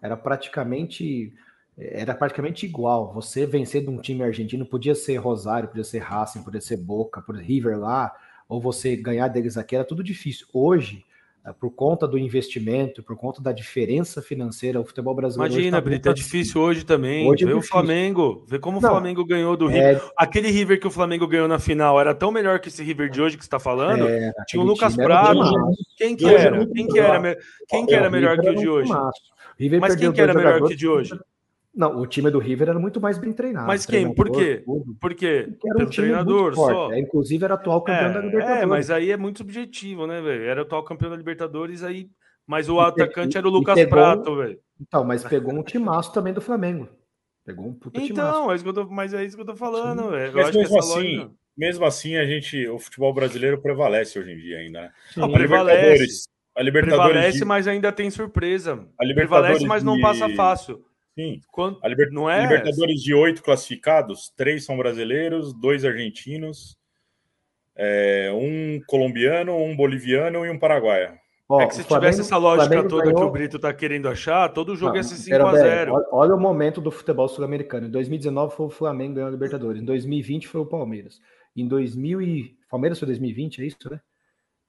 era 0.00 0.16
praticamente 0.16 1.32
era 1.76 2.14
praticamente 2.14 2.66
igual. 2.66 3.12
Você 3.14 3.46
vencer 3.46 3.82
de 3.82 3.88
um 3.88 3.98
time 3.98 4.22
argentino 4.22 4.66
podia 4.66 4.94
ser 4.94 5.16
Rosário, 5.16 5.68
podia 5.68 5.84
ser 5.84 6.00
Racing, 6.00 6.42
podia 6.42 6.60
ser 6.60 6.76
Boca, 6.76 7.22
por 7.22 7.34
River 7.34 7.78
lá, 7.78 8.14
ou 8.46 8.60
você 8.60 8.94
ganhar 8.94 9.28
deles 9.28 9.56
aqui 9.56 9.74
era 9.74 9.84
tudo 9.84 10.04
difícil. 10.04 10.46
Hoje 10.52 11.02
por 11.58 11.70
conta 11.70 12.06
do 12.06 12.16
investimento, 12.16 13.02
por 13.02 13.16
conta 13.16 13.42
da 13.42 13.50
diferença 13.50 14.22
financeira, 14.22 14.80
o 14.80 14.84
futebol 14.84 15.12
brasileiro. 15.12 15.52
Imagina, 15.52 15.76
tá 15.78 15.80
Brito, 15.80 16.08
é 16.08 16.12
difícil 16.12 16.60
hoje 16.60 16.84
também. 16.84 17.28
Hoje 17.28 17.42
é 17.42 17.46
vê 17.48 17.54
o 17.54 17.62
Flamengo, 17.62 18.44
vê 18.46 18.60
como 18.60 18.80
Não, 18.80 18.88
o 18.88 18.92
Flamengo 18.92 19.24
ganhou 19.24 19.56
do 19.56 19.66
River. 19.66 19.96
É... 19.96 20.10
Aquele 20.16 20.50
River 20.50 20.78
que 20.78 20.86
o 20.86 20.90
Flamengo 20.90 21.26
ganhou 21.26 21.48
na 21.48 21.58
final 21.58 22.00
era 22.00 22.14
tão 22.14 22.30
melhor 22.30 22.60
que 22.60 22.68
esse 22.68 22.84
River 22.84 23.10
de 23.10 23.20
hoje 23.20 23.36
que 23.36 23.42
você 23.42 23.48
está 23.48 23.58
falando. 23.58 24.06
É, 24.06 24.32
Tinha 24.46 24.62
o 24.62 24.64
Lucas 24.64 24.94
Prato. 24.94 25.40
Quem 25.96 26.14
que 26.14 26.26
era? 26.26 26.64
Quem 26.66 26.86
que 26.86 27.00
era? 27.00 27.38
Quem 27.68 27.86
que 27.86 27.94
era 27.94 28.08
melhor 28.08 28.38
que 28.38 28.48
o 28.48 28.54
de 28.54 28.68
hoje? 28.68 28.92
Mas 29.80 29.96
quem 29.96 30.12
que 30.12 30.20
era 30.20 30.34
melhor 30.34 30.62
que 30.62 30.74
o 30.74 30.76
de 30.76 30.86
hoje? 30.86 31.12
Não, 31.74 31.98
o 31.98 32.06
time 32.06 32.30
do 32.30 32.38
River 32.38 32.68
era 32.68 32.78
muito 32.78 33.00
mais 33.00 33.16
bem 33.16 33.32
treinado. 33.32 33.66
Mas 33.66 33.86
quem? 33.86 34.12
Por 34.14 34.30
quê? 34.30 34.62
Tudo. 34.64 34.94
Por 35.00 35.14
quê? 35.14 35.48
Era 35.64 35.76
Pelo 35.76 35.88
um 35.88 35.90
treinador 35.90 36.54
só. 36.54 36.92
É, 36.92 37.00
inclusive 37.00 37.44
era 37.44 37.54
atual 37.54 37.82
campeão 37.82 38.10
é, 38.10 38.12
da 38.12 38.20
Libertadores. 38.20 38.62
É, 38.62 38.66
mas 38.66 38.90
aí 38.90 39.10
é 39.10 39.16
muito 39.16 39.38
subjetivo, 39.38 40.06
né, 40.06 40.20
velho? 40.20 40.44
Era 40.44 40.62
atual 40.62 40.84
campeão 40.84 41.10
da 41.10 41.16
Libertadores, 41.16 41.82
aí. 41.82 42.10
Mas 42.46 42.68
o 42.68 42.76
e 42.76 42.80
atacante 42.80 43.36
e, 43.36 43.38
era 43.38 43.48
o 43.48 43.50
Lucas 43.50 43.74
pegou... 43.74 43.90
Prato, 43.90 44.36
velho. 44.36 44.58
Então, 44.80 45.04
mas 45.04 45.24
pegou 45.24 45.54
um 45.54 45.62
timaço 45.62 46.12
também 46.12 46.34
do 46.34 46.40
Flamengo. 46.40 46.88
Pegou 47.44 47.66
um 47.66 47.74
puta 47.74 48.00
então, 48.00 48.52
é 48.52 48.58
tô, 48.58 48.86
mas 48.88 49.14
é 49.14 49.24
isso 49.24 49.36
que 49.36 49.42
eu 49.42 49.46
tô 49.46 49.56
falando, 49.56 50.10
velho. 50.10 50.32
Mas 50.34 50.54
mesmo 50.54 50.78
assim, 50.78 51.16
lógica... 51.16 51.30
mesmo 51.56 51.84
assim, 51.84 52.16
a 52.16 52.24
gente, 52.24 52.68
o 52.68 52.78
futebol 52.78 53.12
brasileiro 53.12 53.60
prevalece 53.60 54.18
hoje 54.18 54.32
em 54.32 54.36
dia 54.36 54.58
ainda, 54.58 54.82
né? 54.82 54.92
Sim, 55.12 55.22
a 55.22 55.28
prevalece. 55.28 56.28
A 56.54 56.62
Libertadores 56.62 57.08
prevalece, 57.10 57.38
de... 57.38 57.44
mas 57.44 57.66
ainda 57.66 57.90
tem 57.90 58.10
surpresa. 58.10 58.86
A 58.98 59.04
Libertadores 59.04 59.58
prevalece, 59.58 59.66
mas 59.66 59.82
não 59.82 59.96
de... 59.96 60.02
passa 60.02 60.28
fácil. 60.30 60.84
Sim. 61.14 61.40
Quando... 61.52 61.78
A 61.82 61.88
Liber- 61.88 62.10
Não 62.10 62.28
é? 62.28 62.42
Libertadores 62.42 63.00
de 63.02 63.12
oito 63.14 63.42
classificados, 63.42 64.30
três 64.36 64.64
são 64.64 64.76
brasileiros, 64.76 65.52
dois 65.52 65.84
argentinos, 65.84 66.76
é, 67.76 68.30
um 68.32 68.80
colombiano, 68.86 69.56
um 69.56 69.76
boliviano 69.76 70.44
e 70.46 70.50
um 70.50 70.58
paraguaio. 70.58 71.12
Ó, 71.48 71.60
É 71.60 71.66
que 71.66 71.74
se 71.74 71.82
Flamengo- 71.84 72.10
tivesse 72.12 72.20
essa 72.26 72.36
lógica 72.38 72.66
Flamengo 72.66 72.88
toda 72.88 73.02
que 73.02 73.12
ganhou- 73.12 73.28
o 73.28 73.30
Brito 73.32 73.58
tá 73.58 73.74
querendo 73.74 74.08
achar, 74.08 74.48
todo 74.50 74.74
jogo 74.76 74.96
ia 74.96 75.02
ser 75.02 75.16
Não, 75.38 75.50
pera, 75.50 75.52
pera, 75.52 75.90
5x0. 75.90 75.92
olha- 75.92 76.06
Olha 76.12 76.34
o 76.34 76.40
momento 76.40 76.80
do 76.80 76.90
futebol 76.90 77.28
sul-americano. 77.28 77.88
Em 77.88 77.90
2019 77.90 78.54
foi 78.56 78.66
o 78.66 78.70
Flamengo 78.70 79.10
que 79.10 79.14
ganhou 79.16 79.28
a 79.28 79.32
Libertadores. 79.32 79.82
Em 79.82 79.84
2020 79.84 80.48
foi 80.48 80.60
o 80.62 80.66
Palmeiras. 80.66 81.20
Em 81.54 81.66
2000 81.68 82.22
e... 82.22 82.56
Palmeiras 82.70 82.98
foi 82.98 83.04
2020, 83.06 83.60
é 83.60 83.66
isso, 83.66 83.76
né? 83.90 84.00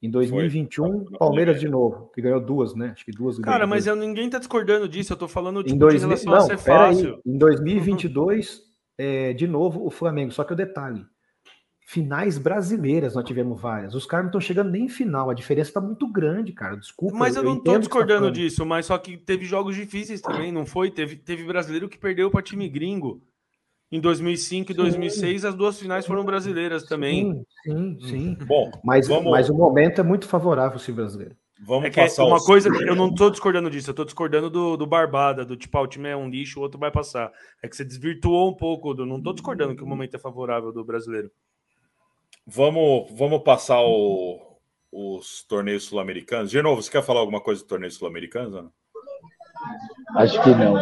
Em 0.04 0.10
2021, 0.10 1.06
Foi. 1.06 1.18
Palmeiras 1.18 1.62
de 1.62 1.70
novo, 1.70 2.12
que 2.14 2.22
ganhou 2.22 2.42
duas, 2.42 2.76
né? 2.76 2.92
Acho 2.94 3.06
que 3.06 3.12
duas. 3.12 3.40
Cara, 3.40 3.66
mas 3.66 3.86
Libertadores. 3.86 3.88
eu, 3.88 3.96
ninguém 4.10 4.30
tá 4.30 4.38
discordando 4.38 4.90
disso. 4.90 5.14
Eu 5.14 5.18
tô 5.18 5.30
falando 5.30 5.64
tipo, 5.64 5.70
em 5.70 5.74
de 5.76 5.80
2000, 5.80 6.10
relação 6.10 6.34
a 6.34 6.40
não, 6.40 6.46
ser 6.46 6.58
pera 6.62 6.88
aí. 6.88 6.96
fácil. 6.96 7.22
Em 7.26 7.38
2022, 7.38 8.62
é, 8.98 9.32
de 9.32 9.48
novo 9.48 9.86
o 9.86 9.90
Flamengo. 9.90 10.34
Só 10.34 10.44
que 10.44 10.52
o 10.52 10.58
detalhe, 10.58 11.06
finais 11.88 12.38
brasileiras 12.38 13.16
nós 13.16 13.24
tivemos 13.24 13.62
várias. 13.62 13.96
Os 13.96 14.06
caras 14.06 14.26
não 14.26 14.30
estão 14.32 14.42
chegando 14.42 14.72
nem 14.72 14.88
em 14.88 14.90
final. 14.90 15.30
A 15.30 15.34
diferença 15.34 15.72
tá 15.72 15.80
muito 15.80 16.06
grande, 16.12 16.52
cara. 16.52 16.76
Desculpa. 16.76 17.16
Mas 17.16 17.38
eu 17.38 17.44
não 17.44 17.58
tô 17.58 17.72
tá 17.72 17.78
discordando 17.78 18.30
disso, 18.30 18.66
mas 18.66 18.86
só 18.88 18.98
que 18.98 19.16
teve 19.16 19.46
jogos 19.46 19.74
difíceis 19.74 20.20
também, 20.20 20.52
não 20.52 20.66
foi? 20.66 20.92
Teve, 20.92 21.16
teve 21.16 21.46
brasileiro 21.46 21.88
que 21.88 21.98
perdeu 21.98 22.30
para 22.30 22.42
time 22.42 22.68
gringo. 22.68 23.24
Em 23.94 24.00
2005 24.02 24.72
e 24.72 24.74
2006, 24.74 25.46
as 25.46 25.54
duas 25.54 25.80
finais 25.80 26.04
foram 26.04 26.26
brasileiras 26.26 26.84
também. 26.84 27.32
Sim, 27.64 27.98
sim, 28.00 28.00
sim. 28.02 28.38
Bom, 28.44 28.72
Mas, 28.84 29.08
vamos, 29.08 29.30
mas 29.30 29.50
o 29.52 29.54
momento 29.54 30.02
é 30.02 30.04
muito 30.04 30.28
favorável 30.28 30.80
ao 30.84 30.96
brasileiro. 30.96 31.36
vamos 31.62 31.86
É 31.86 31.90
que 31.92 32.00
é 32.00 32.04
passar 32.04 32.26
uma 32.26 32.38
os- 32.38 32.44
coisa 32.44 32.72
que 32.72 32.90
eu 32.90 32.96
não 32.96 33.14
tô 33.14 33.30
discordando 33.30 33.70
disso, 33.70 33.92
eu 33.92 33.94
tô 33.94 34.04
discordando 34.04 34.50
do, 34.50 34.76
do 34.76 34.88
Barbada, 34.88 35.46
do 35.46 35.56
tipo, 35.56 35.78
ah, 35.78 35.82
o 35.82 35.88
time 35.88 36.10
é 36.10 36.16
um 36.18 36.28
lixo, 36.28 36.60
o 36.60 36.64
outro 36.64 36.80
vai 36.80 36.90
passar. 36.90 37.32
É 37.62 37.68
que 37.70 37.76
você 37.76 37.86
desvirtuou 37.86 38.50
um 38.50 38.56
pouco, 38.56 38.96
do, 38.96 39.06
não 39.06 39.22
tô 39.22 39.32
discordando 39.32 39.76
que 39.76 39.84
o 39.84 39.88
momento 39.88 40.16
é 40.16 40.20
favorável 40.20 40.74
do 40.74 40.84
brasileiro. 40.84 41.30
Vamos, 42.48 43.12
vamos 43.16 43.44
passar 43.44 43.80
o- 43.84 44.58
os 44.92 45.44
torneios 45.44 45.84
sul-americanos. 45.84 46.50
De 46.50 46.60
novo, 46.64 46.82
você 46.82 46.90
quer 46.90 47.04
falar 47.04 47.20
alguma 47.20 47.40
coisa 47.42 47.62
do 47.62 47.68
torneio 47.68 47.92
sul-americano? 47.92 48.74
Acho 50.16 50.42
que 50.42 50.50
não. 50.50 50.78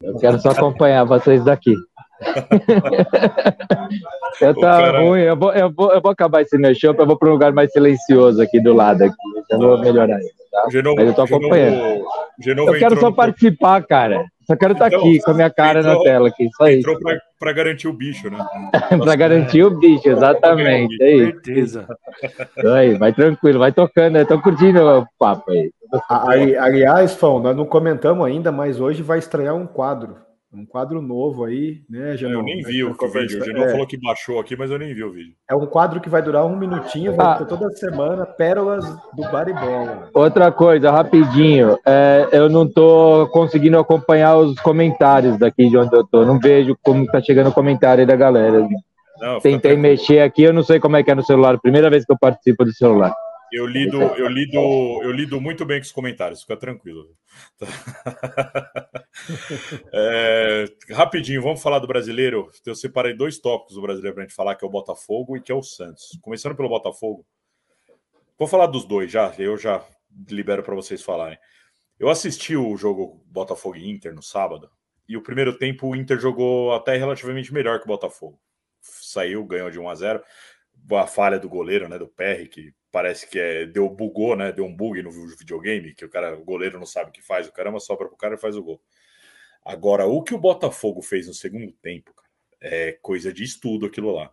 Eu 0.00 0.18
quero 0.18 0.38
só 0.40 0.52
acompanhar 0.52 1.04
vocês 1.04 1.44
daqui. 1.44 1.74
eu 4.40 4.54
tá 4.54 4.60
cara- 4.80 5.00
ruim, 5.00 5.20
eu 5.20 5.36
vou, 5.36 5.52
eu, 5.52 5.70
vou, 5.70 5.92
eu 5.92 6.00
vou 6.00 6.10
acabar 6.12 6.42
esse 6.42 6.56
meu 6.58 6.74
show, 6.74 6.94
eu 6.96 7.06
vou 7.06 7.16
para 7.18 7.28
um 7.28 7.32
lugar 7.32 7.52
mais 7.52 7.70
silencioso 7.72 8.40
aqui 8.42 8.60
do 8.60 8.72
lado. 8.74 9.04
Aqui. 9.04 9.14
Eu 9.50 9.58
vou 9.58 9.78
melhorar. 9.78 10.18
O 10.66 10.70
Genovo, 10.70 10.96
Mas 10.96 11.08
eu 11.08 11.14
tô 11.14 11.26
Genovo- 11.26 11.44
acompanhando. 11.46 12.04
Genovo 12.40 12.74
Eu 12.74 12.78
quero 12.78 12.98
só 12.98 13.10
no- 13.10 13.16
participar, 13.16 13.84
cara. 13.86 14.24
Só 14.46 14.54
quero 14.56 14.72
estar 14.74 14.86
Então, 14.88 15.00
aqui 15.00 15.20
com 15.20 15.30
a 15.32 15.34
minha 15.34 15.50
cara 15.50 15.82
na 15.82 15.90
entrou- 15.90 16.04
tela 16.04 16.28
aqui. 16.28 16.48
Só 16.56 16.68
entrou 16.68 16.96
para 17.38 17.52
garantir 17.52 17.88
o 17.88 17.92
bicho, 17.92 18.30
né? 18.30 18.38
para 19.04 19.16
garantir 19.16 19.64
o 19.64 19.70
bicho, 19.70 20.08
exatamente. 20.08 20.96
É 21.02 21.10
isso. 21.16 21.24
Certeza. 21.32 21.86
Aí, 22.74 22.94
vai 22.96 23.12
tranquilo, 23.12 23.58
vai 23.58 23.72
tocando. 23.72 24.16
Eu 24.18 24.26
tô 24.26 24.40
curtindo 24.40 24.80
o 25.00 25.06
papo 25.18 25.50
aí. 25.50 25.70
Aliás, 26.56 27.14
Fão, 27.14 27.40
nós 27.40 27.56
não 27.56 27.66
comentamos 27.66 28.24
ainda, 28.24 28.50
mas 28.52 28.80
hoje 28.80 29.02
vai 29.02 29.18
estrear 29.18 29.54
um 29.54 29.66
quadro. 29.66 30.16
Um 30.52 30.64
quadro 30.64 31.02
novo 31.02 31.44
aí, 31.44 31.80
né, 31.90 32.16
Genão? 32.16 32.38
Eu 32.40 32.42
nem 32.42 32.62
vi 32.62 32.82
o 32.82 32.94
Vai 32.94 33.22
vídeo. 33.22 33.42
O 33.42 33.44
Genovo 33.44 33.64
é, 33.66 33.70
falou 33.72 33.86
que 33.86 33.98
baixou 34.00 34.38
aqui, 34.40 34.56
mas 34.56 34.70
eu 34.70 34.78
nem 34.78 34.94
vi 34.94 35.02
o 35.04 35.12
vídeo. 35.12 35.34
é 35.50 35.54
um 35.54 35.66
quadro 35.66 36.00
que 36.00 36.08
vai 36.08 36.22
durar 36.22 36.46
um 36.46 36.56
minutinho, 36.56 37.14
vai 37.14 37.26
Ah. 37.26 37.34
ter 37.36 37.46
toda 37.46 37.68
semana, 37.72 38.24
pérolas 38.24 38.84
do 39.14 39.22
Baribola. 39.30 40.08
Outra 40.14 40.50
coisa, 40.52 40.90
rapidinho, 40.90 41.76
é, 41.84 42.28
eu 42.32 42.48
não 42.48 42.66
tô 42.66 43.28
conseguindo 43.32 43.78
acompanhar 43.78 44.36
os 44.38 44.58
comentários 44.60 45.36
daqui 45.36 45.68
de 45.68 45.76
onde 45.76 45.94
eu 45.94 46.06
tô. 46.06 46.24
Não 46.24 46.38
vejo 46.38 46.76
como 46.82 47.04
tá 47.06 47.20
chegando 47.20 47.48
o 47.50 47.52
comentário 47.52 48.00
aí 48.02 48.06
da 48.06 48.16
galera. 48.16 48.66
Não, 49.20 49.40
Tentei 49.40 49.76
mexer 49.76 50.20
aqui, 50.20 50.44
eu 50.44 50.52
não 50.52 50.62
sei 50.62 50.78
como 50.78 50.96
é 50.96 51.02
que 51.02 51.10
é 51.10 51.14
no 51.14 51.24
celular. 51.24 51.58
Primeira 51.60 51.90
vez 51.90 52.04
que 52.06 52.12
eu 52.12 52.18
participo 52.18 52.64
do 52.64 52.72
celular. 52.72 53.12
Eu 53.56 53.66
lido, 53.66 54.02
eu 54.02 54.28
lido, 54.28 54.58
eu 55.02 55.10
lido 55.10 55.40
muito 55.40 55.64
bem 55.64 55.78
com 55.78 55.86
os 55.86 55.92
comentários, 55.92 56.42
fica 56.42 56.56
tranquilo. 56.58 57.16
É, 59.92 60.66
rapidinho, 60.90 61.42
vamos 61.42 61.62
falar 61.62 61.78
do 61.78 61.86
brasileiro. 61.86 62.50
Eu 62.64 62.74
separei 62.74 63.14
dois 63.14 63.38
tópicos 63.38 63.74
do 63.74 63.80
brasileiro 63.80 64.14
para 64.14 64.24
a 64.24 64.26
gente 64.26 64.36
falar, 64.36 64.54
que 64.54 64.64
é 64.64 64.68
o 64.68 64.70
Botafogo 64.70 65.36
e 65.36 65.40
que 65.40 65.50
é 65.50 65.54
o 65.54 65.62
Santos. 65.62 66.18
Começando 66.20 66.54
pelo 66.54 66.68
Botafogo. 66.68 67.26
Vou 68.38 68.46
falar 68.46 68.66
dos 68.66 68.84
dois 68.84 69.10
já, 69.10 69.34
eu 69.38 69.56
já 69.56 69.82
libero 70.28 70.62
para 70.62 70.74
vocês 70.74 71.02
falarem. 71.02 71.38
Eu 71.98 72.10
assisti 72.10 72.54
o 72.54 72.76
jogo 72.76 73.24
Botafogo 73.26 73.76
e 73.76 73.90
Inter 73.90 74.14
no 74.14 74.22
sábado, 74.22 74.70
e 75.08 75.16
o 75.16 75.22
primeiro 75.22 75.56
tempo 75.56 75.88
o 75.88 75.96
Inter 75.96 76.20
jogou 76.20 76.74
até 76.74 76.94
relativamente 76.96 77.52
melhor 77.54 77.78
que 77.78 77.86
o 77.86 77.88
Botafogo. 77.88 78.38
Saiu, 78.80 79.44
ganhou 79.46 79.70
de 79.70 79.80
1 79.80 79.88
a 79.88 79.94
0 79.94 80.22
a 80.92 81.06
falha 81.06 81.38
do 81.38 81.48
goleiro, 81.48 81.88
né, 81.88 81.98
do 81.98 82.06
PR, 82.06 82.46
que 82.50 82.72
parece 82.96 83.28
que 83.28 83.38
é, 83.38 83.66
deu 83.66 83.90
bugou, 83.90 84.34
né, 84.34 84.50
deu 84.50 84.64
um 84.64 84.74
bug 84.74 85.02
no 85.02 85.10
videogame, 85.10 85.92
que 85.92 86.02
o 86.02 86.08
cara, 86.08 86.34
o 86.34 86.42
goleiro 86.42 86.78
não 86.78 86.86
sabe 86.86 87.10
o 87.10 87.12
que 87.12 87.20
faz, 87.20 87.46
o 87.46 87.52
caramba 87.52 87.78
sobra 87.78 88.08
pro 88.08 88.16
cara 88.16 88.36
e 88.36 88.38
faz 88.38 88.56
o 88.56 88.62
gol. 88.62 88.80
Agora, 89.62 90.06
o 90.06 90.22
que 90.22 90.34
o 90.34 90.38
Botafogo 90.38 91.02
fez 91.02 91.26
no 91.26 91.34
segundo 91.34 91.70
tempo, 91.72 92.14
cara, 92.14 92.28
é 92.58 92.92
coisa 92.92 93.30
de 93.30 93.44
estudo 93.44 93.84
aquilo 93.84 94.12
lá. 94.12 94.32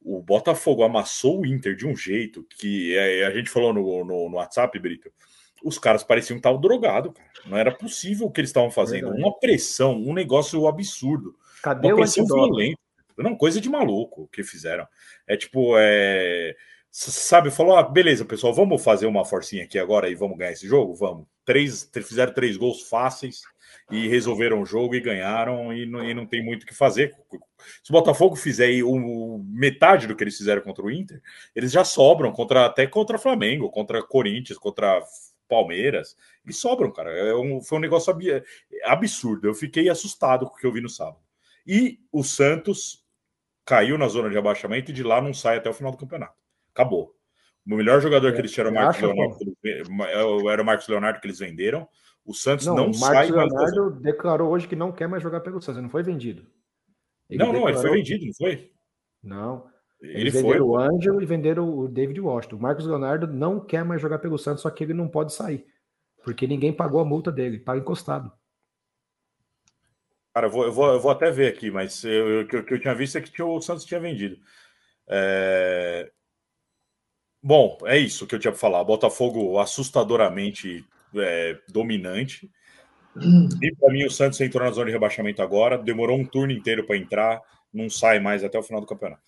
O 0.00 0.22
Botafogo 0.22 0.84
amassou 0.84 1.40
o 1.40 1.44
Inter 1.44 1.74
de 1.74 1.88
um 1.88 1.96
jeito 1.96 2.46
que 2.56 2.96
é, 2.96 3.26
a 3.26 3.32
gente 3.32 3.50
falou 3.50 3.74
no, 3.74 4.04
no, 4.04 4.30
no 4.30 4.36
WhatsApp, 4.36 4.78
Brito. 4.78 5.10
Os 5.64 5.76
caras 5.76 6.04
pareciam 6.04 6.36
que 6.36 6.38
estavam 6.38 6.60
drogados, 6.60 7.12
cara. 7.12 7.28
Não 7.46 7.58
era 7.58 7.72
possível 7.72 8.28
o 8.28 8.30
que 8.30 8.42
eles 8.42 8.50
estavam 8.50 8.70
fazendo. 8.70 9.06
Verdade. 9.06 9.22
Uma 9.24 9.36
pressão, 9.40 9.96
um 9.96 10.14
negócio 10.14 10.68
absurdo. 10.68 11.36
Cadê 11.60 11.88
Uma 11.88 11.96
pressão 11.96 12.24
violenta. 12.26 12.78
Não, 13.18 13.36
coisa 13.36 13.60
de 13.60 13.68
maluco 13.68 14.22
o 14.22 14.28
que 14.28 14.44
fizeram. 14.44 14.86
É 15.26 15.36
tipo, 15.36 15.74
é. 15.76 16.54
Sabe, 16.96 17.50
falou, 17.50 17.76
ah, 17.76 17.82
beleza, 17.82 18.24
pessoal, 18.24 18.54
vamos 18.54 18.80
fazer 18.84 19.06
uma 19.06 19.24
forcinha 19.24 19.64
aqui 19.64 19.80
agora 19.80 20.08
e 20.08 20.14
vamos 20.14 20.38
ganhar 20.38 20.52
esse 20.52 20.68
jogo? 20.68 20.94
Vamos. 20.94 21.26
Três, 21.44 21.90
fizeram 21.92 22.32
três 22.32 22.56
gols 22.56 22.82
fáceis 22.82 23.42
e 23.90 24.06
resolveram 24.06 24.62
o 24.62 24.64
jogo 24.64 24.94
e 24.94 25.00
ganharam 25.00 25.72
e 25.72 25.86
não, 25.86 26.04
e 26.08 26.14
não 26.14 26.24
tem 26.24 26.40
muito 26.44 26.62
o 26.62 26.66
que 26.66 26.72
fazer. 26.72 27.12
Se 27.82 27.90
o 27.90 27.92
Botafogo 27.92 28.36
fizer 28.36 28.80
o, 28.84 29.42
metade 29.44 30.06
do 30.06 30.14
que 30.14 30.22
eles 30.22 30.36
fizeram 30.38 30.62
contra 30.62 30.84
o 30.84 30.90
Inter, 30.90 31.20
eles 31.52 31.72
já 31.72 31.84
sobram 31.84 32.30
contra 32.30 32.64
até 32.66 32.86
contra 32.86 33.18
Flamengo, 33.18 33.68
contra 33.70 34.00
Corinthians, 34.00 34.56
contra 34.56 35.02
Palmeiras. 35.48 36.16
Eles 36.44 36.58
sobram, 36.60 36.92
cara. 36.92 37.10
É 37.10 37.34
um- 37.34 37.60
foi 37.60 37.78
um 37.78 37.80
negócio 37.80 38.12
abi- 38.12 38.40
absurdo. 38.84 39.48
Eu 39.48 39.54
fiquei 39.54 39.88
assustado 39.88 40.46
com 40.46 40.54
o 40.54 40.56
que 40.58 40.66
eu 40.66 40.72
vi 40.72 40.80
no 40.80 40.88
sábado. 40.88 41.18
E 41.66 41.98
o 42.12 42.22
Santos 42.22 43.04
caiu 43.64 43.98
na 43.98 44.06
zona 44.06 44.30
de 44.30 44.38
abaixamento 44.38 44.92
e 44.92 44.94
de 44.94 45.02
lá 45.02 45.20
não 45.20 45.34
sai 45.34 45.56
até 45.56 45.68
o 45.68 45.74
final 45.74 45.90
do 45.90 45.98
campeonato. 45.98 46.43
Acabou. 46.74 47.14
O 47.66 47.76
melhor 47.76 48.00
jogador 48.00 48.32
que 48.32 48.40
eles 48.40 48.52
tinham 48.52 48.66
era 48.66 48.74
o 48.76 48.78
Marcos 48.84 49.00
Leonardo. 49.02 49.56
que 49.62 49.82
Era 50.50 50.62
o 50.62 50.64
Marcos 50.66 50.88
Leonardo 50.88 51.20
que 51.20 51.26
eles 51.26 51.38
venderam. 51.38 51.88
O 52.26 52.34
Santos 52.34 52.66
Não, 52.66 52.74
não, 52.74 52.90
o 52.90 52.94
sai 52.94 53.28
Marcos 53.30 53.36
mais. 53.36 53.52
Leonardo 53.72 54.00
declarou 54.00 54.50
hoje 54.50 54.66
que 54.68 54.76
não 54.76 54.90
quer 54.92 55.06
mais 55.08 55.22
jogar 55.22 55.40
pelo 55.40 55.60
Santos, 55.60 55.76
ele 55.76 55.82
não 55.84 55.90
foi 55.90 56.02
vendido. 56.02 56.46
Não, 57.30 57.46
não, 57.52 57.54
ele 57.54 57.60
foi 57.62 57.72
declarou- 57.72 57.92
vendido, 57.96 58.26
não 58.26 58.34
foi? 58.34 58.72
Não, 59.22 59.70
Ele 60.00 60.20
eles 60.20 60.32
foi. 60.34 60.42
venderam 60.42 60.66
o 60.66 60.76
Ângelo 60.78 61.22
e 61.22 61.26
venderam 61.26 61.78
o 61.78 61.88
David 61.88 62.20
Washington. 62.20 62.56
O 62.56 62.60
Marcos 62.60 62.86
Leonardo 62.86 63.26
não 63.26 63.58
quer 63.60 63.84
mais 63.84 64.00
jogar 64.02 64.18
pelo 64.18 64.38
Santos, 64.38 64.62
só 64.62 64.70
que 64.70 64.84
ele 64.84 64.92
não 64.94 65.08
pode 65.08 65.32
sair. 65.32 65.66
Porque 66.22 66.46
ninguém 66.46 66.72
pagou 66.72 67.00
a 67.00 67.04
multa 67.04 67.30
dele, 67.32 67.58
paga 67.58 67.80
encostado. 67.80 68.30
Cara, 70.34 70.46
eu 70.46 70.50
vou, 70.50 70.64
eu 70.64 70.72
vou, 70.72 70.92
eu 70.94 71.00
vou 71.00 71.10
até 71.10 71.30
ver 71.30 71.46
aqui, 71.52 71.70
mas 71.70 72.02
eu- 72.04 72.40
o 72.42 72.46
que 72.46 72.56
eu, 72.56 72.64
que 72.64 72.74
eu 72.74 72.80
tinha 72.80 72.94
visto 72.94 73.16
é 73.16 73.20
que 73.20 73.30
tinha- 73.30 73.46
o 73.46 73.60
Santos 73.60 73.84
tinha 73.84 74.00
vendido. 74.00 74.36
É, 75.08 76.10
Bom, 77.46 77.76
é 77.84 77.98
isso 77.98 78.26
que 78.26 78.34
eu 78.34 78.38
tinha 78.38 78.50
para 78.50 78.58
falar. 78.58 78.82
Botafogo 78.84 79.58
assustadoramente 79.58 80.82
é, 81.14 81.58
dominante. 81.70 82.50
E 83.62 83.74
para 83.76 83.92
mim, 83.92 84.06
o 84.06 84.10
Santos 84.10 84.40
entrou 84.40 84.64
na 84.64 84.70
zona 84.70 84.86
de 84.86 84.92
rebaixamento 84.92 85.42
agora. 85.42 85.76
Demorou 85.76 86.16
um 86.18 86.24
turno 86.24 86.54
inteiro 86.54 86.86
para 86.86 86.96
entrar, 86.96 87.42
não 87.72 87.90
sai 87.90 88.18
mais 88.18 88.42
até 88.42 88.58
o 88.58 88.62
final 88.62 88.80
do 88.80 88.86
campeonato. 88.86 89.20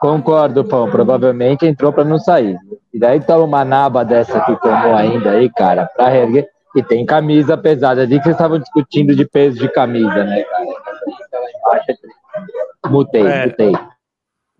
Concordo, 0.00 0.64
Pão. 0.64 0.90
Provavelmente 0.90 1.66
entrou 1.66 1.92
para 1.92 2.04
não 2.04 2.18
sair. 2.18 2.56
E 2.92 2.98
daí 2.98 3.20
toma 3.20 3.44
uma 3.44 3.64
naba 3.66 4.02
dessa 4.02 4.40
que 4.40 4.56
tomou 4.56 4.96
ainda 4.96 5.32
aí, 5.32 5.50
cara, 5.50 5.84
para 5.84 6.08
reerguer. 6.08 6.48
E 6.74 6.82
tem 6.82 7.04
camisa 7.04 7.54
pesada. 7.54 8.06
De 8.06 8.16
que 8.16 8.24
vocês 8.24 8.34
estavam 8.34 8.58
discutindo 8.58 9.14
de 9.14 9.26
peso 9.26 9.58
de 9.58 9.70
camisa, 9.70 10.24
né, 10.24 10.42
cara? 10.42 10.64
Mutei, 12.88 13.26
É. 13.26 13.46
mutei. 13.46 13.72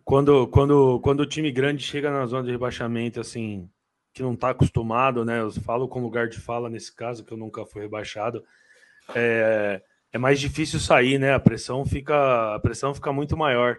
Quando, 0.09 0.47
quando, 0.49 0.99
quando 1.01 1.21
o 1.21 1.27
time 1.27 1.53
grande 1.53 1.83
chega 1.83 2.11
na 2.11 2.25
zona 2.25 2.45
de 2.45 2.51
rebaixamento, 2.51 3.21
assim, 3.21 3.69
que 4.15 4.23
não 4.23 4.35
tá 4.35 4.51
acostumado, 4.51 5.23
né? 5.23 5.41
Eu 5.41 5.51
falo 5.53 5.87
com 5.87 6.01
lugar 6.01 6.29
de 6.29 6.41
fala 6.41 6.71
nesse 6.71 6.95
caso, 6.97 7.23
que 7.25 7.31
eu 7.33 7.37
nunca 7.37 7.67
fui 7.67 7.83
rebaixado, 7.83 8.43
é, 9.15 9.83
é 10.13 10.19
mais 10.19 10.41
difícil 10.41 10.81
sair, 10.81 11.19
né? 11.19 11.35
A 11.35 11.41
pressão 11.41 11.87
fica, 11.87 12.55
a 12.55 12.61
pressão 12.61 12.95
fica 12.95 13.13
muito 13.13 13.37
maior. 13.37 13.79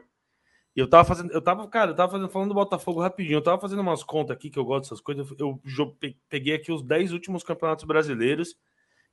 E 0.75 0.79
eu 0.81 0.89
tava 0.89 1.05
fazendo, 1.05 1.31
eu 1.33 1.41
tava, 1.41 1.67
cara, 1.67 1.91
eu 1.91 1.95
tava 1.95 2.11
fazendo, 2.13 2.29
falando 2.29 2.49
do 2.49 2.55
Botafogo 2.55 3.01
rapidinho, 3.01 3.37
eu 3.37 3.43
tava 3.43 3.61
fazendo 3.61 3.81
umas 3.81 4.03
contas 4.03 4.35
aqui 4.37 4.49
que 4.49 4.59
eu 4.59 4.65
gosto 4.65 4.83
dessas 4.83 5.01
coisas. 5.01 5.27
Eu 5.39 5.61
pe- 5.99 6.17
peguei 6.29 6.55
aqui 6.55 6.71
os 6.71 6.83
10 6.83 7.13
últimos 7.13 7.43
campeonatos 7.43 7.85
brasileiros 7.85 8.55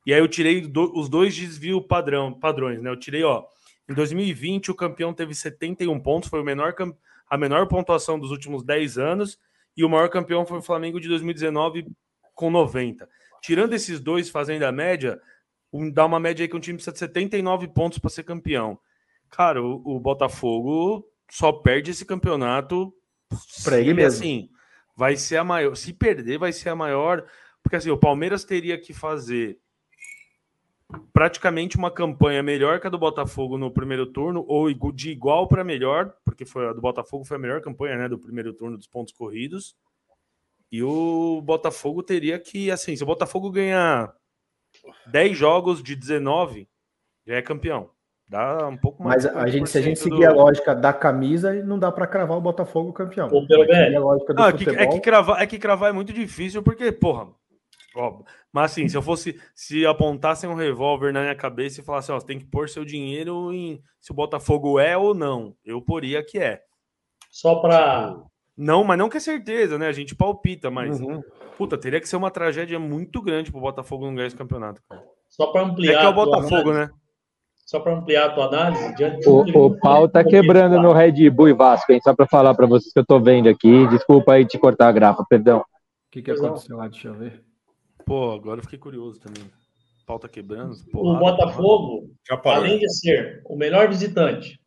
E 0.07 0.15
aí 0.15 0.21
eu 0.21 0.29
tirei 0.29 0.61
do, 0.63 0.93
os 0.99 1.09
dois 1.09 1.35
desvio 1.35 1.83
padrão, 1.83 2.33
padrões, 2.33 2.81
né? 2.83 2.91
Eu 2.91 2.97
tirei, 2.99 3.25
ó, 3.25 3.45
em 3.89 3.95
2020 3.95 4.71
o 4.71 4.75
campeão 4.75 5.13
teve 5.13 5.35
71 5.35 5.99
pontos, 6.01 6.29
foi 6.29 6.43
menor, 6.43 6.75
a 7.29 7.39
menor 7.39 7.67
pontuação 7.69 8.19
dos 8.19 8.31
últimos 8.31 8.63
10 8.65 8.99
anos, 8.99 9.39
e 9.77 9.85
o 9.85 9.89
maior 9.89 10.09
campeão 10.09 10.47
foi 10.47 10.59
o 10.59 10.63
Flamengo 10.63 11.01
de 11.01 11.09
2019 11.09 11.87
com 12.35 12.51
90. 12.51 13.09
Tirando 13.41 13.75
esses 13.75 14.01
dois, 14.01 14.29
fazendo 14.29 14.65
a 14.65 14.73
média, 14.73 15.21
um, 15.73 15.91
dá 15.91 16.05
uma 16.05 16.19
média 16.19 16.43
aí 16.43 16.49
que 16.49 16.57
um 16.57 16.61
time 16.61 16.77
precisa 16.77 16.93
de 16.93 16.99
79 16.99 17.69
pontos 17.69 17.99
para 17.99 18.11
ser 18.11 18.25
campeão. 18.25 18.79
Cara, 19.31 19.63
o, 19.63 19.83
o, 19.85 20.01
Botafogo 20.01 21.07
só 21.31 21.53
perde 21.53 21.91
esse 21.91 22.05
campeonato 22.05 22.93
para 23.63 23.81
ele 23.81 23.93
mesmo. 23.93 24.19
Assim, 24.19 24.49
vai 24.97 25.17
ser 25.17 25.37
a 25.37 25.45
maior. 25.45 25.77
Se 25.77 25.93
perder, 25.93 26.39
vai 26.39 26.53
ser 26.53 26.71
a 26.71 26.77
maior. 26.77 27.27
Porque 27.63 27.77
assim, 27.77 27.91
o 27.91 27.99
Palmeiras 27.99 28.45
teria 28.45 28.79
que 28.79 28.93
fazer 28.93 29.59
praticamente 31.13 31.77
uma 31.77 31.91
campanha 31.91 32.43
melhor 32.43 32.81
que 32.81 32.87
a 32.87 32.91
do 32.91 32.99
Botafogo 32.99 33.59
no 33.59 33.71
primeiro 33.71 34.07
turno, 34.07 34.45
ou 34.47 34.73
de 34.93 35.11
igual 35.11 35.49
para 35.49 35.65
melhor, 35.65 36.15
porque 36.25 36.45
foi 36.45 36.69
a 36.69 36.73
do 36.73 36.81
Botafogo 36.81 37.25
foi 37.25 37.37
a 37.37 37.41
melhor 37.41 37.61
campanha 37.61 37.97
né, 37.97 38.09
do 38.09 38.19
primeiro 38.19 38.53
turno 38.53 38.77
dos 38.77 38.87
pontos 38.87 39.13
corridos. 39.13 39.77
E 40.71 40.83
o 40.83 41.41
Botafogo 41.43 42.03
teria 42.03 42.39
que, 42.39 42.71
assim, 42.71 42.97
se 42.97 43.03
o 43.03 43.07
Botafogo 43.07 43.51
ganhar 43.51 44.13
10 45.07 45.37
jogos 45.37 45.83
de 45.83 45.95
19, 45.95 46.69
já 47.27 47.37
é 47.37 47.43
campeão. 47.43 47.91
Dá 48.29 48.67
um 48.67 48.77
pouco 48.77 49.05
mais. 49.05 49.25
Mas 49.25 49.37
a 49.37 49.47
gente, 49.47 49.71
se 49.71 49.79
a 49.79 49.81
gente 49.81 50.01
seguir 50.01 50.27
do... 50.27 50.29
a 50.29 50.33
lógica 50.33 50.75
da 50.75 50.93
camisa, 50.93 51.53
não 51.65 51.79
dá 51.79 51.93
para 51.93 52.09
cravar 52.09 52.37
o 52.37 52.41
Botafogo 52.41 52.93
campeão. 52.93 53.29
Pô, 53.29 53.47
pelo 53.47 53.63
a 53.63 54.01
lógica 54.01 54.35
do 54.35 54.43
ah, 54.43 54.51
futebol... 54.51 54.75
é, 54.75 54.87
que 54.89 55.01
cravar, 55.01 55.41
é 55.41 55.47
que 55.47 55.59
cravar 55.59 55.91
é 55.91 55.93
muito 55.93 56.13
difícil, 56.13 56.61
porque, 56.61 56.91
porra, 56.91 57.29
Mas 58.53 58.73
assim, 58.73 58.89
se 58.89 58.97
eu 58.97 59.03
fosse, 59.03 59.41
se 59.55 59.87
apontassem 59.87 60.49
um 60.49 60.55
revólver 60.55 61.13
na 61.13 61.21
minha 61.21 61.35
cabeça 61.35 61.81
e 61.81 61.85
falassem, 61.85 62.15
ó, 62.15 62.21
você 62.21 62.27
tem 62.27 62.39
que 62.39 62.47
pôr 62.47 62.69
seu 62.69 62.85
dinheiro 62.85 63.53
em 63.53 63.81
se 64.01 64.13
o 64.13 64.15
Botafogo 64.15 64.79
é 64.79 64.97
ou 64.97 65.15
não, 65.15 65.55
eu 65.65 65.81
poria 65.81 66.23
que 66.23 66.39
é. 66.39 66.61
Só 67.31 67.57
para 67.57 68.17
não, 68.57 68.83
mas 68.83 68.99
não 68.99 69.11
que 69.11 69.19
é 69.19 69.21
certeza, 69.21 69.77
né? 69.77 69.87
A 69.87 69.93
gente 69.93 70.15
palpita, 70.15 70.71
mas 70.71 70.99
uhum. 70.99 71.23
puta, 71.59 71.77
teria 71.77 72.01
que 72.01 72.09
ser 72.09 72.17
uma 72.17 72.31
tragédia 72.31 72.79
muito 72.79 73.21
grande 73.21 73.53
pro 73.53 73.61
Botafogo 73.61 74.07
não 74.07 74.15
ganhar 74.15 74.29
esse 74.29 74.37
campeonato. 74.37 74.81
Cara. 74.89 75.03
Só 75.29 75.49
para 75.49 75.63
ampliar. 75.63 75.93
É 75.93 75.99
que 75.99 76.07
é 76.07 76.09
o 76.09 76.15
Botafogo, 76.15 76.73
né? 76.73 76.89
Só 77.67 77.81
para 77.81 77.95
ampliar 77.95 78.27
a 78.27 78.31
tua 78.31 78.47
análise, 78.47 78.95
o, 79.27 79.67
o 79.67 79.79
pau 79.81 80.09
tá 80.09 80.23
quebrando 80.23 80.81
no 80.81 80.93
Red 80.93 81.29
Bull 81.31 81.49
e 81.49 81.53
Vasco, 81.53 81.93
hein? 81.93 82.01
Só 82.03 82.15
para 82.15 82.27
falar 82.27 82.55
para 82.55 82.67
vocês 82.67 82.93
que 82.93 82.99
eu 82.99 83.05
tô 83.05 83.19
vendo 83.19 83.49
aqui. 83.49 83.89
Desculpa 83.89 84.35
aí 84.35 84.47
te 84.47 84.57
cortar 84.57 84.87
a 84.87 84.93
grafa, 84.93 85.25
perdão. 85.29 85.59
O 85.59 85.65
que, 86.13 86.23
que 86.23 86.31
aconteceu 86.31 86.77
lá? 86.77 86.87
Deixa 86.87 87.09
eu 87.09 87.15
ver. 87.15 87.45
Pô, 88.07 88.33
agora 88.33 88.61
eu 88.61 88.63
fiquei 88.63 88.79
curioso 88.79 89.21
também. 89.21 89.43
O 89.43 90.07
pau 90.07 90.19
tá 90.19 90.29
quebrando. 90.29 90.77
o 90.95 91.19
Botafogo, 91.19 92.15
além 92.45 92.79
de 92.79 92.89
ser 92.89 93.43
o 93.45 93.57
melhor 93.57 93.89
visitante, 93.89 94.61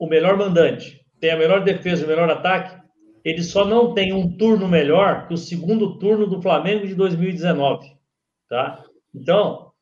o 0.00 0.06
melhor 0.06 0.38
mandante, 0.38 1.04
tem 1.20 1.30
a 1.30 1.36
melhor 1.36 1.62
defesa, 1.62 2.06
o 2.06 2.08
melhor 2.08 2.30
ataque, 2.30 2.82
ele 3.22 3.42
só 3.42 3.66
não 3.66 3.92
tem 3.92 4.14
um 4.14 4.36
turno 4.38 4.66
melhor 4.66 5.28
que 5.28 5.34
o 5.34 5.38
segundo 5.38 5.98
turno 5.98 6.26
do 6.26 6.40
Flamengo 6.40 6.86
de 6.86 6.94
2019, 6.94 7.94
tá? 8.48 8.82
Então, 9.14 9.72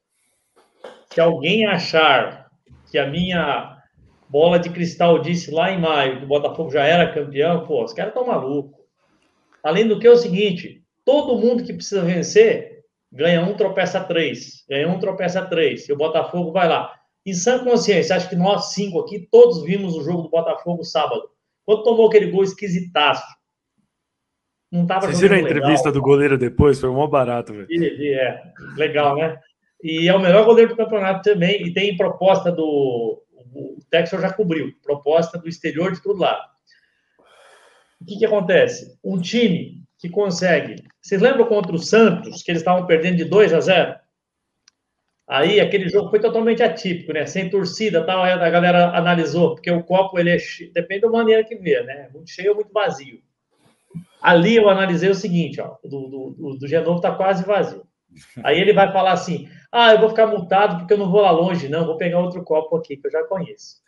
se 1.12 1.21
alguém 1.21 1.65
achar 1.66 2.51
que 2.91 2.99
a 2.99 3.07
minha 3.09 3.79
bola 4.29 4.59
de 4.59 4.71
cristal 4.71 5.21
disse 5.21 5.53
lá 5.53 5.71
em 5.71 5.81
maio 5.81 6.19
que 6.19 6.25
o 6.25 6.29
Botafogo 6.29 6.71
já 6.71 6.85
era 6.85 7.12
campeão, 7.12 7.65
pô, 7.65 7.85
os 7.85 7.93
caras 7.93 8.11
estão 8.11 8.27
malucos. 8.27 8.83
Além 9.62 9.87
do 9.87 9.99
que 9.99 10.07
é 10.07 10.11
o 10.11 10.16
seguinte, 10.16 10.84
todo 11.05 11.39
mundo 11.39 11.64
que 11.64 11.72
precisa 11.72 12.02
vencer 12.02 12.74
ganha 13.14 13.43
um, 13.43 13.55
tropeça 13.55 14.01
três, 14.01 14.64
ganha 14.68 14.89
um, 14.89 14.98
tropeça 14.98 15.40
três, 15.47 15.89
e 15.89 15.93
o 15.93 15.97
Botafogo 15.97 16.51
vai 16.51 16.68
lá. 16.68 16.93
Em 17.24 17.32
sã 17.32 17.62
consciência, 17.62 18.16
acho 18.16 18.28
que 18.28 18.36
nós 18.36 18.72
cinco 18.72 19.01
aqui, 19.01 19.28
todos 19.31 19.62
vimos 19.62 19.94
o 19.94 20.02
jogo 20.02 20.22
do 20.22 20.31
Botafogo 20.31 20.82
sábado. 20.82 21.31
Quando 21.64 21.85
tomou 21.85 22.09
aquele 22.09 22.31
gol 22.31 22.43
esquisitaço, 22.43 23.24
não 24.70 24.86
tava 24.86 25.06
Vocês 25.06 25.20
viram 25.20 25.36
a 25.36 25.40
entrevista 25.40 25.89
legal. 25.89 25.93
do 25.93 26.02
goleiro 26.02 26.36
depois? 26.36 26.81
Foi 26.81 26.90
mó 26.90 27.06
barato, 27.06 27.55
velho. 27.55 27.68
É, 27.70 28.43
legal, 28.76 29.16
né? 29.16 29.39
E 29.81 30.09
é 30.09 30.14
o 30.14 30.18
melhor 30.18 30.44
goleiro 30.44 30.72
do 30.72 30.76
campeonato 30.76 31.22
também. 31.22 31.64
E 31.64 31.72
tem 31.72 31.97
proposta 31.97 32.51
do. 32.51 33.22
O 33.55 33.78
Texas 33.89 34.20
já 34.20 34.32
cobriu 34.32 34.72
proposta 34.82 35.39
do 35.39 35.48
exterior 35.48 35.93
de 35.93 36.02
todo 36.02 36.18
lado. 36.18 36.43
O 38.01 38.05
que, 38.05 38.18
que 38.18 38.26
acontece? 38.26 38.98
Um 39.02 39.20
time 39.20 39.84
que 40.05 40.10
consegue. 40.10 40.85
Vocês 41.01 41.22
lembram 41.22 41.47
contra 41.47 41.74
o 41.74 41.78
Santos, 41.78 42.43
que 42.43 42.51
eles 42.51 42.60
estavam 42.60 42.86
perdendo 42.86 43.16
de 43.16 43.24
2 43.24 43.55
a 43.55 43.60
0? 43.60 43.94
Aí 45.26 45.59
aquele 45.59 45.89
jogo 45.89 46.10
foi 46.10 46.20
totalmente 46.20 46.62
atípico, 46.62 47.14
né? 47.14 47.24
Sem 47.24 47.48
torcida, 47.48 48.05
tal, 48.05 48.22
a 48.22 48.51
galera 48.51 48.94
analisou, 48.94 49.55
porque 49.55 49.70
o 49.70 49.82
copo 49.82 50.18
ele 50.18 50.31
é 50.31 50.36
depende 50.74 51.01
da 51.01 51.09
maneira 51.09 51.43
que 51.43 51.56
vê, 51.56 51.82
né? 51.82 52.10
Muito 52.12 52.31
cheio 52.31 52.51
ou 52.51 52.56
muito 52.56 52.70
vazio. 52.70 53.18
Ali 54.20 54.56
eu 54.56 54.68
analisei 54.68 55.09
o 55.09 55.14
seguinte, 55.14 55.59
ó, 55.59 55.76
do, 55.82 56.35
do, 56.36 56.56
do 56.59 56.68
Genovo 56.68 57.01
tá 57.01 57.12
quase 57.12 57.47
vazio. 57.47 57.86
Aí 58.44 58.60
ele 58.60 58.74
vai 58.74 58.93
falar 58.93 59.12
assim: 59.12 59.48
ah, 59.72 59.94
eu 59.94 60.01
vou 60.01 60.10
ficar 60.10 60.26
multado 60.26 60.81
porque 60.81 60.93
eu 60.93 60.98
não 60.98 61.10
vou 61.10 61.22
lá 61.22 61.31
longe, 61.31 61.66
não, 61.66 61.86
vou 61.86 61.97
pegar 61.97 62.20
outro 62.20 62.44
copo 62.44 62.76
aqui 62.76 62.98
que 62.98 63.06
eu 63.06 63.10
já 63.10 63.24
conheço. 63.24 63.82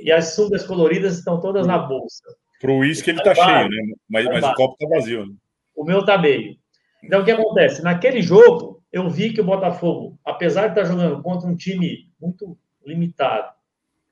E 0.00 0.10
as 0.10 0.34
sungas 0.34 0.64
coloridas 0.64 1.18
estão 1.18 1.38
todas 1.38 1.66
na 1.66 1.76
bolsa. 1.76 2.24
Pro 2.58 2.78
uísque 2.78 3.10
ele 3.10 3.22
tá 3.22 3.34
cheio, 3.34 3.68
né? 3.68 3.94
Mas, 4.08 4.24
mas 4.24 4.44
o 4.44 4.54
copo 4.54 4.74
tá 4.78 4.88
vazio. 4.88 5.26
Né? 5.26 5.34
O 5.78 5.84
meu 5.84 6.04
tá 6.04 6.18
meio. 6.18 6.58
Então 7.04 7.22
o 7.22 7.24
que 7.24 7.30
acontece? 7.30 7.82
Naquele 7.82 8.20
jogo, 8.20 8.82
eu 8.92 9.08
vi 9.08 9.32
que 9.32 9.40
o 9.40 9.44
Botafogo, 9.44 10.18
apesar 10.24 10.66
de 10.66 10.72
estar 10.80 10.92
jogando 10.92 11.22
contra 11.22 11.48
um 11.48 11.54
time 11.54 12.10
muito 12.20 12.58
limitado, 12.84 13.52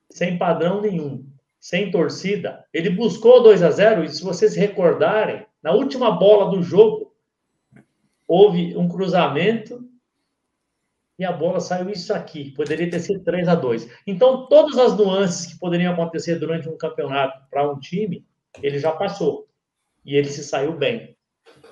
sem 0.09 0.39
padrão 0.39 0.81
nenhum, 0.81 1.27
sem 1.59 1.91
torcida, 1.91 2.65
ele 2.73 2.89
buscou 2.89 3.43
2 3.43 3.65
a 3.65 3.71
0 3.73 4.05
e 4.05 4.09
se 4.09 4.23
vocês 4.23 4.55
recordarem, 4.55 5.45
na 5.61 5.73
última 5.73 6.13
bola 6.13 6.49
do 6.53 6.63
jogo, 6.63 7.13
houve 8.29 8.77
um 8.77 8.89
cruzamento 8.89 9.85
e 11.19 11.25
a 11.25 11.33
bola 11.33 11.59
saiu 11.59 11.91
isso 11.91 12.15
aqui. 12.15 12.53
Poderia 12.53 12.89
ter 12.89 13.01
sido 13.01 13.25
3 13.25 13.49
a 13.49 13.57
2 13.57 13.91
Então, 14.07 14.47
todas 14.47 14.79
as 14.79 14.97
nuances 14.97 15.53
que 15.53 15.59
poderiam 15.59 15.95
acontecer 15.95 16.39
durante 16.39 16.69
um 16.69 16.79
campeonato 16.79 17.45
para 17.51 17.69
um 17.69 17.81
time, 17.81 18.25
ele 18.63 18.79
já 18.79 18.93
passou. 18.93 19.49
E 20.05 20.15
ele 20.15 20.29
se 20.29 20.45
saiu 20.45 20.77
bem. 20.77 21.16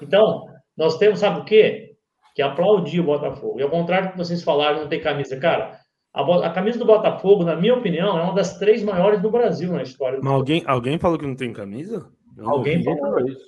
Então, 0.00 0.46
nós 0.76 0.98
temos, 0.98 1.20
sabe 1.20 1.40
o 1.40 1.44
quê? 1.44 1.94
que 2.34 2.42
aplaudia 2.42 3.00
o 3.00 3.04
Botafogo. 3.04 3.60
E 3.60 3.62
ao 3.62 3.70
contrário 3.70 4.08
do 4.08 4.12
que 4.12 4.18
vocês 4.18 4.42
falaram, 4.42 4.80
não 4.80 4.88
tem 4.88 5.00
camisa. 5.00 5.38
Cara, 5.38 5.78
a, 6.12 6.46
a, 6.46 6.50
camisa 6.50 6.78
do 6.78 6.84
Botafogo, 6.84 7.44
na 7.44 7.54
minha 7.54 7.74
opinião, 7.74 8.18
é 8.18 8.22
uma 8.22 8.34
das 8.34 8.58
três 8.58 8.82
maiores 8.82 9.22
do 9.22 9.30
Brasil 9.30 9.72
na 9.72 9.82
história. 9.82 10.18
Mas 10.20 10.32
alguém, 10.32 10.62
alguém 10.66 10.98
falou 10.98 11.16
que 11.16 11.26
não 11.26 11.36
tem 11.36 11.52
camisa? 11.52 12.10
Eu 12.36 12.50
alguém 12.50 12.82
falou, 12.82 12.98
falou 12.98 13.20
isso. 13.28 13.46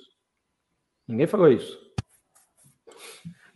Ninguém 1.05 1.27
falou 1.27 1.51
isso. 1.51 1.77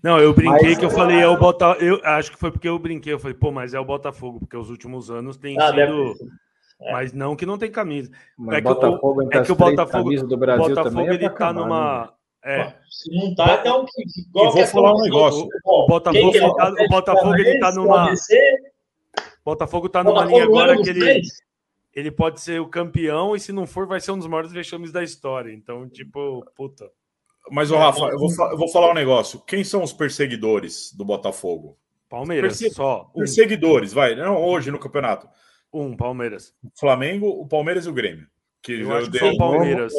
Não, 0.04 0.20
eu 0.20 0.34
brinquei 0.34 0.70
mas, 0.70 0.78
que 0.78 0.86
eu 0.86 0.90
falei, 0.90 1.20
é 1.20 1.28
o 1.28 1.38
Botafogo. 1.38 1.86
Eu 1.86 2.02
acho 2.04 2.32
que 2.32 2.38
foi 2.38 2.52
porque 2.52 2.68
eu 2.68 2.78
brinquei. 2.78 3.14
Eu 3.14 3.20
falei, 3.20 3.38
pô, 3.38 3.52
mas 3.52 3.74
é 3.74 3.80
o 3.80 3.86
Botafogo, 3.86 4.40
porque 4.40 4.58
os 4.58 4.70
últimos 4.70 5.10
anos 5.10 5.38
tem 5.38 5.58
ah, 5.60 5.68
sido. 5.68 6.14
É. 6.82 6.92
Mas 6.92 7.14
não 7.14 7.36
que 7.36 7.46
não 7.46 7.58
tem 7.58 7.72
camisa. 7.72 8.12
Mas 8.38 8.58
é 8.58 8.62
que, 8.62 8.68
Botafogo, 8.68 9.22
o, 9.22 9.30
é 9.32 9.44
que 9.44 9.52
o 9.52 9.56
Botafogo, 9.56 10.28
do 10.28 10.38
Brasil 10.38 10.76
Botafogo 10.76 11.12
é 11.12 11.14
ele 11.14 11.30
tá 11.30 11.54
numa. 11.54 12.02
Né? 12.02 12.10
É. 12.44 12.74
Se 12.90 13.16
não 13.16 13.36
tá, 13.36 13.60
então 13.60 13.86
que. 13.86 14.04
Eu 14.36 14.52
vou 14.52 14.68
falar 14.68 14.94
um 14.96 15.02
negócio. 15.02 15.48
O, 15.64 15.84
o 15.84 15.88
Botafogo, 15.88 16.38
é 16.38 16.86
o 16.86 16.90
Botafogo 16.90 17.36
ele 17.36 17.60
tá 17.60 17.72
numa. 17.72 18.14
Botafogo 19.46 19.90
tá 19.90 20.04
numa 20.04 20.26
linha 20.26 20.44
agora 20.44 20.76
que 20.82 20.90
ele, 20.90 21.22
ele 21.94 22.12
pode 22.12 22.42
ser 22.42 22.60
o 22.60 22.68
campeão 22.68 23.36
e 23.36 23.40
se 23.40 23.52
não 23.52 23.68
for, 23.68 23.88
vai 23.88 24.00
ser 24.00 24.12
um 24.12 24.18
dos 24.18 24.28
maiores 24.28 24.52
vexames 24.52 24.92
da 24.92 25.04
história. 25.04 25.52
Então, 25.52 25.88
tipo, 25.90 26.44
puta. 26.56 26.90
Mas, 27.50 27.72
o 27.72 27.76
Rafa, 27.76 28.06
eu 28.06 28.20
vou, 28.20 28.30
eu 28.52 28.58
vou 28.58 28.68
falar 28.68 28.92
um 28.92 28.96
negócio. 28.96 29.40
Quem 29.46 29.64
são 29.64 29.84
os 29.84 29.92
perseguidores 29.92 30.94
do 30.94 31.04
Botafogo? 31.04 31.78
Palmeiras, 32.08 32.60
só. 32.74 33.10
Um. 33.16 33.20
Perseguidores, 33.20 33.94
vai. 33.94 34.16
Não, 34.16 34.42
hoje 34.44 34.70
no 34.70 34.80
campeonato. 34.80 35.28
Um, 35.74 35.96
Palmeiras. 35.96 36.54
O 36.64 36.70
Flamengo, 36.78 37.28
o 37.28 37.48
Palmeiras 37.48 37.86
e 37.86 37.90
o 37.90 37.94
Grêmio. 37.94 38.28
Que 38.62 38.74
eu, 38.74 38.82
eu 38.82 38.96
acho 38.96 39.10
que 39.10 39.38
Palmeiras. 39.38 39.94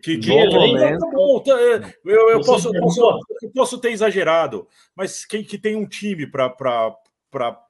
Que, 0.00 0.16
que 0.16 0.30
momento... 0.30 1.00
tá 1.00 1.10
bom, 1.10 1.38
tá, 1.40 1.52
é, 1.60 1.94
eu, 2.06 2.30
eu, 2.30 2.40
posso, 2.40 2.74
eu, 2.74 2.80
posso, 2.80 3.20
eu 3.42 3.50
posso 3.54 3.78
ter 3.78 3.90
exagerado, 3.90 4.66
mas 4.96 5.26
quem 5.26 5.44
que 5.44 5.58
tem 5.58 5.76
um 5.76 5.86
time 5.86 6.26
para 6.26 6.50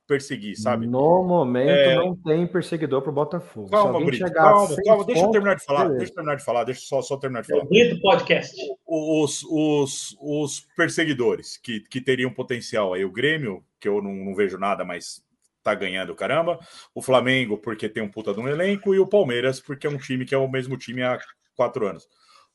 perseguir, 0.07 0.57
sabe? 0.57 0.87
No 0.87 1.25
momento 1.25 1.69
é... 1.69 1.97
não 1.97 2.15
tem 2.15 2.47
perseguidor 2.47 3.03
para 3.03 3.11
o 3.11 3.15
Botafogo. 3.15 3.71
Calma, 3.71 4.05
Brito, 4.05 4.33
calma, 4.33 4.77
calma, 4.85 5.05
deixa 5.05 5.25
eu 5.25 5.31
terminar 5.31 5.57
de 5.57 5.65
falar, 5.65 5.89
deixa 5.89 6.13
eu 6.13 6.15
terminar 6.15 6.37
de 6.37 6.45
falar, 6.45 6.65
deixa 6.65 6.81
só, 6.83 7.03
só 7.03 7.17
terminar 7.17 7.43
de 7.43 7.49
falar. 7.49 7.65
Brito 7.65 8.01
Podcast. 8.01 8.57
Os, 8.87 9.43
os, 9.51 10.17
os 10.21 10.67
perseguidores 10.77 11.57
que, 11.57 11.81
que 11.81 12.01
teriam 12.01 12.33
potencial 12.33 12.95
aí, 12.95 13.05
o 13.05 13.11
Grêmio, 13.11 13.65
que 13.81 13.89
eu 13.89 14.01
não, 14.01 14.15
não 14.15 14.35
vejo 14.35 14.59
nada, 14.59 14.85
mas 14.85 15.25
tá 15.63 15.75
ganhando 15.75 16.15
caramba, 16.15 16.59
o 16.95 17.03
Flamengo, 17.03 17.57
porque 17.57 17.89
tem 17.89 18.03
um 18.03 18.11
puta 18.11 18.33
de 18.33 18.41
um 18.41 18.49
elenco, 18.49 18.95
e 18.95 18.99
o 18.99 19.07
Palmeiras, 19.07 19.61
porque 19.61 19.87
é 19.87 19.91
um 19.91 19.99
time 19.99 20.25
que 20.25 20.35
é 20.35 20.39
o 20.39 20.49
mesmo 20.49 20.77
time 20.77 21.03
há 21.03 21.19
quatro 21.57 21.87
anos. 21.87 22.09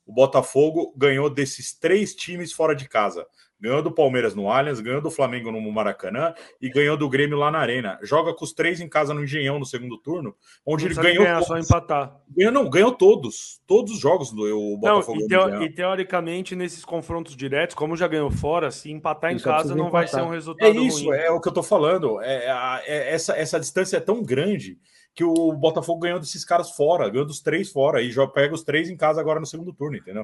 O 0.06 0.14
Botafogo 0.14 0.94
ganhou 0.95 1.30
desses 1.30 1.78
três 1.78 2.15
times 2.15 2.52
fora 2.53 2.76
de 2.76 2.88
casa. 2.88 3.26
ganhou 3.60 3.82
do 3.82 3.91
Palmeiras 3.91 4.36
no 4.36 4.52
Allianz, 4.52 4.80
ganhou 4.80 5.02
do 5.02 5.10
Flamengo 5.10 5.52
no 5.52 5.60
Maracanã 5.72 6.32
e 6.61 6.69
ganhou 6.69 6.95
do 6.95 7.10
Grêmio 7.10 7.40
lá 7.40 7.49
na 7.49 7.57
Arena. 7.57 7.98
Joga 8.03 8.32
com 8.32 8.45
os 8.45 8.53
três 8.53 8.80
em 8.80 8.88
casa 8.88 9.15
no 9.15 9.24
Engenhão 9.24 9.57
no 9.57 9.65
segundo 9.65 9.98
turno, 9.98 10.36
onde 10.64 10.84
Não 10.86 10.91
ele 10.91 11.02
ganhou. 11.02 11.24
ganhar, 11.24 11.44
todos. 11.44 11.48
só 11.48 11.57
empatar. 11.57 12.15
Ganhou, 12.30 12.52
não, 12.53 12.69
ganhou 12.69 12.91
todos. 12.91 13.60
Todos 13.65 13.94
os 13.94 13.99
jogos 13.99 14.32
do 14.32 14.44
o 14.44 14.74
Não, 14.74 14.78
Botafogo. 14.80 15.18
e, 15.18 15.22
no 15.24 15.28
teo- 15.28 15.64
e 15.64 15.74
teoricamente, 15.74 16.56
nesses 16.56 16.86
confrontos 16.86 17.36
diretos, 17.36 17.76
como 17.76 17.98
já 17.98 18.07
ganhou 18.07 18.30
fora, 18.30 18.69
se 18.69 18.91
empatar 18.91 19.34
em 19.34 19.40
casa 19.40 19.74
não 19.74 19.90
vai 19.90 20.03
empatar. 20.03 20.22
ser 20.22 20.28
um 20.28 20.32
resultado 20.32 20.69
É 20.78 20.80
isso, 20.80 21.06
ruim. 21.07 21.18
é 21.18 21.32
o 21.32 21.41
que 21.41 21.48
eu 21.49 21.53
tô 21.53 21.64
falando. 21.64 22.22
É, 22.22 22.52
a- 22.52 22.84
é- 22.86 23.11
essa, 23.15 23.36
essa 23.36 23.60
distância 23.60 23.98
é 23.98 23.99
tão 23.99 24.22
grande 24.22 24.78
que 25.18 25.23
o 25.23 25.52
Botafogo 25.52 26.02
ganhou 26.02 26.19
desses 26.19 26.45
caras 26.45 26.69
fora, 26.72 27.10
ganhou 27.10 27.26
dos 27.26 27.41
três 27.41 27.72
fora 27.72 28.03
e 28.03 28.11
já 28.11 28.27
pega 28.27 28.53
os 28.53 28.64
três 28.64 28.88
em 28.88 28.95
casa 28.95 29.19
agora 29.19 29.39
no 29.39 29.48
segundo 29.48 29.73
turno, 29.73 29.98
entendeu? 29.98 30.23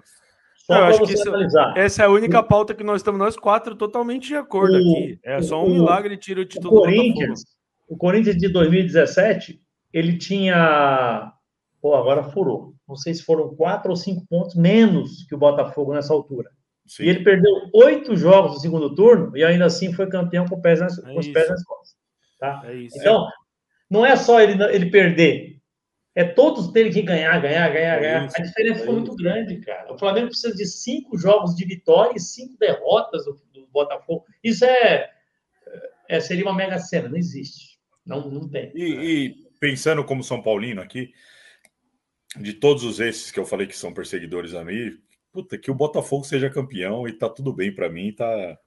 Só 0.56 0.76
Eu 0.78 0.84
acho 0.84 1.02
que 1.04 1.14
isso-. 1.14 1.30
Essa 1.76 2.04
é 2.04 2.06
a 2.06 2.10
única 2.10 2.44
pauta 2.44 2.76
que 2.76 2.84
nós 2.84 2.98
estamos 3.02 3.18
nós 3.20 3.36
quatro 3.36 3.76
totalmente 3.76 4.28
de 4.28 4.36
acordo 4.36 4.76
O- 4.76 4.78
aqui. 4.78 5.20
É 5.24 5.42
só 5.42 5.64
um 5.64 5.66
o- 5.66 5.70
milagre 5.72 6.16
tira 6.16 6.42
o 6.42 6.44
O 6.44 6.46
título 6.46 6.70
do 6.70 6.76
Botafogo. 6.82 6.96
Corinthians, 7.02 7.42
o 7.90 7.98
Corinthians 7.98 8.38
de 8.38 8.48
2017, 8.50 9.60
ele 9.92 10.16
tinha. 10.18 11.34
Pô, 11.82 11.96
agora 11.96 12.24
furou. 12.24 12.76
Não 12.88 12.96
sei 12.96 13.16
se 13.16 13.24
foram 13.24 13.56
quatro 13.56 13.90
ou 13.90 13.96
cinco 13.98 14.24
pontos 14.30 14.56
menos 14.56 15.24
que 15.28 15.34
o 15.34 15.40
Botafogo 15.40 15.92
nessa 15.94 16.14
altura. 16.14 16.50
Sim. 16.86 17.04
E 17.06 17.10
ele 17.10 17.24
perdeu 17.24 17.52
oito 17.74 18.16
jogos 18.16 18.54
no 18.54 18.60
segundo 18.60 18.94
turno 18.94 19.36
e 19.36 19.44
ainda 19.44 19.66
assim 19.66 19.92
foi 19.92 20.08
campeão 20.08 20.46
com, 20.46 20.56
o 20.56 20.62
pés 20.62 20.80
nas- 20.80 21.00
É 21.00 21.02
com 21.02 21.18
os 21.20 21.26
isso. 21.26 21.34
pés 21.34 21.50
nas 21.50 21.64
costas. 21.64 21.96
Tá? 22.40 22.62
É 22.66 22.74
isso. 22.76 22.98
Então, 23.00 23.26
não 23.94 24.04
é 24.04 24.16
só 24.16 24.42
ele, 24.42 24.62
ele 24.74 24.90
perder. 24.90 25.62
É 26.16 26.24
todos 26.24 26.72
terem 26.72 26.92
que 26.92 27.04
ganhar, 27.04 27.40
ganhar, 27.40 27.72
ganhar, 27.72 27.98
É 27.98 28.02
ganhar. 28.02 28.26
isso, 28.26 28.36
A 28.40 28.44
diferença 28.44 28.82
é 28.82 28.86
foi 28.86 28.94
muito 28.96 29.16
grande, 29.16 29.58
cara. 29.58 29.94
O 29.94 29.98
Flamengo 30.00 30.30
precisa 30.30 30.56
de 30.56 30.66
cinco 30.66 31.16
jogos 31.16 31.56
de 31.56 31.64
vitória 31.64 32.14
e 32.16 32.20
cinco 32.20 32.58
derrotas 32.58 33.24
do, 33.26 33.40
do 33.54 33.68
Botafogo. 33.68 34.26
Isso 34.44 34.66
é, 34.66 35.12
é 36.10 36.20
seria 36.20 36.44
uma 36.44 36.56
mega 36.56 36.80
cena, 36.80 37.08
não 37.08 37.18
existe. 37.18 37.80
Não, 38.04 38.30
não 38.32 38.50
tem. 38.50 38.72
E, 38.74 38.84
e 38.84 39.36
pensando 39.60 40.04
como 40.04 40.24
São 40.24 40.42
Paulino 40.42 40.82
aqui, 40.82 41.14
de 42.40 42.54
todos 42.54 42.84
os 42.84 43.00
esses 43.00 43.30
que 43.30 43.40
eu 43.40 43.46
falei 43.46 43.68
que 43.68 43.78
são 43.78 43.94
perseguidores 43.94 44.56
a 44.56 44.66
mim, 44.66 44.92
puta, 45.32 45.56
que 45.56 45.70
o 45.70 45.76
Botafogo 45.76 46.24
seja 46.24 46.50
campeão 46.50 47.08
e 47.08 47.14
tá 47.14 47.30
tudo 47.30 47.54
bem 47.54 47.74
pra 47.74 47.90
mim, 47.90 48.12
tá. 48.12 48.58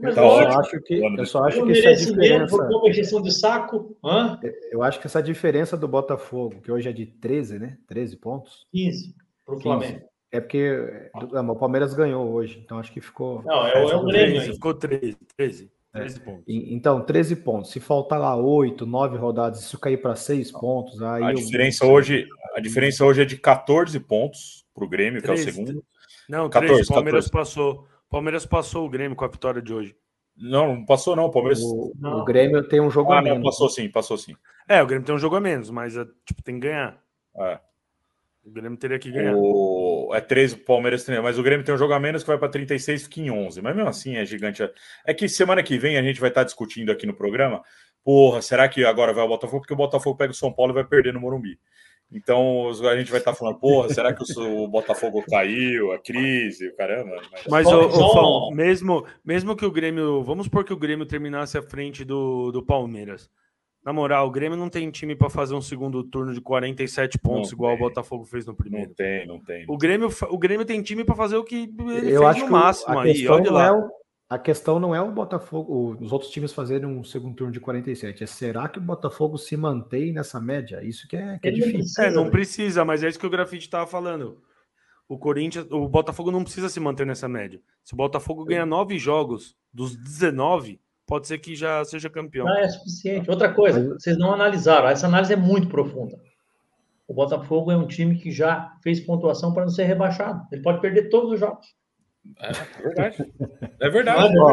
Mas 0.00 0.14
tá 0.14 0.22
Eu 0.22 0.28
só 0.28 0.60
acho 0.60 0.80
que, 0.82 0.94
eu 0.94 1.26
só 1.26 1.44
acho 1.44 1.64
que 1.64 1.72
essa 1.72 1.88
é 1.88 1.92
diferença. 1.94 2.56
por 2.56 3.22
de 3.22 3.32
saco, 3.32 3.96
hã? 4.04 4.38
Eu 4.70 4.82
acho 4.82 5.00
que 5.00 5.06
essa 5.06 5.22
diferença 5.22 5.76
do 5.76 5.88
Botafogo, 5.88 6.60
que 6.60 6.70
hoje 6.70 6.88
é 6.88 6.92
de 6.92 7.06
13, 7.06 7.58
né? 7.58 7.78
13 7.88 8.16
pontos. 8.16 8.66
15 8.72 9.14
para 9.44 9.54
o 9.54 9.58
15. 9.58 9.62
Flamengo. 9.62 10.06
É 10.32 10.40
porque 10.40 11.10
ah, 11.32 11.42
mas 11.42 11.56
o 11.56 11.58
Palmeiras 11.58 11.94
ganhou 11.94 12.28
hoje, 12.30 12.60
então 12.62 12.78
acho 12.78 12.92
que 12.92 13.00
ficou. 13.00 13.42
Não, 13.44 13.66
é, 13.66 13.84
o- 13.84 13.90
é 13.90 13.96
o 13.96 14.04
Grêmio 14.04 14.34
13, 14.40 14.52
ficou 14.52 14.74
13, 14.74 15.16
13, 15.36 15.70
13 15.94 16.20
pontos. 16.20 16.44
Então, 16.46 17.00
13 17.00 17.36
pontos. 17.36 17.70
Se 17.70 17.80
faltar 17.80 18.20
lá 18.20 18.36
8, 18.36 18.84
9 18.84 19.16
rodadas, 19.16 19.60
isso 19.60 19.78
cair 19.78 19.96
para 19.96 20.14
6 20.14 20.50
pontos, 20.52 21.00
aí. 21.00 21.22
A 21.22 21.30
eu- 21.30 21.36
diferença 21.36 21.86
hoje, 21.86 22.26
a 22.54 22.60
diferença 22.60 23.02
hoje 23.04 23.22
é 23.22 23.24
de 23.24 23.36
14 23.38 23.98
pontos 23.98 24.66
pro 24.74 24.86
Grêmio, 24.88 25.22
que 25.22 25.28
é 25.28 25.32
o 25.32 25.36
13. 25.36 25.52
segundo. 25.52 25.82
Não, 26.28 26.50
14, 26.50 26.74
13, 26.74 26.88
Palmeiras 26.92 27.28
passou. 27.28 27.86
Palmeiras 28.16 28.46
passou 28.46 28.86
o 28.86 28.88
Grêmio 28.88 29.14
com 29.14 29.26
a 29.26 29.28
vitória 29.28 29.60
de 29.60 29.74
hoje. 29.74 29.94
Não, 30.34 30.74
não 30.74 30.86
passou 30.86 31.14
não, 31.14 31.24
o 31.24 31.30
Palmeiras. 31.30 31.60
O, 31.60 31.92
Não. 32.00 32.20
o 32.20 32.24
Grêmio 32.24 32.66
tem 32.66 32.80
um 32.80 32.90
jogo 32.90 33.12
Ah, 33.12 33.18
a 33.18 33.22
não, 33.22 33.32
menos. 33.32 33.44
passou 33.44 33.68
sim, 33.68 33.90
passou 33.90 34.16
sim. 34.16 34.34
É, 34.66 34.82
o 34.82 34.86
Grêmio 34.86 35.04
tem 35.04 35.14
um 35.14 35.18
jogo 35.18 35.36
a 35.36 35.40
menos, 35.40 35.68
mas 35.68 35.98
é, 35.98 36.06
tipo, 36.24 36.42
tem 36.42 36.58
que 36.58 36.66
ganhar. 36.66 36.98
É. 37.38 37.60
O 38.42 38.50
Grêmio 38.50 38.78
teria 38.78 38.98
que 38.98 39.10
ganhar. 39.10 39.34
O... 39.36 40.12
É 40.14 40.20
13 40.22 40.54
o 40.54 40.58
Palmeiras 40.64 41.04
tem, 41.04 41.20
mas 41.20 41.38
o 41.38 41.42
Grêmio 41.42 41.62
tem 41.64 41.74
um 41.74 41.78
jogo 41.78 41.92
a 41.92 42.00
menos 42.00 42.22
que 42.22 42.28
vai 42.28 42.38
para 42.38 42.48
36, 42.48 43.02
fica 43.02 43.20
em 43.20 43.30
11. 43.30 43.60
Mas 43.60 43.76
mesmo 43.76 43.90
assim 43.90 44.16
é 44.16 44.24
gigante. 44.24 44.62
É 45.04 45.12
que 45.12 45.28
semana 45.28 45.62
que 45.62 45.76
vem 45.76 45.98
a 45.98 46.02
gente 46.02 46.18
vai 46.18 46.30
estar 46.30 46.44
discutindo 46.44 46.90
aqui 46.90 47.06
no 47.06 47.12
programa. 47.14 47.62
Porra, 48.02 48.40
será 48.40 48.66
que 48.66 48.82
agora 48.82 49.12
vai 49.12 49.24
o 49.24 49.28
Botafogo? 49.28 49.60
Porque 49.60 49.74
o 49.74 49.76
Botafogo 49.76 50.16
pega 50.16 50.32
o 50.32 50.34
São 50.34 50.50
Paulo 50.50 50.72
e 50.72 50.74
vai 50.74 50.84
perder 50.84 51.12
no 51.12 51.20
Morumbi. 51.20 51.58
Então 52.12 52.68
a 52.68 52.96
gente 52.96 53.10
vai 53.10 53.18
estar 53.18 53.34
falando, 53.34 53.58
porra, 53.58 53.88
será 53.88 54.12
que 54.14 54.22
o, 54.38 54.62
o 54.64 54.68
Botafogo 54.68 55.24
caiu? 55.28 55.92
A 55.92 55.98
crise, 55.98 56.68
o 56.68 56.76
caramba. 56.76 57.16
Mas... 57.32 57.46
Mas, 57.48 57.68
só- 57.68 57.90
Fão, 57.90 58.50
mesmo, 58.52 59.04
mesmo 59.24 59.56
que 59.56 59.66
o 59.66 59.70
Grêmio. 59.70 60.22
Vamos 60.22 60.44
supor 60.44 60.64
que 60.64 60.72
o 60.72 60.76
Grêmio 60.78 61.04
terminasse 61.04 61.58
à 61.58 61.62
frente 61.62 62.04
do, 62.04 62.52
do 62.52 62.62
Palmeiras. 62.64 63.28
Na 63.84 63.92
moral, 63.92 64.26
o 64.26 64.30
Grêmio 64.30 64.56
não 64.58 64.68
tem 64.68 64.90
time 64.90 65.14
para 65.14 65.30
fazer 65.30 65.54
um 65.54 65.60
segundo 65.60 66.02
turno 66.02 66.32
de 66.34 66.40
47 66.40 67.18
pontos, 67.18 67.50
Não 67.52 67.56
igual 67.56 67.76
tem. 67.76 67.84
o 67.84 67.88
Botafogo 67.88 68.24
fez 68.24 68.44
no 68.44 68.50
Não 68.52 68.56
primeiro. 68.56 68.94
tem, 68.94 69.26
não 69.26 69.38
tem. 69.40 69.64
O 69.68 69.76
Grêmio, 69.78 70.08
o 70.28 70.38
Grêmio 70.38 70.64
tem 70.66 70.82
time 70.82 71.04
para 71.04 71.14
fazer 71.14 71.36
o 71.36 71.44
que 71.44 71.54
ele 71.88 72.12
Eu 72.12 72.20
fez 72.20 72.22
acho 72.22 72.40
no 72.40 72.46
que 72.46 72.50
o- 72.50 72.52
máximo 72.52 72.98
a 72.98 73.02
aí. 73.02 73.28
Olha 73.28 73.44
não 73.44 73.52
lá. 73.52 73.66
é 73.66 73.72
o, 73.72 73.88
a 74.28 74.38
questão 74.38 74.80
não 74.80 74.94
é 74.94 75.00
o 75.00 75.12
Botafogo, 75.12 75.96
os 76.00 76.12
outros 76.12 76.30
times 76.30 76.52
fazerem 76.52 76.86
um 76.86 77.04
segundo 77.04 77.36
turno 77.36 77.52
de 77.52 77.60
47. 77.60 78.24
É 78.24 78.26
será 78.26 78.68
que 78.68 78.78
o 78.78 78.82
Botafogo 78.82 79.38
se 79.38 79.56
mantém 79.56 80.12
nessa 80.12 80.40
média? 80.40 80.82
Isso 80.82 81.06
que 81.06 81.16
é, 81.16 81.38
que 81.38 81.48
é 81.48 81.50
difícil. 81.52 82.02
É, 82.04 82.10
não 82.10 82.28
precisa, 82.28 82.84
mas 82.84 83.04
é 83.04 83.08
isso 83.08 83.18
que 83.18 83.26
o 83.26 83.30
Grafite 83.30 83.66
estava 83.66 83.86
falando. 83.86 84.42
O 85.08 85.16
Corinthians, 85.16 85.66
o 85.70 85.88
Botafogo 85.88 86.32
não 86.32 86.42
precisa 86.42 86.68
se 86.68 86.80
manter 86.80 87.06
nessa 87.06 87.28
média. 87.28 87.60
Se 87.84 87.94
o 87.94 87.96
Botafogo 87.96 88.44
ganhar 88.44 88.66
nove 88.66 88.98
jogos 88.98 89.56
dos 89.72 89.94
19, 89.94 90.80
pode 91.06 91.28
ser 91.28 91.38
que 91.38 91.54
já 91.54 91.84
seja 91.84 92.10
campeão. 92.10 92.46
Não 92.46 92.56
é 92.56 92.68
suficiente. 92.68 93.30
Outra 93.30 93.54
coisa, 93.54 93.78
Mas- 93.78 94.02
vocês 94.02 94.18
não 94.18 94.34
analisaram. 94.34 94.88
Essa 94.88 95.06
análise 95.06 95.32
é 95.32 95.36
muito 95.36 95.68
profunda. 95.68 96.18
O 97.06 97.14
Botafogo 97.14 97.70
é 97.70 97.76
um 97.76 97.86
time 97.86 98.18
que 98.18 98.32
já 98.32 98.76
fez 98.82 98.98
pontuação 98.98 99.54
para 99.54 99.62
não 99.62 99.70
ser 99.70 99.84
rebaixado. 99.84 100.44
Ele 100.50 100.62
pode 100.62 100.80
perder 100.80 101.08
todos 101.08 101.30
os 101.34 101.38
jogos. 101.38 101.75
É 102.38 102.82
verdade. 102.82 103.32
É 103.80 103.90
verdade. 103.90 104.36
É 104.36 104.40
Ó, 104.40 104.52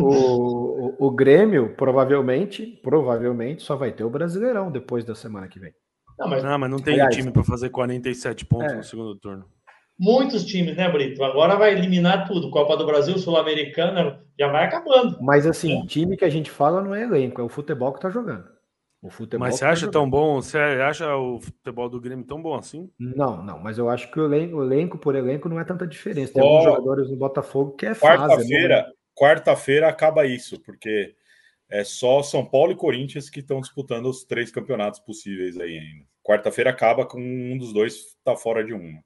o, 0.00 0.94
o, 1.00 1.06
o 1.06 1.10
Grêmio 1.10 1.74
provavelmente, 1.76 2.66
provavelmente 2.82 3.62
só 3.62 3.76
vai 3.76 3.92
ter 3.92 4.04
o 4.04 4.10
Brasileirão 4.10 4.70
depois 4.70 5.04
da 5.04 5.14
semana 5.14 5.48
que 5.48 5.58
vem. 5.58 5.72
Não, 6.18 6.28
mas 6.28 6.42
Não, 6.42 6.58
mas 6.58 6.70
não 6.70 6.78
tem 6.78 6.94
Aliás, 6.94 7.14
time 7.14 7.30
para 7.30 7.44
fazer 7.44 7.70
47 7.70 8.44
pontos 8.44 8.72
é. 8.72 8.76
no 8.76 8.84
segundo 8.84 9.14
turno. 9.16 9.46
muitos 9.98 10.44
times, 10.44 10.76
né, 10.76 10.90
Brito? 10.90 11.22
Agora 11.22 11.56
vai 11.56 11.72
eliminar 11.72 12.26
tudo. 12.26 12.50
Copa 12.50 12.76
do 12.76 12.86
Brasil, 12.86 13.18
Sul-Americana, 13.18 14.20
já 14.38 14.48
vai 14.48 14.64
acabando. 14.64 15.18
Mas 15.20 15.46
assim, 15.46 15.86
time 15.86 16.16
que 16.16 16.24
a 16.24 16.30
gente 16.30 16.50
fala 16.50 16.82
não 16.82 16.94
é 16.94 17.02
elenco, 17.02 17.40
é 17.40 17.44
o 17.44 17.48
futebol 17.48 17.92
que 17.92 18.00
tá 18.00 18.10
jogando. 18.10 18.57
O 19.00 19.10
futebol 19.10 19.46
Mas 19.46 19.54
você 19.54 19.60
tá 19.64 19.70
acha 19.70 19.80
jogando. 19.82 19.92
tão 19.92 20.10
bom? 20.10 20.42
Você 20.42 20.58
acha 20.58 21.16
o 21.16 21.40
futebol 21.40 21.88
do 21.88 22.00
Grêmio 22.00 22.24
tão 22.26 22.42
bom 22.42 22.56
assim? 22.56 22.90
Não, 22.98 23.42
não, 23.44 23.58
mas 23.60 23.78
eu 23.78 23.88
acho 23.88 24.10
que 24.10 24.18
o 24.18 24.24
elenco, 24.24 24.56
o 24.56 24.62
elenco 24.64 24.98
por 24.98 25.14
elenco 25.14 25.48
não 25.48 25.60
é 25.60 25.64
tanta 25.64 25.86
diferença. 25.86 26.32
Tem 26.34 26.42
Só- 26.42 26.48
alguns 26.48 26.64
jogadores 26.64 27.10
no 27.10 27.16
Botafogo 27.16 27.72
que 27.76 27.86
é 27.86 27.94
fase. 27.94 28.14
é 28.14 28.26
Quarta-feira, 28.26 28.92
quarta-feira 29.14 29.88
acaba 29.88 30.26
isso, 30.26 30.60
porque 30.62 31.14
é 31.70 31.84
só 31.84 32.22
São 32.22 32.44
Paulo 32.44 32.72
e 32.72 32.76
Corinthians 32.76 33.30
que 33.30 33.38
estão 33.38 33.60
disputando 33.60 34.06
os 34.06 34.24
três 34.24 34.50
campeonatos 34.50 34.98
possíveis 34.98 35.56
aí 35.60 35.78
ainda. 35.78 36.04
Quarta-feira 36.24 36.70
acaba 36.70 37.06
com 37.06 37.20
um 37.20 37.56
dos 37.56 37.72
dois 37.72 38.16
tá 38.24 38.34
fora 38.36 38.64
de 38.64 38.74
um. 38.74 39.00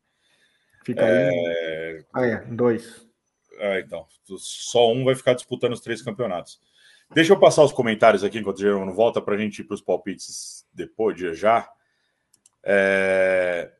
Fica 0.86 1.04
aí. 1.04 2.04
Ah, 2.14 2.26
é, 2.26 2.36
dois. 2.46 3.06
Ah, 3.60 3.78
então, 3.78 4.06
só 4.38 4.90
um 4.90 5.04
vai 5.04 5.14
ficar 5.14 5.34
disputando 5.34 5.72
os 5.74 5.80
três 5.82 6.00
campeonatos. 6.00 6.58
Deixa 7.14 7.32
eu 7.32 7.38
passar 7.38 7.62
os 7.62 7.72
comentários 7.72 8.24
aqui 8.24 8.38
enquanto 8.38 8.60
o 8.60 8.86
não 8.86 8.94
volta 8.94 9.20
para 9.20 9.34
a 9.34 9.38
gente 9.38 9.58
ir 9.58 9.64
para 9.64 9.74
os 9.74 9.82
palpites 9.82 10.66
depois, 10.72 11.16
de 11.16 11.34
já. 11.34 11.68
É, 12.64 13.70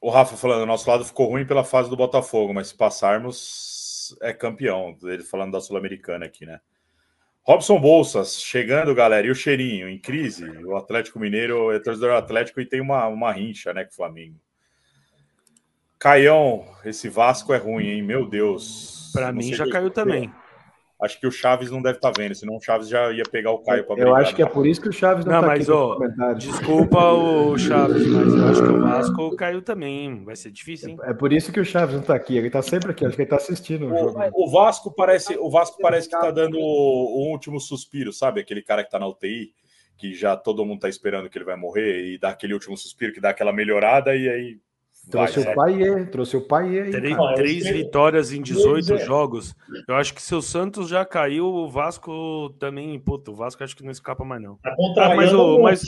O 0.00 0.10
Rafa 0.10 0.36
falando, 0.36 0.66
nosso 0.66 0.88
lado 0.88 1.04
ficou 1.04 1.28
ruim 1.28 1.46
pela 1.46 1.64
fase 1.64 1.88
do 1.88 1.96
Botafogo, 1.96 2.52
mas 2.52 2.68
se 2.68 2.76
passarmos 2.76 4.14
é 4.20 4.34
campeão. 4.34 4.96
Ele 5.02 5.22
falando 5.22 5.52
da 5.52 5.60
Sul-Americana 5.60 6.26
aqui, 6.26 6.44
né? 6.44 6.60
Robson 7.42 7.78
Bolsas, 7.80 8.42
chegando, 8.42 8.94
galera, 8.94 9.26
e 9.26 9.30
o 9.30 9.34
cheirinho, 9.34 9.88
em 9.88 9.98
crise. 9.98 10.48
O 10.64 10.76
Atlético 10.76 11.18
Mineiro 11.18 11.70
é 11.72 11.78
torcedor 11.78 12.10
do 12.10 12.16
Atlético 12.16 12.60
e 12.60 12.66
tem 12.66 12.80
uma, 12.80 13.06
uma 13.06 13.32
rincha, 13.32 13.72
né, 13.72 13.84
com 13.84 13.92
o 13.92 13.94
Flamengo. 13.94 14.38
Caião, 15.98 16.66
esse 16.84 17.08
Vasco 17.08 17.52
é 17.54 17.56
ruim, 17.56 17.86
hein? 17.86 18.02
Meu 18.02 18.28
Deus. 18.28 19.10
Para 19.12 19.32
mim 19.32 19.54
já 19.54 19.68
caiu 19.68 19.90
também. 19.90 20.30
Acho 21.02 21.20
que 21.20 21.26
o 21.26 21.32
Chaves 21.32 21.70
não 21.70 21.82
deve 21.82 21.98
estar 21.98 22.12
vendo, 22.16 22.34
senão 22.34 22.56
o 22.56 22.60
Chaves 22.60 22.88
já 22.88 23.10
ia 23.12 23.24
pegar 23.24 23.50
o 23.50 23.58
Caio 23.58 23.84
para 23.84 24.00
Eu 24.00 24.14
acho 24.14 24.34
que 24.34 24.42
é 24.42 24.46
por 24.46 24.66
isso 24.66 24.80
que 24.80 24.88
o 24.88 24.92
Chaves 24.92 25.24
não, 25.24 25.32
Não, 25.32 25.40
tá 25.40 25.46
mas, 25.48 25.68
ó. 25.68 25.98
Desculpa 26.38 27.12
o 27.12 27.58
Chaves, 27.58 28.06
mas 28.06 28.32
eu 28.32 28.48
acho 28.48 28.62
que 28.62 28.68
o 28.68 28.80
Vasco 28.80 29.36
caiu 29.36 29.60
também. 29.60 30.04
hein? 30.04 30.24
Vai 30.24 30.36
ser 30.36 30.50
difícil, 30.50 30.90
hein? 30.90 30.96
É 31.02 31.12
por 31.12 31.32
isso 31.32 31.52
que 31.52 31.58
o 31.58 31.64
Chaves 31.64 31.96
não 31.96 32.02
tá 32.02 32.14
aqui. 32.14 32.36
Ele 32.36 32.48
tá 32.48 32.62
sempre 32.62 32.92
aqui. 32.92 33.04
Acho 33.04 33.16
que 33.16 33.22
ele 33.22 33.28
tá 33.28 33.36
assistindo 33.36 33.86
o 33.86 33.98
jogo. 33.98 34.18
O, 34.32 34.46
o 34.46 34.50
Vasco 34.50 34.94
parece, 34.94 35.36
o 35.36 35.50
Vasco 35.50 35.78
parece 35.82 36.08
que 36.08 36.18
tá 36.18 36.30
dando 36.30 36.58
o, 36.58 36.60
o 36.60 37.30
último 37.30 37.60
suspiro, 37.60 38.12
sabe? 38.12 38.40
Aquele 38.40 38.62
cara 38.62 38.84
que 38.84 38.90
tá 38.90 38.98
na 38.98 39.08
UTI, 39.08 39.52
que 39.98 40.14
já 40.14 40.36
todo 40.36 40.64
mundo 40.64 40.80
tá 40.80 40.88
esperando 40.88 41.28
que 41.28 41.36
ele 41.36 41.44
vai 41.44 41.56
morrer 41.56 42.14
e 42.14 42.18
dá 42.18 42.30
aquele 42.30 42.54
último 42.54 42.76
suspiro 42.76 43.12
que 43.12 43.20
dá 43.20 43.30
aquela 43.30 43.52
melhorada 43.52 44.14
e 44.14 44.28
aí 44.28 44.58
vai, 45.08 45.26
Trouxe 45.30 45.38
o 45.38 45.42
sabe? 45.42 45.54
Paiê, 45.56 46.06
trouxe 46.06 46.36
o 46.36 46.40
Paiê 46.40 46.80
aí. 46.82 46.90
Três, 46.90 47.16
três 47.34 47.66
vitórias 47.68 48.32
em 48.32 48.38
eu 48.38 48.42
18 48.42 48.80
dizer- 48.80 49.04
jogos. 49.06 49.54
Eu 49.88 49.94
acho 49.96 50.14
que 50.14 50.22
se 50.22 50.34
o 50.34 50.42
Santos 50.42 50.88
já 50.88 51.04
caiu, 51.04 51.46
o 51.46 51.68
Vasco 51.68 52.50
também. 52.58 52.98
Puta, 52.98 53.30
o 53.30 53.34
Vasco 53.34 53.62
acho 53.64 53.76
que 53.76 53.84
não 53.84 53.90
escapa 53.90 54.24
mais, 54.24 54.42
não. 54.42 54.56
Tá 54.56 54.74
Ah, 54.98 55.14
mas, 55.14 55.32
o, 55.32 55.58
mas 55.60 55.82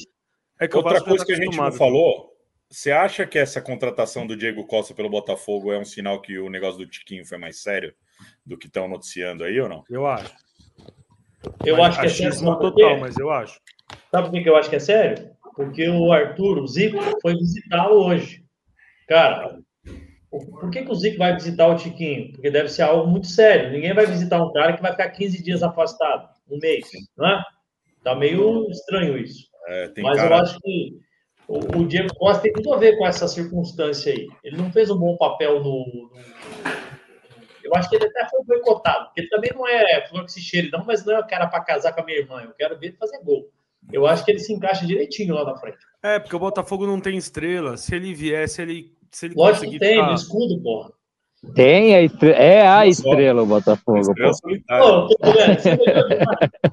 é 0.60 0.66
que 0.68 0.74
o 0.74 0.78
Outra 0.78 0.92
Vasco 0.94 1.04
já 1.06 1.10
coisa 1.10 1.24
tá 1.24 1.26
que 1.26 1.32
a 1.32 1.44
gente 1.44 1.56
não 1.56 1.72
falou, 1.72 2.32
você 2.68 2.90
acha 2.90 3.26
que 3.26 3.38
essa 3.38 3.60
contratação 3.60 4.26
do 4.26 4.36
Diego 4.36 4.66
Costa 4.66 4.92
pelo 4.94 5.08
Botafogo 5.10 5.72
é 5.72 5.78
um 5.78 5.84
sinal 5.84 6.20
que 6.20 6.38
o 6.38 6.48
negócio 6.50 6.78
do 6.78 6.86
Tiquinho 6.86 7.24
foi 7.26 7.38
mais 7.38 7.62
sério? 7.62 7.94
do 8.46 8.56
que 8.56 8.66
estão 8.66 8.88
noticiando 8.88 9.44
aí 9.44 9.60
ou 9.60 9.68
não? 9.68 9.84
Eu 9.90 10.06
acho. 10.06 10.32
Eu 11.66 11.76
Mas 11.76 11.86
acho 11.88 12.00
que 12.00 12.06
é 12.06 12.08
sério. 12.08 12.28
achismo 12.30 12.48
sabe 12.48 12.60
por 12.62 12.72
total, 12.72 12.98
mas 12.98 13.18
eu 13.18 13.30
acho. 13.30 13.60
Sabe 14.10 14.30
por 14.30 14.42
que 14.42 14.48
eu 14.48 14.56
acho 14.56 14.70
que 14.70 14.76
é 14.76 14.80
sério? 14.80 15.30
Porque 15.54 15.86
o 15.86 16.10
Arthur, 16.10 16.58
o 16.58 16.66
Zico, 16.66 16.98
foi 17.20 17.34
visitá-lo 17.34 18.06
hoje. 18.06 18.42
Cara, 19.06 19.58
por 20.30 20.70
que, 20.70 20.82
que 20.82 20.90
o 20.90 20.94
Zico 20.94 21.18
vai 21.18 21.34
visitar 21.34 21.66
o 21.68 21.76
Tiquinho? 21.76 22.32
Porque 22.32 22.50
deve 22.50 22.68
ser 22.68 22.82
algo 22.82 23.08
muito 23.08 23.26
sério. 23.26 23.70
Ninguém 23.70 23.94
vai 23.94 24.06
visitar 24.06 24.42
um 24.42 24.52
cara 24.52 24.74
que 24.74 24.82
vai 24.82 24.90
ficar 24.92 25.10
15 25.10 25.42
dias 25.42 25.62
afastado, 25.62 26.28
um 26.50 26.58
mês, 26.58 26.88
né? 27.16 27.42
Tá 28.02 28.14
meio 28.14 28.68
estranho 28.70 29.18
isso. 29.18 29.48
É, 29.68 29.90
Mas 29.98 30.16
cara... 30.16 30.36
eu 30.36 30.42
acho 30.42 30.60
que 30.60 30.98
o, 31.48 31.58
o 31.78 31.86
Diego 31.86 32.14
Costa 32.16 32.42
tem 32.42 32.52
tudo 32.52 32.74
a 32.74 32.78
ver 32.78 32.96
com 32.98 33.06
essa 33.06 33.26
circunstância 33.26 34.12
aí. 34.12 34.26
Ele 34.44 34.56
não 34.56 34.70
fez 34.72 34.90
um 34.90 34.98
bom 34.98 35.16
papel 35.16 35.62
no. 35.62 35.86
no- 35.86 36.10
eu 37.64 37.74
acho 37.74 37.90
que 37.90 37.96
ele 37.96 38.06
até 38.06 38.28
foi 38.28 38.44
boicotado, 38.44 39.06
porque 39.06 39.22
ele 39.22 39.28
também 39.28 39.50
não 39.52 39.66
é 39.66 40.06
flor 40.06 40.24
que 40.24 40.30
se 40.30 40.40
cheire, 40.40 40.70
não, 40.70 40.84
mas 40.84 41.04
não 41.04 41.14
é 41.14 41.18
o 41.18 41.26
cara 41.26 41.48
para 41.48 41.64
casar 41.64 41.92
com 41.92 42.00
a 42.00 42.04
minha 42.04 42.18
irmã. 42.18 42.42
Eu 42.42 42.52
quero 42.52 42.78
ver 42.78 42.88
ele 42.88 42.96
fazer 42.96 43.18
gol. 43.24 43.50
Eu 43.92 44.06
acho 44.06 44.24
que 44.24 44.30
ele 44.30 44.38
se 44.40 44.52
encaixa 44.52 44.86
direitinho 44.86 45.34
lá 45.34 45.44
na 45.44 45.56
frente. 45.56 45.78
É, 46.02 46.18
porque 46.18 46.34
o 46.36 46.38
Botafogo 46.40 46.86
não 46.86 47.00
tem 47.00 47.16
estrela. 47.16 47.76
Se 47.76 47.94
ele 47.94 48.12
vier, 48.14 48.48
se 48.48 48.62
ele, 48.62 48.92
se 49.10 49.26
ele 49.26 49.34
Lógico 49.36 49.60
que 49.60 49.66
conseguir 49.66 49.78
tem, 49.78 49.94
ficar- 49.94 50.08
no 50.08 50.14
escudo, 50.14 50.60
porra. 50.62 50.90
Tem 51.54 51.94
a 51.94 52.02
estrela, 52.02 52.36
é 52.36 52.66
a 52.66 52.86
estrela 52.86 53.42
o 53.42 53.46
Botafogo, 53.46 53.98
Estrela. 54.00 54.32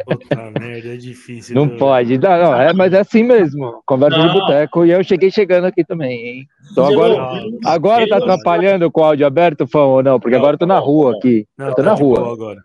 Puta 0.05 0.51
merda, 0.59 0.93
é 0.93 0.97
difícil. 0.97 1.55
Não 1.55 1.77
pode, 1.77 2.17
não, 2.17 2.29
não, 2.43 2.55
é, 2.59 2.73
mas 2.73 2.93
é 2.93 2.99
assim 2.99 3.23
mesmo. 3.23 3.81
Conversa 3.85 4.19
de 4.19 4.25
Não. 4.27 4.33
boteco 4.33 4.85
e 4.85 4.91
eu 4.91 5.03
cheguei 5.03 5.29
chegando 5.29 5.65
aqui 5.65 5.83
também, 5.83 6.11
hein? 6.27 6.47
Então 6.71 6.85
agora, 6.85 7.43
agora 7.65 8.07
tá 8.09 8.17
atrapalhando 8.17 8.89
com 8.91 9.01
o 9.01 9.03
áudio 9.03 9.27
aberto, 9.27 9.67
Fão, 9.67 9.89
ou 9.91 10.03
não? 10.03 10.19
Porque 10.19 10.33
Não, 10.35 10.39
agora 10.39 10.55
eu 10.55 10.59
tô 10.59 10.65
na 10.65 10.79
rua 10.79 11.15
aqui. 11.17 11.45
Não, 11.57 11.67
Eu 11.67 11.75
tô 11.75 11.83
tá 11.83 11.89
na 11.89 11.93
de 11.95 12.01
rua. 12.01 12.31
agora. 12.33 12.59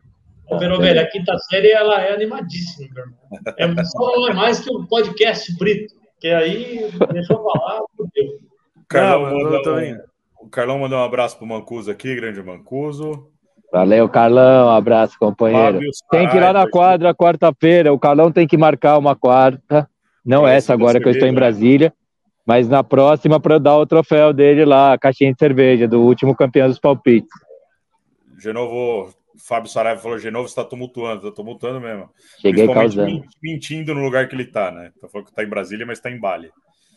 Ô, 0.50 0.58
Pero 0.58 0.78
velho, 0.78 1.00
a 1.00 1.06
quinta 1.06 1.36
série 1.50 1.70
ela 1.70 2.00
é 2.02 2.14
animadíssima, 2.14 2.88
meu 2.94 3.04
irmão. 3.04 3.78
É 3.80 3.84
só 3.84 4.28
é 4.30 4.34
mais 4.34 4.60
que 4.60 4.74
um 4.74 4.86
podcast 4.86 5.54
Brito, 5.58 5.94
que 6.20 6.28
aí 6.28 6.88
deixa 7.12 7.32
eu 7.34 7.42
falar, 7.42 7.80
meu 7.98 8.08
Deus. 8.14 8.30
O 8.76 8.84
Carlão, 8.88 9.30
Não, 9.30 9.44
mandou 9.44 9.62
também- 9.62 9.94
um, 9.94 9.98
o 10.40 10.48
Carlão 10.48 10.78
mandou 10.78 10.98
um 10.98 11.04
abraço 11.04 11.36
pro 11.36 11.46
Mancuso 11.46 11.90
aqui, 11.90 12.14
grande 12.16 12.42
Mancuso. 12.42 13.28
Valeu, 13.70 14.08
Carlão. 14.08 14.70
Abraço, 14.70 15.18
companheiro. 15.18 15.74
Fábio 15.74 15.90
Tem 16.10 16.26
que 16.30 16.36
ir 16.38 16.40
lá 16.40 16.54
na 16.54 16.66
quadra 16.70 17.14
quarta-feira. 17.14 17.92
O 17.92 17.98
Carlão 17.98 18.32
tem 18.32 18.46
que 18.46 18.56
marcar 18.56 18.96
uma 18.96 19.14
quarta. 19.14 19.86
Não 20.24 20.42
Vai 20.42 20.56
essa 20.56 20.72
agora 20.72 20.98
que 20.98 21.06
eu 21.06 21.12
estou 21.12 21.28
em? 21.28 21.34
Brasília, 21.34 21.92
mas 22.46 22.66
na 22.66 22.82
próxima 22.82 23.38
para 23.38 23.56
eu 23.56 23.60
dar 23.60 23.76
o 23.76 23.84
troféu 23.86 24.32
dele 24.32 24.64
lá, 24.64 24.94
a 24.94 24.98
caixinha 24.98 25.30
de 25.32 25.38
cerveja 25.38 25.86
do 25.86 26.00
último 26.00 26.34
campeão 26.34 26.66
dos 26.66 26.78
palpites. 26.78 27.28
Genovo, 28.38 29.10
Fábio 29.46 29.70
Saraiva 29.70 30.00
falou: 30.00 30.18
Genovo 30.18 30.46
está 30.46 30.64
tumultuando, 30.64 31.28
está 31.28 31.30
tumultuando 31.36 31.80
mesmo. 31.80 32.08
Cheguei 32.40 32.66
causando. 32.68 33.06
men- 33.06 33.22
mentindo 33.42 33.94
no 33.94 34.02
lugar 34.02 34.28
que 34.28 34.34
ele 34.34 34.44
tá, 34.46 34.70
né? 34.70 34.90
Tá 35.00 35.08
falando 35.08 35.26
que 35.28 35.34
tá 35.34 35.42
em 35.44 35.48
Brasília, 35.48 35.86
mas 35.86 36.00
tá 36.00 36.10
em 36.10 36.18
Bali. 36.18 36.48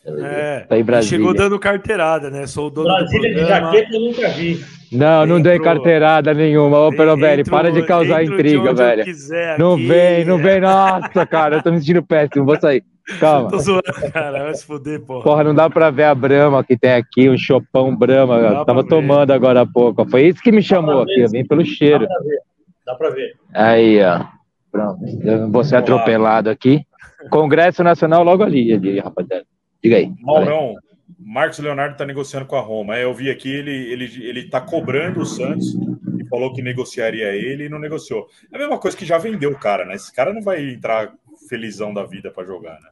É, 0.03 0.61
Tá 0.61 0.79
em 0.79 0.83
Brasília. 0.83 1.17
chegou 1.19 1.31
dando 1.31 1.59
carteirada, 1.59 2.31
né? 2.31 2.47
Sou 2.47 2.67
o 2.67 2.69
dono 2.71 2.87
Brasília 2.89 3.33
do 3.35 3.39
de 3.39 3.45
jaqueta 3.47 3.93
eu 3.93 3.99
nunca 4.01 4.29
vi. 4.29 4.65
Não, 4.91 5.25
não 5.27 5.39
dei 5.41 5.59
carteirada 5.59 6.33
nenhuma. 6.33 6.79
Ô, 6.87 6.89
Perobelli, 6.89 7.43
para 7.43 7.71
de 7.71 7.83
causar 7.85 8.23
de 8.25 8.33
intriga, 8.33 8.69
eu 8.69 8.75
velho. 8.75 9.03
quiser 9.03 9.59
Não 9.59 9.73
aqui. 9.75 9.87
vem, 9.87 10.25
não 10.25 10.37
vem. 10.39 10.59
Nossa, 10.59 11.23
cara, 11.27 11.57
eu 11.57 11.61
tô 11.63 11.71
me 11.71 11.77
sentindo 11.79 12.01
péssimo. 12.03 12.45
Vou 12.45 12.59
sair. 12.59 12.83
Calma. 13.19 13.49
Tô 13.49 13.59
zoando, 13.59 13.83
cara. 14.13 14.43
Vai 14.43 14.53
se 14.55 14.65
fuder, 14.65 15.01
porra. 15.01 15.23
Porra, 15.23 15.43
não 15.43 15.53
dá 15.55 15.69
pra 15.69 15.89
ver 15.89 16.03
a 16.05 16.15
Brama 16.15 16.63
que 16.63 16.77
tem 16.77 16.93
aqui, 16.93 17.29
um 17.29 17.37
chopão 17.37 17.91
Eu 17.91 17.97
pra 17.97 18.65
tava 18.65 18.83
ver. 18.83 18.89
tomando 18.89 19.31
agora 19.31 19.61
há 19.61 19.65
pouco. 19.65 20.07
Foi 20.09 20.23
isso 20.27 20.41
que 20.41 20.51
me 20.51 20.61
chamou 20.61 21.05
ver, 21.05 21.11
aqui. 21.11 21.21
Eu 21.21 21.29
vim 21.29 21.45
pelo 21.45 21.65
cheiro. 21.65 22.05
Dá 22.07 22.15
pra 22.15 22.23
ver. 22.23 22.39
Dá 22.85 22.95
pra 22.95 23.09
ver. 23.09 23.35
Aí, 23.53 24.01
ó. 24.03 24.25
Pronto. 24.71 24.99
Eu 25.23 25.37
não 25.39 25.51
vou 25.51 25.63
ser 25.63 25.75
Vamos 25.75 25.89
lá. 25.89 25.95
atropelado 25.95 26.49
aqui. 26.49 26.81
Congresso 27.29 27.83
Nacional 27.83 28.23
logo 28.23 28.43
ali, 28.43 28.73
ali, 28.73 28.99
rapaziada. 28.99 29.45
Diga 29.83 29.97
aí. 29.97 30.11
Maurão, 30.21 30.75
Marcos 31.19 31.59
Leonardo 31.59 31.95
tá 31.97 32.05
negociando 32.05 32.45
com 32.45 32.55
a 32.55 32.61
Roma. 32.61 32.97
É, 32.97 33.03
Eu 33.03 33.13
vi 33.13 33.29
aqui, 33.29 33.51
ele, 33.53 33.71
ele, 33.91 34.05
ele 34.27 34.49
tá 34.49 34.59
cobrando 34.61 35.19
o 35.19 35.25
Santos 35.25 35.75
e 36.19 36.25
falou 36.27 36.51
que 36.53 36.61
negociaria 36.61 37.27
ele 37.27 37.65
e 37.65 37.69
não 37.69 37.77
negociou. 37.79 38.25
É 38.51 38.55
a 38.55 38.59
mesma 38.59 38.79
coisa 38.79 38.97
que 38.97 39.05
já 39.05 39.17
vendeu 39.17 39.51
o 39.51 39.59
cara, 39.59 39.85
né? 39.85 39.93
Esse 39.95 40.13
cara 40.13 40.33
não 40.33 40.41
vai 40.41 40.63
entrar 40.73 41.11
felizão 41.47 41.93
da 41.93 42.03
vida 42.03 42.31
para 42.31 42.45
jogar, 42.45 42.73
né? 42.75 42.89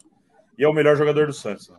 E 0.59 0.63
é 0.65 0.67
o 0.67 0.73
melhor 0.73 0.97
jogador 0.97 1.25
do 1.25 1.31
Santos. 1.31 1.71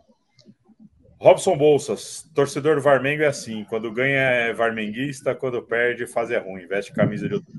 Robson 1.19 1.55
Bolsas, 1.55 2.27
torcedor 2.33 2.77
do 2.77 2.81
Varmengo 2.81 3.21
é 3.21 3.27
assim: 3.27 3.63
quando 3.65 3.91
ganha 3.93 4.17
é 4.17 4.53
varmenguista, 4.53 5.35
quando 5.35 5.61
perde, 5.61 6.07
faz 6.07 6.31
é 6.31 6.39
ruim, 6.39 6.65
veste 6.65 6.91
camisa 6.91 7.29
de 7.29 7.35
outro. 7.35 7.53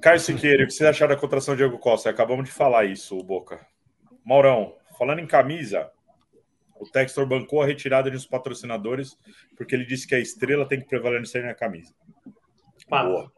Caio 0.00 0.18
Siqueira, 0.18 0.64
o 0.64 0.66
que 0.66 0.72
você 0.72 0.86
achar 0.86 1.06
da 1.06 1.16
contratação 1.16 1.54
de 1.54 1.58
Diego 1.58 1.78
Costa? 1.78 2.08
Acabamos 2.08 2.46
de 2.46 2.50
falar 2.50 2.86
isso, 2.86 3.18
o 3.18 3.22
Boca. 3.22 3.60
Maurão, 4.24 4.72
falando 4.98 5.18
em 5.18 5.26
camisa, 5.26 5.90
o 6.80 6.86
Textor 6.86 7.26
bancou 7.26 7.60
a 7.60 7.66
retirada 7.66 8.10
de 8.10 8.16
uns 8.16 8.26
patrocinadores 8.26 9.18
porque 9.54 9.74
ele 9.74 9.84
disse 9.84 10.06
que 10.06 10.14
a 10.14 10.18
estrela 10.18 10.66
tem 10.66 10.80
que 10.80 10.88
prevalecer 10.88 11.44
na 11.44 11.54
camisa. 11.54 11.92
Boa. 12.88 13.30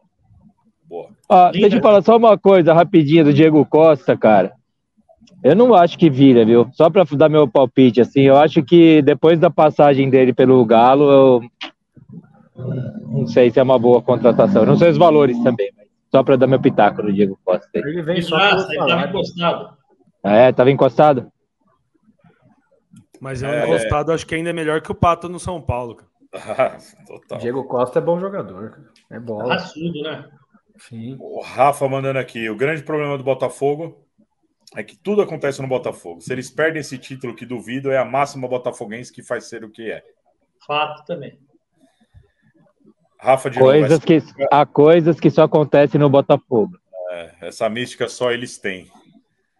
Boa. 0.85 1.09
Ó, 1.27 1.51
deixa 1.51 1.75
eu 1.75 1.81
falar 1.81 2.01
só 2.03 2.15
uma 2.15 2.37
coisa 2.37 2.73
rapidinha 2.73 3.23
do 3.23 3.33
Diego 3.33 3.65
Costa, 3.65 4.17
cara. 4.17 4.58
Eu 5.43 5.55
não 5.55 5.73
acho 5.73 5.97
que 5.97 6.09
vira, 6.09 6.43
viu? 6.45 6.67
Só 6.73 6.89
pra 6.89 7.03
dar 7.11 7.29
meu 7.29 7.47
palpite, 7.47 8.01
assim, 8.01 8.21
eu 8.21 8.37
acho 8.37 8.61
que 8.63 9.01
depois 9.01 9.39
da 9.39 9.49
passagem 9.49 10.09
dele 10.09 10.33
pelo 10.33 10.63
Galo, 10.65 11.09
eu 11.11 11.41
não 13.07 13.25
sei 13.27 13.49
se 13.49 13.59
é 13.59 13.63
uma 13.63 13.79
boa 13.79 14.01
contratação. 14.01 14.65
Não 14.65 14.75
sei 14.75 14.89
os 14.89 14.97
valores 14.97 15.37
também, 15.43 15.71
mas 15.77 15.87
só 16.11 16.23
pra 16.23 16.35
dar 16.35 16.47
meu 16.47 16.59
pitaco 16.59 17.01
no 17.01 17.13
Diego 17.13 17.39
Costa. 17.45 17.67
Ele 17.73 18.01
vem 18.01 18.21
só 18.21 18.37
pelo 18.37 18.61
ele 18.61 18.75
tava 18.77 18.89
salário. 18.89 19.09
encostado. 19.09 19.77
Ah, 20.23 20.35
É, 20.35 20.51
tava 20.51 20.71
encostado? 20.71 21.31
Mas 23.21 23.43
é 23.43 23.47
É. 23.63 23.65
encostado, 23.65 24.11
acho 24.11 24.25
que 24.25 24.35
ainda 24.35 24.49
é 24.49 24.53
melhor 24.53 24.81
que 24.81 24.91
o 24.91 24.95
Pato 24.95 25.27
no 25.29 25.39
São 25.39 25.61
Paulo, 25.61 25.95
cara. 25.95 26.77
Total. 27.07 27.37
Diego 27.39 27.63
Costa 27.65 27.99
é 27.99 28.01
bom 28.01 28.19
jogador. 28.19 28.71
cara. 28.71 28.83
É 29.11 29.19
bola. 29.19 29.53
Raçudo, 29.53 30.01
né? 30.03 30.25
Sim. 30.77 31.17
O 31.19 31.41
Rafa 31.41 31.87
mandando 31.89 32.19
aqui. 32.19 32.49
O 32.49 32.55
grande 32.55 32.83
problema 32.83 33.17
do 33.17 33.23
Botafogo 33.23 34.05
é 34.75 34.83
que 34.83 34.97
tudo 34.97 35.21
acontece 35.21 35.61
no 35.61 35.67
Botafogo. 35.67 36.21
Se 36.21 36.31
eles 36.31 36.49
perdem 36.49 36.81
esse 36.81 36.97
título, 36.97 37.35
que 37.35 37.45
duvido, 37.45 37.91
é 37.91 37.97
a 37.97 38.05
máxima 38.05 38.47
botafoguense 38.47 39.11
que 39.11 39.23
faz 39.23 39.45
ser 39.45 39.63
o 39.63 39.69
que 39.69 39.91
é. 39.91 40.03
Fato 40.65 41.03
também. 41.05 41.39
Rafa 43.19 43.49
de 43.49 43.59
novo, 43.59 43.71
Coisas 43.71 43.99
que, 43.99 44.23
há 44.51 44.65
coisas 44.65 45.19
que 45.19 45.29
só 45.29 45.43
acontecem 45.43 45.99
no 45.99 46.09
Botafogo. 46.09 46.77
essa 47.41 47.67
mística 47.69 48.07
só 48.07 48.31
eles 48.31 48.57
têm. 48.57 48.87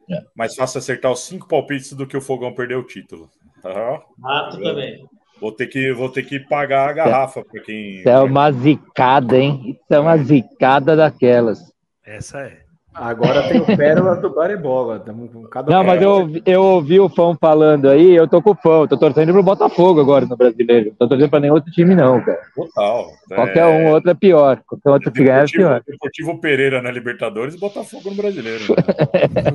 É. 0.10 0.24
Mais 0.36 0.56
fácil 0.56 0.80
acertar 0.80 1.12
os 1.12 1.22
cinco 1.22 1.48
palpites 1.48 1.94
do 1.94 2.08
que 2.08 2.18
o 2.18 2.22
Fogão 2.22 2.54
perder 2.54 2.78
o 2.78 2.84
título. 2.84 3.30
Ah, 3.64 4.00
Fato 4.22 4.62
também. 4.62 5.06
Vou 5.40 5.52
ter 5.52 5.68
que, 5.68 5.94
vou 5.94 6.10
ter 6.10 6.24
que 6.24 6.40
pagar 6.40 6.90
a 6.90 6.94
garrafa 6.94 7.44
para 7.44 7.62
quem. 7.62 8.00
Isso 8.00 8.10
é 8.10 8.20
uma 8.20 8.52
zicada, 8.52 9.38
hein? 9.38 9.62
Isso 9.70 9.94
é 9.94 10.00
uma 10.00 10.18
zicada 10.18 10.96
daquelas. 10.96 11.60
Essa 12.04 12.42
é. 12.42 12.69
Agora 12.94 13.48
tem 13.48 13.62
o 13.62 13.66
Pérola 13.78 14.16
do 14.16 14.32
com 14.34 15.44
cada 15.48 15.72
Não, 15.72 15.84
mas 15.84 16.02
eu, 16.02 16.10
ouvi- 16.12 16.44
eu 16.46 16.62
ouvi 16.62 17.00
o 17.00 17.08
Fão 17.08 17.38
falando 17.40 17.88
aí, 17.90 18.16
eu 18.16 18.28
tô 18.28 18.42
com 18.42 18.52
o 18.52 18.56
Fão, 18.56 18.88
tô 18.88 18.98
torcendo 18.98 19.32
pro 19.32 19.44
Botafogo 19.44 20.02
agora 20.02 20.26
no 20.26 20.36
brasileiro. 20.36 20.90
Não 20.90 20.96
tô 20.98 21.08
torcendo 21.08 21.30
pra 21.30 21.40
nenhum 21.40 21.54
outro 21.54 21.72
time, 21.72 21.96
não, 21.96 22.20
cara. 22.22 22.40
Total. 22.56 23.12
Qualquer 23.28 23.66
um, 23.68 23.92
outro 23.92 24.10
é 24.10 24.14
pior. 24.16 24.62
Qualquer 24.68 24.90
outro 24.90 25.12
que 25.12 25.24
ganhar 25.24 25.44
é 25.44 25.48
pior. 25.48 25.84
Deportivo 25.88 26.42
Pereira 26.42 26.82
na 26.82 26.92
Libertadores 26.92 27.56
e 27.56 27.60
Botafogo 27.60 28.10
no 28.10 28.16
Brasileiro. 28.16 28.64
né? 28.70 28.76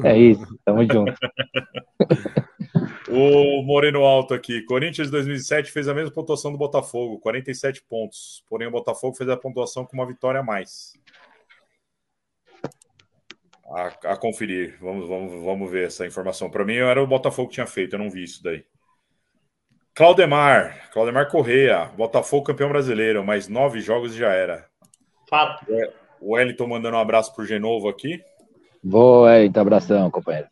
É 0.15 0.17
isso, 0.19 0.47
tamo 0.65 0.83
junto. 0.91 1.13
O 3.09 3.63
Moreno 3.63 4.03
Alto 4.05 4.33
aqui. 4.35 4.63
Corinthians 4.63 5.11
2007 5.11 5.71
fez 5.71 5.89
a 5.89 5.95
mesma 5.95 6.11
pontuação 6.13 6.51
do 6.53 6.59
Botafogo, 6.59 7.19
47 7.21 7.83
pontos. 7.89 8.43
Porém, 8.49 8.67
o 8.69 8.71
Botafogo 8.71 9.15
fez 9.17 9.29
a 9.29 9.37
pontuação 9.37 9.85
com 9.85 9.97
uma 9.97 10.07
vitória 10.07 10.41
a 10.41 10.43
mais. 10.43 10.95
A, 13.75 14.13
a 14.13 14.17
conferir. 14.17 14.79
Vamos, 14.81 15.09
vamos, 15.09 15.45
vamos 15.45 15.71
ver 15.71 15.89
essa 15.89 16.07
informação. 16.07 16.49
Para 16.49 16.65
mim, 16.65 16.77
era 16.77 17.03
o 17.03 17.07
Botafogo 17.07 17.49
que 17.49 17.55
tinha 17.55 17.67
feito, 17.67 17.95
eu 17.95 17.99
não 17.99 18.09
vi 18.09 18.23
isso 18.23 18.43
daí. 18.43 18.65
Claudemar. 19.95 20.91
Claudemar 20.93 21.29
Correia. 21.29 21.87
Botafogo 21.97 22.47
campeão 22.47 22.69
brasileiro, 22.69 23.25
mais 23.25 23.49
nove 23.49 23.81
jogos 23.81 24.15
e 24.15 24.19
já 24.19 24.33
era. 24.33 24.67
Fato. 25.29 25.67
O 26.21 26.35
Wellington 26.35 26.67
mandando 26.67 26.97
um 26.97 27.01
abraço 27.01 27.35
pro 27.35 27.45
Genovo 27.45 27.89
aqui. 27.89 28.23
Boa, 28.83 29.31
Wellington, 29.31 29.61
abração, 29.61 30.11
companheiro. 30.11 30.49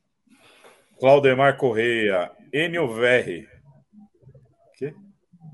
Claudemar 0.99 1.57
Correia, 1.57 2.31
Enio 2.53 2.93
Verri. 2.93 3.49
Que? 4.77 4.95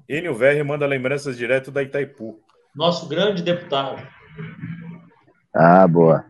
Enio 0.08 0.34
Verri 0.34 0.62
manda 0.62 0.86
lembranças 0.86 1.36
direto 1.36 1.70
da 1.70 1.82
Itaipu. 1.82 2.40
Nosso 2.74 3.08
grande 3.08 3.42
deputado. 3.42 4.06
Ah, 5.54 5.86
boa. 5.88 6.24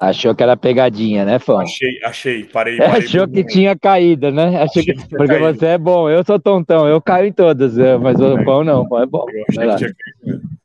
Achou 0.00 0.32
que 0.32 0.42
era 0.44 0.56
pegadinha, 0.56 1.24
né, 1.24 1.40
Fão? 1.40 1.58
Achei, 1.58 2.00
achei, 2.04 2.44
parei. 2.44 2.78
parei 2.78 3.04
Achou 3.04 3.26
que 3.26 3.44
tinha 3.44 3.76
caído, 3.76 4.30
né? 4.30 4.62
Achei 4.62 4.84
que... 4.84 4.94
que 4.94 5.08
Porque 5.08 5.38
caído. 5.38 5.58
você 5.58 5.66
é 5.66 5.78
bom, 5.78 6.08
eu 6.08 6.24
sou 6.24 6.38
tontão, 6.38 6.86
eu 6.86 7.02
caio 7.02 7.26
em 7.26 7.32
todas, 7.32 7.76
é, 7.76 7.98
mas 7.98 8.20
o 8.20 8.44
Fão 8.44 8.62
não, 8.62 8.82
o 8.82 8.88
Fão 8.88 9.02
é 9.02 9.06
bom. 9.06 9.26
Eu 9.28 9.44
Vai 9.56 9.66
lá. 9.66 9.74
achei 9.74 9.88
que 9.88 9.94
tinha 9.94 10.38
caído. 10.38 10.58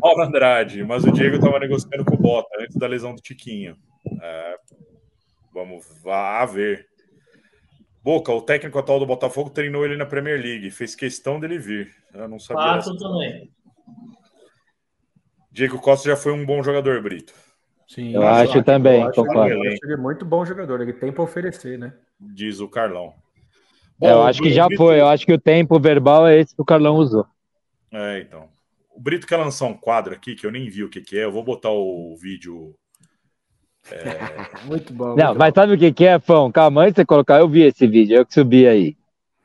Paulo 0.00 0.22
Andrade, 0.22 0.84
mas 0.84 1.04
o 1.04 1.12
Diego 1.12 1.36
estava 1.36 1.58
negociando 1.58 2.04
com 2.04 2.14
o 2.14 2.18
Bota 2.18 2.48
antes 2.60 2.76
da 2.76 2.86
lesão 2.86 3.14
do 3.14 3.22
Tiquinho. 3.22 3.76
É, 4.20 4.56
vamos 5.52 5.84
vá 6.02 6.44
ver. 6.44 6.86
Boca, 8.02 8.30
o 8.30 8.42
técnico 8.42 8.78
atual 8.78 8.98
do 8.98 9.06
Botafogo 9.06 9.48
treinou 9.48 9.82
ele 9.82 9.96
na 9.96 10.04
Premier 10.04 10.38
League, 10.38 10.70
fez 10.70 10.94
questão 10.94 11.40
dele 11.40 11.58
vir. 11.58 11.90
Eu 12.12 12.28
não 12.28 12.38
sabia. 12.38 12.82
Fato 12.82 12.98
também. 12.98 13.50
Diego 15.50 15.78
Costa 15.78 16.10
já 16.10 16.16
foi 16.16 16.32
um 16.32 16.44
bom 16.44 16.62
jogador, 16.62 17.02
Brito. 17.02 17.32
Sim, 17.86 18.14
eu 18.14 18.26
acho, 18.26 18.62
também. 18.62 19.02
Eu 19.02 19.08
acho, 19.08 19.14
concordo. 19.14 19.54
Eu 19.54 19.72
acho 19.72 19.84
ele 19.84 19.96
muito 19.96 20.24
bom 20.24 20.44
jogador, 20.44 20.80
ele 20.80 20.92
tem 20.92 21.12
para 21.12 21.22
oferecer, 21.22 21.78
né? 21.78 21.92
Diz 22.18 22.60
o 22.60 22.68
Carlão. 22.68 23.12
Bom, 23.98 24.08
eu 24.08 24.22
acho 24.22 24.42
que 24.42 24.52
já 24.52 24.66
Brito... 24.66 24.82
foi, 24.82 25.00
eu 25.00 25.08
acho 25.08 25.24
que 25.24 25.32
o 25.32 25.40
tempo 25.40 25.78
verbal 25.78 26.26
é 26.26 26.38
esse 26.38 26.54
que 26.54 26.62
o 26.62 26.64
Carlão 26.64 26.96
usou. 26.96 27.26
É, 27.92 28.20
então. 28.20 28.48
O 28.94 29.00
Brito 29.00 29.26
quer 29.26 29.36
lançar 29.36 29.66
um 29.66 29.74
quadro 29.74 30.14
aqui 30.14 30.34
que 30.34 30.46
eu 30.46 30.52
nem 30.52 30.68
vi 30.68 30.84
o 30.84 30.88
que, 30.88 31.00
que 31.00 31.18
é, 31.18 31.24
eu 31.24 31.32
vou 31.32 31.42
botar 31.42 31.70
o 31.70 32.16
vídeo. 32.20 32.74
É... 33.90 34.64
muito 34.66 34.92
bom. 34.92 35.14
Não, 35.16 35.26
muito 35.26 35.38
mas 35.38 35.52
bom. 35.52 35.60
sabe 35.60 35.74
o 35.74 35.78
que, 35.78 35.92
que 35.92 36.06
é, 36.06 36.18
Fão? 36.18 36.50
Calma, 36.50 36.82
antes 36.82 36.94
de 36.94 37.00
você 37.00 37.04
colocar, 37.04 37.38
eu 37.38 37.48
vi 37.48 37.62
esse 37.62 37.86
vídeo, 37.86 38.16
eu 38.16 38.26
que 38.26 38.34
subi 38.34 38.66
aí. 38.66 38.96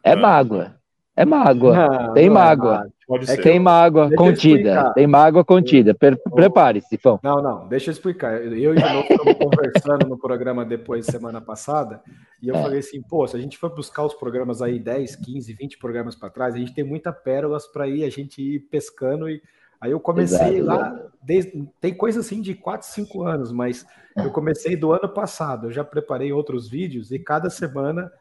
É 0.04 0.14
ah. 0.14 0.16
mágoa. 0.16 0.76
É 1.16 1.26
mágoa. 1.26 1.76
Não, 1.76 2.14
tem 2.14 2.28
não 2.28 2.36
mágoa. 2.36 2.86
É 2.86 2.99
Pode 3.10 3.24
é 3.24 3.36
ser. 3.36 3.42
Tem 3.42 3.60
mágoa 3.60 4.08
deixa 4.08 4.24
contida. 4.24 4.94
Tem 4.94 5.08
mágoa 5.08 5.44
contida. 5.44 5.96
Prepare-se, 5.96 6.96
Fão. 6.96 7.20
Não, 7.24 7.42
não, 7.42 7.68
deixa 7.68 7.90
eu 7.90 7.92
explicar. 7.92 8.40
Eu 8.40 8.54
e 8.54 8.68
o 8.68 8.74
Novo 8.76 9.08
estamos 9.10 9.34
conversando 9.44 10.08
no 10.08 10.16
programa 10.16 10.64
depois, 10.64 11.08
semana 11.08 11.42
passada, 11.42 12.04
e 12.40 12.50
eu 12.50 12.56
é. 12.56 12.62
falei 12.62 12.78
assim: 12.78 13.02
pô, 13.02 13.28
se 13.28 13.36
a 13.36 13.40
gente 13.40 13.58
for 13.58 13.74
buscar 13.74 14.06
os 14.06 14.14
programas 14.14 14.62
aí, 14.62 14.78
10, 14.78 15.16
15, 15.16 15.54
20 15.54 15.80
programas 15.80 16.16
para 16.16 16.30
trás, 16.30 16.54
a 16.54 16.60
gente 16.60 16.72
tem 16.72 16.84
muita 16.84 17.12
pérolas 17.12 17.66
para 17.66 17.88
ir, 17.88 18.04
a 18.04 18.12
gente 18.12 18.44
ir 18.44 18.60
pescando 18.60 19.28
e. 19.28 19.42
Aí 19.82 19.92
eu 19.92 20.00
comecei 20.00 20.58
Exato, 20.58 20.66
lá, 20.66 21.08
desde, 21.24 21.66
tem 21.80 21.94
coisa 21.94 22.20
assim 22.20 22.42
de 22.42 22.54
4, 22.54 22.86
5 22.86 23.24
anos, 23.24 23.50
mas 23.50 23.88
eu 24.18 24.30
comecei 24.30 24.76
do 24.76 24.92
ano 24.92 25.08
passado. 25.08 25.68
Eu 25.68 25.72
já 25.72 25.86
preparei 25.86 26.34
outros 26.34 26.68
vídeos 26.70 27.12
e 27.12 27.18
cada 27.18 27.50
semana 27.50 28.12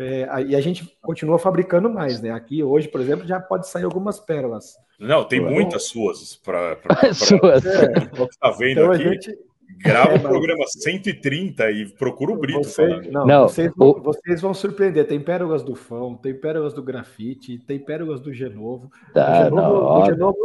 é, 0.00 0.42
e 0.48 0.56
a 0.56 0.60
gente 0.60 0.96
continua 1.02 1.38
fabricando 1.38 1.90
mais, 1.90 2.20
né? 2.20 2.30
Aqui 2.30 2.62
hoje, 2.62 2.88
por 2.88 3.00
exemplo, 3.00 3.26
já 3.26 3.38
pode 3.38 3.68
sair 3.68 3.84
algumas 3.84 4.18
pérolas. 4.18 4.76
Não, 4.98 5.24
tem 5.24 5.40
muitas 5.40 5.84
suas 5.84 6.36
para 6.36 6.78
suas. 7.14 7.64
É, 7.64 7.88
tá 8.40 8.50
vendo 8.58 8.80
então 8.80 8.92
aqui. 8.92 9.04
Gente... 9.04 9.38
Grava 9.82 10.12
é, 10.12 10.16
o 10.16 10.20
programa 10.20 10.66
130 10.66 11.70
e 11.70 11.88
procura 11.94 12.32
o 12.32 12.36
Brito. 12.36 12.64
Você, 12.64 12.86
não, 13.10 13.24
não 13.24 13.48
vocês, 13.48 13.72
vão, 13.74 13.90
o... 13.90 14.02
vocês, 14.02 14.40
vão, 14.40 14.52
surpreender. 14.52 15.06
Tem 15.06 15.20
pérolas 15.20 15.62
do 15.62 15.74
Fão, 15.74 16.16
tem 16.16 16.34
pérolas 16.34 16.74
do 16.74 16.82
grafite, 16.82 17.58
tem 17.58 17.78
pérolas 17.78 18.20
do 18.20 18.32
Genovo. 18.32 18.90
Tá, 19.14 19.30
o 19.30 19.44
Genovo, 19.44 19.62
não, 19.62 20.00
o 20.00 20.04
Genovo 20.04 20.38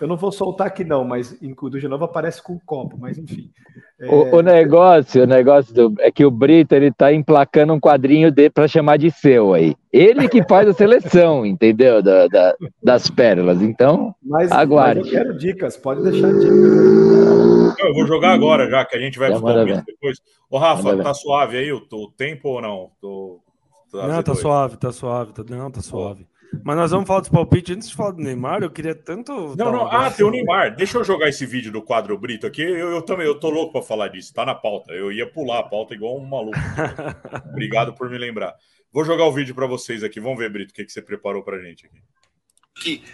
eu 0.00 0.08
não 0.08 0.16
vou 0.16 0.32
soltar 0.32 0.66
aqui, 0.66 0.82
não, 0.82 1.04
mas 1.04 1.38
do 1.38 1.78
de 1.78 1.86
novo 1.86 2.04
aparece 2.04 2.42
com 2.42 2.54
o 2.54 2.60
copo, 2.60 2.96
mas 2.98 3.18
enfim. 3.18 3.50
É... 4.00 4.06
O, 4.08 4.36
o, 4.36 4.40
negócio, 4.40 5.22
o 5.22 5.26
negócio 5.26 5.74
do, 5.74 5.94
é 6.00 6.10
que 6.10 6.24
o 6.24 6.30
Brito 6.30 6.74
ele 6.74 6.90
tá 6.90 7.12
emplacando 7.12 7.74
um 7.74 7.80
quadrinho 7.80 8.32
dele 8.32 8.48
para 8.48 8.66
chamar 8.66 8.96
de 8.96 9.10
seu 9.10 9.52
aí. 9.52 9.76
Ele 9.92 10.26
que 10.26 10.42
faz 10.48 10.66
a 10.66 10.72
seleção, 10.72 11.44
entendeu? 11.46 12.02
Da, 12.02 12.26
da, 12.28 12.54
das 12.82 13.10
pérolas. 13.10 13.60
Então, 13.60 14.14
mas, 14.22 14.50
aguarde. 14.50 15.00
Mas 15.00 15.12
eu 15.12 15.18
quero 15.18 15.38
dicas, 15.38 15.76
pode 15.76 16.02
deixar 16.02 16.32
dicas. 16.32 17.78
Eu 17.78 17.94
vou 17.94 18.06
jogar 18.06 18.32
agora, 18.32 18.70
já 18.70 18.84
que 18.86 18.96
a 18.96 19.00
gente 19.00 19.18
vai 19.18 19.30
os 19.30 19.40
depois. 19.84 20.18
Ô, 20.48 20.56
Rafa, 20.56 20.96
tá 20.96 21.12
suave 21.12 21.58
aí 21.58 21.70
o, 21.72 21.86
o 21.92 22.10
tempo 22.10 22.48
ou 22.48 22.62
não? 22.62 22.90
Tô, 23.00 23.40
tô 23.90 24.06
não, 24.06 24.22
tá 24.22 24.34
suave, 24.34 24.76
tá 24.78 24.90
suave. 24.92 25.32
Tá, 25.32 25.44
não, 25.48 25.70
tá 25.70 25.82
suave. 25.82 26.26
Mas 26.64 26.76
nós 26.76 26.90
vamos 26.90 27.06
falar 27.06 27.20
dos 27.20 27.28
palpites. 27.28 27.76
Antes 27.76 27.88
de 27.88 27.94
falar 27.94 28.12
do 28.12 28.22
Neymar, 28.22 28.62
eu 28.62 28.70
queria 28.70 28.94
tanto. 28.94 29.54
Não, 29.56 29.72
não. 29.72 29.86
Ah, 29.86 30.10
tem 30.10 30.26
o 30.26 30.30
Neymar. 30.30 30.74
Deixa 30.74 30.98
eu 30.98 31.04
jogar 31.04 31.28
esse 31.28 31.46
vídeo 31.46 31.70
do 31.70 31.82
quadro 31.82 32.18
Brito 32.18 32.46
aqui. 32.46 32.62
Eu, 32.62 32.90
eu 32.90 33.02
também, 33.02 33.26
eu 33.26 33.38
tô 33.38 33.50
louco 33.50 33.72
para 33.72 33.82
falar 33.82 34.08
disso. 34.08 34.34
Tá 34.34 34.44
na 34.44 34.54
pauta. 34.54 34.92
Eu 34.92 35.12
ia 35.12 35.30
pular 35.30 35.60
a 35.60 35.62
pauta 35.62 35.94
igual 35.94 36.16
um 36.16 36.24
maluco. 36.24 36.58
Obrigado 37.50 37.94
por 37.94 38.10
me 38.10 38.18
lembrar. 38.18 38.54
Vou 38.92 39.04
jogar 39.04 39.24
o 39.24 39.32
vídeo 39.32 39.54
para 39.54 39.66
vocês 39.66 40.02
aqui. 40.02 40.18
Vamos 40.18 40.38
ver, 40.38 40.50
Brito, 40.50 40.72
o 40.72 40.74
que, 40.74 40.84
que 40.84 40.92
você 40.92 41.00
preparou 41.00 41.42
pra 41.42 41.60
gente 41.60 41.86
aqui. 41.86 42.02
Que 42.74 43.04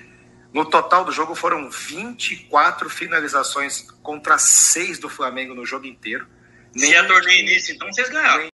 no 0.52 0.64
total 0.64 1.04
do 1.04 1.12
jogo 1.12 1.34
foram 1.34 1.68
24 1.70 2.88
finalizações 2.88 3.82
contra 4.02 4.38
6 4.38 4.98
do 4.98 5.08
Flamengo 5.08 5.54
no 5.54 5.66
jogo 5.66 5.86
inteiro. 5.86 6.26
Nem 6.74 6.90
Se 6.90 6.96
é 6.96 7.02
torneio 7.04 7.40
início, 7.40 7.74
então 7.74 7.92
vocês 7.92 8.08
ganharam. 8.08 8.48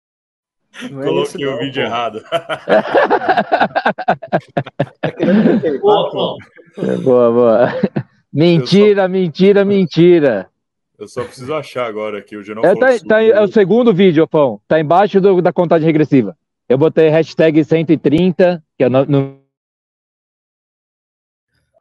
Não 0.90 1.02
é 1.02 1.06
Coloquei 1.06 1.46
o 1.46 1.60
vídeo 1.60 1.84
pô. 1.84 1.88
errado. 1.88 2.24
boa, 7.04 7.32
boa. 7.32 7.68
Mentira, 8.32 9.02
só... 9.04 9.10
mentira, 9.10 9.66
mentira. 9.66 10.50
Eu 10.98 11.08
só 11.08 11.24
preciso 11.24 11.54
achar 11.54 11.86
agora 11.88 12.18
aqui. 12.20 12.38
O 12.38 12.42
é, 12.42 12.76
tá, 12.76 12.88
tá, 13.08 13.24
é 13.24 13.42
o 13.42 13.48
segundo 13.48 13.94
vídeo, 13.94 14.28
Pão. 14.28 14.62
Tá 14.68 14.80
embaixo 14.80 15.20
do, 15.20 15.42
da 15.42 15.52
contagem 15.52 15.86
regressiva. 15.86 16.38
Eu 16.70 16.78
botei 16.78 17.10
hashtag 17.10 17.64
130, 17.64 18.64
que 18.78 18.84
é 18.84 18.90
no, 18.90 19.06
no... 19.06 19.42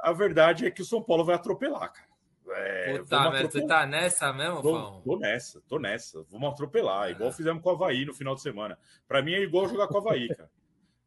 A 0.01 0.13
verdade 0.13 0.67
é 0.67 0.71
que 0.71 0.83
o 0.83 0.85
São 0.85 1.03
Paulo 1.03 1.25
vai 1.25 1.37
atropelar, 1.37 1.93
cara. 1.93 2.10
É, 2.53 2.99
Puta 2.99 3.31
merda, 3.31 3.51
você 3.51 3.67
tá 3.67 3.87
nessa 3.87 4.33
mesmo, 4.33 4.61
tô, 4.61 5.01
tô, 5.03 5.19
nessa, 5.19 5.61
tô 5.69 5.79
nessa. 5.79 6.25
Vamos 6.31 6.53
atropelar, 6.53 7.09
é. 7.09 7.13
igual 7.13 7.33
fizemos 7.33 7.63
com 7.63 7.71
o 7.71 7.73
Havaí 7.73 8.05
no 8.05 8.15
final 8.15 8.35
de 8.35 8.43
semana. 8.43 8.79
Para 9.07 9.23
mim 9.23 9.33
é 9.33 9.41
igual 9.41 9.69
jogar 9.69 9.87
com 9.89 9.95
o 9.95 9.99
Havaí, 9.99 10.29
cara. 10.29 10.51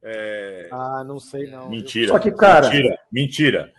É... 0.02 0.70
Ah, 0.72 1.04
não 1.06 1.20
sei 1.20 1.48
não. 1.48 1.70
Mentira. 1.70 2.10
Só 2.10 2.20
que, 2.20 2.32
cara... 2.32 2.70
Mentira, 2.70 3.00
mentira. 3.12 3.74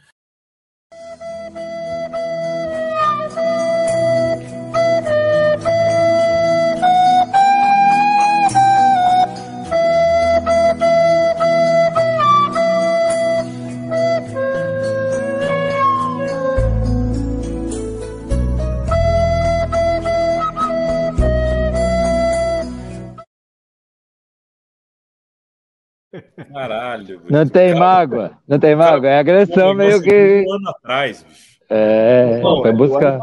Caralho. 26.52 27.22
Não 27.28 27.46
tem 27.46 27.68
cara, 27.68 27.78
mágoa. 27.80 28.38
Não 28.46 28.58
tem 28.58 28.76
mágoa. 28.76 29.08
É 29.08 29.18
agressão 29.18 29.74
meio 29.74 30.02
que. 30.02 30.44
Um 30.46 30.52
ano 30.54 30.68
atrás, 30.70 31.22
bicho. 31.22 31.54
É, 31.68 32.40
Bom, 32.40 32.62
foi 32.62 32.72
buscar. 32.72 33.20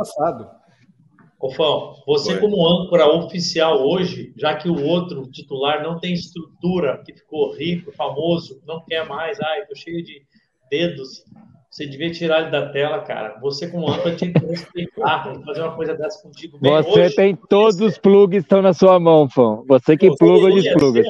Ô, 1.39 1.49
Fão, 1.51 1.95
você 2.05 2.34
foi. 2.34 2.41
como 2.41 2.68
âncora 2.68 3.07
oficial 3.07 3.81
hoje, 3.81 4.31
já 4.38 4.55
que 4.55 4.69
o 4.69 4.84
outro 4.85 5.23
titular 5.31 5.81
não 5.81 5.99
tem 5.99 6.13
estrutura, 6.13 7.01
que 7.03 7.13
ficou 7.13 7.55
rico, 7.55 7.91
famoso, 7.91 8.61
não 8.68 8.84
quer 8.85 9.07
mais, 9.07 9.39
ai, 9.39 9.65
tô 9.65 9.76
cheio 9.76 10.03
de 10.03 10.22
dedos, 10.69 11.23
você 11.72 11.85
devia 11.85 12.11
tirar 12.11 12.41
ele 12.41 12.52
da 12.52 12.69
tela, 12.69 12.99
cara. 12.99 13.39
Você, 13.39 13.69
como 13.69 13.89
âncora, 13.89 14.14
tinha 14.14 14.34
que 14.34 14.45
respeitar, 14.45 15.34
fazer 15.45 15.61
uma 15.61 15.73
coisa 15.73 15.95
dessa 15.95 16.22
contigo. 16.22 16.60
Bem, 16.60 16.69
você 16.84 17.03
hoje, 17.06 17.15
tem 17.15 17.34
todos 17.34 17.80
os 17.80 17.98
plugs 17.98 18.43
estão 18.43 18.61
na 18.61 18.73
sua 18.73 18.99
mão, 18.99 19.30
Fão. 19.30 19.64
Você 19.69 19.95
que 19.95 20.14
pluga 20.18 20.48
ou 20.48 20.53
despluga. 20.53 21.02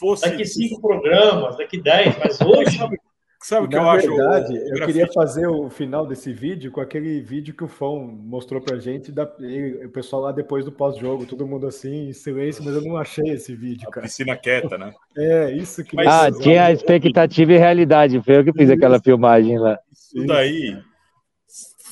Fosse... 0.00 0.28
Daqui 0.28 0.44
cinco 0.44 0.80
programas, 0.80 1.56
daqui 1.56 1.80
dez, 1.80 2.16
mas 2.18 2.40
hoje. 2.40 2.78
Sabe 3.48 3.64
o 3.64 3.68
que 3.70 3.76
eu 3.76 3.88
acho? 3.88 4.14
verdade, 4.14 4.56
eu 4.58 4.74
grafite. 4.74 4.86
queria 4.86 5.06
fazer 5.10 5.46
o 5.46 5.70
final 5.70 6.06
desse 6.06 6.30
vídeo 6.34 6.70
com 6.70 6.82
aquele 6.82 7.18
vídeo 7.22 7.54
que 7.54 7.64
o 7.64 7.68
Fão 7.68 7.98
mostrou 8.06 8.60
pra 8.60 8.76
gente, 8.78 9.10
da, 9.10 9.26
e, 9.40 9.86
o 9.86 9.88
pessoal 9.88 10.20
lá 10.20 10.32
depois 10.32 10.66
do 10.66 10.70
pós-jogo, 10.70 11.24
todo 11.24 11.46
mundo 11.46 11.66
assim, 11.66 12.10
em 12.10 12.12
silêncio, 12.12 12.62
mas 12.62 12.74
eu 12.74 12.82
não 12.82 12.98
achei 12.98 13.30
esse 13.30 13.56
vídeo, 13.56 13.88
cara. 13.88 14.04
A 14.04 14.08
piscina 14.10 14.36
quieta, 14.36 14.76
né? 14.76 14.92
É, 15.16 15.50
isso 15.50 15.82
que... 15.82 15.96
Mas, 15.96 16.06
ah, 16.06 16.30
tinha 16.30 16.66
a 16.66 16.72
expectativa 16.72 17.50
e 17.50 17.56
realidade, 17.56 18.20
foi 18.20 18.36
eu 18.36 18.44
que 18.44 18.52
fiz 18.52 18.64
isso. 18.64 18.74
aquela 18.74 19.00
filmagem 19.00 19.58
lá. 19.58 19.78
Isso 19.90 20.26
daí 20.26 20.76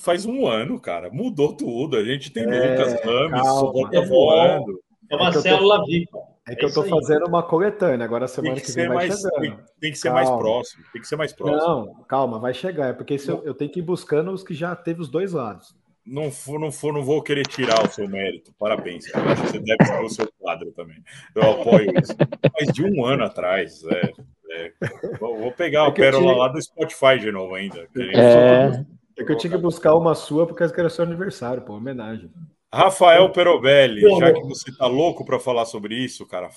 faz 0.02 0.26
um 0.26 0.46
ano, 0.46 0.78
cara, 0.78 1.08
mudou 1.10 1.56
tudo, 1.56 1.96
a 1.96 2.04
gente 2.04 2.30
tem 2.30 2.42
é, 2.42 2.72
Lucas 2.72 3.02
Rames, 3.02 3.42
volta 3.42 4.02
voando. 4.02 4.78
É 5.10 5.16
uma 5.16 5.30
é 5.30 5.32
célula 5.32 5.78
tô... 5.78 5.86
viva. 5.86 6.35
É 6.48 6.54
que 6.54 6.64
é 6.64 6.68
eu 6.68 6.72
tô 6.72 6.84
fazendo 6.84 7.26
uma 7.26 7.42
coletânea, 7.42 8.04
agora 8.04 8.28
semana 8.28 8.54
que, 8.54 8.66
que, 8.66 8.72
vem 8.72 8.86
vai 8.86 9.08
mais, 9.08 9.20
chegando. 9.20 9.40
Tem, 9.40 9.58
tem 9.80 9.90
que 9.90 9.98
ser 9.98 10.08
calma. 10.08 10.22
mais 10.22 10.38
próximo, 10.38 10.84
tem 10.92 11.02
que 11.02 11.08
ser 11.08 11.16
mais 11.16 11.32
próximo. 11.32 11.60
Não, 11.60 12.04
calma, 12.04 12.38
vai 12.38 12.54
chegar, 12.54 12.88
é 12.88 12.92
porque 12.92 13.16
eu, 13.26 13.42
eu, 13.44 13.52
tenho 13.52 13.70
que 13.70 13.80
ir 13.80 13.82
buscando 13.82 14.30
os 14.30 14.44
que 14.44 14.54
já 14.54 14.74
teve 14.76 15.00
os 15.00 15.08
dois 15.08 15.32
lados. 15.32 15.74
Não 16.06 16.30
for, 16.30 16.60
não 16.60 16.70
for, 16.70 16.92
não 16.92 17.02
vou 17.02 17.20
querer 17.20 17.42
tirar 17.48 17.84
o 17.84 17.90
seu 17.90 18.08
mérito. 18.08 18.54
Parabéns, 18.56 19.10
cara. 19.10 19.32
Acho 19.32 19.42
que 19.42 19.48
você 19.48 19.58
deve 19.58 19.78
ter 19.78 20.04
o 20.04 20.08
seu 20.08 20.32
quadro 20.38 20.70
também. 20.70 21.02
Eu 21.34 21.50
apoio 21.50 21.90
isso. 22.00 22.14
Mas 22.54 22.72
de 22.72 22.84
um 22.84 23.04
ano 23.04 23.24
atrás, 23.24 23.82
é, 23.82 24.12
é, 24.52 24.72
vou 25.18 25.50
pegar 25.50 25.86
é 25.86 25.88
a 25.88 25.90
pérola 25.90 26.26
tinha... 26.26 26.36
lá 26.36 26.48
do 26.48 26.62
Spotify 26.62 27.18
de 27.18 27.32
novo 27.32 27.56
ainda. 27.56 27.88
É... 27.96 28.84
é 29.18 29.24
que 29.24 29.32
eu 29.32 29.36
tinha 29.36 29.50
que 29.50 29.58
buscar 29.58 29.96
uma 29.96 30.14
sua 30.14 30.46
porque 30.46 30.62
era 30.62 30.88
seu 30.88 31.04
aniversário, 31.04 31.62
pô, 31.62 31.72
homenagem. 31.72 32.30
Rafael 32.76 33.30
Perobelli, 33.30 34.02
já 34.18 34.32
que 34.32 34.42
você 34.42 34.76
tá 34.76 34.86
louco 34.86 35.24
para 35.24 35.38
falar 35.38 35.64
sobre 35.64 35.94
isso, 35.94 36.26
cara. 36.26 36.50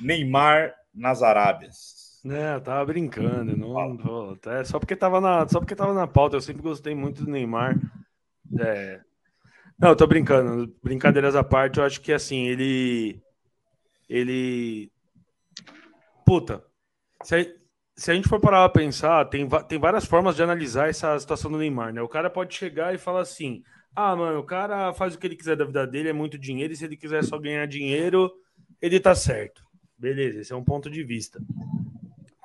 Neymar 0.00 0.74
nas 0.94 1.22
Arábias. 1.22 2.20
É, 2.26 2.54
eu 2.54 2.60
tava 2.60 2.86
brincando, 2.86 3.56
não, 3.56 4.30
até 4.32 4.64
só 4.64 4.78
porque 4.78 4.96
tava 4.96 5.20
na, 5.20 5.46
só 5.46 5.60
porque 5.60 5.74
tava 5.74 5.92
na 5.92 6.06
pauta. 6.06 6.36
Eu 6.36 6.40
sempre 6.40 6.62
gostei 6.62 6.94
muito 6.94 7.24
do 7.24 7.30
Neymar. 7.30 7.78
É, 8.58 9.00
não, 9.78 9.90
eu 9.90 9.96
tô 9.96 10.06
brincando. 10.06 10.74
Brincadeiras 10.82 11.36
à 11.36 11.44
parte, 11.44 11.78
eu 11.78 11.84
acho 11.84 12.00
que 12.00 12.12
assim, 12.12 12.46
ele 12.46 13.20
ele 14.08 14.90
puta. 16.24 16.64
Se 17.22 17.36
a, 17.36 17.46
se 17.96 18.10
a 18.10 18.14
gente 18.14 18.28
for 18.28 18.40
parar 18.40 18.68
pra 18.68 18.82
pensar, 18.82 19.24
tem, 19.26 19.48
tem 19.68 19.78
várias 19.78 20.04
formas 20.04 20.36
de 20.36 20.42
analisar 20.42 20.88
essa 20.88 21.18
situação 21.18 21.50
do 21.50 21.58
Neymar, 21.58 21.92
né? 21.92 22.02
O 22.02 22.08
cara 22.08 22.30
pode 22.30 22.54
chegar 22.54 22.94
e 22.94 22.98
falar 22.98 23.20
assim: 23.20 23.62
"Ah, 23.94 24.14
mano, 24.16 24.40
o 24.40 24.44
cara 24.44 24.92
faz 24.92 25.14
o 25.14 25.18
que 25.18 25.26
ele 25.26 25.36
quiser 25.36 25.56
da 25.56 25.64
vida 25.64 25.86
dele, 25.86 26.08
é 26.08 26.12
muito 26.12 26.38
dinheiro 26.38 26.72
e 26.72 26.76
se 26.76 26.84
ele 26.84 26.96
quiser 26.96 27.22
só 27.24 27.38
ganhar 27.38 27.66
dinheiro, 27.66 28.32
ele 28.80 28.98
tá 29.00 29.14
certo". 29.14 29.62
Beleza, 29.98 30.40
esse 30.40 30.52
é 30.52 30.56
um 30.56 30.64
ponto 30.64 30.90
de 30.90 31.02
vista. 31.02 31.40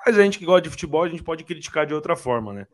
Mas 0.04 0.18
a 0.18 0.22
gente 0.22 0.38
que 0.38 0.44
gosta 0.44 0.62
de 0.62 0.70
futebol, 0.70 1.02
a 1.02 1.08
gente 1.08 1.22
pode 1.22 1.44
criticar 1.44 1.86
de 1.86 1.94
outra 1.94 2.16
forma, 2.16 2.52
né? 2.52 2.66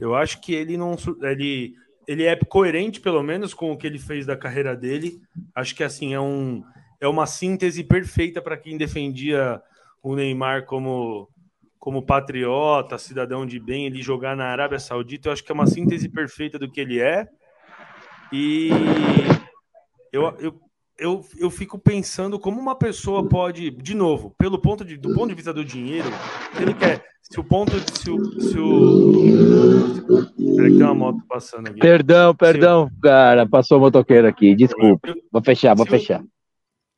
Eu 0.00 0.14
acho 0.14 0.40
que 0.40 0.54
ele 0.54 0.76
não. 0.76 0.96
Ele, 1.22 1.74
ele 2.06 2.24
é 2.24 2.36
coerente, 2.36 3.00
pelo 3.00 3.22
menos, 3.22 3.54
com 3.54 3.72
o 3.72 3.76
que 3.76 3.86
ele 3.86 3.98
fez 3.98 4.26
da 4.26 4.36
carreira 4.36 4.76
dele. 4.76 5.20
Acho 5.54 5.74
que 5.74 5.84
assim 5.84 6.14
é 6.14 6.20
um 6.20 6.62
é 7.00 7.06
uma 7.06 7.26
síntese 7.26 7.84
perfeita 7.84 8.40
para 8.40 8.56
quem 8.56 8.76
defendia 8.76 9.60
o 10.02 10.14
Neymar 10.14 10.64
como 10.64 11.28
como 11.78 12.02
patriota, 12.02 12.98
cidadão 12.98 13.46
de 13.46 13.60
bem, 13.60 13.86
ele 13.86 14.02
jogar 14.02 14.34
na 14.34 14.46
Arábia 14.46 14.78
Saudita. 14.80 15.28
Eu 15.28 15.32
acho 15.32 15.44
que 15.44 15.52
é 15.52 15.54
uma 15.54 15.68
síntese 15.68 16.08
perfeita 16.08 16.58
do 16.58 16.68
que 16.68 16.80
ele 16.80 17.00
é. 17.00 17.28
E 18.32 18.70
eu, 20.12 20.22
eu 20.38 20.66
eu, 20.98 21.24
eu 21.38 21.50
fico 21.50 21.78
pensando 21.78 22.38
como 22.38 22.60
uma 22.60 22.74
pessoa 22.74 23.28
pode, 23.28 23.70
de 23.70 23.94
novo, 23.94 24.34
pelo 24.38 24.58
ponto 24.58 24.84
de, 24.84 24.96
do 24.96 25.12
ponto 25.14 25.28
de 25.28 25.34
vista 25.34 25.52
do 25.52 25.64
dinheiro, 25.64 26.08
se 26.54 26.62
ele 26.62 26.74
quer, 26.74 27.04
se 27.20 27.38
o 27.38 27.44
ponto, 27.44 27.72
se 27.98 28.10
o, 28.10 28.40
se 28.40 28.58
o, 28.58 29.96
Peraí 30.56 30.72
que 30.72 30.78
tem 30.78 30.86
uma 30.86 30.94
moto 30.94 31.22
passando 31.28 31.68
aqui. 31.68 31.80
Perdão, 31.80 32.34
perdão, 32.34 32.88
se 32.88 33.00
cara, 33.00 33.46
passou 33.46 33.78
o 33.78 33.80
motoqueiro 33.80 34.26
aqui, 34.26 34.54
desculpa. 34.54 35.14
Vou 35.30 35.42
fechar, 35.42 35.74
vou 35.74 35.86
fechar. 35.86 36.22
O, 36.22 36.28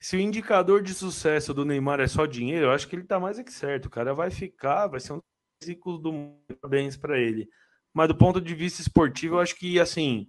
se 0.01 0.17
o 0.17 0.21
indicador 0.21 0.81
de 0.81 0.95
sucesso 0.95 1.53
do 1.53 1.65
Neymar 1.65 1.99
é 1.99 2.07
só 2.07 2.25
dinheiro, 2.25 2.67
eu 2.67 2.71
acho 2.71 2.87
que 2.87 2.95
ele 2.95 3.05
tá 3.05 3.19
mais 3.19 3.39
é 3.39 3.43
que 3.43 3.53
certo. 3.53 3.87
O 3.87 3.91
cara 3.91 4.15
vai 4.15 4.31
ficar, 4.31 4.87
vai 4.87 5.01
ser 5.01 5.15
um 5.15 5.21
ciclo 5.63 5.99
do 5.99 6.13
mundo, 6.13 6.39
parabéns 6.61 6.97
para 6.97 7.19
ele. 7.19 7.49
Mas 7.93 8.07
do 8.07 8.15
ponto 8.15 8.41
de 8.41 8.55
vista 8.55 8.81
esportivo, 8.81 9.37
eu 9.37 9.41
acho 9.41 9.57
que 9.57 9.81
assim, 9.81 10.29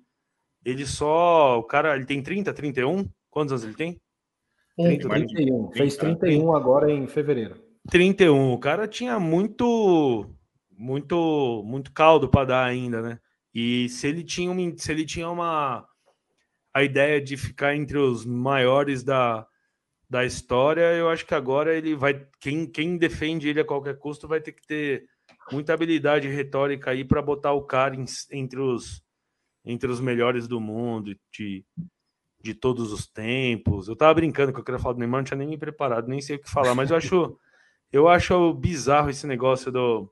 ele 0.64 0.86
só, 0.86 1.60
o 1.60 1.64
cara, 1.64 1.96
ele 1.96 2.06
tem 2.06 2.22
30, 2.22 2.54
31, 2.54 3.10
Quantos 3.30 3.52
anos 3.52 3.64
ele 3.64 3.76
tem? 3.76 4.02
30, 4.78 5.10
31. 5.10 5.72
Fez 5.72 5.98
31 5.98 6.56
agora 6.56 6.92
em 6.92 7.08
fevereiro. 7.08 7.62
31. 7.90 8.54
O 8.54 8.60
cara 8.60 8.88
tinha 8.88 9.20
muito, 9.20 10.30
muito, 10.72 11.64
muito 11.66 11.92
caldo 11.92 12.30
para 12.30 12.46
dar 12.46 12.66
ainda, 12.66 13.02
né? 13.02 13.20
E 13.54 13.90
se 13.90 14.08
ele 14.08 14.24
tinha 14.24 14.52
uma, 14.52 14.78
se 14.78 14.92
ele 14.92 15.06
tinha 15.06 15.30
uma 15.30 15.88
a 16.74 16.84
ideia 16.84 17.20
de 17.20 17.36
ficar 17.36 17.76
entre 17.76 17.98
os 17.98 18.26
maiores 18.26 19.04
da, 19.04 19.46
da 20.10 20.24
história, 20.24 20.94
eu 20.94 21.10
acho 21.10 21.26
que 21.26 21.34
agora 21.34 21.76
ele 21.76 21.96
vai 21.96 22.26
quem, 22.40 22.68
quem 22.68 22.98
defende 22.98 23.50
ele 23.50 23.60
a 23.60 23.66
qualquer 23.66 23.98
custo 23.98 24.28
vai 24.28 24.40
ter 24.40 24.52
que 24.52 24.66
ter 24.66 25.06
muita 25.52 25.74
habilidade 25.74 26.28
retórica 26.28 26.92
aí 26.92 27.04
para 27.04 27.22
botar 27.22 27.54
o 27.54 27.64
cara 27.64 27.96
em, 27.96 28.06
entre 28.32 28.60
os 28.60 29.04
entre 29.66 29.90
os 29.90 30.00
melhores 30.00 30.48
do 30.48 30.60
mundo, 30.60 31.16
de 31.32 31.66
de 32.42 32.54
todos 32.54 32.92
os 32.92 33.06
tempos. 33.08 33.88
Eu 33.88 33.96
tava 33.96 34.14
brincando 34.14 34.54
que 34.54 34.60
eu 34.60 34.64
queria 34.64 34.80
falar 34.80 34.94
do 34.94 35.00
Neymar, 35.00 35.20
não 35.20 35.26
tinha 35.26 35.38
nem 35.38 35.48
me 35.48 35.58
preparado, 35.58 36.08
nem 36.08 36.22
sei 36.22 36.38
o 36.38 36.40
que 36.40 36.50
falar, 36.50 36.74
mas 36.74 36.90
eu 36.90 36.98
acho, 36.98 37.38
eu 37.92 38.08
acho 38.08 38.54
bizarro 38.54 39.10
esse 39.10 39.28
negócio 39.28 39.72
do, 39.72 40.12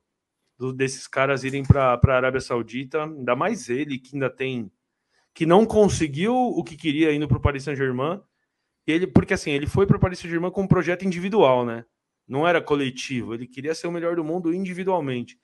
do 0.58 0.72
desses 0.72 1.06
caras 1.06 1.44
irem 1.44 1.64
para 1.64 1.94
a 1.94 2.14
Arábia 2.14 2.40
Saudita, 2.40 3.04
ainda 3.04 3.34
mais 3.34 3.68
ele 3.68 3.98
que 3.98 4.14
ainda 4.14 4.30
tem 4.30 4.70
que 5.34 5.46
não 5.46 5.64
conseguiu 5.64 6.34
o 6.34 6.64
que 6.64 6.76
queria 6.76 7.14
indo 7.14 7.28
para 7.28 7.38
o 7.38 7.40
Paris 7.40 7.62
Saint-Germain. 7.62 8.20
Ele, 8.84 9.06
porque 9.06 9.34
assim, 9.34 9.52
ele 9.52 9.68
foi 9.68 9.86
para 9.86 9.96
o 9.96 10.00
Paris 10.00 10.18
Saint-Germain 10.18 10.50
com 10.50 10.62
um 10.62 10.66
projeto 10.66 11.04
individual, 11.04 11.64
né? 11.64 11.84
Não 12.26 12.46
era 12.46 12.60
coletivo, 12.60 13.34
ele 13.34 13.46
queria 13.46 13.72
ser 13.72 13.86
o 13.86 13.92
melhor 13.92 14.16
do 14.16 14.24
mundo 14.24 14.52
individualmente. 14.52 15.38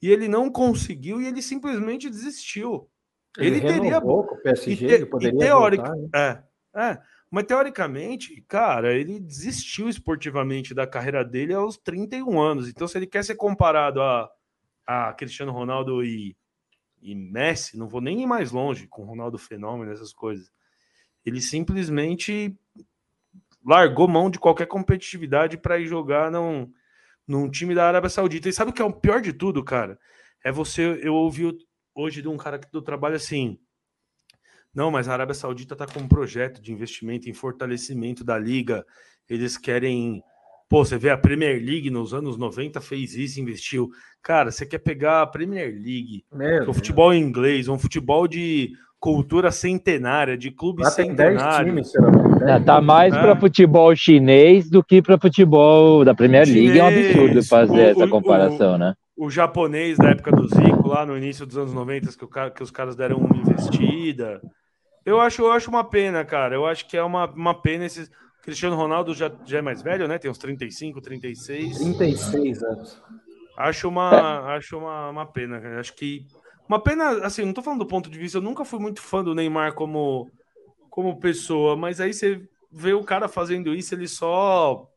E 0.00 0.08
ele 0.08 0.28
não 0.28 0.48
conseguiu 0.48 1.20
e 1.20 1.26
ele 1.26 1.42
simplesmente 1.42 2.08
desistiu. 2.08 2.88
Ele, 3.38 3.56
ele 3.56 3.60
teria. 3.60 4.00
Com 4.00 4.20
o 4.20 4.42
PSG, 4.42 4.86
te... 4.86 4.92
ele 4.92 5.06
poderia. 5.06 5.38
Teórico... 5.38 5.86
Voltar, 5.86 5.96
né? 5.96 6.44
é, 6.74 6.90
é. 6.90 6.98
Mas 7.30 7.44
teoricamente, 7.44 8.44
cara, 8.46 8.92
ele 8.92 9.18
desistiu 9.18 9.88
esportivamente 9.88 10.74
da 10.74 10.86
carreira 10.86 11.24
dele 11.24 11.54
aos 11.54 11.78
31 11.78 12.38
anos. 12.38 12.68
Então, 12.68 12.86
se 12.86 12.98
ele 12.98 13.06
quer 13.06 13.24
ser 13.24 13.36
comparado 13.36 14.02
a, 14.02 14.30
a 14.86 15.14
Cristiano 15.14 15.50
Ronaldo 15.50 16.04
e, 16.04 16.36
e 17.00 17.14
Messi, 17.14 17.78
não 17.78 17.88
vou 17.88 18.02
nem 18.02 18.22
ir 18.22 18.26
mais 18.26 18.52
longe 18.52 18.86
com 18.86 19.04
Ronaldo 19.04 19.38
Fenômeno, 19.38 19.90
essas 19.90 20.12
coisas. 20.12 20.52
Ele 21.24 21.40
simplesmente 21.40 22.54
largou 23.64 24.06
mão 24.06 24.28
de 24.28 24.38
qualquer 24.38 24.66
competitividade 24.66 25.56
para 25.56 25.78
ir 25.78 25.86
jogar 25.86 26.30
num, 26.30 26.70
num 27.26 27.48
time 27.48 27.74
da 27.74 27.88
Arábia 27.88 28.10
Saudita. 28.10 28.50
E 28.50 28.52
sabe 28.52 28.72
o 28.72 28.74
que 28.74 28.82
é 28.82 28.84
o 28.84 28.92
pior 28.92 29.22
de 29.22 29.32
tudo, 29.32 29.64
cara? 29.64 29.98
É 30.44 30.52
você. 30.52 31.00
Eu 31.02 31.14
ouvi 31.14 31.56
hoje 31.94 32.22
de 32.22 32.28
um 32.28 32.36
cara 32.36 32.60
do 32.72 32.82
trabalho 32.82 33.16
assim. 33.16 33.58
Não, 34.74 34.90
mas 34.90 35.08
a 35.08 35.12
Arábia 35.12 35.34
Saudita 35.34 35.74
está 35.74 35.86
com 35.86 36.00
um 36.00 36.08
projeto 36.08 36.60
de 36.62 36.72
investimento 36.72 37.28
em 37.28 37.34
fortalecimento 37.34 38.24
da 38.24 38.38
liga. 38.38 38.84
Eles 39.28 39.58
querem. 39.58 40.22
Pô, 40.68 40.84
você 40.84 40.96
vê 40.96 41.10
a 41.10 41.18
Premier 41.18 41.62
League 41.62 41.90
nos 41.90 42.14
anos 42.14 42.38
90 42.38 42.80
fez 42.80 43.14
isso, 43.14 43.40
investiu. 43.40 43.90
Cara, 44.22 44.50
você 44.50 44.64
quer 44.64 44.78
pegar 44.78 45.20
a 45.20 45.26
Premier 45.26 45.68
League, 45.68 46.24
Meu 46.32 46.70
o 46.70 46.72
futebol 46.72 47.12
inglês, 47.12 47.68
um 47.68 47.78
futebol 47.78 48.26
de 48.26 48.72
cultura 48.98 49.50
centenária, 49.50 50.38
de 50.38 50.50
clube 50.50 50.88
centenário. 50.88 51.82
É, 52.46 52.58
tá 52.60 52.80
mais 52.80 53.12
é. 53.12 53.20
para 53.20 53.38
futebol 53.38 53.94
chinês 53.94 54.70
do 54.70 54.82
que 54.82 55.02
para 55.02 55.18
futebol 55.18 56.04
da 56.04 56.14
Premier 56.14 56.46
League. 56.46 56.78
É 56.78 56.84
um 56.84 56.86
absurdo 56.86 57.44
fazer 57.44 57.74
o, 57.74 57.90
essa 57.90 58.08
comparação, 58.08 58.74
o, 58.76 58.78
né? 58.78 58.94
O 59.16 59.30
japonês 59.30 59.98
da 59.98 60.10
época 60.10 60.32
do 60.32 60.48
Zico, 60.48 60.88
lá 60.88 61.04
no 61.04 61.16
início 61.16 61.46
dos 61.46 61.56
anos 61.56 61.72
90, 61.72 62.16
que, 62.16 62.24
o, 62.24 62.50
que 62.50 62.62
os 62.62 62.70
caras 62.70 62.96
deram 62.96 63.18
uma 63.18 63.36
investida. 63.36 64.40
Eu 65.04 65.20
acho, 65.20 65.42
eu 65.42 65.52
acho 65.52 65.68
uma 65.68 65.84
pena, 65.84 66.24
cara. 66.24 66.54
Eu 66.54 66.66
acho 66.66 66.86
que 66.86 66.96
é 66.96 67.02
uma, 67.02 67.26
uma 67.30 67.60
pena 67.60 67.84
esses. 67.84 68.10
Cristiano 68.42 68.74
Ronaldo 68.74 69.14
já, 69.14 69.30
já 69.44 69.58
é 69.58 69.62
mais 69.62 69.82
velho, 69.82 70.08
né? 70.08 70.18
Tem 70.18 70.30
uns 70.30 70.38
35, 70.38 71.00
36. 71.00 71.78
36 71.78 72.62
anos. 72.62 73.02
Acho 73.56 73.88
uma, 73.88 74.54
acho 74.56 74.78
uma, 74.78 75.10
uma 75.10 75.26
pena, 75.26 75.60
cara. 75.60 75.78
Acho 75.78 75.94
que. 75.94 76.26
Uma 76.68 76.80
pena, 76.80 77.24
assim, 77.24 77.44
não 77.44 77.52
tô 77.52 77.62
falando 77.62 77.80
do 77.80 77.86
ponto 77.86 78.08
de 78.08 78.18
vista, 78.18 78.38
eu 78.38 78.42
nunca 78.42 78.64
fui 78.64 78.78
muito 78.78 79.00
fã 79.02 79.22
do 79.22 79.34
Neymar 79.34 79.74
como, 79.74 80.30
como 80.88 81.20
pessoa, 81.20 81.76
mas 81.76 82.00
aí 82.00 82.14
você 82.14 82.40
vê 82.70 82.94
o 82.94 83.04
cara 83.04 83.28
fazendo 83.28 83.74
isso, 83.74 83.94
ele 83.94 84.08
só 84.08 84.88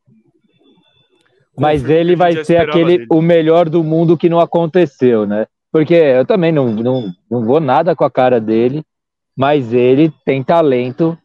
mas 1.58 1.88
ele 1.88 2.14
vai 2.14 2.44
ser 2.44 2.58
aquele 2.58 2.98
dele. 2.98 3.06
o 3.10 3.20
melhor 3.20 3.68
do 3.68 3.82
mundo 3.82 4.16
que 4.16 4.28
não 4.28 4.40
aconteceu, 4.40 5.26
né? 5.26 5.46
Porque 5.72 5.94
eu 5.94 6.24
também 6.24 6.52
não, 6.52 6.72
não, 6.72 7.12
não 7.30 7.44
vou 7.44 7.60
nada 7.60 7.94
com 7.94 8.04
a 8.04 8.10
cara 8.10 8.40
dele, 8.40 8.82
mas 9.36 9.72
ele 9.72 10.12
tem 10.24 10.42
talento, 10.42 11.18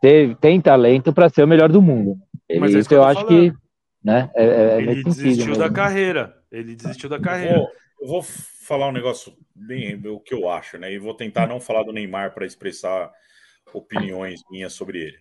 tem, 0.00 0.34
tem 0.34 0.60
talento 0.60 1.12
para 1.12 1.28
ser 1.28 1.42
o 1.42 1.48
melhor 1.48 1.68
do 1.68 1.82
mundo. 1.82 2.16
Ele, 2.48 2.60
mas 2.60 2.74
é 2.74 2.78
isso 2.78 2.92
eu, 2.92 2.98
eu 2.98 3.04
acho 3.04 3.20
falando. 3.20 3.52
que 3.52 3.58
né, 4.02 4.30
é, 4.34 4.44
é 4.46 4.78
ele 4.78 5.04
desistiu 5.04 5.56
da 5.56 5.70
carreira. 5.70 6.34
Ele 6.50 6.74
desistiu 6.74 7.08
da 7.10 7.20
carreira. 7.20 7.56
Eu 7.56 7.60
vou, 7.60 7.70
eu 8.00 8.08
vou 8.08 8.22
falar 8.22 8.88
um 8.88 8.92
negócio 8.92 9.32
bem 9.54 10.00
o 10.06 10.20
que 10.20 10.32
eu 10.32 10.48
acho, 10.48 10.78
né? 10.78 10.92
E 10.92 10.98
vou 10.98 11.14
tentar 11.14 11.46
não 11.46 11.60
falar 11.60 11.82
do 11.82 11.92
Neymar 11.92 12.32
para 12.32 12.46
expressar 12.46 13.10
opiniões 13.74 14.40
minhas 14.50 14.72
sobre 14.72 14.98
ele. 14.98 15.18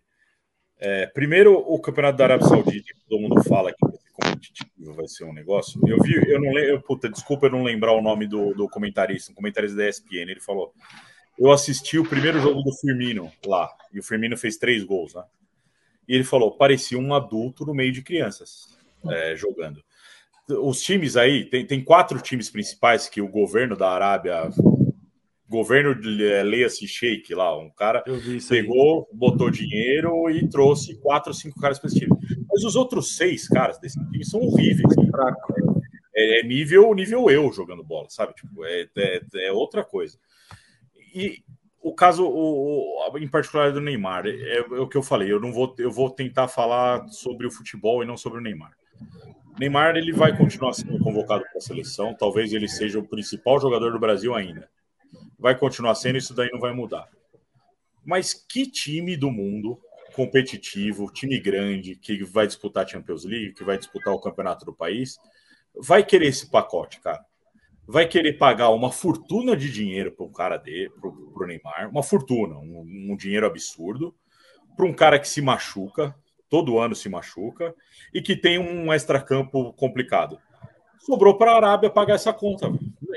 É, 0.79 1.07
primeiro, 1.07 1.57
o 1.57 1.79
campeonato 1.81 2.17
da 2.17 2.25
Arábia 2.25 2.47
Saudita, 2.47 2.93
que 2.93 3.09
todo 3.09 3.19
mundo 3.19 3.43
fala 3.43 3.71
que 3.71 3.96
competitivo 4.21 4.93
vai 4.93 5.07
ser 5.07 5.23
um 5.23 5.33
negócio. 5.33 5.79
Eu 5.87 5.97
vi, 6.01 6.15
eu 6.29 6.41
não 6.41 6.51
lembro, 6.51 6.81
puta, 6.81 7.09
desculpa 7.09 7.47
eu 7.47 7.51
não 7.51 7.63
lembrar 7.63 7.93
o 7.93 8.01
nome 8.01 8.27
do, 8.27 8.53
do 8.53 8.67
comentarista, 8.67 9.31
um 9.31 9.35
comentarista 9.35 9.77
da 9.77 9.87
ESPN, 9.87 10.31
ele 10.31 10.39
falou: 10.39 10.73
Eu 11.37 11.51
assisti 11.51 11.99
o 11.99 12.07
primeiro 12.07 12.39
jogo 12.39 12.61
do 12.61 12.73
Firmino 12.73 13.31
lá, 13.45 13.69
e 13.93 13.99
o 13.99 14.03
Firmino 14.03 14.37
fez 14.37 14.57
três 14.57 14.83
gols, 14.83 15.13
né? 15.13 15.23
E 16.07 16.15
ele 16.15 16.23
falou: 16.23 16.57
parecia 16.57 16.97
um 16.97 17.13
adulto 17.13 17.65
no 17.65 17.73
meio 17.73 17.91
de 17.91 18.01
crianças 18.01 18.77
é, 19.09 19.35
jogando. 19.35 19.83
Os 20.49 20.81
times 20.81 21.17
aí, 21.17 21.45
tem, 21.45 21.65
tem 21.65 21.83
quatro 21.83 22.21
times 22.21 22.49
principais 22.49 23.09
que 23.09 23.21
o 23.21 23.27
governo 23.27 23.75
da 23.75 23.89
Arábia 23.89 24.49
governo 25.49 25.95
é, 26.21 26.43
leia-se 26.43 26.87
Sheik 26.87 27.33
lá, 27.33 27.57
um 27.57 27.69
cara 27.69 28.03
pegou, 28.49 29.07
botou 29.13 29.49
dinheiro 29.49 30.29
e 30.29 30.47
trouxe 30.49 30.99
quatro 30.99 31.33
cinco 31.33 31.59
caras 31.59 31.79
para 31.79 31.87
esse 31.87 31.99
time. 31.99 32.11
Mas 32.57 32.63
os 32.63 32.75
outros 32.75 33.15
seis 33.15 33.47
caras 33.47 33.77
desse 33.77 34.03
time 34.09 34.25
são 34.25 34.39
horríveis. 34.39 34.91
É, 36.15 36.39
é, 36.39 36.43
nível 36.43 36.91
nível 36.95 37.29
eu 37.29 37.53
jogando 37.53 37.83
bola, 37.83 38.09
sabe? 38.09 38.33
Tipo, 38.33 38.65
é, 38.65 38.89
é, 38.97 39.21
é 39.45 39.51
outra 39.51 39.83
coisa. 39.83 40.17
E 41.13 41.43
o 41.79 41.93
caso, 41.93 42.25
o, 42.25 43.11
o, 43.13 43.17
em 43.19 43.27
particular 43.27 43.71
do 43.71 43.79
Neymar, 43.79 44.25
é, 44.25 44.57
é, 44.57 44.61
o 44.61 44.87
que 44.87 44.97
eu 44.97 45.03
falei. 45.03 45.31
Eu 45.31 45.39
não 45.39 45.53
vou, 45.53 45.75
eu 45.77 45.91
vou 45.91 46.09
tentar 46.09 46.47
falar 46.47 47.07
sobre 47.09 47.45
o 47.45 47.51
futebol 47.51 48.01
e 48.01 48.07
não 48.07 48.17
sobre 48.17 48.39
o 48.39 48.41
Neymar. 48.41 48.71
Neymar 49.59 49.95
ele 49.95 50.11
vai 50.11 50.35
continuar 50.35 50.73
sendo 50.73 50.97
convocado 50.97 51.43
para 51.43 51.59
a 51.59 51.61
seleção, 51.61 52.15
talvez 52.15 52.53
ele 52.53 52.67
seja 52.67 52.97
o 52.97 53.07
principal 53.07 53.61
jogador 53.61 53.91
do 53.91 53.99
Brasil 53.99 54.33
ainda. 54.33 54.67
Vai 55.37 55.55
continuar 55.55 55.93
sendo, 55.93 56.17
isso 56.17 56.33
daí 56.33 56.49
não 56.51 56.59
vai 56.59 56.73
mudar. 56.73 57.07
Mas 58.03 58.33
que 58.33 58.65
time 58.65 59.15
do 59.15 59.29
mundo 59.29 59.79
competitivo, 60.17 61.13
time 61.13 61.39
grande, 61.39 61.95
que 61.95 62.23
vai 62.23 62.47
disputar 62.47 62.83
a 62.83 62.87
Champions 62.87 63.23
League, 63.23 63.53
que 63.53 63.63
vai 63.63 63.77
disputar 63.77 64.11
o 64.11 64.19
campeonato 64.19 64.65
do 64.65 64.73
país, 64.73 65.19
vai 65.79 66.03
querer 66.03 66.25
esse 66.25 66.49
pacote, 66.49 66.99
cara. 66.99 67.23
Vai 67.85 68.07
querer 68.07 68.33
pagar 68.33 68.71
uma 68.71 68.91
fortuna 68.91 69.55
de 69.55 69.71
dinheiro 69.71 70.11
para 70.11 70.25
um 70.25 70.31
cara 70.31 70.57
dele, 70.57 70.89
para 70.89 71.07
o 71.07 71.45
Neymar, 71.45 71.91
uma 71.91 72.01
fortuna, 72.01 72.57
um, 72.57 73.11
um 73.11 73.15
dinheiro 73.15 73.45
absurdo, 73.45 74.15
para 74.75 74.87
um 74.87 74.93
cara 74.93 75.19
que 75.19 75.29
se 75.29 75.39
machuca, 75.39 76.15
todo 76.49 76.79
ano 76.79 76.95
se 76.95 77.07
machuca, 77.07 77.75
e 78.11 78.19
que 78.19 78.35
tem 78.35 78.57
um 78.57 78.91
extracampo 78.91 79.71
complicado. 79.73 80.39
Sobrou 80.97 81.37
para 81.37 81.51
a 81.51 81.57
Arábia 81.57 81.91
pagar 81.91 82.15
essa 82.15 82.33
conta. 82.33 82.71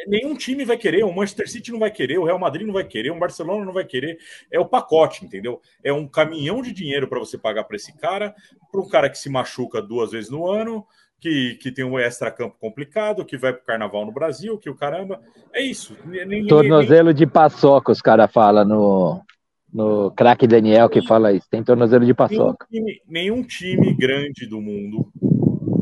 Nenhum 0.07 0.35
time 0.35 0.65
vai 0.65 0.77
querer, 0.77 1.05
o 1.05 1.12
Manchester 1.12 1.51
City 1.51 1.73
não 1.73 1.79
vai 1.79 1.91
querer, 1.91 2.19
o 2.19 2.25
Real 2.25 2.39
Madrid 2.39 2.67
não 2.67 2.75
vai 2.75 2.85
querer, 2.85 3.11
o 3.11 3.19
Barcelona 3.19 3.65
não 3.65 3.73
vai 3.73 3.85
querer. 3.85 4.19
É 4.51 4.59
o 4.59 4.67
pacote, 4.67 5.25
entendeu? 5.25 5.61
É 5.83 5.93
um 5.93 6.07
caminhão 6.07 6.62
de 6.62 6.73
dinheiro 6.73 7.09
para 7.09 7.19
você 7.19 7.39
pagar 7.39 7.65
para 7.65 7.77
esse 7.77 7.97
cara, 7.99 8.35
para 8.70 8.81
um 8.81 8.89
cara 8.89 9.11
que 9.11 9.19
se 9.19 9.29
machuca 9.29 9.83
duas 9.83 10.12
vezes 10.12 10.31
no 10.31 10.49
ano, 10.49 10.87
que, 11.20 11.57
que 11.57 11.70
tem 11.70 11.85
um 11.85 11.99
extra-campo 11.99 12.57
complicado, 12.59 13.25
que 13.25 13.37
vai 13.37 13.53
para 13.53 13.62
o 13.62 13.67
carnaval 13.67 14.07
no 14.07 14.12
Brasil, 14.12 14.59
que 14.59 14.70
o 14.70 14.75
caramba. 14.75 15.20
É 15.53 15.61
isso. 15.62 15.97
Ninguém, 16.05 16.47
tornozelo 16.47 17.09
nem... 17.09 17.15
de 17.15 17.27
paçoca, 17.27 17.93
os 17.93 18.01
caras 18.01 18.33
falam 18.33 18.65
no, 18.65 19.23
no 19.73 20.11
craque 20.12 20.47
Daniel 20.47 20.89
que 20.89 21.07
fala 21.07 21.33
isso. 21.33 21.47
Tem 21.51 21.62
tornozelo 21.62 22.07
de 22.07 22.15
paçoca. 22.15 22.67
Nenhum 22.70 22.87
time, 22.87 23.03
nenhum 23.07 23.43
time 23.43 23.95
grande 23.95 24.47
do 24.47 24.61
mundo 24.61 25.12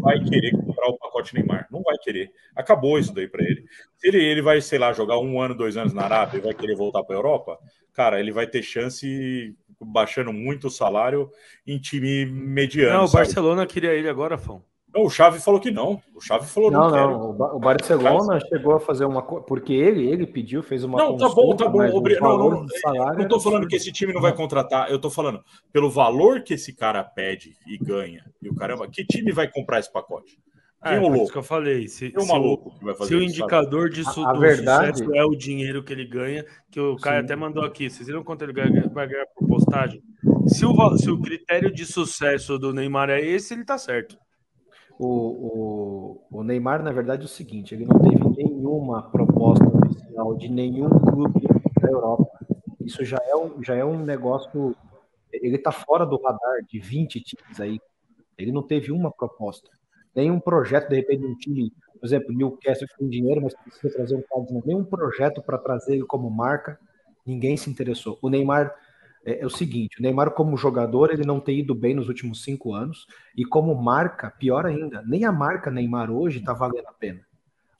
vai 0.08 0.24
querer 0.24 0.52
comprar 0.52 0.88
o 0.88 0.96
pacote 0.96 1.34
Neymar. 1.34 1.66
Não 1.70 1.82
vai 1.82 1.96
querer. 1.98 2.32
Acabou 2.56 2.98
isso 2.98 3.12
daí 3.12 3.28
para 3.28 3.44
ele. 3.44 3.64
Se 3.96 4.08
ele, 4.08 4.24
ele 4.24 4.40
vai, 4.40 4.60
sei 4.60 4.78
lá, 4.78 4.92
jogar 4.92 5.18
um 5.18 5.40
ano, 5.40 5.54
dois 5.54 5.76
anos 5.76 5.92
na 5.92 6.04
Arábia 6.04 6.38
e 6.38 6.40
vai 6.40 6.54
querer 6.54 6.74
voltar 6.74 7.04
para 7.04 7.14
a 7.14 7.18
Europa, 7.18 7.58
cara, 7.92 8.18
ele 8.18 8.32
vai 8.32 8.46
ter 8.46 8.62
chance 8.62 9.54
baixando 9.80 10.32
muito 10.32 10.68
o 10.68 10.70
salário 10.70 11.30
em 11.66 11.78
time 11.78 12.24
mediano. 12.24 12.96
Não, 12.96 13.04
o 13.04 13.08
sabe? 13.08 13.24
Barcelona 13.24 13.66
queria 13.66 13.92
ele 13.92 14.08
agora, 14.08 14.38
Fão. 14.38 14.62
Não, 14.94 15.04
o 15.04 15.10
Chave 15.10 15.38
falou 15.38 15.60
que 15.60 15.70
não. 15.70 16.00
O 16.14 16.20
Chave 16.20 16.46
falou 16.46 16.70
não. 16.70 16.90
Não, 16.90 17.10
não. 17.10 17.56
O 17.56 17.58
Barcelona 17.58 18.40
chegou 18.40 18.74
a 18.74 18.80
fazer 18.80 19.04
uma 19.04 19.22
porque 19.22 19.72
ele 19.72 20.08
ele 20.08 20.26
pediu, 20.26 20.62
fez 20.62 20.82
uma 20.82 20.98
Não, 20.98 21.16
tá 21.16 21.28
bom, 21.28 21.54
tá 21.54 21.68
bom. 21.68 21.86
Obri... 21.90 22.18
Não, 22.18 22.38
não, 22.38 22.66
não 23.16 23.28
tô 23.28 23.38
falando 23.38 23.66
que 23.66 23.76
esse 23.76 23.92
time 23.92 24.12
não 24.12 24.20
vai 24.20 24.34
contratar. 24.34 24.90
Eu 24.90 24.98
tô 24.98 25.10
falando 25.10 25.44
pelo 25.72 25.90
valor 25.90 26.42
que 26.42 26.54
esse 26.54 26.74
cara 26.74 27.04
pede 27.04 27.56
e 27.66 27.76
ganha. 27.76 28.24
E 28.42 28.48
o 28.48 28.54
caramba, 28.54 28.88
que 28.88 29.04
time 29.04 29.30
vai 29.30 29.46
comprar 29.46 29.78
esse 29.78 29.92
pacote? 29.92 30.38
Quem 30.82 30.94
é, 30.94 31.00
o 31.00 31.02
louco? 31.02 31.24
Isso 31.24 31.32
que 31.32 31.38
eu 31.38 31.42
falei. 31.42 31.88
Se, 31.88 32.12
o 32.16 32.26
maluco 32.26 32.78
que 32.78 32.84
vai 32.84 32.94
fazer 32.94 33.08
se 33.08 33.14
o 33.16 33.22
indicador 33.22 33.90
disso 33.90 34.24
a, 34.24 34.30
a 34.30 34.38
verdade 34.38 35.04
é 35.16 35.24
o 35.24 35.34
dinheiro 35.34 35.82
que 35.82 35.92
ele 35.92 36.06
ganha, 36.06 36.44
que 36.70 36.80
o 36.80 36.96
Caio 36.96 37.20
até 37.20 37.34
mandou 37.34 37.64
aqui. 37.64 37.90
Vocês 37.90 38.06
viram 38.06 38.22
quanto 38.22 38.42
ele 38.42 38.52
ganha, 38.52 38.88
vai 38.94 39.08
ganhar 39.08 39.26
por 39.34 39.48
postagem? 39.48 40.00
Se 40.46 40.64
o, 40.64 40.96
se 40.96 41.10
o 41.10 41.20
critério 41.20 41.72
de 41.72 41.84
sucesso 41.84 42.58
do 42.58 42.72
Neymar 42.72 43.10
é 43.10 43.20
esse, 43.20 43.54
ele 43.54 43.64
tá 43.64 43.76
certo. 43.76 44.16
O, 44.98 45.06
o, 45.06 46.38
o, 46.38 46.42
Neymar, 46.42 46.82
na 46.82 46.90
verdade, 46.90 47.22
é 47.22 47.24
o 47.24 47.28
seguinte: 47.28 47.74
ele 47.74 47.86
não 47.86 48.00
teve 48.00 48.28
nenhuma 48.42 49.02
proposta 49.10 49.64
oficial 49.64 50.34
de 50.36 50.48
nenhum 50.48 50.88
clube 50.88 51.46
da 51.80 51.88
Europa. 51.88 52.38
Isso 52.80 53.04
já 53.04 53.18
é 53.28 53.36
um, 53.36 53.62
já 53.62 53.76
é 53.76 53.84
um 53.84 54.02
negócio. 54.02 54.74
Ele 55.32 55.56
está 55.56 55.70
fora 55.70 56.04
do 56.04 56.20
radar 56.20 56.64
de 56.68 56.80
20 56.80 57.20
times 57.20 57.60
aí. 57.60 57.80
Ele 58.36 58.50
não 58.50 58.62
teve 58.62 58.90
uma 58.90 59.10
proposta. 59.10 59.70
Nenhum 60.14 60.40
projeto, 60.40 60.88
de 60.88 60.96
repente, 60.96 61.24
um 61.24 61.36
time, 61.36 61.72
por 62.00 62.06
exemplo, 62.06 62.34
Newcastle 62.34 62.88
tem 62.98 63.08
dinheiro, 63.08 63.40
mas 63.42 63.54
precisa 63.54 63.94
trazer 63.94 64.16
um 64.16 64.22
cara. 64.22 64.62
Nenhum 64.64 64.84
projeto 64.84 65.40
para 65.42 65.58
trazer 65.58 65.94
ele 65.94 66.06
como 66.06 66.28
marca. 66.28 66.78
Ninguém 67.24 67.56
se 67.56 67.70
interessou. 67.70 68.18
O 68.20 68.28
Neymar 68.28 68.74
é, 69.24 69.40
é, 69.40 69.46
o 69.46 69.50
seguinte: 69.50 69.98
o 69.98 70.02
Neymar, 70.02 70.32
como 70.32 70.56
jogador, 70.56 71.12
ele 71.12 71.24
não 71.24 71.40
tem 71.40 71.60
ido 71.60 71.74
bem 71.74 71.94
nos 71.94 72.08
últimos 72.08 72.42
cinco 72.42 72.74
anos, 72.74 73.06
e 73.36 73.44
como 73.44 73.74
marca, 73.74 74.30
pior 74.30 74.66
ainda, 74.66 75.02
nem 75.06 75.24
a 75.24 75.32
marca 75.32 75.70
Neymar 75.70 76.10
hoje 76.10 76.38
está 76.38 76.52
valendo 76.52 76.88
a 76.88 76.92
pena 76.92 77.27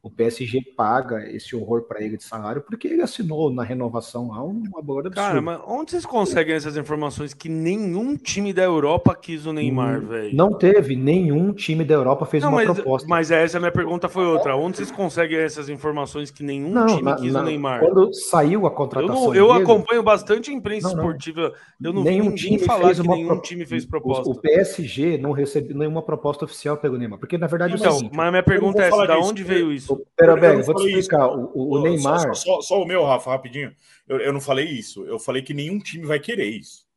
o 0.09 0.11
PSG 0.11 0.63
paga 0.75 1.29
esse 1.31 1.55
horror 1.55 1.83
para 1.83 2.03
ele 2.03 2.17
de 2.17 2.25
salário 2.25 2.63
porque 2.63 2.89
ele 2.89 3.03
assinou 3.03 3.53
na 3.53 3.63
renovação 3.63 4.29
lá 4.29 4.43
um 4.43 4.63
valor 4.71 5.09
Cara, 5.11 5.41
mas 5.41 5.61
onde 5.67 5.91
vocês 5.91 6.07
conseguem 6.07 6.55
essas 6.55 6.77
informações 6.77 7.35
que 7.35 7.49
nenhum 7.49 8.17
time 8.17 8.53
da 8.53 8.63
Europa 8.63 9.15
quis 9.15 9.45
o 9.45 9.53
Neymar, 9.53 10.01
hum, 10.01 10.07
velho? 10.07 10.35
Não 10.37 10.53
teve, 10.53 10.97
nenhum 10.97 11.53
time 11.53 11.85
da 11.85 11.95
Europa 11.95 12.25
fez 12.25 12.43
não, 12.43 12.51
uma 12.51 12.65
mas, 12.65 12.73
proposta. 12.73 13.09
Mas 13.09 13.31
essa 13.31 13.59
minha 13.59 13.71
pergunta 13.71 14.09
foi 14.09 14.25
outra. 14.25 14.57
Onde 14.57 14.79
vocês 14.79 14.91
conseguem 14.91 15.39
essas 15.39 15.69
informações 15.69 16.31
que 16.31 16.43
nenhum 16.43 16.71
não, 16.71 16.87
time 16.87 17.03
na, 17.03 17.17
quis 17.17 17.33
na, 17.33 17.43
o 17.43 17.45
Neymar? 17.45 17.81
Quando 17.81 18.15
saiu 18.15 18.67
a 18.67 18.71
contratação 18.71 19.15
Eu, 19.15 19.29
não, 19.29 19.35
eu 19.35 19.49
dele, 19.53 19.63
acompanho 19.63 20.03
bastante 20.03 20.51
a 20.51 20.55
imprensa 20.55 20.89
esportiva. 20.89 21.53
Eu 21.81 21.93
não 21.93 22.03
nenhum 22.03 22.31
vi 22.31 22.51
ninguém 22.51 22.59
falar 22.59 22.95
que 22.95 23.07
nenhum 23.07 23.29
pro... 23.29 23.43
time 23.43 23.67
fez 23.67 23.85
proposta. 23.85 24.29
O, 24.29 24.33
o, 24.33 24.41
PSG 24.41 25.19
não 25.19 25.33
recebeu 25.33 25.77
nenhuma 25.77 26.03
proposta 26.03 26.47
oficial 26.47 26.79
pelo 26.79 26.97
Neymar, 26.97 27.19
porque 27.19 27.37
na 27.37 27.47
verdade 27.47 27.75
então, 27.75 27.93
seguinte, 27.93 28.17
mas 28.17 28.29
a 28.29 28.31
minha 28.31 28.43
pergunta 28.43 28.83
é 28.83 28.89
essa, 28.89 29.07
da 29.07 29.19
onde 29.19 29.45
veio 29.45 29.73
isso? 29.73 29.98
Pera, 30.17 30.63
vou 30.63 30.75
te 30.75 30.89
explicar. 30.89 31.27
Isso. 31.29 31.51
O, 31.55 31.77
o 31.77 31.83
Neymar. 31.83 32.21
Só, 32.21 32.35
só, 32.35 32.61
só, 32.61 32.83
o 32.83 32.87
meu, 32.87 33.05
Rafa, 33.05 33.31
rapidinho. 33.31 33.73
Eu, 34.09 34.19
eu 34.19 34.33
não 34.33 34.41
falei 34.41 34.67
isso. 34.67 35.05
Eu 35.05 35.19
falei 35.19 35.43
que 35.43 35.55
nenhum 35.55 35.79
time 35.79 36.05
vai 36.07 36.19
querer 36.19 36.49
isso. 36.49 36.89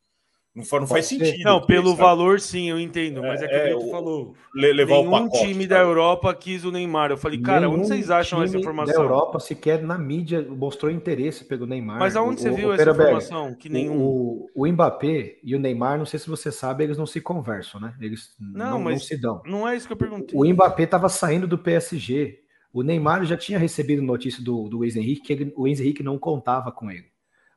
Não, 0.53 0.65
não 0.81 0.87
faz 0.87 1.05
sentido. 1.05 1.43
Não, 1.45 1.65
pelo 1.65 1.95
valor 1.95 2.41
sim, 2.41 2.69
eu 2.69 2.77
entendo. 2.77 3.21
Mas 3.21 3.41
é, 3.41 3.45
é 3.45 3.47
que 3.47 3.69
é, 3.69 3.75
o 3.75 3.89
falou. 3.89 4.35
Levar 4.53 4.95
nenhum 4.95 5.07
o 5.07 5.11
pacote, 5.11 5.47
time 5.47 5.65
da 5.65 5.79
Europa 5.79 6.33
quis 6.33 6.65
o 6.65 6.71
Neymar. 6.71 7.09
Eu 7.09 7.17
falei, 7.17 7.39
cara, 7.39 7.61
nenhum 7.61 7.75
onde 7.75 7.87
vocês 7.87 8.11
acham 8.11 8.43
essa 8.43 8.57
informação? 8.57 8.93
Da 8.93 9.01
Europa 9.01 9.39
sequer 9.39 9.81
na 9.81 9.97
mídia 9.97 10.45
mostrou 10.49 10.91
interesse 10.91 11.45
pelo 11.45 11.65
Neymar. 11.65 11.99
Mas 11.99 12.17
aonde 12.17 12.41
o, 12.41 12.43
você 12.43 12.51
viu 12.51 12.73
essa 12.73 12.89
informação? 12.89 13.55
que 13.55 13.69
nenhum. 13.69 14.01
O, 14.01 14.49
o 14.53 14.67
Mbappé 14.67 15.37
e 15.41 15.55
o 15.55 15.59
Neymar, 15.59 15.97
não 15.97 16.05
sei 16.05 16.19
se 16.19 16.29
você 16.29 16.51
sabe, 16.51 16.83
eles 16.83 16.97
não 16.97 17.05
se 17.05 17.21
conversam, 17.21 17.79
né? 17.79 17.95
Eles 18.01 18.35
não, 18.37 18.71
não, 18.71 18.79
mas 18.79 18.93
não 18.95 18.99
se 18.99 19.17
dão. 19.17 19.41
Não 19.45 19.67
é 19.67 19.77
isso 19.77 19.87
que 19.87 19.93
eu 19.93 19.97
perguntei. 19.97 20.37
O 20.37 20.43
Mbappé 20.43 20.83
estava 20.83 21.07
saindo 21.07 21.47
do 21.47 21.57
PSG. 21.57 22.40
O 22.73 22.83
Neymar 22.83 23.25
já 23.25 23.35
tinha 23.35 23.59
recebido 23.59 24.01
notícia 24.01 24.43
do, 24.43 24.69
do 24.69 24.77
Luiz 24.77 24.95
Henrique 24.95 25.21
que 25.21 25.33
ele, 25.33 25.53
o 25.55 25.61
Luiz 25.61 25.79
Henrique 25.79 26.03
não 26.03 26.17
contava 26.17 26.71
com 26.71 26.89
ele. 26.89 27.11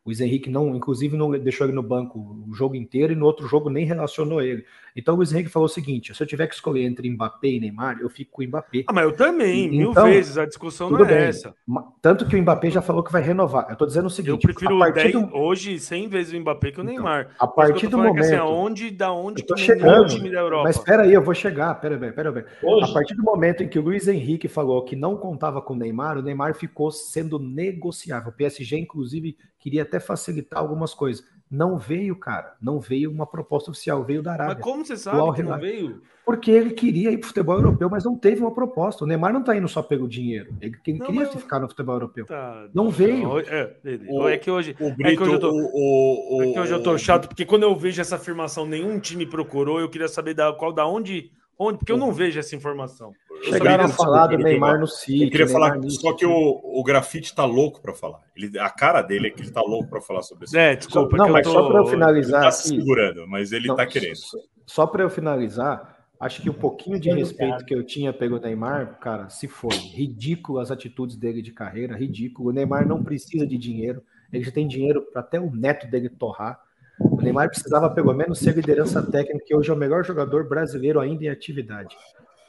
O 0.05 0.09
Luiz 0.09 0.21
Henrique 0.21 0.51
não, 0.51 0.75
inclusive, 0.77 1.17
não 1.17 1.31
deixou 1.31 1.67
ele 1.67 1.75
no 1.75 1.83
banco 1.83 2.45
o 2.49 2.53
jogo 2.53 2.75
inteiro 2.75 3.13
e 3.13 3.17
no 3.17 3.25
outro 3.25 3.47
jogo 3.47 3.71
nem 3.71 3.87
relacionou 3.87 4.43
ele. 4.43 4.65
Então 4.97 5.15
o 5.15 5.17
Luiz 5.17 5.33
Henrique 5.33 5.51
falou 5.51 5.67
o 5.67 5.69
seguinte: 5.69 6.15
se 6.15 6.23
eu 6.23 6.27
tiver 6.27 6.47
que 6.47 6.55
escolher 6.55 6.85
entre 6.85 7.11
Mbappé 7.11 7.49
e 7.49 7.61
Neymar, 7.61 7.99
eu 8.01 8.09
fico 8.09 8.31
com 8.31 8.43
o 8.43 8.47
Mbappé. 8.47 8.85
Ah, 8.87 8.93
mas 8.93 9.05
eu 9.05 9.13
também, 9.13 9.69
mil 9.69 9.91
então, 9.91 10.05
vezes. 10.05 10.39
A 10.39 10.47
discussão 10.47 10.89
não 10.89 11.05
é 11.05 11.09
bem. 11.09 11.17
essa. 11.17 11.55
Tanto 12.01 12.27
que 12.27 12.37
o 12.37 12.43
Mbappé 12.43 12.71
já 12.71 12.81
falou 12.81 13.03
que 13.03 13.11
vai 13.11 13.23
renovar. 13.23 13.67
Eu 13.69 13.77
tô 13.77 13.87
dizendo 13.87 14.07
o 14.07 14.11
seguinte: 14.11 14.47
eu 14.47 14.55
prefiro 14.55 15.27
do... 15.27 15.37
hoje 15.37 15.81
100 15.81 16.09
vezes 16.09 16.33
o 16.33 16.41
Mbappé 16.41 16.71
que 16.71 16.81
o 16.81 16.83
então, 16.83 16.95
Neymar. 16.95 17.31
Então, 17.35 17.37
a 17.41 17.49
partir 17.49 17.89
do 17.89 17.99
momento. 17.99 18.15
Que, 18.15 18.21
assim, 18.21 18.37
aonde, 18.37 18.91
da 18.93 19.13
onde 19.13 19.43
eu 19.43 19.47
tô 19.47 19.57
chegando, 19.57 20.07
time 20.09 20.31
da 20.31 20.39
Europa. 20.39 20.65
Mas 20.65 20.77
espera 20.77 21.03
aí, 21.03 21.13
eu 21.13 21.23
vou 21.23 21.35
chegar. 21.35 21.75
Pera 21.81 21.97
bem, 21.97 22.13
pera 22.13 22.31
bem. 22.31 22.45
Hoje? 22.63 22.91
A 22.91 22.95
partir 22.95 23.15
do 23.15 23.23
momento 23.23 23.65
em 23.65 23.69
que 23.69 23.79
o 23.79 23.83
Luiz 23.83 24.07
Henrique 24.07 24.47
falou 24.47 24.85
que 24.85 24.95
não 24.95 25.17
contava 25.17 25.61
com 25.61 25.75
o 25.75 25.77
Neymar, 25.77 26.19
o 26.19 26.23
Neymar 26.23 26.55
ficou 26.55 26.93
sendo 26.93 27.39
negociável. 27.39 28.31
O 28.31 28.33
PSG, 28.33 28.79
inclusive, 28.79 29.37
queria 29.59 29.83
até 29.83 29.99
facilitar 29.99 30.61
algumas 30.61 30.95
coisas. 30.95 31.25
Não 31.55 31.79
veio, 31.79 32.17
cara. 32.17 32.55
Não 32.61 32.81
veio 32.81 33.11
uma 33.11 33.27
proposta 33.27 33.71
oficial, 33.71 34.03
veio 34.03 34.23
da 34.23 34.33
Arábia. 34.33 34.55
Mas 34.57 34.65
como 34.65 34.85
você 34.85 34.97
sabe 34.97 35.37
que 35.37 35.43
não 35.45 35.59
veio? 35.59 36.03
Porque 36.27 36.51
ele 36.51 36.71
queria 36.71 37.13
ir 37.13 37.19
para 37.19 37.27
o 37.27 37.29
futebol 37.29 37.55
europeu, 37.55 37.89
mas 37.89 38.03
não 38.03 38.17
teve 38.17 38.41
uma 38.41 38.51
proposta. 38.51 39.05
O 39.05 39.07
Neymar 39.07 39.33
não 39.33 39.41
está 39.41 39.57
indo 39.57 39.69
só 39.69 39.83
pelo 39.83 40.09
dinheiro. 40.09 40.53
Ele, 40.61 40.75
ele 40.87 40.99
não, 40.99 41.07
queria 41.07 41.27
ficar 41.27 41.61
no 41.61 41.69
futebol 41.69 41.95
europeu. 41.95 42.27
Tá, 42.27 42.67
não 42.75 42.91
veio. 42.91 43.23
Não, 43.23 43.39
é, 43.39 43.77
o, 44.09 44.29
é, 44.29 44.39
que 44.39 44.51
hoje. 44.51 44.75
O 44.81 44.91
Brito, 44.91 45.07
é 45.07 45.17
que 45.17 45.23
hoje 45.23 45.33
eu 45.35 45.41
tô, 45.41 45.51
o, 45.53 46.39
o, 46.39 46.43
é 46.43 46.53
que 46.53 46.61
hoje 46.61 46.73
eu 46.73 46.83
tô 46.83 46.99
chato, 46.99 47.29
porque 47.29 47.45
quando 47.45 47.63
eu 47.63 47.77
vejo 47.77 48.01
essa 48.01 48.17
afirmação, 48.17 48.67
nenhum 48.67 48.99
time 48.99 49.27
procurou, 49.27 49.79
eu 49.79 49.89
queria 49.89 50.09
saber 50.09 50.35
da, 50.35 50.53
qual, 50.53 50.73
da 50.73 50.87
onde 50.87 51.31
Onde? 51.59 51.79
Porque 51.79 51.93
eu 51.93 51.97
não 51.97 52.13
vejo 52.13 52.39
essa 52.39 52.55
informação. 52.57 53.13
Chegaram 53.43 53.85
a 53.85 53.89
falar 53.89 54.29
do 54.29 54.39
Neymar 54.39 54.81
no 54.81 54.87
City. 54.87 55.25
Eu 55.25 55.31
queria 55.31 55.49
falar, 55.49 55.81
só 55.89 56.13
que 56.13 56.27
o, 56.27 56.33
o 56.33 56.83
grafite 56.83 57.35
tá 57.35 57.45
louco 57.45 57.81
para 57.81 57.93
falar. 57.93 58.21
Ele, 58.37 58.59
a 58.59 58.71
cara 58.71 59.03
dele 59.03 59.29
é 59.29 59.31
que 59.31 59.43
ele 59.43 59.51
tá 59.51 59.61
louco 59.61 59.89
para 59.89 60.01
falar 60.01 60.23
sobre 60.23 60.47
isso. 60.47 60.57
É, 60.57 60.75
desculpa. 60.75 61.17
Não, 61.17 61.29
mas 61.29 61.47
tô... 61.47 61.53
só 61.53 61.69
para 61.69 61.79
eu 61.79 61.87
finalizar. 61.87 62.43
Ele 62.43 62.51
tá 62.51 62.53
se 62.53 62.69
segurando, 62.69 63.27
mas 63.29 63.53
ele 63.53 63.69
não, 63.69 63.77
tá 63.77 63.87
querendo. 63.87 64.17
Só, 64.17 64.39
só 64.67 64.87
para 64.87 65.03
eu 65.03 65.11
finalizar, 65.11 66.07
acho 66.19 66.43
que 66.43 66.51
o 66.51 66.55
pouquinho 66.55 66.99
de 66.99 67.11
respeito 67.11 67.65
que 67.65 67.75
eu 67.75 67.85
tinha 67.85 68.13
pelo 68.13 68.41
Neymar, 68.41 68.99
cara, 68.99 69.29
se 69.29 69.47
foi. 69.47 69.75
Ridículo 69.75 70.59
as 70.59 70.71
atitudes 70.71 71.17
dele 71.17 71.43
de 71.43 71.53
carreira, 71.53 71.97
ridículo. 71.97 72.49
O 72.49 72.53
Neymar 72.53 72.87
não 72.87 73.05
precisa 73.05 73.47
de 73.47 73.59
dinheiro. 73.59 74.03
Ele 74.33 74.43
já 74.43 74.51
tem 74.51 74.67
dinheiro 74.67 75.03
para 75.13 75.21
até 75.21 75.39
o 75.39 75.55
neto 75.55 75.87
dele 75.87 76.09
torrar. 76.09 76.59
O 76.99 77.21
Neymar 77.21 77.49
precisava 77.49 77.91
pelo 77.91 78.13
menos 78.13 78.39
ser 78.39 78.55
liderança 78.55 79.03
técnica, 79.03 79.45
que 79.45 79.55
hoje 79.55 79.71
é 79.71 79.73
o 79.73 79.77
melhor 79.77 80.05
jogador 80.05 80.49
brasileiro 80.49 81.01
ainda 81.01 81.25
em 81.25 81.29
atividade. 81.29 81.97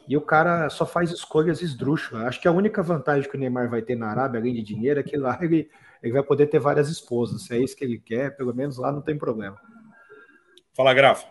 E 0.08 0.16
o 0.16 0.22
cara 0.22 0.70
só 0.70 0.86
faz 0.86 1.12
escolhas 1.12 1.62
esdrúxulas. 1.62 2.28
Acho 2.28 2.42
que 2.42 2.48
a 2.48 2.52
única 2.52 2.84
vantagem 2.84 3.30
que 3.30 3.36
o 3.36 3.40
Neymar 3.40 3.70
vai 3.70 3.82
ter 3.82 3.96
na 3.96 4.08
Arábia, 4.08 4.40
além 4.40 4.54
de 4.54 4.62
dinheiro, 4.62 5.00
é 5.00 5.04
que 5.04 5.18
lá 5.18 5.38
ele, 5.42 5.70
ele 6.04 6.14
vai 6.14 6.22
poder 6.22 6.48
ter 6.48 6.60
várias 6.60 6.90
esposas. 6.90 7.44
Se 7.44 7.56
é 7.56 7.60
isso 7.60 7.76
que 7.76 7.84
ele 7.84 7.98
quer, 7.98 8.38
pelo 8.38 8.54
menos 8.54 8.78
lá 8.78 8.92
não 8.92 9.02
tem 9.02 9.18
problema. 9.18 9.60
Fala, 10.74 10.94
Grafa. 10.94 11.28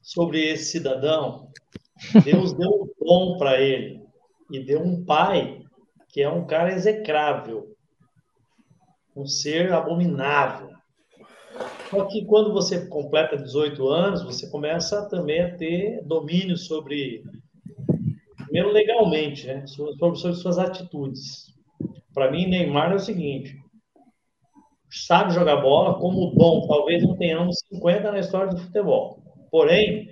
Sobre 0.00 0.42
esse 0.42 0.70
cidadão, 0.70 1.50
Deus 2.24 2.54
deu 2.54 2.70
um 2.70 3.04
dom 3.04 3.36
para 3.36 3.60
ele 3.60 4.00
e 4.50 4.64
deu 4.64 4.80
um 4.80 5.04
pai 5.04 5.62
que 6.08 6.22
é 6.22 6.30
um 6.30 6.46
cara 6.46 6.72
execrável, 6.72 7.76
um 9.14 9.26
ser 9.26 9.72
abominável. 9.72 10.70
Só 11.90 12.04
que 12.04 12.24
quando 12.26 12.52
você 12.52 12.86
completa 12.86 13.36
18 13.36 13.88
anos, 13.88 14.22
você 14.22 14.48
começa 14.50 15.08
também 15.08 15.40
a 15.40 15.56
ter 15.56 16.02
domínio 16.04 16.56
sobre, 16.56 17.22
primeiro 18.44 18.70
legalmente, 18.70 19.46
né? 19.46 19.66
sobre, 19.66 20.18
sobre 20.18 20.36
suas 20.36 20.58
atitudes. 20.58 21.54
Para 22.12 22.30
mim, 22.30 22.46
Neymar 22.46 22.92
é 22.92 22.96
o 22.96 23.00
seguinte: 23.00 23.56
sabe 24.90 25.32
jogar 25.32 25.56
bola, 25.56 25.98
como 25.98 26.34
dom, 26.34 26.66
talvez 26.66 27.02
não 27.02 27.16
tenhamos 27.16 27.58
50 27.68 28.12
na 28.12 28.18
história 28.18 28.52
do 28.52 28.58
futebol. 28.58 29.22
Porém, 29.50 30.10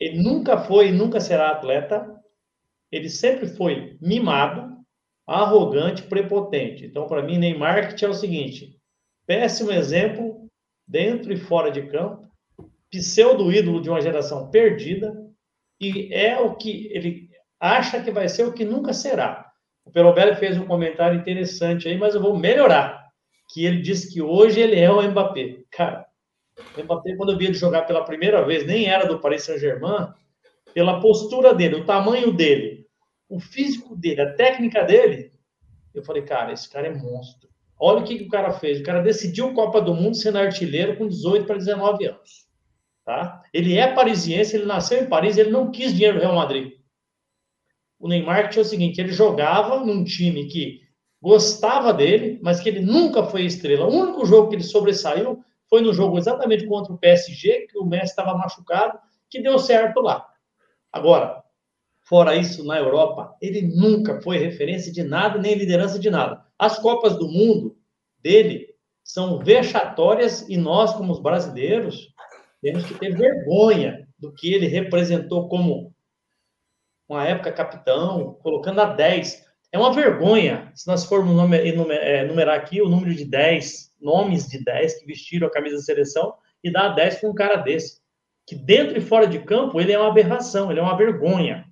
ele 0.00 0.22
nunca 0.22 0.58
foi 0.58 0.88
e 0.88 0.92
nunca 0.92 1.20
será 1.20 1.50
atleta, 1.50 2.04
ele 2.90 3.08
sempre 3.08 3.46
foi 3.46 3.96
mimado, 4.00 4.76
arrogante, 5.24 6.02
prepotente. 6.02 6.84
Então, 6.84 7.06
para 7.06 7.22
mim, 7.22 7.38
Neymar 7.38 7.94
é 8.02 8.08
o 8.08 8.14
seguinte: 8.14 8.76
péssimo 9.26 9.70
exemplo 9.70 10.31
dentro 10.92 11.32
e 11.32 11.36
fora 11.38 11.70
de 11.70 11.82
campo, 11.86 12.28
pseudo 12.90 13.50
ídolo 13.50 13.80
de 13.80 13.88
uma 13.88 14.02
geração 14.02 14.50
perdida, 14.50 15.10
e 15.80 16.12
é 16.12 16.38
o 16.38 16.54
que 16.54 16.90
ele 16.92 17.30
acha 17.58 18.02
que 18.02 18.10
vai 18.10 18.28
ser 18.28 18.44
o 18.44 18.52
que 18.52 18.62
nunca 18.62 18.92
será. 18.92 19.50
O 19.86 19.90
Perobelli 19.90 20.36
fez 20.36 20.58
um 20.58 20.66
comentário 20.66 21.18
interessante 21.18 21.88
aí, 21.88 21.96
mas 21.96 22.14
eu 22.14 22.20
vou 22.20 22.36
melhorar, 22.36 23.08
que 23.52 23.64
ele 23.64 23.80
disse 23.80 24.12
que 24.12 24.20
hoje 24.20 24.60
ele 24.60 24.78
é 24.78 24.92
o 24.92 25.02
Mbappé. 25.02 25.60
Cara, 25.70 26.06
o 26.76 26.82
Mbappé, 26.82 27.16
quando 27.16 27.32
eu 27.32 27.38
vi 27.38 27.46
ele 27.46 27.54
jogar 27.54 27.82
pela 27.82 28.04
primeira 28.04 28.44
vez, 28.44 28.66
nem 28.66 28.86
era 28.86 29.06
do 29.06 29.18
Paris 29.18 29.44
Saint-Germain, 29.44 30.12
pela 30.74 31.00
postura 31.00 31.54
dele, 31.54 31.76
o 31.76 31.86
tamanho 31.86 32.32
dele, 32.32 32.86
o 33.30 33.40
físico 33.40 33.96
dele, 33.96 34.20
a 34.20 34.34
técnica 34.34 34.84
dele, 34.84 35.32
eu 35.94 36.04
falei, 36.04 36.22
cara, 36.22 36.52
esse 36.52 36.68
cara 36.68 36.86
é 36.86 36.94
monstro. 36.94 37.51
Olha 37.84 37.98
o 37.98 38.04
que, 38.04 38.16
que 38.16 38.24
o 38.26 38.28
cara 38.28 38.52
fez. 38.52 38.78
O 38.80 38.84
cara 38.84 39.02
decidiu 39.02 39.52
Copa 39.54 39.80
do 39.80 39.92
Mundo 39.92 40.14
sendo 40.14 40.38
artilheiro 40.38 40.96
com 40.96 41.08
18 41.08 41.46
para 41.46 41.56
19 41.56 42.06
anos. 42.06 42.46
Tá? 43.04 43.42
Ele 43.52 43.76
é 43.76 43.92
parisiense, 43.92 44.54
ele 44.54 44.66
nasceu 44.66 45.02
em 45.02 45.08
Paris, 45.08 45.36
ele 45.36 45.50
não 45.50 45.72
quis 45.72 45.92
dinheiro 45.92 46.16
do 46.16 46.20
Real 46.20 46.36
Madrid. 46.36 46.74
O 47.98 48.06
Neymar 48.06 48.50
tinha 48.50 48.62
o 48.62 48.64
seguinte, 48.64 49.00
ele 49.00 49.10
jogava 49.10 49.84
num 49.84 50.04
time 50.04 50.46
que 50.46 50.80
gostava 51.20 51.92
dele, 51.92 52.38
mas 52.40 52.60
que 52.60 52.68
ele 52.68 52.78
nunca 52.78 53.24
foi 53.24 53.42
estrela. 53.42 53.84
O 53.84 53.92
único 53.92 54.24
jogo 54.24 54.48
que 54.48 54.54
ele 54.54 54.62
sobressaiu 54.62 55.44
foi 55.68 55.80
no 55.80 55.92
jogo 55.92 56.18
exatamente 56.18 56.64
contra 56.66 56.92
o 56.92 56.98
PSG, 56.98 57.66
que 57.66 57.78
o 57.78 57.84
Messi 57.84 58.10
estava 58.10 58.38
machucado, 58.38 58.96
que 59.28 59.42
deu 59.42 59.58
certo 59.58 60.00
lá. 60.00 60.24
Agora, 60.92 61.42
fora 62.04 62.36
isso, 62.36 62.64
na 62.64 62.78
Europa, 62.78 63.34
ele 63.42 63.62
nunca 63.62 64.20
foi 64.20 64.38
referência 64.38 64.92
de 64.92 65.02
nada, 65.02 65.36
nem 65.36 65.56
liderança 65.56 65.98
de 65.98 66.10
nada. 66.10 66.46
As 66.62 66.78
Copas 66.78 67.18
do 67.18 67.26
Mundo 67.26 67.76
dele 68.22 68.68
são 69.02 69.40
vexatórias 69.40 70.48
e 70.48 70.56
nós, 70.56 70.92
como 70.92 71.10
os 71.10 71.18
brasileiros, 71.18 72.14
temos 72.60 72.84
que 72.84 72.94
ter 72.94 73.16
vergonha 73.16 74.06
do 74.16 74.32
que 74.32 74.54
ele 74.54 74.68
representou 74.68 75.48
como 75.48 75.92
uma 77.08 77.26
época 77.26 77.50
capitão, 77.50 78.34
colocando 78.34 78.80
a 78.80 78.84
10. 78.84 79.44
É 79.72 79.76
uma 79.76 79.92
vergonha 79.92 80.70
se 80.72 80.86
nós 80.86 81.04
formos 81.04 81.36
é, 81.52 82.24
numerar 82.26 82.56
aqui 82.56 82.80
o 82.80 82.88
número 82.88 83.12
de 83.12 83.24
10 83.24 83.96
nomes 84.00 84.46
de 84.46 84.62
10 84.62 85.00
que 85.00 85.06
vestiram 85.06 85.48
a 85.48 85.50
camisa 85.50 85.78
da 85.78 85.82
seleção 85.82 86.32
e 86.62 86.70
dar 86.70 86.90
10 86.90 87.16
para 87.16 87.28
um 87.28 87.34
cara 87.34 87.56
desse. 87.56 88.00
Que 88.46 88.54
dentro 88.54 88.96
e 88.96 89.00
fora 89.00 89.26
de 89.26 89.40
campo 89.40 89.80
ele 89.80 89.90
é 89.90 89.98
uma 89.98 90.10
aberração, 90.10 90.70
ele 90.70 90.78
é 90.78 90.82
uma 90.84 90.96
vergonha. 90.96 91.64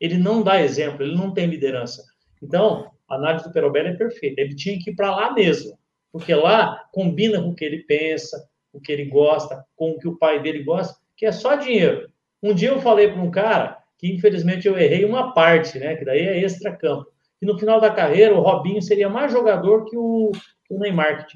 Ele 0.00 0.16
não 0.16 0.42
dá 0.42 0.62
exemplo, 0.62 1.02
ele 1.02 1.14
não 1.14 1.30
tem 1.30 1.44
liderança. 1.44 2.02
Então, 2.42 2.90
a 3.10 3.16
análise 3.16 3.44
do 3.44 3.52
Perobelli 3.52 3.88
é 3.88 3.96
perfeita. 3.96 4.40
Ele 4.40 4.54
tinha 4.54 4.78
que 4.78 4.90
ir 4.90 4.94
para 4.94 5.14
lá 5.14 5.32
mesmo, 5.32 5.76
porque 6.12 6.34
lá 6.34 6.84
combina 6.92 7.42
com 7.42 7.48
o 7.48 7.54
que 7.54 7.64
ele 7.64 7.78
pensa, 7.80 8.48
o 8.72 8.80
que 8.80 8.92
ele 8.92 9.06
gosta, 9.06 9.64
com 9.76 9.90
o 9.90 9.98
que 9.98 10.08
o 10.08 10.16
pai 10.16 10.40
dele 10.40 10.62
gosta, 10.62 10.96
que 11.16 11.26
é 11.26 11.32
só 11.32 11.56
dinheiro. 11.56 12.08
Um 12.42 12.54
dia 12.54 12.70
eu 12.70 12.80
falei 12.80 13.08
para 13.08 13.20
um 13.20 13.30
cara 13.30 13.78
que 13.98 14.10
infelizmente 14.10 14.66
eu 14.66 14.78
errei 14.78 15.04
uma 15.04 15.34
parte, 15.34 15.78
né? 15.78 15.94
Que 15.94 16.04
daí 16.06 16.20
é 16.20 16.40
extra-campo. 16.40 17.06
Que 17.38 17.44
no 17.44 17.58
final 17.58 17.80
da 17.80 17.90
carreira 17.90 18.34
o 18.34 18.40
Robinho 18.40 18.80
seria 18.80 19.10
mais 19.10 19.30
jogador 19.30 19.84
que 19.84 19.96
o, 19.96 20.30
que 20.64 20.72
o 20.72 20.78
Neymar. 20.78 21.26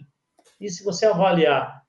E 0.59 0.71
se 0.71 0.83
você 0.83 1.05
avaliar 1.05 1.83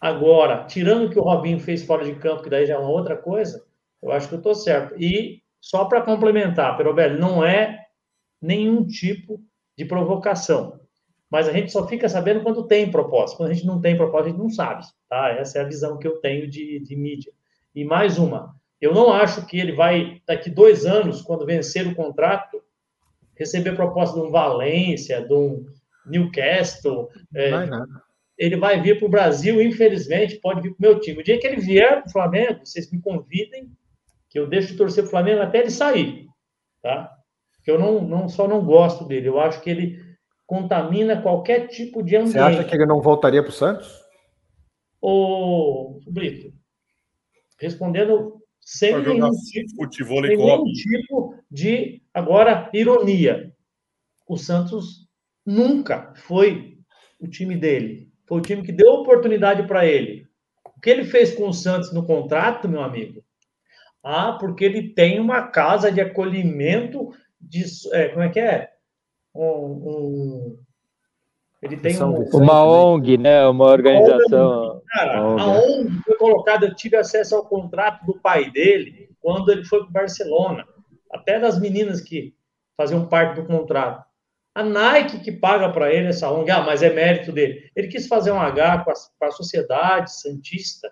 agora, 0.00 0.64
tirando 0.64 1.06
o 1.06 1.10
que 1.10 1.18
o 1.18 1.22
Robinho 1.22 1.58
fez 1.58 1.84
fora 1.84 2.04
de 2.04 2.14
campo, 2.14 2.42
que 2.42 2.48
daí 2.48 2.64
já 2.64 2.74
é 2.74 2.78
uma 2.78 2.88
outra 2.88 3.16
coisa, 3.16 3.62
eu 4.02 4.10
acho 4.10 4.28
que 4.28 4.34
eu 4.34 4.38
estou 4.38 4.54
certo. 4.54 4.94
E 4.98 5.42
só 5.60 5.84
para 5.84 6.00
complementar, 6.00 6.76
Perobelli, 6.76 7.18
não 7.18 7.44
é 7.44 7.85
nenhum 8.46 8.86
tipo 8.86 9.42
de 9.76 9.84
provocação. 9.84 10.80
Mas 11.30 11.48
a 11.48 11.52
gente 11.52 11.72
só 11.72 11.86
fica 11.86 12.08
sabendo 12.08 12.42
quando 12.42 12.66
tem 12.66 12.90
proposta. 12.90 13.36
Quando 13.36 13.50
a 13.50 13.52
gente 13.52 13.66
não 13.66 13.80
tem 13.80 13.96
proposta, 13.96 14.28
a 14.28 14.30
gente 14.30 14.38
não 14.38 14.48
sabe. 14.48 14.84
Tá? 15.08 15.30
Essa 15.30 15.58
é 15.58 15.62
a 15.62 15.66
visão 15.66 15.98
que 15.98 16.06
eu 16.06 16.20
tenho 16.20 16.48
de, 16.48 16.78
de 16.80 16.96
mídia. 16.96 17.32
E 17.74 17.84
mais 17.84 18.18
uma, 18.18 18.54
eu 18.80 18.94
não 18.94 19.12
acho 19.12 19.44
que 19.46 19.58
ele 19.58 19.72
vai, 19.72 20.22
daqui 20.26 20.48
dois 20.48 20.86
anos, 20.86 21.20
quando 21.22 21.44
vencer 21.44 21.86
o 21.86 21.94
contrato, 21.94 22.62
receber 23.36 23.74
proposta 23.74 24.18
de 24.18 24.26
um 24.26 24.30
Valência, 24.30 25.20
de 25.20 25.34
um 25.34 25.66
Newcastle. 26.06 27.08
É, 27.34 27.50
ele 28.38 28.56
vai 28.56 28.80
vir 28.80 28.98
para 28.98 29.06
o 29.06 29.10
Brasil, 29.10 29.60
infelizmente, 29.60 30.36
pode 30.36 30.60
vir 30.60 30.74
para 30.74 30.88
o 30.88 30.90
meu 30.90 31.00
time. 31.00 31.20
O 31.20 31.24
dia 31.24 31.38
que 31.38 31.46
ele 31.46 31.60
vier 31.60 32.00
para 32.02 32.08
o 32.08 32.12
Flamengo, 32.12 32.60
vocês 32.64 32.90
me 32.90 33.00
convidem, 33.00 33.70
que 34.28 34.38
eu 34.38 34.46
deixo 34.46 34.72
de 34.72 34.76
torcer 34.76 35.02
para 35.04 35.08
o 35.08 35.10
Flamengo 35.10 35.42
até 35.42 35.58
ele 35.58 35.70
sair, 35.70 36.26
tá? 36.82 37.15
Porque 37.66 37.72
eu 37.72 37.80
não, 37.80 38.00
não, 38.00 38.28
só 38.28 38.46
não 38.46 38.64
gosto 38.64 39.04
dele, 39.04 39.26
eu 39.26 39.40
acho 39.40 39.60
que 39.60 39.68
ele 39.68 40.00
contamina 40.46 41.20
qualquer 41.20 41.66
tipo 41.66 42.00
de 42.00 42.14
ambiente. 42.14 42.34
Você 42.34 42.38
acha 42.38 42.62
que 42.64 42.76
ele 42.76 42.86
não 42.86 43.02
voltaria 43.02 43.42
para 43.42 43.50
o 43.50 43.52
Santos? 43.52 43.92
Ô, 45.02 45.98
Brito, 46.06 46.54
respondendo 47.58 48.40
sem 48.60 48.92
nenhum, 49.02 49.32
tipo, 49.32 49.92
sem 49.92 50.36
nenhum 50.36 50.62
tipo 50.64 51.34
de, 51.50 52.02
agora, 52.14 52.70
ironia. 52.72 53.52
O 54.28 54.36
Santos 54.36 55.08
nunca 55.44 56.14
foi 56.14 56.78
o 57.18 57.26
time 57.26 57.56
dele. 57.56 58.12
Foi 58.28 58.38
o 58.38 58.42
time 58.42 58.62
que 58.62 58.70
deu 58.70 58.92
oportunidade 58.92 59.66
para 59.66 59.84
ele. 59.84 60.24
O 60.64 60.80
que 60.80 60.88
ele 60.88 61.04
fez 61.04 61.34
com 61.34 61.48
o 61.48 61.52
Santos 61.52 61.92
no 61.92 62.06
contrato, 62.06 62.68
meu 62.68 62.82
amigo? 62.82 63.24
Ah, 64.04 64.36
porque 64.38 64.64
ele 64.64 64.90
tem 64.90 65.18
uma 65.18 65.48
casa 65.48 65.90
de 65.90 66.00
acolhimento 66.00 67.12
de. 67.40 67.64
É, 67.92 68.08
como 68.08 68.22
é 68.22 68.28
que 68.28 68.40
é? 68.40 68.70
Um, 69.34 69.40
um, 69.42 70.58
ele 71.62 71.76
tem 71.76 72.02
um, 72.02 72.22
uma 72.32 72.64
ONG, 72.64 73.18
né? 73.18 73.46
Uma 73.46 73.66
organização. 73.66 74.82
Cara, 74.88 75.26
ONG. 75.26 75.40
a 75.40 75.46
ONG 75.46 76.02
foi 76.04 76.16
colocada, 76.16 76.66
eu 76.66 76.74
tive 76.74 76.96
acesso 76.96 77.34
ao 77.34 77.46
contrato 77.46 78.04
do 78.06 78.18
pai 78.20 78.50
dele 78.50 79.10
quando 79.20 79.50
ele 79.50 79.64
foi 79.64 79.80
para 79.80 80.02
Barcelona. 80.02 80.66
Até 81.10 81.38
das 81.38 81.60
meninas 81.60 82.00
que 82.00 82.34
faziam 82.76 83.06
parte 83.06 83.40
do 83.40 83.46
contrato. 83.46 84.04
A 84.54 84.62
Nike 84.62 85.20
que 85.20 85.32
paga 85.32 85.70
para 85.70 85.92
ele 85.92 86.08
essa 86.08 86.30
ONG, 86.30 86.50
ah, 86.50 86.62
mas 86.62 86.82
é 86.82 86.90
mérito 86.90 87.32
dele. 87.32 87.70
Ele 87.74 87.88
quis 87.88 88.06
fazer 88.06 88.30
um 88.30 88.40
H 88.40 88.84
com 88.84 88.90
a, 88.90 88.94
com 89.18 89.24
a 89.24 89.30
sociedade 89.30 90.14
santista 90.14 90.90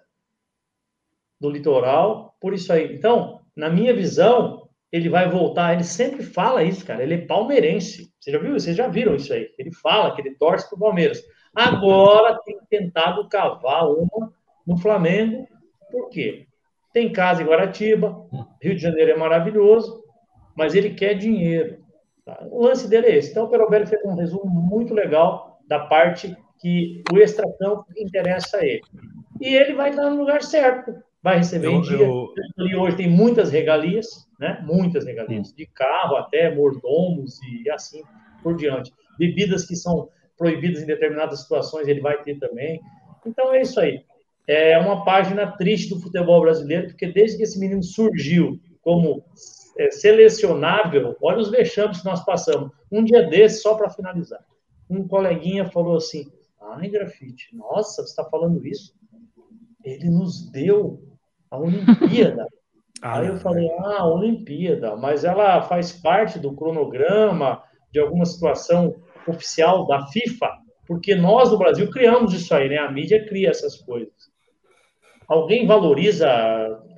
do 1.41 1.49
litoral, 1.49 2.37
por 2.41 2.53
isso 2.53 2.73
aí. 2.73 2.95
Então, 2.95 3.41
na 3.57 3.71
minha 3.71 3.95
visão, 3.95 4.64
ele 4.95 5.09
vai 5.09 5.29
voltar. 5.29 5.73
Ele 5.73 5.83
sempre 5.83 6.23
fala 6.23 6.63
isso, 6.63 6.87
cara. 6.87 7.03
Ele 7.03 7.15
é 7.15 7.27
palmeirense. 7.27 8.13
Você 8.21 8.31
já 8.31 8.39
viu? 8.39 8.53
Vocês 8.53 8.77
já 8.77 8.87
viram 8.87 9.17
isso 9.17 9.33
aí? 9.33 9.51
Ele 9.59 9.73
fala 9.73 10.15
que 10.15 10.23
ele 10.23 10.37
torce 10.37 10.69
para 10.69 10.77
o 10.77 10.79
Palmeiras. 10.79 11.21
Agora 11.53 12.39
tem 12.45 12.57
tentado 12.71 13.29
cavar 13.29 13.89
uma 13.89 14.33
no 14.65 14.77
Flamengo. 14.77 15.49
Por 15.91 16.11
quê? 16.11 16.47
Tem 16.93 17.13
casa 17.13 17.43
em 17.43 17.47
Guaratiba, 17.47 18.25
Rio 18.63 18.77
de 18.77 18.81
Janeiro 18.81 19.11
é 19.11 19.17
maravilhoso, 19.17 20.01
mas 20.57 20.77
ele 20.77 20.91
quer 20.91 21.15
dinheiro. 21.15 21.79
Tá? 22.25 22.47
O 22.49 22.65
lance 22.65 22.89
dele 22.89 23.09
é 23.09 23.17
esse. 23.17 23.33
Então, 23.33 23.47
o 23.47 23.49
Perobelli 23.49 23.87
fez 23.87 24.01
um 24.05 24.15
resumo 24.15 24.47
muito 24.47 24.95
legal 24.95 25.59
da 25.67 25.81
parte 25.81 26.37
que 26.61 27.03
o 27.13 27.19
extracampo 27.19 27.85
interessa 27.97 28.59
a 28.59 28.65
ele. 28.65 28.83
E 29.41 29.57
ele 29.57 29.75
vai 29.75 29.91
estar 29.91 30.09
no 30.09 30.19
lugar 30.19 30.41
certo. 30.41 30.95
Vai 31.25 31.39
receber 31.39 31.69
eu, 31.69 31.73
em 31.73 31.81
dia. 31.81 31.97
Eu... 31.97 32.35
E 32.59 32.77
hoje 32.77 32.99
tem 32.99 33.09
muitas 33.09 33.51
regalias, 33.51 34.29
né? 34.39 34.63
Muitas 34.63 35.07
regalias. 35.07 35.55
De 35.55 35.65
carro 35.65 36.17
até 36.17 36.55
mordomos 36.55 37.41
e 37.43 37.71
assim 37.71 38.03
por 38.43 38.55
diante. 38.55 38.93
Bebidas 39.19 39.65
que 39.65 39.75
são 39.75 40.11
proibidas 40.37 40.83
em 40.83 40.87
determinadas 40.87 41.41
situações, 41.41 41.89
ele 41.89 42.03
vai 42.03 42.23
ter 42.23 42.39
também. 42.39 42.79
Então 43.25 43.55
é 43.55 43.63
isso 43.63 43.81
aí. 43.81 44.05
É 44.47 44.77
uma 44.79 45.03
página 45.03 45.47
triste 45.47 45.89
do 45.95 46.01
futebol 46.03 46.43
brasileiro, 46.43 46.89
porque 46.89 47.07
desde 47.07 47.39
que 47.39 47.45
esse 47.45 47.59
menino 47.59 47.83
surgiu 47.83 48.61
como 48.83 49.25
é, 49.79 49.91
selecionável, 49.91 51.17
olha 51.23 51.39
os 51.39 51.51
vexames 51.51 52.01
que 52.01 52.05
nós 52.05 52.23
passamos. 52.23 52.71
Um 52.93 53.03
dia 53.03 53.23
desse, 53.23 53.63
só 53.63 53.75
para 53.75 53.89
finalizar, 53.89 54.45
um 54.91 55.09
coleguinha 55.09 55.65
falou 55.71 55.97
assim: 55.97 56.31
ai, 56.61 56.87
grafite, 56.91 57.57
nossa, 57.57 58.03
você 58.03 58.11
está 58.11 58.25
falando 58.27 58.67
isso? 58.67 58.95
Ele 59.83 60.11
nos 60.11 60.51
deu 60.51 61.14
a 61.55 61.59
Olimpíada. 61.59 62.47
Ah, 63.03 63.19
Aí 63.19 63.27
eu 63.27 63.37
falei, 63.37 63.69
ah, 63.81 64.07
Olimpíada, 64.07 64.97
mas 64.97 65.25
ela 65.25 65.61
faz 65.61 65.93
parte 65.93 66.39
do 66.39 66.55
cronograma 66.55 67.63
de 67.93 68.01
alguma 68.01 68.25
situação 68.25 68.95
oficial 69.29 69.87
da 69.87 70.07
FIFA, 70.07 70.49
porque 70.87 71.15
nós 71.15 71.51
no 71.51 71.59
Brasil 71.59 71.91
criamos 71.91 72.33
isso 72.33 72.55
aí, 72.55 72.67
né? 72.71 72.79
A 72.79 72.91
mídia 72.91 73.27
cria 73.27 73.51
essas 73.51 73.77
coisas. 73.83 74.15
Alguém 75.29 75.67
valoriza? 75.67 76.29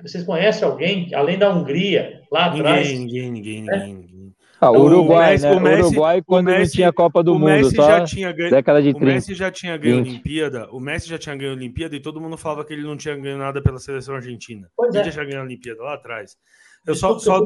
Vocês 0.01 0.23
conhecem 0.23 0.65
alguém, 0.65 1.13
além 1.13 1.37
da 1.37 1.53
Hungria, 1.53 2.21
lá 2.31 2.51
ninguém, 2.51 2.61
atrás? 2.61 2.87
Ninguém, 2.87 3.31
ninguém, 3.31 3.61
ninguém, 3.61 3.69
é? 3.69 3.85
ninguém. 3.87 4.16
Ah, 4.59 4.71
o 4.71 4.81
Uruguai, 4.81 5.33
Messi, 5.33 5.45
né? 5.45 5.51
O 5.51 5.59
Messi, 5.59 5.81
Uruguai 5.83 6.21
quando 6.21 6.45
Messi, 6.47 6.59
não 6.59 6.71
tinha 6.71 6.93
Copa 6.93 7.23
do 7.23 7.37
Mundo, 7.37 7.75
só 7.75 7.87
já 7.87 8.03
tinha 8.05 8.31
ganho, 8.31 8.49
década 8.49 8.81
de 8.81 8.91
30. 8.91 9.05
O 9.05 9.07
Messi 9.07 9.35
já 9.35 9.51
tinha 9.51 9.77
ganho 9.77 9.97
a 9.97 10.01
Olimpíada, 10.01 10.69
o 10.71 10.79
Messi 10.79 11.07
já 11.07 11.17
tinha 11.17 11.35
ganho 11.35 11.53
Olimpíada 11.53 11.95
e 11.95 11.99
todo 11.99 12.19
mundo 12.19 12.37
falava 12.37 12.65
que 12.65 12.73
ele 12.73 12.81
não 12.81 12.97
tinha 12.97 13.15
ganho 13.15 13.37
nada 13.37 13.61
pela 13.61 13.77
seleção 13.77 14.15
argentina. 14.15 14.67
Pois 14.75 14.93
ele 14.93 15.01
é. 15.01 15.05
já 15.05 15.11
tinha 15.11 15.25
ganho 15.25 15.41
a 15.41 15.43
Olimpíada 15.43 15.83
lá 15.83 15.93
atrás. 15.93 16.35
Eu 16.85 16.95
só, 16.95 17.19
só 17.19 17.41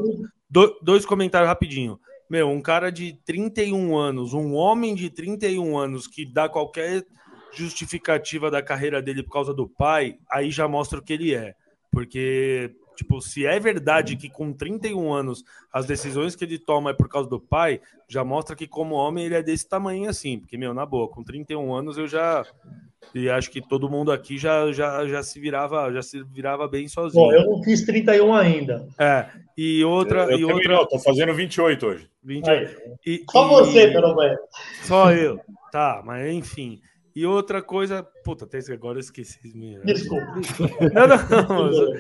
do, 0.49 0.80
dois 0.81 1.06
comentários 1.06 1.49
rapidinho. 1.49 1.99
Meu, 2.30 2.48
um 2.48 2.61
cara 2.61 2.90
de 2.90 3.19
31 3.25 3.98
anos, 3.98 4.33
um 4.33 4.53
homem 4.53 4.95
de 4.95 5.09
31 5.09 5.77
anos 5.77 6.07
que 6.07 6.25
dá 6.25 6.48
qualquer 6.48 7.03
justificativa 7.51 8.49
da 8.49 8.61
carreira 8.61 9.01
dele 9.01 9.22
por 9.22 9.33
causa 9.33 9.53
do 9.53 9.67
pai, 9.67 10.15
aí 10.30 10.49
já 10.49 10.65
mostra 10.67 10.99
o 10.99 11.03
que 11.03 11.11
ele 11.11 11.35
é. 11.35 11.53
Porque 11.91 12.73
Tipo, 12.95 13.21
se 13.21 13.45
é 13.45 13.59
verdade 13.59 14.15
que 14.15 14.29
com 14.29 14.53
31 14.53 15.13
anos 15.13 15.43
as 15.71 15.85
decisões 15.85 16.35
que 16.35 16.43
ele 16.43 16.59
toma 16.59 16.91
é 16.91 16.93
por 16.93 17.07
causa 17.07 17.29
do 17.29 17.39
pai, 17.39 17.81
já 18.07 18.23
mostra 18.23 18.55
que 18.55 18.67
como 18.67 18.95
homem 18.95 19.25
ele 19.25 19.35
é 19.35 19.43
desse 19.43 19.67
tamanho 19.67 20.09
assim. 20.09 20.39
Porque, 20.39 20.57
meu, 20.57 20.73
na 20.73 20.85
boa, 20.85 21.07
com 21.07 21.23
31 21.23 21.73
anos 21.73 21.97
eu 21.97 22.07
já. 22.07 22.45
E 23.15 23.29
acho 23.29 23.49
que 23.49 23.61
todo 23.61 23.89
mundo 23.89 24.11
aqui 24.11 24.37
já, 24.37 24.71
já, 24.71 25.05
já 25.07 25.23
se 25.23 25.39
virava, 25.39 25.91
já 25.91 26.01
se 26.01 26.23
virava 26.23 26.67
bem 26.67 26.87
sozinho. 26.87 27.23
Bom, 27.23 27.33
eu 27.33 27.45
não 27.45 27.63
fiz 27.63 27.83
31 27.85 28.33
ainda. 28.33 28.87
É. 28.99 29.25
E 29.57 29.83
outra. 29.83 30.23
Eu, 30.25 30.31
eu 30.31 30.39
e 30.39 30.53
outra... 30.53 30.75
não, 30.75 30.87
tô 30.87 30.99
fazendo 30.99 31.33
28 31.33 31.85
hoje. 31.85 32.09
28. 32.23 32.81
E, 33.05 33.23
Só 33.29 33.45
e... 33.45 33.49
você, 33.49 33.87
pelo 33.91 34.15
menos. 34.15 34.39
Só 34.83 35.11
eu. 35.11 35.39
Tá, 35.71 36.01
mas 36.05 36.31
enfim. 36.31 36.79
E 37.15 37.25
outra 37.25 37.61
coisa, 37.61 38.03
puta, 38.23 38.45
até 38.45 38.59
agora 38.71 38.97
eu 38.97 39.01
esqueci. 39.01 39.39
Desculpa. 39.83 40.25
Não, 40.93 41.07
não, 41.07 41.71
não. 41.71 41.93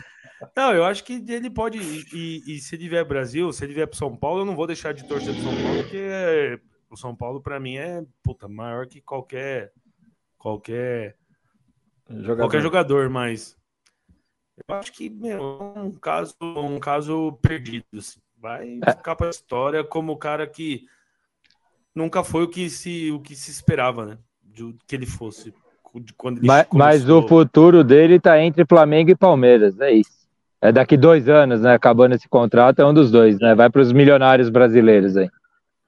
Não, 0.55 0.73
eu 0.73 0.83
acho 0.83 1.03
que 1.03 1.23
ele 1.27 1.49
pode. 1.49 1.77
E, 1.77 2.55
e, 2.55 2.59
se 2.59 2.75
ele 2.75 2.89
vier 2.89 3.05
Brasil, 3.05 3.51
se 3.53 3.63
ele 3.63 3.73
vier 3.73 3.87
para 3.87 3.97
São 3.97 4.15
Paulo, 4.15 4.41
eu 4.41 4.45
não 4.45 4.55
vou 4.55 4.65
deixar 4.65 4.93
de 4.93 5.03
torcer 5.05 5.33
para 5.33 5.43
São 5.43 5.55
Paulo, 5.55 5.83
porque 5.83 6.61
o 6.89 6.97
São 6.97 7.15
Paulo, 7.15 7.41
para 7.41 7.59
mim, 7.59 7.75
é 7.77 8.03
puta, 8.23 8.47
maior 8.47 8.87
que 8.87 9.01
qualquer. 9.01 9.71
Qualquer. 10.37 11.15
Jogador. 12.09 12.37
Qualquer 12.37 12.61
jogador, 12.61 13.09
mas. 13.09 13.57
Eu 14.67 14.75
acho 14.75 14.91
que, 14.93 15.09
meu, 15.09 15.73
é 15.75 15.79
um 15.79 15.91
caso, 15.91 16.35
um 16.41 16.79
caso 16.79 17.33
perdido. 17.41 17.85
Assim. 17.97 18.19
Vai 18.37 18.79
é. 18.83 18.91
ficar 18.91 19.15
para 19.15 19.27
a 19.27 19.31
história 19.31 19.83
como 19.83 20.11
o 20.13 20.17
cara 20.17 20.47
que 20.47 20.85
nunca 21.93 22.23
foi 22.23 22.43
o 22.43 22.49
que 22.49 22.69
se, 22.69 23.11
o 23.11 23.19
que 23.19 23.35
se 23.35 23.51
esperava, 23.51 24.05
né? 24.05 24.17
De, 24.43 24.75
que 24.87 24.95
ele 24.95 25.05
fosse. 25.05 25.53
Mas, 26.41 26.67
mas 26.71 27.09
o 27.09 27.27
futuro 27.27 27.83
dele 27.83 28.15
está 28.15 28.41
entre 28.41 28.65
Flamengo 28.65 29.11
e 29.11 29.15
Palmeiras, 29.15 29.77
é 29.81 29.91
isso 29.91 30.20
é 30.61 30.71
daqui 30.71 30.95
dois 30.95 31.27
anos, 31.27 31.61
né? 31.61 31.73
Acabando 31.73 32.13
esse 32.13 32.29
contrato, 32.29 32.81
é 32.81 32.85
um 32.85 32.93
dos 32.93 33.11
dois, 33.11 33.39
né? 33.39 33.55
Vai 33.55 33.69
para 33.69 33.81
os 33.81 33.91
milionários 33.91 34.49
brasileiros 34.49 35.17
aí. 35.17 35.29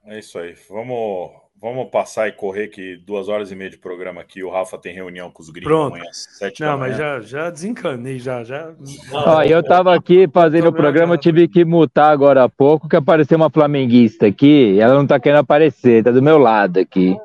É 0.06 0.18
isso 0.18 0.38
aí. 0.38 0.54
Vamos, 0.68 1.30
vamos 1.62 1.88
passar 1.90 2.28
e 2.28 2.32
correr 2.32 2.68
que 2.68 2.96
duas 2.96 3.28
horas 3.28 3.52
e 3.52 3.54
meia 3.54 3.70
de 3.70 3.78
programa 3.78 4.20
aqui. 4.20 4.42
O 4.42 4.50
Rafa 4.50 4.76
tem 4.76 4.92
reunião 4.92 5.30
com 5.30 5.42
os 5.42 5.48
gringos 5.48 5.68
Pronto. 5.68 5.94
amanhã, 5.94 6.10
sete 6.12 6.60
Não, 6.60 6.76
mas 6.76 6.96
já, 6.96 7.20
já 7.20 7.50
desencanei, 7.50 8.18
já. 8.18 8.42
já... 8.42 8.72
Ó, 9.12 9.42
eu 9.42 9.62
tava 9.62 9.94
aqui 9.94 10.28
fazendo 10.30 10.68
o 10.68 10.72
programa, 10.72 11.14
eu 11.14 11.18
tive 11.18 11.46
que 11.46 11.64
mutar 11.64 12.10
agora 12.10 12.42
há 12.42 12.48
pouco, 12.48 12.88
que 12.88 12.96
apareceu 12.96 13.36
uma 13.36 13.48
flamenguista 13.48 14.26
aqui, 14.26 14.78
ela 14.80 14.94
não 14.94 15.06
tá 15.06 15.20
querendo 15.20 15.38
aparecer, 15.40 16.02
tá 16.02 16.10
do 16.10 16.20
meu 16.20 16.36
lado 16.36 16.80
aqui. 16.80 17.16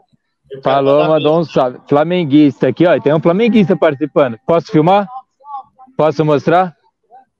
Falou, 0.64 1.08
mandou 1.08 1.40
um 1.40 1.44
salve. 1.44 1.80
Flamenguista 1.88 2.68
aqui, 2.68 2.86
ó, 2.86 3.00
tem 3.00 3.14
um 3.14 3.20
flamenguista 3.20 3.76
participando. 3.76 4.38
Posso 4.48 4.72
filmar? 4.72 5.08
Posso 5.98 6.24
mostrar? 6.24 6.79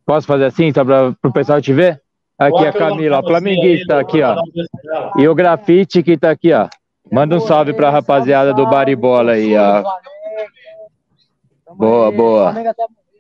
Posso 0.10 0.26
fazer 0.26 0.46
assim, 0.46 0.74
só 0.74 0.84
para 0.84 1.14
o 1.24 1.32
pessoal 1.32 1.62
te 1.62 1.72
ver? 1.72 2.02
Aqui 2.36 2.66
a 2.66 2.74
Camila, 2.74 3.20
a 3.20 3.22
flamenguista 3.22 4.00
aqui, 4.00 4.24
ó. 4.24 4.42
E 5.20 5.28
o 5.28 5.36
grafite 5.36 6.02
que 6.02 6.18
tá 6.18 6.32
aqui, 6.32 6.52
ó. 6.52 6.68
Manda 7.12 7.36
um 7.36 7.40
salve 7.40 7.74
para 7.74 7.90
a 7.90 7.92
rapaziada 7.92 8.52
do 8.52 8.66
Baribola 8.66 9.34
aí, 9.34 9.56
ó. 9.56 9.84
Boa, 11.76 12.12
boa. 12.12 12.56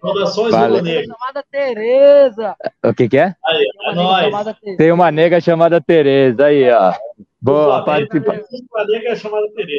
Saudações, 0.02 0.52
vale. 0.52 1.06
chamada 1.06 1.46
Tereza. 1.52 2.56
O 2.84 2.94
que 2.96 3.08
que 3.08 3.20
é? 3.20 3.36
Aí, 3.46 3.66
é 3.86 3.94
nóis. 3.94 4.56
Tem 4.76 4.92
uma 4.92 5.12
nega 5.12 5.40
chamada 5.40 5.80
Tereza 5.80 6.48
aí, 6.48 6.72
ó. 6.72 6.92
Boa, 7.40 7.86
participa. 7.86 8.42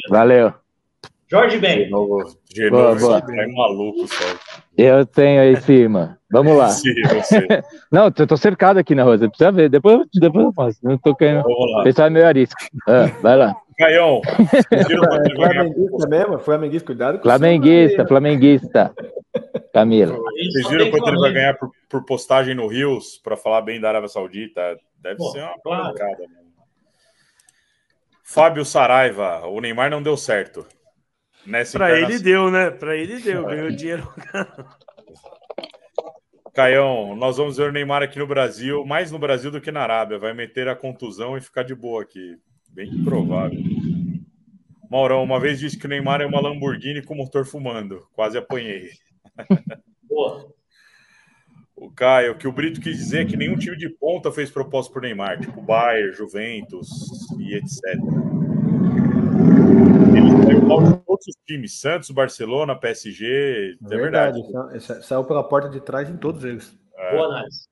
Valeu. 0.09 0.55
Jorge 1.31 1.59
Ben. 1.59 1.85
De 1.85 1.91
novo, 1.91 2.25
de 2.49 2.69
boa, 2.71 2.95
novo 2.95 3.07
boa. 3.07 3.19
é 3.19 3.47
maluco 3.47 4.09
só. 4.09 4.25
Eu 4.77 5.07
tenho 5.07 5.41
aí 5.41 5.53
em 5.53 5.61
cima. 5.61 6.19
Vamos 6.29 6.57
lá. 6.57 6.69
Sim, 6.71 6.93
você. 7.03 7.63
Não, 7.91 8.07
eu 8.07 8.27
tô 8.27 8.37
cercado 8.37 8.79
aqui 8.79 8.97
na 8.97 9.05
rua, 9.05 9.17
você 9.17 9.29
precisa 9.29 9.53
ver. 9.53 9.69
Depois, 9.69 10.09
depois 10.13 10.47
eu 10.47 10.53
faço. 10.53 10.79
Não 10.83 10.99
tô 10.99 11.15
querendo. 11.15 11.43
Vamos 11.43 11.73
lá. 11.73 11.85
Pessoal 11.85 12.09
é 12.09 12.11
meio 12.11 12.27
arisco. 12.27 12.61
Ah, 12.89 13.07
vai 13.23 13.37
lá. 13.37 13.55
Caião. 13.79 14.21
Flamenguista 15.37 16.09
mesmo? 16.09 16.39
Flamenguista, 16.41 16.87
cuidado. 16.87 17.23
Flamenguista, 17.23 18.07
flamenguista. 18.07 18.95
Camila. 19.73 20.17
Vocês 20.17 20.69
viram 20.69 20.91
quanto 20.91 21.09
ele 21.09 21.21
vai 21.21 21.33
ganhar 21.33 21.55
por, 21.55 21.71
por 21.89 22.05
postagem 22.05 22.55
no 22.55 22.67
Rios 22.67 23.19
para 23.23 23.37
falar 23.37 23.63
bem 23.63 23.81
da 23.81 23.89
Arábia 23.89 24.09
Saudita? 24.09 24.77
Deve 25.01 25.17
Pô, 25.17 25.31
ser 25.31 25.43
uma 25.43 25.55
claro. 25.63 25.85
pancada. 25.95 26.25
Fábio 28.25 28.65
Saraiva, 28.65 29.47
o 29.47 29.61
Neymar 29.61 29.91
não 29.91 30.03
deu 30.03 30.17
certo. 30.17 30.67
Para 31.73 31.99
ele 31.99 32.19
deu, 32.19 32.51
né? 32.51 32.71
Para 32.71 32.97
ele 32.97 33.21
deu, 33.21 33.45
ganhou 33.47 33.71
dinheiro. 33.71 34.09
Caião, 36.53 37.15
nós 37.15 37.37
vamos 37.37 37.57
ver 37.57 37.71
o 37.71 37.73
Neymar 37.73 38.03
aqui 38.03 38.19
no 38.19 38.27
Brasil, 38.27 38.85
mais 38.85 39.11
no 39.11 39.19
Brasil 39.19 39.51
do 39.51 39.61
que 39.61 39.71
na 39.71 39.83
Arábia. 39.83 40.19
Vai 40.19 40.35
meter 40.35 40.69
a 40.69 40.77
contusão 40.77 41.37
e 41.37 41.41
ficar 41.41 41.63
de 41.63 41.75
boa 41.75 42.03
aqui. 42.03 42.37
Bem 42.71 43.03
provável. 43.05 43.59
Maurão, 44.91 45.23
uma 45.23 45.39
vez 45.39 45.61
disse 45.61 45.79
que 45.79 45.87
o 45.87 45.89
Neymar 45.89 46.21
é 46.21 46.27
uma 46.27 46.41
Lamborghini 46.41 47.03
com 47.03 47.15
motor 47.15 47.47
fumando. 47.47 48.07
Quase 48.13 48.37
apanhei. 48.37 48.91
Boa. 50.03 50.53
O 51.77 51.91
Caio, 51.91 52.37
que 52.37 52.47
o 52.47 52.53
Brito 52.53 52.81
quis 52.81 52.97
dizer 52.97 53.23
é 53.23 53.25
que 53.25 53.37
nenhum 53.37 53.57
time 53.57 53.77
de 53.77 53.89
ponta 53.89 54.31
fez 54.31 54.51
proposta 54.51 54.93
por 54.93 55.01
Neymar, 55.01 55.41
tipo 55.41 55.63
Bayern, 55.63 56.13
Juventus 56.13 56.91
e 57.39 57.55
etc. 57.55 57.81
De 60.79 60.97
todos 61.05 61.27
os 61.27 61.37
times: 61.47 61.81
Santos, 61.81 62.11
Barcelona, 62.11 62.77
PSG. 62.77 63.27
É, 63.27 63.95
é 63.95 63.99
verdade. 63.99 64.41
verdade. 64.43 65.05
Saiu 65.05 65.25
pela 65.25 65.43
porta 65.43 65.69
de 65.69 65.81
trás 65.81 66.09
em 66.09 66.17
todos 66.17 66.45
eles. 66.45 66.77
É. 66.97 67.17
Boa 67.17 67.27
análise. 67.27 67.71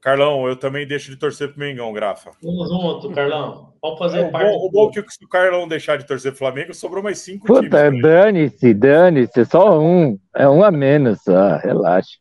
Carlão, 0.00 0.48
eu 0.48 0.56
também 0.56 0.86
deixo 0.86 1.10
de 1.10 1.16
torcer 1.16 1.50
pro 1.50 1.60
Mengão, 1.60 1.92
Grafa. 1.92 2.30
Vamos 2.42 2.70
junto, 2.70 3.10
Carlão. 3.10 3.74
Vamos 3.82 3.98
fazer 3.98 4.20
é, 4.20 4.30
parte. 4.30 4.50
Bom, 4.50 4.66
o 4.66 4.70
bom 4.70 4.88
é 4.88 5.02
que 5.02 5.10
se 5.10 5.24
o 5.24 5.28
Carlão 5.28 5.68
deixar 5.68 5.98
de 5.98 6.06
torcer 6.06 6.32
pro 6.32 6.38
Flamengo, 6.38 6.72
sobrou 6.72 7.02
mais 7.02 7.18
cinco 7.18 7.46
Puta, 7.46 7.90
times. 7.90 8.02
Dane-se, 8.02 8.72
dane-se, 8.72 9.44
só 9.44 9.78
um. 9.78 10.18
É 10.34 10.48
um 10.48 10.64
a 10.64 10.70
menos, 10.70 11.22
só, 11.22 11.56
relaxa. 11.58 12.18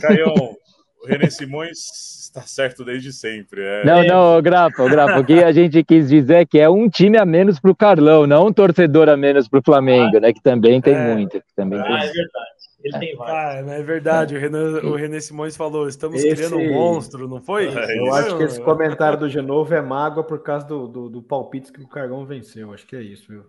Caião, 0.00 0.56
o 1.02 1.06
René 1.06 1.30
Simões 1.30 1.78
está 2.24 2.42
certo 2.42 2.84
desde 2.84 3.12
sempre. 3.12 3.62
É... 3.62 3.84
Não, 3.84 4.04
não, 4.04 4.42
Grafa, 4.42 4.88
Grafa, 4.88 5.20
o 5.20 5.24
que 5.24 5.42
a 5.42 5.52
gente 5.52 5.82
quis 5.82 6.08
dizer 6.08 6.34
é 6.34 6.44
que 6.44 6.58
é 6.58 6.68
um 6.68 6.88
time 6.88 7.16
a 7.18 7.24
menos 7.24 7.58
para 7.58 7.70
o 7.70 7.76
Carlão, 7.76 8.26
não 8.26 8.46
um 8.46 8.52
torcedor 8.52 9.08
a 9.08 9.16
menos 9.16 9.48
para 9.48 9.60
o 9.60 9.62
Flamengo, 9.64 10.16
ah, 10.16 10.20
né? 10.20 10.32
Que 10.32 10.42
também 10.42 10.80
tem 10.80 10.94
é... 10.94 11.14
muito. 11.14 11.42
também 11.56 11.80
ah, 11.80 11.84
tem... 11.84 11.94
é 11.94 11.98
verdade. 11.98 12.58
Ele 12.84 12.96
é. 12.96 12.98
tem 13.00 13.16
vários. 13.16 13.68
Ah, 13.68 13.74
é 13.74 13.82
verdade, 13.82 14.36
o 14.36 14.38
René, 14.38 14.58
o 14.58 14.94
René 14.94 15.20
Simões 15.20 15.56
falou: 15.56 15.88
estamos 15.88 16.22
esse... 16.22 16.36
criando 16.36 16.58
um 16.58 16.72
monstro, 16.72 17.28
não 17.28 17.40
foi? 17.40 17.66
É, 17.68 17.98
eu 17.98 18.14
acho 18.14 18.36
que 18.36 18.44
esse 18.44 18.60
comentário 18.60 19.18
do 19.18 19.28
Genovo 19.28 19.74
é 19.74 19.80
mágoa 19.80 20.22
por 20.22 20.42
causa 20.42 20.66
do, 20.66 20.86
do, 20.86 21.08
do 21.08 21.22
palpite 21.22 21.72
que 21.72 21.82
o 21.82 21.88
Cargão 21.88 22.24
venceu. 22.24 22.72
Acho 22.72 22.86
que 22.86 22.94
é 22.94 23.02
isso, 23.02 23.26
viu? 23.28 23.44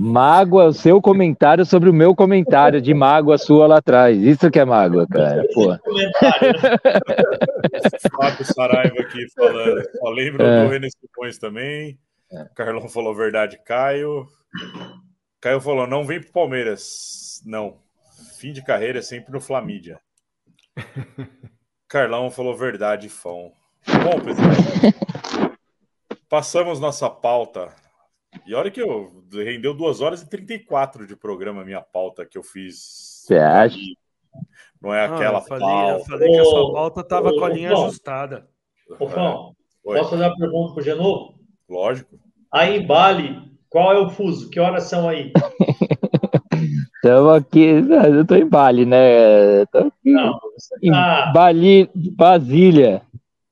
Mágoa, 0.00 0.66
o 0.66 0.72
seu 0.72 1.02
comentário 1.02 1.66
sobre 1.66 1.90
o 1.90 1.92
meu 1.92 2.14
comentário 2.14 2.80
de 2.80 2.94
mágoa 2.94 3.36
sua 3.36 3.66
lá 3.66 3.78
atrás. 3.78 4.16
Isso 4.16 4.48
que 4.48 4.60
é 4.60 4.64
mágoa, 4.64 5.08
cara. 5.08 5.42
Pô. 5.52 5.76
Fábio 8.16 8.44
Saraiva 8.44 8.94
aqui 9.00 9.26
falando. 9.34 9.82
Só 9.98 10.08
lembro 10.10 10.44
é. 10.44 10.64
do 10.64 10.70
René 10.70 10.88
Simões 10.88 11.36
também. 11.38 11.98
É. 12.30 12.44
Carlão 12.54 12.88
falou 12.88 13.12
verdade, 13.12 13.58
Caio. 13.66 14.28
Caio 15.40 15.60
falou: 15.60 15.84
não 15.84 16.04
vem 16.04 16.20
pro 16.20 16.30
Palmeiras. 16.30 17.42
Não. 17.44 17.78
Fim 18.38 18.52
de 18.52 18.62
carreira 18.62 19.00
é 19.00 19.02
sempre 19.02 19.32
no 19.32 19.40
Flamídia. 19.40 19.98
Carlão 21.88 22.30
falou 22.30 22.56
verdade, 22.56 23.08
Fão. 23.08 23.50
Bom, 23.84 24.20
pessoal. 24.20 25.58
Passamos 26.30 26.78
nossa 26.78 27.10
pauta 27.10 27.72
e 28.46 28.54
olha 28.54 28.70
que 28.70 28.80
eu 28.80 29.24
rendeu 29.32 29.74
2 29.74 30.00
horas 30.00 30.22
e 30.22 30.28
34 30.28 31.06
de 31.06 31.16
programa 31.16 31.64
minha 31.64 31.80
pauta 31.80 32.26
que 32.26 32.38
eu 32.38 32.42
fiz. 32.42 33.24
Você 33.24 33.36
acha? 33.36 33.78
Não 34.80 34.94
é 34.94 35.04
aquela 35.04 35.38
ah, 35.38 35.42
eu 35.42 35.46
falei, 35.46 35.66
pauta. 35.66 36.00
Eu 36.00 36.04
falei 36.04 36.28
que 36.30 36.38
a 36.38 36.44
sua 36.44 36.72
pauta 36.72 37.00
estava 37.00 37.32
com 37.32 37.44
a 37.44 37.48
linha 37.48 37.72
ajustada. 37.72 38.48
Ô, 38.98 39.08
Fão, 39.08 39.54
é. 39.88 39.98
posso 39.98 40.10
fazer 40.10 40.24
uma 40.24 40.36
pergunta 40.36 40.74
para 40.74 40.80
o 40.80 40.84
Genovo? 40.84 41.34
Lógico. 41.68 42.18
Aí 42.52 42.78
em 42.78 42.86
Bali, 42.86 43.36
qual 43.68 43.92
é 43.92 43.98
o 43.98 44.08
fuso? 44.08 44.48
Que 44.48 44.60
horas 44.60 44.84
são 44.84 45.08
aí? 45.08 45.32
Estamos 46.96 47.36
aqui, 47.36 47.60
eu 47.60 48.22
estou 48.22 48.36
em 48.36 48.48
Bali, 48.48 48.84
né? 48.84 49.64
Tô 49.66 49.78
aqui 49.78 50.10
não, 50.10 50.38
em 50.82 50.90
tá... 50.90 51.30
Bali, 51.32 51.88
Brasília. 51.94 53.02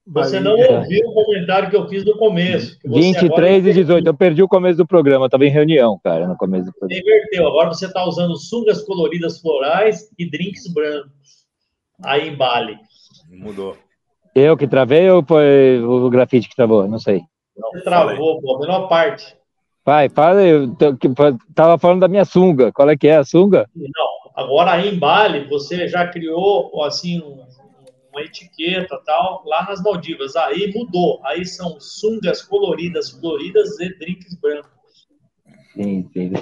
Você 0.09 0.39
não 0.39 0.53
ouviu 0.53 1.09
o 1.09 1.13
comentário 1.13 1.69
que 1.69 1.77
eu 1.77 1.89
fiz 1.89 2.05
no 2.05 2.17
começo. 2.17 2.79
23 2.85 3.67
e 3.67 3.73
18. 3.73 4.07
Eu 4.07 4.15
perdi 4.15 4.43
o 4.43 4.49
começo 4.49 4.77
do 4.77 4.87
programa, 4.87 5.25
eu 5.25 5.27
estava 5.27 5.45
em 5.45 5.51
reunião, 5.51 5.99
cara, 6.03 6.29
no 6.29 6.37
começo 6.37 6.67
do 6.67 6.73
programa. 6.73 7.03
Inverteu. 7.03 7.49
Agora 7.49 7.69
você 7.69 7.87
está 7.87 8.05
usando 8.05 8.37
sungas 8.37 8.83
coloridas 8.83 9.41
florais 9.41 10.09
e 10.17 10.31
drinks 10.31 10.73
brancos. 10.73 11.11
Aí 12.05 12.29
em 12.29 12.37
Bali. 12.37 12.79
Mudou. 13.31 13.77
Eu 14.35 14.57
que 14.57 14.69
travei 14.69 15.11
ou 15.11 15.25
foi 15.25 15.83
o 15.83 16.09
grafite 16.09 16.49
que 16.49 16.55
travou? 16.55 16.87
Não 16.87 16.99
sei. 16.99 17.23
Não, 17.57 17.71
você 17.73 17.81
travou, 17.81 18.41
pô, 18.41 18.57
a 18.57 18.61
menor 18.61 18.87
parte. 18.87 19.35
Vai, 19.85 20.09
fala 20.09 20.43
eu 20.43 20.77
tava 21.55 21.79
falando 21.79 22.01
da 22.01 22.09
minha 22.09 22.25
sunga. 22.25 22.71
Qual 22.71 22.89
é 22.91 22.97
que 22.97 23.09
é 23.09 23.17
a 23.17 23.25
sunga? 23.25 23.69
Não, 23.75 24.09
agora 24.35 24.73
aí 24.73 24.89
em 24.89 24.99
Bali 24.99 25.49
você 25.49 25.89
já 25.89 26.07
criou 26.07 26.83
assim 26.85 27.23
uma 28.17 28.23
etiqueta 28.23 28.99
tal 29.05 29.43
lá 29.45 29.67
nas 29.69 29.83
Maldivas. 29.83 30.35
Aí 30.37 30.73
mudou. 30.75 31.21
Aí 31.25 31.45
são 31.45 31.79
sungas 31.79 32.43
coloridas, 32.43 33.11
floridas 33.11 33.79
e 33.79 33.99
drinks 33.99 34.35
brancos. 34.41 34.71
Sim, 35.75 36.09
sim. 36.13 36.33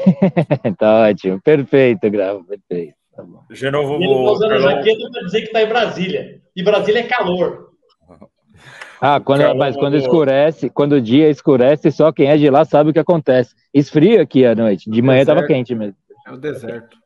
tá 0.78 1.08
ótimo. 1.08 1.40
Perfeito, 1.42 2.08
Gravo, 2.08 2.44
perfeito. 2.44 2.94
Tá 3.14 3.22
bom. 3.24 3.42
De 3.50 3.70
novo, 3.70 3.94
Ele 3.96 4.06
tá 4.06 4.32
usando 4.32 4.52
a 4.52 4.58
jaqueta 4.58 5.10
para 5.10 5.22
dizer 5.22 5.40
que 5.40 5.46
está 5.46 5.62
em 5.62 5.68
Brasília. 5.68 6.40
E 6.54 6.62
Brasília 6.62 7.00
é 7.00 7.06
calor. 7.06 7.74
Ah, 9.00 9.20
quando, 9.20 9.54
mas 9.56 9.76
quando 9.76 9.96
escurece, 9.96 10.70
quando 10.70 10.92
o 10.92 11.00
dia 11.00 11.28
escurece, 11.28 11.90
só 11.90 12.10
quem 12.10 12.28
é 12.28 12.36
de 12.36 12.48
lá 12.48 12.64
sabe 12.64 12.90
o 12.90 12.92
que 12.92 12.98
acontece. 12.98 13.54
Esfria 13.72 14.22
aqui 14.22 14.46
à 14.46 14.54
noite. 14.54 14.88
De 14.88 15.02
manhã 15.02 15.20
estava 15.20 15.46
quente 15.46 15.74
mesmo. 15.74 15.96
É 16.26 16.32
o 16.32 16.36
deserto. 16.38 16.96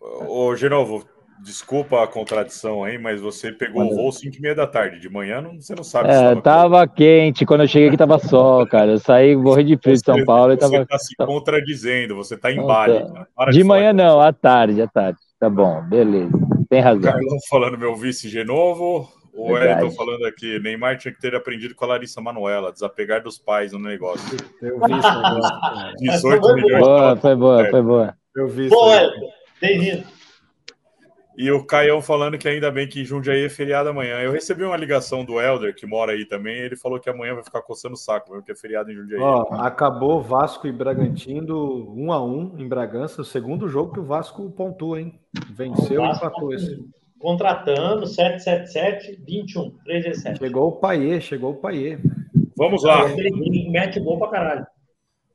Ô, 0.00 0.56
Genovo, 0.56 1.04
desculpa 1.42 2.02
a 2.02 2.06
contradição 2.06 2.84
aí, 2.84 2.96
mas 2.96 3.20
você 3.20 3.50
pegou 3.50 3.82
o 3.84 3.94
voo 3.94 4.12
5 4.12 4.36
e 4.36 4.40
meia 4.40 4.54
da 4.54 4.66
tarde. 4.66 5.00
De 5.00 5.08
manhã 5.08 5.40
não, 5.40 5.60
você 5.60 5.74
não 5.74 5.82
sabe. 5.82 6.08
É, 6.10 6.34
tava 6.36 6.86
quente. 6.86 7.44
Quando 7.44 7.62
eu 7.62 7.68
cheguei 7.68 7.88
aqui 7.88 7.96
tava 7.96 8.18
sol, 8.18 8.66
cara. 8.66 8.92
Eu 8.92 8.98
saí, 8.98 9.36
morri 9.36 9.64
de 9.64 9.76
frio 9.76 9.94
de 9.94 10.04
São 10.04 10.24
Paulo 10.24 10.52
e 10.52 10.56
tava. 10.56 10.78
Você 10.78 10.86
tá 10.86 10.98
se 10.98 11.16
contradizendo, 11.16 12.14
você 12.14 12.36
tá 12.36 12.52
em 12.52 12.64
Bali. 12.64 13.04
De 13.50 13.64
manhã 13.64 13.92
não, 13.92 14.20
à 14.20 14.32
tarde, 14.32 14.80
à 14.80 14.86
tarde. 14.86 15.18
Tá 15.38 15.50
bom, 15.50 15.82
beleza. 15.82 16.32
Tem 16.68 16.80
razão. 16.80 17.12
Carlão 17.12 17.38
falando 17.50 17.76
meu 17.76 17.96
vice 17.96 18.28
Genovo. 18.28 19.08
O 19.34 19.52
Wellington 19.52 19.90
falando 19.92 20.26
aqui, 20.26 20.58
Neymar 20.58 20.98
tinha 20.98 21.12
que 21.12 21.18
ter 21.18 21.34
aprendido 21.34 21.74
com 21.74 21.86
a 21.86 21.88
Larissa 21.88 22.20
Manuela, 22.20 22.70
desapegar 22.70 23.22
dos 23.22 23.38
pais 23.38 23.72
no 23.72 23.78
negócio. 23.78 24.36
Eu 24.60 24.78
vi 24.78 24.92
isso. 24.92 26.20
18 26.20 26.54
milhões 26.54 26.84
boa, 26.84 27.16
Foi 27.16 27.34
boa, 27.34 27.70
foi 27.70 27.82
boa. 27.82 28.14
Eu 28.36 28.48
vi 28.48 28.66
isso. 28.66 28.74
Boa, 28.74 29.10
tem 29.58 30.04
E 31.36 31.50
o 31.50 31.64
Caião 31.64 32.02
falando 32.02 32.36
que 32.36 32.48
ainda 32.48 32.70
bem 32.70 32.86
que 32.86 33.04
Jundiaí 33.04 33.44
é 33.44 33.48
feriado 33.48 33.88
amanhã. 33.88 34.20
Eu 34.20 34.32
recebi 34.32 34.64
uma 34.64 34.76
ligação 34.76 35.24
do 35.24 35.40
Helder, 35.40 35.74
que 35.74 35.86
mora 35.86 36.12
aí 36.12 36.26
também, 36.26 36.56
ele 36.58 36.76
falou 36.76 37.00
que 37.00 37.08
amanhã 37.08 37.34
vai 37.34 37.42
ficar 37.42 37.62
coçando 37.62 37.94
o 37.94 37.98
saco, 37.98 38.28
porque 38.28 38.52
é 38.52 38.54
feriado 38.54 38.90
em 38.90 38.94
Jundiaí. 38.94 39.20
Ó, 39.20 39.46
acabou 39.54 40.22
Vasco 40.22 40.66
e 40.66 40.72
Bragantino 40.72 41.90
1 41.90 42.04
um 42.04 42.12
a 42.12 42.22
1 42.22 42.28
um, 42.28 42.58
em 42.58 42.68
Bragança, 42.68 43.22
o 43.22 43.24
segundo 43.24 43.68
jogo 43.68 43.94
que 43.94 44.00
o 44.00 44.04
Vasco 44.04 44.50
pontua, 44.50 45.00
hein? 45.00 45.18
Venceu 45.50 46.04
e 46.04 46.10
empatou 46.10 46.52
esse 46.52 46.78
contratando 47.22 48.04
777 48.04 49.22
21 49.24 49.70
317. 49.84 50.38
Chegou 50.38 50.68
o 50.68 50.72
Paiê, 50.72 51.20
chegou 51.20 51.52
o 51.52 51.56
Paiê. 51.56 51.98
Vamos 52.56 52.82
lá. 52.82 53.04
Mete 53.70 54.00
gol 54.00 54.18
pra 54.18 54.28
caralho. 54.28 54.66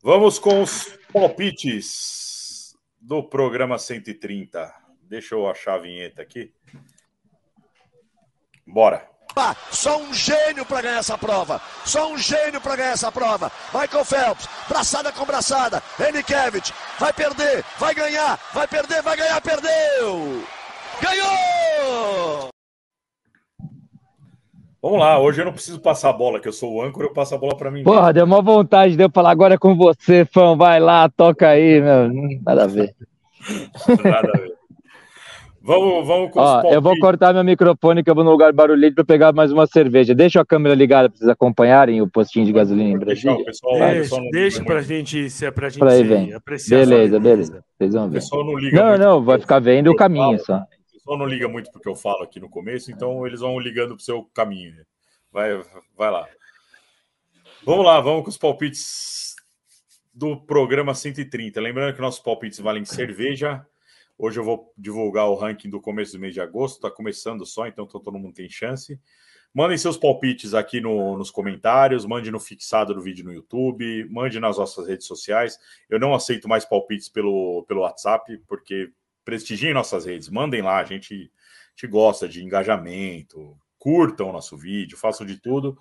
Vamos 0.04 0.38
com 0.38 0.62
os 0.62 0.98
palpites 1.12 2.76
do 3.02 3.24
programa 3.24 3.80
130. 3.80 4.87
Deixa 5.10 5.36
eu 5.36 5.50
achar 5.50 5.76
a 5.76 5.80
vinheta 5.80 6.22
aqui. 6.22 6.52
Bora. 8.66 9.08
Só 9.70 10.00
um 10.02 10.14
gênio 10.14 10.66
para 10.66 10.82
ganhar 10.82 10.98
essa 10.98 11.18
prova. 11.18 11.62
Só 11.86 12.12
um 12.12 12.18
gênio 12.18 12.60
para 12.60 12.76
ganhar 12.76 12.92
essa 12.92 13.12
prova. 13.12 13.52
Michael 13.74 14.04
Phelps, 14.04 14.50
braçada 14.68 15.12
com 15.12 15.26
braçada. 15.26 15.82
Enikevich, 16.00 16.74
vai 17.00 17.14
perder, 17.14 17.64
vai 17.78 17.94
ganhar, 17.94 18.40
vai 18.52 18.68
perder, 18.68 19.02
vai 19.04 19.16
ganhar, 19.16 19.40
perdeu. 19.40 20.44
Ganhou! 21.00 22.50
Vamos 24.82 25.00
lá, 25.00 25.20
hoje 25.20 25.42
eu 25.42 25.46
não 25.46 25.54
preciso 25.54 25.80
passar 25.80 26.10
a 26.10 26.14
bola, 26.14 26.40
que 26.40 26.48
eu 26.48 26.54
sou 26.54 26.74
o 26.74 26.82
âncora, 26.82 27.08
eu 27.08 27.14
passo 27.14 27.36
a 27.36 27.38
bola 27.38 27.56
para 27.56 27.70
mim. 27.70 27.84
Porra, 27.84 28.12
deu 28.14 28.26
uma 28.26 28.42
vontade 28.42 28.96
de 28.96 29.04
eu 29.04 29.12
falar 29.12 29.32
agora 29.32 29.56
é 29.56 29.58
com 29.58 29.76
você, 29.76 30.26
fã. 30.26 30.58
Vai 30.58 30.80
lá, 30.80 31.10
toca 31.10 31.48
aí, 31.50 31.80
meu. 31.80 32.10
Nada 32.44 32.64
a 32.64 32.68
ver. 32.68 32.96
Nada 34.04 34.32
a 34.34 34.40
ver. 34.40 34.57
Vamos, 35.68 36.08
vamos 36.08 36.32
com 36.32 36.40
Ó, 36.40 36.62
Eu 36.72 36.82
vou 36.82 36.98
cortar 36.98 37.34
meu 37.34 37.44
microfone 37.44 38.04
que 38.04 38.10
eu 38.10 38.16
vou 38.16 38.24
no 38.24 38.32
lugar 38.32 38.54
barulhento 38.54 38.96
para 38.96 39.04
pegar 39.04 39.34
mais 39.34 39.52
uma 39.52 39.68
cerveja. 39.68 40.16
Deixa 40.16 40.40
a 40.40 40.46
câmera 40.46 40.74
ligada 40.74 41.10
para 41.10 41.18
vocês 41.18 41.30
acompanharem 41.30 42.02
o 42.02 42.10
postinho 42.10 42.46
de 42.46 42.54
gasolina 42.54 42.90
em 42.90 42.98
Brasília. 42.98 43.44
Pessoal, 43.44 43.78
deixa, 43.78 44.16
deixa 44.32 44.64
para 44.64 44.82
gente, 44.82 45.30
se 45.30 45.46
é 45.46 45.52
para 45.52 45.70
gente 45.70 45.84
aí, 45.84 46.04
vem. 46.04 46.34
apreciar. 46.34 46.80
Beleza, 46.80 47.20
beleza. 47.20 47.64
Vocês 47.78 47.94
vão 47.94 48.10
ver. 48.10 48.24
Não, 48.72 48.92
não, 48.92 48.98
não, 48.98 49.24
vai 49.24 49.40
ficar 49.40 49.60
vendo 49.60 49.92
o 49.92 49.96
caminho 49.96 50.40
só 50.40 50.64
pessoal 51.08 51.18
não 51.18 51.26
liga 51.26 51.48
muito 51.48 51.72
porque 51.72 51.88
eu 51.88 51.96
falo 51.96 52.24
aqui 52.24 52.38
no 52.38 52.50
começo, 52.50 52.92
então 52.92 53.26
eles 53.26 53.40
vão 53.40 53.58
ligando 53.58 53.96
para 53.96 54.02
o 54.02 54.04
seu 54.04 54.24
caminho. 54.34 54.76
Vai, 55.32 55.52
vai 55.96 56.12
lá. 56.12 56.28
Vamos 57.64 57.86
lá, 57.86 58.02
vamos 58.02 58.24
com 58.24 58.30
os 58.30 58.38
palpites 58.38 59.36
do 60.14 60.36
programa 60.36 60.94
130. 60.94 61.62
Lembrando 61.62 61.96
que 61.96 62.02
nossos 62.02 62.20
palpites 62.20 62.60
valem 62.60 62.84
cerveja. 62.84 63.66
Hoje 64.18 64.40
eu 64.40 64.44
vou 64.44 64.74
divulgar 64.78 65.30
o 65.30 65.36
ranking 65.36 65.70
do 65.70 65.80
começo 65.80 66.14
do 66.14 66.20
mês 66.20 66.34
de 66.34 66.42
agosto. 66.42 66.78
Está 66.78 66.90
começando 66.90 67.46
só, 67.46 67.68
então 67.68 67.86
todo 67.86 68.12
mundo 68.18 68.34
tem 68.34 68.50
chance. 68.50 69.00
Mandem 69.54 69.78
seus 69.78 69.98
palpites 69.98 70.54
aqui 70.54 70.82
no, 70.82 71.18
nos 71.18 71.32
comentários, 71.32 72.06
mande 72.06 72.32
no 72.32 72.40
fixado 72.40 72.94
do 72.94 73.02
vídeo 73.02 73.26
no 73.26 73.34
YouTube, 73.34 74.08
mande 74.10 74.40
nas 74.40 74.58
nossas 74.58 74.88
redes 74.88 75.08
sociais. 75.08 75.60
Eu 75.90 76.00
não 76.00 76.14
aceito 76.14 76.48
mais 76.48 76.66
palpites 76.66 77.10
pelo, 77.10 77.64
pelo 77.68 77.82
WhatsApp, 77.82 78.38
porque 78.48 78.92
prestigiem 79.24 79.74
nossas 79.74 80.06
redes, 80.06 80.30
mandem 80.30 80.62
lá, 80.62 80.78
a 80.78 80.84
gente, 80.84 81.14
a 81.14 81.70
gente 81.72 81.92
gosta 81.92 82.28
de 82.28 82.44
engajamento, 82.44 83.58
curtam 83.78 84.30
o 84.30 84.34
nosso 84.34 84.58
vídeo, 84.58 84.98
façam 84.98 85.26
de 85.26 85.38
tudo. 85.38 85.78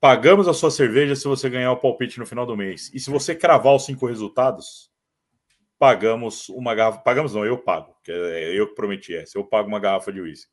Pagamos 0.00 0.46
a 0.48 0.52
sua 0.52 0.70
cerveja 0.70 1.16
se 1.16 1.26
você 1.26 1.48
ganhar 1.48 1.72
o 1.72 1.78
palpite 1.78 2.18
no 2.18 2.26
final 2.26 2.44
do 2.44 2.56
mês. 2.56 2.90
E 2.92 3.00
se 3.00 3.10
você 3.10 3.34
cravar 3.34 3.74
os 3.74 3.86
cinco 3.86 4.06
resultados, 4.06 4.90
pagamos 5.84 6.48
uma 6.48 6.74
garrafa. 6.74 7.00
Pagamos 7.00 7.34
não, 7.34 7.44
eu 7.44 7.58
pago, 7.58 7.94
que 8.02 8.10
é 8.10 8.58
eu 8.58 8.68
que 8.68 8.74
prometi 8.74 9.14
essa. 9.14 9.36
Eu 9.36 9.44
pago 9.44 9.68
uma 9.68 9.78
garrafa 9.78 10.10
de 10.10 10.18
uísque. 10.18 10.50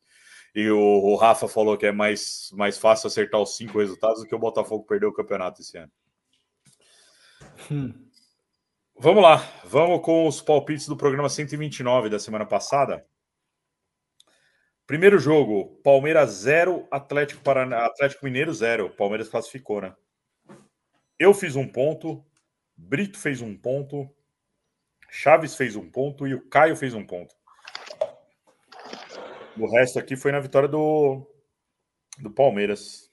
E 0.53 0.69
o, 0.69 0.77
o, 0.77 1.15
Rafa 1.15 1.47
falou 1.47 1.77
que 1.77 1.85
é 1.85 1.91
mais, 1.93 2.49
mais 2.51 2.77
fácil 2.77 3.07
acertar 3.07 3.39
os 3.39 3.55
cinco 3.55 3.79
resultados 3.79 4.19
do 4.19 4.27
que 4.27 4.35
o 4.35 4.39
Botafogo 4.39 4.85
perder 4.85 5.05
o 5.05 5.13
campeonato 5.13 5.61
esse 5.61 5.77
ano. 5.77 5.91
Hum. 7.71 7.93
Vamos 8.99 9.23
lá, 9.23 9.37
vamos 9.63 10.01
com 10.01 10.27
os 10.27 10.41
palpites 10.41 10.85
do 10.85 10.97
programa 10.97 11.29
129 11.29 12.09
da 12.09 12.19
semana 12.19 12.45
passada. 12.45 13.05
Primeiro 14.85 15.17
jogo, 15.17 15.79
Palmeiras 15.81 16.31
0, 16.31 16.85
Atlético, 16.91 17.41
Paraná, 17.41 17.85
Atlético 17.85 18.25
Mineiro 18.25 18.53
0. 18.53 18.89
Palmeiras 18.89 19.29
classificou, 19.29 19.79
né? 19.79 19.95
Eu 21.17 21.33
fiz 21.33 21.55
um 21.55 21.65
ponto, 21.65 22.21
Brito 22.75 23.17
fez 23.17 23.41
um 23.41 23.55
ponto, 23.55 24.13
Chaves 25.13 25.55
fez 25.57 25.75
um 25.75 25.91
ponto 25.91 26.25
e 26.25 26.33
o 26.33 26.41
Caio 26.47 26.73
fez 26.73 26.93
um 26.93 27.05
ponto. 27.05 27.35
O 29.59 29.69
resto 29.69 29.99
aqui 29.99 30.15
foi 30.15 30.31
na 30.31 30.39
vitória 30.39 30.69
do, 30.69 31.27
do 32.17 32.31
Palmeiras. 32.31 33.11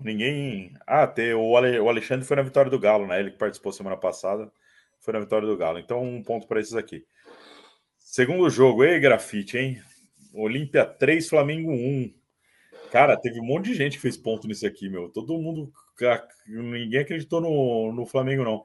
Ninguém. 0.00 0.74
Ah, 0.86 1.12
o, 1.36 1.52
o 1.52 1.88
Alexandre 1.90 2.26
foi 2.26 2.36
na 2.36 2.42
vitória 2.42 2.70
do 2.70 2.78
Galo, 2.78 3.06
né? 3.06 3.20
Ele 3.20 3.32
que 3.32 3.38
participou 3.38 3.70
semana 3.70 3.98
passada. 3.98 4.50
Foi 4.98 5.12
na 5.12 5.20
vitória 5.20 5.46
do 5.46 5.58
Galo. 5.58 5.78
Então, 5.78 6.02
um 6.02 6.22
ponto 6.22 6.46
para 6.46 6.58
esses 6.58 6.74
aqui. 6.74 7.04
Segundo 7.98 8.48
jogo, 8.48 8.82
ei, 8.82 8.98
grafite, 8.98 9.58
hein? 9.58 9.82
Olímpia 10.32 10.86
3, 10.86 11.28
Flamengo 11.28 11.70
1. 11.70 12.14
Cara, 12.90 13.14
teve 13.20 13.38
um 13.38 13.44
monte 13.44 13.66
de 13.66 13.74
gente 13.74 13.96
que 13.96 14.02
fez 14.02 14.16
ponto 14.16 14.48
nisso 14.48 14.66
aqui, 14.66 14.88
meu. 14.88 15.10
Todo 15.10 15.38
mundo. 15.38 15.70
Ninguém 16.46 17.00
acreditou 17.00 17.42
no, 17.42 17.92
no 17.92 18.06
Flamengo, 18.06 18.42
não. 18.42 18.64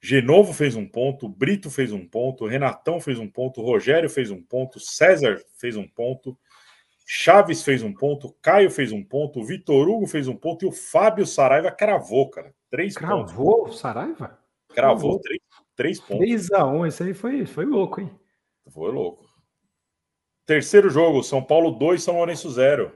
Genovo 0.00 0.52
fez 0.52 0.76
um 0.76 0.86
ponto, 0.86 1.28
Brito 1.28 1.70
fez 1.70 1.92
um 1.92 2.06
ponto, 2.06 2.46
Renatão 2.46 3.00
fez 3.00 3.18
um 3.18 3.28
ponto, 3.28 3.62
Rogério 3.62 4.08
fez 4.08 4.30
um 4.30 4.42
ponto, 4.42 4.78
César 4.78 5.42
fez 5.58 5.76
um 5.76 5.86
ponto, 5.88 6.38
Chaves 7.06 7.62
fez 7.62 7.82
um 7.82 7.92
ponto, 7.92 8.34
Caio 8.42 8.70
fez 8.70 8.92
um 8.92 9.02
ponto, 9.02 9.44
Vitor 9.44 9.88
Hugo 9.88 10.06
fez 10.06 10.28
um 10.28 10.36
ponto 10.36 10.64
e 10.64 10.68
o 10.68 10.72
Fábio 10.72 11.24
Saraiva 11.24 11.70
cravou, 11.70 12.28
cara. 12.30 12.54
Três 12.70 12.94
cravou 12.94 13.18
pontos. 13.18 13.32
Cravou 13.32 13.68
o 13.68 13.72
Saraiva? 13.72 14.38
Cravou 14.74 15.20
três, 15.20 15.40
três 15.74 16.00
pontos. 16.00 16.26
3x1, 16.26 16.88
esse 16.88 17.02
aí 17.02 17.14
foi, 17.14 17.46
foi 17.46 17.64
louco, 17.64 18.00
hein? 18.00 18.10
Foi 18.68 18.90
louco. 18.90 19.24
Terceiro 20.44 20.90
jogo, 20.90 21.22
São 21.22 21.42
Paulo 21.42 21.72
2, 21.72 22.02
São 22.02 22.16
Lourenço 22.16 22.50
0. 22.50 22.92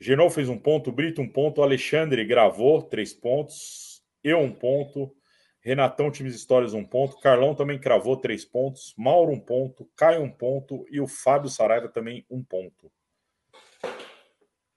Genô 0.00 0.28
fez 0.28 0.48
um 0.48 0.58
ponto, 0.58 0.92
Brito 0.92 1.22
um 1.22 1.28
ponto, 1.28 1.62
Alexandre 1.62 2.24
gravou 2.24 2.82
três 2.82 3.12
pontos, 3.14 4.02
eu 4.22 4.40
um 4.40 4.52
ponto, 4.52 5.14
Renatão 5.62 6.10
Times 6.10 6.34
Histórias 6.34 6.74
um 6.74 6.84
ponto, 6.84 7.20
Carlão 7.20 7.54
também 7.54 7.78
cravou 7.78 8.16
três 8.16 8.44
pontos, 8.44 8.92
Mauro 8.98 9.30
um 9.30 9.38
ponto, 9.38 9.88
Caio 9.96 10.20
um 10.20 10.30
ponto 10.30 10.84
e 10.90 11.00
o 11.00 11.06
Fábio 11.06 11.48
Saraiva 11.48 11.88
também 11.88 12.26
um 12.28 12.42
ponto. 12.42 12.90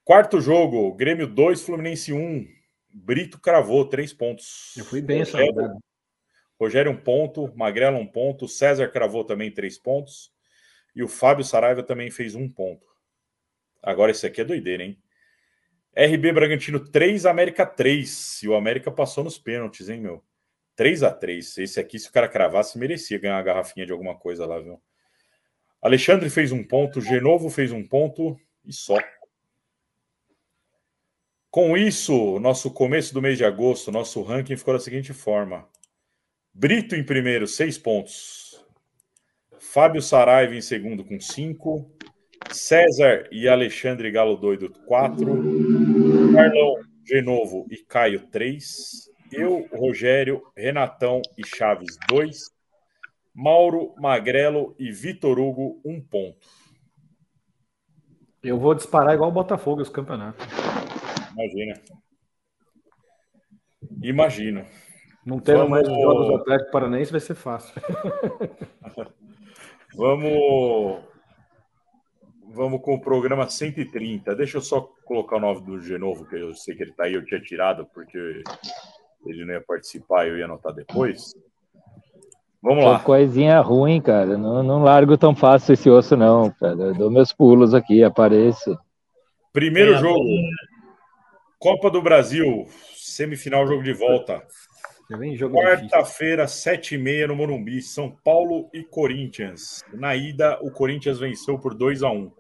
Quarto 0.04 0.40
jogo, 0.40 0.94
Grêmio 0.94 1.26
2, 1.26 1.64
Fluminense 1.64 2.14
1. 2.14 2.48
Brito 2.88 3.40
cravou 3.40 3.90
três 3.90 4.14
pontos. 4.14 4.74
Eu 4.78 4.86
fui 4.86 5.02
bem 5.02 5.22
essa 5.22 5.40
Rogério, 5.40 5.80
Rogério 6.60 6.92
um 6.92 6.98
ponto, 6.98 7.52
Magrela 7.56 7.98
um 7.98 8.06
ponto, 8.06 8.48
César 8.48 8.88
cravou 8.88 9.26
também 9.26 9.52
três 9.52 9.80
pontos 9.80 10.32
e 10.96 11.04
o 11.04 11.08
Fábio 11.08 11.44
Saraiva 11.44 11.82
também 11.82 12.12
fez 12.12 12.36
um 12.36 12.48
ponto. 12.48 12.86
Agora 13.82 14.12
esse 14.12 14.28
aqui 14.28 14.40
é 14.40 14.46
doideira, 14.46 14.84
hein? 14.84 15.02
RB 15.98 16.32
Bragantino 16.32 16.80
3, 16.80 17.26
América 17.26 17.66
3. 17.66 18.44
E 18.44 18.48
o 18.48 18.56
América 18.56 18.92
passou 18.92 19.24
nos 19.24 19.38
pênaltis, 19.38 19.90
hein, 19.90 20.02
meu? 20.02 20.24
3 20.76 21.04
a 21.04 21.12
3 21.12 21.58
Esse 21.58 21.80
aqui, 21.80 21.98
se 21.98 22.10
o 22.10 22.12
cara 22.12 22.28
cravasse, 22.28 22.78
merecia 22.78 23.20
ganhar 23.20 23.36
uma 23.36 23.44
garrafinha 23.44 23.86
de 23.86 23.92
alguma 23.92 24.16
coisa 24.16 24.45
lá, 24.45 24.60
viu? 24.60 24.82
Alexandre 25.82 26.30
fez 26.30 26.52
um 26.52 26.64
ponto, 26.64 27.00
Genovo 27.00 27.50
fez 27.50 27.72
um 27.72 27.84
ponto 27.84 28.36
e 28.66 28.74
só. 28.74 28.98
Com 31.52 31.78
isso, 31.78 32.40
nosso 32.40 32.72
começo 32.72 33.14
do 33.14 33.22
mês 33.22 33.38
de 33.38 33.45
agosto, 33.45 33.92
nosso 33.92 34.22
ranking 34.22 34.58
ficou 34.58 34.74
da 34.74 34.80
seguinte 34.80 35.14
forma: 35.14 35.70
Brito 36.54 36.95
em 36.95 37.04
primeiro, 37.04 37.48
seis 37.48 37.78
pontos. 37.78 38.66
Fábio 39.60 40.02
Saraiva 40.02 40.56
em 40.56 40.62
segundo, 40.62 41.04
com 41.04 41.20
cinco. 41.20 41.92
César 42.52 43.28
e 43.32 43.48
Alexandre 43.48 44.12
Galo 44.12 44.38
Doido, 44.38 44.70
quatro. 44.86 45.28
Carlão, 46.34 46.76
Genovo 47.06 47.68
e 47.70 47.78
Caio, 47.78 48.28
três. 48.28 49.10
Eu, 49.36 49.68
Rogério, 49.72 50.42
Renatão 50.56 51.22
e 51.38 51.46
Chaves, 51.46 51.98
dois. 52.08 52.54
Mauro, 53.34 53.94
Magrelo 53.98 54.74
e 54.80 54.92
Vitor 54.92 55.38
Hugo, 55.38 55.82
um 55.84 56.02
ponto. 56.02 56.48
Eu 58.42 58.58
vou 58.58 58.74
disparar 58.74 59.14
igual 59.14 59.30
o 59.30 59.34
Botafogo 59.34 59.82
os 59.82 59.90
campeonatos. 59.90 60.46
Imagina. 61.34 61.82
Imagina. 64.02 64.66
Não 65.26 65.40
tendo 65.40 65.58
Vamos... 65.58 65.72
mais 65.72 65.88
jogos 65.88 66.28
do 66.28 66.36
Atlético 66.36 66.72
Paranaense 66.72 67.12
vai 67.12 67.20
ser 67.20 67.36
fácil. 67.36 67.74
Vamos. 69.96 71.04
Vamos 72.48 72.82
com 72.82 72.94
o 72.94 73.02
programa 73.02 73.50
130. 73.50 74.34
Deixa 74.34 74.58
eu 74.58 74.62
só 74.62 74.80
colocar 75.04 75.36
o 75.36 75.42
nome 75.42 75.66
do 75.66 75.82
Genovo, 75.82 76.26
que 76.26 76.36
eu 76.36 76.54
sei 76.54 76.74
que 76.74 76.84
ele 76.84 76.92
está 76.92 77.04
aí, 77.04 77.14
eu 77.14 77.26
tinha 77.26 77.42
tirado, 77.42 77.86
porque 77.94 78.44
ele 79.26 79.45
não 79.45 79.54
ia 79.54 79.62
participar, 79.62 80.28
eu 80.28 80.38
ia 80.38 80.45
anotar 80.45 80.74
depois. 80.74 81.34
Vamos 82.62 82.84
lá. 82.84 83.00
Coisinha 83.00 83.62
ruim, 83.62 84.02
cara. 84.02 84.38
Não, 84.38 84.64
não 84.64 84.82
largo 84.82 85.18
tão 85.18 85.36
fácil 85.36 85.74
esse 85.74 85.90
osso, 85.90 86.18
não, 86.18 86.50
cara. 86.52 86.76
Eu 86.76 86.95
dou 86.95 87.12
meus 87.12 87.32
pulos 87.32 87.74
aqui, 87.74 88.04
apareço. 88.04 88.78
Primeiro 89.54 89.94
é, 89.94 89.98
jogo. 90.00 90.20
Copa 91.60 91.92
do 91.92 92.02
Brasil, 92.02 92.66
semifinal, 92.95 93.68
jogo 93.68 93.84
de 93.84 93.94
volta. 93.94 94.44
Quarta-feira, 95.52 96.48
sete 96.48 96.95
e 96.95 96.98
meia 96.98 97.28
no 97.28 97.36
Morumbi, 97.36 97.82
São 97.82 98.10
Paulo 98.10 98.68
e 98.74 98.84
Corinthians. 98.84 99.84
Na 99.94 100.16
ida, 100.16 100.58
o 100.62 100.72
Corinthians 100.72 101.20
venceu 101.20 101.60
por 101.60 101.76
2 101.76 102.02
a 102.02 102.10
1 102.10 102.18
um. 102.18 102.32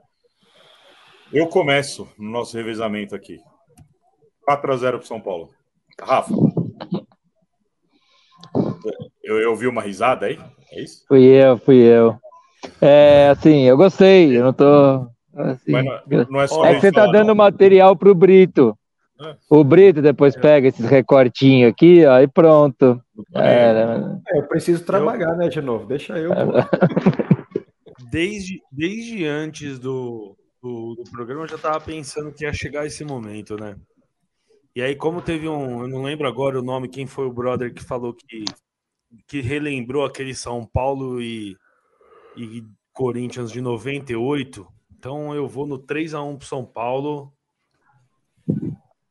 Eu 1.31 1.47
começo 1.47 2.09
no 2.17 2.31
nosso 2.31 2.57
revezamento 2.57 3.15
aqui. 3.15 3.39
4 4.41 4.73
a 4.73 4.77
0 4.77 4.97
para 4.97 5.07
São 5.07 5.21
Paulo. 5.21 5.49
Rafa. 6.01 6.33
Eu, 9.23 9.39
eu 9.39 9.51
ouvi 9.51 9.67
uma 9.67 9.81
risada 9.81 10.27
aí? 10.27 10.39
É 10.71 10.81
isso? 10.81 11.03
Fui 11.07 11.23
eu, 11.23 11.57
fui 11.57 11.77
eu. 11.77 12.17
É, 12.81 13.29
assim, 13.29 13.63
eu 13.63 13.77
gostei. 13.77 14.37
Eu 14.37 14.45
não 14.45 14.53
tô. 14.53 15.07
Assim, 15.35 15.71
não, 15.71 16.25
não 16.29 16.41
é, 16.41 16.47
só 16.47 16.65
é 16.65 16.75
que 16.75 16.81
você 16.81 16.91
tá 16.91 17.05
dando 17.07 17.27
não. 17.27 17.35
material 17.35 17.95
pro 17.95 18.15
Brito. 18.15 18.77
O 19.49 19.63
Brito 19.63 20.01
depois 20.01 20.35
pega 20.35 20.67
esses 20.67 20.85
recortinhos 20.85 21.71
aqui, 21.71 22.05
ó, 22.05 22.19
e 22.19 22.27
pronto. 22.27 23.01
É, 23.33 23.73
né? 23.73 24.21
é, 24.27 24.39
eu 24.39 24.43
preciso 24.43 24.83
trabalhar, 24.83 25.31
eu... 25.31 25.37
né, 25.37 25.47
de 25.47 25.61
novo? 25.61 25.85
Deixa 25.85 26.17
eu. 26.17 26.31
Desde, 28.11 28.61
desde 28.71 29.25
antes 29.25 29.79
do, 29.79 30.37
do, 30.61 30.95
do, 30.95 31.11
programa, 31.11 31.43
eu 31.43 31.47
já 31.47 31.55
estava 31.55 31.81
pensando 31.81 32.31
que 32.31 32.45
ia 32.45 32.53
chegar 32.53 32.85
esse 32.85 33.03
momento, 33.03 33.57
né? 33.57 33.75
E 34.73 34.81
aí, 34.81 34.95
como 34.95 35.21
teve 35.21 35.49
um. 35.49 35.81
Eu 35.81 35.87
não 35.87 36.03
lembro 36.03 36.27
agora 36.27 36.59
o 36.59 36.63
nome, 36.63 36.87
quem 36.87 37.05
foi 37.05 37.25
o 37.25 37.33
brother 37.33 37.73
que 37.73 37.83
falou 37.83 38.13
que, 38.13 38.45
que 39.27 39.41
relembrou 39.41 40.05
aquele 40.05 40.33
São 40.33 40.65
Paulo 40.65 41.21
e, 41.21 41.57
e 42.35 42.63
Corinthians 42.93 43.51
de 43.51 43.61
98. 43.61 44.67
Então 44.97 45.33
eu 45.33 45.47
vou 45.47 45.65
no 45.65 45.77
3 45.77 46.13
a 46.13 46.21
1 46.21 46.37
pro 46.37 46.47
São 46.47 46.65
Paulo 46.65 47.35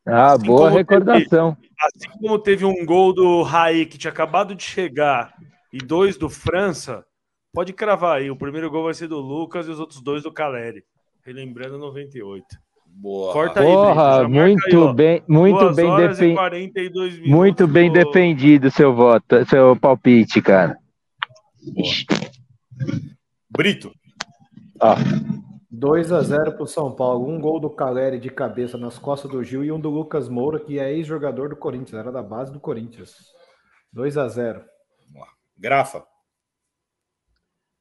ah, 0.07 0.35
assim 0.35 0.47
boa 0.47 0.71
recordação. 0.71 1.55
Teve, 1.55 1.69
assim 1.83 2.19
como 2.19 2.39
teve 2.39 2.65
um 2.65 2.85
gol 2.85 3.13
do 3.13 3.43
Raí 3.43 3.87
que 3.87 3.97
tinha 3.97 4.13
acabado 4.13 4.55
de 4.55 4.63
chegar 4.63 5.35
e 5.73 5.79
dois 5.79 6.17
do 6.17 6.29
França, 6.29 7.05
pode 7.53 7.73
cravar 7.73 8.19
aí. 8.19 8.31
O 8.31 8.37
primeiro 8.37 8.71
gol 8.71 8.85
vai 8.85 8.95
ser 8.95 9.09
do 9.09 9.19
Lucas 9.19 9.67
e 9.67 9.71
os 9.71 9.81
outros 9.81 10.03
dois 10.03 10.23
do 10.23 10.33
Caleri. 10.33 10.85
Relembrando 11.23 11.79
98. 11.79 12.45
Boa. 12.97 13.33
Corta 13.33 13.61
Porra, 13.61 14.21
aí, 14.21 14.29
muito 14.29 14.89
aí, 14.89 14.95
bem, 14.95 15.23
muito 15.29 15.75
bem 15.75 15.97
defendido. 15.97 17.29
Muito 17.29 17.67
bem 17.67 17.93
do... 17.93 17.95
defendido 17.95 18.71
seu 18.71 18.95
voto, 18.95 19.45
seu 19.47 19.77
palpite, 19.77 20.41
cara. 20.41 20.79
Boa. 21.75 23.05
Brito. 23.51 23.93
Ah. 24.81 24.97
2 25.71 26.13
a 26.13 26.23
0 26.23 26.53
para 26.53 26.63
o 26.63 26.67
São 26.67 26.95
Paulo. 26.95 27.29
Um 27.29 27.41
gol 27.41 27.59
do 27.59 27.69
Caleri 27.69 28.19
de 28.19 28.31
cabeça 28.31 28.79
nas 28.79 28.99
costas 28.99 29.31
do 29.31 29.43
Gil 29.43 29.65
e 29.65 29.73
um 29.73 29.81
do 29.81 29.91
Lucas 29.91 30.29
Moura, 30.29 30.61
que 30.61 30.79
é 30.79 30.93
ex-jogador 30.93 31.49
do 31.49 31.57
Corinthians, 31.57 31.95
era 32.01 32.13
da 32.13 32.23
base 32.23 32.53
do 32.53 32.61
Corinthians. 32.61 33.15
2 33.93 34.17
a 34.17 34.29
0 34.29 34.65
Grafa. 35.57 36.05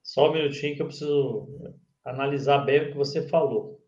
Só 0.01 0.30
um 0.30 0.33
minutinho 0.33 0.75
que 0.75 0.82
eu 0.82 0.88
preciso 0.88 1.48
analisar 2.03 2.59
bem 2.59 2.83
o 2.83 2.92
que 2.92 2.98
você 2.98 3.27
falou. 3.27 3.82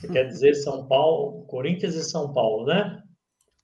Você 0.00 0.08
quer 0.08 0.24
dizer 0.24 0.54
São 0.54 0.86
Paulo, 0.86 1.44
Corinthians 1.46 1.94
e 1.94 2.04
São 2.04 2.32
Paulo, 2.32 2.66
né? 2.66 3.02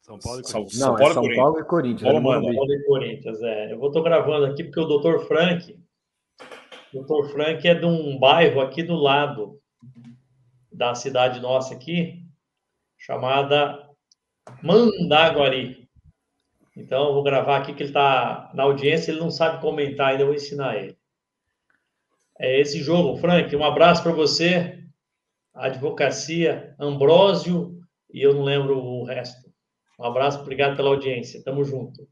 São 0.02 0.18
Paulo 0.18 0.40
e 0.40 0.42
Corinthians. 0.42 0.78
Não, 0.80 0.86
São 0.86 0.96
Paulo, 0.96 1.10
é 1.10 1.14
São 1.14 1.36
Paulo 1.36 1.58
e 1.60 1.64
Corinthians. 1.64 2.12
Paulo, 2.12 2.32
São 2.32 2.54
Paulo 2.54 2.72
e 2.72 2.84
Corinthians, 2.84 3.42
é. 3.42 3.72
Eu 3.72 3.78
vou 3.78 3.88
estou 3.88 4.02
gravando 4.02 4.46
aqui 4.46 4.64
porque 4.64 4.80
o 4.80 4.98
Dr. 4.98 5.26
Frank 5.26 5.84
Doutor 6.94 7.28
Frank 7.30 7.66
é 7.66 7.74
de 7.74 7.84
um 7.84 8.16
bairro 8.16 8.60
aqui 8.60 8.80
do 8.80 8.94
lado 8.94 9.60
da 10.70 10.94
cidade 10.94 11.40
nossa 11.40 11.74
aqui, 11.74 12.24
chamada 12.96 13.90
Mandaguari. 14.62 15.88
Então, 16.76 17.08
eu 17.08 17.14
vou 17.14 17.24
gravar 17.24 17.56
aqui 17.56 17.74
que 17.74 17.82
ele 17.82 17.90
está 17.90 18.52
na 18.54 18.62
audiência, 18.62 19.10
ele 19.10 19.18
não 19.18 19.30
sabe 19.30 19.60
comentar 19.60 20.10
ainda, 20.10 20.22
eu 20.22 20.28
vou 20.28 20.36
ensinar 20.36 20.76
ele. 20.76 20.96
É 22.38 22.60
esse 22.60 22.80
jogo, 22.80 23.16
Frank. 23.16 23.54
Um 23.56 23.64
abraço 23.64 24.00
para 24.04 24.12
você, 24.12 24.83
Advocacia 25.54 26.74
Ambrósio, 26.78 27.80
e 28.12 28.22
eu 28.22 28.34
não 28.34 28.42
lembro 28.42 28.78
o 28.78 29.04
resto. 29.04 29.50
Um 29.98 30.04
abraço, 30.04 30.40
obrigado 30.40 30.76
pela 30.76 30.90
audiência. 30.90 31.42
Tamo 31.44 31.64
junto. 31.64 32.08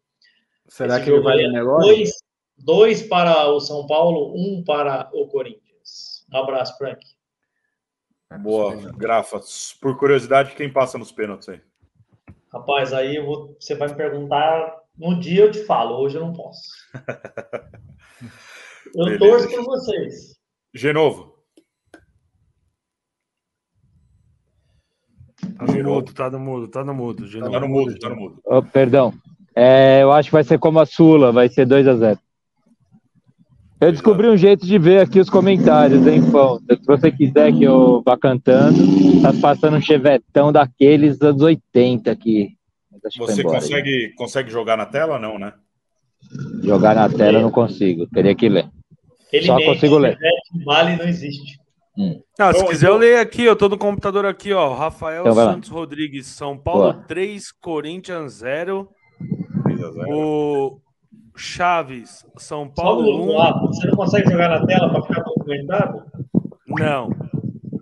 Será 0.69 0.97
esse 0.97 1.05
que 1.05 1.11
ele 1.11 1.21
vai 1.21 1.43
é 1.43 1.49
negócio? 1.49 1.89
Dois, 1.89 2.11
Dois 2.57 3.03
para 3.03 3.49
o 3.49 3.61
São 3.61 3.87
Paulo, 3.87 4.35
um 4.37 4.63
para 4.63 5.11
o 5.13 5.27
Corinthians. 5.27 6.25
Um 6.33 6.37
abraço, 6.37 6.79
Frank. 6.79 7.05
Boa, 8.41 8.75
Grafa. 8.93 9.41
Por 9.81 9.99
curiosidade, 9.99 10.55
quem 10.55 10.73
passa 10.73 10.97
nos 10.97 11.13
pênaltis 11.13 11.49
aí? 11.49 11.61
Rapaz, 12.53 12.93
aí 12.93 13.21
vou, 13.21 13.57
você 13.59 13.75
vai 13.75 13.89
me 13.89 13.97
perguntar. 13.97 14.81
No 14.97 15.19
dia 15.19 15.43
eu 15.43 15.51
te 15.51 15.65
falo, 15.65 16.01
hoje 16.01 16.17
eu 16.17 16.23
não 16.23 16.33
posso. 16.33 16.63
eu 18.95 19.05
Beleza. 19.05 19.19
torço 19.19 19.51
por 19.51 19.65
vocês. 19.65 20.39
Genovo. 20.73 21.32
Tá 25.67 25.73
no 25.73 25.85
mudo, 25.85 26.13
tá 26.13 26.31
no 26.31 26.39
mudo, 26.39 26.69
tá 26.69 26.85
no 26.85 26.95
mudo. 26.95 27.41
Tá 27.51 27.61
no 27.61 27.69
mudo, 27.69 27.99
tá 27.99 28.09
no 28.09 28.17
mudo. 28.17 28.41
Oh, 28.45 28.63
perdão. 28.63 29.13
É, 29.55 30.03
eu 30.03 30.13
acho 30.13 30.29
que 30.29 30.35
vai 30.35 30.45
ser 30.45 30.59
como 30.59 30.81
a 30.81 30.87
Sula, 30.87 31.31
vai 31.31 31.49
ser 31.49 31.67
2 31.67 31.87
a 31.87 31.97
0 31.97 32.19
eu 33.83 33.91
descobri 33.91 34.29
um 34.29 34.37
jeito 34.37 34.65
de 34.65 34.79
ver 34.79 35.01
aqui 35.01 35.19
os 35.19 35.29
comentários, 35.29 36.07
hein, 36.07 36.23
Pão? 36.31 36.61
Se 36.61 36.87
você 36.87 37.11
quiser 37.11 37.53
que 37.53 37.65
eu 37.65 38.01
vá 38.07 38.17
cantando, 38.17 38.79
tá 39.21 39.33
passando 39.41 39.77
um 39.77 39.81
chevetão 39.81 40.53
daqueles 40.53 41.21
anos 41.21 41.43
80 41.43 42.09
aqui. 42.13 42.57
Você 43.19 43.43
consegue, 43.43 44.13
consegue 44.15 44.51
jogar 44.53 44.77
na 44.77 44.87
tela 44.87 45.19
não, 45.19 45.37
né? 45.37 45.53
Jogar 46.63 46.95
na 46.95 47.09
tela 47.09 47.39
eu 47.39 47.43
não 47.43 47.51
consigo, 47.51 48.07
teria 48.07 48.37
que 48.37 48.49
ler. 48.49 48.71
Ele 49.33 49.47
Só 49.47 49.61
consigo 49.61 49.99
ler. 49.99 50.17
Vale 50.65 50.95
não 50.95 51.09
existe. 51.09 51.59
Hum. 51.97 52.23
Ah, 52.39 52.53
se 52.53 52.59
então, 52.59 52.71
quiser, 52.71 52.89
eu 52.89 52.97
leio 52.97 53.21
aqui, 53.21 53.45
eu 53.45 53.55
tô 53.55 53.69
no 53.69 53.77
computador 53.77 54.25
aqui, 54.25 54.53
ó. 54.53 54.75
Rafael 54.75 55.23
então, 55.23 55.35
Santos 55.35 55.69
Rodrigues, 55.69 56.27
São 56.27 56.57
Paulo 56.57 56.93
Boa. 56.93 57.05
3, 57.07 57.53
Corinthians 57.53 58.33
0. 58.35 58.89
O 60.09 60.81
Chaves, 61.37 62.25
São 62.39 62.69
Paulo 62.69 63.05
Só 63.05 63.33
1. 63.33 63.37
Lá, 63.37 63.61
você 63.61 63.87
não 63.89 63.97
consegue 63.97 64.31
jogar 64.31 64.49
na 64.49 64.67
tela 64.67 64.91
para 64.91 65.03
ficar 65.03 65.23
documentado? 65.23 66.03
Não. 66.69 67.11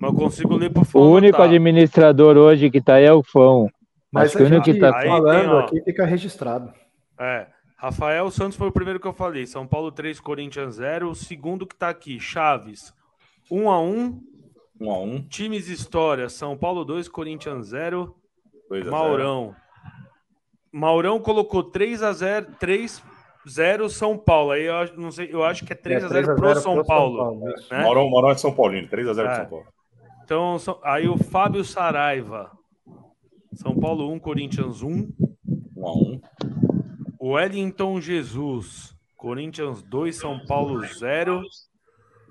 Mas 0.01 0.13
eu 0.13 0.19
consigo 0.19 0.57
ler 0.57 0.71
por 0.71 0.85
favor. 0.85 1.07
O 1.07 1.13
único 1.13 1.41
administrador 1.41 2.37
hoje 2.37 2.71
que 2.71 2.81
tá 2.81 2.95
aí 2.95 3.05
é 3.05 3.13
o 3.13 3.23
Fão. 3.23 3.69
Mas 4.11 4.35
o 4.35 4.43
único 4.43 4.65
que 4.65 4.79
tá 4.79 4.93
falando 4.93 5.67
tem, 5.69 5.79
aqui 5.79 5.85
fica 5.85 6.05
registrado. 6.05 6.73
É. 7.19 7.47
Rafael 7.77 8.29
Santos 8.31 8.57
foi 8.57 8.69
o 8.69 8.73
primeiro 8.73 8.99
que 8.99 9.07
eu 9.07 9.13
falei. 9.13 9.47
São 9.47 9.67
Paulo 9.67 9.93
3, 9.93 10.19
Corinthians 10.21 10.75
0. 10.75 11.11
O 11.11 11.15
segundo 11.15 11.67
que 11.67 11.77
tá 11.77 11.91
aqui, 11.91 12.19
Chaves 12.19 12.93
1 13.51 13.71
a 13.71 13.81
1 13.81 14.23
1 14.81 14.91
a 14.91 14.99
1 14.99 15.23
Times 15.29 15.69
História, 15.69 16.29
São 16.29 16.57
Paulo 16.57 16.85
2, 16.85 17.09
Corinthians 17.09 17.69
0. 17.69 18.15
Maurão. 18.89 19.47
0. 19.47 19.57
Maurão 20.73 21.21
colocou 21.21 21.65
3 21.65 22.03
a 22.03 22.13
0 22.13 22.47
3 22.59 23.03
0 23.49 23.91
São 23.91 24.17
Paulo. 24.17 24.53
Aí 24.53 24.65
eu 24.65 24.97
não 24.97 25.11
sei, 25.11 25.29
eu 25.33 25.43
acho 25.43 25.65
que 25.67 25.73
é 25.73 25.77
3 25.77 26.03
é, 26.03 26.07
a 26.07 26.09
0 26.09 26.37
pro 26.37 26.55
São, 26.57 26.75
pro 26.75 26.85
Paulo. 26.85 27.19
São 27.19 27.25
Paulo 27.27 27.41
né? 27.71 27.83
Maurão, 27.83 28.11
Maurão 28.11 28.31
é 28.31 28.35
São 28.37 28.55
Paulino, 28.55 28.89
3 28.89 29.09
a 29.09 29.15
0 29.15 29.29
é. 29.29 29.35
São 29.35 29.47
Paulo. 29.47 29.67
Então, 30.25 30.57
aí 30.85 31.09
o 31.09 31.19
Fábio 31.19 31.65
Saraiva. 31.65 32.51
São 33.53 33.77
Paulo 33.79 34.13
1, 34.13 34.21
Corinthians 34.21 34.83
1. 34.83 35.09
1 35.77 35.87
a 35.87 35.93
1. 35.93 36.21
O 37.19 37.33
Wellington 37.33 38.01
Jesus, 38.01 38.95
Corinthians 39.17 39.83
2, 39.83 40.17
São 40.17 40.39
Paulo 40.47 40.81
0. 40.87 41.43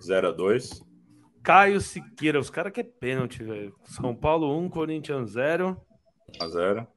0 0.01 0.27
a 0.29 0.31
2. 0.31 0.88
Caio 1.49 1.81
Siqueira, 1.81 2.39
os 2.39 2.51
caras 2.51 2.71
que 2.71 2.81
é 2.81 2.83
pênalti, 2.83 3.43
velho. 3.43 3.73
São 3.83 4.13
Paulo 4.13 4.55
1, 4.59 4.69
Corinthians 4.69 5.31
0. 5.31 5.75
A 6.39 6.47
0. 6.47 6.87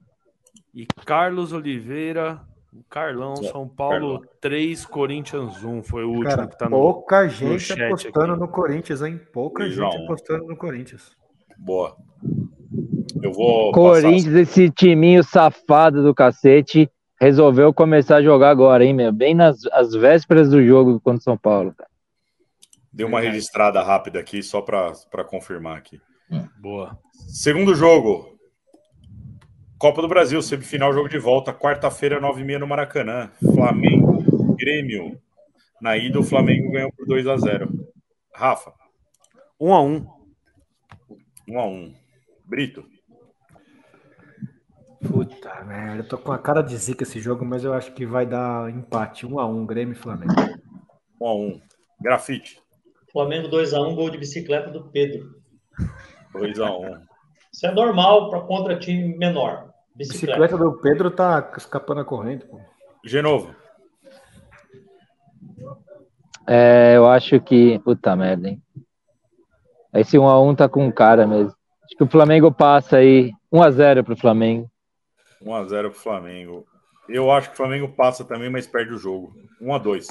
E 0.74 0.86
Carlos 1.06 1.54
Oliveira, 1.54 2.38
Carlão, 2.90 3.34
São 3.36 3.66
Paulo 3.66 4.20
Carlão. 4.20 4.36
3, 4.42 4.84
Corinthians 4.84 5.64
1. 5.64 5.82
Foi 5.84 6.04
o 6.04 6.10
último 6.10 6.28
Cara, 6.28 6.46
que 6.46 6.58
tá 6.58 6.68
no. 6.68 6.76
Pouca 6.76 7.26
gente 7.30 7.74
no 7.74 7.86
apostando 7.86 8.32
aqui. 8.32 8.40
no 8.42 8.48
Corinthians, 8.48 9.00
hein? 9.00 9.20
Pouca 9.32 9.70
gente 9.70 9.96
apostando 10.04 10.46
no 10.46 10.54
Corinthians. 10.54 11.16
Boa. 11.56 11.96
Eu 13.22 13.32
vou. 13.32 13.72
Corinthians, 13.72 14.24
passar... 14.26 14.40
esse 14.40 14.70
timinho 14.70 15.24
safado 15.24 16.02
do 16.02 16.14
cacete, 16.14 16.90
resolveu 17.18 17.72
começar 17.72 18.16
a 18.16 18.22
jogar 18.22 18.50
agora, 18.50 18.84
hein, 18.84 18.92
meu? 18.92 19.12
Bem 19.12 19.34
nas 19.34 19.64
as 19.72 19.94
vésperas 19.94 20.50
do 20.50 20.62
jogo 20.62 21.00
contra 21.00 21.20
o 21.20 21.22
São 21.22 21.38
Paulo, 21.38 21.72
cara. 21.74 21.90
Deu 22.92 23.08
uma 23.08 23.20
registrada 23.20 23.82
rápida 23.82 24.20
aqui, 24.20 24.42
só 24.42 24.60
para 24.60 25.24
confirmar 25.24 25.78
aqui. 25.78 26.00
Boa. 26.60 26.98
Segundo 27.28 27.74
jogo. 27.74 28.38
Copa 29.78 30.00
do 30.00 30.08
Brasil, 30.08 30.40
semifinal, 30.42 30.92
jogo 30.92 31.08
de 31.08 31.18
volta, 31.18 31.52
quarta-feira, 31.52 32.20
9h30 32.20 32.58
no 32.58 32.66
Maracanã. 32.68 33.32
Flamengo, 33.54 34.22
Grêmio. 34.56 35.20
Na 35.80 35.96
ida, 35.96 36.20
o 36.20 36.22
Flamengo 36.22 36.70
ganhou 36.70 36.92
por 36.92 37.04
2 37.06 37.26
a 37.26 37.36
0 37.36 37.68
Rafa. 38.32 38.72
1 39.58 39.74
a 39.74 39.82
1 39.82 40.06
1 41.48 41.58
a 41.58 41.66
1 41.66 41.94
Brito. 42.44 42.84
Puta 45.04 45.64
merda, 45.64 46.04
eu 46.04 46.08
tô 46.08 46.16
com 46.16 46.30
a 46.30 46.38
cara 46.38 46.62
de 46.62 46.76
zica 46.76 47.02
esse 47.02 47.18
jogo, 47.18 47.44
mas 47.44 47.64
eu 47.64 47.74
acho 47.74 47.92
que 47.92 48.06
vai 48.06 48.24
dar 48.24 48.70
empate. 48.70 49.26
1 49.26 49.40
a 49.40 49.46
1 49.46 49.66
Grêmio 49.66 49.94
e 49.94 49.98
Flamengo. 49.98 50.32
1 51.20 51.26
a 51.26 51.34
1 51.34 51.60
Grafite. 52.00 52.61
Flamengo 53.12 53.48
2x1, 53.48 53.94
gol 53.94 54.10
de 54.10 54.18
bicicleta 54.18 54.70
do 54.70 54.84
Pedro. 54.88 55.34
2x1. 56.34 57.02
Isso 57.52 57.66
é 57.66 57.70
normal 57.70 58.30
para 58.30 58.40
contra 58.40 58.78
time 58.78 59.16
menor. 59.16 59.70
Bicicleta. 59.94 60.40
bicicleta 60.40 60.56
do 60.56 60.80
Pedro 60.80 61.10
tá 61.10 61.52
escapando 61.56 62.00
a 62.00 62.04
corrente. 62.04 62.46
Pô. 62.46 62.58
Genovo. 63.04 63.54
É, 66.46 66.96
eu 66.96 67.06
acho 67.06 67.38
que. 67.40 67.78
Puta 67.80 68.16
merda, 68.16 68.48
hein? 68.48 68.62
Esse 69.92 70.16
1x1 70.16 70.56
tá 70.56 70.68
com 70.68 70.90
cara 70.90 71.26
mesmo. 71.26 71.54
Acho 71.84 71.96
que 71.96 72.04
o 72.04 72.10
Flamengo 72.10 72.50
passa 72.50 72.96
aí. 72.96 73.30
1x0 73.52 74.02
pro 74.02 74.16
Flamengo. 74.16 74.70
1x0 75.42 75.90
pro 75.90 76.00
Flamengo. 76.00 76.66
Eu 77.08 77.30
acho 77.30 77.48
que 77.48 77.54
o 77.54 77.56
Flamengo 77.58 77.88
passa 77.94 78.24
também, 78.24 78.48
mas 78.48 78.66
perde 78.66 78.94
o 78.94 78.98
jogo. 78.98 79.34
1x2. 79.60 80.06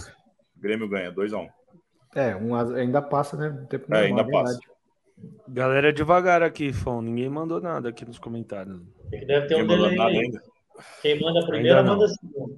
Grêmio 0.56 0.88
ganha, 0.88 1.12
2x1. 1.12 1.50
É, 2.16 2.36
um, 2.36 2.56
ainda 2.56 3.02
passa, 3.02 3.38
né? 3.38 3.66
Tempo 3.70 3.94
é, 3.94 4.02
ainda 4.02 4.28
passa. 4.28 4.60
Galera, 5.48 5.90
é 5.90 5.92
devagar 5.92 6.42
aqui, 6.42 6.74
Fão. 6.74 7.02
Ninguém 7.02 7.30
mandou 7.30 7.62
nada 7.62 7.90
aqui 7.90 8.06
nos 8.06 8.20
comentários. 8.20 8.82
Deve 9.10 9.48
ter 9.48 9.64
um 9.64 9.68
delay 9.68 10.00
ainda. 10.00 10.42
Quem 11.02 11.20
manda 11.22 11.46
primeiro, 11.46 11.84
manda 11.86 12.08
segundo. 12.08 12.58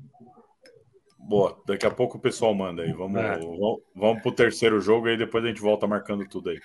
Boa, 1.20 1.58
daqui 1.66 1.86
a 1.86 1.92
pouco 1.92 2.18
o 2.18 2.22
pessoal 2.22 2.54
manda 2.54 2.82
aí. 2.82 2.92
Vamos, 2.92 3.20
é. 3.20 3.38
vamos, 3.38 3.82
vamos 3.96 4.22
pro 4.22 4.32
terceiro 4.32 4.80
jogo 4.80 5.08
e 5.10 5.18
depois 5.18 5.44
a 5.44 5.48
gente 5.48 5.62
volta 5.62 5.88
marcando 5.88 6.28
tudo 6.28 6.50
aí. 6.50 6.60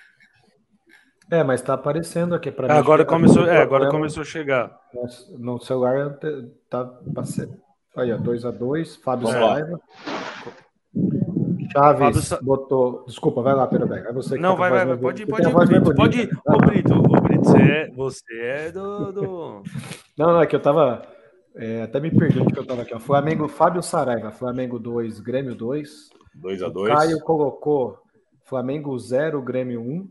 É, 1.31 1.43
mas 1.43 1.61
tá 1.61 1.73
aparecendo 1.75 2.33
aqui 2.33 2.51
para 2.51 2.67
mim. 2.67 2.73
Agora 2.73 3.05
começou, 3.05 3.45
é, 3.45 3.61
agora 3.61 3.89
começou 3.89 4.21
a 4.21 4.25
chegar. 4.25 4.75
No 5.37 5.59
celular 5.59 6.17
tá 6.69 6.85
passando. 7.13 7.57
Aí, 7.95 8.11
ó, 8.11 8.17
2x2, 8.17 8.99
Fábio 9.01 9.27
Saraiva. 9.27 9.79
Chaves 11.71 12.33
botou. 12.41 13.03
Desculpa, 13.05 13.41
vai 13.41 13.53
lá, 13.53 13.67
Pedro 13.67 13.87
Beck. 13.87 14.07
É 14.07 14.13
você 14.13 14.35
que 14.35 14.41
Não, 14.41 14.55
tá 14.55 14.69
vai, 14.69 14.85
vai, 14.85 14.97
Pode 14.97 15.23
ir, 15.23 15.25
pode 15.27 15.47
ir, 15.47 15.53
Brito. 15.65 15.95
Pode 15.95 16.21
ir. 16.21 16.29
Ô, 16.45 16.57
Brito, 16.57 16.93
ô, 16.93 17.21
Brito, 17.21 17.43
você 17.43 17.57
é, 17.57 17.91
você 17.91 18.39
é 18.39 18.71
do, 18.71 19.11
do. 19.11 19.63
Não, 20.17 20.33
não, 20.33 20.41
é 20.41 20.47
que 20.47 20.55
eu 20.55 20.61
tava. 20.61 21.07
É, 21.55 21.83
até 21.83 21.99
me 21.99 22.11
perdi 22.11 22.39
onde 22.39 22.53
que 22.53 22.59
eu 22.59 22.65
tava 22.65 22.81
aqui. 22.81 22.93
Ó. 22.93 22.99
Flamengo, 22.99 23.47
Fábio 23.47 23.81
Saraiva, 23.81 24.31
Flamengo 24.31 24.77
2, 24.77 25.19
Grêmio 25.19 25.55
2. 25.55 26.09
2 26.35 26.63
a 26.63 26.69
2 26.69 26.93
Caio 26.93 27.19
colocou 27.21 27.97
Flamengo 28.45 28.97
0, 28.97 29.41
Grêmio 29.41 29.81
1. 29.81 30.09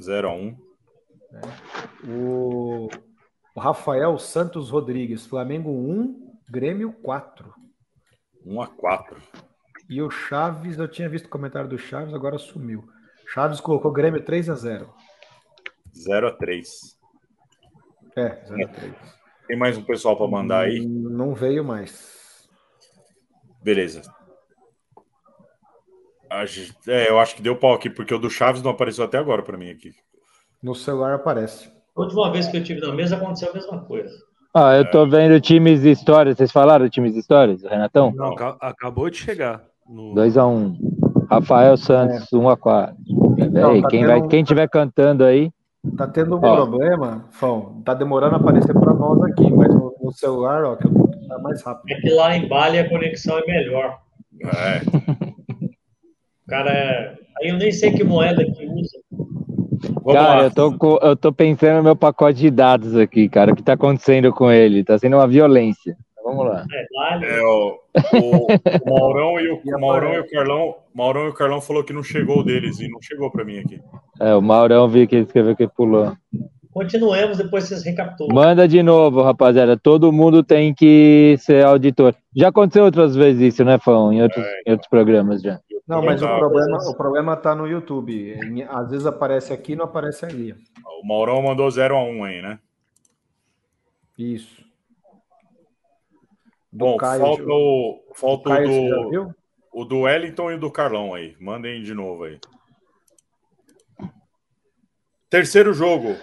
0 0.00 0.28
a 0.28 0.32
1 0.32 0.56
é. 1.34 2.10
o... 2.10 2.88
o 3.54 3.60
Rafael 3.60 4.16
Santos 4.18 4.70
Rodrigues, 4.70 5.26
Flamengo 5.26 5.70
1, 5.70 6.34
Grêmio 6.48 6.92
4. 7.02 7.52
1 8.46 8.62
a 8.62 8.66
4 8.66 9.47
e 9.88 10.02
o 10.02 10.10
Chaves, 10.10 10.78
eu 10.78 10.88
tinha 10.88 11.08
visto 11.08 11.26
o 11.26 11.30
comentário 11.30 11.68
do 11.68 11.78
Chaves, 11.78 12.14
agora 12.14 12.38
sumiu. 12.38 12.84
Chaves 13.32 13.60
colocou 13.60 13.92
Grêmio 13.92 14.22
3 14.22 14.50
a 14.50 14.54
0 14.54 14.92
0 15.94 16.28
a 16.28 16.32
3 16.32 16.98
É, 18.16 18.44
0 18.46 18.64
a 18.64 18.68
3 18.68 18.94
Tem 19.46 19.56
mais 19.56 19.76
um 19.76 19.82
pessoal 19.82 20.16
para 20.16 20.28
mandar 20.28 20.60
aí? 20.60 20.86
Não 20.86 21.34
veio 21.34 21.64
mais. 21.64 22.48
Beleza. 23.62 24.02
É, 26.86 27.08
eu 27.08 27.18
acho 27.18 27.34
que 27.36 27.42
deu 27.42 27.56
pau 27.56 27.72
aqui, 27.72 27.88
porque 27.88 28.14
o 28.14 28.18
do 28.18 28.28
Chaves 28.30 28.62
não 28.62 28.70
apareceu 28.70 29.04
até 29.04 29.16
agora 29.18 29.42
para 29.42 29.56
mim 29.56 29.70
aqui. 29.70 29.92
No 30.62 30.74
celular 30.74 31.14
aparece. 31.14 31.68
A 31.96 32.00
última 32.00 32.30
vez 32.30 32.46
que 32.46 32.56
eu 32.56 32.64
tive 32.64 32.80
na 32.80 32.92
mesa 32.92 33.16
aconteceu 33.16 33.50
a 33.50 33.54
mesma 33.54 33.84
coisa. 33.84 34.14
Ah, 34.54 34.76
eu 34.76 34.90
tô 34.90 35.06
vendo 35.06 35.40
times 35.40 35.82
de 35.82 35.90
histórias. 35.90 36.36
Vocês 36.36 36.52
falaram 36.52 36.88
times 36.88 37.12
de 37.14 37.20
histórias, 37.20 37.62
Renatão? 37.62 38.12
Não, 38.14 38.34
acabou 38.60 39.08
de 39.10 39.16
chegar. 39.16 39.64
2x1. 39.88 40.46
Um. 40.46 40.88
Rafael 41.30 41.76
Santos, 41.76 42.28
1x4. 42.32 42.34
Um 42.34 42.56
4. 42.56 42.96
Então, 43.38 43.82
tá 43.82 43.88
quem, 43.88 44.00
tendo... 44.00 44.08
vai, 44.08 44.28
quem 44.28 44.44
tiver 44.44 44.68
cantando 44.68 45.24
aí. 45.24 45.50
Tá 45.96 46.06
tendo 46.06 46.36
um 46.36 46.44
ó. 46.44 46.56
problema, 46.56 47.24
Fão. 47.30 47.82
Tá 47.84 47.94
demorando 47.94 48.34
a 48.34 48.38
aparecer 48.38 48.72
para 48.72 48.94
nós 48.94 49.22
aqui, 49.22 49.50
mas 49.50 49.72
no, 49.74 49.94
no, 50.02 50.12
celular, 50.12 50.64
ó, 50.64 50.76
que 50.76 50.88
tá 51.28 51.38
mais 51.38 51.62
rápido. 51.62 51.92
É 51.92 52.00
que 52.00 52.10
lá 52.10 52.36
em 52.36 52.48
Bali 52.48 52.78
a 52.78 52.88
conexão 52.88 53.38
é 53.38 53.46
melhor. 53.46 53.98
É. 54.42 54.80
Cara, 56.48 56.70
é... 56.70 57.14
aí 57.40 57.50
eu 57.50 57.58
nem 57.58 57.70
sei 57.70 57.92
que 57.92 58.02
moeda 58.02 58.44
que 58.44 58.66
usa. 58.66 58.98
Vamos 60.02 60.12
cara, 60.14 60.44
eu 60.44 60.50
tô, 60.50 60.98
eu 61.02 61.16
tô 61.16 61.32
pensando 61.32 61.76
no 61.76 61.82
meu 61.84 61.96
pacote 61.96 62.38
de 62.38 62.50
dados 62.50 62.96
aqui, 62.96 63.28
cara. 63.28 63.52
O 63.52 63.56
que 63.56 63.62
tá 63.62 63.74
acontecendo 63.74 64.32
com 64.32 64.50
ele? 64.50 64.82
Tá 64.82 64.98
sendo 64.98 65.16
uma 65.16 65.28
violência. 65.28 65.96
Vamos 66.28 66.44
lá. 66.44 66.66
É, 67.22 67.40
o, 67.40 67.78
o, 68.12 68.46
o, 68.46 68.98
Maurão 68.98 69.40
e 69.40 69.48
o, 69.48 69.60
o 69.64 69.80
Maurão 69.80 70.12
e 70.12 70.18
o 70.18 70.30
Carlão, 70.30 70.74
Maurão 70.94 71.24
e 71.24 71.28
o 71.30 71.34
Carlão 71.34 71.58
falou 71.58 71.82
que 71.82 71.92
não 71.92 72.02
chegou 72.02 72.44
deles 72.44 72.78
e 72.80 72.88
não 72.88 73.00
chegou 73.00 73.30
para 73.30 73.46
mim 73.46 73.58
aqui. 73.58 73.80
É, 74.20 74.34
o 74.34 74.42
Maurão 74.42 74.86
vi 74.88 75.06
que 75.06 75.16
ele 75.16 75.24
escreveu 75.24 75.56
que 75.56 75.66
pulou. 75.66 76.12
Continuemos, 76.70 77.38
depois 77.38 77.64
vocês 77.64 77.82
recapitulam. 77.82 78.34
Manda 78.34 78.68
de 78.68 78.82
novo, 78.82 79.22
rapaziada. 79.22 79.74
Todo 79.74 80.12
mundo 80.12 80.44
tem 80.44 80.74
que 80.74 81.36
ser 81.38 81.64
auditor. 81.64 82.14
Já 82.36 82.48
aconteceu 82.48 82.84
outras 82.84 83.16
vezes 83.16 83.54
isso, 83.54 83.64
né, 83.64 83.78
Fão? 83.78 84.12
Em 84.12 84.22
outros, 84.22 84.44
é, 84.44 84.62
em 84.66 84.72
outros 84.72 84.88
programas 84.90 85.40
já. 85.40 85.58
Não, 85.88 86.04
mas 86.04 86.22
o 86.22 86.28
problema, 86.28 86.78
o 86.90 86.94
problema 86.94 87.36
tá 87.36 87.54
no 87.54 87.66
YouTube. 87.66 88.36
Às 88.68 88.90
vezes 88.90 89.06
aparece 89.06 89.54
aqui 89.54 89.74
não 89.74 89.86
aparece 89.86 90.26
ali. 90.26 90.54
O 91.02 91.06
Maurão 91.06 91.42
mandou 91.42 91.70
0 91.70 91.96
a 91.96 92.04
1 92.04 92.24
aí, 92.24 92.42
né? 92.42 92.58
Isso. 94.18 94.57
Bom, 96.70 96.96
Caio, 96.96 97.20
falta 97.20 97.44
o, 97.46 98.04
falta 98.14 98.50
o 98.50 99.10
do, 99.10 99.34
o 99.72 99.84
do 99.84 100.00
Wellington 100.00 100.52
e 100.52 100.54
o 100.54 100.60
do 100.60 100.70
Carlão 100.70 101.14
aí. 101.14 101.36
Mandem 101.40 101.82
de 101.82 101.94
novo 101.94 102.24
aí. 102.24 102.38
Terceiro 105.30 105.72
jogo. 105.72 106.16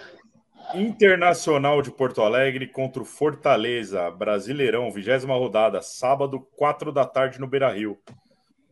Internacional 0.74 1.80
de 1.80 1.92
Porto 1.92 2.22
Alegre 2.22 2.66
contra 2.66 3.00
o 3.00 3.06
Fortaleza, 3.06 4.10
Brasileirão, 4.10 4.90
vigésima 4.90 5.34
rodada, 5.34 5.80
sábado, 5.80 6.40
4 6.56 6.90
da 6.90 7.04
tarde 7.04 7.38
no 7.38 7.46
Beira 7.46 7.72
Rio. 7.72 7.98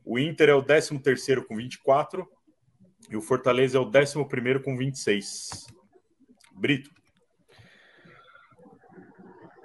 O 0.04 0.18
Inter 0.18 0.48
é 0.48 0.54
o 0.54 0.62
13 0.62 0.98
terceiro 0.98 1.46
com 1.46 1.56
24 1.56 2.28
e 3.08 3.16
o 3.16 3.22
Fortaleza 3.22 3.78
é 3.78 3.80
o 3.80 3.86
11 3.86 4.24
primeiro 4.28 4.60
com 4.60 4.76
26. 4.76 5.66
Brito. 6.52 6.90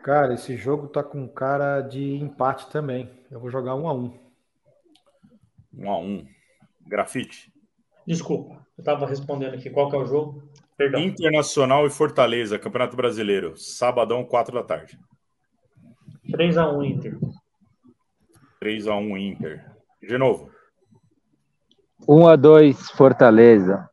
Cara, 0.04 0.34
esse 0.34 0.56
jogo 0.56 0.88
tá 0.88 1.04
com 1.04 1.28
cara 1.28 1.82
de 1.82 2.16
empate 2.16 2.70
também. 2.70 3.10
Eu 3.30 3.40
vou 3.40 3.50
jogar 3.50 3.76
um 3.76 3.88
a 3.88 3.94
um. 3.94 4.18
Um 5.74 5.92
a 5.92 6.00
um. 6.00 6.26
Grafite. 6.88 7.54
Desculpa, 8.08 8.66
eu 8.78 8.82
estava 8.82 9.06
respondendo 9.06 9.54
aqui. 9.54 9.70
Qual 9.70 9.90
que 9.90 9.96
é 9.96 10.00
o 10.00 10.06
jogo? 10.06 10.44
Perdão. 10.78 11.02
Internacional 11.02 11.86
e 11.86 11.90
Fortaleza, 11.90 12.58
Campeonato 12.58 12.96
Brasileiro. 12.96 13.58
Sabadão, 13.58 14.24
4 14.24 14.54
da 14.54 14.64
tarde. 14.64 14.98
3x1 16.32 16.86
Inter. 16.86 17.20
3x1 18.64 19.20
Inter. 19.20 19.66
De 20.02 20.18
novo. 20.18 20.50
1x2 22.08 22.96
Fortaleza. 22.96 23.90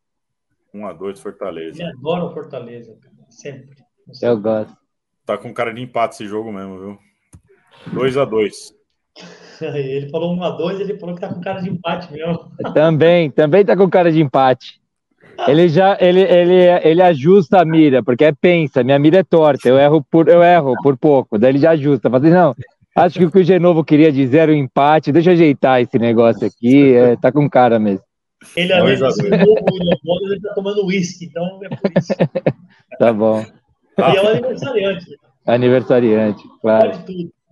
1x2 0.72 1.18
Fortaleza. 1.18 1.82
Eu 1.82 1.88
adoro 1.88 2.32
Fortaleza, 2.32 2.96
sempre. 3.28 3.84
Eu 4.22 4.40
gosto. 4.40 4.85
Tá 5.26 5.36
com 5.36 5.52
cara 5.52 5.74
de 5.74 5.82
empate 5.82 6.14
esse 6.14 6.26
jogo 6.26 6.52
mesmo, 6.52 6.78
viu? 6.78 6.98
2x2. 7.92 8.50
Ele 9.60 10.08
falou 10.10 10.34
1 10.34 10.42
a 10.44 10.50
2 10.50 10.80
ele 10.80 10.98
falou 10.98 11.14
que 11.14 11.20
tá 11.22 11.32
com 11.32 11.40
cara 11.40 11.62
de 11.62 11.70
empate 11.70 12.12
mesmo. 12.12 12.52
Também, 12.74 13.30
também 13.30 13.64
tá 13.64 13.74
com 13.74 13.88
cara 13.88 14.12
de 14.12 14.20
empate. 14.20 14.78
Ele 15.48 15.66
já 15.68 15.96
ele, 16.00 16.20
ele, 16.20 16.62
ele 16.82 17.02
ajusta 17.02 17.60
a 17.60 17.64
mira, 17.64 18.02
porque 18.02 18.24
é 18.24 18.32
pensa, 18.32 18.84
minha 18.84 18.98
mira 18.98 19.18
é 19.18 19.22
torta, 19.22 19.68
eu 19.68 19.78
erro 19.78 20.04
por 20.10 20.28
eu 20.28 20.42
erro 20.42 20.74
por 20.82 20.96
pouco. 20.96 21.38
Daí 21.38 21.52
ele 21.52 21.58
já 21.58 21.70
ajusta, 21.70 22.10
fala 22.10 22.22
assim, 22.22 22.34
não, 22.34 22.54
acho 22.94 23.18
que 23.18 23.24
o 23.24 23.30
que 23.30 23.38
o 23.38 23.44
Genovo 23.44 23.84
queria 23.84 24.12
dizer 24.12 24.38
era 24.38 24.52
o 24.52 24.54
empate, 24.54 25.12
deixa 25.12 25.30
eu 25.30 25.34
ajeitar 25.34 25.80
esse 25.80 25.98
negócio 25.98 26.46
aqui, 26.46 26.94
é, 26.94 27.16
tá 27.16 27.30
com 27.32 27.48
cara 27.48 27.78
mesmo. 27.78 28.04
Ele 28.54 28.72
além 28.72 28.94
de 28.94 29.00
novo, 29.00 29.16
ele 30.26 30.40
tá 30.40 30.54
tomando 30.54 30.86
uísque, 30.86 31.26
então 31.26 31.60
é 31.62 31.68
por 31.68 31.92
isso. 31.96 32.14
tá 32.98 33.12
bom. 33.12 33.44
E 33.98 34.16
é 34.16 34.22
um 34.22 34.28
aniversariante. 34.28 35.06
Aniversariante, 35.46 36.44
claro. 36.60 36.92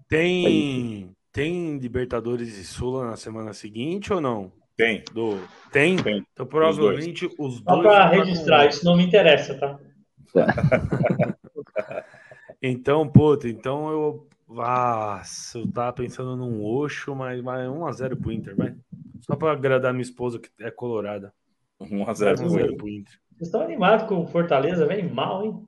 Tem 0.08 1.14
tem 1.34 1.78
Libertadores 1.78 2.56
e 2.56 2.64
Sula 2.64 3.10
na 3.10 3.16
semana 3.16 3.52
seguinte 3.52 4.12
ou 4.12 4.20
não? 4.20 4.52
Tem. 4.76 5.02
Do... 5.12 5.36
Tem? 5.72 5.96
Tem. 5.96 6.24
Então 6.32 6.46
provavelmente 6.46 7.26
os 7.38 7.60
dois. 7.60 7.64
Só 7.64 7.82
para 7.82 8.08
registrar, 8.08 8.66
isso 8.66 8.84
não 8.84 8.96
me 8.96 9.04
interessa, 9.04 9.58
tá? 9.58 9.78
então, 12.62 13.08
puta, 13.08 13.48
então 13.48 13.90
eu. 13.90 14.28
Nossa, 14.48 15.58
eu 15.58 15.72
tava 15.72 15.92
pensando 15.92 16.36
num 16.36 16.62
Oxo, 16.62 17.16
mas 17.16 17.42
vai 17.42 17.66
1x0 17.66 18.20
pro 18.20 18.30
Inter, 18.30 18.54
vai. 18.54 18.74
Só 19.22 19.34
para 19.34 19.50
agradar 19.50 19.92
minha 19.92 20.02
esposa 20.02 20.38
que 20.38 20.48
é 20.60 20.70
colorada. 20.70 21.32
1x0 21.80 22.76
pro 22.76 22.88
Inter. 22.88 23.18
Vocês 23.32 23.48
estão 23.48 23.62
animados 23.62 24.06
com 24.06 24.20
o 24.20 24.26
Fortaleza, 24.28 24.86
vem 24.86 25.08
mal, 25.08 25.44
hein? 25.44 25.66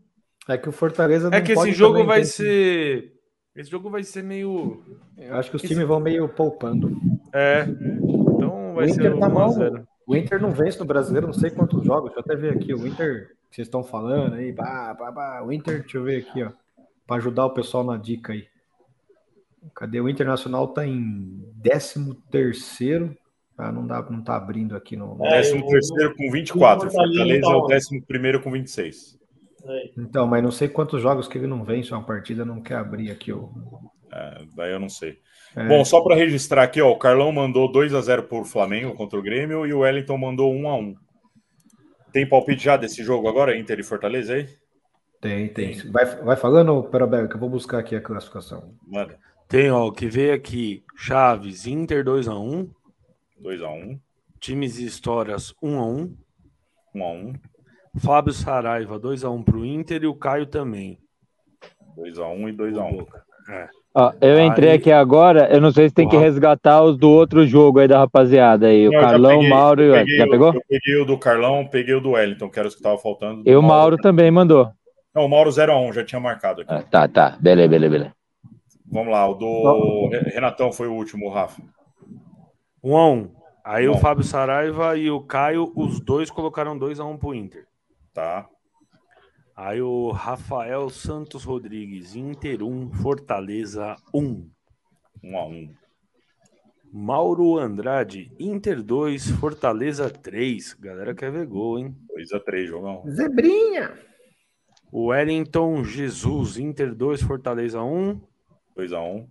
É 0.49 0.57
que 0.57 0.69
o 0.69 0.73
Fortaleza 0.73 1.29
É 1.33 1.41
que 1.41 1.53
esse 1.53 1.73
jogo 1.73 2.05
vai 2.05 2.25
ser 2.25 3.17
esse 3.57 3.71
jogo 3.71 3.89
vai 3.89 4.05
ser 4.05 4.23
meio. 4.23 4.83
Eu 5.17 5.35
acho 5.37 5.49
que 5.49 5.57
os 5.57 5.65
Esse... 5.65 5.73
times 5.73 5.89
vão 5.89 5.99
meio 5.99 6.29
poupando. 6.29 6.95
É. 7.33 7.63
Então 7.63 8.75
vai 8.75 8.85
o 8.85 8.89
Inter 8.91 9.13
ser 9.13 9.19
tá 9.19 9.29
mal. 9.31 9.51
O 10.07 10.15
Inter 10.15 10.41
não 10.41 10.51
vence 10.51 10.79
no 10.79 10.85
brasileiro, 10.85 11.27
não 11.27 11.35
sei 11.35 11.51
quantos 11.51 11.83
jogos. 11.83 12.13
Deixa 12.13 12.21
eu 12.21 12.25
até 12.25 12.37
ver 12.37 12.53
aqui. 12.53 12.75
O 12.75 12.87
Inter, 12.87 13.29
que 13.49 13.57
vocês 13.57 13.67
estão 13.67 13.83
falando 13.83 14.35
aí, 14.35 14.53
bah, 14.53 14.95
bah, 14.95 15.11
bah. 15.11 15.43
o 15.43 15.51
Inter, 15.51 15.81
deixa 15.81 15.97
eu 15.97 16.05
ver 16.05 16.19
aqui, 16.19 16.43
ó. 16.43 16.51
Para 17.07 17.17
ajudar 17.17 17.47
o 17.47 17.55
pessoal 17.55 17.83
na 17.83 17.97
dica 17.97 18.35
aí. 18.35 18.47
Cadê? 19.75 20.01
O 20.01 20.09
Internacional 20.09 20.69
tá 20.69 20.87
em 20.87 21.43
13 21.63 22.15
terceiro. 22.31 23.17
Ah, 23.57 23.73
não 23.73 23.87
dá, 23.87 24.03
não 24.11 24.23
tá 24.23 24.37
abrindo 24.37 24.77
aqui 24.77 24.97
no. 24.97 25.17
É, 25.25 25.41
13 25.41 25.67
terceiro 25.67 26.15
com 26.15 26.31
24. 26.31 26.91
Fortaleza 26.91 27.47
é 27.47 27.49
o 27.49 27.65
11 27.65 28.01
primeiro 28.03 28.43
com 28.43 28.51
26. 28.51 29.19
Então, 29.97 30.27
mas 30.27 30.43
não 30.43 30.51
sei 30.51 30.69
quantos 30.69 31.01
jogos 31.01 31.27
que 31.27 31.39
ele 31.39 31.47
não 31.47 31.65
vence 31.65 31.93
uma 31.93 32.05
partida, 32.05 32.45
não 32.45 32.63
quer 32.63 32.77
abrir 32.77 33.11
aqui 33.11 33.33
o. 33.33 33.51
É, 34.13 34.45
daí 34.55 34.73
eu 34.73 34.81
não 34.81 34.89
sei. 34.89 35.19
É. 35.55 35.67
Bom, 35.67 35.85
só 35.85 36.01
para 36.01 36.15
registrar 36.15 36.63
aqui, 36.63 36.81
ó, 36.81 36.91
o 36.91 36.99
Carlão 36.99 37.33
mandou 37.33 37.71
2 37.71 37.95
a 37.95 38.01
0 38.01 38.25
por 38.25 38.45
Flamengo 38.45 38.95
contra 38.95 39.19
o 39.19 39.23
Grêmio 39.23 39.67
e 39.67 39.73
o 39.73 39.81
Wellington 39.81 40.19
mandou 40.19 40.53
1 40.53 40.69
a 40.69 40.77
1. 40.77 40.95
Tem 42.13 42.29
palpite 42.29 42.65
já 42.65 42.77
desse 42.77 43.03
jogo 43.03 43.29
agora, 43.29 43.57
Inter 43.57 43.79
e 43.79 43.83
Fortaleza 43.83 44.35
aí? 44.35 44.49
Tem, 45.21 45.49
tem. 45.49 45.77
tem. 45.77 45.91
Vai, 45.91 46.05
vai 46.05 46.37
falando, 46.37 46.83
Perabel, 46.85 47.29
que 47.29 47.35
eu 47.35 47.41
vou 47.41 47.51
buscar 47.51 47.79
aqui 47.79 47.97
a 47.97 48.01
classificação. 48.01 48.75
Manda. 48.87 49.19
Tem, 49.49 49.71
ó, 49.71 49.91
que 49.91 50.09
veio 50.09 50.35
aqui 50.35 50.85
Chaves, 50.97 51.67
Inter 51.67 52.05
2 52.05 52.29
a 52.29 52.39
1. 52.39 52.71
2 53.39 53.63
a 53.63 53.71
1. 53.71 54.01
Times 54.41 54.79
e 54.79 54.87
histórias 54.87 55.55
1 55.63 55.79
a 55.79 55.87
1. 55.87 56.17
1 56.95 57.03
a 57.03 57.13
1. 57.13 57.33
Fábio 57.99 58.33
Saraiva, 58.33 58.99
2x1 58.99 59.45
pro 59.45 59.65
Inter 59.65 60.03
e 60.03 60.07
o 60.07 60.15
Caio 60.15 60.47
também. 60.47 60.99
2x1 61.99 62.49
e 62.49 62.53
2x1. 62.53 63.07
É. 63.49 63.69
Ó, 63.95 64.13
eu 64.21 64.39
entrei 64.39 64.71
aí... 64.71 64.77
aqui 64.77 64.93
agora, 64.93 65.49
eu 65.51 65.61
não 65.61 65.73
sei 65.73 65.89
se 65.89 65.95
tem 65.95 66.07
que 66.07 66.17
resgatar 66.17 66.83
os 66.83 66.99
do 66.99 67.11
outro 67.11 67.47
jogo 67.47 67.79
aí 67.79 67.89
da 67.89 67.99
rapaziada 67.99 68.67
aí. 68.67 68.87
O 68.87 68.93
não, 68.93 69.01
Carlão, 69.01 69.41
o 69.41 69.49
Mauro 69.49 69.83
e 69.83 69.89
o 69.89 69.93
Wellington. 69.93 70.17
Já 70.17 70.29
pegou? 70.29 70.55
Eu 70.55 70.63
peguei 70.69 71.01
o 71.01 71.05
do 71.07 71.19
Carlão, 71.19 71.67
peguei 71.67 71.95
o 71.95 72.01
do 72.01 72.11
Wellington, 72.11 72.51
que 72.51 72.59
era 72.59 72.69
os 72.69 72.75
que 72.75 72.81
estavam 72.81 72.99
faltando. 72.99 73.43
E 73.47 73.57
o 73.57 73.63
Mauro, 73.63 73.69
Mauro 73.69 73.97
também 73.97 74.31
mandou. 74.31 74.71
Não, 75.15 75.25
o 75.25 75.29
Mauro 75.29 75.49
0x1, 75.49 75.95
já 75.95 76.05
tinha 76.05 76.21
marcado 76.21 76.61
aqui. 76.61 76.75
Ah, 76.75 76.83
tá, 76.83 77.09
tá. 77.09 77.39
Beleza, 77.41 77.69
beleza, 77.69 77.91
beleza. 77.91 78.13
Vamos 78.93 79.13
lá, 79.13 79.27
o 79.27 79.35
do 79.35 80.11
Renatão 80.27 80.71
foi 80.71 80.89
o 80.89 80.93
último, 80.93 81.31
Rafa. 81.31 81.63
1x1. 82.85 83.31
Aí 83.65 83.89
Bom. 83.89 83.95
o 83.95 83.99
Fábio 83.99 84.23
Saraiva 84.23 84.97
e 84.97 85.11
o 85.11 85.21
Caio, 85.21 85.73
os 85.75 86.01
dois 86.01 86.31
colocaram 86.31 86.79
2x1 86.79 87.19
pro 87.19 87.35
Inter. 87.35 87.65
Tá. 88.17 88.49
Aí 89.55 89.83
o 89.83 90.11
Rafael 90.11 90.89
Santos 90.89 91.45
Rodrigues, 91.45 92.17
Inter 92.17 92.63
1, 92.63 92.91
Fortaleza 92.95 93.95
1. 94.15 94.49
1 95.23 95.39
a 95.39 95.45
1. 95.45 95.75
Mauro 96.91 97.59
Andrade, 97.59 98.33
Inter 98.41 98.83
2, 98.83 99.33
Fortaleza 99.33 100.09
3. 100.09 100.73
Galera 100.81 101.15
quer 101.15 101.31
ver 101.31 101.47
gol, 101.47 101.79
hein? 101.79 101.95
2 102.09 102.33
a 102.33 102.41
3, 102.41 102.67
jogão. 102.67 103.03
Zebrinha. 103.07 103.93
O 104.91 105.09
Wellington 105.09 105.85
Jesus, 105.85 106.57
Inter 106.57 106.95
2, 106.95 107.21
Fortaleza 107.21 107.83
1. 107.83 108.19
2 108.75 108.93
a 108.95 109.01
1. 109.03 109.29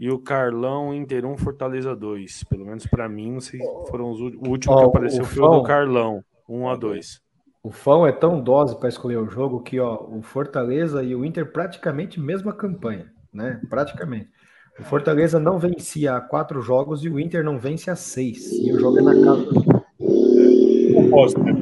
E 0.00 0.10
o 0.10 0.18
Carlão, 0.18 0.92
Inter 0.92 1.24
1, 1.24 1.36
Fortaleza 1.36 1.94
2. 1.94 2.42
Pelo 2.50 2.66
menos 2.66 2.88
para 2.88 3.08
mim, 3.08 3.34
não 3.34 3.40
sei, 3.40 3.60
foram 3.88 4.10
os 4.10 4.20
últimos. 4.20 4.48
O 4.48 4.50
último 4.50 4.74
oh, 4.74 4.78
que 4.78 4.84
apareceu 4.84 5.24
foi 5.24 5.44
o 5.44 5.48
do 5.48 5.62
Carlão, 5.62 6.24
1 6.48 6.68
a 6.68 6.74
2. 6.74 7.25
O 7.66 7.70
Fão 7.72 8.06
é 8.06 8.12
tão 8.12 8.40
dose 8.40 8.78
para 8.78 8.88
escolher 8.88 9.16
o 9.16 9.28
jogo 9.28 9.60
que 9.60 9.80
ó, 9.80 10.00
o 10.08 10.22
Fortaleza 10.22 11.02
e 11.02 11.16
o 11.16 11.24
Inter 11.24 11.50
praticamente 11.50 12.20
mesma 12.20 12.52
campanha, 12.52 13.12
né? 13.34 13.60
Praticamente. 13.68 14.30
O 14.78 14.84
Fortaleza 14.84 15.40
não 15.40 15.58
vencia 15.58 16.14
há 16.14 16.20
quatro 16.20 16.62
jogos 16.62 17.02
e 17.02 17.08
o 17.08 17.18
Inter 17.18 17.42
não 17.42 17.58
vence 17.58 17.90
há 17.90 17.96
seis. 17.96 18.52
E 18.52 18.72
o 18.72 18.78
jogo 18.78 19.00
é 19.00 19.02
na 19.02 19.14
casa. 19.14 19.50
Não 19.98 21.10
posso, 21.10 21.42
né? 21.42 21.52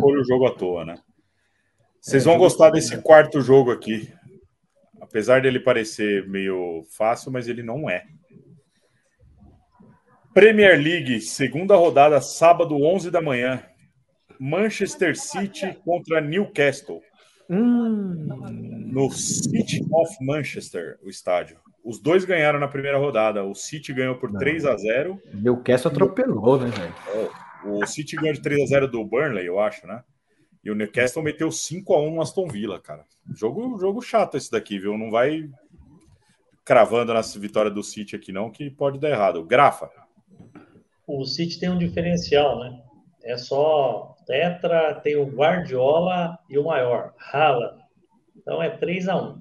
o 0.00 0.24
jogo 0.24 0.46
à 0.46 0.54
toa, 0.54 0.84
né? 0.84 0.94
Vocês 2.00 2.24
vão 2.24 2.38
gostar 2.38 2.70
desse 2.70 2.96
quarto 3.02 3.40
jogo 3.40 3.72
aqui. 3.72 4.08
Apesar 5.00 5.42
dele 5.42 5.58
parecer 5.58 6.24
meio 6.28 6.84
fácil, 6.96 7.32
mas 7.32 7.48
ele 7.48 7.64
não 7.64 7.90
é. 7.90 8.04
Premier 10.32 10.80
League, 10.80 11.20
segunda 11.20 11.74
rodada, 11.74 12.20
sábado, 12.20 12.76
11 12.76 13.10
da 13.10 13.20
manhã. 13.20 13.60
Manchester 14.38 15.16
City 15.18 15.76
contra 15.84 16.20
Newcastle. 16.20 17.00
Hum. 17.50 18.26
No 18.92 19.10
City 19.10 19.84
of 19.92 20.16
Manchester, 20.20 20.98
o 21.02 21.08
estádio. 21.08 21.58
Os 21.84 22.00
dois 22.00 22.24
ganharam 22.24 22.60
na 22.60 22.68
primeira 22.68 22.98
rodada. 22.98 23.44
O 23.44 23.54
City 23.54 23.92
ganhou 23.92 24.16
por 24.16 24.30
Não. 24.30 24.38
3 24.38 24.64
a 24.66 24.76
0 24.76 25.20
Newcastle 25.32 25.90
atropelou, 25.90 26.60
né, 26.60 26.68
velho? 26.68 27.30
O 27.64 27.86
City 27.86 28.16
ganhou 28.16 28.34
de 28.34 28.42
3 28.42 28.62
a 28.62 28.66
0 28.66 28.88
do 28.88 29.04
Burnley, 29.04 29.46
eu 29.46 29.58
acho, 29.58 29.86
né? 29.86 30.02
E 30.62 30.70
o 30.70 30.74
Newcastle 30.74 31.22
meteu 31.22 31.50
5 31.50 31.94
a 31.94 32.00
1 32.02 32.14
no 32.14 32.20
Aston 32.20 32.46
Villa, 32.46 32.78
cara. 32.80 33.04
Jogo, 33.34 33.78
jogo 33.78 34.02
chato 34.02 34.36
esse 34.36 34.50
daqui, 34.50 34.78
viu? 34.78 34.98
Não 34.98 35.10
vai 35.10 35.48
cravando 36.64 37.14
nessa 37.14 37.38
vitória 37.38 37.70
do 37.70 37.82
City 37.82 38.14
aqui, 38.14 38.30
não, 38.30 38.50
que 38.50 38.68
pode 38.70 38.98
dar 39.00 39.08
errado. 39.08 39.42
Grafa. 39.42 39.90
O 41.06 41.24
City 41.24 41.58
tem 41.58 41.70
um 41.70 41.78
diferencial, 41.78 42.58
né? 42.58 42.78
É 43.28 43.36
só 43.36 44.16
Tetra, 44.26 44.94
tem 45.02 45.14
o 45.16 45.26
Guardiola 45.26 46.38
e 46.48 46.58
o 46.58 46.64
maior, 46.64 47.12
Haaland. 47.30 47.78
Então 48.34 48.62
é 48.62 48.70
3 48.70 49.06
a 49.06 49.16
1 49.16 49.40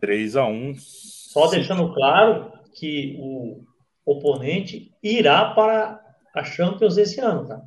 3 0.00 0.36
a 0.36 0.46
1 0.46 0.74
Só 0.78 1.48
deixando 1.48 1.92
claro 1.92 2.50
que 2.74 3.14
o 3.20 3.62
oponente 4.06 4.90
irá 5.02 5.50
para 5.50 6.00
a 6.34 6.42
Champions 6.44 6.96
esse 6.96 7.20
ano, 7.20 7.46
tá? 7.46 7.60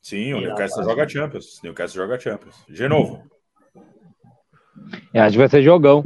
Sim, 0.00 0.34
o 0.34 0.40
Newcastle 0.40 0.84
joga 0.84 1.08
Champions. 1.08 1.60
Newcastle 1.64 2.02
joga 2.04 2.20
Champions. 2.20 2.64
De 2.68 2.88
novo. 2.88 3.24
É, 5.12 5.18
acho 5.18 5.32
que 5.32 5.38
vai 5.38 5.48
ser 5.48 5.62
jogão. 5.62 6.04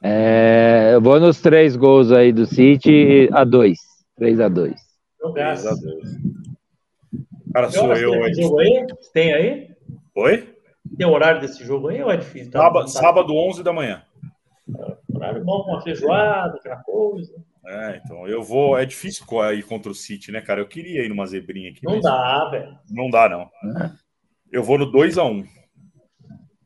É, 0.00 0.92
eu 0.94 1.00
vou 1.00 1.18
nos 1.18 1.40
três 1.40 1.74
gols 1.74 2.12
aí 2.12 2.32
do 2.32 2.46
City 2.46 3.28
a 3.32 3.42
dois. 3.42 3.78
3 4.16 4.38
a 4.38 4.48
2 4.48 4.72
3 5.34 5.66
a 5.66 5.74
2 5.74 6.43
Cara, 7.54 7.70
sou 7.70 7.94
eu. 7.94 8.10
Tem, 8.10 8.34
jogo 8.34 8.58
aí? 8.58 8.86
tem 9.12 9.32
aí? 9.32 9.70
Oi? 10.16 10.56
Tem 10.98 11.06
horário 11.06 11.40
desse 11.40 11.64
jogo 11.64 11.86
aí 11.86 12.02
ou 12.02 12.10
é 12.10 12.16
difícil? 12.16 12.50
Tá, 12.50 12.58
sábado, 12.58 12.84
tá... 12.86 12.90
sábado 12.90 13.32
11 13.32 13.62
da 13.62 13.72
manhã. 13.72 14.02
horário 15.14 15.44
bom, 15.44 15.62
uma 15.62 15.80
feijoada, 15.80 16.56
aquela 16.56 16.82
coisa. 16.82 17.32
É, 17.64 18.00
então 18.04 18.26
eu 18.26 18.42
vou. 18.42 18.76
É 18.76 18.84
difícil 18.84 19.24
ir 19.56 19.62
contra 19.62 19.88
o 19.88 19.94
City, 19.94 20.32
né, 20.32 20.40
cara? 20.40 20.60
Eu 20.60 20.66
queria 20.66 21.04
ir 21.04 21.08
numa 21.08 21.26
zebrinha 21.26 21.70
aqui. 21.70 21.84
Não 21.84 22.00
dá, 22.00 22.48
velho. 22.50 22.76
Não 22.90 23.08
dá, 23.08 23.28
não. 23.28 23.42
É. 23.80 23.90
Eu 24.50 24.64
vou 24.64 24.76
no 24.76 24.90
2x1 24.90 25.46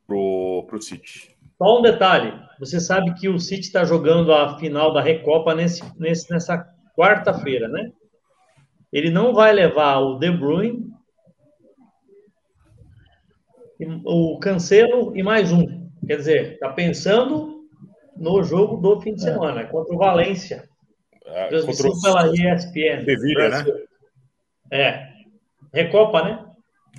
pro, 0.07 0.65
pro 0.67 0.81
City. 0.81 1.37
Só 1.55 1.77
um 1.77 1.83
detalhe: 1.83 2.33
você 2.59 2.79
sabe 2.79 3.13
que 3.13 3.29
o 3.29 3.39
City 3.39 3.67
está 3.67 3.85
jogando 3.85 4.33
a 4.33 4.57
final 4.57 4.91
da 4.91 5.01
Recopa 5.01 5.53
nesse, 5.53 5.83
nesse, 5.99 6.31
nessa 6.31 6.67
quarta-feira, 6.97 7.67
né? 7.67 7.91
Ele 8.91 9.09
não 9.09 9.33
vai 9.33 9.53
levar 9.53 9.99
o 9.99 10.17
De 10.17 10.31
Bruyne, 10.31 10.89
o 14.03 14.37
Cancelo 14.39 15.15
e 15.15 15.23
mais 15.23 15.51
um. 15.51 15.89
Quer 16.05 16.17
dizer, 16.17 16.53
está 16.53 16.69
pensando 16.69 17.67
no 18.17 18.43
jogo 18.43 18.77
do 18.77 18.99
fim 18.99 19.13
de 19.13 19.21
é. 19.21 19.31
semana, 19.31 19.65
contra 19.65 19.93
o 19.93 19.97
Valência. 19.97 20.67
É, 21.25 21.47
Transmissão 21.47 21.91
pela 22.01 22.27
ESPN. 22.27 23.05
Sevilha, 23.05 23.49
né? 23.49 23.65
É. 24.71 25.09
Recopa, 25.73 26.23
né? 26.23 26.45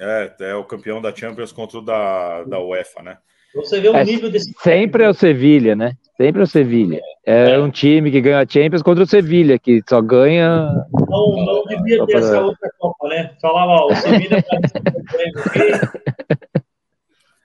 É, 0.01 0.35
é 0.41 0.55
o 0.55 0.65
campeão 0.65 1.03
da 1.03 1.15
Champions 1.15 1.53
contra 1.53 1.79
o 1.79 1.83
da, 1.83 2.45
da 2.45 2.61
UEFA, 2.61 3.03
né? 3.03 3.19
Você 3.55 3.81
vê 3.81 3.89
o 3.89 3.97
é, 3.97 4.05
nível 4.05 4.31
desse. 4.31 4.53
Sempre 4.63 5.05
é 5.05 5.09
o 5.09 5.15
Sevilha, 5.15 5.75
né? 5.75 5.95
Sempre 6.17 6.41
é 6.41 6.45
o 6.45 6.47
Sevilha. 6.47 7.01
É, 7.27 7.53
é, 7.53 7.59
um 7.59 7.71
time 7.71 8.11
que 8.11 8.21
ganha 8.21 8.41
a 8.41 8.47
Champions 8.47 8.83
contra 8.83 9.03
o 9.03 9.07
Sevilha, 9.07 9.59
que 9.59 9.83
só 9.89 10.01
ganha. 10.01 10.67
Não, 11.09 11.45
não 11.45 11.65
devia 11.65 12.07
ter 12.07 12.19
essa 12.19 12.41
outra 12.41 12.71
Copa, 12.79 13.09
né? 13.09 13.35
Falava, 13.41 13.87
o 13.87 13.95
Sevilha 13.97 14.45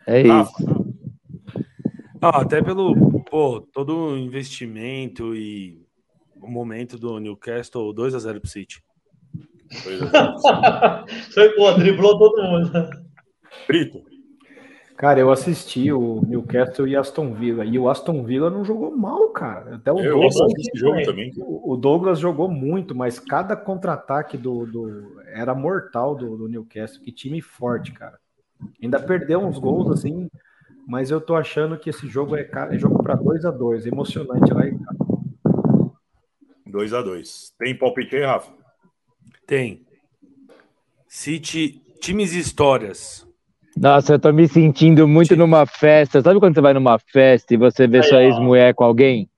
É 0.07 0.21
isso. 0.21 0.53
Ah, 2.21 2.41
até 2.41 2.61
pelo 2.61 3.23
pô, 3.23 3.61
todo 3.73 4.09
o 4.09 4.17
investimento 4.17 5.35
e 5.35 5.83
o 6.39 6.47
momento 6.47 6.97
do 6.97 7.19
Newcastle 7.19 7.91
2 7.93 8.13
a 8.13 8.19
0 8.19 8.41
pro 8.41 8.49
City. 8.49 8.83
Foi 11.33 11.49
pô, 11.55 11.71
driblou 11.73 12.19
todo 12.19 12.43
mundo. 12.43 12.89
Brito. 13.67 14.14
Cara, 14.97 15.19
eu 15.19 15.29
assisti 15.29 15.91
o 15.91 16.21
Newcastle 16.25 16.87
e 16.87 16.95
Aston 16.95 17.33
Villa. 17.33 17.65
E 17.65 17.77
o 17.77 17.89
Aston 17.89 18.23
Villa 18.23 18.49
não 18.49 18.63
jogou 18.63 18.95
mal, 18.95 19.29
cara. 19.29 19.75
Até 19.75 19.91
o 19.91 19.99
eu 19.99 20.13
Douglas. 20.13 20.53
Jogo 20.73 21.03
também. 21.03 21.33
O 21.37 21.75
Douglas 21.75 22.19
jogou 22.19 22.49
muito, 22.49 22.95
mas 22.95 23.19
cada 23.19 23.57
contra-ataque 23.57 24.37
do, 24.37 24.65
do, 24.65 25.21
era 25.27 25.53
mortal 25.53 26.15
do, 26.15 26.37
do 26.37 26.47
Newcastle. 26.47 27.01
Que 27.01 27.11
time 27.11 27.41
forte, 27.41 27.91
cara. 27.91 28.17
Ainda 28.81 28.97
perdeu 28.97 29.39
uns 29.39 29.59
gols 29.59 29.91
assim, 29.91 30.29
mas 30.87 31.11
eu 31.11 31.19
tô 31.19 31.35
achando 31.35 31.77
que 31.77 31.89
esse 31.89 32.07
jogo 32.07 32.37
é, 32.37 32.49
é 32.71 32.77
jogo 32.77 33.03
para 33.03 33.15
2 33.15 33.43
a 33.43 33.51
2 33.51 33.85
emocionante 33.85 34.53
lá 34.53 34.65
em 34.65 34.77
casa. 34.77 35.05
2 36.65 36.93
a 36.93 37.01
2 37.01 37.53
Tem 37.59 37.77
palpite 37.77 38.15
aí, 38.15 38.23
Rafa? 38.23 38.51
Tem. 39.45 39.85
City, 41.05 41.81
times 41.99 42.33
e 42.33 42.39
histórias. 42.39 43.27
Nossa, 43.75 44.13
eu 44.13 44.19
tô 44.19 44.31
me 44.31 44.47
sentindo 44.47 45.07
muito 45.07 45.33
Sim. 45.33 45.39
numa 45.39 45.65
festa. 45.65 46.21
Sabe 46.21 46.39
quando 46.39 46.55
você 46.55 46.61
vai 46.61 46.73
numa 46.73 46.97
festa 46.97 47.53
e 47.53 47.57
você 47.57 47.87
vê 47.87 47.97
Aí, 47.97 48.03
sua 48.03 48.23
ex-mulher 48.23 48.73
com 48.73 48.85
alguém? 48.85 49.29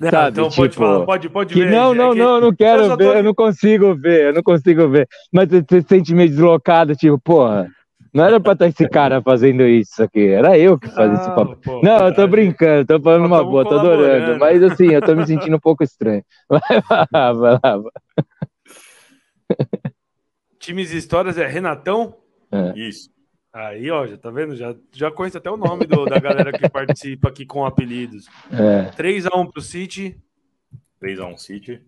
Não, 0.00 0.10
Sabe, 0.10 0.30
então 0.32 0.48
tipo, 0.50 0.62
pode 0.62 0.76
falar, 0.76 1.06
pode, 1.06 1.28
pode 1.30 1.54
que 1.54 1.64
ver. 1.64 1.70
Não, 1.70 1.94
não, 1.94 2.10
é 2.10 2.12
que... 2.12 2.18
não, 2.18 2.34
eu 2.34 2.40
não 2.42 2.54
quero 2.54 2.82
eu 2.82 2.96
ver, 2.96 3.04
tô... 3.04 3.12
eu 3.14 3.22
não 3.22 3.34
consigo 3.34 3.94
ver, 3.94 4.26
eu 4.26 4.34
não 4.34 4.42
consigo 4.42 4.86
ver. 4.88 5.08
Mas 5.32 5.48
você 5.48 5.64
se 5.66 5.88
sente 5.88 6.14
meio 6.14 6.28
deslocado, 6.28 6.94
tipo, 6.94 7.18
porra, 7.18 7.70
não 8.12 8.24
era 8.24 8.38
pra 8.38 8.52
estar 8.52 8.66
esse 8.66 8.86
cara 8.86 9.22
fazendo 9.22 9.62
isso 9.62 10.02
aqui, 10.02 10.28
era 10.28 10.58
eu 10.58 10.78
que 10.78 10.88
fazia 10.88 11.14
esse 11.14 11.30
papo. 11.34 11.56
Pô, 11.56 11.80
não, 11.82 12.06
eu 12.06 12.14
tô 12.14 12.28
brincando, 12.28 12.86
tô 12.86 13.00
falando 13.00 13.24
uma 13.24 13.42
boa, 13.42 13.64
tô 13.64 13.78
adorando, 13.78 14.38
mas 14.38 14.62
assim, 14.62 14.88
eu 14.92 15.00
tô 15.00 15.14
me 15.14 15.26
sentindo 15.26 15.56
um 15.56 15.60
pouco 15.60 15.82
estranho. 15.82 16.22
Vai 16.50 16.82
lá, 16.90 17.32
vai 17.32 17.52
lá. 17.52 17.82
Times 20.58 20.92
e 20.92 20.98
histórias 20.98 21.38
é 21.38 21.46
Renatão? 21.46 22.14
É. 22.52 22.78
Isso. 22.78 23.08
Aí, 23.52 23.90
ó, 23.90 24.06
já 24.06 24.16
tá 24.18 24.30
vendo? 24.30 24.54
Já, 24.54 24.74
já 24.92 25.10
conheço 25.10 25.38
até 25.38 25.50
o 25.50 25.56
nome 25.56 25.86
do, 25.86 26.04
da 26.04 26.18
galera 26.18 26.52
que 26.52 26.68
participa 26.68 27.28
aqui 27.28 27.46
com 27.46 27.64
apelidos. 27.64 28.26
É. 28.52 28.90
3x1 28.90 29.50
pro 29.50 29.62
City. 29.62 30.20
3x1 31.02 31.38
City. 31.38 31.82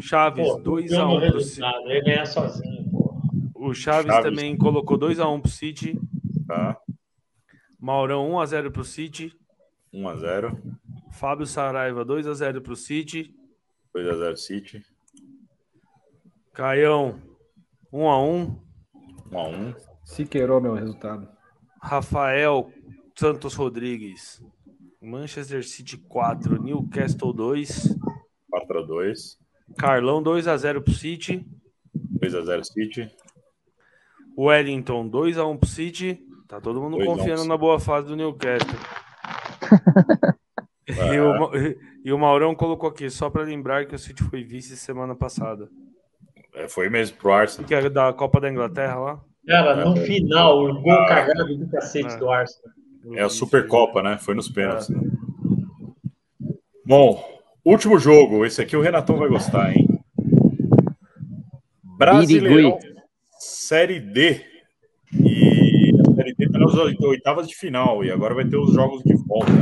Chaves, 0.00 0.46
2x1 0.46 1.30
pro 1.30 1.40
City. 1.40 1.66
Ele 1.84 2.00
ganha 2.00 2.24
sozinho, 2.24 2.90
pô. 2.90 3.14
O 3.54 3.74
Chaves, 3.74 4.10
Chaves. 4.10 4.30
também 4.30 4.56
colocou 4.56 4.98
2x1 4.98 5.40
pro 5.40 5.50
City. 5.50 6.00
Tá. 6.46 6.78
Maurão 7.78 8.30
1x0 8.30 8.70
pro 8.70 8.84
City. 8.84 9.32
1x0. 9.92 10.58
Fábio 11.12 11.46
Saraiva 11.46 12.06
2x0 12.06 12.62
pro 12.62 12.74
City. 12.74 13.34
2x0 13.94 14.36
City. 14.36 14.82
Caião 16.54 17.20
1x1. 17.92 18.58
1x1. 19.30 19.91
Se 20.04 20.24
queirou 20.24 20.60
meu 20.60 20.74
resultado. 20.74 21.28
Rafael 21.80 22.70
Santos 23.14 23.54
Rodrigues. 23.54 24.42
Manchester 25.00 25.66
City 25.66 25.96
4, 25.96 26.62
Newcastle 26.62 27.32
2. 27.32 27.96
4 28.50 28.78
a 28.78 28.82
2. 28.82 29.38
Carlão 29.76 30.22
2 30.22 30.46
a 30.46 30.56
0 30.56 30.82
pro 30.82 30.92
City. 30.92 31.44
2 31.94 32.34
a 32.34 32.42
0 32.42 32.64
City. 32.64 33.10
Wellington 34.38 35.08
2 35.08 35.38
a 35.38 35.46
1 35.46 35.56
pro 35.56 35.68
City. 35.68 36.20
Tá 36.46 36.60
todo 36.60 36.80
mundo 36.80 37.04
confiando 37.04 37.44
na 37.44 37.56
boa 37.56 37.80
fase 37.80 38.06
do 38.06 38.16
Newcastle. 38.16 38.78
e, 40.86 41.20
o, 41.20 41.76
e 42.04 42.12
o 42.12 42.18
Maurão 42.18 42.54
colocou 42.54 42.88
aqui, 42.88 43.08
só 43.08 43.30
para 43.30 43.42
lembrar 43.42 43.86
que 43.86 43.94
o 43.94 43.98
City 43.98 44.22
foi 44.22 44.44
vice 44.44 44.76
semana 44.76 45.14
passada. 45.14 45.68
É, 46.54 46.68
foi 46.68 46.88
mesmo 46.88 47.16
pro 47.16 47.32
Arsenal. 47.32 47.66
Que 47.66 47.74
é 47.74 47.88
da 47.88 48.12
Copa 48.12 48.40
da 48.40 48.50
Inglaterra 48.50 48.96
lá? 48.96 49.24
Cara, 49.46 49.84
no 49.84 49.96
final, 49.96 50.64
o 50.64 50.80
gol 50.80 51.06
cagado 51.06 51.56
do 51.56 51.68
cacete 51.68 52.14
é. 52.14 52.16
do 52.16 52.30
Arsenal. 52.30 52.72
É 53.14 53.22
a 53.22 53.28
Supercopa, 53.28 54.02
né? 54.02 54.16
Foi 54.18 54.34
nos 54.34 54.48
pênaltis. 54.48 54.88
É. 54.90 54.94
Né? 54.94 55.02
Bom, 56.86 57.24
último 57.64 57.98
jogo. 57.98 58.46
Esse 58.46 58.62
aqui 58.62 58.76
o 58.76 58.80
Renatão 58.80 59.16
vai 59.16 59.28
gostar, 59.28 59.74
hein? 59.74 59.88
Brasileirão 61.82 62.78
Série 63.38 63.98
D. 63.98 64.44
E 65.12 65.92
a 66.00 66.14
Série 66.14 66.34
D 66.34 66.44
está 66.44 66.58
nas 66.58 66.74
oitavas 66.74 67.48
de 67.48 67.56
final. 67.56 68.04
E 68.04 68.10
agora 68.12 68.34
vai 68.34 68.44
ter 68.44 68.56
os 68.56 68.72
jogos 68.72 69.02
de 69.02 69.14
volta. 69.26 69.52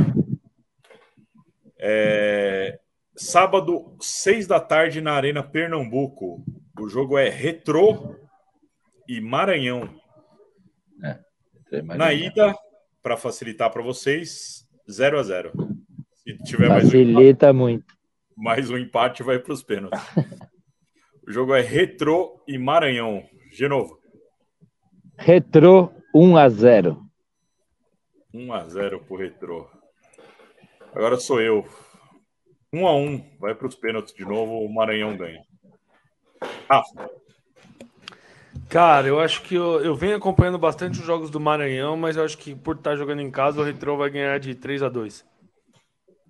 É... 1.79 2.79
Sábado, 3.15 3.95
seis 3.99 4.45
da 4.45 4.59
tarde, 4.59 5.01
na 5.01 5.13
Arena 5.13 5.41
Pernambuco. 5.41 6.43
O 6.79 6.87
jogo 6.87 7.17
é 7.17 7.29
Retrô 7.29 8.15
e 9.11 9.19
Maranhão. 9.19 9.93
É, 11.03 11.81
Na 11.81 12.13
ida, 12.13 12.55
para 13.03 13.17
facilitar 13.17 13.69
para 13.69 13.81
vocês, 13.81 14.65
0 14.89 15.19
a 15.19 15.23
0 15.23 15.51
Se 16.15 16.37
tiver 16.43 16.69
Facilita 16.69 16.71
mais 16.71 16.95
um 16.95 17.29
empate, 17.29 17.53
muito. 17.53 17.95
Mais 18.37 18.69
um 18.69 18.77
empate 18.77 19.23
vai 19.23 19.37
para 19.37 19.51
os 19.51 19.61
pênaltis. 19.61 19.99
o 21.27 21.29
jogo 21.29 21.53
é 21.53 21.59
Retrô 21.59 22.41
e 22.47 22.57
Maranhão. 22.57 23.21
De 23.51 23.67
novo. 23.67 23.99
Retrô 25.17 25.91
1 26.15 26.37
a 26.37 26.47
0 26.47 27.01
1 28.33 28.53
a 28.53 28.63
0 28.63 29.03
pro 29.03 29.17
Retrô. 29.17 29.69
Agora 30.93 31.17
sou 31.17 31.41
eu. 31.41 31.67
1 32.71 32.87
a 32.87 32.95
1 32.95 33.37
vai 33.39 33.55
para 33.55 33.67
os 33.67 33.75
pênaltis 33.75 34.13
de 34.13 34.23
novo, 34.23 34.59
o 34.59 34.73
Maranhão 34.73 35.17
ganha. 35.17 35.43
Rafa. 36.69 36.89
Ah, 36.97 37.20
Cara, 38.69 39.07
eu 39.07 39.19
acho 39.19 39.41
que 39.43 39.55
eu, 39.55 39.81
eu 39.81 39.95
venho 39.95 40.15
acompanhando 40.15 40.57
bastante 40.57 40.99
os 40.99 41.05
jogos 41.05 41.29
do 41.29 41.39
Maranhão, 41.39 41.97
mas 41.97 42.15
eu 42.15 42.23
acho 42.23 42.37
que 42.37 42.55
por 42.55 42.75
estar 42.75 42.95
jogando 42.95 43.21
em 43.21 43.31
casa, 43.31 43.59
o 43.59 43.63
Retrô 43.63 43.97
vai 43.97 44.09
ganhar 44.09 44.39
de 44.39 44.55
3 44.55 44.81
a 44.81 44.89
2 44.89 45.25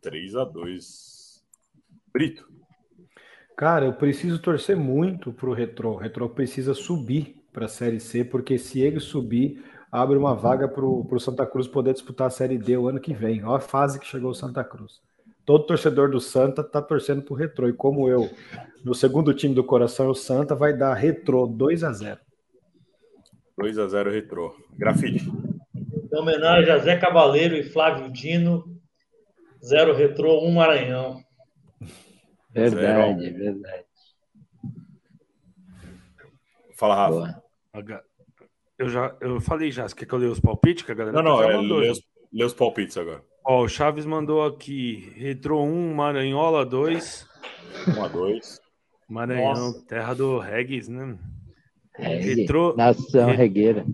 3 0.01 0.35
a 0.35 0.43
2 0.43 1.43
Brito. 2.11 2.45
Cara, 3.55 3.85
eu 3.85 3.93
preciso 3.93 4.39
torcer 4.39 4.75
muito 4.75 5.31
pro 5.31 5.53
Retrô. 5.53 5.93
O 5.93 5.97
Retrô 5.97 6.27
precisa 6.27 6.73
subir 6.73 7.45
para 7.53 7.65
a 7.65 7.69
Série 7.69 7.99
C, 7.99 8.23
porque 8.23 8.57
se 8.57 8.81
ele 8.81 8.99
subir, 8.99 9.63
abre 9.91 10.17
uma 10.17 10.33
vaga 10.33 10.67
para 10.67 10.83
o 10.83 11.19
Santa 11.19 11.45
Cruz 11.45 11.67
poder 11.67 11.93
disputar 11.93 12.27
a 12.27 12.31
Série 12.31 12.57
D 12.57 12.75
o 12.77 12.87
ano 12.87 12.99
que 12.99 13.13
vem. 13.13 13.43
Olha 13.43 13.57
a 13.57 13.59
fase 13.59 13.99
que 13.99 14.07
chegou 14.07 14.31
o 14.31 14.35
Santa 14.35 14.63
Cruz. 14.63 15.01
Todo 15.45 15.65
torcedor 15.65 16.09
do 16.09 16.19
Santa 16.19 16.63
tá 16.63 16.81
torcendo 16.81 17.23
pro 17.23 17.33
Retrô. 17.33 17.67
E 17.67 17.73
como 17.73 18.07
eu, 18.07 18.29
no 18.83 18.93
segundo 18.93 19.33
time 19.33 19.55
do 19.55 19.63
coração 19.63 20.07
é 20.07 20.09
o 20.09 20.15
Santa, 20.15 20.55
vai 20.55 20.75
dar 20.75 20.93
Retrô 20.93 21.47
2 21.47 21.83
a 21.83 21.91
0 21.91 22.19
2 23.57 23.77
a 23.77 23.87
0 23.87 24.11
Retrô. 24.11 24.55
Grafite. 24.77 25.25
Em 26.13 26.17
homenagem 26.17 26.71
a 26.71 26.77
Zé 26.77 26.97
Cavaleiro 26.97 27.55
e 27.55 27.63
Flávio 27.63 28.11
Dino, 28.11 28.65
0 29.63 29.93
Retrô, 29.93 30.43
1 30.43 30.47
um 30.47 30.53
Maranhão. 30.53 31.23
Verdade, 32.53 33.21
Zero. 33.23 33.37
verdade. 33.37 33.85
Fala, 36.75 36.95
Rafa. 36.95 37.43
Eu 38.77 38.89
já 38.89 39.15
eu 39.21 39.39
falei 39.39 39.71
já, 39.71 39.87
você 39.87 39.95
quer 39.95 40.05
que 40.07 40.13
eu 40.13 40.17
leia 40.17 40.31
os 40.31 40.39
palpites 40.39 40.83
que 40.83 40.91
a 40.91 40.95
galera 40.95 41.15
Não, 41.15 41.23
não, 41.23 41.43
é, 41.43 41.55
lê, 41.55 41.91
os, 41.91 42.01
lê 42.33 42.43
os 42.43 42.53
palpites 42.53 42.97
agora. 42.97 43.23
Ó, 43.43 43.63
o 43.63 43.67
Chaves 43.67 44.05
mandou 44.05 44.45
aqui, 44.45 45.13
Retro 45.15 45.61
1, 45.61 45.93
Maranhola 45.93 46.65
2. 46.65 47.27
1 47.97 48.03
a 48.03 48.07
2. 48.07 48.61
Maranhão, 49.09 49.53
Nossa. 49.53 49.85
terra 49.87 50.13
do 50.13 50.39
Regis, 50.39 50.87
né? 50.87 51.17
Retro, 51.93 52.75
Nação 52.77 53.27
Re... 53.27 53.35
Regueira. 53.35 53.85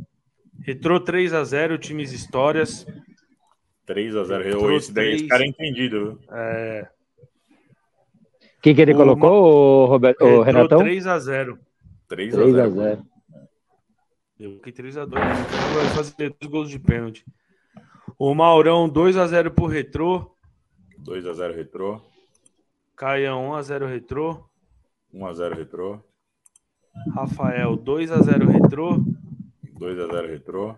Retrô 0.62 1.00
3 1.00 1.34
a 1.34 1.44
0 1.44 1.78
times 1.78 2.12
histórias. 2.12 2.86
3 3.86 4.16
a 4.16 4.24
0 4.26 4.44
Retrô 4.44 4.76
Esse 4.76 4.94
daí 4.94 5.06
3... 5.06 5.22
esse 5.22 5.30
cara 5.30 5.44
é 5.44 5.48
entendido. 5.48 6.20
É. 6.30 6.88
O 8.58 8.62
que, 8.62 8.76
que 8.76 8.82
ele 8.82 8.94
o 8.94 8.98
colocou, 8.98 9.84
o, 9.84 9.86
Roberto, 9.86 10.26
o 10.26 10.42
Renatão? 10.42 10.80
3 10.80 11.08
a 11.08 11.20
0 11.20 11.58
3 12.08 12.34
a 12.34 12.38
0 12.38 12.52
3 12.52 12.60
a 12.60 12.70
0 12.70 13.08
Eu 14.40 14.56
fiquei 14.56 14.74
3 14.74 14.98
a 14.98 15.06
2 15.06 15.24
Então 15.24 15.74
vai 15.74 15.86
fazer 15.96 16.36
dois 16.40 16.52
gols 16.52 16.70
de 16.70 16.80
pênalti. 16.80 17.26
O 18.20 18.34
Maurão 18.34 18.90
2 18.90 19.16
a 19.16 19.28
0 19.28 19.52
pro 19.52 19.68
Retrô. 19.68 20.36
2 20.98 21.28
a 21.28 21.34
0 21.34 21.54
Retrô. 21.54 22.02
Caião 22.96 23.50
1 23.50 23.54
a 23.54 23.62
0 23.62 23.86
Retrô. 23.86 24.44
1 25.14 25.26
a 25.28 25.34
0 25.36 25.56
Retrô. 25.56 26.00
Rafael 27.14 27.76
2 27.76 28.12
a 28.12 28.20
0 28.24 28.48
Retrô. 28.48 28.98
2 29.78 30.00
a 30.00 30.08
0 30.08 30.28
Retrô. 30.30 30.76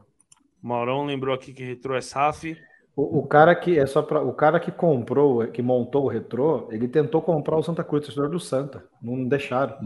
Maurão 0.61 1.05
lembrou 1.05 1.33
aqui 1.33 1.53
que 1.53 1.63
Retrô 1.63 1.95
é 1.95 2.01
SAF. 2.01 2.57
O, 2.93 3.19
o, 3.19 3.25
cara 3.25 3.55
que 3.55 3.79
é 3.79 3.85
só 3.85 4.01
pra, 4.01 4.21
o 4.21 4.33
cara 4.33 4.59
que 4.59 4.73
comprou, 4.73 5.47
que 5.47 5.61
montou 5.61 6.03
o 6.03 6.09
Retrô, 6.09 6.67
ele 6.71 6.89
tentou 6.89 7.21
comprar 7.21 7.55
o 7.55 7.63
Santa 7.63 7.85
Cruz, 7.85 8.09
o 8.17 8.27
do 8.27 8.39
Santa, 8.41 8.83
não 9.01 9.25
deixaram. 9.25 9.77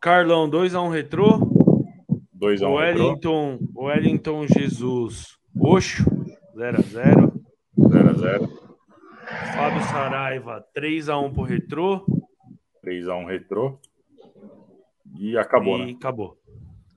Carlão 0.00 0.48
2 0.48 0.74
a 0.74 0.80
1 0.80 0.88
Retrô. 0.88 1.55
2 2.38 2.62
a 2.62 2.68
1 2.68 2.74
Wellington. 2.74 3.58
Wellington 3.74 4.46
Jesus 4.46 5.36
Oxo 5.58 6.04
0 6.54 6.78
a 6.78 6.82
0. 6.82 7.32
0 7.88 8.10
a 8.10 8.12
0. 8.12 8.48
Fábio 9.54 9.82
Saraiva 9.84 10.64
3 10.74 11.08
a 11.08 11.18
1 11.18 11.32
pro 11.32 11.42
Retrô. 11.42 12.04
3 12.82 13.08
a 13.08 13.16
1 13.16 13.24
Retrô. 13.26 13.78
E 15.18 15.36
acabou, 15.38 15.78
e 15.78 15.86
né? 15.86 15.92
acabou. 15.96 16.36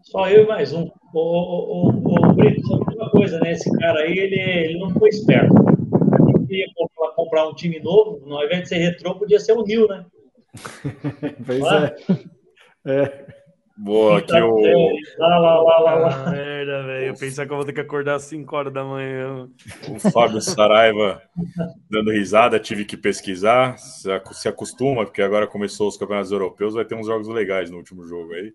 Só 0.04 0.30
eu 0.30 0.44
e 0.44 0.48
mais 0.48 0.74
um. 0.74 0.90
O, 1.14 1.20
o, 1.20 1.90
o, 1.90 2.30
o 2.30 2.34
Brito, 2.34 2.62
só 2.68 2.76
uma 2.76 3.10
coisa, 3.10 3.40
né? 3.40 3.54
Esse 3.54 3.72
cara 3.78 4.02
aí, 4.02 4.18
ele, 4.18 4.40
ele 4.40 4.80
não 4.80 4.90
foi 4.92 5.10
esperto. 5.10 5.54
Ele 6.30 6.48
queria 6.48 6.68
comprar, 6.76 7.16
comprar 7.16 7.48
um 7.48 7.54
time 7.54 7.80
novo, 7.80 8.22
ao 8.34 8.46
invés 8.46 8.64
de 8.64 8.70
ser 8.70 8.78
retrô, 8.78 9.16
podia 9.16 9.40
ser 9.40 9.54
o 9.54 9.64
Nil, 9.64 9.88
né? 9.88 10.06
pois 11.46 11.64
é. 11.64 11.96
é. 12.86 13.39
Boa, 13.82 14.20
aqui 14.20 14.34
o. 14.34 14.92
Lá, 15.18 15.40
lá, 15.40 15.62
lá, 15.62 15.80
lá, 15.80 15.96
lá. 15.96 16.24
Ah, 16.28 16.32
merda, 16.32 16.84
velho. 16.84 17.06
Eu 17.06 17.14
pensei 17.14 17.46
que 17.46 17.52
eu 17.54 17.56
vou 17.56 17.66
ter 17.66 17.72
que 17.72 17.80
acordar 17.80 18.16
às 18.16 18.24
5 18.24 18.54
horas 18.54 18.74
da 18.74 18.84
manhã. 18.84 19.50
O 19.88 20.12
Fábio 20.12 20.42
Saraiva 20.42 21.22
dando 21.90 22.12
risada, 22.12 22.60
tive 22.60 22.84
que 22.84 22.98
pesquisar. 22.98 23.78
Se 23.78 24.50
acostuma, 24.50 25.06
porque 25.06 25.22
agora 25.22 25.48
começou 25.48 25.88
os 25.88 25.96
campeonatos 25.96 26.30
europeus, 26.30 26.74
vai 26.74 26.84
ter 26.84 26.96
uns 26.96 27.08
jogos 27.08 27.30
legais 27.30 27.72
no 27.72 27.78
último 27.78 28.06
jogo 28.06 28.34
aí. 28.34 28.52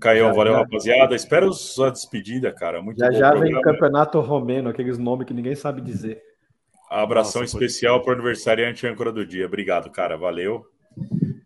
Caião, 0.00 0.32
valeu, 0.32 0.54
já, 0.54 0.58
rapaziada. 0.60 1.14
Espero 1.14 1.52
sua 1.52 1.90
despedida, 1.90 2.50
cara. 2.50 2.80
Muito 2.80 2.98
já 2.98 3.12
já 3.12 3.34
vem 3.34 3.54
o 3.54 3.60
campeonato 3.60 4.18
romeno, 4.20 4.70
aqueles 4.70 4.96
nomes 4.96 5.26
que 5.26 5.34
ninguém 5.34 5.56
sabe 5.56 5.82
dizer. 5.82 6.22
Abração 6.88 7.42
Nossa, 7.42 7.54
especial 7.54 8.00
para 8.00 8.12
o 8.12 8.14
aniversariante 8.14 8.86
âncora 8.86 9.12
do 9.12 9.26
dia. 9.26 9.44
Obrigado, 9.44 9.90
cara. 9.90 10.16
Valeu. 10.16 10.64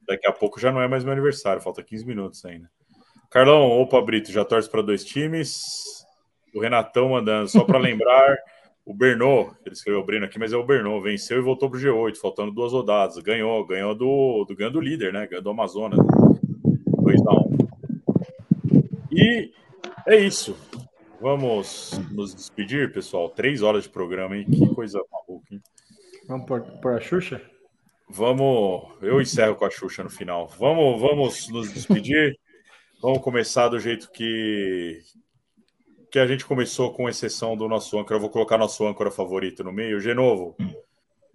Daqui 0.07 0.29
a 0.29 0.33
pouco 0.33 0.61
já 0.61 0.71
não 0.71 0.81
é 0.81 0.87
mais 0.87 1.03
meu 1.03 1.13
aniversário, 1.13 1.61
falta 1.61 1.83
15 1.83 2.07
minutos 2.07 2.45
ainda. 2.45 2.71
Carlão, 3.33 3.71
opa, 3.81 3.99
Brito, 4.03 4.31
já 4.31 4.45
torce 4.45 4.69
para 4.69 4.83
dois 4.83 5.03
times. 5.03 6.05
O 6.55 6.61
Renatão 6.61 7.09
mandando, 7.09 7.49
só 7.49 7.65
para 7.65 7.79
lembrar, 7.79 8.37
o 8.85 8.93
Bernô, 8.93 9.51
ele 9.65 9.75
escreveu 9.75 10.03
o 10.03 10.05
Breno 10.05 10.27
aqui, 10.27 10.39
mas 10.39 10.53
é 10.53 10.57
o 10.57 10.67
Bernô, 10.67 11.01
venceu 11.01 11.39
e 11.39 11.43
voltou 11.43 11.71
para 11.71 11.79
o 11.79 11.81
G8, 11.81 12.19
faltando 12.19 12.53
duas 12.53 12.73
rodadas. 12.73 13.17
Ganhou, 13.23 13.67
ganhou 13.67 13.95
do, 13.95 14.45
do, 14.45 14.55
ganhou 14.55 14.71
do 14.71 14.83
líder, 14.83 15.15
né? 15.15 15.27
Ganhou 15.27 15.43
do 15.43 15.49
Amazonas. 15.49 15.99
2x1. 15.99 17.69
E 19.11 19.51
é 20.07 20.17
isso. 20.17 20.55
Vamos 21.19 21.99
nos 22.11 22.35
despedir, 22.35 22.93
pessoal. 22.93 23.31
Três 23.31 23.63
horas 23.63 23.85
de 23.85 23.89
programa, 23.89 24.37
hein? 24.37 24.45
Que 24.45 24.75
coisa 24.75 25.03
maluca, 25.11 25.55
hein? 25.55 25.63
Vamos 26.29 26.47
por 26.83 26.93
a 26.93 27.01
Xuxa? 27.01 27.41
Vamos. 28.11 28.91
Eu 29.01 29.23
encerro 29.23 29.55
com 29.55 29.65
a 29.65 29.71
Xuxa 29.71 30.05
no 30.05 30.11
final. 30.11 30.49
Vamos, 30.59 31.01
vamos 31.01 31.49
nos 31.49 31.73
despedir. 31.73 32.39
Vamos 33.03 33.19
começar 33.19 33.69
do 33.69 33.81
jeito 33.81 34.09
que 34.13 35.01
que 36.09 36.19
a 36.19 36.27
gente 36.27 36.45
começou, 36.45 36.93
com 36.93 37.09
exceção 37.09 37.57
do 37.57 37.67
nosso 37.67 37.99
âncora. 37.99 38.17
Eu 38.17 38.21
vou 38.21 38.29
colocar 38.29 38.59
nosso 38.59 38.87
âncora 38.87 39.11
favorito 39.11 39.65
no 39.65 39.73
meio. 39.73 39.99
Genovo, 39.99 40.55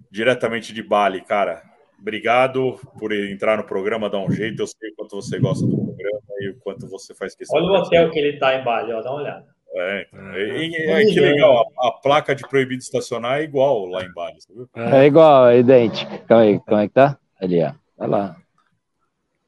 diretamente 0.09 0.71
de 0.71 0.83
Bali, 0.83 1.19
cara. 1.21 1.63
Obrigado 1.99 2.79
por 2.99 3.11
entrar 3.11 3.57
no 3.57 3.63
programa, 3.63 4.07
dar 4.07 4.19
um 4.19 4.29
jeito. 4.31 4.61
Eu 4.61 4.67
sei 4.67 4.91
o 4.91 4.95
quanto 4.95 5.15
você 5.15 5.39
gosta 5.39 5.65
do 5.65 5.75
programa 5.75 6.21
e 6.41 6.49
o 6.49 6.59
quanto 6.59 6.87
você 6.87 7.15
faz 7.15 7.35
questão. 7.35 7.59
Olha 7.59 7.71
o 7.71 7.81
hotel 7.81 8.11
que 8.11 8.19
ele 8.19 8.35
está 8.35 8.55
em 8.55 8.63
Bali, 8.63 8.93
ó, 8.93 9.01
dá 9.01 9.09
uma 9.09 9.21
olhada. 9.21 9.47
É, 9.73 10.07
é, 10.13 11.01
é, 11.01 11.05
que 11.05 11.19
legal. 11.19 11.71
A, 11.79 11.87
a, 11.87 11.91
placa 11.91 12.35
de 12.35 12.47
proibido 12.47 12.81
estacionar 12.81 13.39
é 13.39 13.43
igual 13.43 13.85
lá 13.85 14.03
em 14.03 14.13
Bali. 14.13 14.37
É 14.75 15.05
igual, 15.05 15.49
é 15.49 15.57
idêntico. 15.57 16.17
Calma 16.27 16.43
aí, 16.43 16.59
como 16.59 16.79
é 16.79 16.87
que 16.87 16.93
tá? 16.93 17.17
Ali, 17.41 17.63
ó. 17.63 17.73
Vai 17.97 18.07
lá. 18.07 18.37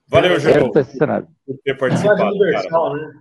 Valeu, 0.10 0.40
Genovo 0.40 0.72
por 0.72 0.84
ter 1.64 1.78
participado. 1.78 2.22
Cara. 2.70 2.94
Né? 2.94 3.12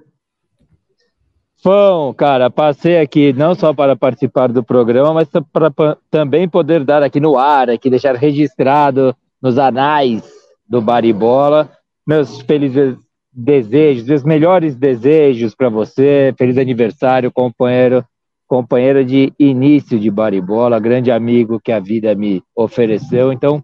Fão, 1.62 2.15
cara, 2.15 2.50
passei 2.50 2.99
aqui 3.00 3.33
não 3.33 3.55
só 3.55 3.75
para 3.75 3.97
participar 3.97 4.49
do 4.49 4.62
programa, 4.62 5.12
mas 5.12 5.28
para 5.52 5.99
também 6.10 6.49
poder 6.49 6.84
dar 6.84 7.02
aqui 7.02 7.20
no 7.20 7.36
ar, 7.36 7.68
aqui 7.68 7.91
deixar 7.91 8.15
registrado 8.15 9.15
nos 9.42 9.58
anais 9.58 10.23
do 10.68 10.81
Baribola 10.81 11.70
meus 12.08 12.41
felizes 12.41 12.97
desejos, 13.31 14.08
meus 14.08 14.25
melhores 14.25 14.75
desejos 14.75 15.55
para 15.55 15.68
você. 15.68 16.34
Feliz 16.39 16.57
aniversário, 16.57 17.31
companheiro, 17.31 18.02
companheiro 18.47 19.05
de 19.05 19.31
início 19.39 20.00
de 20.00 20.10
Baribola, 20.10 20.81
grande 20.81 21.10
amigo 21.10 21.60
que 21.60 21.70
a 21.70 21.78
vida 21.78 22.15
me 22.15 22.42
ofereceu. 22.57 23.31
Então, 23.31 23.62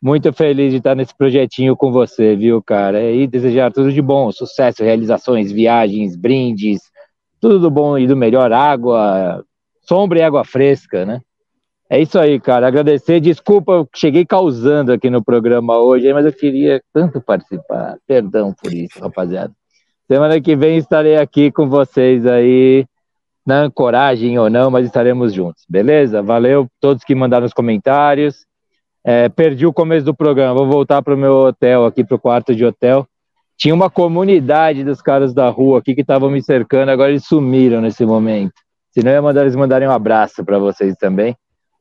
muito 0.00 0.32
feliz 0.32 0.70
de 0.70 0.78
estar 0.78 0.94
nesse 0.94 1.16
projetinho 1.16 1.76
com 1.76 1.90
você, 1.90 2.36
viu, 2.36 2.62
cara? 2.62 3.02
E 3.10 3.26
desejar 3.26 3.72
tudo 3.72 3.92
de 3.92 4.00
bom, 4.00 4.30
sucesso, 4.30 4.84
realizações, 4.84 5.50
viagens, 5.50 6.16
brindes, 6.16 6.80
tudo 7.40 7.58
do 7.58 7.70
bom 7.70 7.98
e 7.98 8.06
do 8.06 8.16
melhor, 8.16 8.52
água, 8.52 9.44
sombra 9.80 10.18
e 10.18 10.22
água 10.22 10.44
fresca, 10.44 11.04
né? 11.04 11.20
É 11.90 12.00
isso 12.00 12.18
aí, 12.18 12.38
cara. 12.38 12.68
Agradecer. 12.68 13.18
Desculpa, 13.18 13.72
eu 13.72 13.88
cheguei 13.96 14.24
causando 14.26 14.92
aqui 14.92 15.08
no 15.08 15.24
programa 15.24 15.78
hoje, 15.78 16.12
mas 16.12 16.26
eu 16.26 16.32
queria 16.32 16.82
tanto 16.92 17.20
participar. 17.20 17.96
Perdão 18.06 18.54
por 18.62 18.72
isso, 18.72 19.00
rapaziada. 19.00 19.52
Semana 20.06 20.40
que 20.40 20.54
vem 20.54 20.76
estarei 20.76 21.16
aqui 21.16 21.50
com 21.50 21.68
vocês 21.68 22.26
aí, 22.26 22.86
na 23.46 23.62
ancoragem 23.62 24.38
ou 24.38 24.50
não, 24.50 24.70
mas 24.70 24.84
estaremos 24.84 25.32
juntos, 25.32 25.64
beleza? 25.68 26.22
Valeu 26.22 26.66
todos 26.78 27.04
que 27.04 27.14
mandaram 27.14 27.46
os 27.46 27.54
comentários. 27.54 28.47
É, 29.04 29.28
perdi 29.28 29.66
o 29.66 29.72
começo 29.72 30.04
do 30.04 30.14
programa, 30.14 30.54
vou 30.54 30.68
voltar 30.68 31.02
para 31.02 31.14
o 31.14 31.18
meu 31.18 31.32
hotel, 31.32 31.86
aqui 31.86 32.04
para 32.04 32.16
o 32.16 32.18
quarto 32.18 32.54
de 32.54 32.64
hotel. 32.64 33.06
Tinha 33.56 33.74
uma 33.74 33.90
comunidade 33.90 34.84
dos 34.84 35.02
caras 35.02 35.34
da 35.34 35.48
rua 35.48 35.78
aqui 35.78 35.94
que 35.94 36.02
estavam 36.02 36.30
me 36.30 36.42
cercando, 36.42 36.90
agora 36.90 37.10
eles 37.10 37.24
sumiram 37.24 37.80
nesse 37.80 38.04
momento. 38.04 38.52
Senão 38.90 39.10
eu 39.10 39.16
ia 39.16 39.22
mandar 39.22 39.42
eles 39.42 39.56
mandarem 39.56 39.88
um 39.88 39.92
abraço 39.92 40.44
para 40.44 40.58
vocês 40.58 40.94
também. 40.96 41.36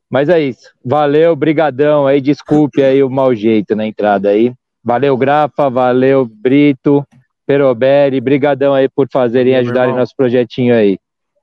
Mas 0.10 0.30
é 0.30 0.40
isso. 0.40 0.72
Valeu, 0.84 1.36
brigadão 1.36 2.08
aí, 2.08 2.22
desculpe 2.22 2.82
aí 2.82 3.04
o 3.04 3.10
mau 3.10 3.36
jeito 3.36 3.76
na 3.76 3.86
entrada 3.86 4.30
aí. 4.30 4.54
Valeu, 4.84 5.18
Grafa, 5.18 5.70
valeu, 5.70 6.26
Brito, 6.26 7.06
Peroberi, 7.46 8.20
brigadão 8.20 8.74
aí 8.74 8.90
por 8.90 9.08
fazerem 9.12 9.54
e 9.54 9.56
ajudarem 9.56 9.96
nosso 9.96 10.16
projetinho 10.16 10.74
aí. 10.74 10.98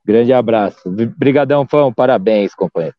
Grande 0.05 0.33
abraço. 0.33 0.79
Brigadão, 1.17 1.67
fã, 1.67 1.93
parabéns, 1.93 2.55
companheiro. 2.55 2.97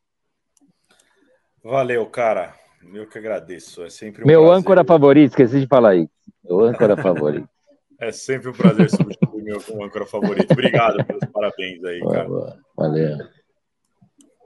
Valeu, 1.64 2.06
cara. 2.08 2.54
Eu 2.94 3.08
que 3.08 3.18
agradeço. 3.18 3.84
É 3.84 3.90
sempre 3.90 4.24
um 4.24 4.28
Meu 4.28 4.42
prazer. 4.42 4.60
âncora 4.60 4.84
favorito, 4.84 5.30
esqueci 5.32 5.60
de 5.60 5.68
falar 5.68 5.90
aí. 5.90 6.10
Meu 6.44 6.62
âncora 6.62 6.96
favorito. 6.98 7.48
É 7.98 8.12
sempre 8.12 8.50
um 8.50 8.54
prazer 8.54 8.90
substituir 8.90 9.42
meu 9.42 9.58
âncora 9.82 10.06
favorito. 10.06 10.52
Obrigado 10.52 11.02
pelos 11.06 11.24
parabéns 11.32 11.82
aí, 11.86 12.02
cara. 12.02 12.28
Valeu. 12.76 13.18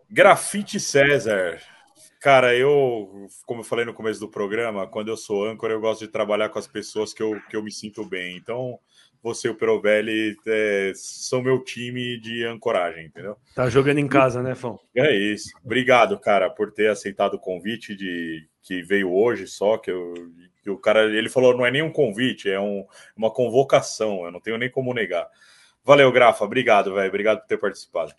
Grafite 0.08 0.80
César. 0.80 1.60
Cara, 2.22 2.56
eu, 2.56 3.28
como 3.48 3.62
eu 3.62 3.64
falei 3.64 3.86
no 3.86 3.94
começo 3.94 4.20
do 4.20 4.30
programa, 4.30 4.86
quando 4.86 5.08
eu 5.08 5.18
sou 5.18 5.48
âncora, 5.48 5.74
eu 5.74 5.82
gosto 5.82 6.02
de 6.02 6.12
trabalhar 6.12 6.50
com 6.50 6.60
as 6.60 6.68
pessoas 6.68 7.14
que 7.14 7.24
eu, 7.24 7.42
que 7.50 7.56
eu 7.56 7.64
me 7.64 7.72
sinto 7.72 8.06
bem. 8.06 8.38
Então, 8.38 8.78
você 9.22 9.48
e 9.48 9.52
o 9.52 9.56
Perovelli 9.56 10.36
é, 10.48 10.92
são 10.96 11.42
meu 11.42 11.64
time 11.64 12.20
de 12.20 12.46
ancoragem, 12.46 13.08
entendeu? 13.08 13.38
Tá 13.54 13.70
jogando 13.70 14.00
em 14.00 14.08
casa, 14.08 14.42
né, 14.42 14.56
Fão? 14.56 14.80
É 14.96 15.14
isso. 15.16 15.50
Obrigado, 15.64 16.20
cara, 16.20 16.50
por 16.50 16.72
ter 16.72 16.90
aceitado 16.90 17.34
o 17.36 17.40
convite 17.40 17.96
de 17.96 18.48
que 18.62 18.82
veio 18.82 19.12
hoje 19.12 19.48
só, 19.48 19.78
que, 19.78 19.92
eu, 19.92 20.14
que 20.64 20.70
o 20.70 20.78
cara, 20.78 21.06
ele 21.06 21.30
falou, 21.30 21.56
não 21.56 21.66
é 21.66 21.72
nem 21.72 21.82
um 21.82 21.92
convite, 21.92 22.50
é 22.50 22.60
um, 22.60 22.86
uma 23.16 23.32
convocação, 23.32 24.26
eu 24.26 24.32
não 24.32 24.40
tenho 24.40 24.58
nem 24.58 24.70
como 24.70 24.94
negar. 24.94 25.28
Valeu, 25.84 26.12
Grafa, 26.12 26.46
obrigado, 26.46 26.94
velho, 26.94 27.10
obrigado 27.10 27.40
por 27.40 27.48
ter 27.48 27.58
participado. 27.58 28.14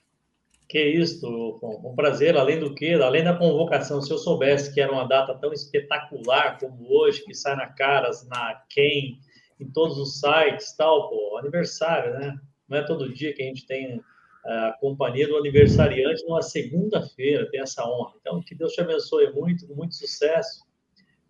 Que 0.69 0.83
isso, 0.83 1.59
um 1.63 1.95
prazer, 1.97 2.37
além 2.37 2.61
do 2.61 2.75
que, 2.75 2.95
além 2.95 3.25
da 3.25 3.37
convocação, 3.37 4.01
se 4.01 4.13
eu 4.13 4.19
soubesse 4.19 4.73
que 4.73 4.81
era 4.81 4.93
uma 4.93 5.07
data 5.07 5.35
tão 5.35 5.53
espetacular 5.53 6.59
como 6.59 6.87
hoje, 6.89 7.25
que 7.25 7.35
sai 7.35 7.57
na 7.57 7.67
Caras, 7.67 8.27
na 8.29 8.63
Quem, 8.69 9.19
em 9.61 9.71
todos 9.71 9.99
os 9.99 10.19
sites, 10.19 10.75
tal, 10.77 11.11
pô, 11.11 11.37
aniversário, 11.39 12.19
né? 12.19 12.39
Não 12.69 12.79
é 12.79 12.83
todo 12.83 13.13
dia 13.13 13.33
que 13.35 13.43
a 13.43 13.47
gente 13.47 13.67
tem 13.67 14.03
a 14.45 14.77
companhia 14.81 15.29
do 15.29 15.37
aniversariante 15.37 16.25
numa 16.25 16.41
segunda-feira, 16.41 17.51
tem 17.51 17.61
essa 17.61 17.87
honra. 17.87 18.15
Então, 18.21 18.43
que 18.43 18.55
Deus 18.55 18.73
te 18.73 18.81
abençoe 18.81 19.31
muito, 19.33 19.67
com 19.67 19.75
muito 19.75 19.95
sucesso, 19.95 20.65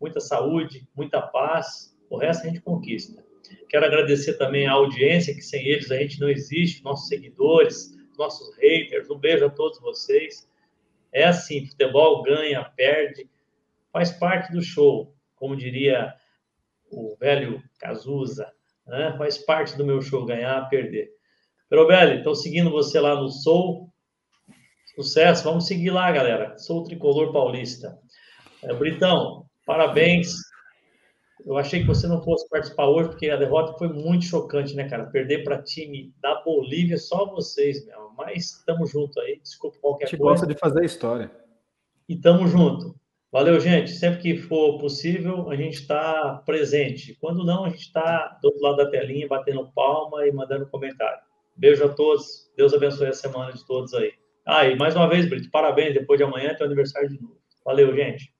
muita 0.00 0.20
saúde, 0.20 0.86
muita 0.94 1.20
paz, 1.20 1.96
o 2.08 2.16
resto 2.16 2.46
a 2.46 2.48
gente 2.48 2.60
conquista. 2.60 3.24
Quero 3.68 3.86
agradecer 3.86 4.34
também 4.34 4.66
a 4.66 4.72
audiência, 4.72 5.34
que 5.34 5.42
sem 5.42 5.66
eles 5.66 5.90
a 5.90 5.96
gente 5.96 6.20
não 6.20 6.28
existe, 6.28 6.84
nossos 6.84 7.08
seguidores, 7.08 7.96
nossos 8.16 8.54
haters. 8.56 9.10
Um 9.10 9.18
beijo 9.18 9.44
a 9.46 9.50
todos 9.50 9.80
vocês. 9.80 10.48
É 11.12 11.24
assim, 11.24 11.66
futebol 11.66 12.22
ganha, 12.22 12.62
perde, 12.76 13.28
faz 13.92 14.12
parte 14.12 14.52
do 14.52 14.62
show, 14.62 15.12
como 15.34 15.56
diria 15.56 16.14
o 16.90 17.16
velho 17.16 17.62
Cazuza, 17.78 18.50
né? 18.86 19.14
faz 19.16 19.38
parte 19.38 19.76
do 19.76 19.84
meu 19.84 20.00
show 20.02 20.24
ganhar, 20.24 20.68
perder. 20.68 21.08
Perobelli, 21.68 22.18
estou 22.18 22.34
seguindo 22.34 22.70
você 22.70 22.98
lá 22.98 23.14
no 23.14 23.28
Sou. 23.28 23.88
Sucesso, 24.94 25.44
vamos 25.44 25.66
seguir 25.66 25.90
lá, 25.90 26.10
galera. 26.10 26.58
Sou 26.58 26.82
Tricolor 26.84 27.32
Paulista. 27.32 27.96
É, 28.62 28.74
Britão, 28.74 29.46
parabéns 29.64 30.34
eu 31.46 31.56
achei 31.56 31.80
que 31.80 31.86
você 31.86 32.06
não 32.06 32.22
fosse 32.22 32.48
participar 32.48 32.86
hoje, 32.86 33.10
porque 33.10 33.30
a 33.30 33.36
derrota 33.36 33.76
foi 33.78 33.88
muito 33.88 34.24
chocante, 34.24 34.74
né, 34.74 34.88
cara? 34.88 35.06
Perder 35.06 35.42
para 35.42 35.62
time 35.62 36.12
da 36.20 36.42
Bolívia, 36.42 36.98
só 36.98 37.26
vocês, 37.26 37.84
meu. 37.86 38.10
Mas 38.16 38.56
estamos 38.56 38.90
junto 38.90 39.18
aí. 39.20 39.40
Desculpa 39.42 39.78
qualquer 39.80 40.04
coisa. 40.04 40.04
A 40.04 40.10
gente 40.10 40.18
coisa. 40.18 40.40
gosta 40.40 40.46
de 40.46 40.58
fazer 40.58 40.84
história. 40.84 41.30
E 42.08 42.14
estamos 42.14 42.50
junto. 42.50 42.94
Valeu, 43.32 43.60
gente. 43.60 43.92
Sempre 43.92 44.20
que 44.20 44.36
for 44.38 44.78
possível, 44.78 45.50
a 45.50 45.56
gente 45.56 45.74
está 45.74 46.42
presente. 46.44 47.16
Quando 47.20 47.44
não, 47.44 47.64
a 47.64 47.68
gente 47.68 47.82
está 47.82 48.38
do 48.42 48.46
outro 48.46 48.62
lado 48.62 48.76
da 48.78 48.90
telinha, 48.90 49.28
batendo 49.28 49.70
palma 49.72 50.26
e 50.26 50.32
mandando 50.32 50.66
comentário. 50.66 51.22
Beijo 51.56 51.84
a 51.84 51.88
todos. 51.88 52.50
Deus 52.56 52.74
abençoe 52.74 53.08
a 53.08 53.12
semana 53.12 53.52
de 53.52 53.64
todos 53.64 53.94
aí. 53.94 54.12
Ah, 54.44 54.66
e 54.66 54.74
mais 54.76 54.96
uma 54.96 55.08
vez, 55.08 55.28
Brito, 55.28 55.50
parabéns. 55.50 55.94
Depois 55.94 56.18
de 56.18 56.24
amanhã 56.24 56.50
é 56.50 56.54
teu 56.54 56.66
aniversário 56.66 57.08
de 57.08 57.20
novo. 57.20 57.40
Valeu, 57.64 57.94
gente. 57.94 58.34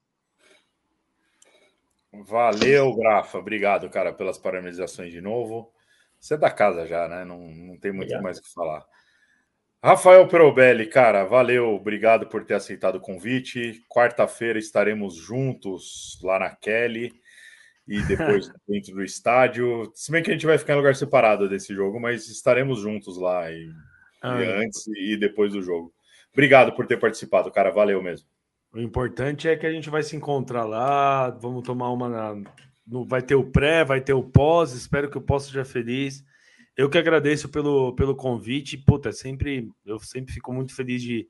Valeu, 2.13 2.93
Grafa. 2.97 3.39
Obrigado, 3.39 3.89
cara, 3.89 4.13
pelas 4.13 4.39
parabenizações 4.39 5.13
de 5.13 5.21
novo. 5.21 5.73
Você 6.19 6.35
é 6.35 6.37
da 6.39 6.51
casa 6.51 6.87
já, 6.87 7.07
né? 7.07 7.25
Não, 7.25 7.39
não 7.39 7.79
tem 7.79 7.93
muito 7.93 8.07
Obrigado. 8.07 8.23
mais 8.23 8.39
o 8.39 8.43
que 8.43 8.53
falar. 8.53 8.85
Rafael 9.83 10.29
Perobelli, 10.29 10.87
cara, 10.87 11.25
valeu, 11.25 11.75
obrigado 11.75 12.27
por 12.27 12.45
ter 12.45 12.55
aceitado 12.55 12.97
o 12.97 13.01
convite. 13.01 13.83
Quarta-feira 13.89 14.59
estaremos 14.59 15.15
juntos 15.15 16.19
lá 16.23 16.39
na 16.39 16.55
Kelly 16.55 17.11
e 17.89 18.03
depois 18.03 18.51
dentro 18.69 18.95
do 18.95 19.03
estádio. 19.03 19.91
Se 19.95 20.13
bem 20.13 20.23
que 20.23 20.31
a 20.31 20.35
gente 20.35 20.45
vai 20.45 20.59
ficar 20.59 20.75
em 20.75 20.77
lugar 20.77 20.95
separado 20.95 21.49
desse 21.49 21.75
jogo, 21.75 21.99
mas 21.99 22.29
estaremos 22.29 22.79
juntos 22.79 23.17
lá 23.17 23.51
e, 23.51 23.71
ah, 24.23 24.39
e 24.39 24.47
antes 24.65 24.87
e 24.89 25.17
depois 25.17 25.53
do 25.53 25.63
jogo. 25.63 25.91
Obrigado 26.31 26.73
por 26.73 26.87
ter 26.87 26.99
participado, 26.99 27.51
cara, 27.51 27.71
valeu 27.71 28.03
mesmo. 28.03 28.29
O 28.73 28.79
importante 28.79 29.49
é 29.49 29.57
que 29.57 29.67
a 29.67 29.73
gente 29.73 29.89
vai 29.89 30.03
se 30.03 30.15
encontrar 30.15 30.65
lá, 30.65 31.31
vamos 31.31 31.63
tomar 31.63 31.91
uma. 31.91 32.41
No, 32.87 33.07
vai 33.07 33.23
ter 33.23 33.35
o 33.35 33.51
pré, 33.51 33.83
vai 33.83 34.01
ter 34.01 34.13
o 34.13 34.23
pós, 34.23 34.73
espero 34.73 35.11
que 35.11 35.17
o 35.17 35.23
pós 35.23 35.45
seja 35.45 35.65
feliz. 35.65 36.23
Eu 36.81 36.89
que 36.89 36.97
agradeço 36.97 37.47
pelo, 37.51 37.95
pelo 37.95 38.17
convite. 38.17 38.79
Puta, 38.79 39.11
é 39.11 39.13
sempre, 39.13 39.71
eu 39.85 39.99
sempre 39.99 40.33
fico 40.33 40.51
muito 40.51 40.75
feliz 40.75 41.03
de, 41.03 41.29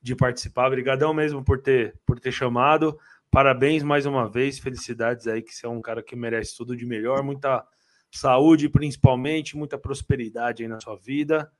de 0.00 0.14
participar. 0.14 0.68
Obrigadão 0.68 1.12
mesmo 1.12 1.44
por 1.44 1.60
ter, 1.60 1.98
por 2.06 2.20
ter 2.20 2.30
chamado. 2.30 2.96
Parabéns 3.28 3.82
mais 3.82 4.06
uma 4.06 4.30
vez, 4.30 4.60
felicidades 4.60 5.26
aí, 5.26 5.42
que 5.42 5.52
você 5.52 5.66
é 5.66 5.68
um 5.68 5.82
cara 5.82 6.04
que 6.04 6.14
merece 6.14 6.56
tudo 6.56 6.76
de 6.76 6.86
melhor, 6.86 7.20
muita 7.20 7.66
saúde, 8.12 8.68
principalmente, 8.68 9.56
muita 9.56 9.76
prosperidade 9.76 10.62
aí 10.62 10.68
na 10.68 10.80
sua 10.80 10.94
vida. 10.94 11.50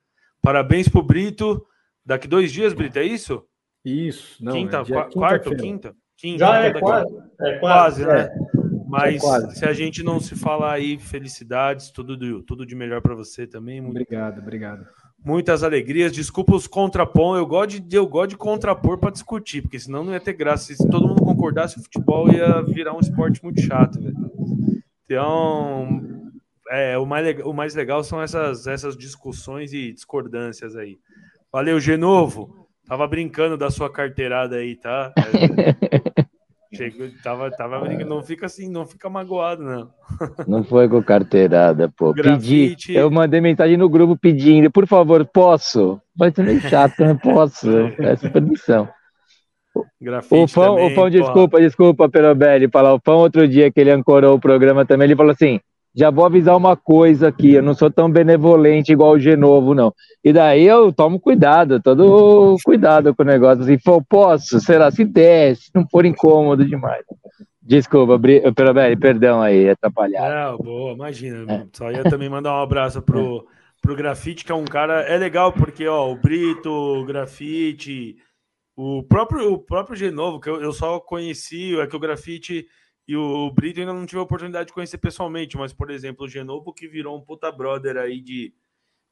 Parabéns 0.41 0.87
pro 0.87 1.03
Brito. 1.03 1.67
Daqui 2.05 2.29
dois 2.29 2.49
dias, 2.49 2.73
Brito, 2.73 2.97
é 2.97 3.03
isso? 3.03 3.45
Isso, 3.83 4.41
não. 4.41 4.53
Quinta, 4.53 4.83
é 4.87 5.11
quarto, 5.11 5.53
quinta? 5.57 5.93
quinta? 6.15 6.37
Já 6.37 6.59
é 6.59 6.79
quase, 6.79 7.17
é 7.41 7.59
quase, 7.59 8.05
né? 8.05 8.21
É. 8.21 8.62
Mas 8.93 9.23
é 9.23 9.49
se 9.55 9.65
a 9.65 9.73
gente 9.73 10.03
não 10.03 10.19
se 10.19 10.35
falar 10.35 10.73
aí, 10.73 10.99
felicidades, 10.99 11.89
tudo, 11.89 12.15
do, 12.15 12.43
tudo 12.43 12.65
de 12.65 12.75
melhor 12.75 13.01
para 13.01 13.15
você 13.15 13.47
também. 13.47 13.81
Muito, 13.81 13.91
obrigado, 13.91 14.39
obrigado. 14.39 14.85
Muitas 15.25 15.63
alegrias. 15.63 16.11
Desculpa 16.11 16.55
os 16.55 16.67
contrapões. 16.67 17.39
Eu 17.39 17.47
gosto 17.47 17.79
de, 17.79 17.95
eu 17.95 18.05
gosto 18.05 18.31
de 18.31 18.37
contrapor 18.37 18.99
para 18.99 19.09
discutir, 19.09 19.61
porque 19.63 19.79
senão 19.79 20.03
não 20.03 20.13
ia 20.13 20.19
ter 20.19 20.33
graça. 20.33 20.73
Se 20.73 20.89
todo 20.89 21.07
mundo 21.07 21.23
concordasse, 21.23 21.79
o 21.79 21.81
futebol 21.81 22.31
ia 22.31 22.61
virar 22.61 22.95
um 22.95 22.99
esporte 22.99 23.43
muito 23.43 23.61
chato, 23.61 23.99
velho. 23.99 24.15
Então, 25.05 26.01
é, 26.69 26.97
o, 26.97 27.05
mais, 27.05 27.39
o 27.43 27.53
mais 27.53 27.73
legal 27.73 28.03
são 28.03 28.21
essas, 28.21 28.67
essas 28.67 28.95
discussões 28.95 29.73
e 29.73 29.91
discordâncias 29.91 30.75
aí. 30.75 30.97
Valeu, 31.51 31.79
Genovo. 31.79 32.67
Tava 32.85 33.07
brincando 33.07 33.57
da 33.57 33.71
sua 33.71 33.89
carteirada 33.89 34.57
aí, 34.57 34.75
tá? 34.75 35.13
Chegou, 36.75 37.07
tava, 37.23 37.51
tava 37.51 37.79
brincando. 37.79 38.09
Não 38.09 38.23
fica 38.23 38.45
assim, 38.45 38.69
não 38.69 38.85
fica 38.85 39.09
magoado, 39.09 39.63
não. 39.63 39.89
Não 40.47 40.63
foi 40.63 40.89
com 40.89 41.01
carteirada, 41.03 41.91
pô. 41.95 42.13
Grafite... 42.13 42.87
Pedi. 42.87 42.97
Eu 42.97 43.11
mandei 43.11 43.39
mensagem 43.39 43.77
no 43.77 43.87
grupo 43.87 44.17
pedindo, 44.17 44.71
por 44.71 44.87
favor, 44.87 45.25
posso? 45.25 46.01
Vai 46.15 46.31
ser 46.31 46.43
meio 46.43 46.61
chato, 46.61 46.99
não 46.99 47.17
posso. 47.17 47.67
Peço 47.97 48.31
permissão. 48.31 48.89
Grafite 49.99 50.35
o 50.35 50.47
Pão, 50.47 50.75
também, 50.75 50.91
o 50.91 50.95
Pão 50.95 51.09
desculpa, 51.09 51.59
desculpa, 51.59 52.09
Perobelli, 52.09 52.69
falar. 52.69 52.93
O 52.93 52.99
Pão, 52.99 53.17
outro 53.17 53.47
dia 53.47 53.71
que 53.71 53.79
ele 53.79 53.91
ancorou 53.91 54.35
o 54.35 54.39
programa 54.39 54.85
também, 54.85 55.05
ele 55.05 55.15
falou 55.15 55.31
assim: 55.31 55.59
já 55.95 56.09
vou 56.09 56.25
avisar 56.25 56.57
uma 56.57 56.75
coisa 56.75 57.27
aqui, 57.27 57.53
eu 57.53 57.61
não 57.61 57.73
sou 57.73 57.89
tão 57.91 58.09
benevolente 58.09 58.91
igual 58.91 59.11
o 59.11 59.19
Genovo, 59.19 59.75
não. 59.75 59.93
E 60.23 60.33
daí 60.33 60.65
eu 60.65 60.91
tomo 60.91 61.19
cuidado, 61.19 61.79
todo 61.81 62.57
cuidado 62.63 63.13
com 63.13 63.21
o 63.21 63.25
negócio. 63.25 63.63
Assim, 63.63 63.77
for, 63.77 64.03
posso? 64.03 64.59
Será? 64.59 64.89
Se 64.89 65.05
der, 65.05 65.55
se 65.55 65.69
não 65.75 65.87
for 65.87 66.05
incômodo 66.05 66.65
demais. 66.65 67.03
Desculpa, 67.61 68.19
Perobelli, 68.55 68.97
perdão 68.97 69.41
aí, 69.41 69.69
atrapalhado. 69.69 70.33
Não, 70.33 70.57
boa, 70.57 70.93
imagina. 70.93 71.53
É. 71.53 71.65
Só 71.71 71.91
ia 71.91 72.03
também 72.03 72.27
mandar 72.27 72.53
um 72.53 72.61
abraço 72.61 73.01
pro, 73.01 73.47
pro 73.81 73.95
Grafite, 73.95 74.43
que 74.43 74.51
é 74.51 74.55
um 74.55 74.65
cara. 74.65 75.01
É 75.01 75.17
legal 75.17 75.53
porque, 75.53 75.87
ó, 75.87 76.11
o 76.11 76.15
Brito, 76.15 76.69
o 76.69 77.05
Grafite, 77.05 78.17
o 78.75 79.03
próprio, 79.03 79.53
o 79.53 79.59
próprio 79.59 79.95
Genovo, 79.95 80.39
que 80.39 80.49
eu, 80.49 80.61
eu 80.61 80.73
só 80.73 80.99
conheci, 80.99 81.79
é 81.79 81.85
que 81.85 81.95
o 81.95 81.99
Grafite 81.99 82.65
e 83.07 83.15
o 83.15 83.51
Brito 83.51 83.79
ainda 83.79 83.93
não 83.93 84.05
tive 84.05 84.19
a 84.19 84.23
oportunidade 84.23 84.67
de 84.67 84.73
conhecer 84.73 84.97
pessoalmente, 84.97 85.57
mas, 85.57 85.73
por 85.73 85.91
exemplo, 85.91 86.25
o 86.25 86.29
Genovo, 86.29 86.73
que 86.73 86.87
virou 86.87 87.17
um 87.17 87.21
puta 87.21 87.51
brother 87.51 87.97
aí 87.97 88.21
de 88.21 88.53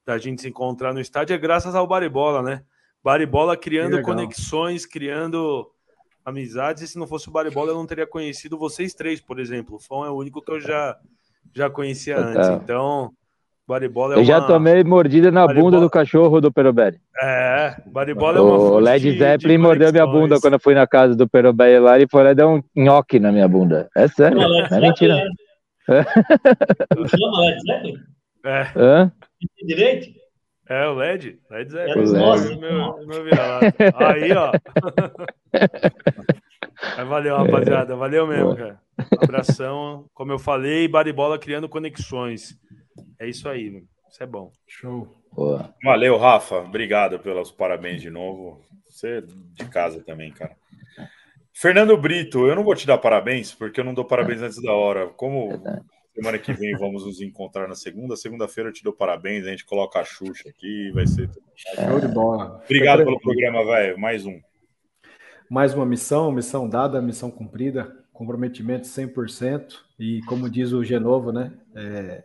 da 0.05 0.17
gente 0.17 0.41
se 0.41 0.49
encontrar 0.49 0.93
no 0.93 0.99
estádio, 0.99 1.33
é 1.33 1.37
graças 1.37 1.75
ao 1.75 1.85
Baribola, 1.85 2.41
né? 2.41 2.63
Baribola 3.03 3.55
criando 3.55 4.01
conexões, 4.01 4.85
criando 4.85 5.71
amizades, 6.23 6.83
e 6.83 6.87
se 6.87 6.97
não 6.97 7.07
fosse 7.07 7.29
o 7.29 7.31
Baribola, 7.31 7.71
eu 7.71 7.75
não 7.75 7.85
teria 7.85 8.07
conhecido 8.07 8.57
vocês 8.57 8.93
três, 8.93 9.19
por 9.19 9.39
exemplo. 9.39 9.75
O 9.75 9.79
Fão 9.79 10.05
é 10.05 10.09
o 10.09 10.15
único 10.15 10.41
que 10.41 10.51
eu 10.51 10.59
já, 10.59 10.97
já 11.53 11.69
conhecia 11.69 12.17
antes. 12.17 12.49
Então, 12.49 13.13
Baribola 13.67 14.15
é 14.15 14.19
Eu 14.19 14.23
já 14.23 14.41
tomei 14.41 14.83
mordida 14.83 15.31
na 15.31 15.45
Baribola... 15.45 15.71
bunda 15.71 15.79
do 15.79 15.89
cachorro 15.89 16.41
do 16.41 16.51
Perobelli. 16.51 16.99
É, 17.21 17.75
Baribola 17.85 18.37
é 18.37 18.41
uma 18.41 18.57
O 18.57 18.79
Led 18.79 19.17
Zeppelin 19.17 19.57
mordeu 19.57 19.91
minha 19.91 20.05
bunda 20.05 20.39
quando 20.39 20.53
eu 20.53 20.59
fui 20.59 20.73
na 20.73 20.85
casa 20.87 21.15
do 21.15 21.27
Perobelli 21.27 21.79
lá 21.79 21.99
e 21.99 22.07
foi 22.09 22.23
lá 22.23 22.31
e 22.31 22.35
deu 22.35 22.49
um 22.49 22.63
nhoque 22.75 23.19
na 23.19 23.31
minha 23.31 23.47
bunda. 23.47 23.89
É 23.95 24.07
sério, 24.07 24.37
não, 24.37 24.49
não 24.49 24.65
é 24.65 24.79
mentira. 24.79 25.23
É. 25.89 26.03
chama 27.07 27.39
Led 27.39 27.61
Zeppelin? 27.61 27.97
É. 28.45 28.67
Hã? 28.75 29.11
Direito? 29.65 30.21
É, 30.67 30.87
o 30.87 30.93
LED. 30.93 31.39
LED 31.49 31.71
Zeppelin. 31.71 32.15
É 32.15 32.19
nossa, 32.19 32.55
meu, 32.55 33.05
meu 33.05 33.25
Aí, 34.07 34.31
ó. 34.31 34.51
Mas 36.97 37.07
valeu, 37.07 37.37
rapaziada. 37.37 37.95
Valeu 37.95 38.25
mesmo, 38.27 38.55
cara. 38.55 38.79
abração. 39.21 40.05
Como 40.13 40.31
eu 40.31 40.39
falei, 40.39 40.87
Baribola 40.87 41.37
criando 41.37 41.69
conexões. 41.69 42.57
É 43.21 43.29
isso 43.29 43.47
aí, 43.47 43.69
mano. 43.69 43.87
Isso 44.09 44.23
é 44.23 44.25
bom. 44.25 44.51
Show. 44.65 45.07
Boa. 45.31 45.71
Valeu, 45.83 46.17
Rafa. 46.17 46.55
Obrigado 46.55 47.19
pelos 47.19 47.51
parabéns 47.51 48.01
de 48.01 48.09
novo. 48.09 48.65
Você 48.89 49.19
é 49.19 49.21
de 49.21 49.65
casa 49.69 50.01
também, 50.03 50.31
cara. 50.31 50.55
Fernando 51.53 51.95
Brito, 51.95 52.47
eu 52.47 52.55
não 52.55 52.63
vou 52.63 52.73
te 52.73 52.87
dar 52.87 52.97
parabéns, 52.97 53.53
porque 53.53 53.79
eu 53.79 53.83
não 53.83 53.93
dou 53.93 54.05
parabéns 54.05 54.41
antes 54.41 54.59
da 54.59 54.73
hora. 54.73 55.05
Como 55.09 55.51
semana 56.15 56.39
que 56.39 56.51
vem 56.51 56.75
vamos 56.79 57.05
nos 57.05 57.21
encontrar 57.21 57.67
na 57.67 57.75
segunda, 57.75 58.15
segunda-feira 58.15 58.69
eu 58.69 58.73
te 58.73 58.83
dou 58.83 58.91
parabéns, 58.91 59.45
a 59.45 59.51
gente 59.51 59.65
coloca 59.65 59.99
a 59.99 60.03
Xuxa 60.03 60.49
aqui, 60.49 60.89
vai 60.91 61.05
ser. 61.05 61.29
Show 61.55 61.99
de 61.99 62.07
bola. 62.07 62.59
Obrigado 62.65 63.03
pelo 63.03 63.19
programa, 63.19 63.63
velho. 63.63 63.99
Mais 63.99 64.25
um. 64.25 64.41
Mais 65.47 65.75
uma 65.75 65.85
missão, 65.85 66.31
missão 66.31 66.67
dada, 66.67 66.99
missão 66.99 67.29
cumprida, 67.29 68.03
comprometimento 68.11 68.87
100%. 68.87 69.75
E 69.99 70.21
como 70.21 70.49
diz 70.49 70.71
o 70.73 70.83
Genovo, 70.83 71.31
né? 71.31 71.53
É, 71.75 72.23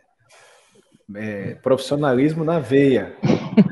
é, 1.15 1.55
profissionalismo 1.55 2.43
na 2.43 2.59
veia. 2.59 3.15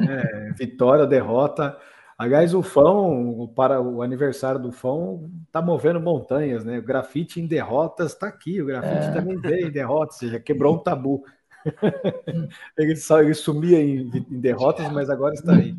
É, 0.10 0.52
vitória, 0.58 1.06
derrota. 1.06 1.78
Aliás, 2.18 2.54
o 2.54 2.64
Fão, 2.64 3.52
para 3.54 3.82
o 3.82 4.02
aniversário 4.02 4.60
do 4.60 4.72
Fão, 4.72 5.30
tá 5.52 5.62
movendo 5.62 6.00
montanhas, 6.00 6.64
né? 6.64 6.80
O 6.80 6.84
grafite 6.84 7.42
em 7.42 7.48
derrotas 7.48 8.14
está 8.14 8.28
aqui. 8.28 8.62
O 8.62 8.66
grafite 8.66 9.08
é. 9.08 9.12
também 9.12 9.38
veio 9.40 9.68
em 9.68 9.72
derrotas, 9.72 10.16
ou 10.16 10.20
seja, 10.20 10.40
quebrou 10.40 10.76
um 10.76 10.80
tabu. 10.80 11.26
ele, 12.78 12.96
só, 12.96 13.22
ele 13.22 13.34
sumia 13.34 13.82
em, 13.82 14.10
em, 14.32 14.40
derrotas, 14.40 14.90
mas 14.94 15.10
agora 15.10 15.34
está 15.34 15.56
aí. 15.56 15.76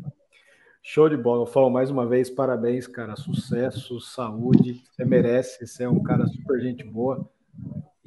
Show 0.83 1.09
de 1.09 1.17
bola, 1.17 1.47
Fão. 1.47 1.71
Mais 1.71 1.89
uma 1.89 2.05
vez, 2.05 2.29
parabéns, 2.29 2.85
cara. 2.85 3.15
Sucesso, 3.15 3.99
saúde. 3.99 4.83
Você 4.91 5.03
merece. 5.03 5.65
Você 5.65 5.85
é 5.85 5.89
um 5.89 6.03
cara 6.03 6.27
super 6.27 6.61
gente 6.61 6.83
boa. 6.83 7.27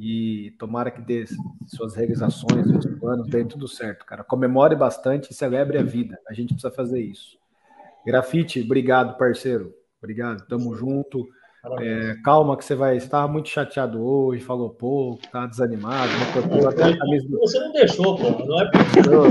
E 0.03 0.53
tomara 0.59 0.91
que 0.91 1.03
dê 1.03 1.27
suas 1.67 1.95
realizações, 1.95 2.67
seus 2.67 2.87
planos, 2.99 3.29
dê 3.29 3.45
tudo 3.45 3.69
certo, 3.69 4.07
cara. 4.07 4.25
Comemore 4.25 4.75
bastante 4.75 5.31
e 5.31 5.35
celebre 5.35 5.77
a 5.77 5.83
vida. 5.83 6.19
A 6.27 6.33
gente 6.33 6.55
precisa 6.55 6.73
fazer 6.73 7.03
isso. 7.03 7.37
Grafite, 8.07 8.62
obrigado, 8.62 9.19
parceiro. 9.19 9.75
Obrigado, 10.03 10.47
tamo 10.49 10.75
junto. 10.75 11.29
É, 11.81 12.17
calma 12.25 12.57
que 12.57 12.65
você 12.65 12.75
vai 12.75 12.97
estar 12.97 13.29
muito 13.29 13.51
chateado 13.51 14.03
hoje, 14.03 14.43
falou 14.43 14.70
pouco, 14.70 15.20
tá 15.31 15.47
desanimado, 15.47 16.11
não 16.49 16.67
até 16.67 16.85
a 16.85 16.97
camisa 16.97 17.29
do... 17.29 17.39
Você 17.39 17.61
não 17.61 17.73
deixou, 17.73 18.17
pô, 18.17 18.31
não 18.47 18.62
é 18.62 18.70
tirou, 18.95 19.27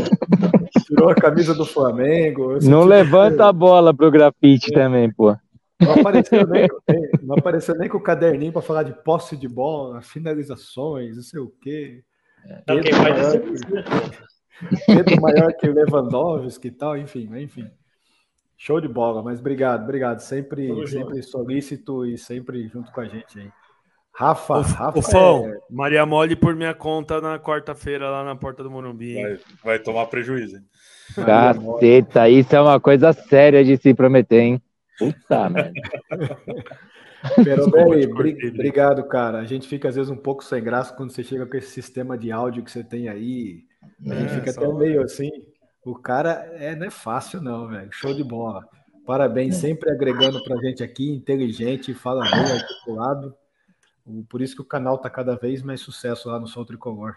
tirou 0.85 1.09
a 1.09 1.15
camisa 1.15 1.55
do 1.55 1.65
Flamengo. 1.65 2.59
Não 2.61 2.83
levanta 2.83 3.47
a 3.47 3.51
bola 3.51 3.91
pro 3.91 4.11
grafite 4.11 4.71
é. 4.71 4.75
também, 4.75 5.11
pô. 5.11 5.35
Não 5.79 5.93
apareceu, 5.93 6.47
nem, 6.47 6.67
não 7.23 7.35
apareceu 7.37 7.75
nem 7.75 7.87
com 7.87 7.97
o 7.97 8.03
caderninho 8.03 8.51
para 8.51 8.61
falar 8.61 8.83
de 8.83 8.93
posse 8.93 9.37
de 9.37 9.47
bola, 9.47 10.01
finalizações, 10.01 11.15
não 11.15 11.23
sei 11.23 11.39
o 11.39 11.49
quê. 11.61 12.03
Não, 12.67 12.81
Pedro, 12.81 12.97
maior, 12.97 13.39
que, 13.39 14.85
Pedro 14.85 15.21
maior 15.21 15.53
que 15.53 15.69
o 15.69 15.73
Lewandowski 15.73 16.67
e 16.67 16.71
tal, 16.71 16.97
enfim, 16.97 17.29
enfim. 17.37 17.69
Show 18.57 18.81
de 18.81 18.89
bola, 18.89 19.23
mas 19.23 19.39
obrigado, 19.39 19.83
obrigado. 19.83 20.19
Sempre, 20.19 20.85
sempre 20.85 21.23
solícito 21.23 22.05
e 22.05 22.17
sempre 22.17 22.67
junto 22.67 22.91
com 22.91 22.99
a 22.99 23.07
gente 23.07 23.39
aí. 23.39 23.49
Rafa, 24.11 24.57
o, 24.57 24.61
Rafa. 24.61 24.99
O 24.99 25.01
Fão, 25.01 25.47
é... 25.47 25.57
Maria 25.69 26.05
Mole 26.05 26.35
por 26.35 26.53
minha 26.53 26.73
conta 26.73 27.21
na 27.21 27.39
quarta-feira 27.39 28.09
lá 28.09 28.21
na 28.21 28.35
porta 28.35 28.61
do 28.61 28.69
Morumbi. 28.69 29.15
Vai, 29.15 29.39
vai 29.63 29.79
tomar 29.79 30.07
prejuízo. 30.07 30.57
Caceta, 31.15 32.27
isso 32.27 32.53
é 32.53 32.59
uma 32.59 32.81
coisa 32.81 33.13
séria 33.13 33.63
de 33.63 33.77
se 33.77 33.93
prometer, 33.93 34.41
hein? 34.41 34.61
Puta 34.99 35.49
merda. 35.49 35.73
Perobelli, 37.43 38.05
obrigado, 38.05 39.03
cara. 39.07 39.39
A 39.39 39.45
gente 39.45 39.67
fica 39.67 39.89
às 39.89 39.95
vezes 39.95 40.09
um 40.09 40.17
pouco 40.17 40.43
sem 40.43 40.63
graça 40.63 40.93
quando 40.93 41.11
você 41.11 41.23
chega 41.23 41.45
com 41.45 41.57
esse 41.57 41.69
sistema 41.69 42.17
de 42.17 42.31
áudio 42.31 42.63
que 42.63 42.71
você 42.71 42.83
tem 42.83 43.09
aí. 43.09 43.63
A 44.07 44.15
gente 44.15 44.31
é, 44.31 44.35
fica 44.35 44.51
só... 44.53 44.61
até 44.63 44.73
meio 44.73 45.01
assim. 45.01 45.29
O 45.83 45.95
cara 45.95 46.49
é, 46.53 46.75
não 46.75 46.87
é 46.87 46.89
fácil, 46.89 47.41
não, 47.41 47.67
velho. 47.67 47.89
Show 47.91 48.13
de 48.13 48.23
bola. 48.23 48.65
Parabéns, 49.05 49.55
sempre 49.55 49.89
agregando 49.89 50.43
pra 50.43 50.57
gente 50.57 50.83
aqui, 50.83 51.09
inteligente, 51.09 51.93
fala 51.93 52.21
bem, 52.29 52.51
articulado. 52.51 53.35
Por 54.29 54.41
isso 54.41 54.55
que 54.55 54.61
o 54.61 54.65
canal 54.65 54.97
tá 54.97 55.09
cada 55.09 55.35
vez 55.35 55.61
mais 55.61 55.81
sucesso 55.81 56.29
lá 56.29 56.39
no 56.39 56.47
Som 56.47 56.63
Tricolor. 56.63 57.15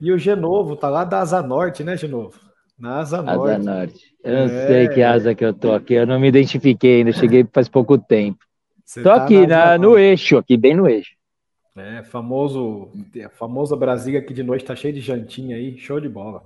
E 0.00 0.12
o 0.12 0.18
Genovo 0.18 0.76
tá 0.76 0.88
lá 0.88 1.04
da 1.04 1.20
Asa 1.20 1.42
Norte, 1.42 1.82
né, 1.82 1.96
Genovo? 1.96 2.38
Na 2.78 2.98
Asa 2.98 3.22
Norte. 3.22 3.54
Asa 3.54 3.58
Norte. 3.58 4.14
Eu 4.22 4.32
não 4.32 4.44
é... 4.44 4.66
sei 4.66 4.88
que 4.88 5.02
asa 5.02 5.34
que 5.34 5.44
eu 5.44 5.54
tô 5.54 5.72
aqui, 5.72 5.94
eu 5.94 6.06
não 6.06 6.18
me 6.18 6.28
identifiquei 6.28 6.98
ainda, 6.98 7.12
cheguei 7.12 7.46
faz 7.52 7.68
pouco 7.68 7.96
tempo. 7.96 8.38
Você 8.84 9.02
tô 9.02 9.08
tá 9.08 9.24
aqui 9.24 9.46
na, 9.46 9.78
no 9.78 9.98
eixo, 9.98 10.36
aqui 10.36 10.56
bem 10.56 10.74
no 10.74 10.88
eixo. 10.88 11.12
É, 11.76 12.04
famoso, 12.04 12.88
a 13.24 13.28
famosa 13.30 13.74
Brasília 13.74 14.20
aqui 14.20 14.32
de 14.32 14.42
noite 14.42 14.64
tá 14.64 14.76
cheio 14.76 14.94
de 14.94 15.00
jantinha 15.00 15.56
aí, 15.56 15.76
show 15.76 15.98
de 16.00 16.08
bola. 16.08 16.44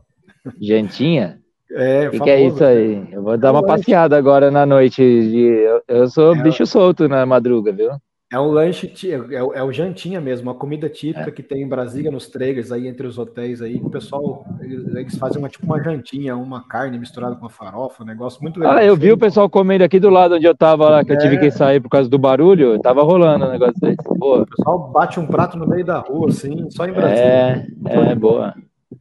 Jantinha? 0.61 1.41
É, 1.71 2.09
o 2.09 2.13
que, 2.13 2.21
que, 2.21 2.31
é 2.31 2.41
isso 2.41 2.65
aí? 2.65 3.07
Eu 3.13 3.23
vou 3.23 3.37
dar 3.37 3.53
uma 3.53 3.63
passeada 3.63 4.17
agora 4.17 4.51
na 4.51 4.65
noite. 4.65 5.03
De... 5.03 5.39
Eu, 5.39 5.83
eu 5.87 6.09
sou 6.09 6.35
é, 6.35 6.43
bicho 6.43 6.65
solto 6.65 7.07
na 7.07 7.27
madruga, 7.27 7.73
viu? 7.73 7.91
É 8.31 8.39
um 8.39 8.51
lanche, 8.51 8.93
é, 9.07 9.37
é, 9.37 9.63
o 9.63 9.73
jantinha 9.73 10.21
mesmo, 10.21 10.51
uma 10.51 10.55
comida 10.55 10.87
típica 10.87 11.31
é. 11.31 11.31
que 11.31 11.43
tem 11.43 11.63
em 11.63 11.69
Brasília, 11.69 12.11
nos 12.11 12.29
trailers 12.29 12.71
aí, 12.71 12.87
entre 12.87 13.07
os 13.07 13.17
hotéis 13.17 13.63
aí. 13.63 13.77
O 13.77 13.89
pessoal, 13.89 14.45
eles 14.61 15.17
fazem 15.17 15.39
uma 15.39 15.49
tipo 15.49 15.65
uma 15.65 15.83
jantinha, 15.83 16.37
uma 16.37 16.69
carne 16.69 16.99
misturada 16.99 17.37
com 17.37 17.41
uma 17.41 17.51
farofa, 17.51 18.03
um 18.03 18.07
negócio 18.07 18.43
muito 18.43 18.61
legal. 18.61 18.77
Ah, 18.77 18.85
eu 18.85 18.95
vi 18.95 19.11
o 19.11 19.17
pessoal 19.17 19.49
comendo 19.49 19.83
aqui 19.83 19.99
do 19.99 20.11
lado 20.11 20.35
onde 20.35 20.45
eu 20.45 20.55
tava 20.55 20.91
lá, 20.91 21.03
que 21.03 21.13
é. 21.13 21.15
eu 21.15 21.19
tive 21.19 21.39
que 21.39 21.51
sair 21.51 21.81
por 21.81 21.89
causa 21.89 22.11
do 22.11 22.19
barulho, 22.19 22.79
tava 22.81 23.03
rolando 23.03 23.47
o 23.47 23.49
um 23.49 23.51
negócio 23.51 23.81
desse. 23.81 23.97
Boa. 24.19 24.43
O 24.43 24.47
pessoal 24.47 24.91
bate 24.91 25.19
um 25.19 25.27
prato 25.27 25.57
no 25.57 25.67
meio 25.67 25.87
da 25.87 25.99
rua, 25.99 26.29
assim, 26.29 26.71
só 26.71 26.87
em 26.87 26.93
Brasília. 26.93 27.23
É, 27.23 27.67
é, 27.87 28.15
boa. 28.15 28.55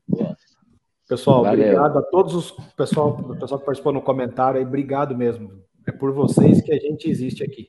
boa. 0.07 0.38
Pessoal, 1.09 1.43
Valeu. 1.43 1.65
obrigado 1.65 1.97
a 1.97 2.01
todos 2.01 2.33
os 2.33 2.51
pessoal, 2.77 3.09
o 3.09 3.35
pessoal 3.38 3.59
que 3.59 3.65
participou 3.65 3.91
no 3.91 4.01
comentário 4.01 4.57
aí, 4.57 4.65
obrigado 4.65 5.17
mesmo. 5.17 5.49
É 5.85 5.91
por 5.91 6.14
vocês 6.14 6.61
que 6.61 6.72
a 6.72 6.77
gente 6.77 7.09
existe 7.09 7.43
aqui. 7.43 7.67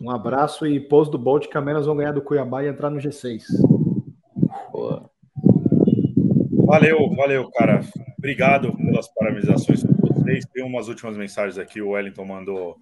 Um 0.00 0.10
abraço 0.10 0.66
e 0.66 0.80
pôs 0.80 1.08
do 1.08 1.18
Bolt 1.18 1.46
que 1.46 1.58
a 1.58 1.60
menos 1.60 1.86
vão 1.86 1.96
ganhar 1.96 2.12
do 2.12 2.22
Cuiabá 2.22 2.64
e 2.64 2.68
entrar 2.68 2.88
no 2.88 2.98
G6. 2.98 3.42
Boa. 4.72 5.10
Valeu, 6.66 7.10
valeu, 7.14 7.50
cara. 7.50 7.80
Obrigado 8.16 8.74
pelas 8.76 9.08
parabenizações 9.08 9.82
para 9.82 9.94
vocês. 10.06 10.44
Tem 10.46 10.64
umas 10.64 10.88
últimas 10.88 11.16
mensagens 11.16 11.58
aqui. 11.58 11.82
O 11.82 11.90
Wellington 11.90 12.24
mandou. 12.24 12.76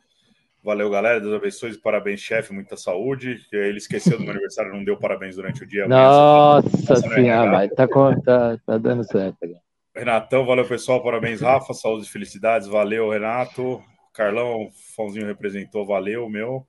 Valeu, 0.63 0.91
galera. 0.91 1.21
Deus 1.21 1.35
abençoe. 1.35 1.77
Parabéns, 1.79 2.21
chefe. 2.21 2.53
Muita 2.53 2.77
saúde. 2.77 3.41
Ele 3.53 3.79
esqueceu 3.79 4.17
do 4.17 4.23
meu 4.23 4.33
aniversário, 4.33 4.73
não 4.73 4.85
deu 4.85 4.97
parabéns 4.97 5.37
durante 5.37 5.65
o 5.65 5.67
dia. 5.67 5.89
Nossa 5.89 6.97
senhora, 6.97 7.69
tá, 7.71 7.89
tá, 8.25 8.59
tá 8.65 8.79
dando 8.79 9.05
certo. 9.05 9.39
Renatão, 9.99 10.47
valeu 10.47 10.65
pessoal, 10.65 11.03
parabéns 11.03 11.41
Rafa, 11.41 11.75
saúde 11.75 12.07
e 12.07 12.09
felicidades, 12.09 12.69
valeu 12.69 13.11
Renato, 13.11 13.83
Carlão, 14.15 14.69
Fãozinho 14.95 15.27
representou, 15.27 15.85
valeu 15.85 16.29
meu. 16.29 16.65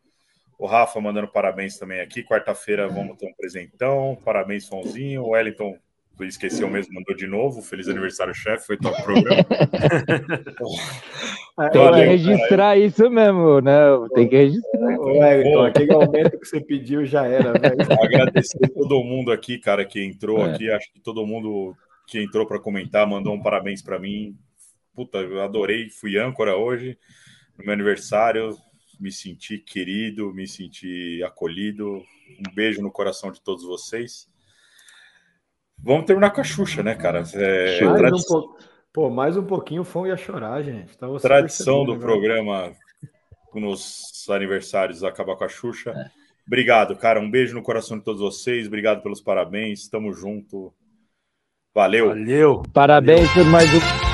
O 0.60 0.68
Rafa 0.68 1.00
mandando 1.00 1.30
parabéns 1.30 1.78
também 1.78 2.02
aqui, 2.02 2.22
quarta-feira 2.22 2.90
vamos 2.90 3.18
ter 3.18 3.26
um 3.26 3.34
presentão, 3.34 4.18
parabéns 4.26 4.68
Fãozinho, 4.68 5.24
o 5.24 5.30
Wellington 5.30 5.78
esqueceu 6.20 6.70
mesmo, 6.70 6.96
mandou 6.96 7.16
de 7.16 7.26
novo, 7.26 7.62
feliz 7.62 7.88
aniversário 7.88 8.34
chefe, 8.34 8.68
foi 8.68 8.78
top 8.78 9.02
programa. 9.02 9.42
Tem 11.72 11.94
que 11.94 12.02
registrar 12.02 12.78
isso 12.78 13.10
mesmo, 13.10 13.62
né? 13.62 13.74
Tem 14.14 14.28
que 14.28 14.36
registrar. 14.36 15.00
Wellington, 15.00 15.66
aquele 15.66 15.94
aumento 15.94 16.38
que 16.38 16.46
você 16.46 16.60
pediu 16.60 17.06
já 17.06 17.26
era. 17.26 17.54
Né? 17.54 17.70
Agradecer 18.04 18.68
todo 18.74 19.02
mundo 19.02 19.32
aqui, 19.32 19.58
cara, 19.58 19.86
que 19.86 20.04
entrou 20.04 20.46
é. 20.46 20.52
aqui, 20.52 20.70
acho 20.70 20.92
que 20.92 21.00
todo 21.00 21.26
mundo 21.26 21.74
que 22.06 22.22
entrou 22.22 22.46
para 22.46 22.60
comentar, 22.60 23.08
mandou 23.08 23.34
um 23.34 23.42
parabéns 23.42 23.82
para 23.82 23.98
mim. 23.98 24.36
Puta, 24.94 25.20
eu 25.20 25.42
adorei, 25.42 25.90
fui 25.90 26.18
âncora 26.18 26.58
hoje, 26.58 26.98
no 27.58 27.64
meu 27.64 27.74
aniversário, 27.74 28.58
me 29.00 29.12
senti 29.12 29.58
querido, 29.58 30.34
me 30.34 30.48
senti 30.48 31.24
acolhido. 31.24 32.04
Um 32.48 32.54
beijo 32.54 32.82
no 32.82 32.92
coração 32.92 33.32
de 33.32 33.42
todos 33.42 33.64
vocês. 33.64 34.28
Vamos 35.78 36.06
terminar 36.06 36.32
com 36.32 36.42
a 36.42 36.44
Xuxa, 36.44 36.84
né, 36.84 36.94
cara? 36.96 37.24
É, 37.34 37.82
mais 37.82 37.98
tradição... 37.98 38.40
um 38.40 38.70
Pô, 38.92 39.10
mais 39.10 39.38
um 39.38 39.46
pouquinho 39.46 39.84
o 39.84 39.86
fã 39.86 40.08
ia 40.08 40.18
chorar, 40.18 40.62
gente. 40.64 40.98
tradição 41.22 41.86
do 41.86 41.98
programa 41.98 42.74
nos 43.54 44.28
aniversários 44.30 45.04
acabar 45.04 45.36
com 45.36 45.44
a 45.44 45.50
Xuxa. 45.50 45.92
É. 45.92 46.20
Obrigado, 46.46 46.96
cara. 46.96 47.20
Um 47.20 47.30
beijo 47.30 47.54
no 47.54 47.62
coração 47.62 47.98
de 48.00 48.04
todos 48.04 48.22
vocês. 48.22 48.68
Obrigado 48.68 49.04
pelos 49.04 49.22
parabéns. 49.22 49.88
Tamo 49.88 50.12
junto. 50.12 50.74
Valeu. 51.74 52.08
Valeu. 52.08 52.64
Parabéns 52.74 53.28
Valeu. 53.30 53.44
por 53.44 53.52
mais 53.52 53.70
um. 53.74 54.09